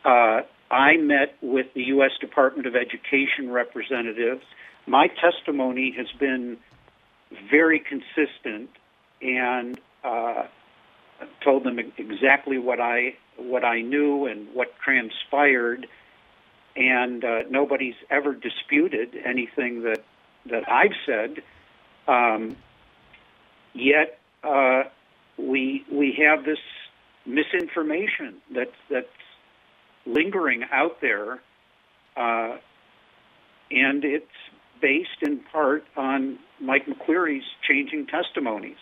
Uh, 0.06 0.42
I 0.74 0.98
met 0.98 1.36
with 1.42 1.68
the 1.76 1.84
U.S. 1.96 2.12
Department 2.20 2.68
of 2.68 2.76
Education 2.76 3.52
representatives. 3.52 4.44
My 4.88 5.08
testimony 5.08 5.94
has 5.98 6.08
been 6.20 6.58
very 7.50 7.80
consistent 7.80 8.70
and 9.22 9.80
uh, 10.04 10.48
told 11.44 11.66
them 11.66 11.78
exactly 11.98 12.58
what 12.58 12.80
I 12.80 13.16
what 13.44 13.64
I 13.64 13.82
knew 13.82 14.26
and 14.26 14.48
what 14.54 14.78
transpired, 14.80 15.88
and 16.76 17.24
uh, 17.24 17.44
nobody's 17.50 17.96
ever 18.10 18.34
disputed 18.34 19.16
anything 19.26 19.84
that 19.84 20.04
that 20.48 20.70
I've 20.70 20.96
said. 21.06 21.44
Um, 22.08 22.56
yet 23.74 24.20
uh, 24.44 24.84
we 25.38 25.86
we 25.92 26.14
have 26.26 26.46
this 26.46 26.60
misinformation 27.26 28.42
that's 28.54 28.76
that's 28.90 29.08
lingering 30.06 30.64
out 30.72 31.00
there, 31.02 31.42
uh, 32.18 32.58
and 33.70 34.04
it's 34.04 34.26
based 34.82 35.22
in 35.22 35.40
part 35.40 35.86
on 35.96 36.40
Mike 36.60 36.88
McQueary's 36.88 37.46
changing 37.68 38.08
testimonies. 38.08 38.78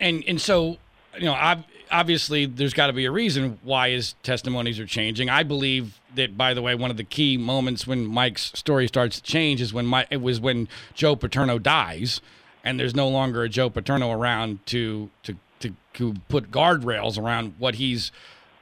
And 0.00 0.22
and 0.28 0.40
so 0.40 0.76
you 1.18 1.26
know, 1.26 1.62
obviously, 1.90 2.46
there's 2.46 2.74
got 2.74 2.88
to 2.88 2.92
be 2.92 3.04
a 3.04 3.10
reason 3.10 3.58
why 3.62 3.90
his 3.90 4.14
testimonies 4.22 4.78
are 4.78 4.86
changing. 4.86 5.28
I 5.28 5.42
believe 5.42 6.00
that, 6.14 6.36
by 6.36 6.54
the 6.54 6.62
way, 6.62 6.74
one 6.74 6.90
of 6.90 6.96
the 6.96 7.04
key 7.04 7.36
moments 7.36 7.86
when 7.86 8.06
Mike's 8.06 8.52
story 8.54 8.88
starts 8.88 9.16
to 9.16 9.22
change 9.22 9.60
is 9.60 9.72
when 9.72 9.86
Mike, 9.86 10.08
it 10.10 10.20
was 10.20 10.40
when 10.40 10.68
Joe 10.94 11.16
Paterno 11.16 11.58
dies, 11.58 12.20
and 12.64 12.78
there's 12.78 12.94
no 12.94 13.08
longer 13.08 13.42
a 13.42 13.48
Joe 13.48 13.70
Paterno 13.70 14.10
around 14.10 14.64
to 14.66 15.10
to 15.24 15.36
to, 15.60 15.74
to 15.94 16.14
put 16.28 16.50
guardrails 16.50 17.18
around 17.18 17.54
what 17.58 17.76
he's 17.76 18.12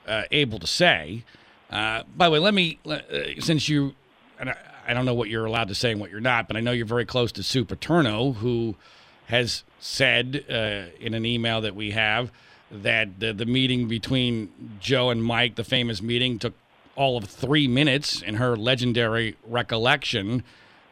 uh, 0.06 0.22
able 0.30 0.58
to 0.58 0.66
say. 0.66 1.24
Uh, 1.70 2.04
by 2.16 2.26
the 2.26 2.30
way, 2.32 2.38
let 2.38 2.54
me 2.54 2.78
uh, 2.86 3.00
since 3.40 3.68
you, 3.68 3.94
I, 4.40 4.54
I 4.86 4.94
don't 4.94 5.04
know 5.04 5.14
what 5.14 5.28
you're 5.28 5.44
allowed 5.44 5.68
to 5.68 5.74
say 5.74 5.90
and 5.90 6.00
what 6.00 6.10
you're 6.10 6.20
not, 6.20 6.46
but 6.46 6.56
I 6.56 6.60
know 6.60 6.72
you're 6.72 6.86
very 6.86 7.06
close 7.06 7.32
to 7.32 7.42
Sue 7.42 7.64
Paterno, 7.64 8.32
who 8.32 8.76
has 9.26 9.64
said 9.80 10.44
uh, 10.48 10.94
in 11.00 11.14
an 11.14 11.26
email 11.26 11.60
that 11.60 11.74
we 11.74 11.90
have 11.90 12.30
that 12.70 13.20
the, 13.20 13.32
the 13.32 13.46
meeting 13.46 13.88
between 13.88 14.50
Joe 14.80 15.10
and 15.10 15.22
Mike, 15.22 15.54
the 15.54 15.64
famous 15.64 16.02
meeting, 16.02 16.38
took 16.38 16.54
all 16.94 17.16
of 17.16 17.24
three 17.24 17.68
minutes 17.68 18.22
in 18.22 18.36
her 18.36 18.56
legendary 18.56 19.36
recollection. 19.46 20.42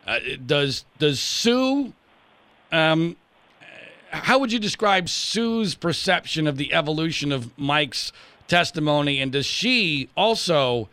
Uh, 0.07 0.19
does 0.45 0.85
does 0.99 1.21
Sue? 1.21 1.93
Um, 2.71 3.17
how 4.11 4.39
would 4.39 4.53
you 4.53 4.59
describe 4.59 5.09
Sue's 5.09 5.75
perception 5.75 6.47
of 6.47 6.57
the 6.57 6.73
evolution 6.73 7.33
of 7.33 7.57
Mike's 7.59 8.13
testimony, 8.47 9.21
and 9.21 9.33
does 9.33 9.47
she 9.47 10.09
also 10.17 10.89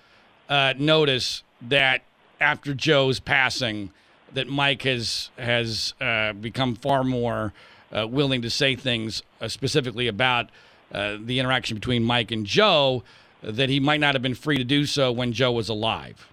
uh, 0.50 0.74
notice 0.78 1.44
that 1.62 2.02
after 2.40 2.74
Joe's 2.74 3.20
passing? 3.20 3.92
that 4.34 4.48
Mike 4.48 4.84
has 4.84 5.30
has 5.38 5.94
uh, 6.02 6.34
become 6.34 6.76
far 6.76 7.04
more 7.04 7.54
uh, 7.96 8.08
willing 8.08 8.42
to 8.42 8.50
say 8.50 8.76
things 8.76 9.24
uh, 9.40 9.48
specifically 9.48 10.08
about 10.08 10.50
uh, 10.94 11.18
the 11.20 11.40
interaction 11.40 11.76
between 11.76 12.04
Mike 12.04 12.32
and 12.32 12.46
Joe 12.46 13.04
that 13.42 13.70
he 13.70 13.80
might 13.80 14.00
not 14.00 14.14
have 14.14 14.22
been 14.22 14.36
free 14.36 14.58
to 14.58 14.64
do 14.64 14.86
so 14.86 15.12
when 15.12 15.34
Joe 15.34 15.52
was 15.52 15.70
alive. 15.70 16.28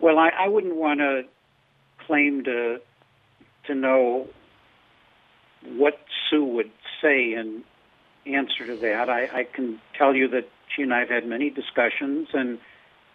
Well, 0.00 0.18
I, 0.18 0.30
I 0.30 0.48
wouldn't 0.48 0.76
want 0.76 1.00
to 1.00 1.22
claim 2.06 2.44
to 2.44 2.80
to 3.66 3.74
know 3.74 4.28
what 5.64 5.98
Sue 6.30 6.44
would 6.44 6.70
say 7.02 7.32
in 7.34 7.64
answer 8.26 8.66
to 8.66 8.76
that. 8.76 9.08
I, 9.08 9.40
I 9.40 9.44
can 9.44 9.80
tell 9.98 10.14
you 10.14 10.28
that 10.28 10.48
she 10.74 10.82
and 10.82 10.94
I 10.94 11.00
have 11.00 11.08
had 11.08 11.26
many 11.26 11.50
discussions 11.50 12.28
and 12.32 12.58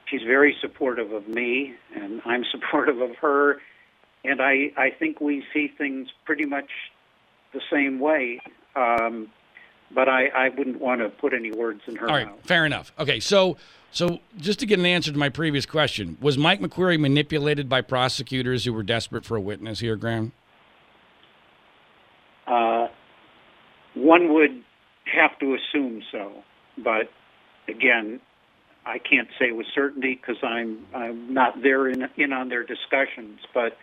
she's 0.05 0.23
very 0.23 0.55
supportive 0.59 1.11
of 1.13 1.27
me, 1.27 1.73
and 1.95 2.21
I'm 2.25 2.43
supportive 2.51 2.99
of 3.01 3.15
her. 3.17 3.61
and 4.23 4.41
I, 4.41 4.71
I 4.77 4.89
think 4.91 5.21
we 5.21 5.43
see 5.53 5.67
things 5.67 6.09
pretty 6.25 6.45
much 6.45 6.69
the 7.53 7.61
same 7.71 7.99
way. 7.99 8.41
Um, 8.75 9.29
but 9.93 10.07
I, 10.07 10.27
I 10.27 10.49
wouldn't 10.49 10.79
want 10.79 11.01
to 11.01 11.09
put 11.09 11.33
any 11.33 11.51
words 11.51 11.81
in 11.87 11.95
her 11.95 12.07
mouth. 12.07 12.09
All 12.09 12.17
right, 12.17 12.27
mouth. 12.27 12.39
fair 12.43 12.65
enough. 12.65 12.91
Okay, 12.99 13.19
so 13.19 13.57
so 13.91 14.19
just 14.37 14.59
to 14.59 14.65
get 14.65 14.79
an 14.79 14.85
answer 14.85 15.11
to 15.11 15.17
my 15.17 15.29
previous 15.29 15.65
question, 15.65 16.17
was 16.21 16.37
Mike 16.37 16.61
McQueary 16.61 16.99
manipulated 16.99 17.67
by 17.67 17.81
prosecutors 17.81 18.65
who 18.65 18.73
were 18.73 18.83
desperate 18.83 19.25
for 19.25 19.35
a 19.35 19.41
witness 19.41 19.79
here, 19.79 19.95
Graham? 19.95 20.31
Uh, 22.47 22.87
one 23.93 24.33
would 24.33 24.63
have 25.05 25.37
to 25.39 25.55
assume 25.55 26.01
so, 26.11 26.31
but 26.77 27.09
again, 27.67 28.21
I 28.85 28.97
can't 28.97 29.27
say 29.37 29.51
with 29.51 29.67
certainty 29.75 30.19
because 30.19 30.41
I'm 30.43 30.85
I'm 30.93 31.33
not 31.33 31.61
there 31.61 31.87
in 31.87 32.07
in 32.17 32.33
on 32.33 32.49
their 32.49 32.63
discussions. 32.63 33.39
But 33.53 33.77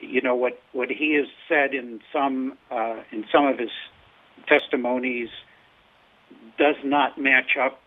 you 0.00 0.20
know 0.20 0.34
what 0.34 0.60
what 0.72 0.90
he 0.90 1.14
has 1.14 1.26
said 1.48 1.74
in 1.74 2.00
some 2.12 2.58
uh, 2.70 2.96
in 3.10 3.24
some 3.32 3.46
of 3.46 3.58
his 3.58 3.70
testimonies 4.46 5.28
does 6.58 6.76
not 6.84 7.18
match 7.18 7.56
up 7.60 7.80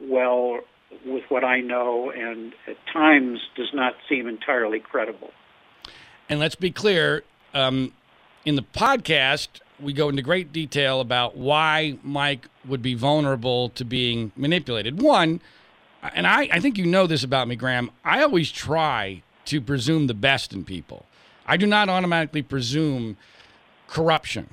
well 0.00 0.60
with 1.06 1.24
what 1.28 1.44
I 1.44 1.60
know, 1.60 2.10
and 2.10 2.52
at 2.66 2.76
times 2.92 3.38
does 3.56 3.72
not 3.72 3.94
seem 4.08 4.26
entirely 4.26 4.80
credible. 4.80 5.30
And 6.28 6.40
let's 6.40 6.56
be 6.56 6.70
clear 6.70 7.22
um, 7.54 7.92
in 8.44 8.56
the 8.56 8.62
podcast, 8.62 9.48
we 9.78 9.92
go 9.92 10.08
into 10.08 10.22
great 10.22 10.52
detail 10.52 11.00
about 11.00 11.36
why 11.36 11.98
Mike 12.02 12.48
would 12.66 12.82
be 12.82 12.94
vulnerable 12.94 13.70
to 13.70 13.84
being 13.84 14.32
manipulated. 14.36 15.00
One, 15.00 15.40
and 16.14 16.26
I, 16.26 16.48
I 16.52 16.60
think 16.60 16.78
you 16.78 16.86
know 16.86 17.06
this 17.06 17.24
about 17.24 17.48
me, 17.48 17.56
Graham, 17.56 17.90
I 18.04 18.22
always 18.22 18.50
try 18.50 19.22
to 19.46 19.60
presume 19.60 20.06
the 20.06 20.14
best 20.14 20.52
in 20.52 20.64
people. 20.64 21.06
I 21.46 21.56
do 21.56 21.66
not 21.66 21.88
automatically 21.88 22.42
presume 22.42 23.16
corruption, 23.88 24.48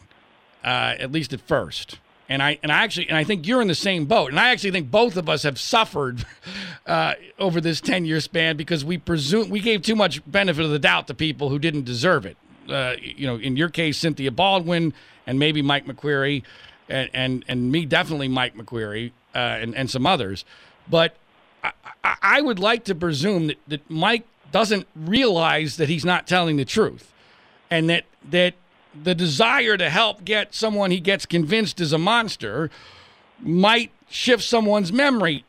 uh, 0.63 0.95
at 0.99 1.11
least 1.11 1.33
at 1.33 1.41
first. 1.41 1.99
And 2.29 2.43
I 2.43 2.59
and 2.61 2.71
I 2.71 2.83
actually 2.83 3.07
and 3.07 3.17
I 3.17 3.23
think 3.23 3.47
you're 3.47 3.61
in 3.61 3.69
the 3.69 3.75
same 3.75 4.05
boat. 4.05 4.31
And 4.31 4.39
I 4.39 4.49
actually 4.49 4.71
think 4.71 4.91
both 4.91 5.15
of 5.15 5.29
us 5.29 5.43
have 5.43 5.59
suffered 5.59 6.25
uh, 6.85 7.13
over 7.39 7.61
this 7.61 7.79
ten 7.79 8.05
year 8.05 8.19
span 8.19 8.57
because 8.57 8.83
we 8.83 8.97
presume 8.97 9.49
we 9.49 9.61
gave 9.61 9.81
too 9.81 9.95
much 9.95 10.21
benefit 10.29 10.65
of 10.65 10.71
the 10.71 10.79
doubt 10.79 11.07
to 11.07 11.13
people 11.13 11.49
who 11.49 11.57
didn't 11.57 11.85
deserve 11.85 12.25
it. 12.25 12.35
Uh, 12.69 12.95
you 12.99 13.25
know, 13.25 13.37
in 13.37 13.55
your 13.55 13.69
case, 13.69 13.97
Cynthia 13.97 14.31
Baldwin 14.31 14.93
and 15.25 15.39
maybe 15.39 15.61
Mike 15.61 15.85
McQueary, 15.85 16.43
and 16.89 17.09
and, 17.13 17.45
and 17.47 17.71
me 17.71 17.85
definitely 17.85 18.27
Mike 18.27 18.55
McQueary 18.55 19.11
uh, 19.33 19.37
and 19.37 19.75
and 19.75 19.89
some 19.89 20.05
others. 20.05 20.43
But 20.89 21.15
I, 21.63 21.71
I 22.03 22.41
would 22.41 22.59
like 22.59 22.85
to 22.85 22.95
presume 22.95 23.47
that, 23.47 23.57
that 23.67 23.89
Mike 23.89 24.25
doesn't 24.51 24.87
realize 24.95 25.77
that 25.77 25.89
he's 25.89 26.05
not 26.05 26.27
telling 26.27 26.57
the 26.57 26.65
truth, 26.65 27.13
and 27.69 27.89
that 27.89 28.05
that 28.29 28.55
the 29.03 29.15
desire 29.15 29.77
to 29.77 29.89
help 29.89 30.25
get 30.25 30.53
someone 30.53 30.91
he 30.91 30.99
gets 30.99 31.25
convinced 31.25 31.79
is 31.79 31.93
a 31.93 31.97
monster 31.97 32.69
might 33.39 33.91
shift 34.09 34.43
someone's 34.43 34.91
memory 34.91 35.45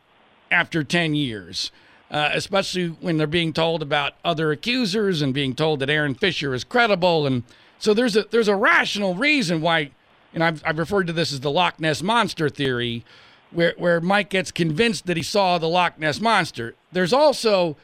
after 0.51 0.83
10 0.83 1.15
years, 1.15 1.71
uh, 2.11 2.31
especially 2.33 2.89
when 2.89 3.17
they're 3.17 3.27
being 3.27 3.53
told 3.53 3.83
about 3.83 4.15
other 4.25 4.51
accusers 4.53 5.23
and 5.23 5.33
being 5.33 5.55
told 5.55 5.81
that 5.81 5.91
Aaron 5.91 6.15
Fisher 6.15 6.55
is 6.55 6.65
credible. 6.65 7.27
And 7.27 7.45
so 7.79 7.95
there's 7.95 8.17
a, 8.17 8.25
there's 8.31 8.49
a 8.49 8.57
rational 8.57 9.15
reason 9.15 9.61
why, 9.61 9.91
and 10.35 10.43
I've, 10.43 10.63
I've 10.67 10.79
referred 10.79 11.07
to 11.07 11.13
this 11.13 11.33
as 11.33 11.41
the 11.41 11.51
Loch 11.51 11.81
Ness 11.81 12.03
Monster 12.03 12.49
theory, 12.49 13.05
where, 13.51 13.75
where 13.79 14.01
Mike 14.01 14.31
gets 14.31 14.51
convinced 14.51 15.07
that 15.07 15.17
he 15.17 15.23
saw 15.23 15.59
the 15.59 15.69
Loch 15.69 15.99
Ness 15.99 16.21
Monster. 16.21 16.75
There's 16.93 17.13
also 17.13 17.77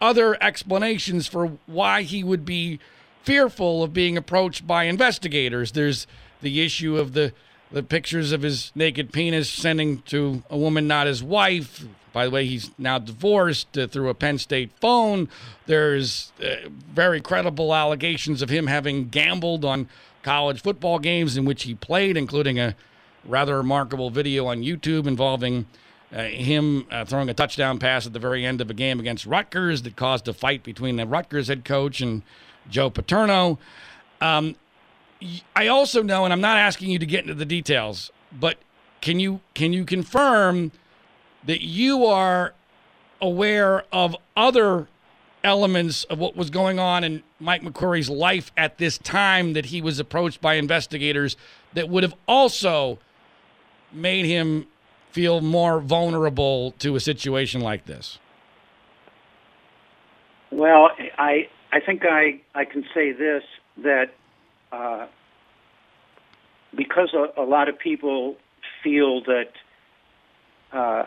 other 0.00 0.42
explanations 0.42 1.26
for 1.26 1.58
why 1.66 2.02
he 2.02 2.22
would 2.22 2.44
be 2.44 2.78
fearful 3.24 3.82
of 3.82 3.92
being 3.92 4.16
approached 4.16 4.66
by 4.66 4.84
investigators. 4.84 5.72
There's 5.72 6.06
the 6.40 6.62
issue 6.62 6.96
of 6.96 7.14
the 7.14 7.32
the 7.72 7.82
pictures 7.82 8.30
of 8.30 8.42
his 8.42 8.70
naked 8.76 9.12
penis 9.12 9.50
sending 9.50 10.00
to 10.02 10.44
a 10.48 10.56
woman 10.56 10.86
not 10.86 11.08
his 11.08 11.24
wife. 11.24 11.84
By 12.12 12.26
the 12.26 12.30
way, 12.30 12.46
he's 12.46 12.70
now 12.78 12.98
divorced 12.98 13.76
uh, 13.76 13.88
through 13.88 14.10
a 14.10 14.14
Penn 14.14 14.38
State 14.38 14.70
phone. 14.80 15.28
There's 15.66 16.32
uh, 16.40 16.68
very 16.68 17.20
credible 17.20 17.74
allegations 17.74 18.42
of 18.42 18.48
him 18.48 18.68
having 18.68 19.08
gambled 19.08 19.64
on 19.64 19.88
college 20.22 20.62
football 20.62 21.00
games 21.00 21.36
in 21.36 21.44
which 21.44 21.64
he 21.64 21.74
played, 21.74 22.16
including 22.16 22.60
a 22.60 22.76
rather 23.24 23.56
remarkable 23.56 24.10
video 24.10 24.46
on 24.46 24.62
YouTube 24.62 25.08
involving 25.08 25.66
uh, 26.14 26.22
him 26.24 26.86
uh, 26.92 27.04
throwing 27.04 27.28
a 27.28 27.34
touchdown 27.34 27.80
pass 27.80 28.06
at 28.06 28.12
the 28.12 28.20
very 28.20 28.46
end 28.46 28.60
of 28.60 28.70
a 28.70 28.74
game 28.74 29.00
against 29.00 29.26
Rutgers 29.26 29.82
that 29.82 29.96
caused 29.96 30.28
a 30.28 30.32
fight 30.32 30.62
between 30.62 30.94
the 30.94 31.06
Rutgers 31.06 31.48
head 31.48 31.64
coach 31.64 32.00
and 32.00 32.22
Joe 32.68 32.90
Paterno. 32.90 33.58
Um, 34.20 34.56
I 35.54 35.68
also 35.68 36.02
know, 36.02 36.24
and 36.24 36.32
I'm 36.32 36.40
not 36.40 36.56
asking 36.56 36.90
you 36.90 36.98
to 36.98 37.06
get 37.06 37.22
into 37.22 37.34
the 37.34 37.44
details, 37.44 38.10
but 38.32 38.58
can 39.00 39.20
you 39.20 39.40
can 39.54 39.72
you 39.72 39.84
confirm 39.84 40.72
that 41.44 41.62
you 41.62 42.04
are 42.06 42.54
aware 43.20 43.84
of 43.92 44.16
other 44.36 44.88
elements 45.42 46.04
of 46.04 46.18
what 46.18 46.34
was 46.36 46.50
going 46.50 46.78
on 46.78 47.04
in 47.04 47.22
Mike 47.38 47.62
McQueary's 47.62 48.08
life 48.08 48.50
at 48.56 48.78
this 48.78 48.96
time 48.98 49.52
that 49.52 49.66
he 49.66 49.82
was 49.82 49.98
approached 50.00 50.40
by 50.40 50.54
investigators 50.54 51.36
that 51.74 51.88
would 51.88 52.02
have 52.02 52.14
also 52.26 52.98
made 53.92 54.24
him 54.24 54.66
feel 55.10 55.40
more 55.40 55.80
vulnerable 55.80 56.72
to 56.72 56.96
a 56.96 57.00
situation 57.00 57.60
like 57.60 57.84
this? 57.84 58.18
Well, 60.50 60.90
I 61.18 61.48
I 61.74 61.80
think 61.80 62.02
I 62.08 62.40
I 62.54 62.64
can 62.66 62.84
say 62.94 63.10
this 63.10 63.42
that 63.82 64.14
uh, 64.70 65.06
because 66.72 67.12
a, 67.12 67.40
a, 67.40 67.42
lot 67.42 67.68
of 67.68 67.76
people 67.80 68.36
feel 68.84 69.22
that 69.22 69.50
uh, 70.72 71.06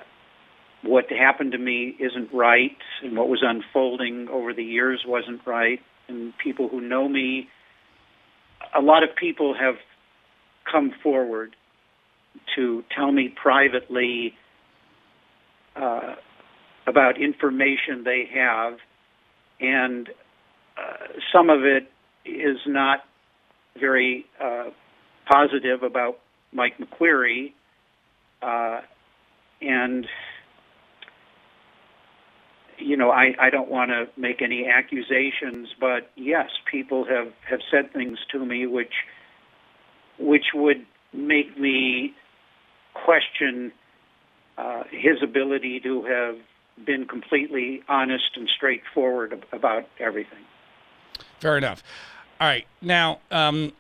what 0.84 1.10
happened 1.10 1.54
to 1.54 1.58
me 1.58 1.96
isn't 1.98 2.34
right, 2.34 2.76
and 3.02 3.16
what 3.16 3.30
was 3.30 3.44
unfolding 3.44 4.28
over 4.28 4.54
the 4.54 4.64
years 4.64 5.06
wasn't 5.08 5.40
right, 5.48 5.80
and 6.10 6.38
people 6.38 6.68
who 6.68 6.82
know 6.82 7.08
me, 7.08 7.48
a 8.76 8.82
lot 8.82 9.04
of 9.04 9.16
people 9.16 9.54
have 9.58 9.76
come 10.70 10.92
forward 11.02 11.56
to 12.58 12.84
tell 12.94 13.14
me 13.14 13.30
privately 13.30 14.36
uh, 15.78 16.16
about 16.86 17.22
information 17.22 18.04
they 18.04 18.30
have, 18.34 18.80
and 19.62 20.10
some 21.32 21.50
of 21.50 21.64
it 21.64 21.90
is 22.26 22.58
not 22.66 23.04
very 23.80 24.26
uh, 24.42 24.66
positive 25.32 25.84
about 25.84 26.20
Mike 26.52 26.78
McQueary, 26.78 27.54
uh, 28.42 28.82
and 29.62 30.08
you 32.78 32.98
know 32.98 33.12
I, 33.12 33.36
I 33.40 33.50
don't 33.50 33.70
want 33.70 33.92
to 33.92 34.08
make 34.20 34.42
any 34.42 34.68
accusations, 34.68 35.70
but 35.80 36.12
yes, 36.16 36.50
people 36.72 37.06
have, 37.06 37.34
have 37.50 37.60
said 37.72 37.94
things 37.94 38.18
to 38.32 38.46
me 38.46 38.66
which 38.66 38.94
which 40.20 40.46
would 40.54 40.86
make 41.14 41.58
me 41.58 42.14
question 42.94 43.72
uh, 44.58 44.84
his 44.90 45.22
ability 45.24 45.80
to 45.82 46.04
have 46.04 46.36
been 46.86 47.06
completely 47.06 47.82
honest 47.88 48.36
and 48.36 48.50
straightforward 48.56 49.44
about 49.52 49.86
everything. 50.00 50.44
Fair 51.40 51.58
enough. 51.58 51.84
All 52.40 52.48
right. 52.48 52.66
Now, 52.82 53.20
um, 53.32 53.74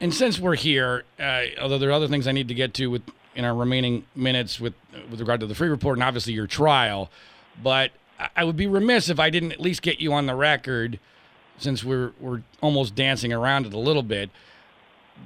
and 0.00 0.12
since 0.12 0.38
we're 0.38 0.56
here, 0.56 1.04
uh, 1.20 1.42
although 1.60 1.78
there 1.78 1.90
are 1.90 1.92
other 1.92 2.08
things 2.08 2.26
I 2.26 2.32
need 2.32 2.48
to 2.48 2.54
get 2.54 2.74
to 2.74 2.88
with 2.88 3.02
in 3.34 3.44
our 3.44 3.54
remaining 3.54 4.04
minutes 4.14 4.60
with 4.60 4.74
with 5.10 5.20
regard 5.20 5.40
to 5.40 5.46
the 5.46 5.54
Freeh 5.54 5.70
report 5.70 5.96
and 5.96 6.04
obviously 6.04 6.32
your 6.32 6.46
trial, 6.46 7.10
but 7.62 7.92
I 8.36 8.44
would 8.44 8.56
be 8.56 8.66
remiss 8.66 9.08
if 9.08 9.18
I 9.18 9.30
didn't 9.30 9.52
at 9.52 9.60
least 9.60 9.82
get 9.82 10.00
you 10.00 10.12
on 10.12 10.26
the 10.26 10.34
record, 10.34 10.98
since 11.58 11.82
we're 11.82 12.12
we're 12.20 12.42
almost 12.60 12.94
dancing 12.94 13.32
around 13.32 13.66
it 13.66 13.72
a 13.72 13.78
little 13.78 14.02
bit. 14.02 14.30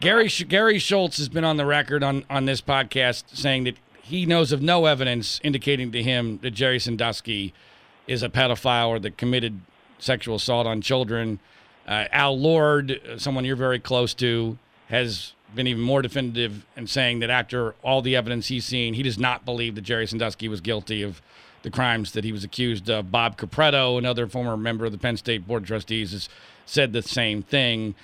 Gary 0.00 0.28
Gary 0.28 0.78
Schultz 0.78 1.16
has 1.18 1.28
been 1.28 1.44
on 1.44 1.56
the 1.56 1.66
record 1.66 2.02
on 2.02 2.24
on 2.28 2.44
this 2.44 2.60
podcast 2.60 3.24
saying 3.34 3.64
that 3.64 3.76
he 4.02 4.26
knows 4.26 4.52
of 4.52 4.62
no 4.62 4.86
evidence 4.86 5.40
indicating 5.42 5.90
to 5.92 6.02
him 6.02 6.38
that 6.42 6.52
Jerry 6.52 6.78
Sandusky 6.78 7.52
is 8.06 8.22
a 8.22 8.28
pedophile 8.28 8.88
or 8.88 8.98
that 9.00 9.16
committed 9.16 9.60
sexual 9.98 10.36
assault 10.36 10.66
on 10.66 10.80
children. 10.80 11.40
Uh, 11.86 12.06
Al 12.10 12.38
Lord, 12.38 13.00
someone 13.18 13.44
you're 13.44 13.56
very 13.56 13.78
close 13.78 14.12
to, 14.14 14.58
has 14.88 15.32
been 15.54 15.66
even 15.66 15.82
more 15.82 16.02
definitive 16.02 16.64
in 16.76 16.86
saying 16.86 17.20
that 17.20 17.30
after 17.30 17.74
all 17.82 18.02
the 18.02 18.16
evidence 18.16 18.48
he's 18.48 18.64
seen, 18.64 18.94
he 18.94 19.02
does 19.02 19.18
not 19.18 19.44
believe 19.44 19.74
that 19.74 19.82
Jerry 19.82 20.06
Sandusky 20.06 20.48
was 20.48 20.60
guilty 20.60 21.02
of 21.02 21.22
the 21.62 21.70
crimes 21.70 22.12
that 22.12 22.24
he 22.24 22.32
was 22.32 22.44
accused 22.44 22.88
of. 22.88 23.10
Bob 23.10 23.36
Capretto, 23.36 23.98
another 23.98 24.26
former 24.26 24.56
member 24.56 24.84
of 24.84 24.92
the 24.92 24.98
Penn 24.98 25.16
State 25.16 25.46
Board 25.46 25.62
of 25.62 25.68
Trustees, 25.68 26.12
has 26.12 26.28
said 26.64 26.92
the 26.92 27.02
same 27.02 27.42
thing. 27.42 27.94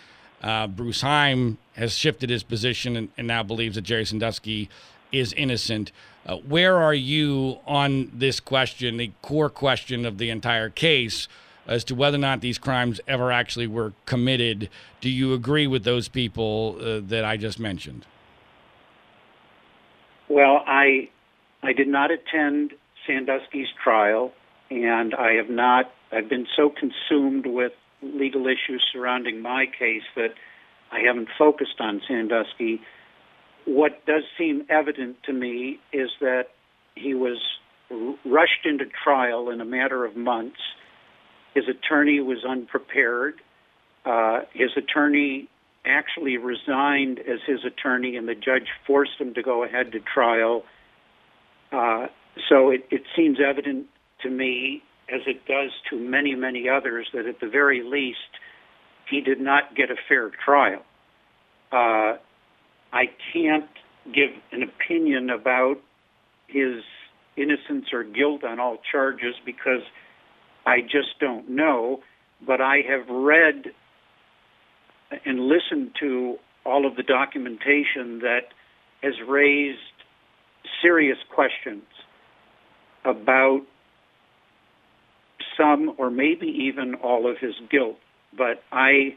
Uh, 0.42 0.66
Bruce 0.66 1.02
Heim 1.02 1.58
has 1.74 1.96
shifted 1.96 2.30
his 2.30 2.42
position 2.42 2.96
and, 2.96 3.08
and, 3.16 3.26
now 3.26 3.42
believes 3.42 3.76
that 3.76 3.82
Jerry 3.82 4.04
Sandusky 4.04 4.68
is 5.12 5.32
innocent. 5.34 5.92
Uh, 6.26 6.36
where 6.38 6.78
are 6.78 6.94
you 6.94 7.58
on 7.66 8.10
this 8.12 8.40
question, 8.40 8.96
the 8.96 9.12
core 9.22 9.50
question 9.50 10.04
of 10.04 10.18
the 10.18 10.30
entire 10.30 10.68
case? 10.68 11.28
As 11.66 11.84
to 11.84 11.94
whether 11.94 12.16
or 12.16 12.20
not 12.20 12.40
these 12.40 12.58
crimes 12.58 13.00
ever 13.06 13.30
actually 13.30 13.66
were 13.66 13.92
committed. 14.06 14.68
Do 15.00 15.08
you 15.08 15.34
agree 15.34 15.66
with 15.66 15.84
those 15.84 16.08
people 16.08 16.76
uh, 16.80 17.00
that 17.04 17.24
I 17.24 17.36
just 17.36 17.58
mentioned? 17.58 18.06
Well, 20.28 20.62
I 20.66 21.08
I 21.62 21.72
did 21.72 21.88
not 21.88 22.10
attend 22.10 22.72
Sandusky's 23.06 23.68
trial, 23.82 24.32
and 24.70 25.14
I 25.14 25.32
have 25.34 25.50
not. 25.50 25.92
I've 26.10 26.28
been 26.28 26.46
so 26.56 26.70
consumed 26.70 27.46
with 27.46 27.72
legal 28.02 28.46
issues 28.46 28.84
surrounding 28.92 29.40
my 29.42 29.66
case 29.66 30.02
that 30.16 30.34
I 30.90 31.00
haven't 31.00 31.28
focused 31.38 31.80
on 31.80 32.02
Sandusky. 32.06 32.80
What 33.64 34.04
does 34.06 34.24
seem 34.36 34.66
evident 34.68 35.22
to 35.24 35.32
me 35.32 35.78
is 35.92 36.10
that 36.20 36.48
he 36.94 37.14
was 37.14 37.38
rushed 38.24 38.64
into 38.64 38.86
trial 39.04 39.50
in 39.50 39.60
a 39.60 39.64
matter 39.64 40.04
of 40.04 40.16
months. 40.16 40.60
His 41.54 41.64
attorney 41.68 42.20
was 42.20 42.44
unprepared. 42.48 43.34
Uh, 44.04 44.40
his 44.52 44.70
attorney 44.76 45.48
actually 45.84 46.36
resigned 46.36 47.18
as 47.18 47.40
his 47.46 47.64
attorney, 47.64 48.16
and 48.16 48.28
the 48.28 48.34
judge 48.34 48.68
forced 48.86 49.18
him 49.18 49.34
to 49.34 49.42
go 49.42 49.64
ahead 49.64 49.92
to 49.92 50.00
trial. 50.00 50.62
Uh, 51.70 52.06
so 52.48 52.70
it, 52.70 52.86
it 52.90 53.02
seems 53.16 53.38
evident 53.44 53.86
to 54.22 54.30
me, 54.30 54.82
as 55.12 55.20
it 55.26 55.44
does 55.46 55.70
to 55.90 55.96
many, 55.96 56.34
many 56.34 56.68
others, 56.68 57.08
that 57.12 57.26
at 57.26 57.40
the 57.40 57.48
very 57.48 57.82
least, 57.82 58.18
he 59.10 59.20
did 59.20 59.40
not 59.40 59.74
get 59.74 59.90
a 59.90 59.96
fair 60.08 60.30
trial. 60.44 60.82
Uh, 61.72 62.16
I 62.92 63.06
can't 63.32 63.70
give 64.14 64.30
an 64.52 64.62
opinion 64.62 65.30
about 65.30 65.76
his 66.46 66.82
innocence 67.36 67.86
or 67.92 68.04
guilt 68.04 68.44
on 68.44 68.60
all 68.60 68.78
charges 68.90 69.34
because 69.44 69.82
I 70.66 70.80
just 70.80 71.18
don't 71.20 71.50
know. 71.50 72.00
But 72.44 72.60
I 72.60 72.78
have 72.88 73.08
read 73.08 73.66
and 75.24 75.40
listened 75.40 75.92
to 76.00 76.36
all 76.64 76.86
of 76.86 76.96
the 76.96 77.02
documentation 77.02 78.20
that 78.20 78.48
has 79.02 79.14
raised 79.26 79.78
serious 80.80 81.18
questions 81.34 81.84
about 83.04 83.62
some 85.56 85.94
or 85.98 86.10
maybe 86.10 86.46
even 86.46 86.94
all 86.94 87.30
of 87.30 87.38
his 87.38 87.54
guilt. 87.70 87.98
But 88.36 88.62
I 88.72 89.16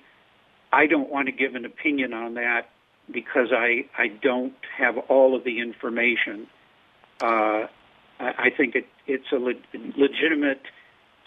I 0.72 0.88
don't 0.88 1.10
want 1.10 1.28
to 1.28 1.32
give 1.32 1.56
an 1.56 1.66
opinion 1.66 2.14
on 2.14 2.34
that 2.36 2.70
because 3.12 3.50
I 3.52 3.86
I 3.98 4.08
don't 4.08 4.54
have 4.78 4.98
all 5.10 5.36
of 5.36 5.44
the 5.44 5.60
information. 5.60 6.48
Uh, 7.22 7.68
I, 8.20 8.34
I 8.38 8.50
think 8.56 8.76
it, 8.76 8.88
it's 9.08 9.32
a 9.32 9.38
le- 9.38 9.54
legitimate 9.96 10.62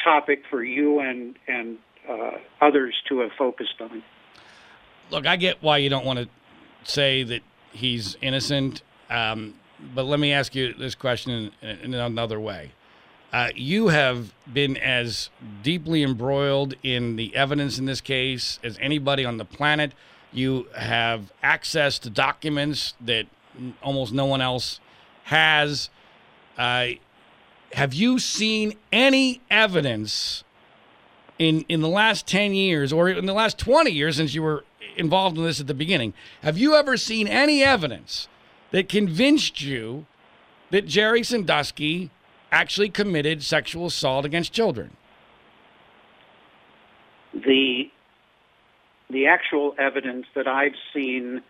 topic 0.03 0.43
for 0.51 0.63
you 0.63 1.01
and 1.01 1.37
and 1.47 1.79
uh, 2.09 2.33
others 2.61 2.95
to 3.09 3.21
have 3.21 3.31
focused 3.37 3.81
on. 3.81 4.03
Look, 5.11 5.27
I 5.27 5.37
get 5.37 5.63
why 5.63 5.79
you 5.79 5.89
don't 5.89 6.05
want 6.05 6.19
to 6.19 6.29
say 6.85 7.23
that 7.23 7.43
he's 7.73 8.17
innocent, 8.21 8.83
um, 9.11 9.55
but 9.95 10.05
let 10.05 10.21
me 10.21 10.33
ask 10.33 10.55
you 10.55 10.75
this 10.75 10.95
question 10.95 11.53
in, 11.63 11.69
in 11.69 11.95
another 11.95 12.41
way. 12.41 12.73
Uh, 13.31 13.51
you 13.55 13.89
have 13.89 14.33
been 14.51 14.77
as 14.79 15.29
deeply 15.63 16.03
embroiled 16.03 16.75
in 16.83 17.17
the 17.17 17.35
evidence 17.37 17.79
in 17.79 17.85
this 17.85 18.01
case 18.01 18.59
as 18.65 18.79
anybody 18.81 19.25
on 19.25 19.37
the 19.37 19.45
planet. 19.45 19.93
You 20.33 20.67
have 20.75 21.31
access 21.43 21.99
to 22.01 22.11
documents 22.11 22.95
that 23.03 23.27
almost 23.83 24.15
no 24.15 24.25
one 24.25 24.41
else 24.41 24.81
has. 25.25 25.91
Uh, 26.57 26.89
have 27.73 27.95
you 27.95 28.19
seen 28.19 28.75
any 28.93 29.41
evidence 29.51 30.45
in 31.39 31.65
in 31.69 31.81
the 31.81 31.89
last 31.89 32.27
10 32.27 32.55
years 32.55 32.93
or 32.93 33.09
in 33.09 33.27
the 33.27 33.33
last 33.33 33.59
20 33.59 33.91
years 33.91 34.17
since 34.17 34.35
you 34.35 34.43
were 34.43 34.65
involved 34.97 35.37
in 35.37 35.45
this 35.45 35.61
at 35.61 35.67
the 35.67 35.75
beginning 35.75 36.13
have 36.43 36.59
you 36.59 36.75
ever 36.75 36.97
seen 36.97 37.29
any 37.29 37.63
evidence 37.63 38.29
that 38.71 38.89
convinced 38.89 39.61
you 39.61 40.07
that 40.71 40.87
Jerry 40.87 41.23
Sandusky 41.23 42.11
actually 42.51 42.89
committed 42.89 43.43
sexual 43.43 43.87
assault 43.87 44.25
against 44.25 44.53
children? 44.53 44.97
The 47.33 47.91
the 49.11 49.27
actual 49.27 49.75
evidence 49.79 50.27
that 50.35 50.47
I've 50.47 50.77
seen 50.93 51.43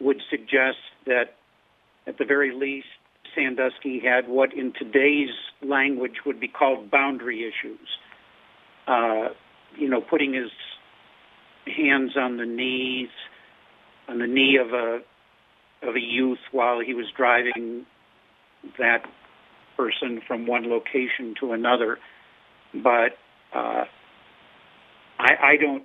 would 0.00 0.22
suggest 0.30 0.78
that 1.06 1.36
at 2.06 2.16
the 2.16 2.24
very 2.24 2.54
least 2.54 2.86
Sandusky 3.34 4.00
had 4.00 4.28
what 4.28 4.52
in 4.52 4.72
today's 4.72 5.30
language 5.62 6.24
would 6.26 6.40
be 6.40 6.48
called 6.48 6.90
boundary 6.90 7.42
issues. 7.42 7.86
Uh, 8.86 9.28
you 9.76 9.88
know, 9.88 10.00
putting 10.00 10.32
his 10.34 10.50
hands 11.66 12.16
on 12.16 12.36
the 12.36 12.46
knees, 12.46 13.08
on 14.08 14.18
the 14.18 14.26
knee 14.26 14.56
of 14.56 14.72
a 14.72 15.00
of 15.82 15.96
a 15.96 16.00
youth 16.00 16.40
while 16.52 16.80
he 16.80 16.92
was 16.92 17.06
driving 17.16 17.86
that 18.78 19.04
person 19.76 20.20
from 20.26 20.46
one 20.46 20.68
location 20.68 21.34
to 21.40 21.52
another. 21.52 21.98
But 22.74 23.16
uh, 23.54 23.84
I, 25.18 25.34
I 25.42 25.56
don't 25.56 25.84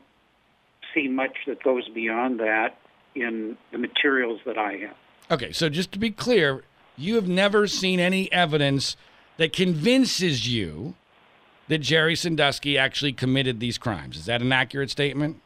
see 0.93 1.07
much 1.07 1.38
that 1.48 1.64
goes 1.64 1.88
beyond 1.90 2.40
that 2.40 2.77
in 3.15 3.57
the 3.72 3.77
materials 3.77 4.41
that 4.45 4.57
I 4.57 4.74
have. 4.74 4.95
Okay, 5.32 5.51
so 5.51 5.69
just 5.69 5.91
to 5.93 5.99
be 5.99 6.11
clear, 6.11 6.64
you 6.98 7.15
have 7.15 7.27
never 7.27 7.67
seen 7.67 7.99
any 7.99 8.32
evidence 8.32 8.95
that 9.38 9.53
convinces 9.53 10.48
you 10.48 10.95
that 11.67 11.80
Jerry 11.80 12.15
Sandusky 12.15 12.77
actually 12.77 13.14
committed 13.14 13.59
these 13.59 13.77
crimes. 13.77 14.17
Is 14.17 14.25
that 14.25 14.41
an 14.41 14.51
accurate 14.51 14.90
statement? 14.90 15.41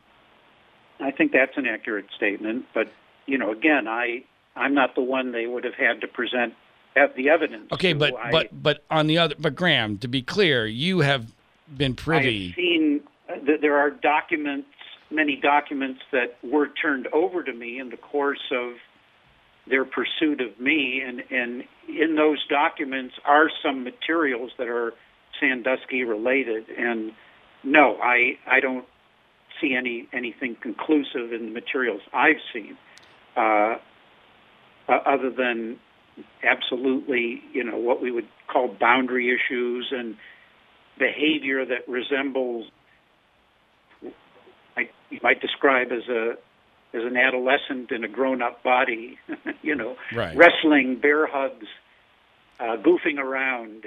I 1.00 1.12
think 1.12 1.32
that's 1.32 1.56
an 1.56 1.66
accurate 1.66 2.08
statement, 2.16 2.66
but 2.74 2.92
you 3.26 3.38
know, 3.38 3.52
again, 3.52 3.88
I 3.88 4.24
I'm 4.56 4.74
not 4.74 4.96
the 4.96 5.02
one 5.02 5.32
they 5.32 5.48
would 5.48 5.64
have 5.64 5.76
had 5.76 6.02
to 6.02 6.08
present 6.08 6.54
the 7.16 7.30
evidence. 7.30 7.72
Okay, 7.72 7.94
but 7.94 8.14
I, 8.16 8.32
but 8.32 8.50
but 8.52 8.84
on 8.92 9.08
the 9.08 9.18
other, 9.18 9.36
but 9.40 9.56
Graham, 9.56 9.98
to 10.00 10.08
be 10.08 10.22
clear, 10.22 10.66
you 10.66 11.00
have 11.00 11.32
been 11.78 11.96
privy. 11.96 12.50
I've 12.50 12.56
seen 12.56 13.02
uh, 13.30 13.36
that 13.46 13.62
there 13.62 13.78
are 13.78 13.90
documents, 13.90 14.68
many 15.10 15.38
documents 15.38 16.02
that 16.12 16.38
were 16.44 16.68
turned 16.82 17.08
over 17.14 17.44
to 17.44 17.54
me 17.54 17.80
in 17.80 17.90
the 17.90 17.98
course 17.98 18.52
of 18.52 18.74
their 19.70 19.86
pursuit 19.86 20.42
of 20.42 20.60
me, 20.60 21.02
and 21.06 21.24
and 21.32 21.64
in 21.88 22.16
those 22.16 22.46
documents 22.48 23.16
are 23.26 23.50
some 23.64 23.84
materials 23.84 24.52
that 24.58 24.68
are 24.68 24.94
Sandusky 25.40 26.04
related, 26.04 26.66
and 26.70 27.12
no, 27.64 27.98
I 28.02 28.38
I 28.48 28.60
don't 28.60 28.86
see 29.62 29.76
any 29.76 30.08
anything 30.12 30.56
conclusive 30.56 31.34
in 31.34 31.46
the 31.46 31.52
materials 31.52 32.02
I've 32.14 32.42
seen, 32.54 32.78
uh, 33.38 33.76
uh, 34.88 34.92
other 35.06 35.30
than 35.30 35.80
absolutely 36.44 37.42
you 37.54 37.64
know 37.64 37.78
what 37.78 38.02
we 38.02 38.12
would 38.12 38.28
call 38.48 38.68
boundary 38.68 39.34
issues 39.34 39.88
and 39.92 40.18
behavior 40.98 41.66
that 41.66 41.88
resembles 41.88 42.70
I, 44.76 44.90
you 45.10 45.20
might 45.22 45.42
describe 45.42 45.92
as 45.92 46.08
a 46.10 46.36
as 46.94 47.04
an 47.04 47.18
adolescent 47.18 47.92
in 47.92 48.04
a 48.04 48.08
grown-up 48.08 48.64
body, 48.64 49.20
you 49.62 49.76
know, 49.76 49.96
right. 50.14 50.36
wrestling, 50.36 51.00
bear 51.00 51.28
hugs, 51.28 51.68
uh, 52.60 52.78
goofing 52.78 53.20
around, 53.20 53.86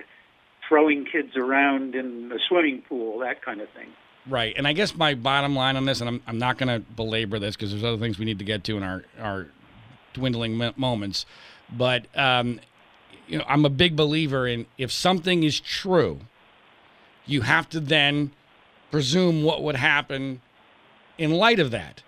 throwing 0.69 1.05
kids 1.05 1.37
around 1.37 1.95
in 1.95 2.29
the 2.29 2.39
swimming 2.49 2.83
pool, 2.89 3.19
that 3.21 3.45
kind 3.45 3.61
of 3.61 3.69
thing. 3.71 3.89
Right, 4.29 4.55
and 4.57 4.69
I 4.69 4.73
guess 4.73 4.95
my 4.95 5.15
bottom 5.15 5.57
line 5.57 5.77
on 5.77 5.85
this, 5.85 6.01
and 6.01 6.09
I'm, 6.09 6.23
I'm 6.29 6.39
not 6.39 6.57
going 6.57 6.69
to 6.69 6.79
belabor 6.79 7.41
this 7.41 7.57
because 7.57 7.73
there's 7.73 7.83
other 7.83 7.99
things 7.99 8.19
we 8.19 8.25
need 8.25 8.39
to 8.39 8.45
get 8.45 8.63
to 8.65 8.77
in 8.77 8.85
our 8.85 9.03
our 9.21 9.49
dwindling 10.15 10.73
moments, 10.77 11.27
but 11.77 12.07
um, 12.17 12.61
you 13.27 13.39
know, 13.39 13.45
I'm 13.49 13.65
a 13.65 13.71
big 13.71 13.97
believer 13.97 14.47
in 14.47 14.67
if 14.79 14.93
something 14.93 15.43
is 15.43 15.59
true, 15.59 16.21
you 17.27 17.41
have 17.41 17.69
to 17.71 17.81
then 17.81 18.31
presume 18.91 19.43
what 19.43 19.63
would 19.63 19.77
happen 19.77 20.41
in 21.19 21.33
light 21.33 21.59
of 21.59 21.71
that. 21.71 22.03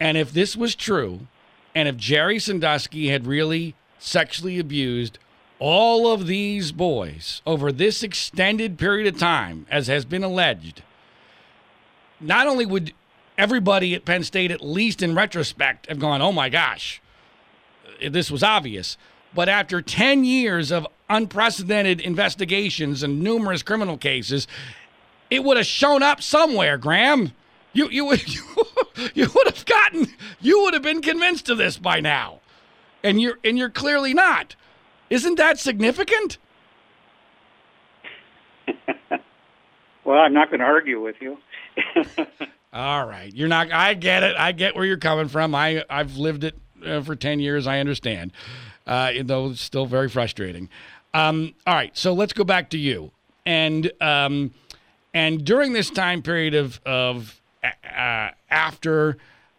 And 0.00 0.16
if 0.16 0.32
this 0.32 0.56
was 0.56 0.74
true, 0.74 1.26
and 1.74 1.86
if 1.86 1.96
Jerry 1.96 2.38
Sandusky 2.38 3.08
had 3.08 3.26
really 3.26 3.74
sexually 3.98 4.58
abused 4.58 5.18
all 5.58 6.10
of 6.10 6.26
these 6.26 6.72
boys 6.72 7.42
over 7.46 7.70
this 7.70 8.02
extended 8.02 8.78
period 8.78 9.14
of 9.14 9.20
time, 9.20 9.66
as 9.70 9.86
has 9.88 10.06
been 10.06 10.24
alleged, 10.24 10.82
not 12.18 12.46
only 12.46 12.64
would 12.64 12.94
everybody 13.36 13.94
at 13.94 14.04
Penn 14.04 14.24
State, 14.24 14.50
at 14.50 14.62
least 14.62 15.02
in 15.02 15.14
retrospect, 15.14 15.86
have 15.86 15.98
gone, 15.98 16.22
oh 16.22 16.32
my 16.32 16.48
gosh, 16.48 17.00
this 18.08 18.30
was 18.30 18.42
obvious, 18.42 18.96
but 19.34 19.48
after 19.48 19.82
10 19.82 20.24
years 20.24 20.72
of 20.72 20.86
unprecedented 21.08 22.00
investigations 22.00 23.02
and 23.02 23.22
numerous 23.22 23.62
criminal 23.62 23.98
cases, 23.98 24.46
it 25.28 25.44
would 25.44 25.56
have 25.56 25.66
shown 25.66 26.02
up 26.02 26.22
somewhere, 26.22 26.78
Graham. 26.78 27.32
You 27.72 27.88
you 27.90 28.04
would 28.06 28.26
you, 28.34 28.42
you 29.14 29.30
would 29.34 29.46
have 29.46 29.64
gotten 29.64 30.06
you 30.40 30.62
would 30.62 30.74
have 30.74 30.82
been 30.82 31.02
convinced 31.02 31.48
of 31.48 31.58
this 31.58 31.78
by 31.78 32.00
now. 32.00 32.40
And 33.02 33.20
you're 33.20 33.38
and 33.44 33.56
you're 33.56 33.70
clearly 33.70 34.14
not. 34.14 34.56
Isn't 35.08 35.36
that 35.36 35.58
significant? 35.58 36.38
Well, 40.02 40.18
I'm 40.18 40.32
not 40.32 40.48
going 40.48 40.58
to 40.58 40.66
argue 40.66 41.00
with 41.00 41.16
you. 41.20 41.38
All 42.72 43.06
right, 43.06 43.32
you're 43.32 43.48
not. 43.48 43.70
I 43.70 43.94
get 43.94 44.24
it. 44.24 44.34
I 44.34 44.50
get 44.50 44.74
where 44.74 44.84
you're 44.84 44.96
coming 44.96 45.28
from. 45.28 45.54
I 45.54 45.84
I've 45.88 46.16
lived 46.16 46.42
it 46.42 46.56
uh, 46.84 47.02
for 47.02 47.14
ten 47.14 47.38
years. 47.38 47.68
I 47.68 47.78
understand, 47.78 48.32
uh, 48.88 49.12
though 49.22 49.50
it's 49.50 49.60
still 49.60 49.86
very 49.86 50.08
frustrating. 50.08 50.68
Um, 51.14 51.54
all 51.66 51.74
right, 51.74 51.96
so 51.96 52.12
let's 52.12 52.32
go 52.32 52.42
back 52.42 52.70
to 52.70 52.78
you 52.78 53.12
and 53.46 53.90
um, 54.00 54.52
and 55.12 55.44
during 55.44 55.72
this 55.72 55.90
time 55.90 56.22
period 56.22 56.54
of 56.54 56.80
of 56.86 57.39
uh, 57.62 58.30
after 58.50 59.16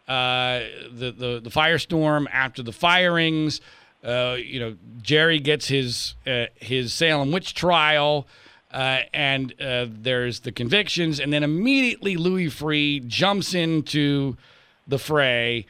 uh, 0.08 0.62
the, 0.92 1.12
the 1.12 1.40
the 1.42 1.50
firestorm, 1.50 2.28
after 2.32 2.62
the 2.64 2.72
firings, 2.72 3.62
uh, 4.04 4.36
you 4.38 4.60
know, 4.60 4.76
Jerry 5.02 5.40
gets 5.40 5.68
his 5.68 6.16
uh, 6.28 6.46
his 6.56 6.94
Salem 6.94 7.32
witch 7.32 7.54
trial. 7.54 8.28
Uh, 8.74 9.02
and 9.14 9.54
uh, 9.62 9.86
there's 9.90 10.40
the 10.42 10.52
convictions, 10.52 11.20
and 11.20 11.34
then 11.34 11.44
immediately 11.44 12.16
Louis 12.16 12.48
Freeh 12.48 13.06
jumps 13.06 13.54
into 13.54 14.38
the 14.88 14.98
fray 14.98 15.66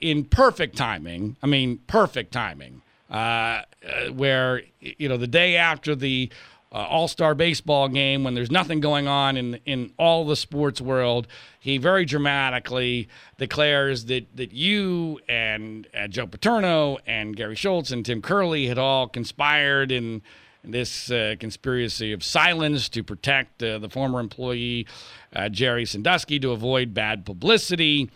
in 0.00 0.24
perfect 0.24 0.74
timing. 0.74 1.36
I 1.42 1.46
mean, 1.46 1.80
perfect 1.86 2.32
timing. 2.32 2.80
Where 3.10 4.62
you 4.80 5.06
know 5.10 5.18
the 5.18 5.26
day 5.26 5.56
after 5.56 5.94
the 5.94 6.30
uh, 6.72 6.76
All 6.76 7.08
Star 7.08 7.34
baseball 7.34 7.88
game, 7.88 8.24
when 8.24 8.34
there's 8.34 8.50
nothing 8.50 8.80
going 8.80 9.08
on 9.08 9.36
in 9.36 9.58
in 9.66 9.92
all 9.98 10.24
the 10.24 10.36
sports 10.36 10.80
world, 10.80 11.26
he 11.58 11.78
very 11.78 12.04
dramatically 12.04 13.08
declares 13.38 14.04
that 14.06 14.36
that 14.36 14.52
you 14.52 15.18
and 15.28 15.86
Joe 16.08 16.26
Paterno 16.26 16.98
and 17.06 17.36
Gary 17.36 17.56
Schultz 17.56 17.90
and 17.90 18.04
Tim 18.04 18.22
Curley 18.22 18.66
had 18.66 18.78
all 18.78 19.08
conspired 19.08 19.90
in 19.90 20.22
this 20.62 21.10
uh, 21.10 21.36
conspiracy 21.40 22.12
of 22.12 22.22
silence 22.22 22.88
to 22.90 23.02
protect 23.02 23.62
uh, 23.62 23.78
the 23.78 23.88
former 23.88 24.20
employee 24.20 24.86
uh, 25.34 25.48
Jerry 25.48 25.86
Sandusky 25.86 26.38
to 26.40 26.50
avoid 26.50 26.92
bad 26.92 27.24
publicity, 27.24 28.10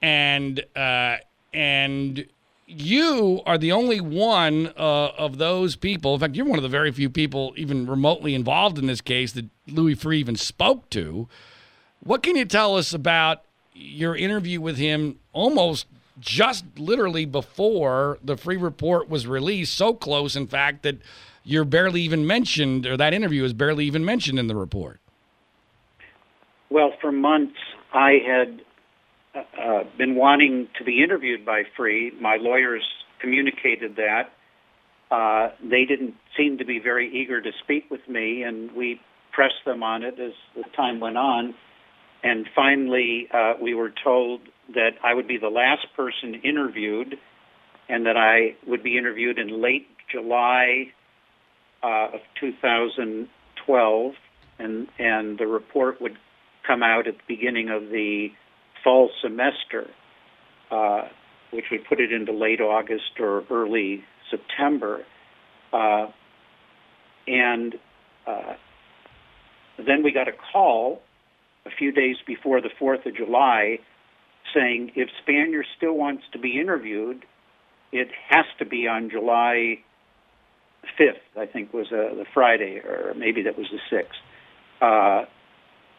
and 0.00 0.64
uh, 0.74 1.16
and 1.52 2.26
you 2.66 3.42
are 3.44 3.58
the 3.58 3.72
only 3.72 4.00
one 4.00 4.68
uh, 4.76 5.10
of 5.18 5.38
those 5.38 5.76
people. 5.76 6.14
In 6.14 6.20
fact, 6.20 6.36
you're 6.36 6.46
one 6.46 6.58
of 6.58 6.62
the 6.62 6.68
very 6.68 6.92
few 6.92 7.10
people 7.10 7.52
even 7.56 7.86
remotely 7.86 8.34
involved 8.34 8.78
in 8.78 8.86
this 8.86 9.00
case 9.00 9.32
that 9.32 9.46
Louis 9.66 9.94
Freeh 9.94 10.16
even 10.16 10.36
spoke 10.36 10.88
to. 10.90 11.28
What 12.02 12.22
can 12.22 12.36
you 12.36 12.44
tell 12.44 12.76
us 12.76 12.92
about 12.92 13.42
your 13.74 14.16
interview 14.16 14.60
with 14.60 14.76
him 14.76 15.18
almost 15.32 15.86
just 16.20 16.64
literally 16.78 17.24
before 17.24 18.18
the 18.22 18.36
Freeh 18.36 18.62
report 18.62 19.08
was 19.08 19.26
released? 19.26 19.74
So 19.74 19.94
close, 19.94 20.36
in 20.36 20.46
fact, 20.46 20.82
that 20.82 20.98
you're 21.44 21.64
barely 21.64 22.02
even 22.02 22.26
mentioned, 22.26 22.86
or 22.86 22.96
that 22.96 23.12
interview 23.12 23.44
is 23.44 23.52
barely 23.52 23.84
even 23.86 24.04
mentioned 24.04 24.38
in 24.38 24.46
the 24.46 24.56
report. 24.56 25.00
Well, 26.70 26.92
for 27.00 27.12
months 27.12 27.58
I 27.92 28.18
had 28.26 28.62
uh, 29.34 29.84
been 29.96 30.14
wanting 30.14 30.68
to 30.78 30.84
be 30.84 31.02
interviewed 31.02 31.44
by 31.44 31.62
Freeh. 31.78 32.18
My 32.20 32.36
lawyers 32.36 32.82
communicated 33.20 33.96
that. 33.96 34.30
Uh, 35.10 35.50
they 35.62 35.84
didn't 35.84 36.14
seem 36.36 36.58
to 36.58 36.64
be 36.64 36.78
very 36.78 37.10
eager 37.14 37.40
to 37.40 37.50
speak 37.62 37.90
with 37.90 38.06
me, 38.08 38.42
and 38.42 38.72
we 38.72 39.00
pressed 39.32 39.64
them 39.64 39.82
on 39.82 40.02
it 40.02 40.18
as 40.18 40.32
the 40.54 40.64
time 40.76 41.00
went 41.00 41.16
on. 41.16 41.54
And 42.22 42.46
finally, 42.54 43.28
uh, 43.32 43.54
we 43.60 43.74
were 43.74 43.92
told 44.04 44.40
that 44.74 44.92
I 45.02 45.14
would 45.14 45.28
be 45.28 45.38
the 45.38 45.48
last 45.48 45.86
person 45.96 46.34
interviewed, 46.44 47.16
and 47.88 48.06
that 48.06 48.16
I 48.16 48.56
would 48.66 48.82
be 48.82 48.96
interviewed 48.96 49.38
in 49.38 49.60
late 49.60 49.88
July 50.10 50.92
uh, 51.82 52.14
of 52.14 52.20
2012, 52.40 54.12
and 54.58 54.88
and 54.98 55.38
the 55.38 55.46
report 55.46 56.00
would 56.00 56.16
come 56.66 56.82
out 56.82 57.06
at 57.06 57.16
the 57.16 57.24
beginning 57.26 57.70
of 57.70 57.88
the 57.90 58.28
fall 58.82 59.10
semester, 59.22 59.88
uh, 60.70 61.02
which 61.52 61.66
would 61.70 61.84
put 61.88 62.00
it 62.00 62.12
into 62.12 62.32
late 62.32 62.60
August 62.60 63.18
or 63.20 63.44
early 63.50 64.04
September, 64.30 65.04
uh, 65.72 66.06
and 67.26 67.74
uh, 68.26 68.54
then 69.78 70.02
we 70.02 70.12
got 70.12 70.28
a 70.28 70.32
call 70.52 71.02
a 71.66 71.70
few 71.70 71.92
days 71.92 72.16
before 72.26 72.60
the 72.60 72.70
4th 72.80 73.06
of 73.06 73.16
July 73.16 73.78
saying 74.54 74.92
if 74.96 75.08
Spanier 75.24 75.62
still 75.76 75.94
wants 75.94 76.24
to 76.32 76.38
be 76.38 76.60
interviewed, 76.60 77.24
it 77.92 78.08
has 78.28 78.44
to 78.58 78.64
be 78.64 78.88
on 78.88 79.10
July 79.10 79.78
5th, 80.98 81.40
I 81.40 81.46
think, 81.46 81.72
was 81.72 81.86
uh, 81.92 82.14
the 82.14 82.24
Friday, 82.34 82.78
or 82.78 83.14
maybe 83.16 83.42
that 83.42 83.56
was 83.56 83.66
the 83.70 83.96
6th. 83.96 85.26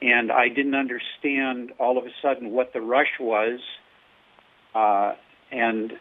And 0.03 0.33
I 0.33 0.49
didn't 0.49 0.75
understand 0.75 1.71
all 1.79 1.97
of 1.97 2.05
a 2.05 2.09
sudden 2.21 2.51
what 2.51 2.73
the 2.73 2.81
rush 2.81 3.19
was. 3.21 3.61
Uh, 4.75 5.13
and 5.49 5.93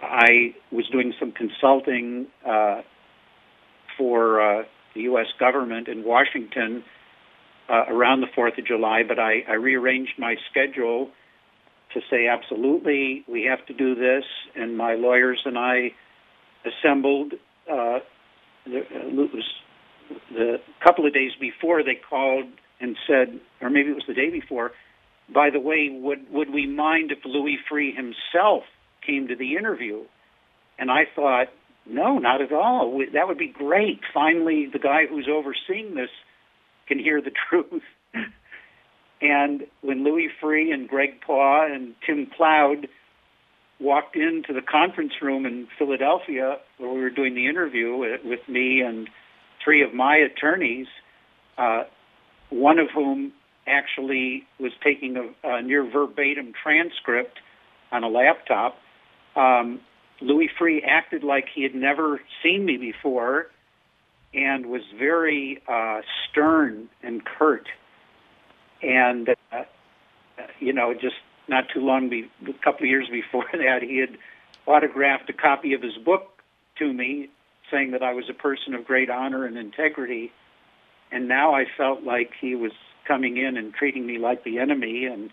I 0.00 0.54
was 0.70 0.86
doing 0.92 1.12
some 1.18 1.32
consulting 1.32 2.28
uh, 2.46 2.82
for 3.98 4.40
uh, 4.40 4.62
the 4.94 5.02
U.S. 5.02 5.26
government 5.40 5.88
in 5.88 6.04
Washington 6.04 6.84
uh, 7.68 7.84
around 7.88 8.20
the 8.20 8.28
4th 8.28 8.58
of 8.58 8.66
July, 8.66 9.02
but 9.06 9.18
I, 9.18 9.40
I 9.48 9.54
rearranged 9.54 10.12
my 10.18 10.36
schedule 10.50 11.10
to 11.94 12.00
say, 12.10 12.28
absolutely, 12.28 13.24
we 13.28 13.42
have 13.50 13.66
to 13.66 13.74
do 13.74 13.96
this. 13.96 14.24
And 14.54 14.76
my 14.76 14.94
lawyers 14.94 15.40
and 15.44 15.58
I 15.58 15.92
assembled 16.64 17.32
uh, 17.68 17.98
it 18.66 19.14
was 19.14 19.44
the 20.30 20.60
couple 20.84 21.06
of 21.06 21.12
days 21.12 21.32
before 21.40 21.82
they 21.82 21.98
called 22.08 22.44
and 22.80 22.96
said, 23.06 23.40
or 23.60 23.70
maybe 23.70 23.90
it 23.90 23.94
was 23.94 24.04
the 24.08 24.14
day 24.14 24.30
before. 24.30 24.72
By 25.32 25.50
the 25.50 25.60
way, 25.60 25.88
would 25.90 26.30
would 26.30 26.50
we 26.52 26.66
mind 26.66 27.12
if 27.12 27.18
Louis 27.24 27.58
Freeh 27.70 27.94
himself 27.94 28.64
came 29.06 29.28
to 29.28 29.36
the 29.36 29.56
interview? 29.56 30.04
And 30.78 30.90
I 30.90 31.02
thought, 31.14 31.48
no, 31.86 32.18
not 32.18 32.40
at 32.40 32.52
all. 32.52 33.00
That 33.12 33.28
would 33.28 33.38
be 33.38 33.48
great. 33.48 34.00
Finally, 34.12 34.68
the 34.72 34.78
guy 34.78 35.06
who's 35.08 35.28
overseeing 35.28 35.94
this 35.94 36.10
can 36.88 36.98
hear 36.98 37.20
the 37.20 37.32
truth. 37.48 37.82
and 39.20 39.62
when 39.82 40.04
Louis 40.04 40.28
Freeh 40.42 40.72
and 40.72 40.88
Greg 40.88 41.20
Paw 41.24 41.66
and 41.66 41.94
Tim 42.06 42.26
Cloud 42.36 42.88
walked 43.78 44.14
into 44.14 44.52
the 44.52 44.60
conference 44.60 45.12
room 45.22 45.46
in 45.46 45.66
Philadelphia 45.78 46.58
where 46.78 46.92
we 46.92 47.00
were 47.00 47.10
doing 47.10 47.34
the 47.34 47.46
interview 47.46 47.96
with, 47.96 48.20
with 48.24 48.40
me 48.48 48.82
and 48.82 49.08
three 49.64 49.82
of 49.82 49.94
my 49.94 50.16
attorneys, 50.16 50.86
uh, 51.56 51.84
one 52.50 52.78
of 52.78 52.88
whom 52.94 53.32
actually 53.66 54.44
was 54.58 54.72
taking 54.82 55.16
a, 55.16 55.48
a 55.48 55.62
near 55.62 55.88
verbatim 55.88 56.52
transcript 56.62 57.38
on 57.92 58.04
a 58.04 58.08
laptop. 58.08 58.78
Um, 59.36 59.80
Louis 60.20 60.50
Freeh 60.60 60.80
acted 60.86 61.24
like 61.24 61.46
he 61.54 61.62
had 61.62 61.74
never 61.74 62.20
seen 62.42 62.64
me 62.64 62.76
before 62.76 63.46
and 64.34 64.66
was 64.66 64.82
very 64.98 65.62
uh, 65.68 66.00
stern 66.28 66.88
and 67.02 67.22
curt. 67.24 67.66
And, 68.82 69.28
uh, 69.52 69.64
you 70.58 70.72
know, 70.72 70.94
just 70.94 71.16
not 71.48 71.64
too 71.72 71.80
long, 71.80 72.08
be, 72.08 72.30
a 72.42 72.52
couple 72.64 72.84
of 72.84 72.88
years 72.88 73.08
before 73.10 73.44
that, 73.52 73.82
he 73.82 73.98
had 73.98 74.16
autographed 74.66 75.28
a 75.30 75.32
copy 75.32 75.74
of 75.74 75.82
his 75.82 75.96
book 76.04 76.42
to 76.78 76.92
me, 76.92 77.28
saying 77.70 77.90
that 77.92 78.02
I 78.02 78.14
was 78.14 78.24
a 78.30 78.34
person 78.34 78.74
of 78.74 78.84
great 78.84 79.10
honor 79.10 79.44
and 79.44 79.56
integrity. 79.56 80.32
And 81.12 81.28
now 81.28 81.54
I 81.54 81.64
felt 81.76 82.02
like 82.02 82.30
he 82.40 82.54
was 82.54 82.72
coming 83.06 83.36
in 83.36 83.56
and 83.56 83.74
treating 83.74 84.06
me 84.06 84.18
like 84.18 84.44
the 84.44 84.58
enemy 84.58 85.06
and 85.06 85.30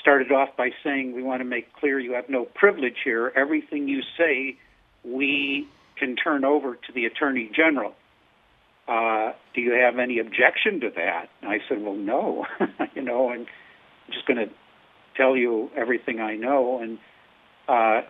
started 0.00 0.30
off 0.30 0.50
by 0.56 0.70
saying, 0.84 1.14
we 1.14 1.22
want 1.22 1.40
to 1.40 1.44
make 1.44 1.72
clear 1.72 1.98
you 1.98 2.12
have 2.12 2.28
no 2.28 2.44
privilege 2.44 2.96
here. 3.04 3.32
Everything 3.34 3.88
you 3.88 4.02
say, 4.18 4.58
we 5.04 5.66
can 5.98 6.16
turn 6.16 6.44
over 6.44 6.74
to 6.74 6.92
the 6.94 7.06
Attorney 7.06 7.50
General. 7.54 7.94
Uh, 8.86 9.32
do 9.54 9.60
you 9.60 9.72
have 9.72 9.98
any 9.98 10.18
objection 10.18 10.80
to 10.80 10.90
that? 10.94 11.26
And 11.42 11.50
I 11.50 11.58
said, 11.68 11.82
well, 11.82 11.94
no, 11.94 12.46
you 12.94 13.02
know, 13.02 13.30
and 13.30 13.46
I'm 14.06 14.12
just 14.12 14.26
going 14.26 14.46
to 14.46 14.52
tell 15.16 15.36
you 15.36 15.70
everything 15.74 16.20
I 16.20 16.36
know. 16.36 16.80
And 16.80 16.98
uh, 17.68 18.06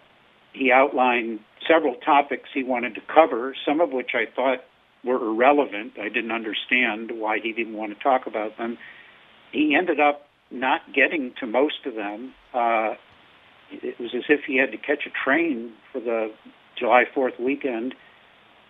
he 0.53 0.73
outlined 0.73 1.41
several 1.67 1.95
topics 1.95 2.49
he 2.53 2.63
wanted 2.63 2.95
to 2.97 3.01
cover, 3.13 3.55
some 3.67 3.81
of 3.81 3.91
which 3.91 4.11
I 4.15 4.27
thought 4.35 4.59
were 5.05 5.17
irrelevant. 5.17 5.95
I 5.99 6.09
didn't 6.09 6.33
understand 6.33 7.13
why 7.15 7.39
he 7.43 7.53
didn't 7.53 7.75
want 7.75 7.97
to 7.97 8.03
talk 8.03 8.27
about 8.27 8.57
them. 8.59 8.79
He 9.53 9.75
ended 9.79 10.01
up 10.01 10.27
not 10.51 10.81
getting 10.95 11.33
to 11.41 11.47
most 11.47 11.87
of 11.87 11.95
them. 11.95 12.35
Uh, 12.53 12.95
it 13.71 13.99
was 13.99 14.11
as 14.15 14.25
if 14.29 14.41
he 14.47 14.59
had 14.59 14.71
to 14.73 14.79
catch 14.79 15.07
a 15.07 15.11
train 15.25 15.73
for 15.93 16.01
the 16.01 16.33
July 16.79 17.05
4th 17.15 17.41
weekend. 17.41 17.95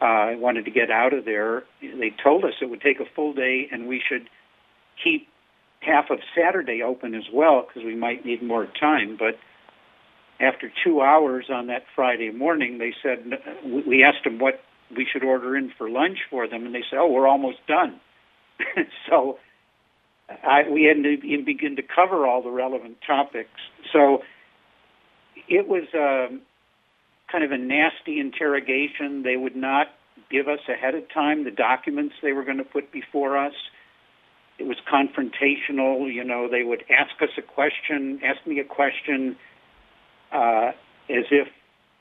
Uh, 0.01 0.05
I 0.05 0.35
wanted 0.37 0.65
to 0.67 0.71
get 0.71 0.91
out 0.91 1.13
of 1.13 1.25
there. 1.25 1.65
They 1.81 2.13
told 2.23 2.45
us 2.45 2.53
it 2.61 2.71
would 2.71 2.83
take 2.83 3.01
a 3.01 3.07
full 3.15 3.33
day 3.33 3.69
and 3.71 3.89
we 3.89 4.03
should 4.07 4.29
keep 5.03 5.29
half 5.81 6.11
of 6.11 6.19
Saturday 6.37 6.83
open 6.83 7.15
as 7.15 7.25
well 7.33 7.67
because 7.67 7.85
we 7.85 7.95
might 7.95 8.25
need 8.25 8.43
more 8.43 8.67
time. 8.79 9.17
But 9.19 9.39
after 10.41 10.71
two 10.85 11.01
hours 11.01 11.47
on 11.51 11.69
that 11.69 11.85
Friday 11.95 12.31
morning, 12.31 12.79
they 12.79 12.93
said 13.03 13.41
we 13.87 14.05
asked 14.05 14.25
them 14.25 14.39
what 14.39 14.61
we 14.95 15.07
should 15.11 15.25
order 15.25 15.57
in 15.57 15.73
for 15.77 15.89
lunch 15.89 16.19
for 16.31 16.49
them, 16.49 16.67
and 16.67 16.75
they 16.75 16.85
said, 16.89 16.99
"Oh, 16.99 17.11
we're 17.11 17.29
almost 17.29 17.59
done." 17.67 18.01
so 19.09 19.39
I, 20.29 20.69
we 20.71 20.85
hadn't 20.85 21.07
even 21.25 21.45
begin 21.45 21.77
to 21.77 21.83
cover 21.83 22.27
all 22.27 22.43
the 22.43 22.51
relevant 22.51 22.99
topics. 23.07 23.61
So 23.93 24.23
it 25.49 25.69
was 25.69 25.85
um, 25.95 26.43
kind 27.31 27.45
of 27.45 27.53
a 27.53 27.59
nasty 27.59 28.19
interrogation. 28.19 29.23
They 29.23 29.37
would 29.37 29.57
not 29.57 29.89
give 30.31 30.49
us 30.49 30.61
ahead 30.69 30.95
of 30.95 31.05
time 31.13 31.45
the 31.45 31.51
documents 31.51 32.15
they 32.23 32.33
were 32.33 32.45
going 32.45 32.59
to 32.59 32.65
put 32.65 32.91
before 32.91 33.37
us. 33.37 33.55
It 34.59 34.67
was 34.67 34.79
confrontational. 34.91 36.13
You 36.13 36.25
know, 36.25 36.49
they 36.51 36.63
would 36.63 36.85
ask 36.91 37.21
us 37.23 37.29
a 37.39 37.43
question, 37.43 38.21
ask 38.25 38.45
me 38.47 38.59
a 38.59 38.65
question, 38.65 39.37
uh, 40.33 40.73
as 41.09 41.25
if 41.31 41.49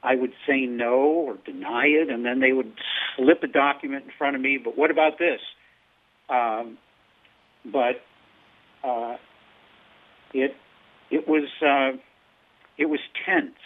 I 0.05 0.15
would 0.15 0.33
say 0.47 0.65
no 0.67 0.97
or 0.97 1.37
deny 1.45 1.87
it, 1.87 2.09
and 2.09 2.23
then 2.23 2.39
they 2.39 2.53
would 2.53 2.71
slip 3.15 3.43
a 3.43 3.47
document 3.47 4.05
in 4.05 4.11
front 4.17 4.35
of 4.35 4.41
me. 4.41 4.57
But 4.57 4.77
what 4.77 4.91
about 4.91 5.17
this? 5.17 5.41
Um, 6.29 6.77
but 7.65 8.03
uh, 8.83 9.17
it 10.33 10.55
it 11.09 11.27
was 11.27 11.49
uh, 11.61 11.97
it 12.77 12.85
was 12.85 12.99
tense, 13.25 13.57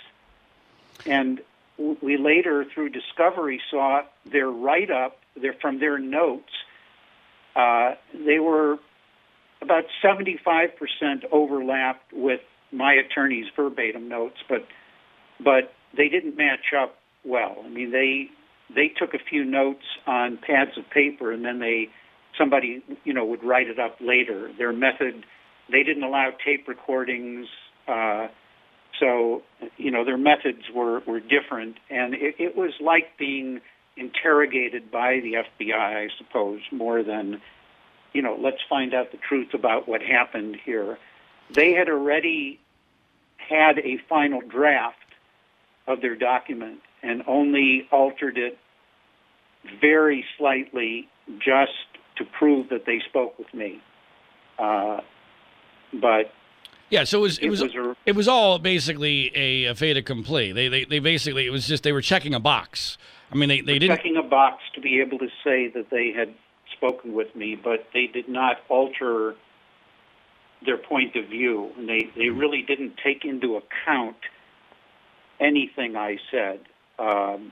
and 1.05 1.41
we 2.01 2.17
later 2.17 2.65
through 2.73 2.89
discovery 2.89 3.61
saw 3.69 4.01
their 4.25 4.49
write 4.49 4.91
up 4.91 5.17
their 5.39 5.53
from 5.53 5.79
their 5.79 5.99
notes. 5.99 6.51
Uh, 7.55 7.95
they 8.13 8.39
were 8.39 8.77
about 9.61 9.85
75% 10.01 10.69
overlapped 11.31 12.13
with 12.13 12.39
my 12.71 12.93
attorney's 12.93 13.47
verbatim 13.55 14.07
notes, 14.07 14.37
but 14.47 14.65
but 15.39 15.73
they 15.95 16.09
didn't 16.09 16.37
match 16.37 16.73
up 16.79 16.95
well. 17.23 17.57
I 17.65 17.69
mean, 17.69 17.91
they 17.91 18.29
they 18.73 18.87
took 18.87 19.13
a 19.13 19.19
few 19.19 19.43
notes 19.43 19.83
on 20.05 20.37
pads 20.37 20.77
of 20.77 20.89
paper, 20.89 21.31
and 21.31 21.43
then 21.43 21.59
they 21.59 21.89
somebody 22.37 22.83
you 23.03 23.13
know 23.13 23.25
would 23.25 23.43
write 23.43 23.67
it 23.67 23.79
up 23.79 23.97
later. 23.99 24.51
Their 24.57 24.73
method, 24.73 25.25
they 25.71 25.83
didn't 25.83 26.03
allow 26.03 26.31
tape 26.45 26.67
recordings, 26.67 27.47
uh, 27.87 28.27
so 28.99 29.41
you 29.77 29.91
know 29.91 30.05
their 30.05 30.17
methods 30.17 30.63
were 30.73 31.01
were 31.01 31.19
different, 31.19 31.77
and 31.89 32.13
it, 32.13 32.35
it 32.37 32.55
was 32.55 32.73
like 32.79 33.17
being 33.17 33.61
interrogated 33.97 34.91
by 34.91 35.19
the 35.19 35.33
FBI, 35.33 35.73
I 35.73 36.07
suppose, 36.17 36.61
more 36.71 37.03
than 37.03 37.41
you 38.13 38.21
know. 38.21 38.37
Let's 38.39 38.61
find 38.69 38.93
out 38.93 39.11
the 39.11 39.17
truth 39.17 39.53
about 39.53 39.87
what 39.87 40.01
happened 40.01 40.57
here. 40.63 40.97
They 41.53 41.73
had 41.73 41.89
already 41.89 42.59
had 43.37 43.79
a 43.79 43.97
final 44.07 44.41
draft 44.41 44.97
of 45.89 46.01
their 46.01 46.15
document 46.15 46.79
and 47.03 47.23
only 47.27 47.87
altered 47.91 48.37
it 48.37 48.57
very 49.81 50.23
slightly 50.37 51.09
just 51.39 51.71
to 52.17 52.25
prove 52.37 52.69
that 52.69 52.85
they 52.85 53.01
spoke 53.09 53.37
with 53.37 53.53
me. 53.53 53.81
Uh, 54.57 54.99
but 55.93 56.31
yeah, 56.89 57.03
so 57.03 57.19
it 57.19 57.21
was 57.21 57.37
it, 57.39 57.45
it 57.45 57.49
was, 57.49 57.61
was 57.61 57.75
a, 57.75 57.95
it 58.05 58.15
was 58.15 58.27
all 58.27 58.59
basically 58.59 59.31
a, 59.35 59.65
a 59.65 59.75
fait 59.75 59.97
accompli. 59.97 60.51
They, 60.51 60.67
they 60.67 60.85
they 60.85 60.99
basically 60.99 61.45
it 61.45 61.51
was 61.51 61.67
just 61.67 61.83
they 61.83 61.91
were 61.91 62.01
checking 62.01 62.33
a 62.33 62.39
box. 62.39 62.97
I 63.31 63.35
mean, 63.35 63.49
they 63.49 63.61
they 63.61 63.79
didn't 63.79 63.97
checking 63.97 64.17
a 64.17 64.23
box 64.23 64.61
to 64.75 64.81
be 64.81 65.01
able 65.01 65.19
to 65.19 65.27
say 65.43 65.67
that 65.69 65.87
they 65.91 66.11
had 66.11 66.33
spoken 66.75 67.13
with 67.13 67.35
me, 67.35 67.55
but 67.55 67.87
they 67.93 68.07
did 68.07 68.27
not 68.29 68.57
alter 68.69 69.35
their 70.65 70.77
point 70.77 71.15
of 71.15 71.27
view, 71.29 71.71
and 71.77 71.87
they 71.87 72.09
they 72.15 72.29
really 72.29 72.63
didn't 72.63 72.93
take 73.03 73.23
into 73.23 73.55
account 73.55 74.17
anything 75.39 75.95
I 75.95 76.17
said. 76.31 76.59
Um, 76.97 77.51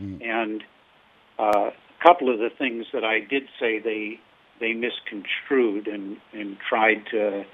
mm. 0.00 0.22
And 0.22 0.62
uh, 1.38 1.70
a 1.70 2.02
couple 2.02 2.32
of 2.32 2.38
the 2.38 2.50
things 2.56 2.86
that 2.92 3.04
I 3.04 3.20
did 3.20 3.44
say, 3.58 3.78
they 3.78 4.20
they 4.60 4.72
misconstrued 4.72 5.86
and 5.86 6.16
and 6.32 6.56
tried 6.68 7.06
to 7.10 7.44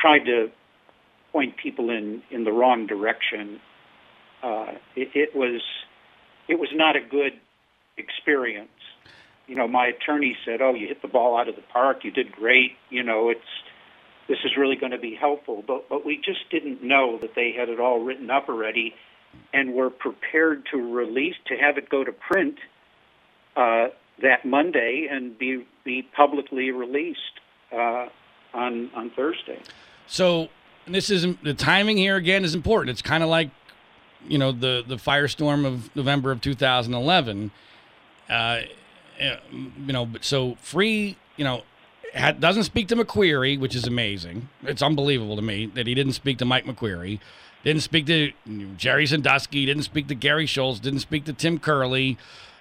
tried 0.00 0.24
to 0.26 0.50
point 1.32 1.56
people 1.56 1.90
in 1.90 2.22
in 2.30 2.44
the 2.44 2.52
wrong 2.52 2.86
direction. 2.86 3.60
Uh, 4.42 4.72
it, 4.96 5.08
it 5.14 5.36
was 5.36 5.62
it 6.48 6.58
was 6.58 6.70
not 6.72 6.96
a 6.96 7.00
good 7.00 7.32
experience. 7.96 8.70
You 9.46 9.56
know, 9.56 9.66
my 9.66 9.86
attorney 9.86 10.36
said, 10.44 10.60
"Oh, 10.60 10.74
you 10.74 10.86
hit 10.86 11.02
the 11.02 11.08
ball 11.08 11.38
out 11.38 11.48
of 11.48 11.56
the 11.56 11.62
park. 11.62 12.04
You 12.04 12.10
did 12.10 12.32
great. 12.32 12.72
You 12.90 13.02
know, 13.02 13.30
it's 13.30 13.40
this 14.28 14.38
is 14.44 14.56
really 14.56 14.76
going 14.76 14.92
to 14.92 14.98
be 14.98 15.14
helpful." 15.14 15.64
But 15.66 15.88
but 15.88 16.04
we 16.04 16.16
just 16.16 16.48
didn't 16.50 16.82
know 16.82 17.18
that 17.18 17.34
they 17.34 17.52
had 17.52 17.68
it 17.68 17.80
all 17.80 18.00
written 18.00 18.30
up 18.30 18.48
already, 18.48 18.94
and 19.52 19.74
were 19.74 19.90
prepared 19.90 20.66
to 20.72 20.76
release 20.76 21.36
to 21.46 21.56
have 21.56 21.78
it 21.78 21.88
go 21.88 22.04
to 22.04 22.12
print 22.12 22.58
uh, 23.56 23.88
that 24.22 24.44
Monday 24.44 25.08
and 25.10 25.38
be 25.38 25.66
be 25.84 26.02
publicly 26.02 26.70
released 26.70 27.40
uh, 27.72 28.06
on 28.54 28.90
on 28.94 29.10
Thursday. 29.10 29.60
So 30.06 30.48
this 30.86 31.10
is 31.10 31.26
the 31.42 31.54
timing 31.54 31.96
here 31.96 32.16
again 32.16 32.44
is 32.44 32.54
important. 32.54 32.90
It's 32.90 33.02
kind 33.02 33.22
of 33.22 33.28
like 33.28 33.50
you 34.26 34.38
know 34.38 34.52
the 34.52 34.84
the 34.86 34.96
firestorm 34.96 35.66
of 35.66 35.94
November 35.94 36.30
of 36.30 36.40
2011. 36.40 37.50
Uh, 38.28 38.60
you 39.18 39.92
know, 39.92 40.08
so 40.20 40.52
Freeh, 40.62 41.16
you 41.36 41.44
know, 41.44 41.62
doesn't 42.14 42.64
speak 42.64 42.88
to 42.88 42.96
McQueary, 42.96 43.58
which 43.58 43.74
is 43.74 43.86
amazing. 43.86 44.48
It's 44.62 44.82
unbelievable 44.82 45.36
to 45.36 45.42
me 45.42 45.66
that 45.66 45.86
he 45.86 45.94
didn't 45.94 46.12
speak 46.12 46.38
to 46.38 46.44
Mike 46.44 46.64
McQueary, 46.64 47.20
didn't 47.64 47.82
speak 47.82 48.06
to 48.06 48.32
Jerry 48.76 49.06
Sandusky, 49.06 49.66
didn't 49.66 49.82
speak 49.82 50.08
to 50.08 50.14
Gary 50.14 50.46
Schultz, 50.46 50.80
didn't 50.80 51.00
speak 51.00 51.24
to 51.26 51.32
Tim 51.32 51.58
Curley. 51.58 52.16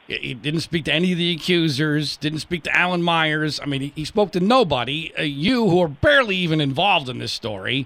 He 0.07 0.33
didn't 0.33 0.61
speak 0.61 0.85
to 0.85 0.93
any 0.93 1.11
of 1.11 1.17
the 1.17 1.33
accusers, 1.33 2.15
didn't 2.17 2.39
speak 2.39 2.63
to 2.63 2.75
Allan 2.75 3.03
Myers. 3.03 3.59
I 3.59 3.65
mean, 3.65 3.81
he, 3.81 3.93
he 3.95 4.05
spoke 4.05 4.31
to 4.31 4.39
nobody. 4.39 5.13
Uh, 5.17 5.23
you, 5.23 5.69
who 5.69 5.81
are 5.81 5.89
barely 5.89 6.37
even 6.37 6.61
involved 6.61 7.09
in 7.09 7.19
this 7.19 7.33
story, 7.33 7.85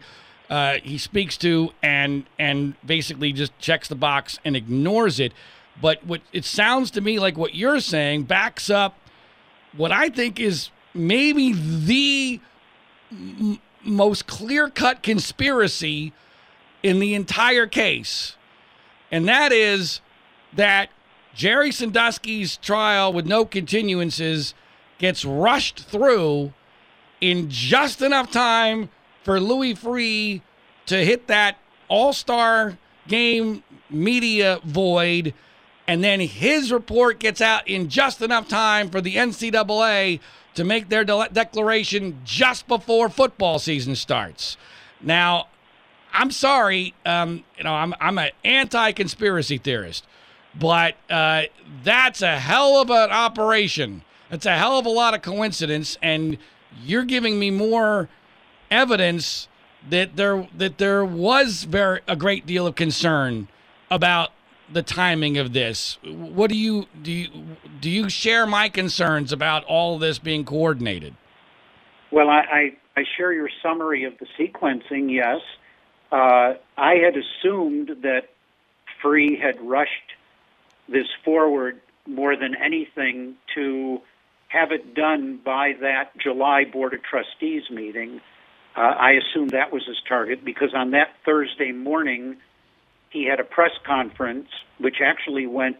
uh, 0.50 0.76
he 0.84 0.98
speaks 0.98 1.38
to 1.38 1.72
and 1.82 2.26
and 2.38 2.76
basically 2.86 3.32
just 3.34 3.58
checks 3.58 3.88
the 3.88 3.96
box 3.96 4.38
and 4.46 4.56
ignores 4.56 5.20
it. 5.20 5.34
But 5.82 6.06
what 6.06 6.22
it 6.32 6.46
sounds 6.46 6.92
to 6.92 7.02
me 7.02 7.18
like 7.18 7.38
what 7.38 7.56
you're 7.56 7.80
saying 7.80 8.24
backs 8.24 8.70
up 8.70 8.96
what 9.76 9.92
I 9.92 10.10
think 10.10 10.40
is 10.40 10.70
maybe 10.94 11.54
the 11.54 12.40
m- 13.12 13.60
most 13.84 14.28
clear 14.28 14.70
cut 14.70 15.04
conspiracy 15.04 16.14
in 16.84 17.00
the 17.00 17.14
entire 17.14 17.68
case. 17.68 18.36
And 19.12 19.28
that 19.28 19.52
is 19.52 20.02
that 20.54 20.90
Jerry 21.34 21.72
Sandusky's 21.72 22.58
trial 22.58 23.12
with 23.14 23.26
no 23.26 23.46
continuances 23.46 24.54
gets 24.98 25.26
rushed 25.26 25.80
through 25.80 26.54
in 27.20 27.50
just 27.50 28.02
enough 28.02 28.32
time 28.32 28.90
for 29.24 29.40
Louis 29.40 29.76
Freeh 29.76 30.42
to 30.88 31.06
hit 31.06 31.28
that 31.28 31.58
all 31.88 32.14
star 32.14 32.78
game 33.08 33.64
media 33.90 34.60
void. 34.64 35.34
And 35.88 36.04
then 36.04 36.20
his 36.20 36.72
report 36.72 37.20
gets 37.20 37.42
out 37.42 37.68
in 37.68 37.90
just 37.90 38.22
enough 38.22 38.48
time 38.48 38.90
for 38.90 39.02
the 39.02 39.16
NCAA 39.16 40.20
to 40.54 40.64
make 40.64 40.90
their 40.90 41.04
de- 41.04 41.30
declaration 41.32 42.22
just 42.24 42.68
before 42.68 43.10
football 43.10 43.60
season 43.60 43.96
starts. 43.96 44.58
Now, 45.02 45.48
I'm 46.14 46.32
sorry, 46.32 46.94
um, 47.06 47.44
you 47.58 47.64
know, 47.64 47.74
I'm, 47.74 47.94
I'm 48.00 48.18
an 48.18 48.32
anti 48.44 48.92
conspiracy 48.92 49.58
theorist. 49.58 50.06
But 50.54 50.96
uh, 51.10 51.44
that's 51.84 52.22
a 52.22 52.38
hell 52.40 52.82
of 52.82 52.90
an 52.90 53.10
operation. 53.10 54.04
It's 54.30 54.46
a 54.46 54.58
hell 54.58 54.78
of 54.78 54.86
a 54.86 54.90
lot 54.90 55.14
of 55.14 55.22
coincidence, 55.22 55.98
and 56.02 56.38
you're 56.84 57.06
giving 57.06 57.40
me 57.40 57.52
more 57.52 58.10
evidence 58.70 59.48
that 59.90 60.16
there 60.16 60.48
that 60.56 60.78
there 60.78 61.04
was 61.04 61.64
very 61.64 62.02
a 62.08 62.16
great 62.16 62.46
deal 62.46 62.68
of 62.68 62.76
concern 62.76 63.48
about 63.90 64.32
the 64.74 64.84
timing 64.84 65.38
of 65.38 65.54
this. 65.54 65.98
What 66.04 66.50
do 66.50 66.58
you 66.58 66.88
do? 67.02 67.12
You, 67.12 67.30
do 67.80 67.90
you 67.90 68.10
share 68.10 68.46
my 68.46 68.70
concerns 68.70 69.32
about 69.32 69.64
all 69.66 69.98
this 70.00 70.20
being 70.20 70.46
coordinated? 70.46 71.16
Well, 72.12 72.30
I, 72.30 72.42
I, 72.96 73.00
I 73.00 73.04
share 73.18 73.32
your 73.32 73.50
summary 73.64 74.04
of 74.04 74.14
the 74.20 74.28
sequencing. 74.38 75.14
Yes, 75.14 75.40
uh, 76.12 76.56
I 76.78 76.96
had 76.96 77.16
assumed 77.16 78.04
that 78.04 78.30
Freeh 79.02 79.40
had 79.42 79.60
rushed 79.62 79.92
this 80.90 81.08
forward 81.24 81.80
more 82.06 82.36
than 82.36 82.56
anything 82.56 83.36
to 83.56 84.02
have 84.50 84.72
it 84.72 84.94
done 84.94 85.40
by 85.44 85.74
that 85.82 86.18
July 86.18 86.66
Board 86.66 86.94
of 86.94 87.02
Trustees 87.04 87.64
meeting. 87.70 88.20
Uh, 88.76 88.82
I 88.82 89.12
assume 89.12 89.50
that 89.50 89.72
was 89.72 89.86
his 89.86 89.98
target 90.08 90.44
because 90.44 90.74
on 90.74 90.92
that 90.92 91.16
Thursday 91.26 91.72
morning, 91.72 92.38
he 93.12 93.26
had 93.26 93.40
a 93.40 93.44
press 93.44 93.72
conference 93.86 94.48
which 94.80 94.98
actually 95.06 95.46
went 95.46 95.78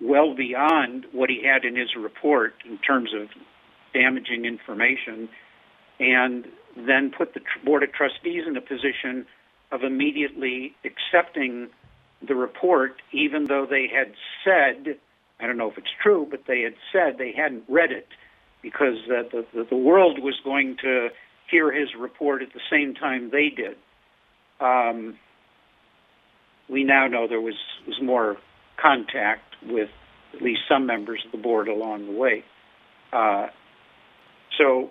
well 0.00 0.34
beyond 0.34 1.06
what 1.12 1.30
he 1.30 1.42
had 1.42 1.64
in 1.64 1.76
his 1.76 1.96
report 1.96 2.54
in 2.68 2.78
terms 2.78 3.14
of 3.14 3.28
damaging 3.94 4.44
information, 4.44 5.28
and 5.98 6.46
then 6.76 7.10
put 7.16 7.32
the 7.32 7.40
Board 7.64 7.82
of 7.82 7.92
Trustees 7.92 8.44
in 8.46 8.56
a 8.56 8.60
position 8.60 9.24
of 9.72 9.82
immediately 9.82 10.74
accepting 10.84 11.68
the 12.26 12.34
report, 12.34 13.00
even 13.12 13.44
though 13.44 13.66
they 13.68 13.86
had 13.88 14.12
said, 14.44 14.98
I 15.40 15.46
don't 15.46 15.56
know 15.56 15.70
if 15.70 15.78
it's 15.78 15.86
true, 16.02 16.26
but 16.30 16.42
they 16.46 16.60
had 16.60 16.74
said 16.92 17.16
they 17.16 17.32
hadn't 17.32 17.64
read 17.68 17.90
it 17.90 18.08
because 18.60 18.98
uh, 19.06 19.22
the, 19.30 19.46
the, 19.54 19.64
the 19.70 19.76
world 19.76 20.18
was 20.18 20.34
going 20.44 20.76
to 20.82 21.08
hear 21.50 21.72
his 21.72 21.88
report 21.98 22.42
at 22.42 22.52
the 22.52 22.60
same 22.70 22.94
time 22.94 23.30
they 23.30 23.48
did. 23.48 23.76
Um, 24.60 25.18
we 26.68 26.84
now 26.84 27.06
know 27.06 27.26
there 27.28 27.40
was, 27.40 27.56
was 27.86 28.00
more 28.02 28.36
contact 28.76 29.54
with 29.64 29.88
at 30.34 30.42
least 30.42 30.60
some 30.68 30.86
members 30.86 31.22
of 31.24 31.32
the 31.32 31.38
board 31.38 31.68
along 31.68 32.06
the 32.06 32.12
way. 32.12 32.44
Uh, 33.12 33.48
so, 34.58 34.90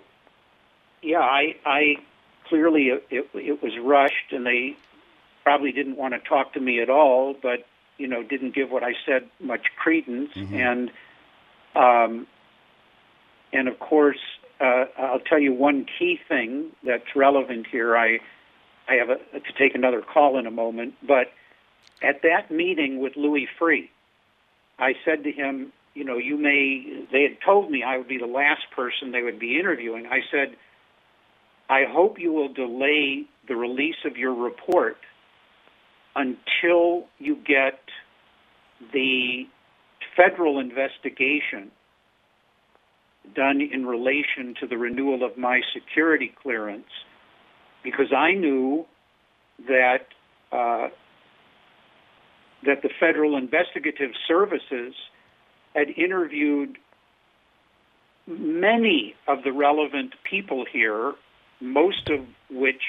yeah, 1.02 1.20
I, 1.20 1.56
I 1.64 1.96
clearly 2.48 2.88
it, 2.88 3.06
it, 3.10 3.28
it 3.34 3.62
was 3.62 3.72
rushed, 3.82 4.32
and 4.32 4.44
they 4.46 4.76
probably 5.44 5.72
didn't 5.72 5.96
want 5.96 6.14
to 6.14 6.20
talk 6.28 6.54
to 6.54 6.60
me 6.60 6.80
at 6.80 6.90
all, 6.90 7.34
but 7.40 7.66
you 7.98 8.08
know 8.08 8.22
didn't 8.22 8.54
give 8.54 8.70
what 8.70 8.82
I 8.82 8.92
said 9.06 9.28
much 9.40 9.66
credence, 9.76 10.32
Mhm. 10.34 10.52
and 10.54 10.90
um, 11.74 12.26
and 13.52 13.68
of 13.68 13.78
course 13.78 14.18
uh, 14.60 14.86
I'll 14.98 15.20
tell 15.20 15.38
you 15.38 15.52
one 15.52 15.86
key 15.98 16.18
thing 16.28 16.72
that's 16.84 17.14
relevant 17.14 17.66
here. 17.70 17.96
I 17.96 18.18
I 18.88 18.94
have 18.94 19.08
a, 19.10 19.16
to 19.38 19.52
take 19.58 19.74
another 19.74 20.02
call 20.02 20.38
in 20.38 20.46
a 20.46 20.50
moment, 20.50 20.94
but 21.02 21.32
at 22.02 22.22
that 22.22 22.50
meeting 22.50 23.00
with 23.00 23.16
Louis 23.16 23.48
Freeh, 23.58 23.88
I 24.78 24.94
said 25.04 25.24
to 25.24 25.32
him, 25.32 25.72
you 25.94 26.04
know, 26.04 26.18
you 26.18 26.36
may. 26.36 27.06
They 27.10 27.22
had 27.22 27.38
told 27.44 27.70
me 27.70 27.82
I 27.82 27.96
would 27.96 28.08
be 28.08 28.18
the 28.18 28.26
last 28.26 28.62
person 28.74 29.12
they 29.12 29.22
would 29.22 29.38
be 29.38 29.58
interviewing. 29.58 30.06
I 30.06 30.20
said, 30.30 30.56
I 31.70 31.84
hope 31.88 32.18
you 32.18 32.32
will 32.32 32.52
delay 32.52 33.24
the 33.48 33.56
release 33.56 33.96
of 34.04 34.16
your 34.16 34.34
report 34.34 34.98
until 36.14 37.06
you 37.18 37.36
get 37.36 37.80
the 38.92 39.46
federal 40.16 40.58
investigation 40.58 41.70
done 43.34 43.60
in 43.60 43.86
relation 43.86 44.54
to 44.60 44.66
the 44.66 44.76
renewal 44.76 45.24
of 45.24 45.36
my 45.36 45.60
security 45.74 46.32
clearance, 46.42 46.88
because 47.82 48.12
I 48.16 48.32
knew 48.32 48.86
that 49.66 50.06
uh, 50.52 50.88
that 52.64 52.82
the 52.82 52.90
federal 52.98 53.36
investigative 53.36 54.10
services 54.26 54.94
had 55.74 55.88
interviewed 55.90 56.78
many 58.26 59.14
of 59.28 59.44
the 59.44 59.52
relevant 59.52 60.14
people 60.28 60.64
here, 60.70 61.14
most 61.60 62.08
of 62.08 62.20
which, 62.50 62.82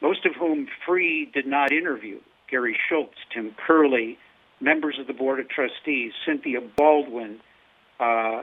most 0.00 0.26
of 0.26 0.34
whom 0.34 0.68
Freeh 0.86 1.32
did 1.32 1.46
not 1.46 1.72
interview. 1.72 2.18
Gary 2.50 2.76
Schultz, 2.88 3.16
Tim 3.32 3.54
Curley, 3.66 4.18
members 4.60 4.98
of 4.98 5.06
the 5.06 5.12
Board 5.12 5.38
of 5.38 5.48
Trustees, 5.48 6.12
Cynthia 6.26 6.60
Baldwin, 6.60 7.40
uh, 8.00 8.42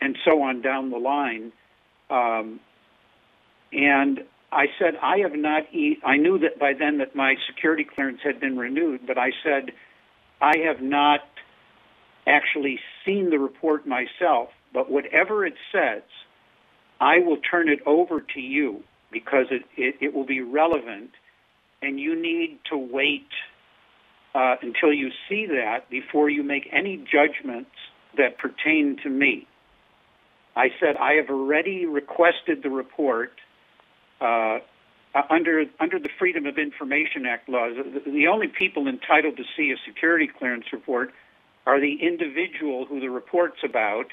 and 0.00 0.16
so 0.24 0.42
on 0.42 0.60
down 0.62 0.90
the 0.90 0.98
line. 0.98 1.52
Um, 2.10 2.60
and 3.72 4.24
I 4.52 4.66
said, 4.78 4.94
I 5.02 5.18
have 5.18 5.34
not, 5.34 5.64
e- 5.74 5.98
I 6.04 6.16
knew 6.16 6.38
that 6.38 6.58
by 6.58 6.72
then 6.78 6.98
that 6.98 7.14
my 7.16 7.34
security 7.48 7.84
clearance 7.84 8.20
had 8.24 8.40
been 8.40 8.56
renewed, 8.56 9.06
but 9.06 9.18
I 9.18 9.30
said, 9.44 9.72
I 10.40 10.58
have 10.66 10.80
not 10.80 11.20
actually 12.26 12.78
seen 13.04 13.30
the 13.30 13.38
report 13.38 13.86
myself, 13.86 14.50
but 14.72 14.90
whatever 14.90 15.46
it 15.46 15.54
says, 15.72 16.02
I 17.00 17.18
will 17.18 17.38
turn 17.38 17.68
it 17.68 17.80
over 17.86 18.20
to 18.20 18.40
you 18.40 18.82
because 19.12 19.46
it, 19.50 19.62
it, 19.76 19.96
it 20.00 20.14
will 20.14 20.26
be 20.26 20.40
relevant, 20.40 21.10
and 21.82 22.00
you 22.00 22.20
need 22.20 22.58
to 22.70 22.76
wait 22.76 23.28
uh, 24.34 24.56
until 24.62 24.92
you 24.92 25.10
see 25.28 25.46
that 25.46 25.88
before 25.90 26.28
you 26.28 26.42
make 26.42 26.68
any 26.72 26.96
judgments 26.96 27.70
that 28.16 28.38
pertain 28.38 28.96
to 29.02 29.10
me. 29.10 29.46
I 30.54 30.68
said, 30.80 30.96
I 30.96 31.14
have 31.14 31.28
already 31.30 31.86
requested 31.86 32.62
the 32.62 32.70
report. 32.70 33.32
Uh, 34.20 34.58
under 35.30 35.64
under 35.80 35.98
the 35.98 36.10
Freedom 36.18 36.46
of 36.46 36.58
Information 36.58 37.26
Act 37.26 37.48
laws, 37.48 37.74
the, 37.76 38.10
the 38.10 38.26
only 38.26 38.48
people 38.48 38.86
entitled 38.86 39.36
to 39.36 39.44
see 39.56 39.72
a 39.72 39.76
security 39.86 40.28
clearance 40.28 40.66
report 40.72 41.12
are 41.66 41.80
the 41.80 41.96
individual 42.02 42.86
who 42.86 43.00
the 43.00 43.08
report's 43.08 43.58
about 43.64 44.06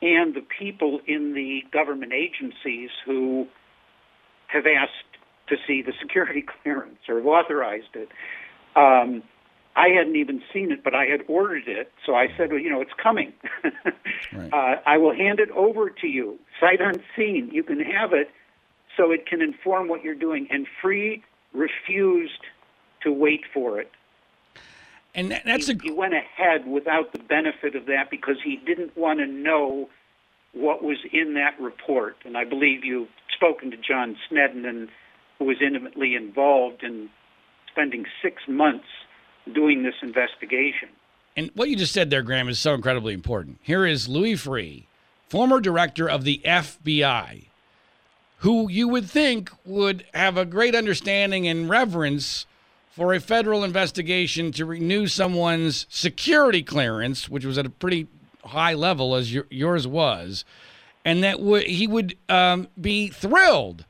and 0.00 0.34
the 0.34 0.44
people 0.58 1.00
in 1.06 1.34
the 1.34 1.62
government 1.72 2.12
agencies 2.12 2.90
who 3.04 3.46
have 4.46 4.64
asked 4.66 4.92
to 5.48 5.56
see 5.66 5.82
the 5.82 5.92
security 6.00 6.44
clearance 6.62 6.98
or 7.08 7.16
have 7.16 7.26
authorized 7.26 7.94
it. 7.94 8.08
Um, 8.76 9.22
I 9.76 9.88
hadn't 9.96 10.16
even 10.16 10.42
seen 10.52 10.72
it, 10.72 10.82
but 10.82 10.94
I 10.94 11.04
had 11.04 11.20
ordered 11.28 11.68
it, 11.68 11.92
so 12.04 12.14
I 12.14 12.26
said, 12.36 12.50
well, 12.50 12.58
you 12.58 12.70
know, 12.70 12.80
it's 12.80 12.94
coming. 13.00 13.32
Right. 14.32 14.52
uh, 14.52 14.80
I 14.84 14.98
will 14.98 15.14
hand 15.14 15.40
it 15.40 15.50
over 15.52 15.88
to 15.88 16.06
you, 16.06 16.38
sight 16.60 16.80
unseen. 16.80 17.50
You 17.50 17.62
can 17.62 17.80
have 17.80 18.12
it 18.12 18.28
so 18.98 19.12
it 19.12 19.24
can 19.24 19.40
inform 19.40 19.88
what 19.88 20.04
you're 20.04 20.14
doing. 20.14 20.46
And 20.50 20.66
Freeh 20.82 21.22
refused 21.54 22.42
to 23.02 23.10
wait 23.10 23.44
for 23.54 23.80
it. 23.80 23.90
And 25.14 25.30
that- 25.30 25.44
that's 25.44 25.70
a 25.70 25.72
he, 25.72 25.78
he 25.84 25.90
went 25.90 26.12
ahead 26.12 26.66
without 26.66 27.12
the 27.12 27.18
benefit 27.18 27.74
of 27.74 27.86
that 27.86 28.10
because 28.10 28.36
he 28.42 28.56
didn't 28.56 28.94
want 28.96 29.20
to 29.20 29.26
know 29.26 29.88
what 30.52 30.82
was 30.82 30.98
in 31.12 31.34
that 31.34 31.58
report. 31.58 32.16
And 32.24 32.36
I 32.36 32.44
believe 32.44 32.84
you've 32.84 33.08
spoken 33.34 33.70
to 33.70 33.76
John 33.76 34.16
Snedden, 34.28 34.66
and 34.66 34.88
who 35.38 35.44
was 35.44 35.62
intimately 35.62 36.14
involved 36.14 36.82
in 36.82 37.08
spending 37.70 38.04
six 38.20 38.42
months 38.48 38.86
doing 39.52 39.84
this 39.84 39.94
investigation. 40.02 40.88
And 41.36 41.50
what 41.54 41.68
you 41.68 41.76
just 41.76 41.92
said 41.92 42.10
there, 42.10 42.22
Graham, 42.22 42.48
is 42.48 42.58
so 42.58 42.74
incredibly 42.74 43.14
important. 43.14 43.58
Here 43.62 43.86
is 43.86 44.08
Louis 44.08 44.34
Freeh, 44.34 44.86
former 45.28 45.60
director 45.60 46.08
of 46.10 46.24
the 46.24 46.40
FBI, 46.44 47.44
who 48.38 48.70
you 48.70 48.88
would 48.88 49.08
think 49.08 49.50
would 49.64 50.04
have 50.14 50.36
a 50.36 50.44
great 50.44 50.74
understanding 50.74 51.46
and 51.48 51.68
reverence 51.68 52.46
for 52.90 53.14
a 53.14 53.20
federal 53.20 53.64
investigation 53.64 54.52
to 54.52 54.64
renew 54.64 55.06
someone's 55.06 55.86
security 55.88 56.62
clearance, 56.62 57.28
which 57.28 57.44
was 57.44 57.58
at 57.58 57.66
a 57.66 57.70
pretty 57.70 58.06
high 58.44 58.74
level 58.74 59.14
as 59.14 59.32
your, 59.32 59.46
yours 59.50 59.86
was, 59.86 60.44
and 61.04 61.22
that 61.22 61.40
would 61.40 61.64
he 61.64 61.86
would 61.86 62.16
um, 62.28 62.68
be 62.80 63.08
thrilled 63.08 63.84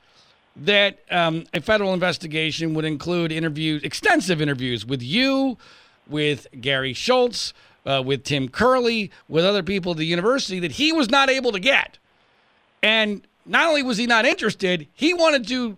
that 0.56 0.98
um, 1.10 1.44
a 1.54 1.60
federal 1.60 1.94
investigation 1.94 2.74
would 2.74 2.84
include 2.84 3.30
interviews, 3.32 3.82
extensive 3.82 4.42
interviews 4.42 4.84
with 4.84 5.02
you, 5.02 5.56
with 6.08 6.46
Gary 6.60 6.92
Schultz, 6.92 7.52
uh, 7.86 8.02
with 8.04 8.24
Tim 8.24 8.48
Curley, 8.48 9.10
with 9.28 9.44
other 9.44 9.62
people 9.62 9.92
at 9.92 9.98
the 9.98 10.06
university 10.06 10.58
that 10.60 10.72
he 10.72 10.92
was 10.92 11.08
not 11.08 11.30
able 11.30 11.52
to 11.52 11.60
get. 11.60 11.98
And 12.82 13.26
not 13.48 13.68
only 13.68 13.82
was 13.82 13.96
he 13.98 14.06
not 14.06 14.24
interested, 14.24 14.86
he 14.94 15.14
wanted 15.14 15.46
to 15.48 15.76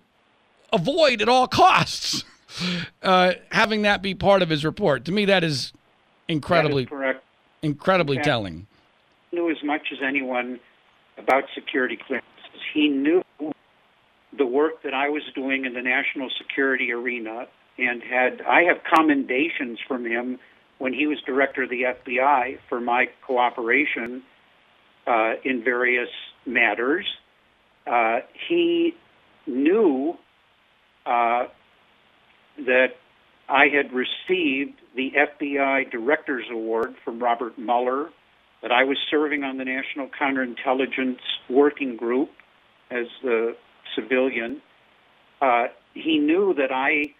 avoid 0.73 1.23
at 1.23 1.29
all 1.29 1.47
costs 1.47 2.25
uh, 3.03 3.33
having 3.51 3.83
that 3.83 4.03
be 4.03 4.15
part 4.15 4.43
of 4.43 4.49
his 4.51 4.65
report. 4.65 5.05
To 5.07 5.13
me, 5.13 5.25
that 5.27 5.45
is 5.45 5.73
incredibly, 6.29 6.85
That 6.85 6.93
is 6.93 6.99
correct. 6.99 7.25
incredibly 7.63 8.17
Okay. 8.19 8.25
telling. 8.25 8.67
He 9.31 9.37
knew 9.37 9.51
as 9.51 9.63
much 9.65 9.89
as 9.93 9.99
anyone 10.07 10.59
about 11.17 11.45
security 11.55 11.97
clearances. 11.97 12.27
He 12.75 12.89
knew 12.89 13.23
the 14.37 14.47
work 14.47 14.83
that 14.83 14.95
I 14.95 15.09
was 15.09 15.23
doing 15.35 15.65
in 15.65 15.75
the 15.75 15.83
national 15.83 16.29
security 16.39 16.93
arena 16.93 17.47
and 17.79 18.03
had 18.03 18.43
I 18.43 18.63
have 18.65 18.79
commendations 18.85 19.79
from 19.89 20.05
him 20.05 20.39
when 20.79 20.93
he 20.93 21.07
was 21.07 21.19
director 21.27 21.65
of 21.65 21.71
the 21.71 21.83
FBI 21.83 22.59
for 22.69 22.81
my 22.81 23.09
cooperation 23.27 24.23
uh, 25.07 25.35
in 25.45 25.63
various 25.65 26.09
matters. 26.47 27.07
Uh, 27.91 28.21
he 28.49 28.95
knew 29.49 30.15
uh, 31.05 31.45
that 32.57 32.89
I 33.49 33.65
had 33.65 33.93
received 33.93 34.79
the 34.95 35.11
FBI 35.17 35.91
Director's 35.91 36.45
Award 36.53 36.95
from 37.05 37.21
Robert 37.21 37.59
Mueller, 37.59 38.11
that 38.63 38.71
I 38.71 38.85
was 38.85 38.97
serving 39.11 39.43
on 39.43 39.59
the 39.59 39.65
National 39.65 40.09
Counterintelligence 40.09 41.19
Working 41.49 41.97
Group 41.97 42.31
as 42.93 43.07
the 43.25 43.57
civilian. 43.97 44.63
Uh, 45.43 45.65
he 45.95 46.19
knew 46.19 46.55
that 46.55 46.71
I 46.73 47.15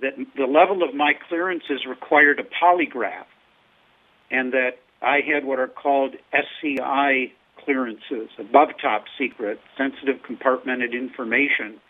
that 0.00 0.12
the 0.36 0.44
level 0.44 0.88
of 0.88 0.94
my 0.94 1.12
clearances 1.28 1.84
required 1.88 2.38
a 2.38 2.44
polygraph, 2.44 3.26
and 4.30 4.52
that 4.52 4.78
I 5.02 5.20
had 5.26 5.44
what 5.44 5.58
are 5.58 5.66
called 5.66 6.14
SCI 6.32 7.32
clearances, 7.64 8.28
above 8.38 8.68
top 8.80 9.04
secret, 9.18 9.60
sensitive 9.76 10.16
compartmented 10.28 10.92
information, 10.92 11.80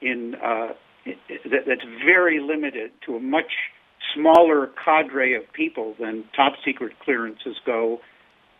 in 0.00 0.34
uh, 0.36 0.68
that, 1.04 1.64
that's 1.66 1.84
very 2.04 2.40
limited 2.40 2.90
to 3.06 3.16
a 3.16 3.20
much 3.20 3.52
smaller 4.14 4.70
cadre 4.84 5.34
of 5.34 5.42
people 5.52 5.94
than 5.98 6.24
top 6.34 6.54
secret 6.64 6.92
clearances 7.04 7.56
go, 7.64 7.98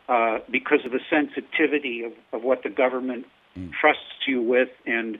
uh, 0.08 0.38
because 0.50 0.80
of 0.84 0.92
the 0.92 1.00
sensitivity 1.10 2.02
of, 2.04 2.12
of 2.32 2.42
what 2.44 2.62
the 2.62 2.70
government 2.70 3.26
trusts 3.80 4.26
you 4.26 4.42
with 4.42 4.68
and 4.86 5.18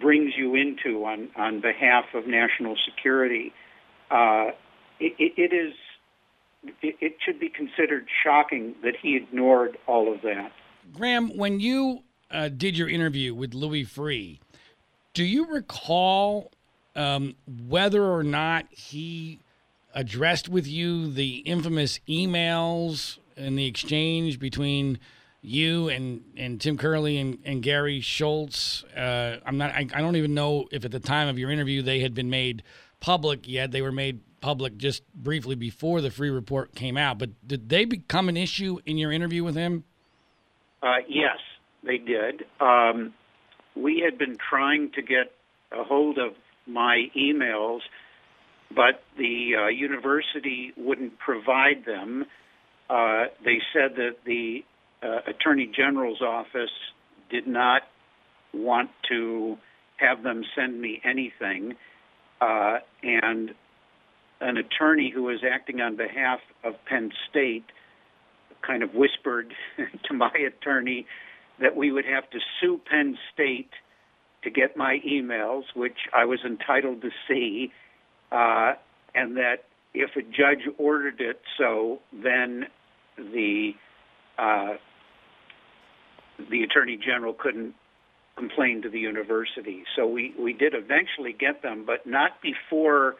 brings 0.00 0.32
you 0.36 0.54
into 0.54 1.04
on, 1.04 1.28
on 1.36 1.60
behalf 1.60 2.04
of 2.14 2.26
national 2.26 2.76
security. 2.88 3.52
Uh, 4.10 4.48
it, 4.98 5.14
it, 5.18 5.32
it 5.36 5.54
is 5.54 5.74
it, 6.82 6.96
it 7.00 7.16
should 7.24 7.40
be 7.40 7.48
considered 7.48 8.06
shocking 8.22 8.74
that 8.82 8.94
he 9.00 9.16
ignored 9.16 9.78
all 9.86 10.12
of 10.12 10.22
that. 10.22 10.52
Graham, 10.94 11.36
when 11.36 11.60
you 11.60 12.02
uh, 12.30 12.48
did 12.48 12.76
your 12.76 12.88
interview 12.88 13.34
with 13.34 13.54
Louis 13.54 13.84
Freeh, 13.84 14.38
do 15.14 15.24
you 15.24 15.46
recall 15.46 16.50
um, 16.94 17.34
whether 17.68 18.04
or 18.04 18.22
not 18.22 18.66
he 18.70 19.40
addressed 19.94 20.48
with 20.48 20.66
you 20.66 21.10
the 21.10 21.36
infamous 21.38 22.00
emails 22.08 23.18
and 23.36 23.58
the 23.58 23.66
exchange 23.66 24.38
between 24.38 24.98
you 25.42 25.88
and, 25.88 26.22
and 26.36 26.60
Tim 26.60 26.76
Curley 26.76 27.18
and, 27.18 27.38
and 27.44 27.62
Gary 27.62 28.00
Schultz? 28.00 28.84
Uh, 28.96 29.38
I'm 29.44 29.58
not. 29.58 29.70
I, 29.72 29.86
I 29.94 30.00
don't 30.00 30.16
even 30.16 30.34
know 30.34 30.66
if 30.70 30.84
at 30.84 30.90
the 30.90 31.00
time 31.00 31.28
of 31.28 31.38
your 31.38 31.50
interview 31.50 31.82
they 31.82 32.00
had 32.00 32.14
been 32.14 32.30
made 32.30 32.62
public 33.00 33.48
yet. 33.48 33.70
They 33.70 33.82
were 33.82 33.92
made 33.92 34.20
public 34.46 34.76
just 34.76 35.02
briefly 35.12 35.56
before 35.56 36.00
the 36.00 36.08
Freeh 36.08 36.32
report 36.32 36.72
came 36.72 36.96
out. 36.96 37.18
But 37.18 37.30
did 37.48 37.68
they 37.68 37.84
become 37.84 38.28
an 38.28 38.36
issue 38.36 38.78
in 38.86 38.96
your 38.96 39.10
interview 39.10 39.42
with 39.42 39.56
him? 39.56 39.82
Uh, 40.80 40.98
yes, 41.08 41.38
they 41.82 41.98
did. 41.98 42.44
Um, 42.60 43.12
we 43.74 44.04
had 44.08 44.18
been 44.18 44.36
trying 44.36 44.92
to 44.92 45.02
get 45.02 45.32
a 45.72 45.82
hold 45.82 46.18
of 46.18 46.34
my 46.64 47.06
emails, 47.16 47.80
but 48.70 49.02
the 49.18 49.54
uh, 49.64 49.66
university 49.66 50.72
wouldn't 50.76 51.18
provide 51.18 51.84
them. 51.84 52.24
Uh, 52.88 53.24
they 53.44 53.58
said 53.72 53.96
that 53.96 54.18
the 54.24 54.64
uh, 55.02 55.28
Attorney 55.28 55.68
General's 55.76 56.22
office 56.22 56.70
did 57.30 57.48
not 57.48 57.82
want 58.54 58.90
to 59.08 59.58
have 59.96 60.22
them 60.22 60.44
send 60.54 60.80
me 60.80 61.00
anything, 61.04 61.74
uh, 62.40 62.76
and 63.02 63.50
an 64.40 64.56
attorney 64.56 65.10
who 65.14 65.22
was 65.22 65.40
acting 65.50 65.80
on 65.80 65.96
behalf 65.96 66.40
of 66.62 66.74
Penn 66.86 67.10
State 67.30 67.64
kind 68.66 68.82
of 68.82 68.94
whispered 68.94 69.52
to 70.08 70.14
my 70.14 70.32
attorney 70.46 71.06
that 71.60 71.76
we 71.76 71.90
would 71.90 72.04
have 72.04 72.28
to 72.30 72.38
sue 72.60 72.80
Penn 72.90 73.16
State 73.32 73.70
to 74.44 74.50
get 74.50 74.76
my 74.76 74.98
emails, 75.06 75.62
which 75.74 75.96
I 76.14 76.24
was 76.24 76.40
entitled 76.44 77.02
to 77.02 77.10
see, 77.28 77.72
uh, 78.30 78.74
and 79.14 79.36
that 79.36 79.64
if 79.94 80.10
a 80.16 80.22
judge 80.22 80.68
ordered 80.78 81.20
it 81.20 81.40
so, 81.58 82.00
then 82.12 82.66
the 83.16 83.72
uh, 84.38 84.74
the 86.50 86.62
attorney 86.62 86.98
general 86.98 87.32
couldn't 87.32 87.74
complain 88.36 88.82
to 88.82 88.90
the 88.90 89.00
university. 89.00 89.84
So 89.96 90.06
we 90.06 90.34
we 90.38 90.52
did 90.52 90.74
eventually 90.74 91.32
get 91.32 91.62
them, 91.62 91.84
but 91.86 92.06
not 92.06 92.42
before 92.42 93.16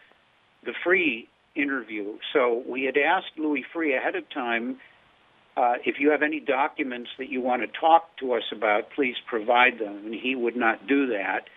the 0.66 0.74
Freeh 0.84 1.26
interview. 1.54 2.18
So 2.32 2.62
we 2.68 2.84
had 2.84 2.96
asked 2.98 3.38
Louis 3.38 3.64
Freeh 3.74 3.96
ahead 3.96 4.14
of 4.14 4.28
time 4.30 4.78
uh, 5.56 5.74
if 5.84 5.96
you 5.98 6.10
have 6.10 6.22
any 6.22 6.38
documents 6.38 7.08
that 7.18 7.30
you 7.30 7.40
want 7.40 7.62
to 7.62 7.80
talk 7.80 8.14
to 8.18 8.34
us 8.34 8.42
about, 8.52 8.90
please 8.94 9.16
provide 9.26 9.78
them. 9.78 10.02
And 10.04 10.14
he 10.14 10.34
would 10.34 10.56
not 10.56 10.86
do 10.86 11.06
that. 11.08 11.48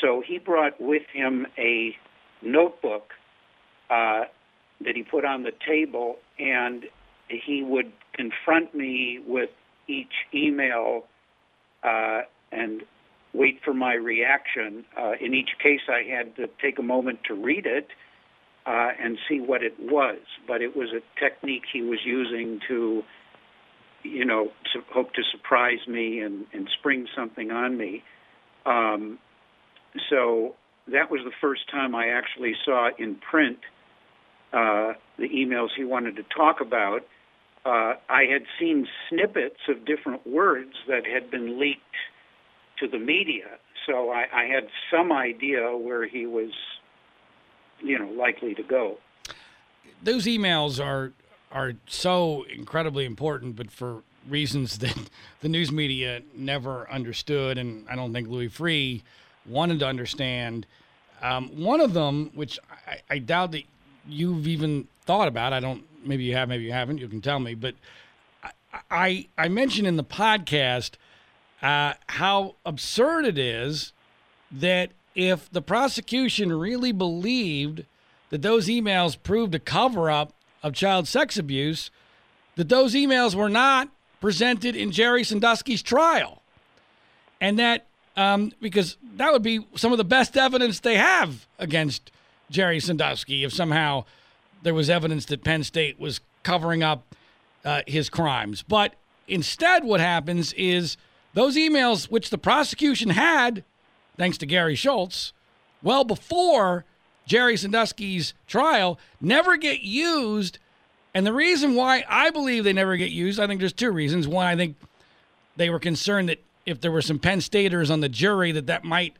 So 0.00 0.22
he 0.26 0.38
brought 0.38 0.80
with 0.80 1.02
him 1.12 1.46
a 1.56 1.94
notebook 2.42 3.12
uh, 3.88 4.24
that 4.80 4.96
he 4.96 5.04
put 5.04 5.24
on 5.24 5.44
the 5.44 5.52
table, 5.66 6.16
and 6.38 6.84
he 7.28 7.62
would 7.62 7.92
confront 8.14 8.74
me 8.74 9.20
with 9.24 9.50
each 9.86 10.12
email 10.34 11.04
uh, 11.84 12.22
and 12.50 12.82
wait 13.32 13.60
for 13.64 13.74
my 13.74 13.94
reaction. 13.94 14.84
Uh, 14.98 15.12
in 15.20 15.34
each 15.34 15.50
case, 15.62 15.82
I 15.88 16.02
had 16.02 16.34
to 16.36 16.48
take 16.60 16.80
a 16.80 16.82
moment 16.82 17.20
to 17.28 17.34
read 17.34 17.66
it 17.66 17.88
uh, 18.70 18.90
and 19.02 19.18
see 19.28 19.40
what 19.40 19.62
it 19.62 19.74
was. 19.80 20.20
But 20.46 20.62
it 20.62 20.76
was 20.76 20.88
a 20.92 21.02
technique 21.18 21.64
he 21.72 21.82
was 21.82 21.98
using 22.04 22.60
to 22.68 23.02
you 24.02 24.24
know, 24.24 24.48
su- 24.72 24.82
hope 24.92 25.12
to 25.14 25.22
surprise 25.30 25.86
me 25.86 26.20
and, 26.20 26.46
and 26.52 26.68
spring 26.78 27.06
something 27.16 27.50
on 27.50 27.76
me. 27.76 28.02
Um, 28.66 29.18
so 30.08 30.54
that 30.88 31.10
was 31.10 31.20
the 31.24 31.32
first 31.40 31.70
time 31.70 31.94
I 31.94 32.08
actually 32.08 32.54
saw 32.64 32.90
in 32.98 33.16
print 33.16 33.58
uh, 34.52 34.94
the 35.18 35.28
emails 35.28 35.68
he 35.76 35.84
wanted 35.84 36.16
to 36.16 36.22
talk 36.34 36.60
about. 36.60 37.00
Uh, 37.64 37.94
I 38.08 38.24
had 38.30 38.42
seen 38.58 38.86
snippets 39.08 39.60
of 39.68 39.84
different 39.84 40.26
words 40.26 40.72
that 40.88 41.02
had 41.06 41.30
been 41.30 41.60
leaked 41.60 41.82
to 42.80 42.88
the 42.88 42.98
media, 42.98 43.58
so 43.86 44.10
I, 44.10 44.24
I 44.32 44.44
had 44.44 44.68
some 44.90 45.12
idea 45.12 45.76
where 45.76 46.08
he 46.08 46.24
was, 46.24 46.52
you 47.82 47.98
know, 47.98 48.08
likely 48.10 48.54
to 48.54 48.62
go. 48.62 48.98
Those 50.02 50.26
emails 50.26 50.84
are 50.84 51.12
are 51.52 51.74
so 51.86 52.44
incredibly 52.44 53.04
important, 53.04 53.56
but 53.56 53.70
for 53.70 54.02
reasons 54.28 54.78
that 54.78 54.96
the 55.40 55.48
news 55.48 55.72
media 55.72 56.22
never 56.34 56.90
understood, 56.90 57.58
and 57.58 57.86
I 57.88 57.96
don't 57.96 58.12
think 58.12 58.28
Louis 58.28 58.48
Freeh 58.48 59.02
wanted 59.46 59.80
to 59.80 59.86
understand. 59.86 60.66
Um, 61.22 61.48
one 61.48 61.80
of 61.80 61.92
them, 61.92 62.30
which 62.34 62.58
I, 62.86 63.00
I, 63.10 63.18
doubt 63.18 63.52
that 63.52 63.64
you've 64.08 64.46
even 64.46 64.88
thought 65.04 65.28
about, 65.28 65.52
I 65.52 65.60
don't. 65.60 65.84
Maybe 66.02 66.24
you 66.24 66.34
have, 66.34 66.48
maybe 66.48 66.64
you 66.64 66.72
haven't. 66.72 66.98
You 66.98 67.08
can 67.08 67.20
tell 67.20 67.40
me, 67.40 67.54
but 67.54 67.74
I 68.42 68.50
I, 68.90 69.28
I 69.36 69.48
mentioned 69.48 69.86
in 69.86 69.96
the 69.96 70.04
podcast 70.04 70.92
uh, 71.60 71.94
how 72.08 72.54
absurd 72.64 73.26
it 73.26 73.36
is 73.36 73.92
that 74.50 74.92
if 75.14 75.50
the 75.50 75.62
prosecution 75.62 76.52
really 76.52 76.92
believed 76.92 77.84
that 78.30 78.42
those 78.42 78.68
emails 78.68 79.20
proved 79.20 79.54
a 79.54 79.58
cover 79.58 80.10
up 80.10 80.32
of 80.62 80.72
child 80.72 81.08
sex 81.08 81.36
abuse, 81.36 81.90
that 82.56 82.68
those 82.68 82.94
emails 82.94 83.34
were 83.34 83.48
not 83.48 83.88
presented 84.20 84.76
in 84.76 84.90
Jerry 84.90 85.24
Sandusky's 85.24 85.82
trial. 85.82 86.42
And 87.40 87.58
that, 87.58 87.86
um, 88.16 88.52
because 88.60 88.98
that 89.16 89.32
would 89.32 89.42
be 89.42 89.66
some 89.74 89.92
of 89.92 89.98
the 89.98 90.04
best 90.04 90.36
evidence 90.36 90.80
they 90.80 90.96
have 90.96 91.46
against 91.58 92.10
Jerry 92.50 92.80
Sandusky 92.80 93.44
if 93.44 93.52
somehow 93.52 94.04
there 94.62 94.74
was 94.74 94.90
evidence 94.90 95.24
that 95.26 95.42
Penn 95.42 95.64
State 95.64 95.98
was 95.98 96.20
covering 96.42 96.82
up 96.82 97.14
uh, 97.64 97.82
his 97.86 98.08
crimes. 98.08 98.62
But 98.62 98.94
instead, 99.26 99.84
what 99.84 100.00
happens 100.00 100.52
is 100.52 100.96
those 101.34 101.56
emails, 101.56 102.10
which 102.10 102.30
the 102.30 102.38
prosecution 102.38 103.10
had, 103.10 103.64
thanks 104.20 104.36
to 104.36 104.44
Gary 104.44 104.74
Schultz, 104.74 105.32
well 105.82 106.04
before 106.04 106.84
Jerry 107.24 107.56
Sandusky's 107.56 108.34
trial, 108.46 108.98
never 109.18 109.56
get 109.56 109.80
used. 109.80 110.58
And 111.14 111.26
the 111.26 111.32
reason 111.32 111.74
why 111.74 112.04
I 112.06 112.28
believe 112.28 112.64
they 112.64 112.74
never 112.74 112.98
get 112.98 113.12
used, 113.12 113.40
I 113.40 113.46
think 113.46 113.60
there's 113.60 113.72
two 113.72 113.90
reasons. 113.90 114.28
One, 114.28 114.44
I 114.44 114.56
think 114.56 114.76
they 115.56 115.70
were 115.70 115.78
concerned 115.78 116.28
that 116.28 116.44
if 116.66 116.82
there 116.82 116.92
were 116.92 117.00
some 117.00 117.18
Penn 117.18 117.40
Staters 117.40 117.90
on 117.90 118.00
the 118.00 118.10
jury, 118.10 118.52
that 118.52 118.66
that 118.66 118.84
might 118.84 119.16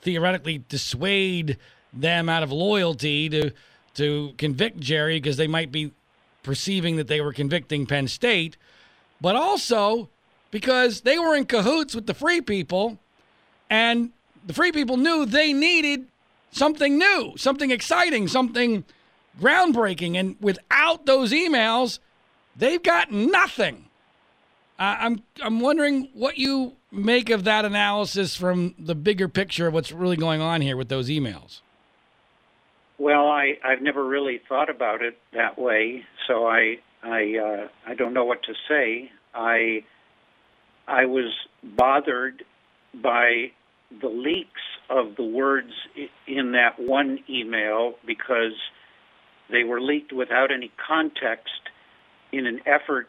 theoretically 0.00 0.64
dissuade 0.70 1.58
them 1.92 2.30
out 2.30 2.42
of 2.42 2.50
loyalty 2.50 3.28
to 3.28 3.50
to 3.92 4.32
convict 4.38 4.80
Jerry 4.80 5.16
because 5.18 5.36
they 5.36 5.48
might 5.48 5.70
be 5.70 5.92
perceiving 6.42 6.96
that 6.96 7.08
they 7.08 7.20
were 7.20 7.34
convicting 7.34 7.84
Penn 7.84 8.08
State, 8.08 8.56
but 9.20 9.36
also 9.36 10.08
because 10.50 11.02
they 11.02 11.18
were 11.18 11.36
in 11.36 11.44
cahoots 11.44 11.94
with 11.94 12.06
the 12.06 12.14
Freeh 12.14 12.46
people, 12.46 12.98
and 13.68 14.12
the 14.46 14.52
Freeh 14.52 14.72
people 14.72 14.96
knew 14.96 15.26
they 15.26 15.52
needed 15.52 16.06
something 16.50 16.98
new, 16.98 17.34
something 17.36 17.70
exciting, 17.70 18.28
something 18.28 18.84
groundbreaking. 19.40 20.16
And 20.18 20.36
without 20.40 21.06
those 21.06 21.32
emails, 21.32 21.98
they've 22.56 22.82
got 22.82 23.12
nothing. 23.12 23.86
Uh, 24.78 24.96
I'm 24.98 25.22
I'm 25.42 25.60
wondering 25.60 26.08
what 26.14 26.38
you 26.38 26.76
make 26.90 27.30
of 27.30 27.44
that 27.44 27.64
analysis 27.64 28.34
from 28.34 28.74
the 28.78 28.94
bigger 28.94 29.28
picture 29.28 29.66
of 29.66 29.74
what's 29.74 29.92
really 29.92 30.16
going 30.16 30.40
on 30.40 30.62
here 30.62 30.76
with 30.76 30.88
those 30.88 31.08
emails. 31.08 31.60
Well, 32.98 33.28
I 33.28 33.58
I've 33.62 33.82
never 33.82 34.04
really 34.04 34.40
thought 34.48 34.70
about 34.70 35.02
it 35.02 35.18
that 35.32 35.58
way, 35.58 36.04
so 36.26 36.46
I 36.46 36.78
I 37.02 37.36
uh, 37.36 37.68
I 37.86 37.94
don't 37.94 38.14
know 38.14 38.24
what 38.24 38.42
to 38.44 38.54
say. 38.68 39.10
I 39.34 39.84
I 40.88 41.04
was 41.04 41.32
bothered 41.62 42.42
by 42.94 43.52
the 44.00 44.08
leaks 44.08 44.60
of 44.88 45.16
the 45.16 45.24
words 45.24 45.72
in 46.26 46.52
that 46.52 46.78
one 46.78 47.18
email 47.28 47.94
because 48.06 48.54
they 49.50 49.64
were 49.64 49.80
leaked 49.80 50.12
without 50.12 50.50
any 50.52 50.70
context 50.86 51.60
in 52.32 52.46
an 52.46 52.60
effort 52.66 53.08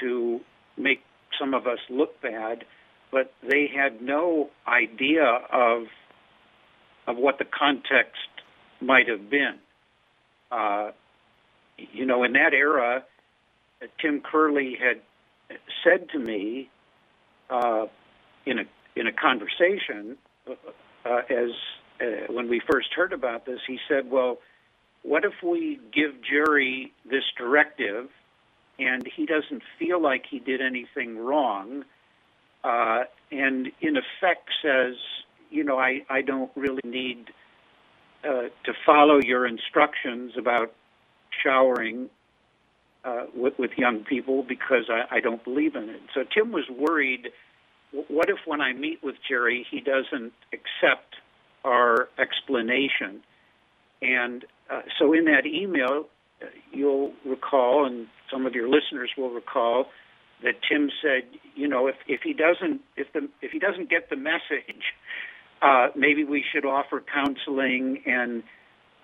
to 0.00 0.40
make 0.76 1.02
some 1.38 1.54
of 1.54 1.66
us 1.66 1.78
look 1.90 2.20
bad, 2.22 2.64
but 3.10 3.32
they 3.42 3.68
had 3.74 4.02
no 4.02 4.50
idea 4.66 5.24
of 5.52 5.84
of 7.06 7.16
what 7.16 7.38
the 7.38 7.44
context 7.44 8.30
might 8.80 9.08
have 9.08 9.28
been. 9.28 9.58
Uh, 10.52 10.92
you 11.76 12.06
know, 12.06 12.22
in 12.22 12.34
that 12.34 12.54
era, 12.54 13.04
Tim 14.00 14.20
Curley 14.20 14.76
had 14.80 15.00
said 15.82 16.08
to 16.10 16.18
me 16.18 16.70
uh, 17.50 17.86
in 18.46 18.60
a 18.60 18.64
in 18.96 19.06
a 19.06 19.12
conversation 19.12 20.16
uh, 20.48 21.22
as 21.30 21.50
uh, 22.00 22.32
when 22.32 22.48
we 22.48 22.60
first 22.70 22.88
heard 22.94 23.12
about 23.12 23.46
this, 23.46 23.60
he 23.66 23.78
said, 23.88 24.10
"Well, 24.10 24.38
what 25.02 25.24
if 25.24 25.34
we 25.42 25.80
give 25.92 26.12
Jerry 26.22 26.92
this 27.04 27.24
directive 27.36 28.08
and 28.78 29.06
he 29.16 29.26
doesn't 29.26 29.62
feel 29.78 30.00
like 30.00 30.24
he 30.30 30.38
did 30.38 30.60
anything 30.60 31.18
wrong, 31.18 31.84
uh, 32.64 33.04
and 33.30 33.68
in 33.80 33.96
effect 33.96 34.48
says, 34.62 34.94
you 35.50 35.64
know, 35.64 35.78
I, 35.78 36.00
I 36.08 36.22
don't 36.22 36.50
really 36.56 36.80
need 36.84 37.30
uh, 38.24 38.48
to 38.64 38.72
follow 38.86 39.20
your 39.20 39.46
instructions 39.46 40.32
about 40.38 40.72
showering 41.42 42.08
uh, 43.04 43.24
with, 43.34 43.58
with 43.58 43.72
young 43.76 44.04
people 44.04 44.42
because 44.42 44.88
I, 44.88 45.16
I 45.16 45.20
don't 45.20 45.42
believe 45.44 45.74
in 45.74 45.88
it. 45.88 46.00
So 46.14 46.22
Tim 46.32 46.52
was 46.52 46.64
worried. 46.70 47.28
What 47.92 48.30
if 48.30 48.38
when 48.46 48.60
I 48.60 48.72
meet 48.72 49.02
with 49.02 49.16
Jerry, 49.28 49.66
he 49.70 49.80
doesn't 49.80 50.32
accept 50.52 51.16
our 51.64 52.08
explanation? 52.18 53.22
And 54.00 54.44
uh, 54.70 54.82
so 54.98 55.12
in 55.12 55.26
that 55.26 55.46
email, 55.46 56.06
uh, 56.42 56.46
you'll 56.72 57.12
recall, 57.24 57.86
and 57.86 58.06
some 58.30 58.46
of 58.46 58.54
your 58.54 58.68
listeners 58.68 59.10
will 59.16 59.30
recall, 59.30 59.86
that 60.42 60.54
Tim 60.68 60.90
said, 61.02 61.38
you 61.54 61.68
know, 61.68 61.86
if, 61.86 61.94
if 62.08 62.20
he 62.22 62.32
doesn't 62.32 62.80
if 62.96 63.12
the 63.12 63.28
if 63.40 63.52
he 63.52 63.58
doesn't 63.58 63.88
get 63.88 64.10
the 64.10 64.16
message, 64.16 64.82
uh, 65.60 65.88
maybe 65.94 66.24
we 66.24 66.44
should 66.52 66.64
offer 66.64 67.02
counseling. 67.12 68.02
And 68.06 68.42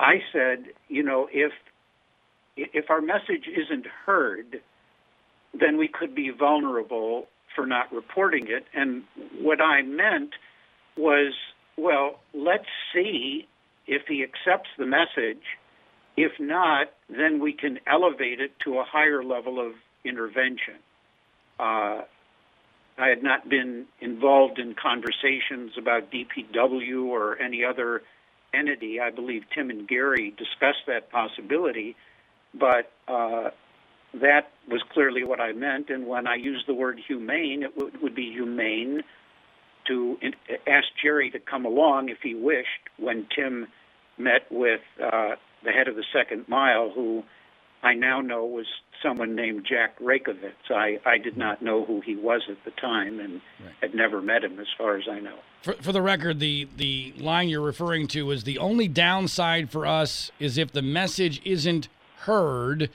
I 0.00 0.15
said, 0.33 0.73
you 0.89 1.02
know, 1.02 1.28
if 1.33 1.52
if 2.57 2.91
our 2.91 3.00
message 3.00 3.47
isn't 3.47 3.86
heard, 4.05 4.60
then 5.58 5.76
we 5.76 5.89
could 5.89 6.15
be 6.15 6.31
vulnerable 6.31 7.28
for 7.59 7.67
not 7.67 7.93
reporting 7.93 8.47
it. 8.47 8.65
And 8.73 9.03
what 9.41 9.61
I 9.61 9.83
meant 9.83 10.31
was, 10.97 11.35
well, 11.77 12.20
let's 12.33 12.69
see 12.95 13.49
if 13.89 14.03
he 14.07 14.23
accepts 14.23 14.69
the 14.78 14.87
message. 14.87 15.43
If 16.17 16.33
not, 16.39 16.93
then 17.09 17.41
we 17.41 17.53
can 17.53 17.81
elevate 17.85 18.41
it 18.41 18.53
to 18.65 18.78
a 18.78 18.85
higher 18.85 19.25
level 19.25 19.59
of 19.59 19.73
intervention. 20.05 20.75
Uh, 21.59 22.03
I 22.97 23.09
had 23.09 23.25
not 23.25 23.49
been 23.49 23.87
involved 24.01 24.61
in 24.61 24.77
conversations 24.81 25.73
about 25.77 26.12
DPW 26.12 27.07
or 27.07 27.41
any 27.41 27.65
other 27.65 28.03
entity. 28.55 29.01
I 29.01 29.11
believe 29.11 29.43
Tim 29.53 29.70
and 29.70 29.89
Gary 29.89 30.33
discussed 30.39 30.87
that 30.87 31.11
possibility, 31.11 31.97
but 32.55 32.93
uh, 33.09 33.51
that 34.15 34.51
was 34.69 34.83
clearly 34.93 35.25
what 35.25 35.41
I 35.41 35.53
meant. 35.53 35.91
And 35.91 36.07
when 36.07 36.27
I 36.27 36.37
used 36.37 36.67
the 36.67 36.75
word 36.75 37.01
humane, 37.07 37.62
it 37.62 37.75
w- 37.77 37.97
would 38.03 38.15
be 38.15 38.31
humane 38.33 39.03
to 39.87 40.19
in- 40.20 40.35
ask 40.67 40.87
Jerry 41.03 41.31
to 41.31 41.39
come 41.39 41.65
along 41.65 42.09
if 42.09 42.19
he 42.23 42.35
wished 42.35 42.69
when 42.99 43.27
Tim 43.35 43.69
met 44.17 44.51
with 44.51 44.81
uh, 45.03 45.37
the 45.65 45.73
head 45.73 45.89
of 45.89 45.97
the 45.97 46.05
second 46.12 46.49
mile, 46.49 46.91
who 46.91 47.23
I 47.83 47.95
now 47.95 48.20
know 48.20 48.45
was 48.45 48.67
someone 49.03 49.37
named 49.37 49.67
Jack 49.69 49.99
Raykovitz. 50.01 50.70
I, 50.70 50.99
I 51.07 51.19
did 51.19 51.37
not 51.37 51.62
know 51.62 51.85
who 51.85 52.01
he 52.01 52.17
was 52.17 52.43
at 52.51 52.65
the 52.65 52.73
time 52.73 53.20
and 53.20 53.41
right. 53.65 53.75
had 53.81 53.95
never 53.95 54.20
met 54.20 54.43
him 54.43 54.59
as 54.59 54.67
far 54.77 54.97
as 54.97 55.05
I 55.09 55.20
know. 55.20 55.37
For, 55.62 55.75
for 55.75 55.93
the 55.93 56.03
record, 56.03 56.41
the, 56.41 56.69
the 56.77 57.15
line 57.19 57.49
you're 57.49 57.61
referring 57.61 58.09
to 58.09 58.31
is 58.33 58.45
the 58.45 58.59
only 58.59 58.89
downside 58.89 59.70
for 59.70 59.87
us 59.87 60.33
is 60.41 60.59
if 60.59 60.73
the 60.73 60.83
message 60.83 61.41
isn't 61.45 61.89
heard 62.20 62.91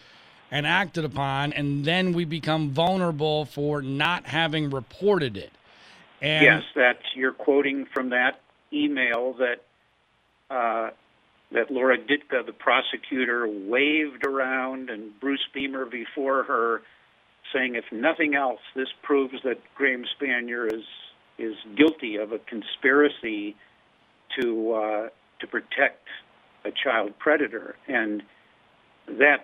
and 0.54 0.68
acted 0.68 1.04
upon, 1.04 1.52
and 1.52 1.84
then 1.84 2.14
we 2.14 2.26
become 2.26 2.70
vulnerable 2.70 3.44
for 3.46 3.82
not 3.82 4.28
having 4.28 4.70
reported 4.70 5.36
it. 5.36 5.52
And 6.22 6.46
yes, 6.46 6.62
that's 6.76 7.04
you're 7.16 7.34
quoting 7.34 7.88
from 7.92 8.12
that 8.12 8.40
email 8.72 9.34
that 9.40 9.64
uh, 10.56 10.92
that 11.54 11.72
Laura 11.72 11.98
Ditka, 11.98 12.46
the 12.46 12.54
prosecutor, 12.54 13.48
waved 13.48 14.28
around, 14.28 14.92
and 14.92 15.20
Bruce 15.20 15.46
Beemer 15.56 15.90
before 15.90 16.44
her, 16.44 16.84
saying, 17.52 17.74
if 17.74 17.86
nothing 17.92 18.36
else, 18.36 18.62
this 18.76 18.90
proves 19.02 19.34
that 19.44 19.60
Graham 19.74 20.06
Spanier 20.22 20.72
is 20.72 20.86
is 21.40 21.56
guilty 21.76 22.18
of 22.18 22.32
a 22.32 22.38
conspiracy 22.38 23.56
to 24.40 24.74
uh, 24.74 25.10
to 25.40 25.48
protect 25.48 26.08
a 26.64 26.70
child 26.72 27.18
predator, 27.18 27.76
and 27.88 28.22
that's 29.08 29.42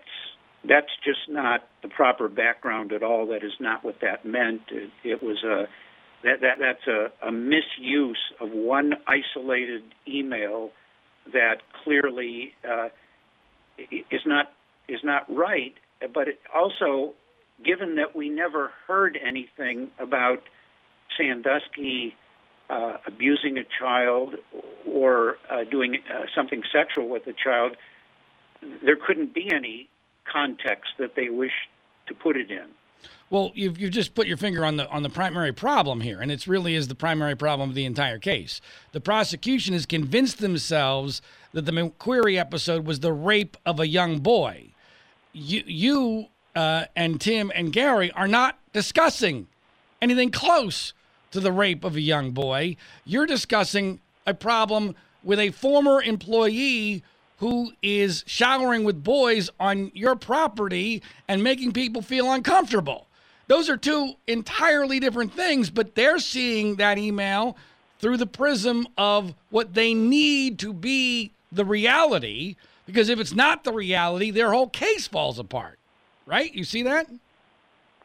that's 0.68 0.92
just 1.04 1.30
not 1.30 1.68
the 1.82 1.88
proper 1.88 2.28
background 2.28 2.92
at 2.92 3.04
all. 3.04 3.28
That 3.28 3.44
is 3.44 3.54
not 3.60 3.84
what 3.84 4.02
that 4.02 4.26
meant. 4.26 4.62
It, 4.72 4.92
it 5.04 5.24
was 5.24 5.44
a 5.44 5.68
that, 6.24 6.42
that 6.42 6.58
that's 6.60 6.86
a, 6.88 7.28
a 7.28 7.32
misuse 7.32 8.20
of 8.42 8.50
one 8.52 8.94
isolated 9.08 9.84
email 10.08 10.72
that 11.32 11.62
clearly 11.84 12.54
uh, 12.70 12.90
is 13.78 14.22
not 14.26 14.52
is 14.88 15.00
not 15.04 15.34
right. 15.34 15.74
But 16.14 16.28
it 16.28 16.40
also, 16.54 17.14
given 17.64 17.96
that 17.96 18.16
we 18.16 18.30
never 18.30 18.72
heard 18.88 19.18
anything 19.26 19.92
about 20.00 20.44
Sandusky 21.18 22.16
uh, 22.70 22.98
abusing 23.08 23.58
a 23.58 23.64
child 23.80 24.36
or 24.86 25.38
uh, 25.50 25.64
doing 25.70 26.00
uh, 26.10 26.24
something 26.36 26.64
sexual 26.72 27.10
with 27.10 27.28
a 27.28 27.34
child, 27.34 27.76
there 28.84 28.96
couldn't 28.96 29.34
be 29.34 29.50
any 29.54 29.90
context 30.32 30.92
that 30.98 31.16
they 31.16 31.30
wish 31.30 31.52
to 32.08 32.14
put 32.14 32.38
it 32.38 32.52
in. 32.52 32.66
Well, 33.30 33.52
you've, 33.54 33.80
you've 33.80 33.92
just 33.92 34.16
put 34.16 34.26
your 34.26 34.38
finger 34.38 34.66
on 34.66 34.78
the 34.78 34.90
on 34.90 35.04
the 35.04 35.10
primary 35.10 35.54
problem 35.54 36.02
here, 36.02 36.20
and 36.20 36.32
it 36.32 36.48
really 36.48 36.74
is 36.74 36.88
the 36.88 36.96
primary 36.96 37.36
problem 37.36 37.70
of 37.70 37.76
the 37.76 37.86
entire 37.86 38.18
case. 38.18 38.60
The 38.92 39.00
prosecution 39.00 39.74
has 39.74 39.86
convinced 39.86 40.40
themselves 40.40 41.22
that 41.54 41.66
the 41.66 41.72
McQueary 41.72 42.38
episode 42.38 42.86
was 42.86 43.00
the 43.00 43.14
rape 43.14 43.56
of 43.66 43.80
a 43.80 43.88
young 43.88 44.20
boy. 44.20 44.70
You, 45.32 45.64
you 45.66 46.28
uh, 46.56 46.86
and 46.96 47.22
Tim 47.22 47.52
and 47.54 47.72
Gary 47.72 48.12
are 48.12 48.28
not 48.28 48.58
discussing 48.74 49.48
anything 50.02 50.32
close 50.32 50.94
to 51.32 51.40
the 51.40 51.52
rape 51.52 51.84
of 51.84 51.96
a 51.96 52.02
young 52.02 52.32
boy. 52.32 52.76
You're 53.06 53.28
discussing 53.28 54.00
a 54.26 54.34
problem 54.34 54.96
with 55.24 55.40
a 55.40 55.52
former 55.52 56.02
employee 56.02 57.04
who 57.40 57.72
is 57.82 58.24
showering 58.28 58.84
with 58.84 59.04
boys 59.04 59.50
on 59.60 59.92
your 59.94 60.16
property 60.16 61.02
and 61.28 61.44
making 61.44 61.72
people 61.72 62.02
feel 62.02 62.32
uncomfortable. 62.32 63.08
Those 63.48 63.70
are 63.70 63.78
two 63.78 64.14
entirely 64.28 65.00
different 65.00 65.34
things, 65.34 65.70
but 65.70 65.96
they're 65.96 66.20
seeing 66.20 66.76
that 66.76 66.98
email 66.98 67.58
through 68.00 68.18
the 68.18 68.28
prism 68.28 68.88
of 68.98 69.34
what 69.50 69.74
they 69.74 69.94
need 69.94 70.60
to 70.60 70.74
be 70.74 71.32
the 71.52 71.66
reality. 71.66 72.56
Because 72.86 73.10
if 73.10 73.20
it's 73.20 73.34
not 73.34 73.64
the 73.64 73.74
reality, 73.74 74.32
their 74.32 74.52
whole 74.52 74.70
case 74.70 75.08
falls 75.08 75.40
apart. 75.40 75.80
Right? 76.26 76.54
You 76.54 76.64
see 76.64 76.84
that? 76.84 77.08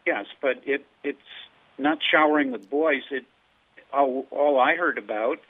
Yes, 0.06 0.26
but 0.40 0.62
it 0.64 0.86
it's 1.02 1.18
not 1.76 1.98
showering 2.10 2.52
with 2.52 2.70
boys. 2.70 3.02
It 3.10 3.24
all, 3.92 4.26
all 4.30 4.58
I 4.58 4.76
heard 4.76 4.96
about 4.96 5.40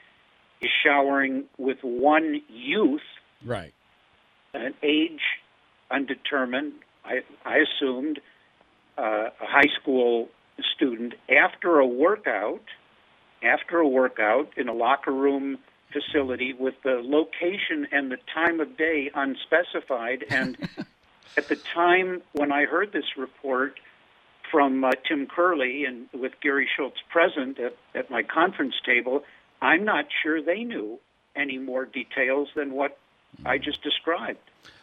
is 0.60 0.70
showering 0.84 1.44
with 1.58 1.78
one 1.82 2.40
youth. 2.48 3.02
Right. 3.44 3.73
An 4.54 4.74
age 4.82 5.20
undetermined. 5.90 6.74
I 7.04 7.22
I 7.44 7.58
assumed 7.58 8.20
uh, 8.96 9.30
a 9.40 9.46
high 9.46 9.70
school 9.80 10.28
student 10.74 11.14
after 11.28 11.78
a 11.78 11.86
workout, 11.86 12.62
after 13.42 13.78
a 13.78 13.88
workout 13.88 14.52
in 14.56 14.68
a 14.68 14.72
locker 14.72 15.12
room 15.12 15.58
facility 15.92 16.52
with 16.52 16.74
the 16.82 17.00
location 17.02 17.86
and 17.92 18.10
the 18.10 18.18
time 18.32 18.60
of 18.60 18.76
day 18.76 19.10
unspecified. 19.14 20.24
And 20.28 20.56
at 21.36 21.48
the 21.48 21.56
time 21.56 22.22
when 22.32 22.52
I 22.52 22.64
heard 22.64 22.92
this 22.92 23.16
report 23.16 23.78
from 24.50 24.84
uh, 24.84 24.90
Tim 25.08 25.26
Curley 25.26 25.84
and 25.84 26.08
with 26.12 26.32
Gary 26.40 26.68
Schultz 26.76 26.98
present 27.10 27.58
at, 27.58 27.76
at 27.94 28.10
my 28.10 28.22
conference 28.22 28.74
table, 28.84 29.24
I'm 29.60 29.84
not 29.84 30.06
sure 30.22 30.42
they 30.42 30.64
knew 30.64 30.98
any 31.34 31.58
more 31.58 31.84
details 31.84 32.48
than 32.54 32.72
what 32.72 32.98
I 33.44 33.58
just 33.58 33.82
described. 33.82 34.38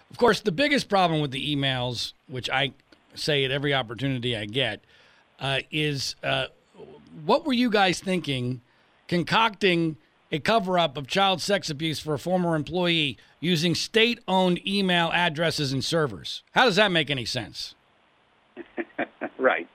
Of 0.10 0.18
course, 0.18 0.42
the 0.42 0.52
biggest 0.52 0.90
problem 0.90 1.22
with 1.22 1.32
the 1.32 1.56
emails, 1.56 2.14
which 2.28 2.50
I 2.50 2.74
say 3.16 3.46
at 3.46 3.52
every 3.52 3.74
opportunity 3.74 4.36
I 4.36 4.46
get, 4.46 4.84
uh, 5.40 5.60
is 5.72 6.16
uh, 6.24 6.48
what 7.26 7.46
were 7.46 7.54
you 7.54 7.70
guys 7.70 8.00
thinking 8.00 8.62
concocting 9.08 9.98
a 10.32 10.40
cover 10.40 10.80
up 10.80 10.98
of 10.98 11.08
child 11.08 11.42
sex 11.42 11.70
abuse 11.70 12.00
for 12.00 12.14
a 12.14 12.20
former 12.20 12.56
employee 12.56 13.18
using 13.40 13.76
state 13.76 14.20
owned 14.28 14.66
email 14.68 15.12
addresses 15.14 15.74
and 15.74 15.84
servers? 15.84 16.44
How 16.52 16.66
does 16.66 16.78
that 16.78 16.92
make 16.92 17.10
any 17.10 17.26
sense? 17.26 17.76
right. 19.38 19.68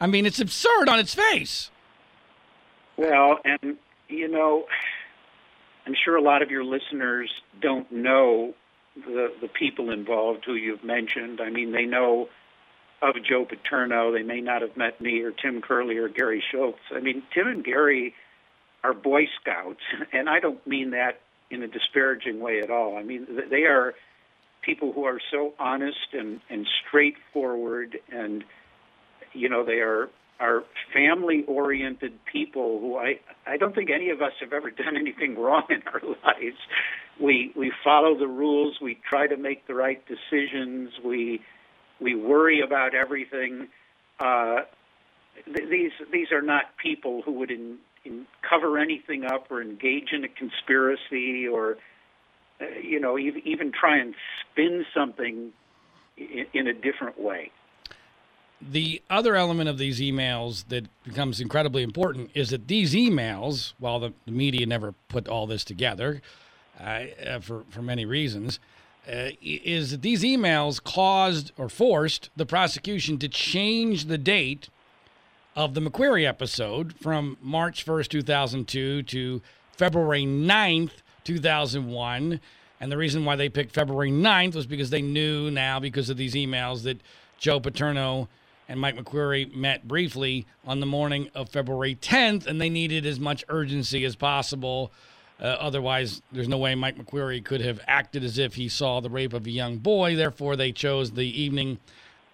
I 0.00 0.06
mean, 0.06 0.26
it's 0.26 0.40
absurd 0.40 0.88
on 0.88 0.98
its 0.98 1.14
face. 1.14 1.70
Well, 2.96 3.38
and, 3.44 3.76
you 4.08 4.28
know, 4.28 4.66
I'm 5.86 5.94
sure 6.04 6.16
a 6.16 6.22
lot 6.22 6.42
of 6.42 6.50
your 6.50 6.64
listeners 6.64 7.30
don't 7.60 7.90
know 7.92 8.54
the 8.96 9.32
the 9.40 9.48
people 9.48 9.90
involved 9.90 10.44
who 10.44 10.54
you've 10.54 10.84
mentioned. 10.84 11.40
I 11.40 11.50
mean, 11.50 11.72
they 11.72 11.84
know 11.84 12.28
of 13.02 13.14
Joe 13.22 13.44
Paterno. 13.44 14.12
They 14.12 14.22
may 14.22 14.40
not 14.40 14.62
have 14.62 14.76
met 14.76 15.00
me 15.00 15.20
or 15.20 15.30
Tim 15.30 15.60
Curley 15.60 15.98
or 15.98 16.08
Gary 16.08 16.42
Schultz. 16.50 16.78
I 16.90 17.00
mean, 17.00 17.22
Tim 17.34 17.46
and 17.46 17.64
Gary 17.64 18.14
are 18.82 18.94
Boy 18.94 19.26
Scouts, 19.40 19.80
and 20.12 20.28
I 20.28 20.40
don't 20.40 20.64
mean 20.66 20.90
that 20.90 21.20
in 21.50 21.62
a 21.62 21.68
disparaging 21.68 22.40
way 22.40 22.60
at 22.60 22.70
all. 22.70 22.96
I 22.96 23.02
mean, 23.02 23.26
they 23.50 23.64
are 23.64 23.94
people 24.62 24.92
who 24.92 25.04
are 25.04 25.20
so 25.30 25.54
honest 25.60 26.12
and, 26.12 26.40
and 26.50 26.66
straightforward, 26.86 27.98
and 28.10 28.42
you 29.32 29.48
know 29.48 29.64
they 29.64 29.80
are 29.80 30.08
are 30.38 30.64
family 30.92 31.44
oriented 31.46 32.12
people 32.30 32.78
who 32.80 32.96
I 32.96 33.20
I 33.46 33.56
don't 33.56 33.74
think 33.74 33.90
any 33.90 34.10
of 34.10 34.20
us 34.20 34.32
have 34.40 34.52
ever 34.52 34.70
done 34.70 34.96
anything 34.96 35.38
wrong 35.38 35.64
in 35.70 35.82
our 35.86 36.00
lives. 36.24 36.58
We 37.20 37.52
we 37.56 37.72
follow 37.82 38.18
the 38.18 38.28
rules. 38.28 38.78
We 38.80 38.98
try 39.08 39.26
to 39.26 39.36
make 39.36 39.66
the 39.66 39.74
right 39.74 40.02
decisions. 40.06 40.90
We 41.04 41.40
we 42.00 42.14
worry 42.14 42.60
about 42.60 42.94
everything. 42.94 43.68
Uh, 44.20 44.62
th- 45.44 45.68
these 45.70 45.92
these 46.12 46.32
are 46.32 46.42
not 46.42 46.64
people 46.82 47.22
who 47.24 47.32
would 47.32 47.50
in, 47.50 47.78
in 48.04 48.26
cover 48.48 48.78
anything 48.78 49.24
up 49.24 49.46
or 49.50 49.62
engage 49.62 50.12
in 50.12 50.24
a 50.24 50.28
conspiracy 50.28 51.48
or 51.48 51.78
uh, 52.60 52.66
you 52.82 53.00
know 53.00 53.18
even, 53.18 53.42
even 53.46 53.72
try 53.72 53.98
and 53.98 54.14
spin 54.42 54.84
something 54.94 55.52
in, 56.16 56.46
in 56.52 56.66
a 56.66 56.74
different 56.74 57.18
way. 57.18 57.50
The 58.60 59.02
other 59.10 59.36
element 59.36 59.68
of 59.68 59.78
these 59.78 60.00
emails 60.00 60.66
that 60.68 60.86
becomes 61.04 61.40
incredibly 61.40 61.82
important 61.82 62.30
is 62.34 62.50
that 62.50 62.68
these 62.68 62.94
emails, 62.94 63.74
while 63.78 64.00
the, 64.00 64.12
the 64.24 64.32
media 64.32 64.64
never 64.66 64.94
put 65.08 65.28
all 65.28 65.46
this 65.46 65.62
together 65.64 66.22
uh, 66.80 67.38
for 67.40 67.64
for 67.68 67.82
many 67.82 68.06
reasons, 68.06 68.58
uh, 69.06 69.30
is 69.42 69.90
that 69.90 70.02
these 70.02 70.22
emails 70.22 70.82
caused 70.82 71.52
or 71.58 71.68
forced 71.68 72.30
the 72.34 72.46
prosecution 72.46 73.18
to 73.18 73.28
change 73.28 74.06
the 74.06 74.18
date 74.18 74.68
of 75.54 75.74
the 75.74 75.80
McQueary 75.80 76.26
episode 76.26 76.94
from 76.94 77.36
March 77.40 77.86
1st, 77.86 78.08
2002 78.08 79.02
to 79.04 79.42
February 79.72 80.24
9th, 80.24 80.90
2001. 81.24 82.40
And 82.78 82.92
the 82.92 82.96
reason 82.96 83.24
why 83.24 83.36
they 83.36 83.48
picked 83.48 83.72
February 83.72 84.10
9th 84.10 84.54
was 84.54 84.66
because 84.66 84.90
they 84.90 85.02
knew 85.02 85.50
now, 85.50 85.80
because 85.80 86.10
of 86.10 86.16
these 86.16 86.34
emails, 86.34 86.82
that 86.82 87.00
Joe 87.38 87.60
Paterno 87.60 88.28
and 88.68 88.80
Mike 88.80 88.96
McQueary 88.96 89.54
met 89.54 89.86
briefly 89.86 90.46
on 90.66 90.80
the 90.80 90.86
morning 90.86 91.30
of 91.34 91.48
February 91.48 91.94
10th, 91.94 92.46
and 92.46 92.60
they 92.60 92.70
needed 92.70 93.06
as 93.06 93.20
much 93.20 93.44
urgency 93.48 94.04
as 94.04 94.16
possible 94.16 94.92
uh, 95.38 95.44
otherwise, 95.44 96.22
there's 96.32 96.48
no 96.48 96.56
way 96.56 96.74
Mike 96.74 96.96
McQueary 96.96 97.44
could 97.44 97.60
have 97.60 97.80
acted 97.86 98.24
as 98.24 98.38
if 98.38 98.54
he 98.54 98.68
saw 98.68 99.00
the 99.00 99.10
rape 99.10 99.34
of 99.34 99.46
a 99.46 99.50
young 99.50 99.76
boy. 99.76 100.16
Therefore, 100.16 100.56
they 100.56 100.72
chose 100.72 101.10
the 101.10 101.42
evening 101.42 101.78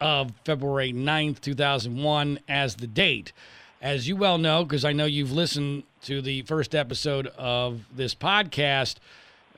of 0.01 0.33
February 0.45 0.93
9th, 0.93 1.41
2001, 1.41 2.39
as 2.49 2.77
the 2.77 2.87
date. 2.87 3.33
As 3.81 4.07
you 4.07 4.15
well 4.15 4.39
know, 4.39 4.65
because 4.65 4.85
I 4.85 4.93
know 4.93 5.07
you've 5.07 5.33
listened 5.33 5.83
to 6.03 6.23
the 6.23 6.43
first 6.43 6.77
episode 6.77 7.27
of 7.37 7.81
this 7.93 8.15
podcast, 8.15 8.97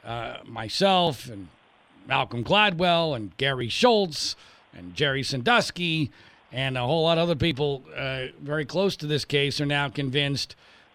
uh, 0.03 0.39
myself 0.47 1.29
and 1.29 1.49
Malcolm 2.07 2.45
Gladwell 2.45 3.15
and 3.15 3.37
Gary 3.37 3.69
Schultz 3.69 4.37
and 4.75 4.95
Jerry 4.95 5.23
Sandusky 5.23 6.11
and 6.55 6.79
a 6.79 6.87
whole 6.87 7.03
lot 7.03 7.19
of 7.19 7.25
other 7.25 7.35
people 7.35 7.83
uh, 7.97 8.27
very 8.41 8.65
close 8.65 8.95
to 8.95 9.09
this 9.09 9.25
case 9.25 9.61
are 9.61 9.67
now 9.67 9.89
convinced 9.89 10.55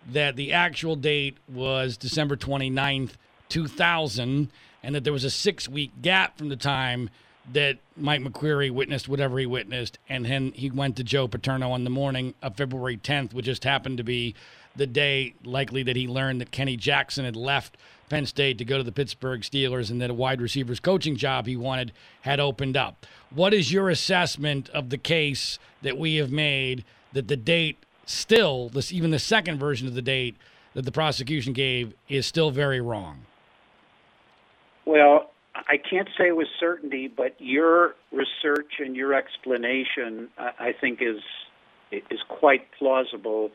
that 0.10 0.38
the 0.38 0.54
actual 0.54 0.96
date 0.96 1.38
was 1.50 1.98
December 1.98 2.38
29th, 2.38 3.12
2000, 3.50 4.50
and 4.82 4.96
that 4.96 5.04
there 5.04 5.12
was 5.12 5.26
a 5.26 5.30
six 5.30 5.68
week 5.68 5.92
gap 6.02 6.38
from 6.38 6.48
the 6.48 6.56
time 6.56 7.10
that 7.52 7.78
Mike 7.98 8.22
McQueary 8.22 8.72
witnessed 8.72 9.10
whatever 9.10 9.38
he 9.38 9.46
witnessed, 9.46 10.00
and 10.08 10.26
then 10.26 10.54
he 10.54 10.72
went 10.72 10.96
to 10.96 11.04
Joe 11.04 11.28
Paterno 11.28 11.72
on 11.72 11.84
the 11.84 11.90
morning 11.90 12.36
of 12.42 12.56
February 12.56 12.96
10th, 12.96 13.34
which 13.34 13.46
just 13.46 13.66
happened 13.66 13.98
to 13.98 14.04
be 14.04 14.36
the 14.78 14.88
day 14.88 15.34
likely 15.44 15.84
that 15.84 15.98
he 15.98 16.08
learned 16.08 16.40
that 16.40 16.52
Kenny 16.52 16.78
Jackson 16.78 17.26
had 17.26 17.36
left 17.36 17.76
Penn 18.08 18.26
State 18.26 18.58
to 18.60 18.66
go 18.66 18.78
to 18.78 18.84
the 18.84 18.94
Pittsburgh 18.94 19.42
Steelers 19.42 19.92
and 19.92 20.00
that 20.02 20.10
a 20.10 20.14
wide 20.14 20.42
receivers 20.42 20.80
coaching 20.80 21.18
job 21.18 21.48
he 21.48 21.58
wanted 21.58 21.92
had 22.22 22.40
opened 22.40 22.78
up. 22.78 23.06
What 23.32 23.54
is 23.54 23.72
your 23.72 23.90
assessment 23.90 24.70
of 24.70 24.90
the 24.90 24.98
case 24.98 25.60
that 25.82 25.98
we 25.98 26.16
have 26.16 26.32
made 26.32 26.84
that 27.14 27.28
the 27.28 27.38
date 27.38 27.78
still, 28.06 28.70
this 28.70 28.92
even 28.92 29.12
the 29.12 29.20
second 29.20 29.60
version 29.60 29.88
of 29.88 29.94
the 29.94 30.02
date 30.02 30.36
that 30.74 30.84
the 30.84 30.92
prosecution 30.92 31.54
gave 31.54 31.94
is 32.08 32.26
still 32.26 32.52
very 32.52 32.82
wrong. 32.82 33.26
Well, 34.86 35.32
I 35.56 35.78
can't 35.78 36.10
say 36.18 36.32
with 36.32 36.48
certainty, 36.60 37.08
but 37.08 37.36
your 37.40 37.96
research 38.12 38.74
and 38.80 38.96
your 38.96 39.14
explanation, 39.14 40.30
I 40.38 40.74
think, 40.80 41.02
is 41.02 41.22
is 41.92 42.20
quite 42.28 42.72
plausible. 42.78 43.52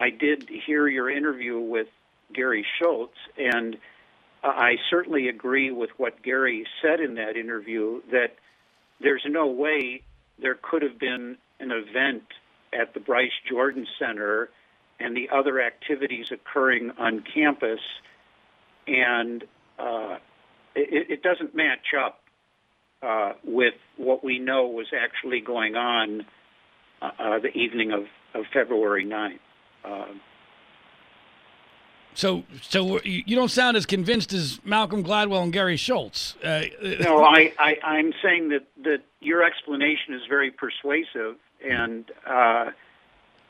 I 0.00 0.10
did 0.10 0.48
hear 0.48 0.86
your 0.86 1.10
interview 1.10 1.58
with 1.58 1.88
Gary 2.32 2.64
Schultz, 2.78 3.16
and 3.36 3.76
I 4.42 4.76
certainly 4.88 5.28
agree 5.28 5.70
with 5.70 5.90
what 5.96 6.22
Gary 6.22 6.64
said 6.80 7.00
in 7.00 7.14
that 7.16 7.36
interview 7.36 8.00
that 8.10 8.36
there's 9.02 9.24
no 9.28 9.46
way 9.46 10.02
there 10.40 10.58
could 10.60 10.82
have 10.82 10.98
been 10.98 11.36
an 11.60 11.70
event 11.70 12.24
at 12.72 12.94
the 12.94 13.00
Bryce 13.00 13.30
Jordan 13.48 13.86
Center 13.98 14.48
and 14.98 15.16
the 15.16 15.28
other 15.34 15.60
activities 15.60 16.26
occurring 16.30 16.92
on 16.98 17.24
campus, 17.34 17.80
and 18.86 19.44
uh, 19.78 20.16
it, 20.74 21.10
it, 21.10 21.22
doesn't 21.22 21.54
match 21.54 21.94
up 21.98 22.20
uh, 23.02 23.32
with 23.44 23.74
what 23.96 24.24
we 24.24 24.38
know 24.38 24.68
was 24.68 24.86
actually 24.96 25.40
going 25.40 25.74
on 25.74 26.24
uh, 27.00 27.10
uh 27.18 27.38
the 27.40 27.48
evening 27.48 27.90
of, 27.92 28.04
of 28.34 28.44
February 28.52 29.04
9th. 29.04 29.38
So, 32.14 32.44
so 32.60 33.00
you 33.02 33.34
don't 33.36 33.50
sound 33.50 33.76
as 33.76 33.86
convinced 33.86 34.32
as 34.32 34.60
Malcolm 34.64 35.02
Gladwell 35.02 35.42
and 35.42 35.52
Gary 35.52 35.76
Schultz. 35.76 36.36
Uh, 36.44 36.64
no, 37.00 37.24
I, 37.24 37.52
I, 37.58 37.78
I'm 37.82 38.12
saying 38.22 38.50
that, 38.50 38.66
that 38.84 39.02
your 39.20 39.42
explanation 39.42 40.14
is 40.14 40.22
very 40.28 40.50
persuasive, 40.50 41.36
and 41.64 42.10
uh, 42.26 42.70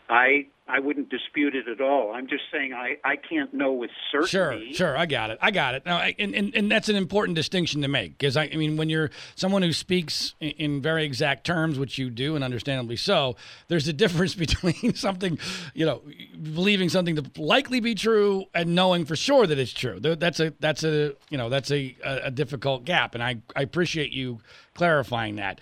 I 0.09 0.47
I 0.73 0.79
wouldn't 0.79 1.11
dispute 1.11 1.55
it 1.55 1.69
at 1.69 1.83
all. 1.83 2.13
I'm 2.15 2.27
just 2.27 2.45
saying 2.51 2.73
I, 2.73 2.97
I 3.05 3.17
can't 3.17 3.53
know 3.53 3.75
with 3.75 3.91
certainty. 4.11 4.73
Sure, 4.73 4.89
sure, 4.89 4.97
I 4.97 5.05
got 5.05 5.29
it. 5.29 5.39
I 5.43 5.51
got 5.51 5.75
it. 5.75 5.85
Now, 5.85 5.99
and, 5.99 6.35
and, 6.35 6.55
and 6.55 6.73
that's 6.73 6.89
an 6.89 6.97
important 6.97 7.37
distinction 7.37 7.83
to 7.83 7.89
make 7.89 8.17
because 8.17 8.39
I, 8.39 8.45
I 8.45 8.57
mean, 8.57 8.79
when 8.79 8.89
you're 8.89 9.11
someone 9.35 9.61
who 9.61 9.75
speaks 9.75 10.35
in, 10.41 10.51
in, 10.53 10.83
very 10.83 11.05
exact 11.05 11.45
terms, 11.45 11.79
which 11.79 11.99
you 11.99 12.09
do, 12.09 12.37
and 12.37 12.43
understandably 12.43 12.97
so, 12.97 13.37
there's 13.69 13.87
a 13.87 13.93
difference 13.93 14.35
between 14.47 14.95
something, 14.95 15.39
you 15.75 15.85
know, 15.85 16.01
believing 16.55 16.89
something 16.89 17.17
to 17.17 17.31
likely 17.39 17.81
be 17.81 17.95
true 17.95 18.47
and 18.55 18.75
knowing 18.75 19.05
for 19.05 19.15
sure 19.15 19.47
that 19.47 19.59
it's 19.59 19.75
true. 19.75 20.01
That's 20.01 20.41
a 20.41 20.55
that's 20.59 20.85
a 20.85 21.15
you 21.29 21.37
know 21.37 21.51
that's 21.51 21.71
a 21.71 21.95
a, 22.03 22.21
a 22.25 22.31
difficult 22.31 22.87
gap, 22.87 23.15
and 23.15 23.23
I 23.23 23.43
I 23.55 23.61
appreciate 23.61 24.13
you 24.13 24.41
clarifying 24.73 25.37
that. 25.37 25.61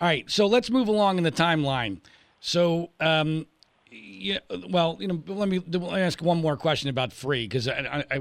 All 0.00 0.06
right, 0.06 0.30
so 0.30 0.46
let's 0.46 0.70
move 0.70 0.86
along 0.86 1.18
in 1.18 1.24
the 1.24 1.32
timeline. 1.32 1.98
So, 2.44 2.90
um, 2.98 3.46
yeah, 3.92 4.38
well, 4.68 4.96
you 5.00 5.08
know, 5.08 5.22
let 5.26 5.48
me, 5.48 5.58
let 5.58 5.82
me 5.82 6.00
ask 6.00 6.22
one 6.22 6.40
more 6.40 6.56
question 6.56 6.88
about 6.88 7.10
Freeh 7.10 7.48
because 7.48 7.68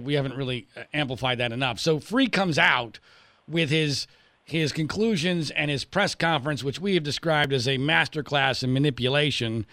we 0.01 0.15
haven't 0.15 0.35
really 0.35 0.67
amplified 0.93 1.37
that 1.37 1.51
enough. 1.51 1.79
So 1.79 1.99
Freeh 1.99 2.31
comes 2.31 2.57
out 2.57 2.99
with 3.47 3.69
his 3.69 4.07
his 4.43 4.73
conclusions 4.73 5.51
and 5.51 5.71
his 5.71 5.85
press 5.85 6.13
conference, 6.13 6.63
which 6.63 6.79
we 6.79 6.95
have 6.95 7.03
described 7.03 7.53
as 7.53 7.67
a 7.67 7.77
masterclass 7.77 8.63
in 8.63 8.73
manipulation. 8.73 9.65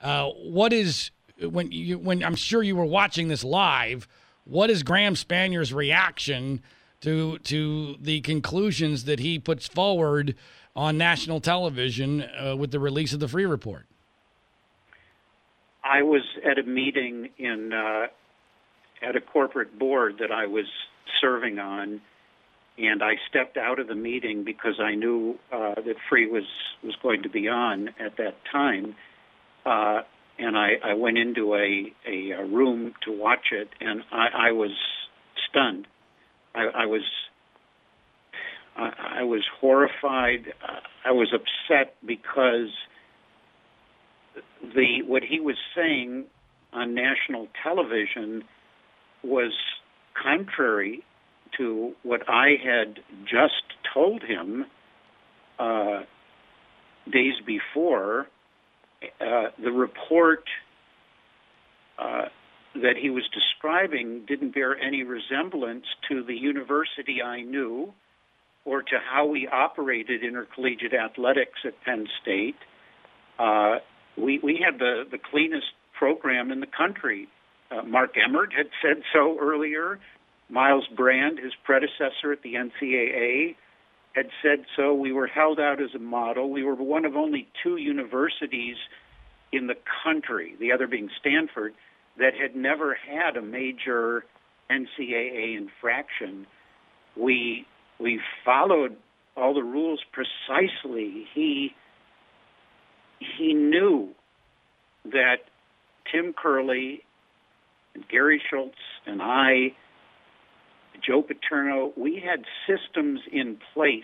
Uh, 0.00 0.28
what 0.28 0.72
is 0.72 1.10
when 1.40 1.72
you 1.72 1.98
when 1.98 2.22
I'm 2.22 2.36
sure 2.36 2.62
you 2.62 2.76
were 2.76 2.84
watching 2.84 3.28
this 3.28 3.42
live? 3.42 4.06
What 4.44 4.70
is 4.70 4.82
Graham 4.82 5.14
Spanier's 5.14 5.72
reaction 5.72 6.62
to 7.00 7.38
to 7.38 7.96
the 8.00 8.20
conclusions 8.20 9.04
that 9.04 9.18
he 9.18 9.38
puts 9.38 9.66
forward? 9.66 10.36
on 10.76 10.96
national 10.96 11.40
television 11.40 12.22
uh, 12.22 12.54
with 12.56 12.70
the 12.70 12.78
release 12.78 13.12
of 13.12 13.18
the 13.18 13.26
Freeh 13.26 13.50
Report? 13.50 13.89
I 15.90 16.02
was 16.02 16.22
at 16.48 16.58
a 16.58 16.62
meeting 16.62 17.30
in 17.36 17.72
uh, 17.72 18.06
at 19.02 19.16
a 19.16 19.20
corporate 19.20 19.76
board 19.76 20.16
that 20.20 20.30
I 20.30 20.46
was 20.46 20.66
serving 21.20 21.58
on, 21.58 22.00
and 22.78 23.02
I 23.02 23.14
stepped 23.28 23.56
out 23.56 23.80
of 23.80 23.88
the 23.88 23.96
meeting 23.96 24.44
because 24.44 24.78
I 24.80 24.94
knew 24.94 25.36
uh, 25.52 25.74
that 25.74 25.96
Freeh 26.10 26.30
was 26.30 26.44
was 26.84 26.94
going 27.02 27.24
to 27.24 27.28
be 27.28 27.48
on 27.48 27.88
at 27.98 28.16
that 28.18 28.36
time, 28.52 28.94
uh, 29.66 30.02
and 30.38 30.56
I, 30.56 30.74
I 30.84 30.94
went 30.94 31.18
into 31.18 31.54
a, 31.54 31.92
a, 32.08 32.30
a 32.38 32.46
room 32.46 32.94
to 33.04 33.10
watch 33.10 33.48
it, 33.50 33.68
and 33.80 34.02
I, 34.12 34.48
I 34.48 34.52
was 34.52 34.70
stunned. 35.48 35.88
I, 36.54 36.66
I 36.82 36.86
was 36.86 37.02
I, 38.76 39.18
I 39.20 39.22
was 39.24 39.44
horrified. 39.60 40.52
I 41.04 41.10
was 41.10 41.34
upset 41.34 41.96
because 42.06 42.70
the 44.62 45.02
what 45.06 45.22
he 45.22 45.40
was 45.40 45.56
saying 45.74 46.24
on 46.72 46.94
national 46.94 47.48
television 47.62 48.44
was 49.22 49.52
contrary 50.20 51.02
to 51.56 51.94
what 52.02 52.28
I 52.28 52.56
had 52.62 53.00
just 53.24 53.62
told 53.92 54.22
him 54.22 54.66
uh, 55.58 56.02
days 57.10 57.34
before. 57.46 58.26
Uh, 59.20 59.48
the 59.62 59.72
report 59.72 60.44
uh, 61.98 62.26
that 62.74 62.96
he 63.00 63.10
was 63.10 63.24
describing 63.32 64.24
didn't 64.26 64.54
bear 64.54 64.78
any 64.78 65.02
resemblance 65.02 65.86
to 66.08 66.22
the 66.22 66.34
university 66.34 67.22
I 67.22 67.40
knew 67.40 67.92
or 68.64 68.82
to 68.82 68.98
how 69.10 69.26
we 69.26 69.48
operated 69.48 70.22
intercollegiate 70.22 70.92
athletics 70.92 71.60
at 71.64 71.80
Penn 71.82 72.06
State. 72.22 72.56
Uh, 73.38 73.76
we, 74.16 74.38
we 74.42 74.60
had 74.64 74.78
the, 74.78 75.04
the 75.10 75.18
cleanest 75.18 75.66
program 75.98 76.50
in 76.50 76.60
the 76.60 76.66
country. 76.66 77.28
Uh, 77.70 77.82
Mark 77.82 78.14
Emmert 78.16 78.52
had 78.52 78.66
said 78.82 79.02
so 79.12 79.38
earlier. 79.40 79.98
Myles 80.48 80.86
Brand, 80.96 81.38
his 81.38 81.52
predecessor 81.64 82.32
at 82.32 82.42
the 82.42 82.54
NCAA, 82.54 83.54
had 84.14 84.26
said 84.42 84.64
so. 84.76 84.94
We 84.94 85.12
were 85.12 85.28
held 85.28 85.60
out 85.60 85.80
as 85.80 85.94
a 85.94 86.00
model. 86.00 86.50
We 86.50 86.64
were 86.64 86.74
one 86.74 87.04
of 87.04 87.14
only 87.14 87.48
two 87.62 87.76
universities 87.76 88.76
in 89.52 89.66
the 89.66 89.76
country, 90.04 90.56
the 90.58 90.72
other 90.72 90.86
being 90.86 91.10
Stanford, 91.20 91.74
that 92.18 92.34
had 92.34 92.56
never 92.56 92.94
had 92.94 93.36
a 93.36 93.42
major 93.42 94.24
NCAA 94.70 95.56
infraction. 95.56 96.46
We 97.16 97.66
we 97.98 98.20
followed 98.44 98.96
all 99.36 99.54
the 99.54 99.62
rules 99.62 100.00
precisely. 100.12 101.26
He 101.34 101.74
he 103.20 103.54
knew 103.54 104.08
that 105.04 105.36
Tim 106.10 106.32
Curley 106.32 107.02
and 107.94 108.04
Gary 108.08 108.42
Schultz 108.50 108.78
and 109.06 109.22
I, 109.22 109.74
Joe 111.06 111.22
Paterno, 111.22 111.92
we 111.96 112.22
had 112.24 112.44
systems 112.66 113.20
in 113.32 113.58
place 113.74 114.02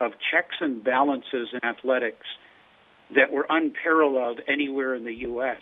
of 0.00 0.12
checks 0.30 0.56
and 0.60 0.82
balances 0.82 1.48
in 1.52 1.64
athletics 1.64 2.26
that 3.14 3.32
were 3.32 3.46
unparalleled 3.48 4.40
anywhere 4.48 4.94
in 4.94 5.04
the 5.04 5.14
U.S. 5.14 5.60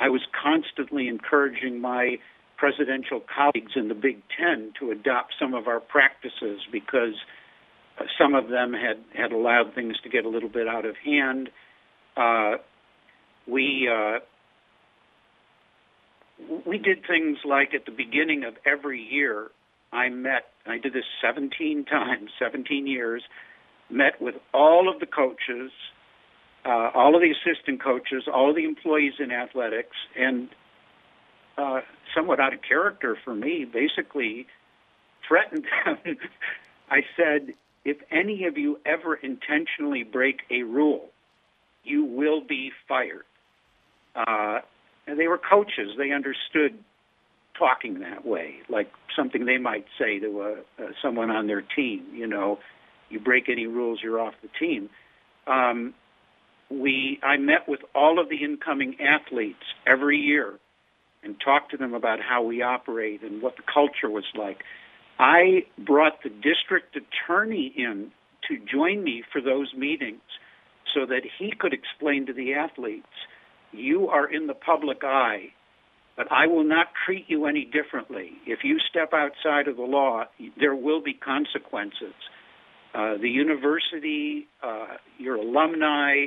I 0.00 0.08
was 0.08 0.22
constantly 0.42 1.08
encouraging 1.08 1.80
my 1.80 2.16
presidential 2.56 3.20
colleagues 3.20 3.72
in 3.76 3.88
the 3.88 3.94
Big 3.94 4.22
Ten 4.38 4.72
to 4.80 4.90
adopt 4.90 5.34
some 5.38 5.54
of 5.54 5.66
our 5.66 5.80
practices 5.80 6.60
because 6.72 7.14
uh, 7.98 8.04
some 8.18 8.34
of 8.34 8.48
them 8.48 8.72
had, 8.72 9.02
had 9.14 9.32
allowed 9.32 9.74
things 9.74 9.96
to 10.02 10.08
get 10.08 10.24
a 10.24 10.28
little 10.28 10.48
bit 10.48 10.68
out 10.68 10.84
of 10.86 10.96
hand. 11.04 11.50
Uh, 12.16 12.56
we 13.46 13.88
uh, 13.92 14.18
we 16.66 16.78
did 16.78 17.06
things 17.06 17.38
like 17.44 17.74
at 17.74 17.84
the 17.84 17.92
beginning 17.92 18.44
of 18.44 18.54
every 18.64 19.00
year, 19.00 19.50
I 19.92 20.08
met. 20.08 20.44
I 20.66 20.78
did 20.78 20.92
this 20.92 21.04
17 21.22 21.84
times, 21.90 22.30
17 22.38 22.86
years. 22.86 23.22
Met 23.90 24.20
with 24.20 24.34
all 24.52 24.92
of 24.92 24.98
the 24.98 25.06
coaches, 25.06 25.70
uh, 26.64 26.90
all 26.94 27.14
of 27.14 27.20
the 27.20 27.30
assistant 27.30 27.82
coaches, 27.82 28.24
all 28.32 28.50
of 28.50 28.56
the 28.56 28.64
employees 28.64 29.12
in 29.18 29.30
athletics, 29.30 29.96
and 30.16 30.48
uh, 31.58 31.80
somewhat 32.14 32.40
out 32.40 32.54
of 32.54 32.60
character 32.62 33.16
for 33.24 33.34
me, 33.34 33.66
basically 33.70 34.46
threatened 35.28 35.66
them. 35.84 35.98
I 36.90 37.02
said, 37.16 37.54
if 37.84 37.98
any 38.10 38.46
of 38.46 38.56
you 38.56 38.80
ever 38.86 39.14
intentionally 39.14 40.02
break 40.02 40.40
a 40.50 40.62
rule, 40.62 41.10
you 41.84 42.04
will 42.04 42.40
be 42.46 42.70
fired. 42.88 43.24
Uh, 44.14 44.60
and 45.06 45.18
they 45.18 45.28
were 45.28 45.38
coaches. 45.38 45.90
They 45.98 46.12
understood 46.12 46.78
talking 47.58 48.00
that 48.00 48.26
way, 48.26 48.56
like 48.68 48.90
something 49.16 49.44
they 49.44 49.58
might 49.58 49.84
say 49.98 50.18
to 50.18 50.40
a, 50.42 50.82
uh, 50.82 50.88
someone 51.02 51.30
on 51.30 51.46
their 51.46 51.62
team. 51.62 52.06
You 52.12 52.26
know, 52.26 52.58
you 53.10 53.20
break 53.20 53.48
any 53.48 53.66
rules, 53.66 54.00
you're 54.02 54.20
off 54.20 54.34
the 54.42 54.48
team. 54.58 54.90
Um, 55.46 55.94
we, 56.70 57.20
I 57.22 57.36
met 57.36 57.68
with 57.68 57.80
all 57.94 58.18
of 58.18 58.28
the 58.28 58.42
incoming 58.42 58.96
athletes 59.00 59.62
every 59.86 60.18
year 60.18 60.58
and 61.22 61.36
talked 61.42 61.70
to 61.70 61.76
them 61.76 61.94
about 61.94 62.18
how 62.20 62.42
we 62.42 62.62
operate 62.62 63.22
and 63.22 63.40
what 63.42 63.56
the 63.56 63.62
culture 63.72 64.10
was 64.10 64.24
like. 64.36 64.62
I 65.18 65.64
brought 65.78 66.22
the 66.22 66.30
district 66.30 66.96
attorney 66.96 67.72
in 67.76 68.10
to 68.48 68.58
join 68.58 69.04
me 69.04 69.22
for 69.32 69.40
those 69.40 69.72
meetings 69.76 70.20
so 70.92 71.06
that 71.06 71.22
he 71.38 71.52
could 71.58 71.72
explain 71.72 72.26
to 72.26 72.32
the 72.32 72.54
athletes 72.54 73.06
you 73.74 74.08
are 74.08 74.32
in 74.32 74.46
the 74.46 74.54
public 74.54 75.02
eye, 75.02 75.52
but 76.16 76.30
I 76.30 76.46
will 76.46 76.64
not 76.64 76.88
treat 77.04 77.24
you 77.28 77.46
any 77.46 77.64
differently. 77.64 78.32
If 78.46 78.60
you 78.62 78.78
step 78.88 79.12
outside 79.12 79.68
of 79.68 79.76
the 79.76 79.82
law, 79.82 80.24
there 80.58 80.74
will 80.74 81.02
be 81.02 81.14
consequences. 81.14 82.14
Uh, 82.94 83.16
the 83.20 83.28
university, 83.28 84.46
uh, 84.62 84.96
your 85.18 85.36
alumni, 85.36 86.26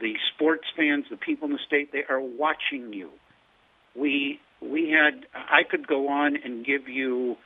the 0.00 0.14
sports 0.34 0.66
fans, 0.76 1.06
the 1.10 1.16
people 1.16 1.46
in 1.46 1.52
the 1.52 1.58
state, 1.66 1.90
they 1.92 2.04
are 2.08 2.20
watching 2.20 2.92
you. 2.92 3.10
We 3.96 4.38
we 4.62 4.90
had 4.90 5.26
I 5.34 5.62
could 5.68 5.88
go 5.88 6.08
on 6.08 6.36
and 6.36 6.64
give 6.64 6.88
you 6.88 7.36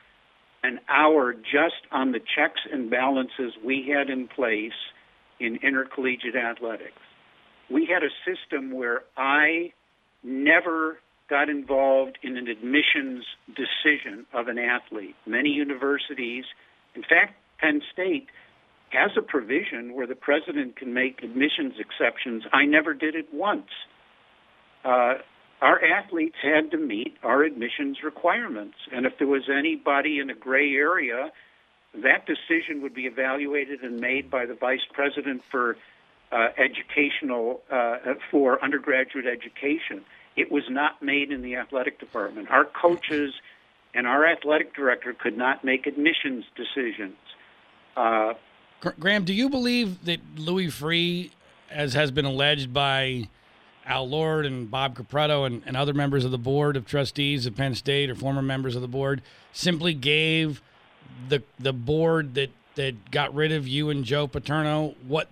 an 0.63 0.79
hour 0.87 1.33
just 1.33 1.81
on 1.91 2.11
the 2.11 2.19
checks 2.19 2.61
and 2.71 2.91
balances 2.91 3.53
we 3.63 3.91
had 3.91 4.09
in 4.11 4.27
place 4.27 4.73
in 5.39 5.57
intercollegiate 5.63 6.35
athletics 6.35 7.01
we 7.69 7.87
had 7.91 8.03
a 8.03 8.09
system 8.25 8.71
where 8.71 9.03
I 9.17 9.73
never 10.23 10.99
got 11.29 11.49
involved 11.49 12.17
in 12.21 12.37
an 12.37 12.47
admissions 12.47 13.25
decision 13.47 14.25
of 14.33 14.47
an 14.47 14.59
athlete. 14.59 15.15
Many 15.25 15.49
universities, 15.49 16.45
in 16.93 17.01
fact, 17.01 17.35
Penn 17.59 17.81
State, 17.91 18.27
has 18.89 19.11
a 19.17 19.21
provision 19.21 19.95
where 19.95 20.05
the 20.05 20.15
president 20.15 20.77
can 20.77 20.93
make 20.93 21.23
admissions 21.23 21.73
exceptions. 21.79 22.43
I 22.53 22.65
never 22.65 22.93
did 22.93 23.15
it 23.15 23.27
once. 23.33 23.69
Uh, 24.83 25.15
our 25.61 25.83
athletes 25.83 26.35
had 26.43 26.69
to 26.71 26.77
meet 26.77 27.15
our 27.23 27.43
admissions 27.43 27.97
requirements. 28.03 28.77
And 28.91 29.05
if 29.05 29.13
there 29.17 29.27
was 29.27 29.49
anybody 29.49 30.19
in 30.19 30.29
a 30.29 30.35
gray 30.35 30.73
area, 30.75 31.31
that 32.03 32.25
decision 32.25 32.81
would 32.81 32.93
be 32.93 33.05
evaluated 33.05 33.81
and 33.81 33.99
made 33.99 34.29
by 34.29 34.45
the 34.45 34.55
vice 34.55 34.85
president 34.93 35.43
for 35.49 35.77
uh, 36.31 36.47
educational 36.57 37.61
uh, 37.71 37.97
for 38.31 38.63
undergraduate 38.63 39.25
education. 39.25 40.03
It 40.35 40.51
was 40.51 40.63
not 40.69 41.01
made 41.01 41.31
in 41.31 41.41
the 41.41 41.55
athletic 41.55 41.99
department. 41.99 42.49
Our 42.49 42.65
coaches 42.65 43.33
and 43.93 44.05
our 44.05 44.25
athletic 44.25 44.75
director 44.75 45.13
could 45.13 45.37
not 45.37 45.63
make 45.63 45.87
admissions 45.87 46.43
decisions. 46.55 47.15
Uh, 47.95 48.33
Graham, 48.99 49.23
do 49.23 49.33
you 49.33 49.49
believe 49.49 50.03
that 50.05 50.19
Louis 50.35 50.67
Freeh, 50.67 51.31
as 51.71 51.93
has 51.93 52.11
been 52.11 52.25
alleged 52.25 52.73
by 52.73 53.29
Al 53.85 54.07
Lord 54.07 54.45
and 54.45 54.69
Bob 54.69 54.95
Capretto 54.95 55.45
and, 55.45 55.63
and 55.65 55.77
other 55.77 55.93
members 55.93 56.25
of 56.25 56.31
the 56.31 56.37
board 56.37 56.75
of 56.75 56.85
trustees 56.85 57.45
of 57.45 57.55
Penn 57.55 57.75
State 57.75 58.09
or 58.09 58.15
former 58.15 58.41
members 58.41 58.75
of 58.75 58.81
the 58.81 58.87
board, 58.87 59.21
simply 59.53 59.93
gave 59.93 60.61
the 61.29 61.43
the 61.59 61.73
board 61.73 62.35
that 62.35 62.51
that 62.75 63.11
got 63.11 63.33
rid 63.33 63.51
of 63.51 63.67
you 63.67 63.89
and 63.89 64.03
Joe 64.03 64.27
Paterno 64.27 64.95
what 65.07 65.29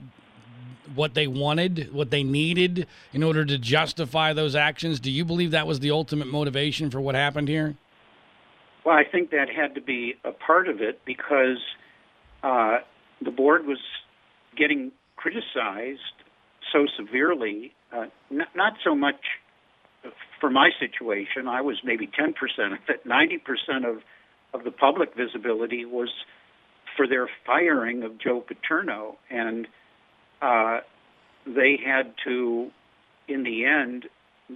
what 0.95 1.14
they 1.14 1.27
wanted, 1.27 1.92
what 1.93 2.11
they 2.11 2.24
needed 2.24 2.88
in 3.14 3.24
order 3.24 3.45
to 3.45 3.58
justify 3.58 4.34
those 4.34 4.56
actions? 4.56 5.00
Do 5.00 5.11
you 5.11 5.26
believe 5.26 5.52
that 5.52 5.66
was 5.66 5.80
the 5.80 5.92
ultimate 5.92 6.27
motivation 6.27 6.90
for 6.90 7.02
what 7.02 7.16
happened 7.16 7.48
here? 7.48 7.76
Well, 8.85 8.95
I 8.95 9.03
think 9.10 9.32
that 9.32 9.48
had 9.50 9.76
to 9.76 9.82
be 9.82 10.16
a 10.24 10.32
part 10.32 10.68
of 10.68 10.82
it 10.82 11.02
because 11.06 11.58
uh, 12.43 12.80
the 13.24 13.32
board 13.32 13.66
was 13.66 13.80
getting 14.58 14.92
criticized 15.16 16.00
so 16.72 16.85
severely, 16.98 17.74
uh, 17.92 18.06
not, 18.30 18.50
not 18.56 18.74
so 18.84 18.93
much 18.93 19.22
for 20.40 20.50
my 20.50 20.69
situation. 20.80 21.48
I 21.48 21.61
was 21.61 21.77
maybe 21.85 22.08
10% 22.08 22.34
of 22.74 22.80
it. 22.90 23.08
90% 23.08 23.90
of, 23.90 24.02
of 24.53 24.64
the 24.64 24.72
public 24.72 25.15
visibility 25.15 25.85
was 25.85 26.09
for 26.95 27.07
their 27.07 27.27
firing 27.45 28.03
of 28.03 28.17
Joe 28.19 28.41
Paterno. 28.41 29.17
And 29.30 29.67
uh, 30.41 30.80
they 31.45 31.77
had 31.83 32.14
to, 32.25 32.69
in 33.27 33.43
the 33.43 33.65
end, 33.65 34.06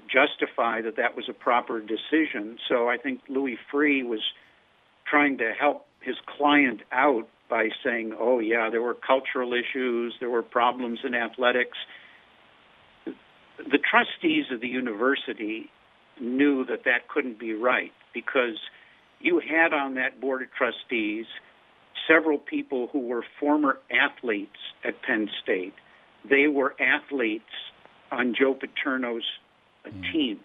justify 0.08 0.82
that 0.82 0.98
that 0.98 1.16
was 1.16 1.26
a 1.30 1.34
proper 1.34 1.80
decision. 1.80 2.58
So 2.68 2.90
I 2.90 2.98
think 2.98 3.22
Louis 3.30 3.58
Freeh 3.72 4.08
was 4.08 4.22
trying 5.10 5.38
to 5.40 5.54
help 5.58 5.86
his 6.02 6.16
client 6.38 6.82
out 6.92 7.28
by 7.50 7.70
saying, 7.84 8.14
oh, 8.20 8.40
yeah, 8.40 8.70
there 8.70 8.82
were 8.82 8.94
cultural 8.94 9.54
issues, 9.54 10.14
there 10.20 10.30
were 10.30 10.44
problems 10.44 11.00
in 11.04 11.16
athletics. 11.16 11.78
The 13.06 13.80
trustees 13.90 14.46
of 14.52 14.60
the 14.60 14.68
university 14.68 15.70
knew 16.20 16.66
that 16.66 16.84
that 16.86 17.08
couldn't 17.08 17.40
be 17.40 17.54
right 17.54 17.94
because 18.14 18.58
you 19.20 19.40
had 19.40 19.74
on 19.74 19.96
that 19.96 20.22
board 20.22 20.42
of 20.42 20.48
trustees– 20.58 21.26
several 22.08 22.38
people 22.38 22.90
who 22.92 23.00
were 23.00 23.24
former 23.40 23.80
athletes 23.92 24.58
at 24.84 25.02
Penn 25.02 25.30
State. 25.44 25.74
They 26.30 26.48
were 26.48 26.76
athletes 26.80 27.44
on 28.12 28.34
Joe 28.38 28.56
Paterno's 28.56 29.24
mm. 29.86 30.12
teams. 30.12 30.42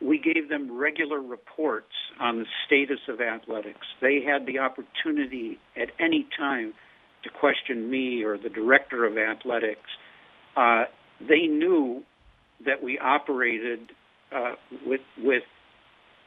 We 0.00 0.18
gave 0.18 0.48
them 0.48 0.76
regular 0.76 1.20
reports 1.20 1.92
on 2.20 2.38
the 2.38 2.46
status 2.66 3.00
of 3.08 3.20
athletics. 3.20 3.86
They 4.00 4.20
had 4.22 4.46
the 4.46 4.58
opportunity 4.58 5.58
at 5.76 5.88
any 5.98 6.26
time 6.38 6.74
to 7.24 7.30
question 7.30 7.90
me 7.90 8.22
or 8.22 8.36
the 8.36 8.50
director 8.50 9.06
of 9.06 9.16
athletics. 9.16 9.88
Uh, 10.56 10.84
they 11.20 11.46
knew 11.46 12.02
that 12.64 12.82
we 12.82 12.98
operated 12.98 13.92
uh, 14.34 14.52
with 14.86 15.00
with 15.18 15.42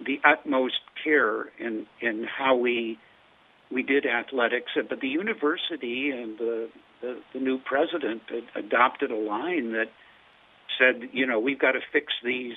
the 0.06 0.20
utmost 0.24 0.80
care 1.04 1.50
in 1.60 1.86
in 2.02 2.26
how 2.26 2.56
we 2.56 2.98
we 3.72 3.84
did 3.84 4.06
athletics, 4.06 4.72
but 4.90 5.00
the 5.00 5.08
university 5.08 6.10
and 6.10 6.38
the, 6.38 6.70
the, 7.02 7.20
the 7.34 7.40
new 7.40 7.60
president 7.60 8.24
adopted 8.56 9.12
a 9.12 9.16
line 9.16 9.74
that 9.74 9.92
said, 10.80 11.10
you 11.12 11.26
know, 11.28 11.40
we've 11.40 11.60
got 11.60 11.74
to 11.74 11.80
fix 11.94 12.12
these 12.24 12.56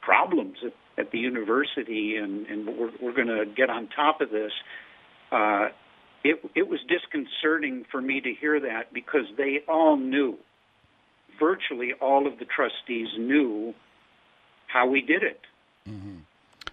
problems 0.00 0.56
at, 0.64 0.72
at 0.98 1.10
the 1.10 1.18
university, 1.18 2.16
and, 2.16 2.46
and 2.46 2.66
we're, 2.66 2.90
we're 3.00 3.14
going 3.14 3.26
to 3.26 3.44
get 3.56 3.70
on 3.70 3.88
top 3.88 4.20
of 4.20 4.30
this. 4.30 4.52
Uh, 5.32 5.68
it, 6.22 6.40
it 6.54 6.68
was 6.68 6.78
disconcerting 6.88 7.84
for 7.90 8.00
me 8.00 8.20
to 8.20 8.32
hear 8.32 8.60
that 8.60 8.92
because 8.92 9.26
they 9.36 9.62
all 9.68 9.96
knew, 9.96 10.36
virtually 11.40 11.92
all 12.00 12.26
of 12.28 12.38
the 12.38 12.44
trustees 12.44 13.08
knew 13.18 13.74
how 14.68 14.86
we 14.86 15.00
did 15.00 15.22
it. 15.24 15.40
Mm-hmm. 15.88 16.18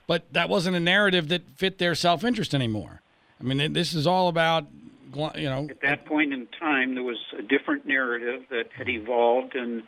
But 0.08 0.32
that 0.34 0.50
wasn't 0.50 0.76
a 0.76 0.80
narrative 0.80 1.30
that 1.30 1.44
fit 1.56 1.78
their 1.78 1.96
self 1.96 2.24
interest 2.24 2.54
anymore. 2.54 3.02
I 3.40 3.44
mean, 3.44 3.74
this 3.74 3.94
is 3.94 4.06
all 4.06 4.28
about, 4.28 4.68
you 5.36 5.50
know. 5.50 5.68
At 5.70 5.82
that 5.82 6.06
point 6.06 6.34
in 6.34 6.48
time, 6.60 6.96
there 6.96 7.04
was 7.04 7.18
a 7.38 7.42
different 7.42 7.86
narrative 7.88 8.44
that 8.50 8.66
had 8.76 8.88
evolved, 8.88 9.56
and 9.56 9.84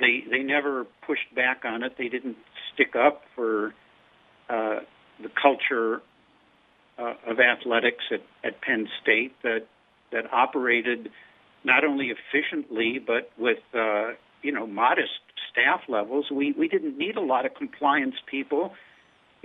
they 0.00 0.24
they 0.30 0.42
never 0.42 0.86
pushed 1.06 1.34
back 1.34 1.62
on 1.64 1.82
it. 1.82 1.96
They 1.96 2.08
didn't 2.08 2.36
stick 2.74 2.94
up 2.96 3.22
for 3.34 3.74
uh, 4.48 4.80
the 5.22 5.30
culture 5.40 6.02
uh, 6.98 7.14
of 7.26 7.38
athletics 7.40 8.04
at, 8.10 8.22
at 8.44 8.60
Penn 8.60 8.88
State 9.02 9.34
that 9.42 9.66
that 10.12 10.32
operated 10.32 11.10
not 11.64 11.84
only 11.84 12.10
efficiently 12.10 12.98
but 13.04 13.30
with 13.38 13.58
uh, 13.74 14.12
you 14.42 14.52
know 14.52 14.66
modest 14.66 15.10
staff 15.50 15.82
levels. 15.88 16.30
We 16.30 16.52
we 16.52 16.68
didn't 16.68 16.98
need 16.98 17.16
a 17.16 17.20
lot 17.22 17.46
of 17.46 17.54
compliance 17.54 18.16
people 18.30 18.72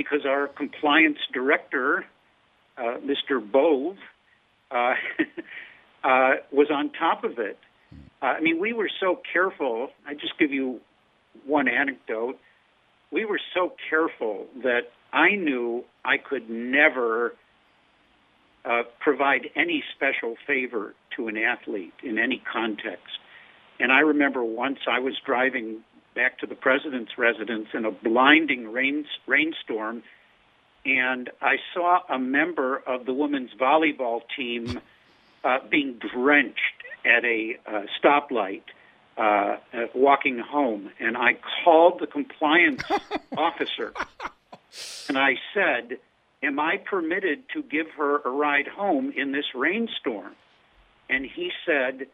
because 0.03 0.25
our 0.25 0.47
compliance 0.47 1.19
director, 1.33 2.05
uh, 2.77 2.97
Mr. 3.05 3.39
Bove, 3.39 3.97
uh, 4.71 4.93
uh, 6.03 6.31
was 6.51 6.67
on 6.71 6.91
top 6.91 7.23
of 7.23 7.37
it. 7.39 7.57
Uh, 8.21 8.25
I 8.25 8.41
mean, 8.41 8.59
we 8.59 8.73
were 8.73 8.89
so 8.99 9.19
careful. 9.31 9.89
I 10.07 10.13
just 10.13 10.37
give 10.39 10.51
you 10.51 10.79
one 11.45 11.67
anecdote. 11.67 12.37
We 13.11 13.25
were 13.25 13.39
so 13.53 13.73
careful 13.89 14.47
that 14.63 14.91
I 15.11 15.35
knew 15.35 15.83
I 16.05 16.17
could 16.17 16.49
never 16.49 17.33
uh, 18.63 18.83
provide 18.99 19.49
any 19.55 19.83
special 19.95 20.35
favor 20.47 20.95
to 21.17 21.27
an 21.27 21.37
athlete 21.37 21.93
in 22.03 22.17
any 22.17 22.41
context. 22.51 23.19
And 23.79 23.91
I 23.91 23.99
remember 23.99 24.43
once 24.43 24.79
I 24.89 24.99
was 24.99 25.13
driving 25.25 25.83
back 26.15 26.39
to 26.39 26.45
the 26.45 26.55
president's 26.55 27.17
residence 27.17 27.67
in 27.73 27.85
a 27.85 27.91
blinding 27.91 28.71
rain, 28.71 29.05
rainstorm, 29.27 30.03
and 30.85 31.29
I 31.41 31.57
saw 31.73 31.99
a 32.09 32.17
member 32.17 32.77
of 32.77 33.05
the 33.05 33.13
women's 33.13 33.51
volleyball 33.59 34.21
team 34.35 34.79
uh, 35.43 35.59
being 35.69 35.99
drenched 35.99 36.59
at 37.05 37.23
a 37.23 37.57
uh, 37.65 37.81
stoplight 38.01 38.63
uh, 39.17 39.57
walking 39.93 40.39
home, 40.39 40.89
and 40.99 41.17
I 41.17 41.37
called 41.63 41.99
the 41.99 42.07
compliance 42.07 42.83
officer, 43.37 43.93
and 45.07 45.17
I 45.17 45.35
said, 45.53 45.97
"Am 46.41 46.59
I 46.59 46.77
permitted 46.77 47.43
to 47.53 47.61
give 47.61 47.89
her 47.97 48.21
a 48.21 48.29
ride 48.29 48.67
home 48.67 49.13
in 49.15 49.31
this 49.31 49.53
rainstorm?" 49.53 50.35
And 51.09 51.25
he 51.25 51.51
said, 51.65 52.07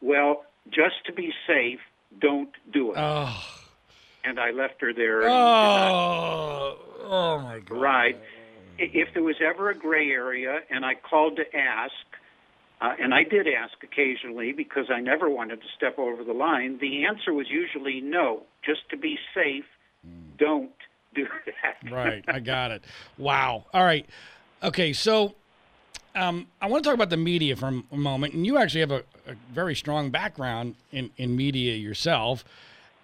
"Well, 0.00 0.44
just 0.70 1.04
to 1.06 1.12
be 1.12 1.32
safe, 1.46 1.80
don't 2.20 2.50
do 2.72 2.92
it." 2.92 2.98
Oh. 2.98 3.44
And 4.24 4.40
I 4.40 4.52
left 4.52 4.80
her 4.80 4.94
there. 4.94 5.28
Oh, 5.28 6.78
oh 7.02 7.38
my 7.40 7.60
God! 7.60 7.78
Ride. 7.78 8.16
If 8.78 9.12
there 9.14 9.22
was 9.22 9.36
ever 9.44 9.70
a 9.70 9.74
gray 9.74 10.10
area, 10.10 10.60
and 10.70 10.84
I 10.84 10.94
called 10.94 11.36
to 11.36 11.56
ask, 11.56 11.92
uh, 12.80 12.94
and 12.98 13.14
I 13.14 13.22
did 13.22 13.46
ask 13.46 13.74
occasionally 13.82 14.52
because 14.52 14.86
I 14.90 15.00
never 15.00 15.28
wanted 15.28 15.60
to 15.60 15.66
step 15.76 15.98
over 15.98 16.24
the 16.24 16.32
line. 16.32 16.78
The 16.78 17.04
answer 17.04 17.32
was 17.32 17.48
usually 17.48 18.00
no. 18.00 18.42
Just 18.64 18.88
to 18.90 18.96
be 18.96 19.18
safe, 19.34 19.64
don't 20.38 20.72
do 21.14 21.26
that. 21.46 21.90
right. 21.92 22.24
I 22.26 22.40
got 22.40 22.70
it. 22.72 22.84
Wow. 23.18 23.66
All 23.72 23.84
right. 23.84 24.06
Okay. 24.62 24.92
So 24.92 25.34
um, 26.14 26.46
I 26.60 26.66
want 26.66 26.84
to 26.84 26.88
talk 26.88 26.94
about 26.94 27.10
the 27.10 27.16
media 27.16 27.56
for 27.56 27.68
a 27.90 27.96
moment. 27.96 28.34
And 28.34 28.46
you 28.46 28.58
actually 28.58 28.80
have 28.80 28.92
a, 28.92 29.02
a 29.26 29.34
very 29.52 29.74
strong 29.74 30.10
background 30.10 30.76
in, 30.92 31.10
in 31.16 31.36
media 31.36 31.74
yourself. 31.74 32.44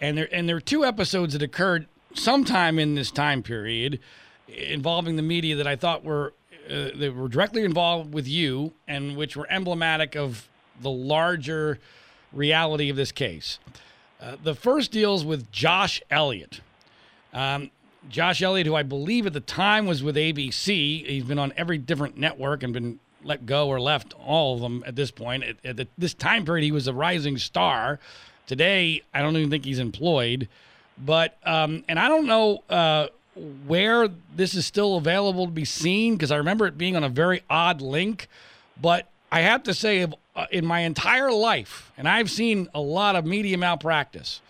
And 0.00 0.16
there, 0.16 0.28
and 0.32 0.48
there 0.48 0.56
are 0.56 0.60
two 0.60 0.84
episodes 0.84 1.32
that 1.32 1.42
occurred 1.42 1.86
sometime 2.14 2.78
in 2.78 2.94
this 2.94 3.10
time 3.10 3.42
period 3.42 4.00
involving 4.48 5.16
the 5.16 5.22
media 5.22 5.56
that 5.56 5.66
I 5.66 5.76
thought 5.76 6.04
were 6.04 6.32
uh, 6.68 6.90
that 6.94 7.14
were 7.16 7.28
directly 7.28 7.64
involved 7.64 8.14
with 8.14 8.28
you 8.28 8.72
and 8.86 9.16
which 9.16 9.36
were 9.36 9.46
emblematic 9.50 10.14
of 10.14 10.48
the 10.80 10.90
larger 10.90 11.78
reality 12.32 12.90
of 12.90 12.96
this 12.96 13.10
case. 13.10 13.58
Uh, 14.20 14.36
the 14.42 14.54
first 14.54 14.92
deals 14.92 15.24
with 15.24 15.50
Josh 15.50 16.00
Elliott. 16.10 16.60
Um, 17.32 17.70
Josh 18.08 18.42
Elliott, 18.42 18.66
who 18.66 18.74
I 18.74 18.82
believe 18.82 19.26
at 19.26 19.32
the 19.32 19.40
time 19.40 19.86
was 19.86 20.02
with 20.02 20.16
ABC, 20.16 21.06
he's 21.06 21.24
been 21.24 21.38
on 21.38 21.52
every 21.56 21.78
different 21.78 22.16
network 22.16 22.62
and 22.62 22.72
been 22.72 22.98
let 23.22 23.44
go 23.44 23.68
or 23.68 23.80
left 23.80 24.14
all 24.24 24.54
of 24.54 24.60
them 24.60 24.82
at 24.86 24.96
this 24.96 25.10
point. 25.10 25.44
At, 25.44 25.56
at 25.64 25.76
the, 25.76 25.88
this 25.98 26.14
time 26.14 26.44
period, 26.44 26.64
he 26.64 26.72
was 26.72 26.86
a 26.86 26.94
rising 26.94 27.36
star. 27.38 28.00
Today, 28.46 29.02
I 29.12 29.20
don't 29.20 29.36
even 29.36 29.50
think 29.50 29.64
he's 29.64 29.78
employed. 29.78 30.48
But 30.98 31.36
um, 31.44 31.84
and 31.88 31.98
I 31.98 32.08
don't 32.08 32.26
know 32.26 32.62
uh, 32.68 33.08
where 33.66 34.08
this 34.34 34.54
is 34.54 34.66
still 34.66 34.96
available 34.96 35.46
to 35.46 35.52
be 35.52 35.64
seen 35.64 36.14
because 36.14 36.30
I 36.30 36.36
remember 36.36 36.66
it 36.66 36.76
being 36.76 36.96
on 36.96 37.04
a 37.04 37.08
very 37.08 37.42
odd 37.48 37.80
link. 37.80 38.28
But 38.80 39.08
I 39.32 39.40
have 39.40 39.62
to 39.64 39.74
say, 39.74 40.06
uh, 40.34 40.46
in 40.50 40.66
my 40.66 40.80
entire 40.80 41.32
life, 41.32 41.92
and 41.96 42.08
I've 42.08 42.30
seen 42.30 42.68
a 42.74 42.80
lot 42.80 43.16
of 43.16 43.24
media 43.24 43.56
malpractice, 43.56 44.40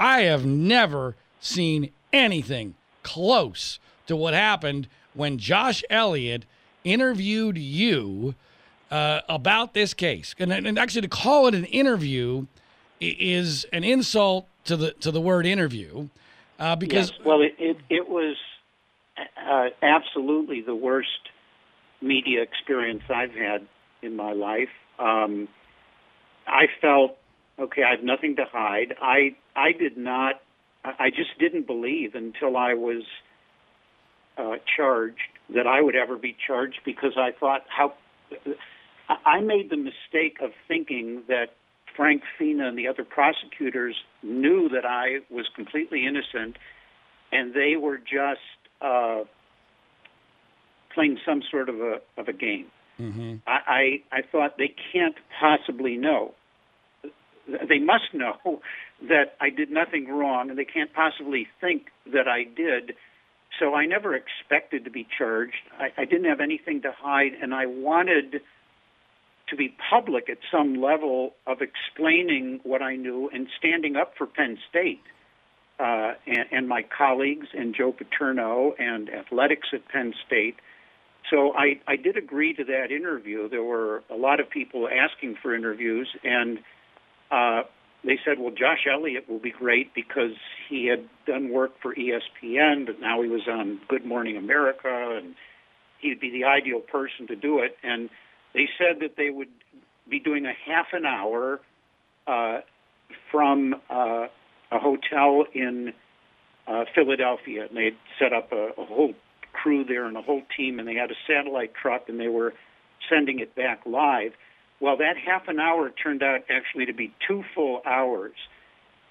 I 0.00 0.22
have 0.22 0.44
never 0.44 1.14
seen 1.40 1.90
anything 2.12 2.74
close 3.06 3.78
to 4.06 4.16
what 4.16 4.34
happened 4.34 4.88
when 5.14 5.38
Josh 5.38 5.82
Elliott 5.88 6.44
interviewed 6.84 7.56
you 7.56 8.34
uh, 8.90 9.20
about 9.28 9.72
this 9.72 9.94
case. 9.94 10.34
And, 10.38 10.52
and 10.52 10.78
actually, 10.78 11.02
to 11.02 11.08
call 11.08 11.46
it 11.46 11.54
an 11.54 11.64
interview 11.64 12.46
is 13.00 13.64
an 13.72 13.84
insult 13.84 14.46
to 14.64 14.76
the 14.76 14.92
to 14.92 15.10
the 15.10 15.20
word 15.20 15.46
interview 15.46 16.08
uh, 16.58 16.76
because 16.76 17.10
yes. 17.10 17.20
well, 17.24 17.42
it 17.42 17.54
it, 17.58 17.76
it 17.88 18.08
was 18.08 18.36
uh, 19.16 19.68
absolutely 19.82 20.62
the 20.62 20.74
worst 20.74 21.08
media 22.00 22.42
experience 22.42 23.02
I've 23.08 23.32
had 23.32 23.66
in 24.02 24.16
my 24.16 24.32
life. 24.32 24.68
Um, 24.98 25.48
I 26.46 26.66
felt 26.80 27.16
okay. 27.58 27.82
I 27.82 27.90
have 27.92 28.02
nothing 28.02 28.36
to 28.36 28.44
hide. 28.50 28.94
I 29.00 29.36
I 29.54 29.72
did 29.72 29.96
not. 29.96 30.40
I 30.98 31.10
just 31.10 31.38
didn't 31.38 31.66
believe 31.66 32.14
until 32.14 32.56
I 32.56 32.74
was 32.74 33.02
uh, 34.38 34.56
charged 34.76 35.18
that 35.54 35.66
I 35.66 35.80
would 35.80 35.96
ever 35.96 36.16
be 36.16 36.36
charged 36.46 36.80
because 36.84 37.12
I 37.16 37.30
thought 37.38 37.62
how 37.68 37.94
I 39.24 39.40
made 39.40 39.70
the 39.70 39.76
mistake 39.76 40.38
of 40.42 40.50
thinking 40.68 41.22
that 41.28 41.50
Frank 41.96 42.22
Fina 42.38 42.68
and 42.68 42.76
the 42.76 42.88
other 42.88 43.04
prosecutors 43.04 43.96
knew 44.22 44.68
that 44.68 44.84
I 44.84 45.20
was 45.30 45.46
completely 45.54 46.06
innocent, 46.06 46.56
and 47.32 47.54
they 47.54 47.76
were 47.76 47.98
just 47.98 48.40
uh, 48.80 49.22
playing 50.94 51.18
some 51.24 51.42
sort 51.50 51.68
of 51.68 51.76
a 51.80 52.00
of 52.16 52.28
a 52.28 52.32
game. 52.32 52.66
Mm-hmm. 53.00 53.36
I, 53.46 54.02
I 54.12 54.18
I 54.18 54.22
thought 54.30 54.58
they 54.58 54.74
can't 54.92 55.16
possibly 55.40 55.96
know. 55.96 56.34
They 57.68 57.78
must 57.78 58.12
know 58.12 58.60
that 59.02 59.36
I 59.40 59.50
did 59.50 59.70
nothing 59.70 60.08
wrong, 60.08 60.50
and 60.50 60.58
they 60.58 60.64
can't 60.64 60.92
possibly 60.92 61.46
think 61.60 61.88
that 62.12 62.28
I 62.28 62.44
did. 62.44 62.94
So 63.58 63.74
I 63.74 63.86
never 63.86 64.14
expected 64.14 64.84
to 64.84 64.90
be 64.90 65.06
charged. 65.18 65.54
I, 65.78 66.02
I 66.02 66.04
didn't 66.04 66.24
have 66.24 66.40
anything 66.40 66.82
to 66.82 66.92
hide, 66.92 67.32
and 67.40 67.54
I 67.54 67.66
wanted 67.66 68.40
to 69.48 69.56
be 69.56 69.74
public 69.90 70.28
at 70.28 70.38
some 70.50 70.74
level 70.74 71.34
of 71.46 71.58
explaining 71.60 72.60
what 72.64 72.82
I 72.82 72.96
knew 72.96 73.30
and 73.32 73.46
standing 73.58 73.96
up 73.96 74.14
for 74.18 74.26
Penn 74.26 74.58
State 74.68 75.02
uh, 75.78 76.14
and, 76.26 76.46
and 76.50 76.68
my 76.68 76.82
colleagues 76.82 77.46
and 77.56 77.74
Joe 77.74 77.92
Paterno 77.92 78.72
and 78.78 79.08
athletics 79.08 79.68
at 79.72 79.86
Penn 79.88 80.14
State. 80.26 80.56
So 81.30 81.52
I, 81.52 81.80
I 81.86 81.96
did 81.96 82.16
agree 82.16 82.54
to 82.54 82.64
that 82.64 82.90
interview. 82.90 83.48
There 83.48 83.62
were 83.62 84.02
a 84.10 84.16
lot 84.16 84.40
of 84.40 84.48
people 84.50 84.88
asking 84.88 85.36
for 85.42 85.54
interviews, 85.54 86.08
and 86.24 86.58
uh, 87.30 87.62
they 88.06 88.18
said, 88.24 88.38
well, 88.38 88.52
Josh 88.52 88.86
Elliott 88.90 89.28
will 89.28 89.38
be 89.38 89.50
great 89.50 89.94
because 89.94 90.32
he 90.68 90.86
had 90.86 91.08
done 91.26 91.50
work 91.50 91.72
for 91.82 91.94
ESPN, 91.94 92.86
but 92.86 93.00
now 93.00 93.22
he 93.22 93.28
was 93.28 93.42
on 93.48 93.80
Good 93.88 94.04
Morning 94.04 94.36
America, 94.36 95.18
and 95.18 95.34
he'd 96.00 96.20
be 96.20 96.30
the 96.30 96.44
ideal 96.44 96.80
person 96.80 97.26
to 97.28 97.36
do 97.36 97.60
it. 97.60 97.76
And 97.82 98.08
they 98.54 98.68
said 98.78 99.00
that 99.00 99.16
they 99.16 99.30
would 99.30 99.48
be 100.08 100.20
doing 100.20 100.46
a 100.46 100.52
half 100.66 100.86
an 100.92 101.04
hour 101.04 101.60
uh, 102.26 102.60
from 103.30 103.74
uh, 103.90 104.26
a 104.70 104.78
hotel 104.78 105.44
in 105.52 105.92
uh, 106.66 106.84
Philadelphia, 106.94 107.66
and 107.68 107.76
they'd 107.76 107.96
set 108.18 108.32
up 108.32 108.52
a, 108.52 108.70
a 108.78 108.84
whole 108.84 109.14
crew 109.52 109.84
there 109.84 110.06
and 110.06 110.16
a 110.16 110.22
whole 110.22 110.42
team, 110.56 110.78
and 110.78 110.86
they 110.86 110.94
had 110.94 111.10
a 111.10 111.16
satellite 111.26 111.72
truck, 111.74 112.08
and 112.08 112.20
they 112.20 112.28
were 112.28 112.52
sending 113.08 113.38
it 113.40 113.54
back 113.54 113.80
live. 113.86 114.32
Well, 114.80 114.98
that 114.98 115.16
half 115.16 115.48
an 115.48 115.58
hour 115.58 115.90
turned 115.90 116.22
out 116.22 116.40
actually 116.50 116.86
to 116.86 116.92
be 116.92 117.12
two 117.26 117.42
full 117.54 117.80
hours, 117.86 118.34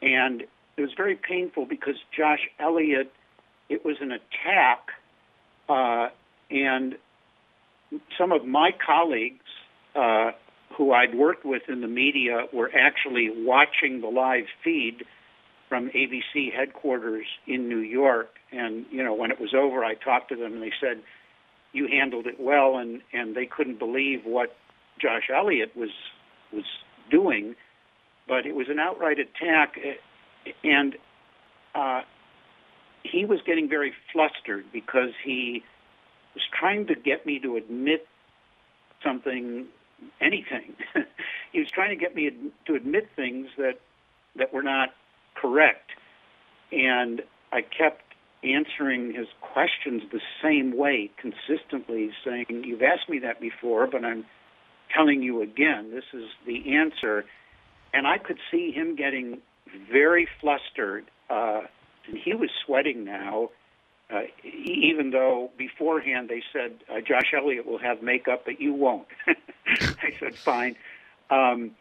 and 0.01 0.41
it 0.41 0.81
was 0.81 0.91
very 0.95 1.15
painful 1.15 1.65
because 1.65 1.95
Josh 2.15 2.47
Elliott, 2.59 3.11
it 3.69 3.83
was 3.83 3.97
an 3.99 4.11
attack, 4.11 4.89
uh, 5.67 6.09
and 6.51 6.95
some 8.17 8.31
of 8.31 8.45
my 8.45 8.71
colleagues 8.85 9.45
uh, 9.95 10.31
who 10.77 10.91
I'd 10.91 11.15
worked 11.15 11.45
with 11.45 11.63
in 11.67 11.81
the 11.81 11.87
media 11.87 12.45
were 12.53 12.69
actually 12.75 13.29
watching 13.33 14.01
the 14.01 14.07
live 14.07 14.45
feed 14.63 15.05
from 15.69 15.89
ABC 15.89 16.53
headquarters 16.53 17.25
in 17.47 17.69
New 17.69 17.79
York. 17.79 18.29
And 18.51 18.85
you 18.91 19.03
know, 19.03 19.13
when 19.13 19.31
it 19.31 19.39
was 19.39 19.53
over, 19.55 19.83
I 19.83 19.95
talked 19.95 20.29
to 20.29 20.35
them, 20.35 20.53
and 20.53 20.61
they 20.61 20.73
said, 20.79 21.01
"You 21.73 21.87
handled 21.87 22.27
it 22.27 22.39
well," 22.39 22.77
and 22.77 23.01
and 23.13 23.35
they 23.35 23.45
couldn't 23.47 23.79
believe 23.79 24.25
what 24.25 24.55
Josh 25.01 25.29
Elliott 25.33 25.75
was 25.75 25.91
was 26.51 26.65
doing. 27.09 27.55
But 28.27 28.45
it 28.47 28.55
was 28.55 28.67
an 28.69 28.79
outright 28.79 29.17
attack, 29.19 29.77
and 30.63 30.95
uh, 31.75 32.01
he 33.03 33.25
was 33.25 33.39
getting 33.45 33.69
very 33.69 33.93
flustered 34.11 34.65
because 34.73 35.11
he 35.23 35.63
was 36.33 36.43
trying 36.57 36.87
to 36.87 36.95
get 36.95 37.25
me 37.25 37.39
to 37.39 37.55
admit 37.55 38.07
something, 39.03 39.67
anything. 40.19 40.73
he 41.51 41.59
was 41.59 41.69
trying 41.71 41.89
to 41.89 41.95
get 41.95 42.15
me 42.15 42.31
to 42.65 42.75
admit 42.75 43.09
things 43.15 43.47
that 43.57 43.79
that 44.35 44.53
were 44.53 44.63
not 44.63 44.89
correct, 45.35 45.91
and 46.71 47.21
I 47.51 47.61
kept 47.61 48.01
answering 48.43 49.13
his 49.13 49.27
questions 49.41 50.03
the 50.11 50.19
same 50.43 50.75
way 50.75 51.11
consistently, 51.17 52.11
saying, 52.25 52.63
"You've 52.65 52.81
asked 52.81 53.07
me 53.07 53.19
that 53.19 53.39
before, 53.39 53.87
but 53.87 54.03
I'm 54.03 54.25
telling 54.95 55.21
you 55.21 55.41
again. 55.41 55.91
This 55.91 56.05
is 56.13 56.29
the 56.45 56.75
answer." 56.75 57.25
And 57.93 58.05
I 58.05 58.17
could 58.17 58.39
see 58.51 58.71
him 58.71 58.95
getting 58.95 59.41
very 59.91 60.27
flustered, 60.41 61.05
uh, 61.29 61.61
and 62.07 62.17
he 62.17 62.33
was 62.33 62.49
sweating 62.65 63.05
now 63.05 63.49
uh, 64.09 64.21
even 64.43 65.09
though 65.11 65.51
beforehand 65.57 66.29
they 66.29 66.43
said 66.53 66.73
uh, 66.89 67.01
Josh 67.01 67.33
Elliott 67.35 67.65
will 67.65 67.79
have 67.79 68.03
makeup, 68.03 68.43
but 68.45 68.61
you 68.61 68.73
won't. 68.73 69.07
I 69.67 70.13
said 70.19 70.35
fine, 70.35 70.75
um, 71.29 71.71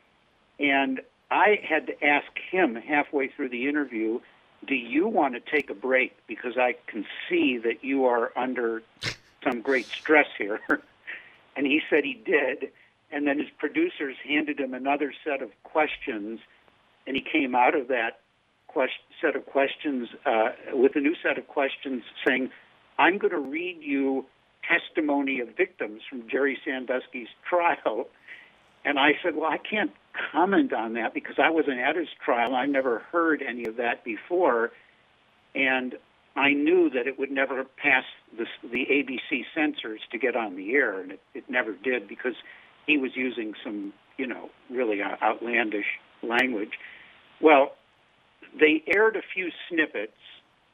and 0.59 1.01
I 1.31 1.60
had 1.62 1.86
to 1.89 2.05
ask 2.05 2.26
him 2.51 2.76
halfway 2.76 3.28
through 3.28 3.51
the 3.51 3.68
interview, 3.68 4.20
"Do 4.67 4.75
you 4.75 5.07
want 5.07 5.34
to 5.34 5.41
take 5.41 5.68
a 5.68 5.75
break? 5.75 6.17
Because 6.26 6.57
I 6.57 6.76
can 6.86 7.05
see 7.28 7.59
that 7.59 7.84
you 7.84 8.07
are 8.07 8.33
under 8.36 8.83
some 9.43 9.60
great 9.60 9.86
stress 9.86 10.28
here." 10.39 10.60
and 11.57 11.67
he 11.67 11.83
said 11.91 12.05
he 12.05 12.15
did. 12.15 12.70
And 13.15 13.28
then 13.28 13.39
his 13.39 13.49
producers 13.59 14.17
handed 14.28 14.59
him 14.59 14.75
another 14.75 15.15
set 15.25 15.41
of 15.41 15.51
questions, 15.62 16.41
and 17.07 17.15
he 17.15 17.23
came 17.23 17.55
out 17.55 17.76
of 17.76 17.86
that 17.86 18.18
set 19.20 19.36
of 19.36 19.47
questions 19.47 20.09
uh, 20.26 20.49
with 20.73 20.97
a 20.97 21.01
new 21.01 21.15
set 21.23 21.39
of 21.39 21.47
questions 21.47 22.02
saying, 22.26 22.51
"I'm 22.99 23.18
going 23.18 23.31
to 23.31 23.39
read 23.39 23.78
you 23.81 24.26
testimony 24.68 25.39
of 25.39 25.57
victims 25.57 26.02
from 26.10 26.28
Jerry 26.28 26.59
Sandusky's 26.65 27.28
trial." 27.49 28.09
And 28.84 28.99
I 28.99 29.12
said, 29.23 29.36
"Well, 29.36 29.49
I 29.49 29.59
can't 29.59 29.93
comment 30.33 30.73
on 30.73 30.94
that 30.94 31.15
because 31.15 31.36
I 31.39 31.51
wasn't 31.51 31.78
at 31.78 31.94
his 31.94 32.09
trial. 32.25 32.57
I 32.57 32.67
never 32.67 32.99
heard 33.12 33.43
any 33.43 33.65
of 33.67 33.76
that 33.76 34.02
before, 34.02 34.73
and 35.55 35.94
I 36.34 36.52
knew 36.52 36.91
that 36.91 37.07
it 37.07 37.17
would 37.17 37.31
never 37.31 37.62
pass 37.62 38.02
the, 38.36 38.47
the 38.68 38.86
ABC 38.86 39.44
censors 39.55 40.01
to 40.10 40.18
get 40.18 40.34
on 40.34 40.57
the 40.57 40.75
air, 40.75 40.99
and 40.99 41.12
it, 41.12 41.20
it 41.33 41.44
never 41.49 41.75
did 41.75 42.09
because 42.09 42.34
he 42.86 42.96
was 42.98 43.10
using 43.14 43.54
some, 43.62 43.92
you 44.16 44.26
know, 44.26 44.50
really 44.70 45.00
outlandish 45.02 45.86
language." 46.22 46.78
Well, 47.40 47.72
they 48.58 48.82
aired 48.86 49.16
a 49.16 49.22
few 49.34 49.50
snippets 49.68 50.12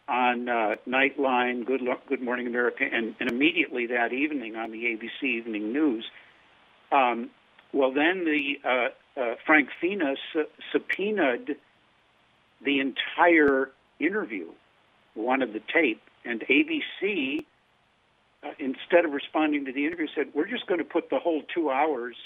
on 0.08 0.48
uh, 0.48 0.74
Nightline, 0.89 1.64
Good, 1.64 1.82
Good 2.08 2.20
Morning 2.20 2.47
America, 2.47 2.84
and, 2.84 3.14
and 3.20 3.30
immediately 3.30 3.86
that 3.86 4.12
evening 4.12 4.56
on 4.56 4.72
the 4.72 4.78
ABC 4.78 5.22
Evening 5.22 5.72
News. 5.72 6.05
Um, 6.90 7.30
well, 7.72 7.92
then 7.92 8.24
the 8.24 8.58
uh, 8.64 9.20
uh, 9.20 9.34
Frank 9.47 9.68
Fina 9.80 10.14
su- 10.32 10.47
subpoenaed 10.72 11.56
the 12.64 12.80
entire 12.80 13.70
interview, 14.00 14.48
wanted 15.14 15.52
the 15.52 15.62
tape, 15.72 16.02
and 16.24 16.40
ABC, 16.42 17.44
uh, 18.43 18.51
instead 18.59 19.05
of 19.05 19.12
responding 19.12 19.65
to 19.67 19.73
the 19.73 19.86
interview, 19.86 20.07
said, 20.15 20.28
"We're 20.35 20.49
just 20.49 20.67
going 20.67 20.78
to 20.78 20.85
put 20.85 21.10
the 21.10 21.19
whole 21.19 21.43
two 21.55 21.70
hours 21.70 22.17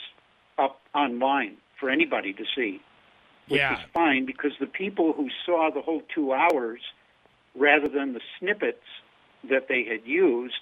up 0.58 0.80
online 0.94 1.56
for 1.78 1.90
anybody 1.90 2.32
to 2.32 2.44
see." 2.54 2.80
which 3.48 3.58
yeah. 3.58 3.74
is 3.74 3.84
fine 3.92 4.24
because 4.24 4.52
the 4.58 4.66
people 4.66 5.12
who 5.12 5.28
saw 5.44 5.70
the 5.70 5.82
whole 5.82 6.02
two 6.14 6.32
hours 6.32 6.80
rather 7.54 7.88
than 7.88 8.14
the 8.14 8.20
snippets 8.38 8.84
that 9.48 9.68
they 9.68 9.84
had 9.84 10.06
used 10.06 10.54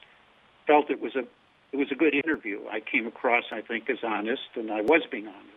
felt 0.66 0.90
it 0.90 1.00
was 1.00 1.14
a 1.14 1.24
it 1.72 1.78
was 1.78 1.90
a 1.90 1.94
good 1.94 2.14
interview. 2.14 2.60
I 2.70 2.80
came 2.80 3.06
across, 3.06 3.44
I 3.50 3.62
think, 3.62 3.88
as 3.88 3.96
honest, 4.02 4.42
and 4.56 4.70
I 4.70 4.82
was 4.82 5.02
being 5.10 5.26
honest. 5.26 5.48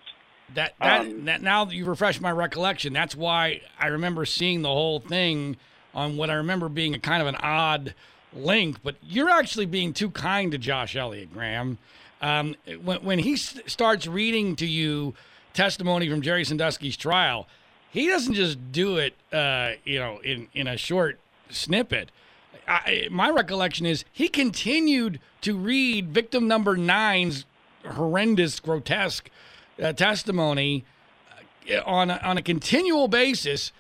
That 0.54 0.76
that, 0.80 1.02
um, 1.02 1.26
that 1.26 1.42
now 1.42 1.66
that 1.66 1.76
you 1.76 1.86
refresh 1.86 2.22
my 2.22 2.32
recollection, 2.32 2.94
that's 2.94 3.16
why 3.16 3.62
I 3.80 3.88
remember 3.88 4.26
seeing 4.26 4.62
the 4.62 4.70
whole 4.70 5.00
thing 5.00 5.58
on 5.94 6.16
what 6.16 6.30
I 6.30 6.36
remember 6.36 6.70
being 6.70 6.94
a 6.94 7.00
kind 7.00 7.22
of 7.22 7.28
an 7.28 7.36
odd 7.38 7.96
link. 8.36 8.78
But 8.84 8.96
you're 9.02 9.30
actually 9.30 9.66
being 9.66 9.94
too 9.94 10.10
kind 10.12 10.52
to 10.52 10.58
Josh 10.58 10.96
Elliott, 10.96 11.34
Graham. 11.34 11.78
Um, 12.22 12.56
when 12.84 13.04
when 13.04 13.20
he 13.20 13.36
starts 13.36 14.08
reading 14.08 14.56
to 14.58 14.66
you 14.66 15.14
testimony 15.54 16.10
from 16.10 16.22
Jerry 16.22 16.44
Sandusky's 16.44 16.98
trial, 16.98 17.48
he 17.90 18.08
doesn't 18.08 18.34
just 18.34 18.72
do 18.72 18.98
it, 18.98 19.14
uh, 19.32 19.72
you 19.86 20.00
know, 20.00 20.20
in, 20.20 20.48
in 20.54 20.68
a 20.68 20.76
short 20.76 21.18
snippet. 21.50 22.12
I, 22.68 23.08
my 23.10 23.30
recollection 23.30 23.86
is 23.86 24.04
he 24.12 24.28
continued 24.28 25.20
to 25.42 25.56
read 25.56 26.10
victim 26.10 26.48
number 26.48 26.76
nine's 26.76 27.46
horrendous, 27.88 28.60
grotesque 28.60 29.30
uh, 29.82 29.94
testimony 29.94 30.84
uh, 31.72 31.82
on 31.86 32.10
a, 32.10 32.18
on 32.18 32.38
a 32.38 32.42
continual 32.42 33.08
basis, 33.08 33.72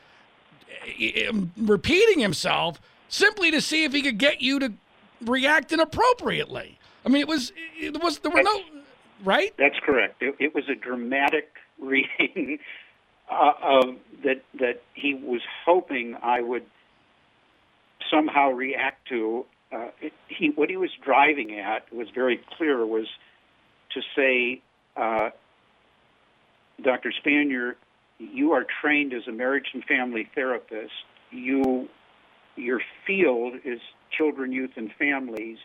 uh, 0.71 1.29
um, 1.29 1.51
repeating 1.57 2.19
himself 2.19 2.79
simply 3.09 3.51
to 3.51 3.61
see 3.61 3.83
if 3.83 3.93
he 3.93 4.01
could 4.01 4.17
get 4.17 4.41
you 4.41 4.59
to 4.59 4.73
react 5.21 5.71
inappropriately. 5.71 6.79
I 7.05 7.09
mean, 7.09 7.21
it 7.21 7.27
was 7.27 7.53
it 7.77 8.01
was 8.01 8.19
there 8.19 8.31
were 8.31 8.43
no 8.43 8.61
right. 9.23 9.53
That's 9.57 9.79
correct. 9.83 10.21
It, 10.21 10.35
it 10.39 10.55
was 10.55 10.67
a 10.69 10.75
dramatic 10.75 11.49
reading 11.79 12.59
uh, 13.29 13.53
of 13.61 13.95
that 14.23 14.43
that 14.59 14.81
he 14.93 15.13
was 15.13 15.41
hoping 15.65 16.15
I 16.21 16.41
would 16.41 16.65
somehow 18.09 18.51
react 18.51 19.07
to. 19.09 19.45
Uh, 19.71 19.87
it, 20.01 20.13
he 20.27 20.49
what 20.49 20.69
he 20.69 20.77
was 20.77 20.91
driving 21.03 21.59
at 21.59 21.91
was 21.93 22.07
very 22.13 22.39
clear 22.57 22.85
was 22.85 23.07
to 23.93 24.01
say, 24.15 24.61
uh, 24.95 25.29
Dr. 26.81 27.13
Spanier, 27.23 27.75
you 28.19 28.51
are 28.51 28.65
trained 28.81 29.13
as 29.13 29.27
a 29.27 29.31
marriage 29.31 29.67
and 29.73 29.83
family 29.85 30.29
therapist. 30.35 30.91
You 31.31 31.89
your 32.55 32.81
field 33.05 33.55
is 33.63 33.79
children, 34.15 34.51
youth, 34.51 34.71
and 34.75 34.91
families, 34.97 35.57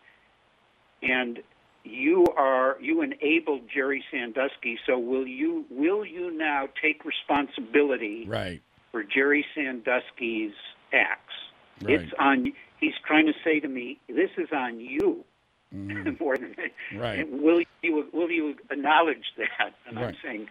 and 1.02 1.41
you 1.85 2.27
are 2.36 2.77
you 2.81 3.02
enabled 3.02 3.62
Jerry 3.73 4.05
Sandusky. 4.10 4.78
So 4.86 4.99
will 4.99 5.27
you 5.27 5.65
will 5.70 6.05
you 6.05 6.36
now 6.36 6.69
take 6.81 7.05
responsibility 7.05 8.27
right. 8.27 8.60
for 8.93 9.02
Jerry 9.02 9.44
Sandusky's 9.55 10.52
acts? 10.93 11.33
Right. 11.83 12.01
It's 12.01 12.12
on. 12.19 12.52
He's 12.78 12.94
trying 13.07 13.27
to 13.27 13.35
say 13.44 13.60
to 13.60 13.69
me, 13.69 13.99
this 14.09 14.31
is 14.39 14.49
on 14.52 14.81
you. 14.81 15.25
Mm. 15.75 16.19
More 16.20 16.36
than 16.36 16.55
Right. 16.94 17.31
will 17.31 17.62
you 17.83 18.09
will 18.12 18.31
you 18.31 18.57
acknowledge 18.70 19.25
that? 19.39 19.75
And 19.86 19.99
I'm 19.99 20.17
saying, 20.23 20.49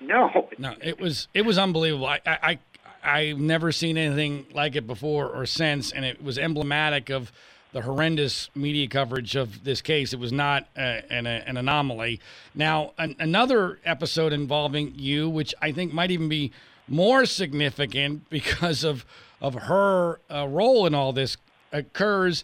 no. 0.00 0.48
No, 0.58 0.74
it 0.82 0.98
was 0.98 1.28
it 1.34 1.42
was 1.42 1.58
unbelievable. 1.58 2.06
I 2.06 2.20
I 2.26 2.58
I've 3.06 3.38
never 3.38 3.70
seen 3.70 3.96
anything 3.96 4.46
like 4.52 4.74
it 4.74 4.86
before 4.86 5.28
or 5.28 5.46
since, 5.46 5.92
and 5.92 6.04
it 6.04 6.22
was 6.22 6.38
emblematic 6.38 7.08
of 7.08 7.32
the 7.72 7.82
horrendous 7.82 8.50
media 8.54 8.88
coverage 8.88 9.36
of 9.36 9.62
this 9.64 9.80
case. 9.80 10.12
It 10.12 10.18
was 10.18 10.32
not 10.32 10.66
uh, 10.76 11.02
an, 11.10 11.26
an 11.26 11.56
anomaly. 11.56 12.20
Now, 12.54 12.92
an, 12.98 13.14
another 13.18 13.78
episode 13.84 14.32
involving 14.32 14.94
you, 14.96 15.28
which 15.28 15.54
I 15.62 15.72
think 15.72 15.92
might 15.92 16.10
even 16.10 16.28
be 16.28 16.52
more 16.88 17.26
significant 17.26 18.28
because 18.30 18.84
of 18.84 19.04
of 19.40 19.54
her 19.54 20.18
uh, 20.30 20.48
role 20.48 20.86
in 20.86 20.94
all 20.94 21.12
this, 21.12 21.36
occurs. 21.70 22.42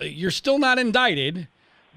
Uh, 0.00 0.04
You're 0.04 0.30
still 0.30 0.58
not 0.58 0.78
indicted, 0.78 1.48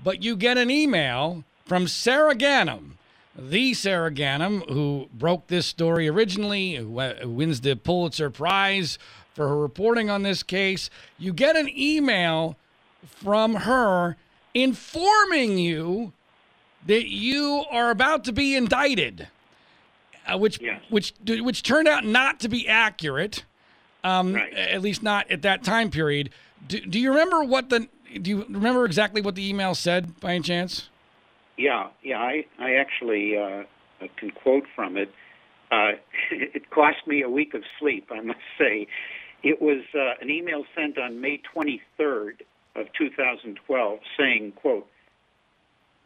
but 0.01 0.23
you 0.23 0.37
get 0.37 0.57
an 0.57 0.71
email 0.71 1.43
from 1.65 1.87
Sara 1.87 2.33
Ganim 2.35 2.91
the 3.39 3.73
Sara 3.73 4.11
Ganim, 4.11 4.67
who 4.69 5.09
broke 5.13 5.47
this 5.47 5.65
story 5.65 6.07
originally, 6.07 6.75
who, 6.75 6.89
wins 7.25 7.61
the 7.61 7.75
Pulitzer 7.75 8.29
Prize 8.29 8.97
for 9.33 9.47
her 9.47 9.57
reporting 9.57 10.09
on 10.09 10.23
this 10.23 10.43
case. 10.43 10.89
You 11.17 11.33
get 11.33 11.55
an 11.55 11.69
email 11.69 12.57
from 13.05 13.55
her 13.55 14.17
informing 14.53 15.57
you 15.57 16.11
that 16.85 17.07
you 17.09 17.65
are 17.71 17.89
about 17.91 18.23
to 18.25 18.31
be 18.33 18.55
indicted, 18.55 19.27
uh, 20.27 20.37
which 20.37 20.59
Yes. 20.61 20.81
which 20.89 21.13
which 21.25 21.63
turned 21.63 21.87
out 21.87 22.05
not 22.05 22.39
to 22.41 22.49
be 22.49 22.67
accurate, 22.67 23.43
um, 24.03 24.33
Right. 24.33 24.53
at 24.53 24.81
least 24.81 25.03
not 25.03 25.29
at 25.31 25.41
that 25.43 25.63
time 25.63 25.89
period. 25.91 26.29
Do, 26.67 26.79
do 26.79 26.99
you 26.99 27.09
remember 27.11 27.43
what 27.43 27.69
the 27.69 27.87
do 28.21 28.29
you 28.29 28.45
remember 28.49 28.85
exactly 28.85 29.21
what 29.21 29.35
the 29.35 29.47
email 29.47 29.75
said 29.75 30.19
by 30.19 30.33
any 30.33 30.43
chance? 30.43 30.88
Yeah, 31.59 31.89
yeah. 32.01 32.19
I 32.19 32.45
I 32.57 32.75
actually 32.75 33.37
uh, 33.37 33.63
can 34.17 34.31
quote 34.31 34.63
from 34.75 34.95
it. 34.95 35.11
Uh, 35.69 35.91
it 36.31 36.69
cost 36.69 37.05
me 37.05 37.21
a 37.21 37.29
week 37.29 37.53
of 37.53 37.63
sleep, 37.79 38.07
I 38.11 38.21
must 38.21 38.39
say. 38.57 38.87
It 39.43 39.61
was 39.61 39.83
uh, 39.93 40.21
an 40.21 40.29
email 40.29 40.63
sent 40.73 40.97
on 40.97 41.19
May 41.19 41.41
23rd 41.53 42.41
of 42.77 42.87
2012 42.97 43.99
saying, 44.17 44.53
"quote 44.53 44.87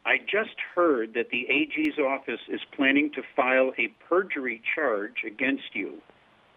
I 0.05 0.17
just 0.17 0.57
heard 0.73 1.13
that 1.13 1.29
the 1.29 1.47
AG's 1.47 1.99
office 1.99 2.41
is 2.49 2.61
planning 2.75 3.11
to 3.11 3.21
file 3.35 3.73
a 3.77 3.89
perjury 4.09 4.59
charge 4.73 5.23
against 5.25 5.75
you 5.75 6.01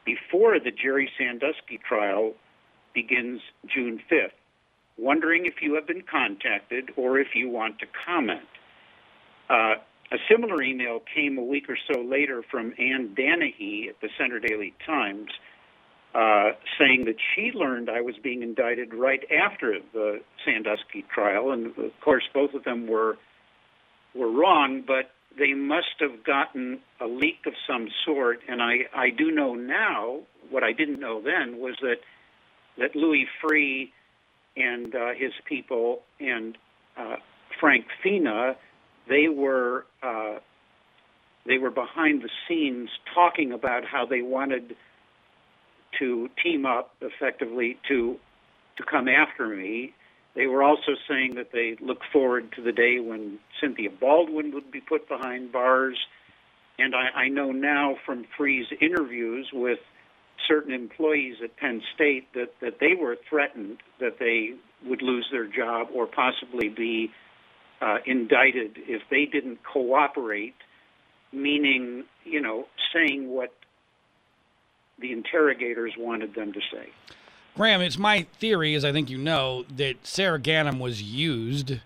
before 0.06 0.58
the 0.58 0.70
Jerry 0.70 1.10
Sandusky 1.18 1.78
trial 1.86 2.32
begins 2.94 3.42
June 3.66 4.00
5th. 4.10 4.32
Wondering 4.96 5.44
if 5.44 5.60
you 5.60 5.74
have 5.74 5.86
been 5.86 6.02
contacted 6.02 6.92
or 6.96 7.18
if 7.18 7.34
you 7.34 7.50
want 7.50 7.78
to 7.80 7.86
comment." 8.06 8.48
Uh, 9.48 9.74
a 10.12 10.18
similar 10.30 10.62
email 10.62 11.00
came 11.14 11.36
a 11.38 11.42
week 11.42 11.68
or 11.68 11.76
so 11.90 12.00
later 12.00 12.42
from 12.50 12.72
Anne 12.78 13.14
Danahy 13.16 13.88
at 13.88 14.00
the 14.00 14.08
Centre 14.18 14.38
Daily 14.38 14.72
Times, 14.84 15.30
uh, 16.14 16.52
saying 16.78 17.06
that 17.06 17.16
she 17.34 17.50
learned 17.52 17.90
I 17.90 18.00
was 18.00 18.14
being 18.22 18.42
indicted 18.42 18.94
right 18.94 19.22
after 19.30 19.78
the 19.92 20.20
Sandusky 20.44 21.04
trial, 21.12 21.50
and 21.50 21.66
of 21.66 22.00
course 22.00 22.24
both 22.32 22.54
of 22.54 22.64
them 22.64 22.86
were 22.86 23.18
were 24.14 24.30
wrong, 24.30 24.82
but 24.86 25.10
they 25.38 25.52
must 25.52 26.00
have 26.00 26.24
gotten 26.24 26.80
a 27.00 27.06
leak 27.06 27.40
of 27.46 27.52
some 27.66 27.88
sort. 28.04 28.40
And 28.48 28.62
I, 28.62 28.86
I 28.94 29.10
do 29.10 29.30
know 29.30 29.54
now 29.54 30.20
what 30.48 30.62
I 30.62 30.72
didn't 30.72 31.00
know 31.00 31.20
then 31.20 31.58
was 31.58 31.74
that 31.82 31.98
that 32.78 32.94
Louis 32.94 33.26
Freeh 33.42 33.90
and 34.56 34.94
uh, 34.94 35.12
his 35.14 35.32
people 35.46 36.02
and 36.20 36.56
uh, 36.96 37.16
Frank 37.60 37.86
Fina 38.02 38.56
they 39.08 39.28
were 39.28 39.86
uh, 40.02 40.38
they 41.46 41.58
were 41.58 41.70
behind 41.70 42.22
the 42.22 42.30
scenes 42.48 42.90
talking 43.14 43.52
about 43.52 43.84
how 43.84 44.04
they 44.06 44.22
wanted 44.22 44.76
to 45.98 46.28
team 46.42 46.66
up 46.66 46.94
effectively 47.00 47.78
to 47.88 48.16
to 48.76 48.84
come 48.84 49.08
after 49.08 49.48
me. 49.48 49.94
They 50.34 50.46
were 50.46 50.62
also 50.62 50.92
saying 51.08 51.36
that 51.36 51.52
they 51.52 51.76
look 51.80 52.00
forward 52.12 52.52
to 52.56 52.62
the 52.62 52.72
day 52.72 52.98
when 53.00 53.38
Cynthia 53.60 53.88
Baldwin 53.90 54.52
would 54.52 54.70
be 54.70 54.80
put 54.80 55.08
behind 55.08 55.50
bars. 55.50 55.98
And 56.78 56.94
I, 56.94 57.20
I 57.20 57.28
know 57.28 57.52
now 57.52 57.96
from 58.04 58.26
Freeh's 58.36 58.66
interviews 58.82 59.48
with 59.50 59.78
certain 60.46 60.74
employees 60.74 61.36
at 61.42 61.56
Penn 61.56 61.80
State 61.94 62.26
that, 62.34 62.52
that 62.60 62.80
they 62.80 62.94
were 63.00 63.16
threatened 63.30 63.78
that 63.98 64.18
they 64.18 64.50
would 64.86 65.00
lose 65.00 65.26
their 65.32 65.46
job 65.46 65.88
or 65.94 66.06
possibly 66.06 66.68
be 66.68 67.10
uh, 67.80 67.98
indicted 68.06 68.78
if 68.86 69.02
they 69.10 69.26
didn't 69.26 69.58
cooperate, 69.62 70.54
meaning, 71.32 72.04
you 72.24 72.40
know, 72.40 72.66
saying 72.92 73.28
what 73.28 73.52
the 74.98 75.12
interrogators 75.12 75.92
wanted 75.98 76.34
them 76.34 76.52
to 76.52 76.60
say. 76.72 76.88
Graham, 77.54 77.80
it's 77.80 77.98
my 77.98 78.26
theory, 78.38 78.74
as 78.74 78.84
I 78.84 78.92
think 78.92 79.08
you 79.08 79.18
know, 79.18 79.64
that 79.76 80.06
Sara 80.06 80.38
Ganim 80.38 80.78
was 80.78 81.02
used 81.02 81.80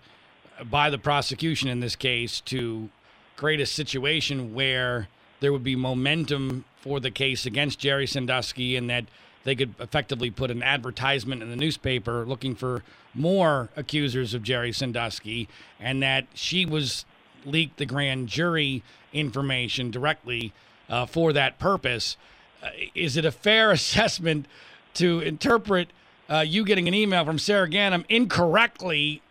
by 0.69 0.89
the 0.89 0.97
prosecution 0.97 1.69
in 1.69 1.79
this 1.79 1.95
case 1.95 2.41
to 2.41 2.89
create 3.35 3.59
a 3.59 3.65
situation 3.65 4.53
where 4.53 5.07
there 5.39 5.51
would 5.51 5.63
be 5.63 5.75
momentum 5.75 6.65
for 6.81 6.99
the 6.99 7.11
case 7.11 7.45
against 7.45 7.79
Jerry 7.79 8.05
Sandusky 8.05 8.75
and 8.75 8.89
that 8.89 9.05
they 9.43 9.55
could 9.55 9.73
effectively 9.79 10.29
put 10.29 10.51
an 10.51 10.61
advertisement 10.61 11.41
in 11.41 11.49
the 11.49 11.55
newspaper 11.55 12.25
looking 12.25 12.55
for 12.55 12.83
more 13.13 13.69
accusers 13.75 14.33
of 14.33 14.43
Jerry 14.43 14.71
Sandusky 14.71 15.47
and 15.79 16.01
that 16.01 16.27
she 16.33 16.65
was 16.65 17.05
leaked 17.45 17.77
the 17.77 17.85
grand 17.85 18.27
jury 18.27 18.83
information 19.13 19.91
directly 19.91 20.53
uh, 20.89 21.05
for 21.05 21.33
that 21.33 21.59
purpose. 21.59 22.17
Uh, 22.63 22.69
is 22.95 23.17
it 23.17 23.25
a 23.25 23.31
fair 23.31 23.71
assessment 23.71 24.45
to 24.93 25.19
interpret 25.21 25.89
uh, 26.29 26.39
you 26.39 26.63
getting 26.63 26.87
an 26.87 26.93
email 26.93 27.25
from 27.25 27.37
Sara 27.37 27.69
Ganim 27.69 28.05
incorrectly 28.07 29.21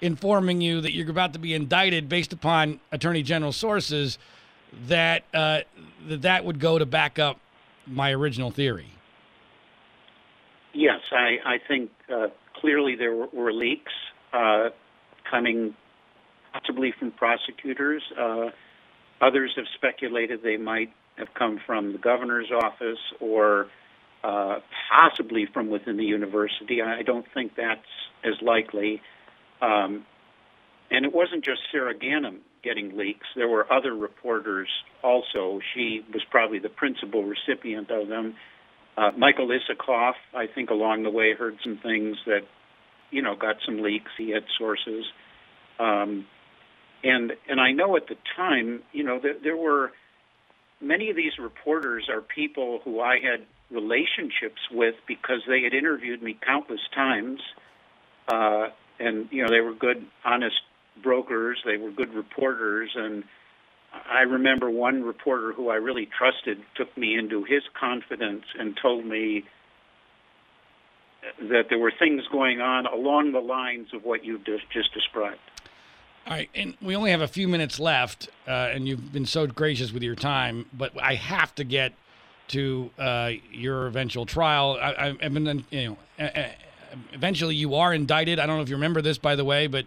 informing 0.00 0.60
you 0.60 0.80
that 0.80 0.92
you're 0.92 1.08
about 1.10 1.32
to 1.32 1.38
be 1.38 1.54
indicted 1.54 2.08
based 2.08 2.32
upon 2.32 2.80
Attorney 2.90 3.22
General 3.22 3.52
sources 3.52 4.18
that 4.86 5.24
uh, 5.32 5.60
that, 6.08 6.22
that 6.22 6.44
would 6.44 6.58
go 6.58 6.78
to 6.78 6.86
back 6.86 7.18
up 7.18 7.38
my 7.86 8.12
original 8.12 8.50
theory? 8.50 8.88
Yes, 10.72 11.00
I, 11.10 11.38
I 11.44 11.58
think 11.66 11.90
uh, 12.12 12.28
clearly 12.60 12.96
there 12.96 13.14
were, 13.14 13.28
were 13.32 13.52
leaks 13.52 13.92
uh, 14.32 14.68
coming 15.30 15.74
possibly 16.52 16.92
from 16.98 17.10
prosecutors. 17.12 18.02
Uh, 18.18 18.50
others 19.20 19.52
have 19.56 19.66
speculated 19.74 20.42
they 20.42 20.56
might 20.56 20.92
have 21.16 21.28
come 21.34 21.60
from 21.66 21.92
the 21.92 21.98
governor's 21.98 22.50
office 22.50 22.98
or 23.20 23.66
uh, 24.24 24.56
possibly 24.90 25.46
from 25.52 25.68
within 25.68 25.96
the 25.96 26.04
university. 26.04 26.82
I 26.82 27.02
don't 27.02 27.26
think 27.34 27.52
that's 27.56 27.80
as 28.24 28.34
likely. 28.42 29.00
Um, 29.60 30.04
and 30.90 31.04
it 31.04 31.12
wasn't 31.12 31.44
just 31.44 31.60
Sara 31.70 31.94
Ganim 31.94 32.38
getting 32.62 32.96
leaks. 32.96 33.26
There 33.36 33.48
were 33.48 33.70
other 33.72 33.94
reporters 33.94 34.68
also. 35.02 35.60
She 35.74 36.04
was 36.12 36.22
probably 36.30 36.58
the 36.58 36.68
principal 36.68 37.24
recipient 37.24 37.90
of 37.90 38.08
them. 38.08 38.34
Uh, 38.98 39.12
Michael 39.16 39.48
Isikoff, 39.48 40.14
I 40.34 40.46
think, 40.52 40.70
along 40.70 41.04
the 41.04 41.10
way 41.10 41.32
heard 41.32 41.56
some 41.62 41.78
things 41.80 42.16
that, 42.26 42.40
you 43.12 43.22
know, 43.22 43.36
got 43.36 43.56
some 43.64 43.80
leaks. 43.80 44.10
He 44.18 44.30
had 44.30 44.42
sources, 44.58 45.04
um, 45.78 46.26
and 47.04 47.32
and 47.48 47.60
I 47.60 47.70
know 47.70 47.96
at 47.96 48.08
the 48.08 48.16
time, 48.36 48.82
you 48.92 49.04
know, 49.04 49.20
there, 49.22 49.36
there 49.40 49.56
were 49.56 49.92
many 50.80 51.10
of 51.10 51.16
these 51.16 51.38
reporters 51.38 52.08
are 52.10 52.20
people 52.20 52.80
who 52.84 53.00
I 53.00 53.18
had 53.22 53.46
relationships 53.70 54.60
with 54.72 54.96
because 55.06 55.42
they 55.46 55.62
had 55.62 55.74
interviewed 55.74 56.20
me 56.20 56.36
countless 56.44 56.80
times, 56.92 57.40
uh, 58.26 58.70
and 58.98 59.28
you 59.30 59.44
know, 59.44 59.48
they 59.48 59.60
were 59.60 59.74
good, 59.74 60.04
honest 60.24 60.60
brokers. 61.00 61.62
They 61.64 61.76
were 61.76 61.92
good 61.92 62.14
reporters, 62.14 62.90
and 62.96 63.22
I 63.92 64.22
remember 64.22 64.70
one 64.70 65.02
reporter 65.02 65.52
who 65.52 65.70
I 65.70 65.76
really 65.76 66.06
trusted 66.06 66.58
took 66.76 66.94
me 66.96 67.16
into 67.16 67.44
his 67.44 67.62
confidence 67.78 68.44
and 68.58 68.76
told 68.80 69.04
me 69.04 69.44
that 71.40 71.64
there 71.68 71.78
were 71.78 71.92
things 71.98 72.22
going 72.30 72.60
on 72.60 72.86
along 72.86 73.32
the 73.32 73.40
lines 73.40 73.88
of 73.92 74.04
what 74.04 74.24
you've 74.24 74.44
just, 74.44 74.70
just 74.70 74.92
described. 74.94 75.40
All 76.26 76.34
right, 76.34 76.50
and 76.54 76.76
we 76.82 76.94
only 76.94 77.10
have 77.10 77.22
a 77.22 77.28
few 77.28 77.48
minutes 77.48 77.80
left, 77.80 78.28
uh, 78.46 78.50
and 78.50 78.86
you've 78.86 79.12
been 79.12 79.24
so 79.24 79.46
gracious 79.46 79.92
with 79.92 80.02
your 80.02 80.14
time, 80.14 80.66
but 80.72 80.92
I 81.00 81.14
have 81.14 81.54
to 81.54 81.64
get 81.64 81.94
to 82.48 82.90
uh, 82.98 83.32
your 83.50 83.86
eventual 83.86 84.26
trial. 84.26 84.78
I, 84.80 85.16
I've 85.20 85.34
been, 85.34 85.64
you 85.70 85.96
know, 86.18 86.28
eventually 87.12 87.54
you 87.54 87.74
are 87.74 87.94
indicted. 87.94 88.38
I 88.38 88.46
don't 88.46 88.56
know 88.56 88.62
if 88.62 88.68
you 88.68 88.76
remember 88.76 89.00
this, 89.00 89.18
by 89.18 89.36
the 89.36 89.44
way, 89.44 89.66
but 89.66 89.86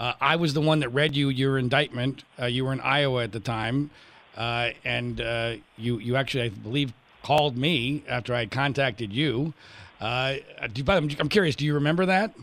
uh, 0.00 0.14
I 0.18 0.36
was 0.36 0.54
the 0.54 0.62
one 0.62 0.80
that 0.80 0.88
read 0.88 1.14
you 1.14 1.28
your 1.28 1.58
indictment. 1.58 2.24
Uh, 2.40 2.46
you 2.46 2.64
were 2.64 2.72
in 2.72 2.80
Iowa 2.80 3.22
at 3.22 3.32
the 3.32 3.40
time, 3.40 3.90
uh, 4.34 4.70
and 4.82 5.20
uh, 5.20 5.56
you 5.76 5.98
you 5.98 6.16
actually, 6.16 6.44
I 6.44 6.48
believe, 6.48 6.94
called 7.22 7.58
me 7.58 8.02
after 8.08 8.34
I 8.34 8.40
had 8.40 8.50
contacted 8.50 9.12
you. 9.12 9.52
Uh, 10.00 10.36
do 10.72 10.82
you, 10.82 11.16
I'm 11.20 11.28
curious. 11.28 11.54
Do 11.54 11.66
you 11.66 11.74
remember 11.74 12.06
that? 12.06 12.34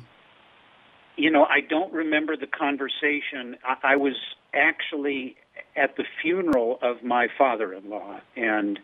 You 1.15 1.31
know, 1.31 1.45
I 1.45 1.61
don't 1.61 1.91
remember 1.91 2.37
the 2.37 2.45
conversation. 2.45 3.57
I, 3.65 3.93
I 3.93 3.95
was 3.95 4.13
actually 4.53 5.35
at 5.75 5.97
the 5.97 6.03
funeral 6.21 6.77
of 6.83 7.01
my 7.01 7.27
father-in-law, 7.39 8.19
and 8.35 8.77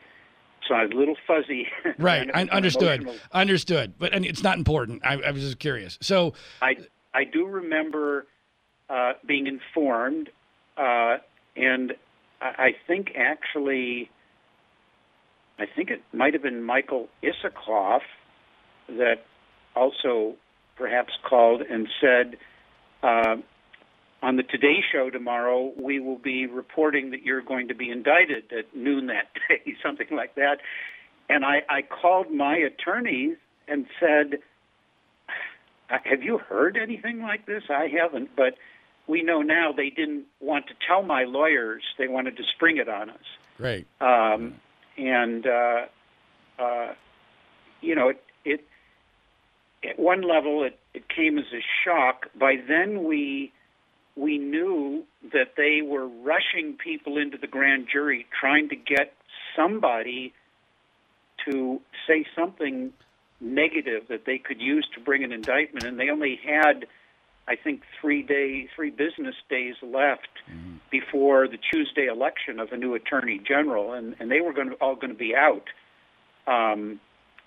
so 0.67 0.73
I 0.73 0.81
was 0.85 0.91
a 0.93 0.95
little 0.95 1.17
fuzzy. 1.27 1.67
Right, 1.99 2.27
I 2.33 2.45
understood. 2.45 3.01
Emotional. 3.03 3.21
Understood, 3.33 3.93
but 3.99 4.13
and 4.13 4.25
it's 4.25 4.41
not 4.41 4.57
important. 4.57 5.03
I, 5.05 5.21
I 5.21 5.29
was 5.29 5.43
just 5.43 5.59
curious. 5.59 5.99
So 6.01 6.33
I 6.59 6.75
I 7.13 7.23
do 7.23 7.45
remember 7.45 8.25
uh, 8.89 9.13
being 9.25 9.47
informed, 9.47 10.29
uh, 10.77 11.17
and 11.55 11.93
I, 12.41 12.71
think 12.87 13.11
actually, 13.15 14.09
I 15.57 15.65
think 15.73 15.89
it 15.89 16.01
might 16.11 16.33
have 16.33 16.43
been 16.43 16.63
Michael 16.63 17.07
Isikoff 17.23 18.01
that 18.87 19.25
also 19.75 20.35
perhaps 20.75 21.13
called 21.27 21.61
and 21.61 21.87
said. 22.01 22.37
Uh, 23.01 23.37
on 24.21 24.37
the 24.37 24.43
Today 24.43 24.77
Show 24.89 25.09
tomorrow, 25.09 25.73
we 25.77 25.99
will 25.99 26.17
be 26.17 26.47
reporting 26.47 27.11
that 27.11 27.23
you're 27.23 27.41
going 27.41 27.67
to 27.67 27.75
be 27.75 27.91
indicted 27.91 28.45
at 28.57 28.73
noon 28.73 29.07
that 29.07 29.27
day, 29.49 29.75
something 29.85 30.07
like 30.11 30.35
that. 30.35 30.59
And 31.29 31.43
I, 31.43 31.63
I 31.69 31.81
called 31.81 32.31
my 32.31 32.55
attorneys 32.55 33.35
and 33.67 33.85
said, 33.99 34.39
have 35.87 36.23
you 36.23 36.37
heard 36.37 36.77
anything 36.77 37.21
like 37.21 37.45
this? 37.45 37.63
I 37.69 37.87
haven't, 37.87 38.35
but 38.35 38.55
we 39.07 39.22
know 39.22 39.41
now 39.41 39.72
they 39.72 39.90
didn't 39.90 40.25
want 40.40 40.67
to 40.67 40.73
tell 40.88 41.03
my 41.03 41.23
lawyers. 41.23 41.83
They 41.98 42.07
wanted 42.07 42.38
to 42.38 42.43
spring 42.56 42.77
it 42.77 42.88
on 42.90 43.09
us. 43.09 43.25
Right. 43.59 43.85
Um, 44.01 44.56
and 44.98 45.45
uh, 45.45 45.85
uh, 46.59 46.93
you 47.82 47.95
know, 47.95 48.09
it, 48.09 48.23
it 48.45 48.65
at 49.83 49.99
one 49.99 50.22
level 50.22 50.64
it, 50.64 50.80
it 50.93 51.07
came 51.09 51.38
as 51.38 51.45
a 51.53 51.64
shock. 51.83 52.27
By 52.35 52.56
then 52.67 53.03
we 53.03 53.51
we 54.15 54.38
knew 54.38 55.03
that 55.32 55.56
they 55.57 55.82
were 55.82 56.07
rushing 56.07 56.73
people 56.73 57.17
into 57.17 57.38
the 57.38 57.48
grand 57.48 57.88
jury, 57.91 58.27
trying 58.40 58.69
to 58.69 58.75
get 58.75 59.14
somebody 59.56 60.33
to 61.45 61.82
say 62.07 62.25
something 62.35 62.93
negative 63.41 64.07
that 64.09 64.25
they 64.25 64.38
could 64.38 64.61
use 64.61 64.88
to 64.93 64.99
bring 64.99 65.23
an 65.23 65.32
indictment, 65.32 65.85
and 65.85 65.99
they 65.99 66.09
only 66.09 66.40
had, 66.45 66.85
I 67.47 67.55
think, 67.55 67.81
three 67.99 68.23
day, 68.23 68.69
three 68.75 68.89
business 68.89 69.35
days 69.49 69.75
left 69.81 70.30
mm-hmm. 70.49 70.75
before 70.89 71.47
the 71.47 71.57
Tuesday 71.72 72.05
election 72.05 72.59
of 72.59 72.72
a 72.72 72.77
new 72.77 72.95
attorney 72.95 73.41
general, 73.45 73.93
and, 73.93 74.15
and 74.19 74.31
they 74.31 74.41
were 74.41 74.53
going 74.53 74.69
to, 74.69 74.75
all 74.75 74.95
going 74.95 75.11
to 75.11 75.17
be 75.17 75.35
out. 75.35 75.67
Um, 76.47 76.99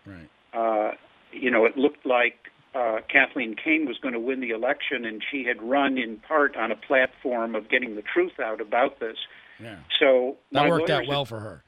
right. 0.04 0.28
Uh, 0.52 0.92
you 1.32 1.50
know, 1.50 1.64
it 1.64 1.76
looked 1.76 2.04
like 2.06 2.50
uh, 2.74 2.98
Kathleen 3.08 3.56
Kane 3.56 3.86
was 3.86 3.98
going 3.98 4.14
to 4.14 4.20
win 4.20 4.40
the 4.40 4.50
election, 4.50 5.04
and 5.04 5.22
she 5.30 5.44
had 5.44 5.62
run 5.62 5.96
in 5.98 6.18
part 6.18 6.56
on 6.56 6.70
a 6.70 6.76
platform 6.76 7.54
of 7.54 7.68
getting 7.68 7.94
the 7.94 8.02
truth 8.02 8.38
out 8.38 8.60
about 8.60 9.00
this. 9.00 9.16
Yeah. 9.58 9.76
So 9.98 10.36
that 10.52 10.68
worked 10.68 10.90
out 10.90 11.06
well 11.06 11.24
had, 11.24 11.28
for 11.28 11.40
her. 11.40 11.64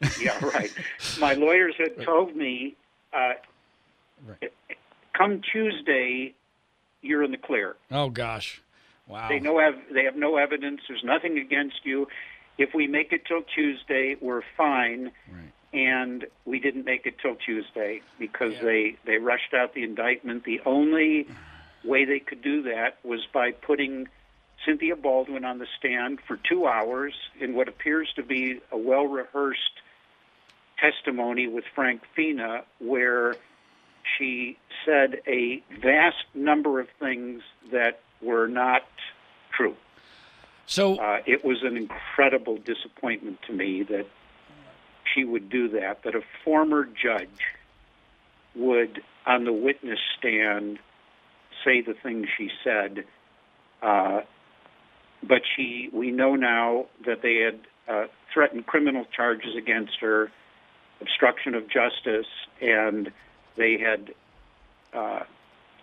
yeah, 0.20 0.42
right. 0.44 0.72
My 1.20 1.34
lawyers 1.34 1.74
had 1.76 2.02
told 2.02 2.34
me, 2.34 2.76
uh, 3.12 3.34
right. 4.26 4.52
come 5.12 5.42
Tuesday, 5.52 6.34
you're 7.02 7.22
in 7.22 7.30
the 7.30 7.38
clear. 7.38 7.76
Oh 7.90 8.10
gosh, 8.10 8.62
wow. 9.06 9.28
They 9.28 9.40
know 9.40 9.58
have 9.58 9.76
they 9.92 10.04
have 10.04 10.16
no 10.16 10.36
evidence. 10.36 10.80
There's 10.88 11.04
nothing 11.04 11.38
against 11.38 11.84
you. 11.84 12.08
If 12.56 12.74
we 12.74 12.86
make 12.86 13.12
it 13.12 13.24
till 13.26 13.42
Tuesday, 13.42 14.16
we're 14.20 14.42
fine. 14.56 15.12
Right 15.30 15.52
and 15.72 16.26
we 16.44 16.60
didn't 16.60 16.84
make 16.84 17.06
it 17.06 17.18
till 17.20 17.34
Tuesday 17.34 18.00
because 18.18 18.54
yeah. 18.54 18.62
they 18.62 18.96
they 19.04 19.16
rushed 19.18 19.54
out 19.54 19.74
the 19.74 19.82
indictment. 19.82 20.44
The 20.44 20.60
only 20.64 21.26
way 21.84 22.04
they 22.04 22.20
could 22.20 22.42
do 22.42 22.62
that 22.62 22.98
was 23.04 23.26
by 23.32 23.52
putting 23.52 24.08
Cynthia 24.64 24.96
Baldwin 24.96 25.44
on 25.44 25.58
the 25.58 25.66
stand 25.78 26.20
for 26.26 26.36
two 26.36 26.66
hours 26.66 27.14
in 27.40 27.54
what 27.54 27.68
appears 27.68 28.12
to 28.16 28.22
be 28.22 28.60
a 28.72 28.78
well 28.78 29.06
rehearsed 29.06 29.80
testimony 30.78 31.46
with 31.46 31.64
Frank 31.74 32.02
Fina, 32.14 32.64
where 32.78 33.34
she 34.16 34.56
said 34.84 35.20
a 35.26 35.62
vast 35.82 36.24
number 36.34 36.80
of 36.80 36.88
things 36.98 37.42
that 37.72 38.00
were 38.22 38.46
not 38.48 38.82
true. 39.56 39.76
So 40.66 40.96
uh, 40.96 41.18
it 41.26 41.44
was 41.44 41.62
an 41.62 41.76
incredible 41.76 42.58
disappointment 42.58 43.38
to 43.46 43.52
me 43.52 43.82
that 43.84 44.06
she 45.14 45.24
would 45.24 45.48
do 45.48 45.68
that, 45.70 46.02
that 46.04 46.14
a 46.14 46.22
former 46.44 46.84
judge 46.84 47.28
would, 48.54 49.02
on 49.26 49.44
the 49.44 49.52
witness 49.52 49.98
stand, 50.18 50.78
say 51.64 51.80
the 51.80 51.94
things 51.94 52.26
she 52.36 52.50
said. 52.62 53.04
Uh, 53.82 54.20
but 55.22 55.42
she, 55.56 55.88
we 55.92 56.10
know 56.10 56.36
now 56.36 56.86
that 57.06 57.22
they 57.22 57.36
had 57.36 57.60
uh, 57.88 58.06
threatened 58.32 58.66
criminal 58.66 59.06
charges 59.16 59.56
against 59.56 59.98
her, 60.00 60.30
obstruction 61.00 61.54
of 61.54 61.64
justice, 61.68 62.26
and 62.60 63.10
they 63.58 63.76
had 63.78 64.14
uh, 64.94 65.24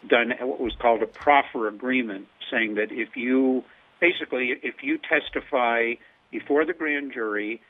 done 0.08 0.34
what 0.40 0.60
was 0.60 0.74
called 0.80 1.04
a 1.04 1.08
proffer 1.08 1.68
agreement, 1.68 2.28
saying 2.50 2.76
that 2.76 2.92
if 2.92 3.16
you, 3.16 3.64
basically, 4.00 4.56
if 4.64 4.84
you 4.84 4.98
testify 4.98 5.94
before 6.32 6.66
the 6.66 6.74
grand 6.74 7.14
jury 7.14 7.62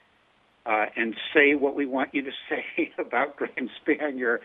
uh, 0.65 0.85
and 0.95 1.15
say 1.33 1.55
what 1.55 1.75
we 1.75 1.85
want 1.85 2.13
you 2.13 2.21
to 2.23 2.31
say 2.49 2.93
about 2.97 3.35
Graham 3.35 3.69
Spanier, 3.85 4.39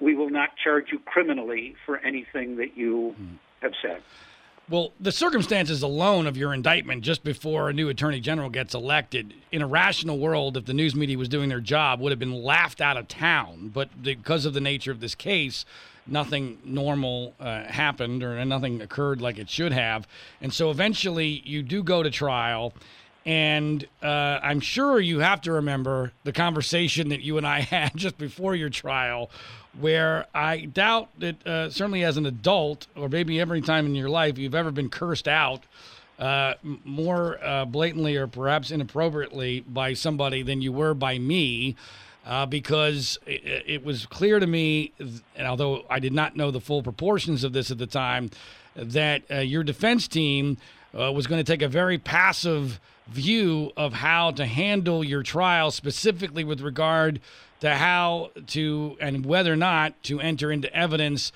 we 0.00 0.14
will 0.14 0.30
not 0.30 0.50
charge 0.62 0.86
you 0.90 0.98
criminally 0.98 1.76
for 1.84 1.98
anything 1.98 2.56
that 2.56 2.76
you 2.76 3.14
mm. 3.20 3.36
have 3.60 3.72
said. 3.82 4.00
Well, 4.70 4.92
the 5.00 5.10
circumstances 5.10 5.82
alone 5.82 6.28
of 6.28 6.36
your 6.36 6.54
indictment 6.54 7.02
just 7.02 7.24
before 7.24 7.68
a 7.68 7.72
new 7.72 7.88
attorney 7.88 8.20
general 8.20 8.48
gets 8.48 8.72
elected, 8.72 9.34
in 9.50 9.62
a 9.62 9.66
rational 9.66 10.16
world, 10.16 10.56
if 10.56 10.64
the 10.64 10.72
news 10.72 10.94
media 10.94 11.18
was 11.18 11.28
doing 11.28 11.48
their 11.48 11.58
job, 11.58 11.98
would 11.98 12.12
have 12.12 12.20
been 12.20 12.44
laughed 12.44 12.80
out 12.80 12.96
of 12.96 13.08
town. 13.08 13.72
But 13.74 14.00
because 14.00 14.46
of 14.46 14.54
the 14.54 14.60
nature 14.60 14.92
of 14.92 15.00
this 15.00 15.16
case, 15.16 15.64
nothing 16.06 16.58
normal 16.64 17.34
uh, 17.40 17.64
happened 17.64 18.22
or 18.22 18.44
nothing 18.44 18.80
occurred 18.80 19.20
like 19.20 19.38
it 19.38 19.50
should 19.50 19.72
have. 19.72 20.06
And 20.40 20.54
so 20.54 20.70
eventually 20.70 21.42
you 21.44 21.64
do 21.64 21.82
go 21.82 22.04
to 22.04 22.10
trial. 22.10 22.72
And 23.26 23.84
uh, 24.04 24.38
I'm 24.40 24.60
sure 24.60 25.00
you 25.00 25.18
have 25.18 25.40
to 25.42 25.52
remember 25.52 26.12
the 26.22 26.32
conversation 26.32 27.08
that 27.08 27.22
you 27.22 27.38
and 27.38 27.46
I 27.46 27.60
had 27.62 27.96
just 27.96 28.16
before 28.18 28.54
your 28.54 28.70
trial, 28.70 29.30
where 29.78 30.26
I 30.34 30.60
doubt 30.60 31.08
that, 31.18 31.46
uh, 31.46 31.70
certainly 31.70 32.04
as 32.04 32.16
an 32.16 32.26
adult, 32.26 32.86
or 32.96 33.08
maybe 33.08 33.40
every 33.40 33.60
time 33.60 33.86
in 33.86 33.94
your 33.94 34.08
life, 34.08 34.38
you've 34.38 34.54
ever 34.54 34.70
been 34.70 34.88
cursed 34.88 35.28
out 35.28 35.64
uh, 36.18 36.54
more 36.84 37.42
uh, 37.42 37.64
blatantly 37.64 38.16
or 38.16 38.26
perhaps 38.26 38.70
inappropriately 38.70 39.60
by 39.60 39.94
somebody 39.94 40.42
than 40.42 40.60
you 40.60 40.72
were 40.72 40.94
by 40.94 41.18
me. 41.18 41.76
Uh, 42.26 42.44
because 42.44 43.18
it, 43.26 43.64
it, 43.66 43.84
was 43.84 44.04
clear 44.04 44.38
to 44.38 44.46
me, 44.46 44.92
and 44.98 45.46
although 45.46 45.86
I 45.88 45.98
did 45.98 46.12
not 46.12 46.36
know 46.36 46.50
the 46.50 46.60
full 46.60 46.82
proportions 46.82 47.44
of 47.44 47.54
this 47.54 47.70
at 47.70 47.78
the 47.78 47.86
time, 47.86 48.28
that 48.76 49.22
uh, 49.30 49.36
your 49.36 49.64
defense 49.64 50.06
team 50.06 50.58
was 50.92 51.26
going 51.26 51.42
to 51.42 51.50
take 51.50 51.62
a 51.62 51.68
very 51.68 51.96
passive 51.96 52.78
view 53.08 53.72
of 53.76 53.94
how 53.94 54.32
to 54.32 54.44
handle 54.44 55.02
your 55.02 55.22
trial, 55.22 55.70
specifically 55.70 56.44
with 56.44 56.60
regard 56.60 57.20
to 57.60 57.74
how 57.74 58.30
to 58.48 58.96
and 59.00 59.24
whether 59.24 59.52
or 59.52 59.56
not 59.56 60.02
to 60.04 60.20
enter 60.20 60.50
into 60.50 60.74
evidence 60.74 61.32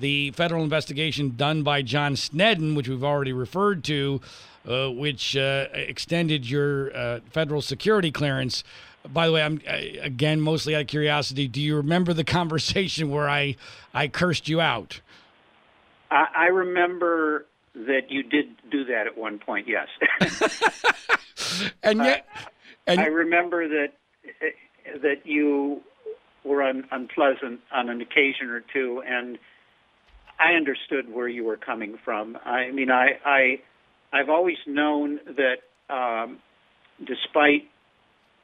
the 0.00 0.30
federal 0.32 0.62
investigation 0.62 1.34
done 1.36 1.62
by 1.62 1.82
John 1.82 2.16
Snedden, 2.16 2.74
which 2.74 2.88
we've 2.88 3.04
already 3.04 3.32
referred 3.32 3.84
to, 3.84 4.20
uh, 4.68 4.88
which 4.90 5.36
uh, 5.36 5.66
extended 5.72 6.48
your 6.48 6.94
uh, 6.94 7.20
federal 7.30 7.62
security 7.62 8.10
clearance. 8.10 8.64
By 9.08 9.26
the 9.26 9.32
way, 9.32 9.42
I'm 9.42 9.60
again 9.66 10.40
mostly 10.40 10.74
out 10.74 10.82
of 10.82 10.86
curiosity. 10.88 11.48
Do 11.48 11.60
you 11.60 11.76
remember 11.76 12.12
the 12.12 12.24
conversation 12.38 13.10
where 13.10 13.28
I 13.28 13.56
I 13.94 14.08
cursed 14.08 14.48
you 14.48 14.60
out? 14.60 15.00
I, 16.10 16.26
I 16.34 16.46
remember 16.46 17.46
that 17.74 18.10
you 18.10 18.22
did 18.22 18.48
do 18.70 18.84
that 18.86 19.06
at 19.06 19.16
one 19.16 19.38
point. 19.38 19.68
Yes. 19.68 19.88
and 21.82 21.98
yet, 22.04 22.26
and 22.86 23.00
I 23.00 23.06
remember 23.06 23.68
that 23.68 23.92
that 25.02 25.24
you 25.24 25.80
were 26.44 26.62
un, 26.62 26.84
unpleasant 26.90 27.60
on 27.72 27.88
an 27.88 28.00
occasion 28.00 28.48
or 28.50 28.62
two, 28.72 29.02
and 29.06 29.38
I 30.38 30.52
understood 30.54 31.12
where 31.12 31.28
you 31.28 31.44
were 31.44 31.56
coming 31.56 31.98
from. 32.04 32.38
I 32.44 32.70
mean, 32.70 32.90
I, 32.90 33.18
I 33.24 33.60
I've 34.12 34.28
always 34.28 34.56
known 34.66 35.18
that 35.26 35.94
um, 35.94 36.38
despite 37.00 37.68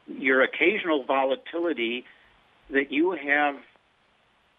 your 0.06 0.42
occasional 0.42 1.04
volatility, 1.04 2.04
that 2.70 2.90
you 2.90 3.12
have 3.12 3.56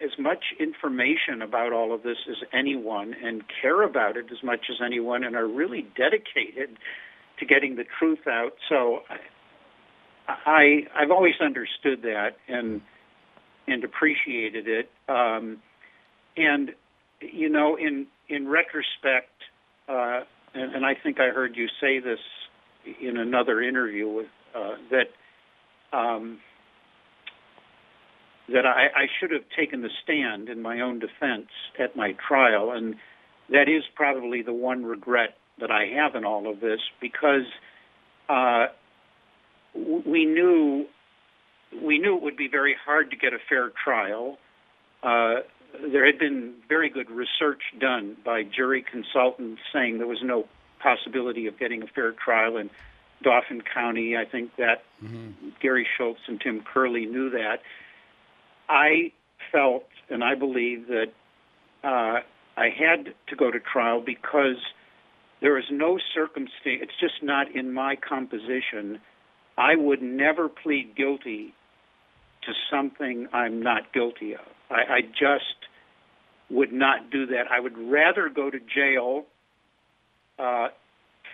as 0.02 0.12
much 0.20 0.44
information 0.60 1.42
about 1.42 1.72
all 1.72 1.94
of 1.94 2.04
this 2.04 2.18
as 2.30 2.38
anyone 2.54 3.14
and 3.24 3.44
care 3.62 3.84
about 3.84 4.18
it 4.18 4.26
as 4.32 4.44
much 4.44 4.66
as 4.70 4.78
anyone 4.86 5.24
and 5.24 5.36
are 5.36 5.48
really 5.48 5.86
dedicated 5.96 6.78
to 7.40 7.46
getting 7.46 7.76
the 7.76 7.86
truth 8.00 8.28
out. 8.28 8.54
So 8.68 9.00
I 10.28 10.88
I've 10.96 11.12
always 11.12 11.36
understood 11.42 12.02
that 12.04 12.38
and 12.48 12.82
and 13.68 13.84
appreciated 13.84 14.68
it. 14.68 14.90
Um, 15.08 15.62
and 16.38 16.72
you 17.22 17.50
know, 17.50 17.78
in 17.78 18.08
in 18.30 18.48
retrospect, 18.48 19.32
uh, 19.88 20.22
and, 20.54 20.76
and 20.76 20.86
I 20.86 20.94
think 21.02 21.20
I 21.20 21.30
heard 21.30 21.56
you 21.56 21.68
say 21.80 22.00
this 22.00 22.20
in 23.02 23.18
another 23.18 23.62
interview 23.62 24.08
with 24.08 24.28
uh, 24.56 24.76
that. 24.92 25.98
Um, 25.98 26.40
that 28.48 28.64
I, 28.64 28.86
I 28.96 29.06
should 29.20 29.32
have 29.32 29.42
taken 29.58 29.82
the 29.82 29.90
stand 30.04 30.50
in 30.50 30.62
my 30.62 30.82
own 30.82 31.00
defense 31.00 31.50
at 31.80 31.96
my 31.96 32.16
trial, 32.28 32.72
and 32.72 32.94
that 33.50 33.68
is 33.68 33.84
probably 33.96 34.44
the 34.44 34.54
one 34.54 34.86
regret 34.86 35.36
that 35.60 35.72
I 35.72 35.86
have 35.96 36.14
in 36.14 36.26
all 36.26 36.48
of 36.48 36.60
this 36.60 36.80
because 37.02 37.46
uh, 38.30 38.68
we 39.76 40.26
knew 40.26 40.86
we 41.84 42.00
knew 42.00 42.16
it 42.16 42.24
would 42.24 42.38
be 42.38 42.48
very 42.48 42.76
hard 42.86 43.12
to 43.12 43.18
get 43.18 43.34
a 43.34 43.38
fair 43.50 43.72
trial. 43.84 44.38
Uh, 45.04 45.42
there 45.92 46.06
had 46.06 46.18
been 46.18 46.54
very 46.70 46.90
good 46.90 47.10
research 47.10 47.62
done 47.80 48.16
by 48.24 48.44
jury 48.44 48.84
consultants 48.90 49.62
saying 49.74 49.98
there 49.98 50.08
was 50.08 50.24
no 50.24 50.48
possibility 50.82 51.48
of 51.48 51.60
getting 51.60 51.84
a 51.84 51.88
fair 51.88 52.14
trial 52.14 52.56
in 52.58 52.70
Dauphin 53.24 53.62
County. 53.62 54.16
I 54.16 54.24
think 54.24 54.56
that 54.58 54.84
mm-hmm. 55.04 55.50
Gary 55.62 55.86
Schultz 55.98 56.22
and 56.28 56.40
Tim 56.40 56.62
Curley 56.62 57.06
knew 57.06 57.30
that. 57.32 57.58
I 58.70 59.12
felt 59.52 59.84
and 60.10 60.24
I 60.24 60.36
believe 60.36 60.88
that 60.88 61.08
uh, 61.84 62.20
I 62.58 62.70
had 62.70 63.14
to 63.28 63.36
go 63.36 63.52
to 63.52 63.60
trial 63.60 64.02
because 64.06 64.58
there 65.42 65.58
is 65.58 65.66
no 65.72 66.00
circumstance, 66.14 66.82
it's 66.82 67.00
just 67.00 67.22
not 67.22 67.54
in 67.56 67.74
my 67.74 67.96
composition. 67.96 69.00
I 69.58 69.76
would 69.76 70.02
never 70.02 70.50
plead 70.50 70.96
guilty 70.96 71.54
to 72.44 72.54
something 72.70 73.28
I'm 73.34 73.62
not 73.62 73.94
guilty 73.94 74.34
of. 74.34 74.42
I, 74.70 74.96
I 74.96 75.02
just 75.02 75.56
would 76.50 76.72
not 76.72 77.10
do 77.10 77.26
that. 77.28 77.52
I 77.52 77.60
would 77.60 77.78
rather 77.78 78.30
go 78.30 78.50
to 78.50 78.60
jail 78.60 79.26
uh, 80.38 80.68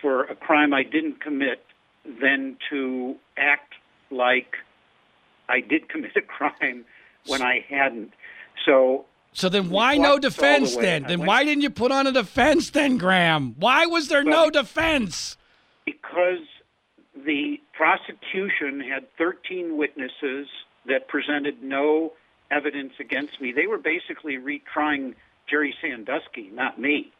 for 0.00 0.24
a 0.24 0.34
crime 0.34 0.72
I 0.72 0.82
didn't 0.82 1.20
commit 1.20 1.64
than 2.04 2.56
to 2.70 3.16
act 3.36 3.74
like 4.10 4.56
I 5.48 5.60
did 5.60 5.88
commit 5.88 6.12
a 6.16 6.22
crime 6.22 6.84
when 7.26 7.42
I 7.42 7.64
hadn't. 7.68 8.12
So 8.64 9.06
so 9.34 9.48
then 9.48 9.70
why 9.70 9.96
no 9.96 10.18
defense 10.18 10.74
the 10.74 10.82
then? 10.82 11.02
Then 11.04 11.20
went, 11.20 11.28
why 11.28 11.44
didn't 11.44 11.62
you 11.62 11.70
put 11.70 11.90
on 11.90 12.06
a 12.06 12.12
defense 12.12 12.70
then, 12.70 12.98
Graham? 12.98 13.54
Why 13.58 13.86
was 13.86 14.08
there 14.08 14.22
no 14.24 14.50
defense? 14.50 15.38
Because 15.86 16.46
the 17.14 17.60
prosecution 17.74 18.80
had 18.80 19.06
13 19.18 19.76
witnesses 19.76 20.48
that 20.86 21.08
presented 21.08 21.62
no 21.62 22.12
evidence 22.50 22.92
against 23.00 23.40
me. 23.40 23.52
They 23.52 23.66
were 23.66 23.78
basically 23.78 24.36
retrying 24.36 25.14
Jerry 25.48 25.74
Sandusky, 25.80 26.50
not 26.52 26.78
me. 26.78 27.12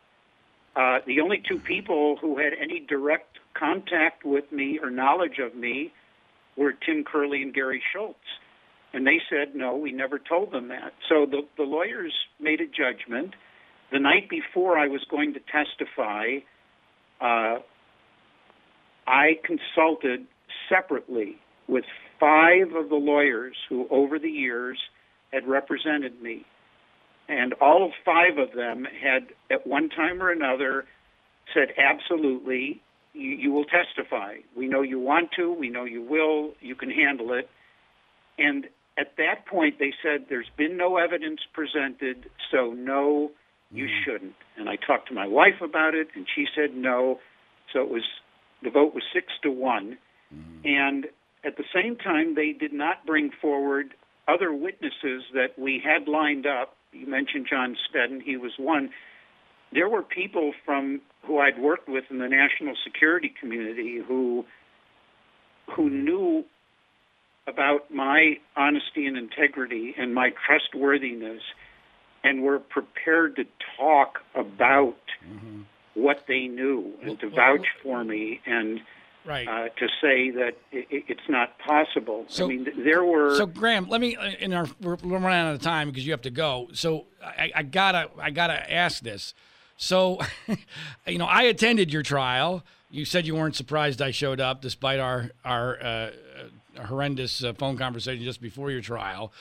Uh, 0.75 0.99
the 1.07 1.21
only 1.21 1.43
two 1.47 1.59
people 1.59 2.17
who 2.21 2.39
had 2.39 2.53
any 2.59 2.81
direct 2.81 3.39
contact 3.55 4.25
with 4.25 4.51
me 4.51 4.79
or 4.83 4.91
knowledge 4.91 5.39
of 5.39 5.55
me 5.55 5.93
were 6.57 6.73
Tim 6.73 7.05
Curley 7.05 7.43
and 7.43 7.53
Gary 7.53 7.83
Schultz. 7.93 8.19
And 8.95 9.07
they 9.07 9.21
said, 9.31 9.55
no, 9.55 9.77
we 9.77 9.93
never 9.93 10.19
told 10.19 10.53
them 10.53 10.69
that. 10.69 10.93
So 11.09 11.27
the, 11.27 11.43
the 11.57 11.63
lawyers 11.63 12.13
made 12.41 12.61
a 12.61 12.67
judgment. 12.67 13.35
The 13.91 13.99
night 13.99 14.29
before 14.29 14.79
I 14.79 14.89
was 14.89 15.03
going 15.11 15.35
to 15.35 15.41
testify, 15.41 16.39
uh, 17.21 17.61
I 19.07 19.39
consulted 19.45 20.27
separately 20.69 21.37
with 21.69 21.85
five 22.21 22.75
of 22.75 22.89
the 22.89 22.97
lawyers 22.97 23.57
who, 23.69 23.87
over 23.91 24.19
the 24.19 24.31
years, 24.31 24.79
had 25.33 25.47
represented 25.47 26.21
me. 26.23 26.45
And 27.29 27.55
all 27.55 27.93
five 28.05 28.39
of 28.39 28.55
them 28.55 28.85
had, 28.85 29.29
at 29.51 29.67
one 29.67 29.89
time 29.89 30.23
or 30.23 30.31
another, 30.31 30.85
said, 31.55 31.69
absolutely, 31.79 32.83
you, 33.15 33.31
you 33.31 33.53
will 33.53 33.65
testify. 33.65 34.37
We 34.57 34.69
know 34.69 34.83
you 34.83 35.01
want 35.01 35.31
to. 35.37 35.53
We 35.53 35.69
know 35.69 35.85
you 35.85 36.03
will. 36.03 36.53
You 36.61 36.75
can 36.75 36.91
handle 36.91 37.33
it. 37.33 37.49
And 38.39 38.67
at 38.99 39.17
that 39.17 39.47
point, 39.47 39.79
they 39.79 39.93
said, 40.03 40.27
there's 40.29 40.51
been 40.57 40.77
no 40.77 40.97
evidence 40.97 41.41
presented, 41.53 42.29
so 42.51 42.73
no, 42.73 43.31
you 43.71 43.85
mm-hmm. 43.85 44.05
shouldn't. 44.05 44.35
And 44.59 44.69
I 44.69 44.77
talked 44.77 45.09
to 45.09 45.15
my 45.15 45.27
wife 45.27 45.61
about 45.63 45.95
it, 45.95 46.09
and 46.15 46.27
she 46.35 46.47
said 46.55 46.75
no. 46.75 47.19
So 47.73 47.81
it 47.81 47.89
was, 47.89 48.05
the 48.63 48.71
vote 48.71 48.95
was 48.95 49.03
six 49.13 49.27
to 49.43 49.51
one. 49.51 49.99
Mm-hmm. 50.35 50.67
And 50.67 51.07
at 51.45 51.57
the 51.57 51.65
same 51.75 51.97
time, 51.97 52.35
they 52.35 52.53
did 52.53 52.73
not 52.73 53.05
bring 53.07 53.31
forward 53.41 53.95
other 54.29 54.53
witnesses 54.53 55.25
that 55.35 55.59
we 55.59 55.83
had 55.85 56.09
lined 56.09 56.47
up. 56.47 56.77
You 56.93 57.07
mentioned 57.07 57.47
John 57.49 57.77
Snedden, 57.91 58.21
he 58.21 58.37
was 58.37 58.53
one. 58.59 58.91
There 59.73 59.89
were 59.89 60.03
people 60.03 60.53
from 60.65 61.01
who 61.27 61.39
I'd 61.39 61.59
worked 61.59 61.89
with 61.89 62.05
in 62.11 62.19
the 62.19 62.29
national 62.29 62.75
security 62.85 63.33
community 63.41 63.99
who 64.07 64.45
who 65.75 65.89
knew 65.89 66.45
about 67.47 67.91
my 67.91 68.35
honesty 68.57 69.07
and 69.07 69.17
integrity 69.17 69.95
and 69.97 70.15
my 70.15 70.31
trustworthiness 70.47 71.43
and 72.23 72.43
were 72.43 72.59
prepared 72.59 73.37
to 73.37 73.45
talk 73.79 74.19
about 74.35 74.97
mm-hmm. 75.27 75.63
What 75.95 76.25
they 76.27 76.47
knew 76.47 76.93
and 77.03 77.19
to 77.21 77.29
vouch 77.29 77.67
for 77.83 78.03
me 78.05 78.41
and 78.47 78.81
right. 79.25 79.47
uh, 79.47 79.69
to 79.69 79.89
say 80.01 80.31
that 80.31 80.55
it, 80.71 81.05
it's 81.09 81.29
not 81.29 81.59
possible. 81.59 82.25
So, 82.29 82.45
I 82.45 82.49
mean, 82.49 82.69
there 82.85 83.05
were. 83.05 83.37
So, 83.37 83.47
Graham, 83.47 83.89
let 83.89 84.01
me. 84.01 84.17
Uh, 84.17 84.31
in 84.41 84.53
our 84.53 84.67
we're 84.81 84.97
running 84.97 85.27
out 85.27 85.55
of 85.55 85.61
time 85.61 85.89
because 85.89 86.07
you 86.07 86.13
have 86.13 86.23
to 86.23 86.31
go. 86.31 86.69
So, 86.73 87.07
I, 87.25 87.51
I 87.55 87.63
gotta 87.63 88.11
I 88.19 88.31
gotta 88.31 88.73
ask 88.73 89.03
this. 89.03 89.35
So, 89.77 90.19
you 91.07 91.19
know, 91.19 91.27
I 91.27 91.43
attended 91.43 91.93
your 91.93 92.03
trial. 92.03 92.65
You 92.91 93.05
said 93.05 93.27
you 93.27 93.35
weren't 93.35 93.57
surprised 93.57 94.03
I 94.03 94.11
showed 94.11 94.41
up, 94.41 94.61
despite 94.61 95.01
our 95.01 95.31
our 95.45 95.83
uh, 95.83 96.11
horrendous 96.85 97.43
uh, 97.43 97.53
phone 97.55 97.77
conversation 97.77 98.25
just 98.25 98.41
before 98.41 98.71
your 98.71 98.81
trial. 98.81 99.33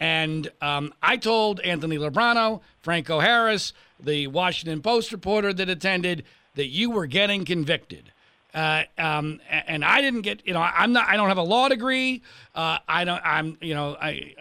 And 0.00 0.50
um, 0.62 0.94
I 1.02 1.18
told 1.18 1.60
Anthony 1.60 1.98
Lubrano, 1.98 2.62
Franco 2.80 3.20
Harris, 3.20 3.74
the 4.02 4.26
Washington 4.28 4.80
Post 4.80 5.12
reporter 5.12 5.52
that 5.52 5.68
attended, 5.68 6.24
that 6.54 6.68
you 6.68 6.90
were 6.90 7.06
getting 7.06 7.44
convicted. 7.44 8.10
Uh, 8.52 8.82
um, 8.98 9.40
and 9.48 9.84
I 9.84 10.00
didn't 10.00 10.22
get, 10.22 10.44
you 10.46 10.54
know, 10.54 10.60
I'm 10.60 10.92
not, 10.92 11.08
I 11.08 11.16
don't 11.16 11.28
have 11.28 11.38
a 11.38 11.42
law 11.42 11.68
degree. 11.68 12.22
Uh, 12.54 12.78
I 12.88 13.04
don't, 13.04 13.20
I'm, 13.24 13.58
you 13.60 13.74
know, 13.74 13.96
I, 14.00 14.34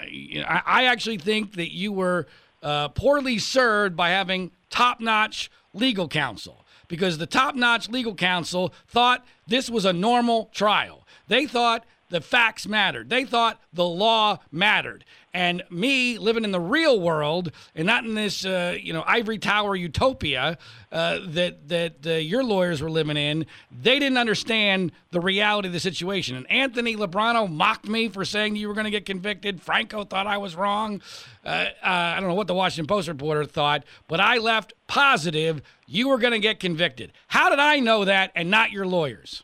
I, 0.47 0.61
I 0.65 0.85
actually 0.85 1.17
think 1.17 1.53
that 1.55 1.71
you 1.71 1.91
were 1.91 2.25
uh, 2.63 2.87
poorly 2.87 3.37
served 3.37 3.95
by 3.95 4.09
having 4.09 4.51
top 4.69 4.99
notch 4.99 5.51
legal 5.73 6.07
counsel 6.07 6.65
because 6.87 7.17
the 7.17 7.27
top 7.27 7.53
notch 7.53 7.89
legal 7.89 8.15
counsel 8.15 8.73
thought 8.87 9.25
this 9.45 9.69
was 9.69 9.85
a 9.85 9.93
normal 9.93 10.49
trial. 10.53 11.05
They 11.27 11.45
thought 11.45 11.85
the 12.09 12.21
facts 12.21 12.67
mattered. 12.67 13.09
They 13.09 13.25
thought 13.25 13.59
the 13.71 13.85
law 13.85 14.39
mattered. 14.51 15.05
And 15.31 15.63
me 15.69 16.17
living 16.17 16.43
in 16.43 16.51
the 16.51 16.59
real 16.59 16.99
world 16.99 17.51
and 17.75 17.85
not 17.85 18.03
in 18.03 18.15
this, 18.15 18.43
uh, 18.45 18.75
you 18.81 18.93
know, 18.93 19.03
ivory 19.05 19.37
tower 19.37 19.75
utopia 19.75 20.57
uh, 20.91 21.19
that 21.27 21.69
that 21.69 21.93
uh, 22.05 22.13
your 22.13 22.43
lawyers 22.43 22.81
were 22.81 22.89
living 22.89 23.15
in, 23.15 23.45
they 23.71 23.99
didn't 23.99 24.17
understand 24.17 24.91
the 25.11 25.21
reality 25.21 25.67
of 25.67 25.73
the 25.73 25.79
situation. 25.79 26.35
And 26.35 26.49
Anthony 26.49 26.95
Lubrano 26.95 27.45
mocked 27.45 27.87
me 27.87 28.09
for 28.09 28.25
saying 28.25 28.55
you 28.55 28.67
were 28.67 28.73
going 28.73 28.85
to 28.85 28.91
get 28.91 29.05
convicted. 29.05 29.61
Franco 29.61 30.03
thought 30.03 30.25
I 30.25 30.39
was 30.39 30.55
wrong. 30.55 30.99
Uh, 31.45 31.49
uh, 31.49 31.65
I 31.83 32.19
don't 32.19 32.29
know 32.29 32.35
what 32.35 32.47
the 32.47 32.55
Washington 32.55 32.87
Post 32.87 33.07
reporter 33.07 33.45
thought, 33.45 33.83
but 34.07 34.19
I 34.19 34.37
left 34.37 34.73
positive 34.87 35.61
you 35.85 36.09
were 36.09 36.17
going 36.17 36.33
to 36.33 36.39
get 36.39 36.59
convicted. 36.59 37.11
How 37.27 37.49
did 37.49 37.59
I 37.59 37.79
know 37.79 38.05
that 38.05 38.31
and 38.35 38.49
not 38.49 38.71
your 38.71 38.87
lawyers? 38.87 39.43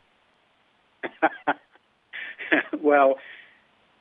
well, 2.82 3.16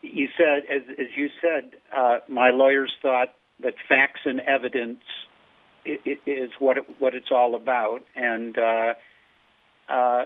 you 0.03 0.29
said, 0.37 0.65
as, 0.71 0.83
as 0.99 1.07
you 1.17 1.29
said, 1.41 1.73
uh, 1.97 2.19
my 2.29 2.51
lawyers 2.51 2.93
thought 3.01 3.29
that 3.63 3.75
facts 3.89 4.21
and 4.25 4.41
evidence 4.41 5.01
is 5.85 6.51
what 6.59 6.79
it, 6.79 6.85
what 6.99 7.15
it's 7.15 7.31
all 7.31 7.55
about, 7.55 8.01
and 8.17 8.57
uh, 8.57 8.95
uh, 9.89 10.25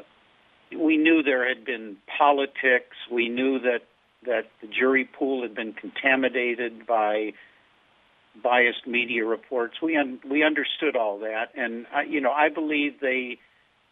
we 0.78 0.96
knew 0.96 1.22
there 1.22 1.48
had 1.48 1.64
been 1.64 1.96
politics. 2.16 2.96
We 3.10 3.28
knew 3.28 3.58
that 3.60 3.80
that 4.24 4.46
the 4.60 4.68
jury 4.68 5.08
pool 5.18 5.42
had 5.42 5.54
been 5.54 5.72
contaminated 5.72 6.86
by 6.86 7.32
biased 8.42 8.86
media 8.86 9.24
reports. 9.24 9.74
We 9.82 9.96
un- 9.96 10.20
we 10.28 10.44
understood 10.44 10.96
all 10.96 11.18
that, 11.20 11.46
and 11.56 11.86
uh, 11.94 12.00
you 12.00 12.20
know 12.20 12.32
I 12.32 12.48
believe 12.48 13.00
they 13.00 13.38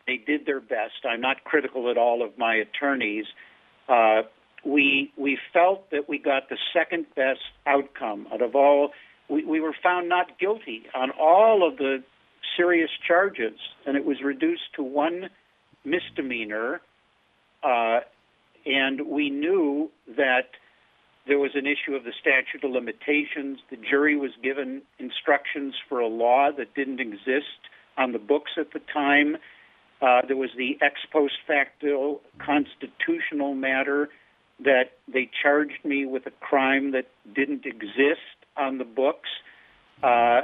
they 0.06 0.18
did 0.18 0.46
their 0.46 0.60
best. 0.60 1.04
I'm 1.08 1.20
not 1.20 1.44
critical 1.44 1.90
at 1.90 1.98
all 1.98 2.24
of 2.24 2.38
my 2.38 2.54
attorneys. 2.54 3.26
Uh, 3.88 4.22
we 4.64 5.12
we 5.16 5.38
felt 5.52 5.90
that 5.90 6.08
we 6.08 6.18
got 6.18 6.48
the 6.48 6.58
second 6.72 7.06
best 7.14 7.40
outcome 7.66 8.26
out 8.32 8.42
of 8.42 8.54
all. 8.54 8.90
We, 9.28 9.44
we 9.44 9.60
were 9.60 9.74
found 9.82 10.08
not 10.08 10.38
guilty 10.38 10.84
on 10.94 11.10
all 11.10 11.66
of 11.66 11.78
the 11.78 12.02
serious 12.56 12.90
charges, 13.06 13.58
and 13.86 13.96
it 13.96 14.04
was 14.04 14.18
reduced 14.22 14.74
to 14.76 14.82
one 14.82 15.30
misdemeanor. 15.84 16.80
Uh, 17.62 18.00
and 18.64 19.06
we 19.08 19.30
knew 19.30 19.90
that 20.16 20.50
there 21.26 21.38
was 21.38 21.52
an 21.54 21.66
issue 21.66 21.94
of 21.94 22.04
the 22.04 22.12
statute 22.20 22.64
of 22.64 22.70
limitations. 22.70 23.58
The 23.70 23.76
jury 23.76 24.16
was 24.16 24.30
given 24.42 24.82
instructions 24.98 25.74
for 25.88 26.00
a 26.00 26.06
law 26.06 26.50
that 26.56 26.74
didn't 26.74 27.00
exist 27.00 27.58
on 27.96 28.12
the 28.12 28.18
books 28.18 28.52
at 28.58 28.72
the 28.72 28.80
time. 28.92 29.36
Uh, 30.00 30.22
there 30.26 30.36
was 30.36 30.50
the 30.56 30.78
ex 30.82 31.00
post 31.10 31.34
facto 31.46 32.20
constitutional 32.38 33.54
matter 33.54 34.08
that 34.60 34.92
they 35.08 35.30
charged 35.42 35.84
me 35.84 36.06
with 36.06 36.26
a 36.26 36.30
crime 36.40 36.92
that 36.92 37.06
didn't 37.34 37.66
exist 37.66 38.36
on 38.56 38.78
the 38.78 38.84
books. 38.84 39.28
Uh, 40.02 40.42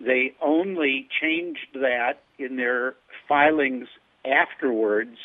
they 0.00 0.34
only 0.42 1.08
changed 1.20 1.68
that 1.74 2.20
in 2.38 2.56
their 2.56 2.94
filings 3.28 3.88
afterwards. 4.24 5.16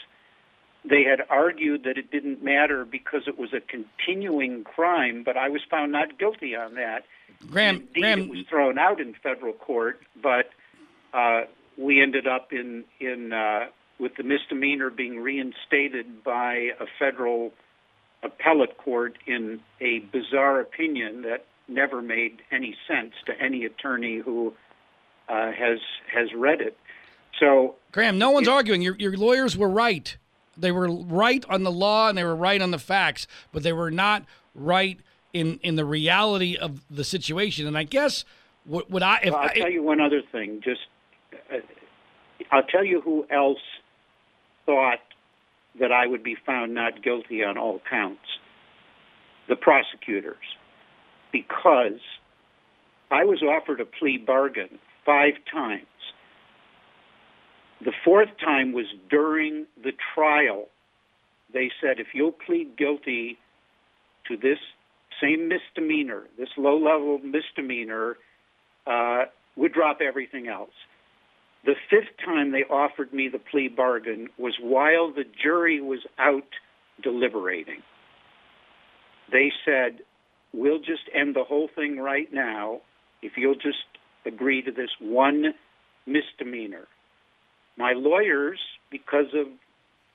They 0.84 1.04
had 1.04 1.22
argued 1.30 1.84
that 1.84 1.98
it 1.98 2.10
didn't 2.10 2.44
matter 2.44 2.86
because 2.86 3.24
it 3.28 3.38
was 3.38 3.54
a 3.54 3.60
continuing 3.60 4.64
crime, 4.64 5.24
but 5.24 5.38
I 5.38 5.50
was 5.50 5.62
found 5.70 5.92
not 5.92 6.18
guilty 6.18 6.56
on 6.56 6.76
that. 6.76 7.06
Graham, 7.50 7.76
Indeed, 7.76 8.02
Graham, 8.02 8.20
it 8.22 8.30
was 8.30 8.46
thrown 8.50 8.80
out 8.80 9.00
in 9.00 9.14
federal 9.22 9.54
court, 9.54 10.00
but 10.22 10.50
uh, 11.14 11.42
we 11.78 12.02
ended 12.02 12.28
up 12.28 12.52
in 12.52 12.84
in 13.00 13.34
uh, 13.34 13.66
with 14.00 14.16
the 14.18 14.24
misdemeanor 14.24 14.90
being 14.90 15.20
reinstated 15.20 16.24
by 16.24 16.70
a 16.80 16.86
federal 17.00 17.52
appellate 18.24 18.78
court 18.78 19.18
in 19.28 19.60
a 19.80 20.00
bizarre 20.12 20.60
opinion 20.60 21.24
that 21.24 21.46
never 21.68 22.02
made 22.02 22.42
any 22.52 22.76
sense 22.88 23.14
to 23.26 23.34
any 23.42 23.66
attorney 23.66 24.20
who 24.24 24.54
uh, 25.30 25.52
has 25.52 25.80
has 26.14 26.30
read 26.36 26.62
it. 26.62 26.78
So, 27.40 27.76
Graham, 27.92 28.18
no 28.18 28.32
one's 28.32 28.48
arguing. 28.48 28.82
Your 28.82 28.96
your 28.98 29.16
lawyers 29.18 29.58
were 29.58 29.70
right. 29.70 30.18
They 30.58 30.72
were 30.72 30.92
right 30.92 31.46
on 31.50 31.64
the 31.64 31.72
law 31.72 32.10
and 32.10 32.18
they 32.18 32.24
were 32.24 32.36
right 32.36 32.62
on 32.62 32.72
the 32.72 32.80
facts, 32.80 33.26
but 33.52 33.64
they 33.64 33.74
were 33.74 33.92
not 33.92 34.26
right 34.54 35.00
in 35.34 35.60
in 35.64 35.76
the 35.76 35.86
reality 35.86 36.58
of 36.58 36.82
the 36.90 37.04
situation. 37.04 37.68
And 37.68 37.78
I 37.78 37.84
guess 37.84 38.26
what 38.66 38.92
would 38.92 39.04
I? 39.04 39.22
If 39.24 39.34
well, 39.34 39.44
I'll 39.44 39.50
I, 39.50 39.54
tell 39.54 39.72
you 39.72 39.84
one 39.84 40.02
other 40.02 40.22
thing. 40.32 40.62
Just 40.64 40.82
I'll 42.52 42.64
tell 42.64 42.86
you 42.86 43.02
who 43.02 43.26
else 43.30 43.60
thought 44.66 45.00
that 45.80 45.92
I 45.92 46.08
would 46.08 46.24
be 46.24 46.36
found 46.46 46.74
not 46.74 47.04
guilty 47.04 47.44
on 47.44 47.58
all 47.58 47.82
counts. 47.90 48.22
The 49.48 49.56
prosecutors, 49.56 50.38
because 51.32 52.00
I 53.10 53.26
was 53.26 53.42
offered 53.42 53.82
a 53.82 53.86
plea 53.86 54.18
bargain 54.18 54.80
five 55.06 55.34
times. 55.52 55.86
The 57.84 57.94
fourth 58.06 58.30
time 58.40 58.74
was 58.74 58.86
during 59.10 59.66
the 59.84 59.92
trial. 60.14 60.68
They 61.54 61.72
said, 61.82 62.00
if 62.00 62.08
you'll 62.14 62.32
plead 62.32 62.78
guilty 62.78 63.38
to 64.28 64.38
this 64.38 64.60
same 65.22 65.50
misdemeanor, 65.50 66.24
this 66.38 66.50
low 66.58 66.78
level 66.78 67.20
misdemeanor, 67.20 68.18
uh, 68.86 69.26
would 69.56 69.74
drop 69.74 70.00
everything 70.02 70.48
else. 70.48 70.72
The 71.64 71.76
fifth 71.90 72.18
time 72.24 72.52
they 72.52 72.64
offered 72.64 73.14
me 73.14 73.30
the 73.30 73.40
plea 73.40 73.68
bargain 73.68 74.30
was 74.38 74.56
while 74.60 75.12
the 75.12 75.26
jury 75.42 75.80
was 75.80 76.00
out 76.18 76.48
deliberating. 77.02 77.82
They 79.32 79.52
said, 79.64 80.00
we'll 80.54 80.80
just 80.80 81.04
end 81.14 81.36
the 81.36 81.44
whole 81.44 81.70
thing 81.74 82.00
right 82.00 82.32
now 82.34 82.82
if 83.22 83.34
you'll 83.38 83.56
just 83.56 83.86
agree 84.26 84.62
to 84.64 84.72
this 84.72 84.90
one 85.00 85.54
misdemeanor. 86.06 86.88
My 87.78 87.94
lawyers, 87.94 88.60
because 88.90 89.28
of 89.34 89.48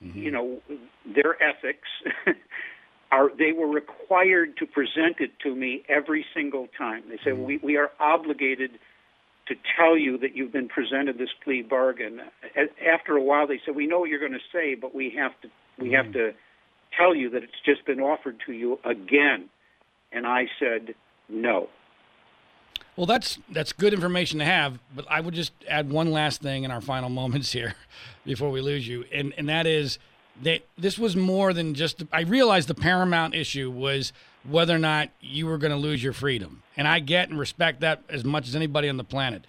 mm-hmm. 0.03 0.19
you 0.19 0.31
know 0.31 0.61
their 1.07 1.41
ethics, 1.43 1.89
are 3.13 3.31
they 3.37 3.53
were 3.53 3.69
required 3.69 4.57
to 4.59 4.67
present 4.67 5.17
it 5.21 5.31
to 5.43 5.55
me 5.55 5.83
every 5.89 6.25
single 6.35 6.69
time. 6.77 7.05
They 7.09 7.19
said 7.25 7.35
mm-hmm. 7.35 7.45
we 7.45 7.57
we 7.59 7.77
are 7.77 7.91
obligated 7.99 8.73
to 9.47 9.55
tell 9.77 9.97
you 9.97 10.19
that 10.19 10.37
you've 10.37 10.53
been 10.53 10.69
presented 10.69 11.19
this 11.19 11.29
plea 11.45 11.63
bargain. 11.63 12.21
After 12.93 13.17
a 13.17 13.23
while, 13.23 13.47
they 13.47 13.61
said, 13.65 13.77
"We 13.77 13.87
know 13.87 14.01
what 14.01 14.11
you're 14.11 14.21
going 14.21 14.33
to 14.33 14.39
say, 14.53 14.75
but 14.75 14.95
we 14.95 15.11
have 15.11 15.41
to 15.43 15.49
we 15.79 15.93
have 15.93 16.13
to 16.13 16.33
tell 16.97 17.15
you 17.15 17.31
that 17.31 17.43
it's 17.43 17.61
just 17.65 17.85
been 17.85 18.01
offered 18.01 18.41
to 18.47 18.53
you 18.53 18.79
again." 18.85 19.49
And 20.13 20.27
I 20.27 20.49
said, 20.59 20.95
"No." 21.29 21.69
Well, 22.97 23.07
that's 23.07 23.39
that's 23.51 23.73
good 23.73 23.93
information 23.93 24.39
to 24.39 24.45
have, 24.45 24.79
but 24.95 25.05
I 25.11 25.21
would 25.21 25.35
just 25.35 25.53
add 25.69 25.91
one 25.91 26.11
last 26.11 26.41
thing 26.41 26.65
in 26.65 26.71
our 26.71 26.81
final 26.81 27.09
moments 27.23 27.53
here 27.53 27.75
before 28.25 28.51
we 28.51 28.61
lose 28.61 28.89
you, 28.89 29.05
and 29.13 29.33
and 29.37 29.49
that 29.49 29.67
is 29.67 29.99
that 30.43 30.63
this 30.77 30.99
was 30.99 31.15
more 31.15 31.53
than 31.53 31.75
just. 31.75 32.03
I 32.13 32.23
realized 32.23 32.69
the 32.69 32.75
paramount 32.75 33.35
issue 33.35 33.71
was 33.71 34.13
whether 34.49 34.75
or 34.75 34.79
not 34.79 35.11
you 35.21 35.47
were 35.47 35.59
going 35.59 35.73
to 35.73 35.77
lose 35.77 36.03
your 36.03 36.13
freedom. 36.13 36.63
And 36.77 36.87
I 36.87 37.01
get 37.01 37.29
and 37.29 37.39
respect 37.39 37.81
that 37.81 38.03
as 38.09 38.25
much 38.25 38.49
as 38.49 38.57
anybody 38.57 38.89
on 38.89 38.97
the 38.97 39.05
planet. 39.05 39.47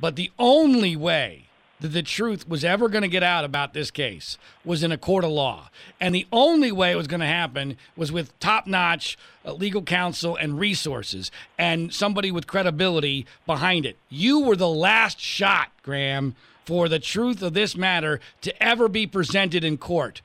But 0.00 0.16
the 0.16 0.30
only 0.38 0.96
way 0.96 1.46
that 1.80 1.88
the 1.88 2.02
truth 2.02 2.48
was 2.48 2.64
ever 2.64 2.88
going 2.88 3.02
to 3.02 3.08
get 3.08 3.22
out 3.22 3.44
about 3.44 3.72
this 3.72 3.90
case 3.90 4.36
was 4.64 4.82
in 4.82 4.92
a 4.92 4.98
court 4.98 5.24
of 5.24 5.30
law. 5.30 5.70
And 6.00 6.14
the 6.14 6.26
only 6.32 6.72
way 6.72 6.90
it 6.90 6.96
was 6.96 7.06
going 7.06 7.20
to 7.20 7.26
happen 7.26 7.76
was 7.96 8.10
with 8.10 8.38
top 8.40 8.66
notch 8.66 9.16
uh, 9.44 9.52
legal 9.52 9.82
counsel 9.82 10.36
and 10.36 10.58
resources 10.58 11.30
and 11.56 11.92
somebody 11.94 12.30
with 12.30 12.46
credibility 12.46 13.26
behind 13.46 13.86
it. 13.86 13.96
You 14.08 14.40
were 14.40 14.56
the 14.56 14.68
last 14.68 15.20
shot, 15.20 15.70
Graham, 15.82 16.34
for 16.64 16.88
the 16.88 16.98
truth 16.98 17.42
of 17.42 17.54
this 17.54 17.76
matter 17.76 18.20
to 18.42 18.62
ever 18.62 18.88
be 18.88 19.06
presented 19.06 19.64
in 19.64 19.78
court. 19.78 20.20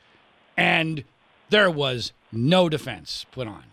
And 0.57 1.03
there 1.49 1.69
was 1.69 2.13
no 2.31 2.67
defense 2.67 3.25
put 3.31 3.47
on. 3.47 3.63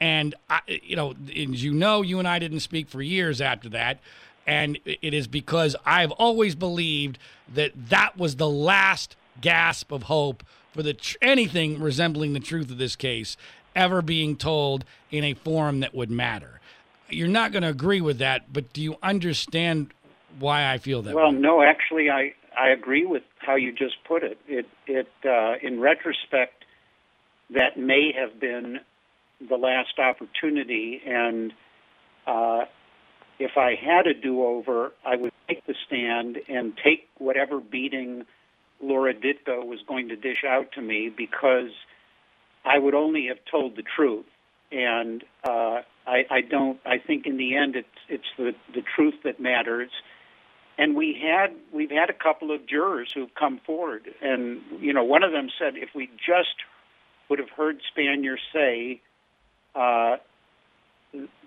And, 0.00 0.34
I, 0.50 0.60
you 0.66 0.96
know, 0.96 1.14
as 1.28 1.64
you 1.64 1.72
know, 1.72 2.02
you 2.02 2.18
and 2.18 2.28
I 2.28 2.38
didn't 2.38 2.60
speak 2.60 2.88
for 2.88 3.00
years 3.00 3.40
after 3.40 3.68
that. 3.70 4.00
And 4.46 4.78
it 4.84 5.14
is 5.14 5.26
because 5.26 5.74
I've 5.84 6.12
always 6.12 6.54
believed 6.54 7.18
that 7.52 7.72
that 7.88 8.16
was 8.16 8.36
the 8.36 8.48
last 8.48 9.16
gasp 9.40 9.90
of 9.90 10.04
hope 10.04 10.44
for 10.72 10.82
the 10.82 10.94
tr- 10.94 11.16
anything 11.20 11.80
resembling 11.80 12.32
the 12.32 12.40
truth 12.40 12.70
of 12.70 12.78
this 12.78 12.94
case 12.94 13.36
ever 13.74 14.02
being 14.02 14.36
told 14.36 14.84
in 15.10 15.24
a 15.24 15.34
form 15.34 15.80
that 15.80 15.94
would 15.94 16.10
matter. 16.10 16.60
You're 17.08 17.28
not 17.28 17.52
going 17.52 17.62
to 17.62 17.68
agree 17.68 18.00
with 18.00 18.18
that, 18.18 18.52
but 18.52 18.72
do 18.72 18.82
you 18.82 18.96
understand 19.02 19.92
why 20.38 20.72
I 20.72 20.78
feel 20.78 21.02
that? 21.02 21.14
Well, 21.14 21.32
way? 21.32 21.38
no, 21.38 21.62
actually, 21.62 22.10
I 22.10 22.34
I 22.58 22.70
agree 22.70 23.06
with 23.06 23.22
how 23.38 23.54
you 23.54 23.72
just 23.72 23.96
put 24.04 24.22
it. 24.22 24.38
It 24.48 24.66
it 24.86 25.08
uh, 25.24 25.54
in 25.62 25.80
retrospect, 25.80 26.64
that 27.50 27.76
may 27.76 28.12
have 28.12 28.40
been 28.40 28.80
the 29.40 29.56
last 29.56 29.98
opportunity, 29.98 31.00
and 31.06 31.52
uh, 32.26 32.64
if 33.38 33.52
I 33.56 33.74
had 33.74 34.06
a 34.06 34.14
do-over, 34.14 34.92
I 35.04 35.16
would 35.16 35.32
take 35.48 35.66
the 35.66 35.74
stand 35.86 36.38
and 36.48 36.72
take 36.82 37.08
whatever 37.18 37.60
beating 37.60 38.24
Laura 38.80 39.14
Ditka 39.14 39.64
was 39.64 39.80
going 39.86 40.08
to 40.08 40.16
dish 40.16 40.44
out 40.46 40.72
to 40.72 40.82
me 40.82 41.10
because 41.14 41.70
I 42.64 42.78
would 42.78 42.94
only 42.94 43.26
have 43.28 43.38
told 43.50 43.76
the 43.76 43.82
truth. 43.82 44.26
And 44.72 45.22
uh, 45.44 45.82
I, 46.06 46.24
I 46.30 46.40
don't. 46.40 46.80
I 46.84 46.98
think 46.98 47.26
in 47.26 47.36
the 47.36 47.56
end, 47.56 47.76
it's 47.76 47.88
it's 48.08 48.24
the 48.36 48.52
the 48.74 48.82
truth 48.82 49.14
that 49.22 49.38
matters. 49.38 49.90
And 50.76 50.96
we 50.96 51.16
had 51.22 51.54
we've 51.72 51.90
had 51.90 52.10
a 52.10 52.12
couple 52.12 52.52
of 52.52 52.66
jurors 52.66 53.10
who've 53.14 53.32
come 53.34 53.60
forward, 53.64 54.08
and 54.20 54.60
you 54.80 54.92
know, 54.92 55.04
one 55.04 55.22
of 55.22 55.30
them 55.30 55.48
said 55.56 55.74
if 55.76 55.90
we 55.94 56.08
just 56.18 56.56
would 57.30 57.38
have 57.38 57.50
heard 57.50 57.78
Spanier 57.96 58.36
say 58.52 59.00
uh, 59.76 60.16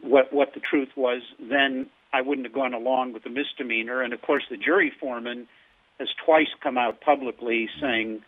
what 0.02 0.32
what 0.32 0.54
the 0.54 0.60
truth 0.60 0.90
was, 0.96 1.22
then 1.40 1.88
I 2.14 2.22
wouldn't 2.22 2.48
have 2.48 2.54
gone 2.54 2.74
along 2.74 3.14
with 3.14 3.24
the 3.24 3.30
misdemeanor. 3.30 4.02
And 4.02 4.14
of 4.14 4.22
course, 4.22 4.44
the 4.50 4.58
jury 4.58 4.92
foreman 5.00 5.48
has 6.00 6.08
twice 6.26 6.48
come 6.62 6.78
out 6.78 7.02
publicly 7.02 7.70
saying 7.82 8.22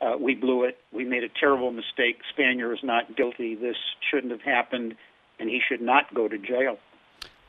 uh, 0.00 0.16
we 0.18 0.34
blew 0.34 0.64
it, 0.64 0.78
we 0.92 1.04
made 1.04 1.22
a 1.22 1.28
terrible 1.28 1.70
mistake. 1.70 2.18
Spanier 2.36 2.72
is 2.72 2.80
not 2.82 3.16
guilty. 3.16 3.54
This 3.54 3.76
shouldn't 4.10 4.32
have 4.32 4.42
happened, 4.42 4.94
and 5.38 5.48
he 5.48 5.60
should 5.66 5.82
not 5.82 6.12
go 6.14 6.26
to 6.26 6.38
jail. 6.38 6.78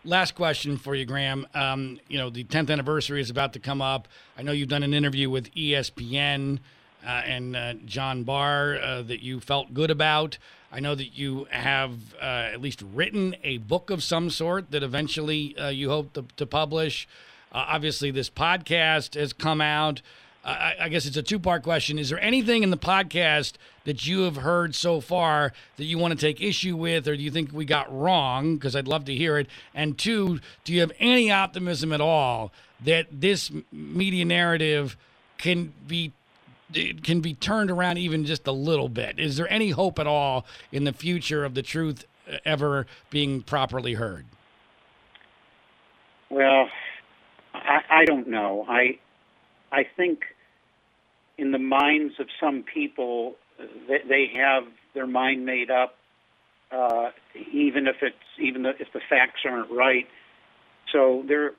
Last 0.03 0.33
question 0.33 0.77
for 0.77 0.95
you, 0.95 1.05
Graham. 1.05 1.47
Um, 1.53 1.99
you 2.07 2.17
know, 2.17 2.30
the 2.30 2.43
10th 2.43 2.71
anniversary 2.71 3.21
is 3.21 3.30
about 3.30 3.53
to 3.53 3.59
come 3.59 3.81
up. 3.81 4.07
I 4.38 4.41
know 4.41 4.51
you've 4.51 4.67
done 4.67 4.83
an 4.83 4.93
interview 4.93 5.30
with 5.30 5.53
ESPN 5.53 6.59
and 7.07 7.55
uh, 7.55 7.73
John 7.85 8.23
Barr 8.23 8.80
uh, 8.80 9.01
that 9.03 9.21
you 9.21 9.39
felt 9.39 9.73
good 9.73 9.91
about. 9.91 10.38
I 10.71 10.80
know 10.80 10.95
that 10.95 11.17
you 11.17 11.47
have 11.51 12.13
uh, 12.21 12.49
at 12.53 12.61
least 12.61 12.81
written 12.93 13.35
a 13.43 13.57
book 13.57 13.89
of 13.89 14.01
some 14.03 14.30
sort 14.30 14.71
that 14.71 14.83
eventually 14.83 15.57
uh, 15.57 15.69
you 15.69 15.89
hope 15.89 16.13
to, 16.13 16.25
to 16.38 16.45
publish. 16.45 17.07
Uh, 17.51 17.65
obviously, 17.67 18.11
this 18.11 18.30
podcast 18.30 19.15
has 19.15 19.33
come 19.33 19.59
out. 19.59 20.01
I, 20.43 20.75
I 20.81 20.89
guess 20.89 21.05
it's 21.05 21.17
a 21.17 21.23
two 21.23 21.39
part 21.39 21.63
question. 21.63 21.99
Is 21.99 22.09
there 22.09 22.19
anything 22.19 22.63
in 22.63 22.69
the 22.69 22.77
podcast 22.77 23.53
that 23.83 24.07
you 24.07 24.21
have 24.21 24.38
heard 24.38 24.73
so 24.73 25.01
far 25.01 25.53
that 25.77 25.83
you 25.85 25.97
want 25.97 26.17
to 26.17 26.25
take 26.25 26.41
issue 26.41 26.75
with, 26.75 27.07
or 27.07 27.15
do 27.15 27.21
you 27.21 27.31
think 27.31 27.51
we 27.51 27.65
got 27.65 27.93
wrong? 27.93 28.55
Because 28.55 28.75
I'd 28.75 28.88
love 28.88 29.05
to 29.05 29.15
hear 29.15 29.38
it. 29.38 29.47
And 29.73 29.97
two, 29.97 30.39
do 30.63 30.73
you 30.73 30.80
have 30.80 30.91
any 30.99 31.30
optimism 31.31 31.91
at 31.91 32.01
all 32.01 32.51
that 32.83 33.07
this 33.11 33.51
media 33.71 34.25
narrative 34.25 34.97
can 35.38 35.73
be 35.88 36.13
can 37.03 37.22
be 37.22 37.33
turned 37.33 37.72
around 37.72 37.98
even 37.98 38.25
just 38.25 38.48
a 38.48 38.51
little 38.51 38.90
bit. 38.90 39.19
Is 39.19 39.38
there 39.38 39.51
any 39.51 39.72
hope 39.72 40.00
at 40.00 40.08
all 40.08 40.45
in 40.72 40.83
the 40.83 40.93
future 40.93 41.43
of 41.43 41.53
the 41.53 41.61
truth 41.61 42.06
ever 42.45 42.85
being 43.09 43.41
properly 43.41 43.93
heard? 43.93 44.25
Well, 46.30 46.69
I, 47.53 47.80
I 47.90 48.06
don't 48.06 48.27
know. 48.27 48.66
I 48.67 49.00
I 49.72 49.85
think 49.95 50.24
in 51.38 51.51
the 51.51 51.59
minds 51.59 52.16
of 52.19 52.27
some 52.40 52.64
people, 52.64 53.35
they, 53.88 54.00
they 54.08 54.32
have 54.35 54.64
their 54.93 55.08
mind 55.08 55.45
made 55.45 55.72
up, 55.72 55.95
uh, 56.72 57.09
even 57.51 57.88
if 57.88 57.98
it's 58.01 58.16
even 58.40 58.66
if 58.66 58.91
the 58.93 59.01
facts 59.09 59.41
aren't 59.45 59.72
right. 59.72 60.08
So 60.91 61.24
they're 61.27 61.53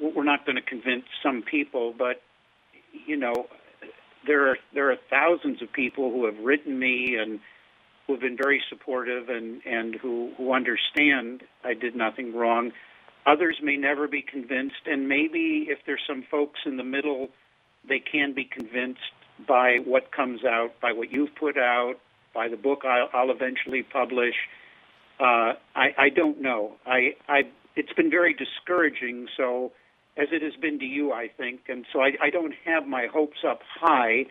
we're 0.00 0.24
not 0.24 0.44
going 0.46 0.56
to 0.56 0.62
convince 0.62 1.04
some 1.22 1.42
people, 1.42 1.94
but 1.96 2.22
you 3.06 3.16
know, 3.16 3.46
there 4.26 4.50
are 4.50 4.56
there 4.74 4.90
are 4.90 4.96
thousands 5.10 5.62
of 5.62 5.72
people 5.72 6.10
who 6.10 6.26
have 6.26 6.38
written 6.38 6.78
me 6.78 7.16
and 7.20 7.40
who 8.06 8.14
have 8.14 8.20
been 8.20 8.36
very 8.36 8.62
supportive 8.68 9.28
and 9.28 9.62
and 9.64 9.94
who 9.94 10.32
who 10.36 10.52
understand 10.52 11.42
I 11.64 11.74
did 11.74 11.96
nothing 11.96 12.34
wrong. 12.34 12.72
Others 13.26 13.58
may 13.62 13.76
never 13.76 14.06
be 14.06 14.22
convinced, 14.22 14.86
and 14.86 15.08
maybe 15.08 15.66
if 15.68 15.78
there's 15.84 16.02
some 16.06 16.24
folks 16.30 16.60
in 16.64 16.76
the 16.76 16.84
middle, 16.84 17.28
they 17.88 17.98
can 17.98 18.34
be 18.34 18.44
convinced 18.44 19.00
by 19.48 19.78
what 19.84 20.12
comes 20.12 20.44
out, 20.44 20.80
by 20.80 20.92
what 20.92 21.10
you've 21.10 21.34
put 21.34 21.58
out, 21.58 21.94
by 22.34 22.48
the 22.48 22.56
book 22.56 22.82
I'll, 22.84 23.08
I'll 23.12 23.30
eventually 23.30 23.82
publish. 23.82 24.34
Uh, 25.18 25.54
I, 25.74 25.88
I 25.98 26.08
don't 26.14 26.40
know. 26.40 26.76
I, 26.86 27.16
I, 27.28 27.42
it's 27.74 27.92
been 27.94 28.10
very 28.10 28.34
discouraging. 28.34 29.26
So 29.36 29.72
as 30.16 30.28
it 30.32 30.42
has 30.42 30.54
been 30.60 30.78
to 30.78 30.84
you, 30.84 31.12
I 31.12 31.28
think. 31.28 31.62
And 31.68 31.84
so 31.92 32.00
I, 32.00 32.12
I 32.22 32.30
don't 32.30 32.54
have 32.64 32.86
my 32.86 33.06
hopes 33.12 33.38
up 33.46 33.60
high, 33.80 34.26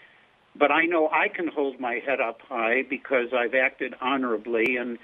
but 0.55 0.71
I 0.71 0.85
know 0.85 1.09
I 1.09 1.27
can 1.27 1.47
hold 1.47 1.79
my 1.79 1.99
head 2.05 2.19
up 2.19 2.41
high 2.41 2.83
because 2.89 3.27
I've 3.37 3.53
acted 3.53 3.93
honorably. 4.01 4.77
And 4.77 4.97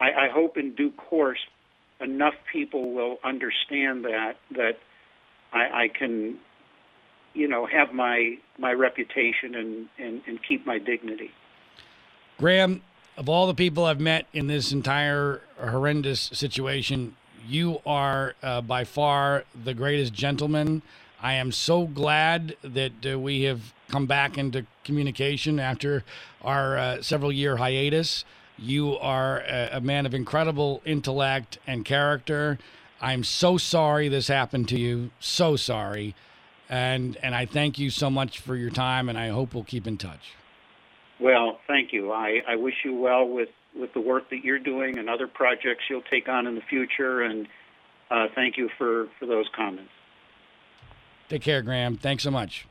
I, 0.00 0.26
I 0.26 0.28
hope 0.32 0.56
in 0.56 0.74
due 0.74 0.92
course 0.92 1.40
enough 2.00 2.34
people 2.52 2.92
will 2.92 3.18
understand 3.24 4.04
that, 4.04 4.36
that 4.52 4.78
I, 5.52 5.84
I 5.84 5.88
can, 5.88 6.38
you 7.34 7.48
know, 7.48 7.66
have 7.66 7.92
my, 7.92 8.36
my 8.58 8.72
reputation 8.72 9.54
and, 9.54 9.88
and, 9.98 10.22
and 10.26 10.38
keep 10.46 10.64
my 10.64 10.78
dignity. 10.78 11.32
Graham, 12.38 12.82
of 13.16 13.28
all 13.28 13.46
the 13.46 13.54
people 13.54 13.84
I've 13.84 14.00
met 14.00 14.26
in 14.32 14.46
this 14.46 14.72
entire 14.72 15.42
horrendous 15.58 16.30
situation, 16.32 17.16
you 17.50 17.80
are 17.84 18.34
uh, 18.42 18.60
by 18.60 18.84
far 18.84 19.44
the 19.64 19.74
greatest 19.74 20.12
gentleman. 20.12 20.82
I 21.20 21.34
am 21.34 21.52
so 21.52 21.86
glad 21.86 22.56
that 22.62 22.92
uh, 23.04 23.18
we 23.18 23.42
have 23.42 23.74
come 23.88 24.06
back 24.06 24.38
into 24.38 24.66
communication 24.84 25.58
after 25.58 26.04
our 26.42 26.78
uh, 26.78 27.02
several 27.02 27.32
year 27.32 27.56
hiatus. 27.56 28.24
You 28.56 28.96
are 28.98 29.40
a, 29.40 29.70
a, 29.72 29.80
man 29.80 30.06
of 30.06 30.14
incredible 30.14 30.80
intellect 30.84 31.58
and 31.66 31.84
character. 31.84 32.58
I'm 33.00 33.24
so 33.24 33.58
sorry 33.58 34.08
this 34.08 34.28
happened 34.28 34.68
to 34.68 34.78
you. 34.78 35.10
So 35.18 35.56
sorry. 35.56 36.14
And 36.68 37.16
and 37.22 37.34
I 37.34 37.46
thank 37.46 37.78
you 37.78 37.90
so 37.90 38.10
much 38.10 38.38
for 38.38 38.54
your 38.54 38.70
time 38.70 39.08
and 39.08 39.18
I 39.18 39.28
hope 39.28 39.54
we'll 39.54 39.64
keep 39.64 39.86
in 39.86 39.98
touch. 39.98 40.34
Well, 41.18 41.58
thank 41.66 41.92
you. 41.92 42.12
I, 42.12 42.42
I 42.48 42.56
wish 42.56 42.74
you 42.84 42.94
well 42.94 43.26
with 43.28 43.48
with 43.78 43.92
the 43.94 44.00
work 44.00 44.30
that 44.30 44.44
you're 44.44 44.58
doing 44.58 44.98
and 44.98 45.08
other 45.08 45.26
projects 45.26 45.84
you'll 45.88 46.02
take 46.02 46.28
on 46.28 46.46
in 46.46 46.54
the 46.54 46.62
future. 46.62 47.22
And 47.22 47.46
uh, 48.10 48.26
thank 48.34 48.56
you 48.56 48.68
for, 48.76 49.08
for 49.18 49.26
those 49.26 49.46
comments. 49.54 49.90
Take 51.28 51.42
care, 51.42 51.62
Graham. 51.62 51.96
Thanks 51.96 52.24
so 52.24 52.30
much. 52.30 52.66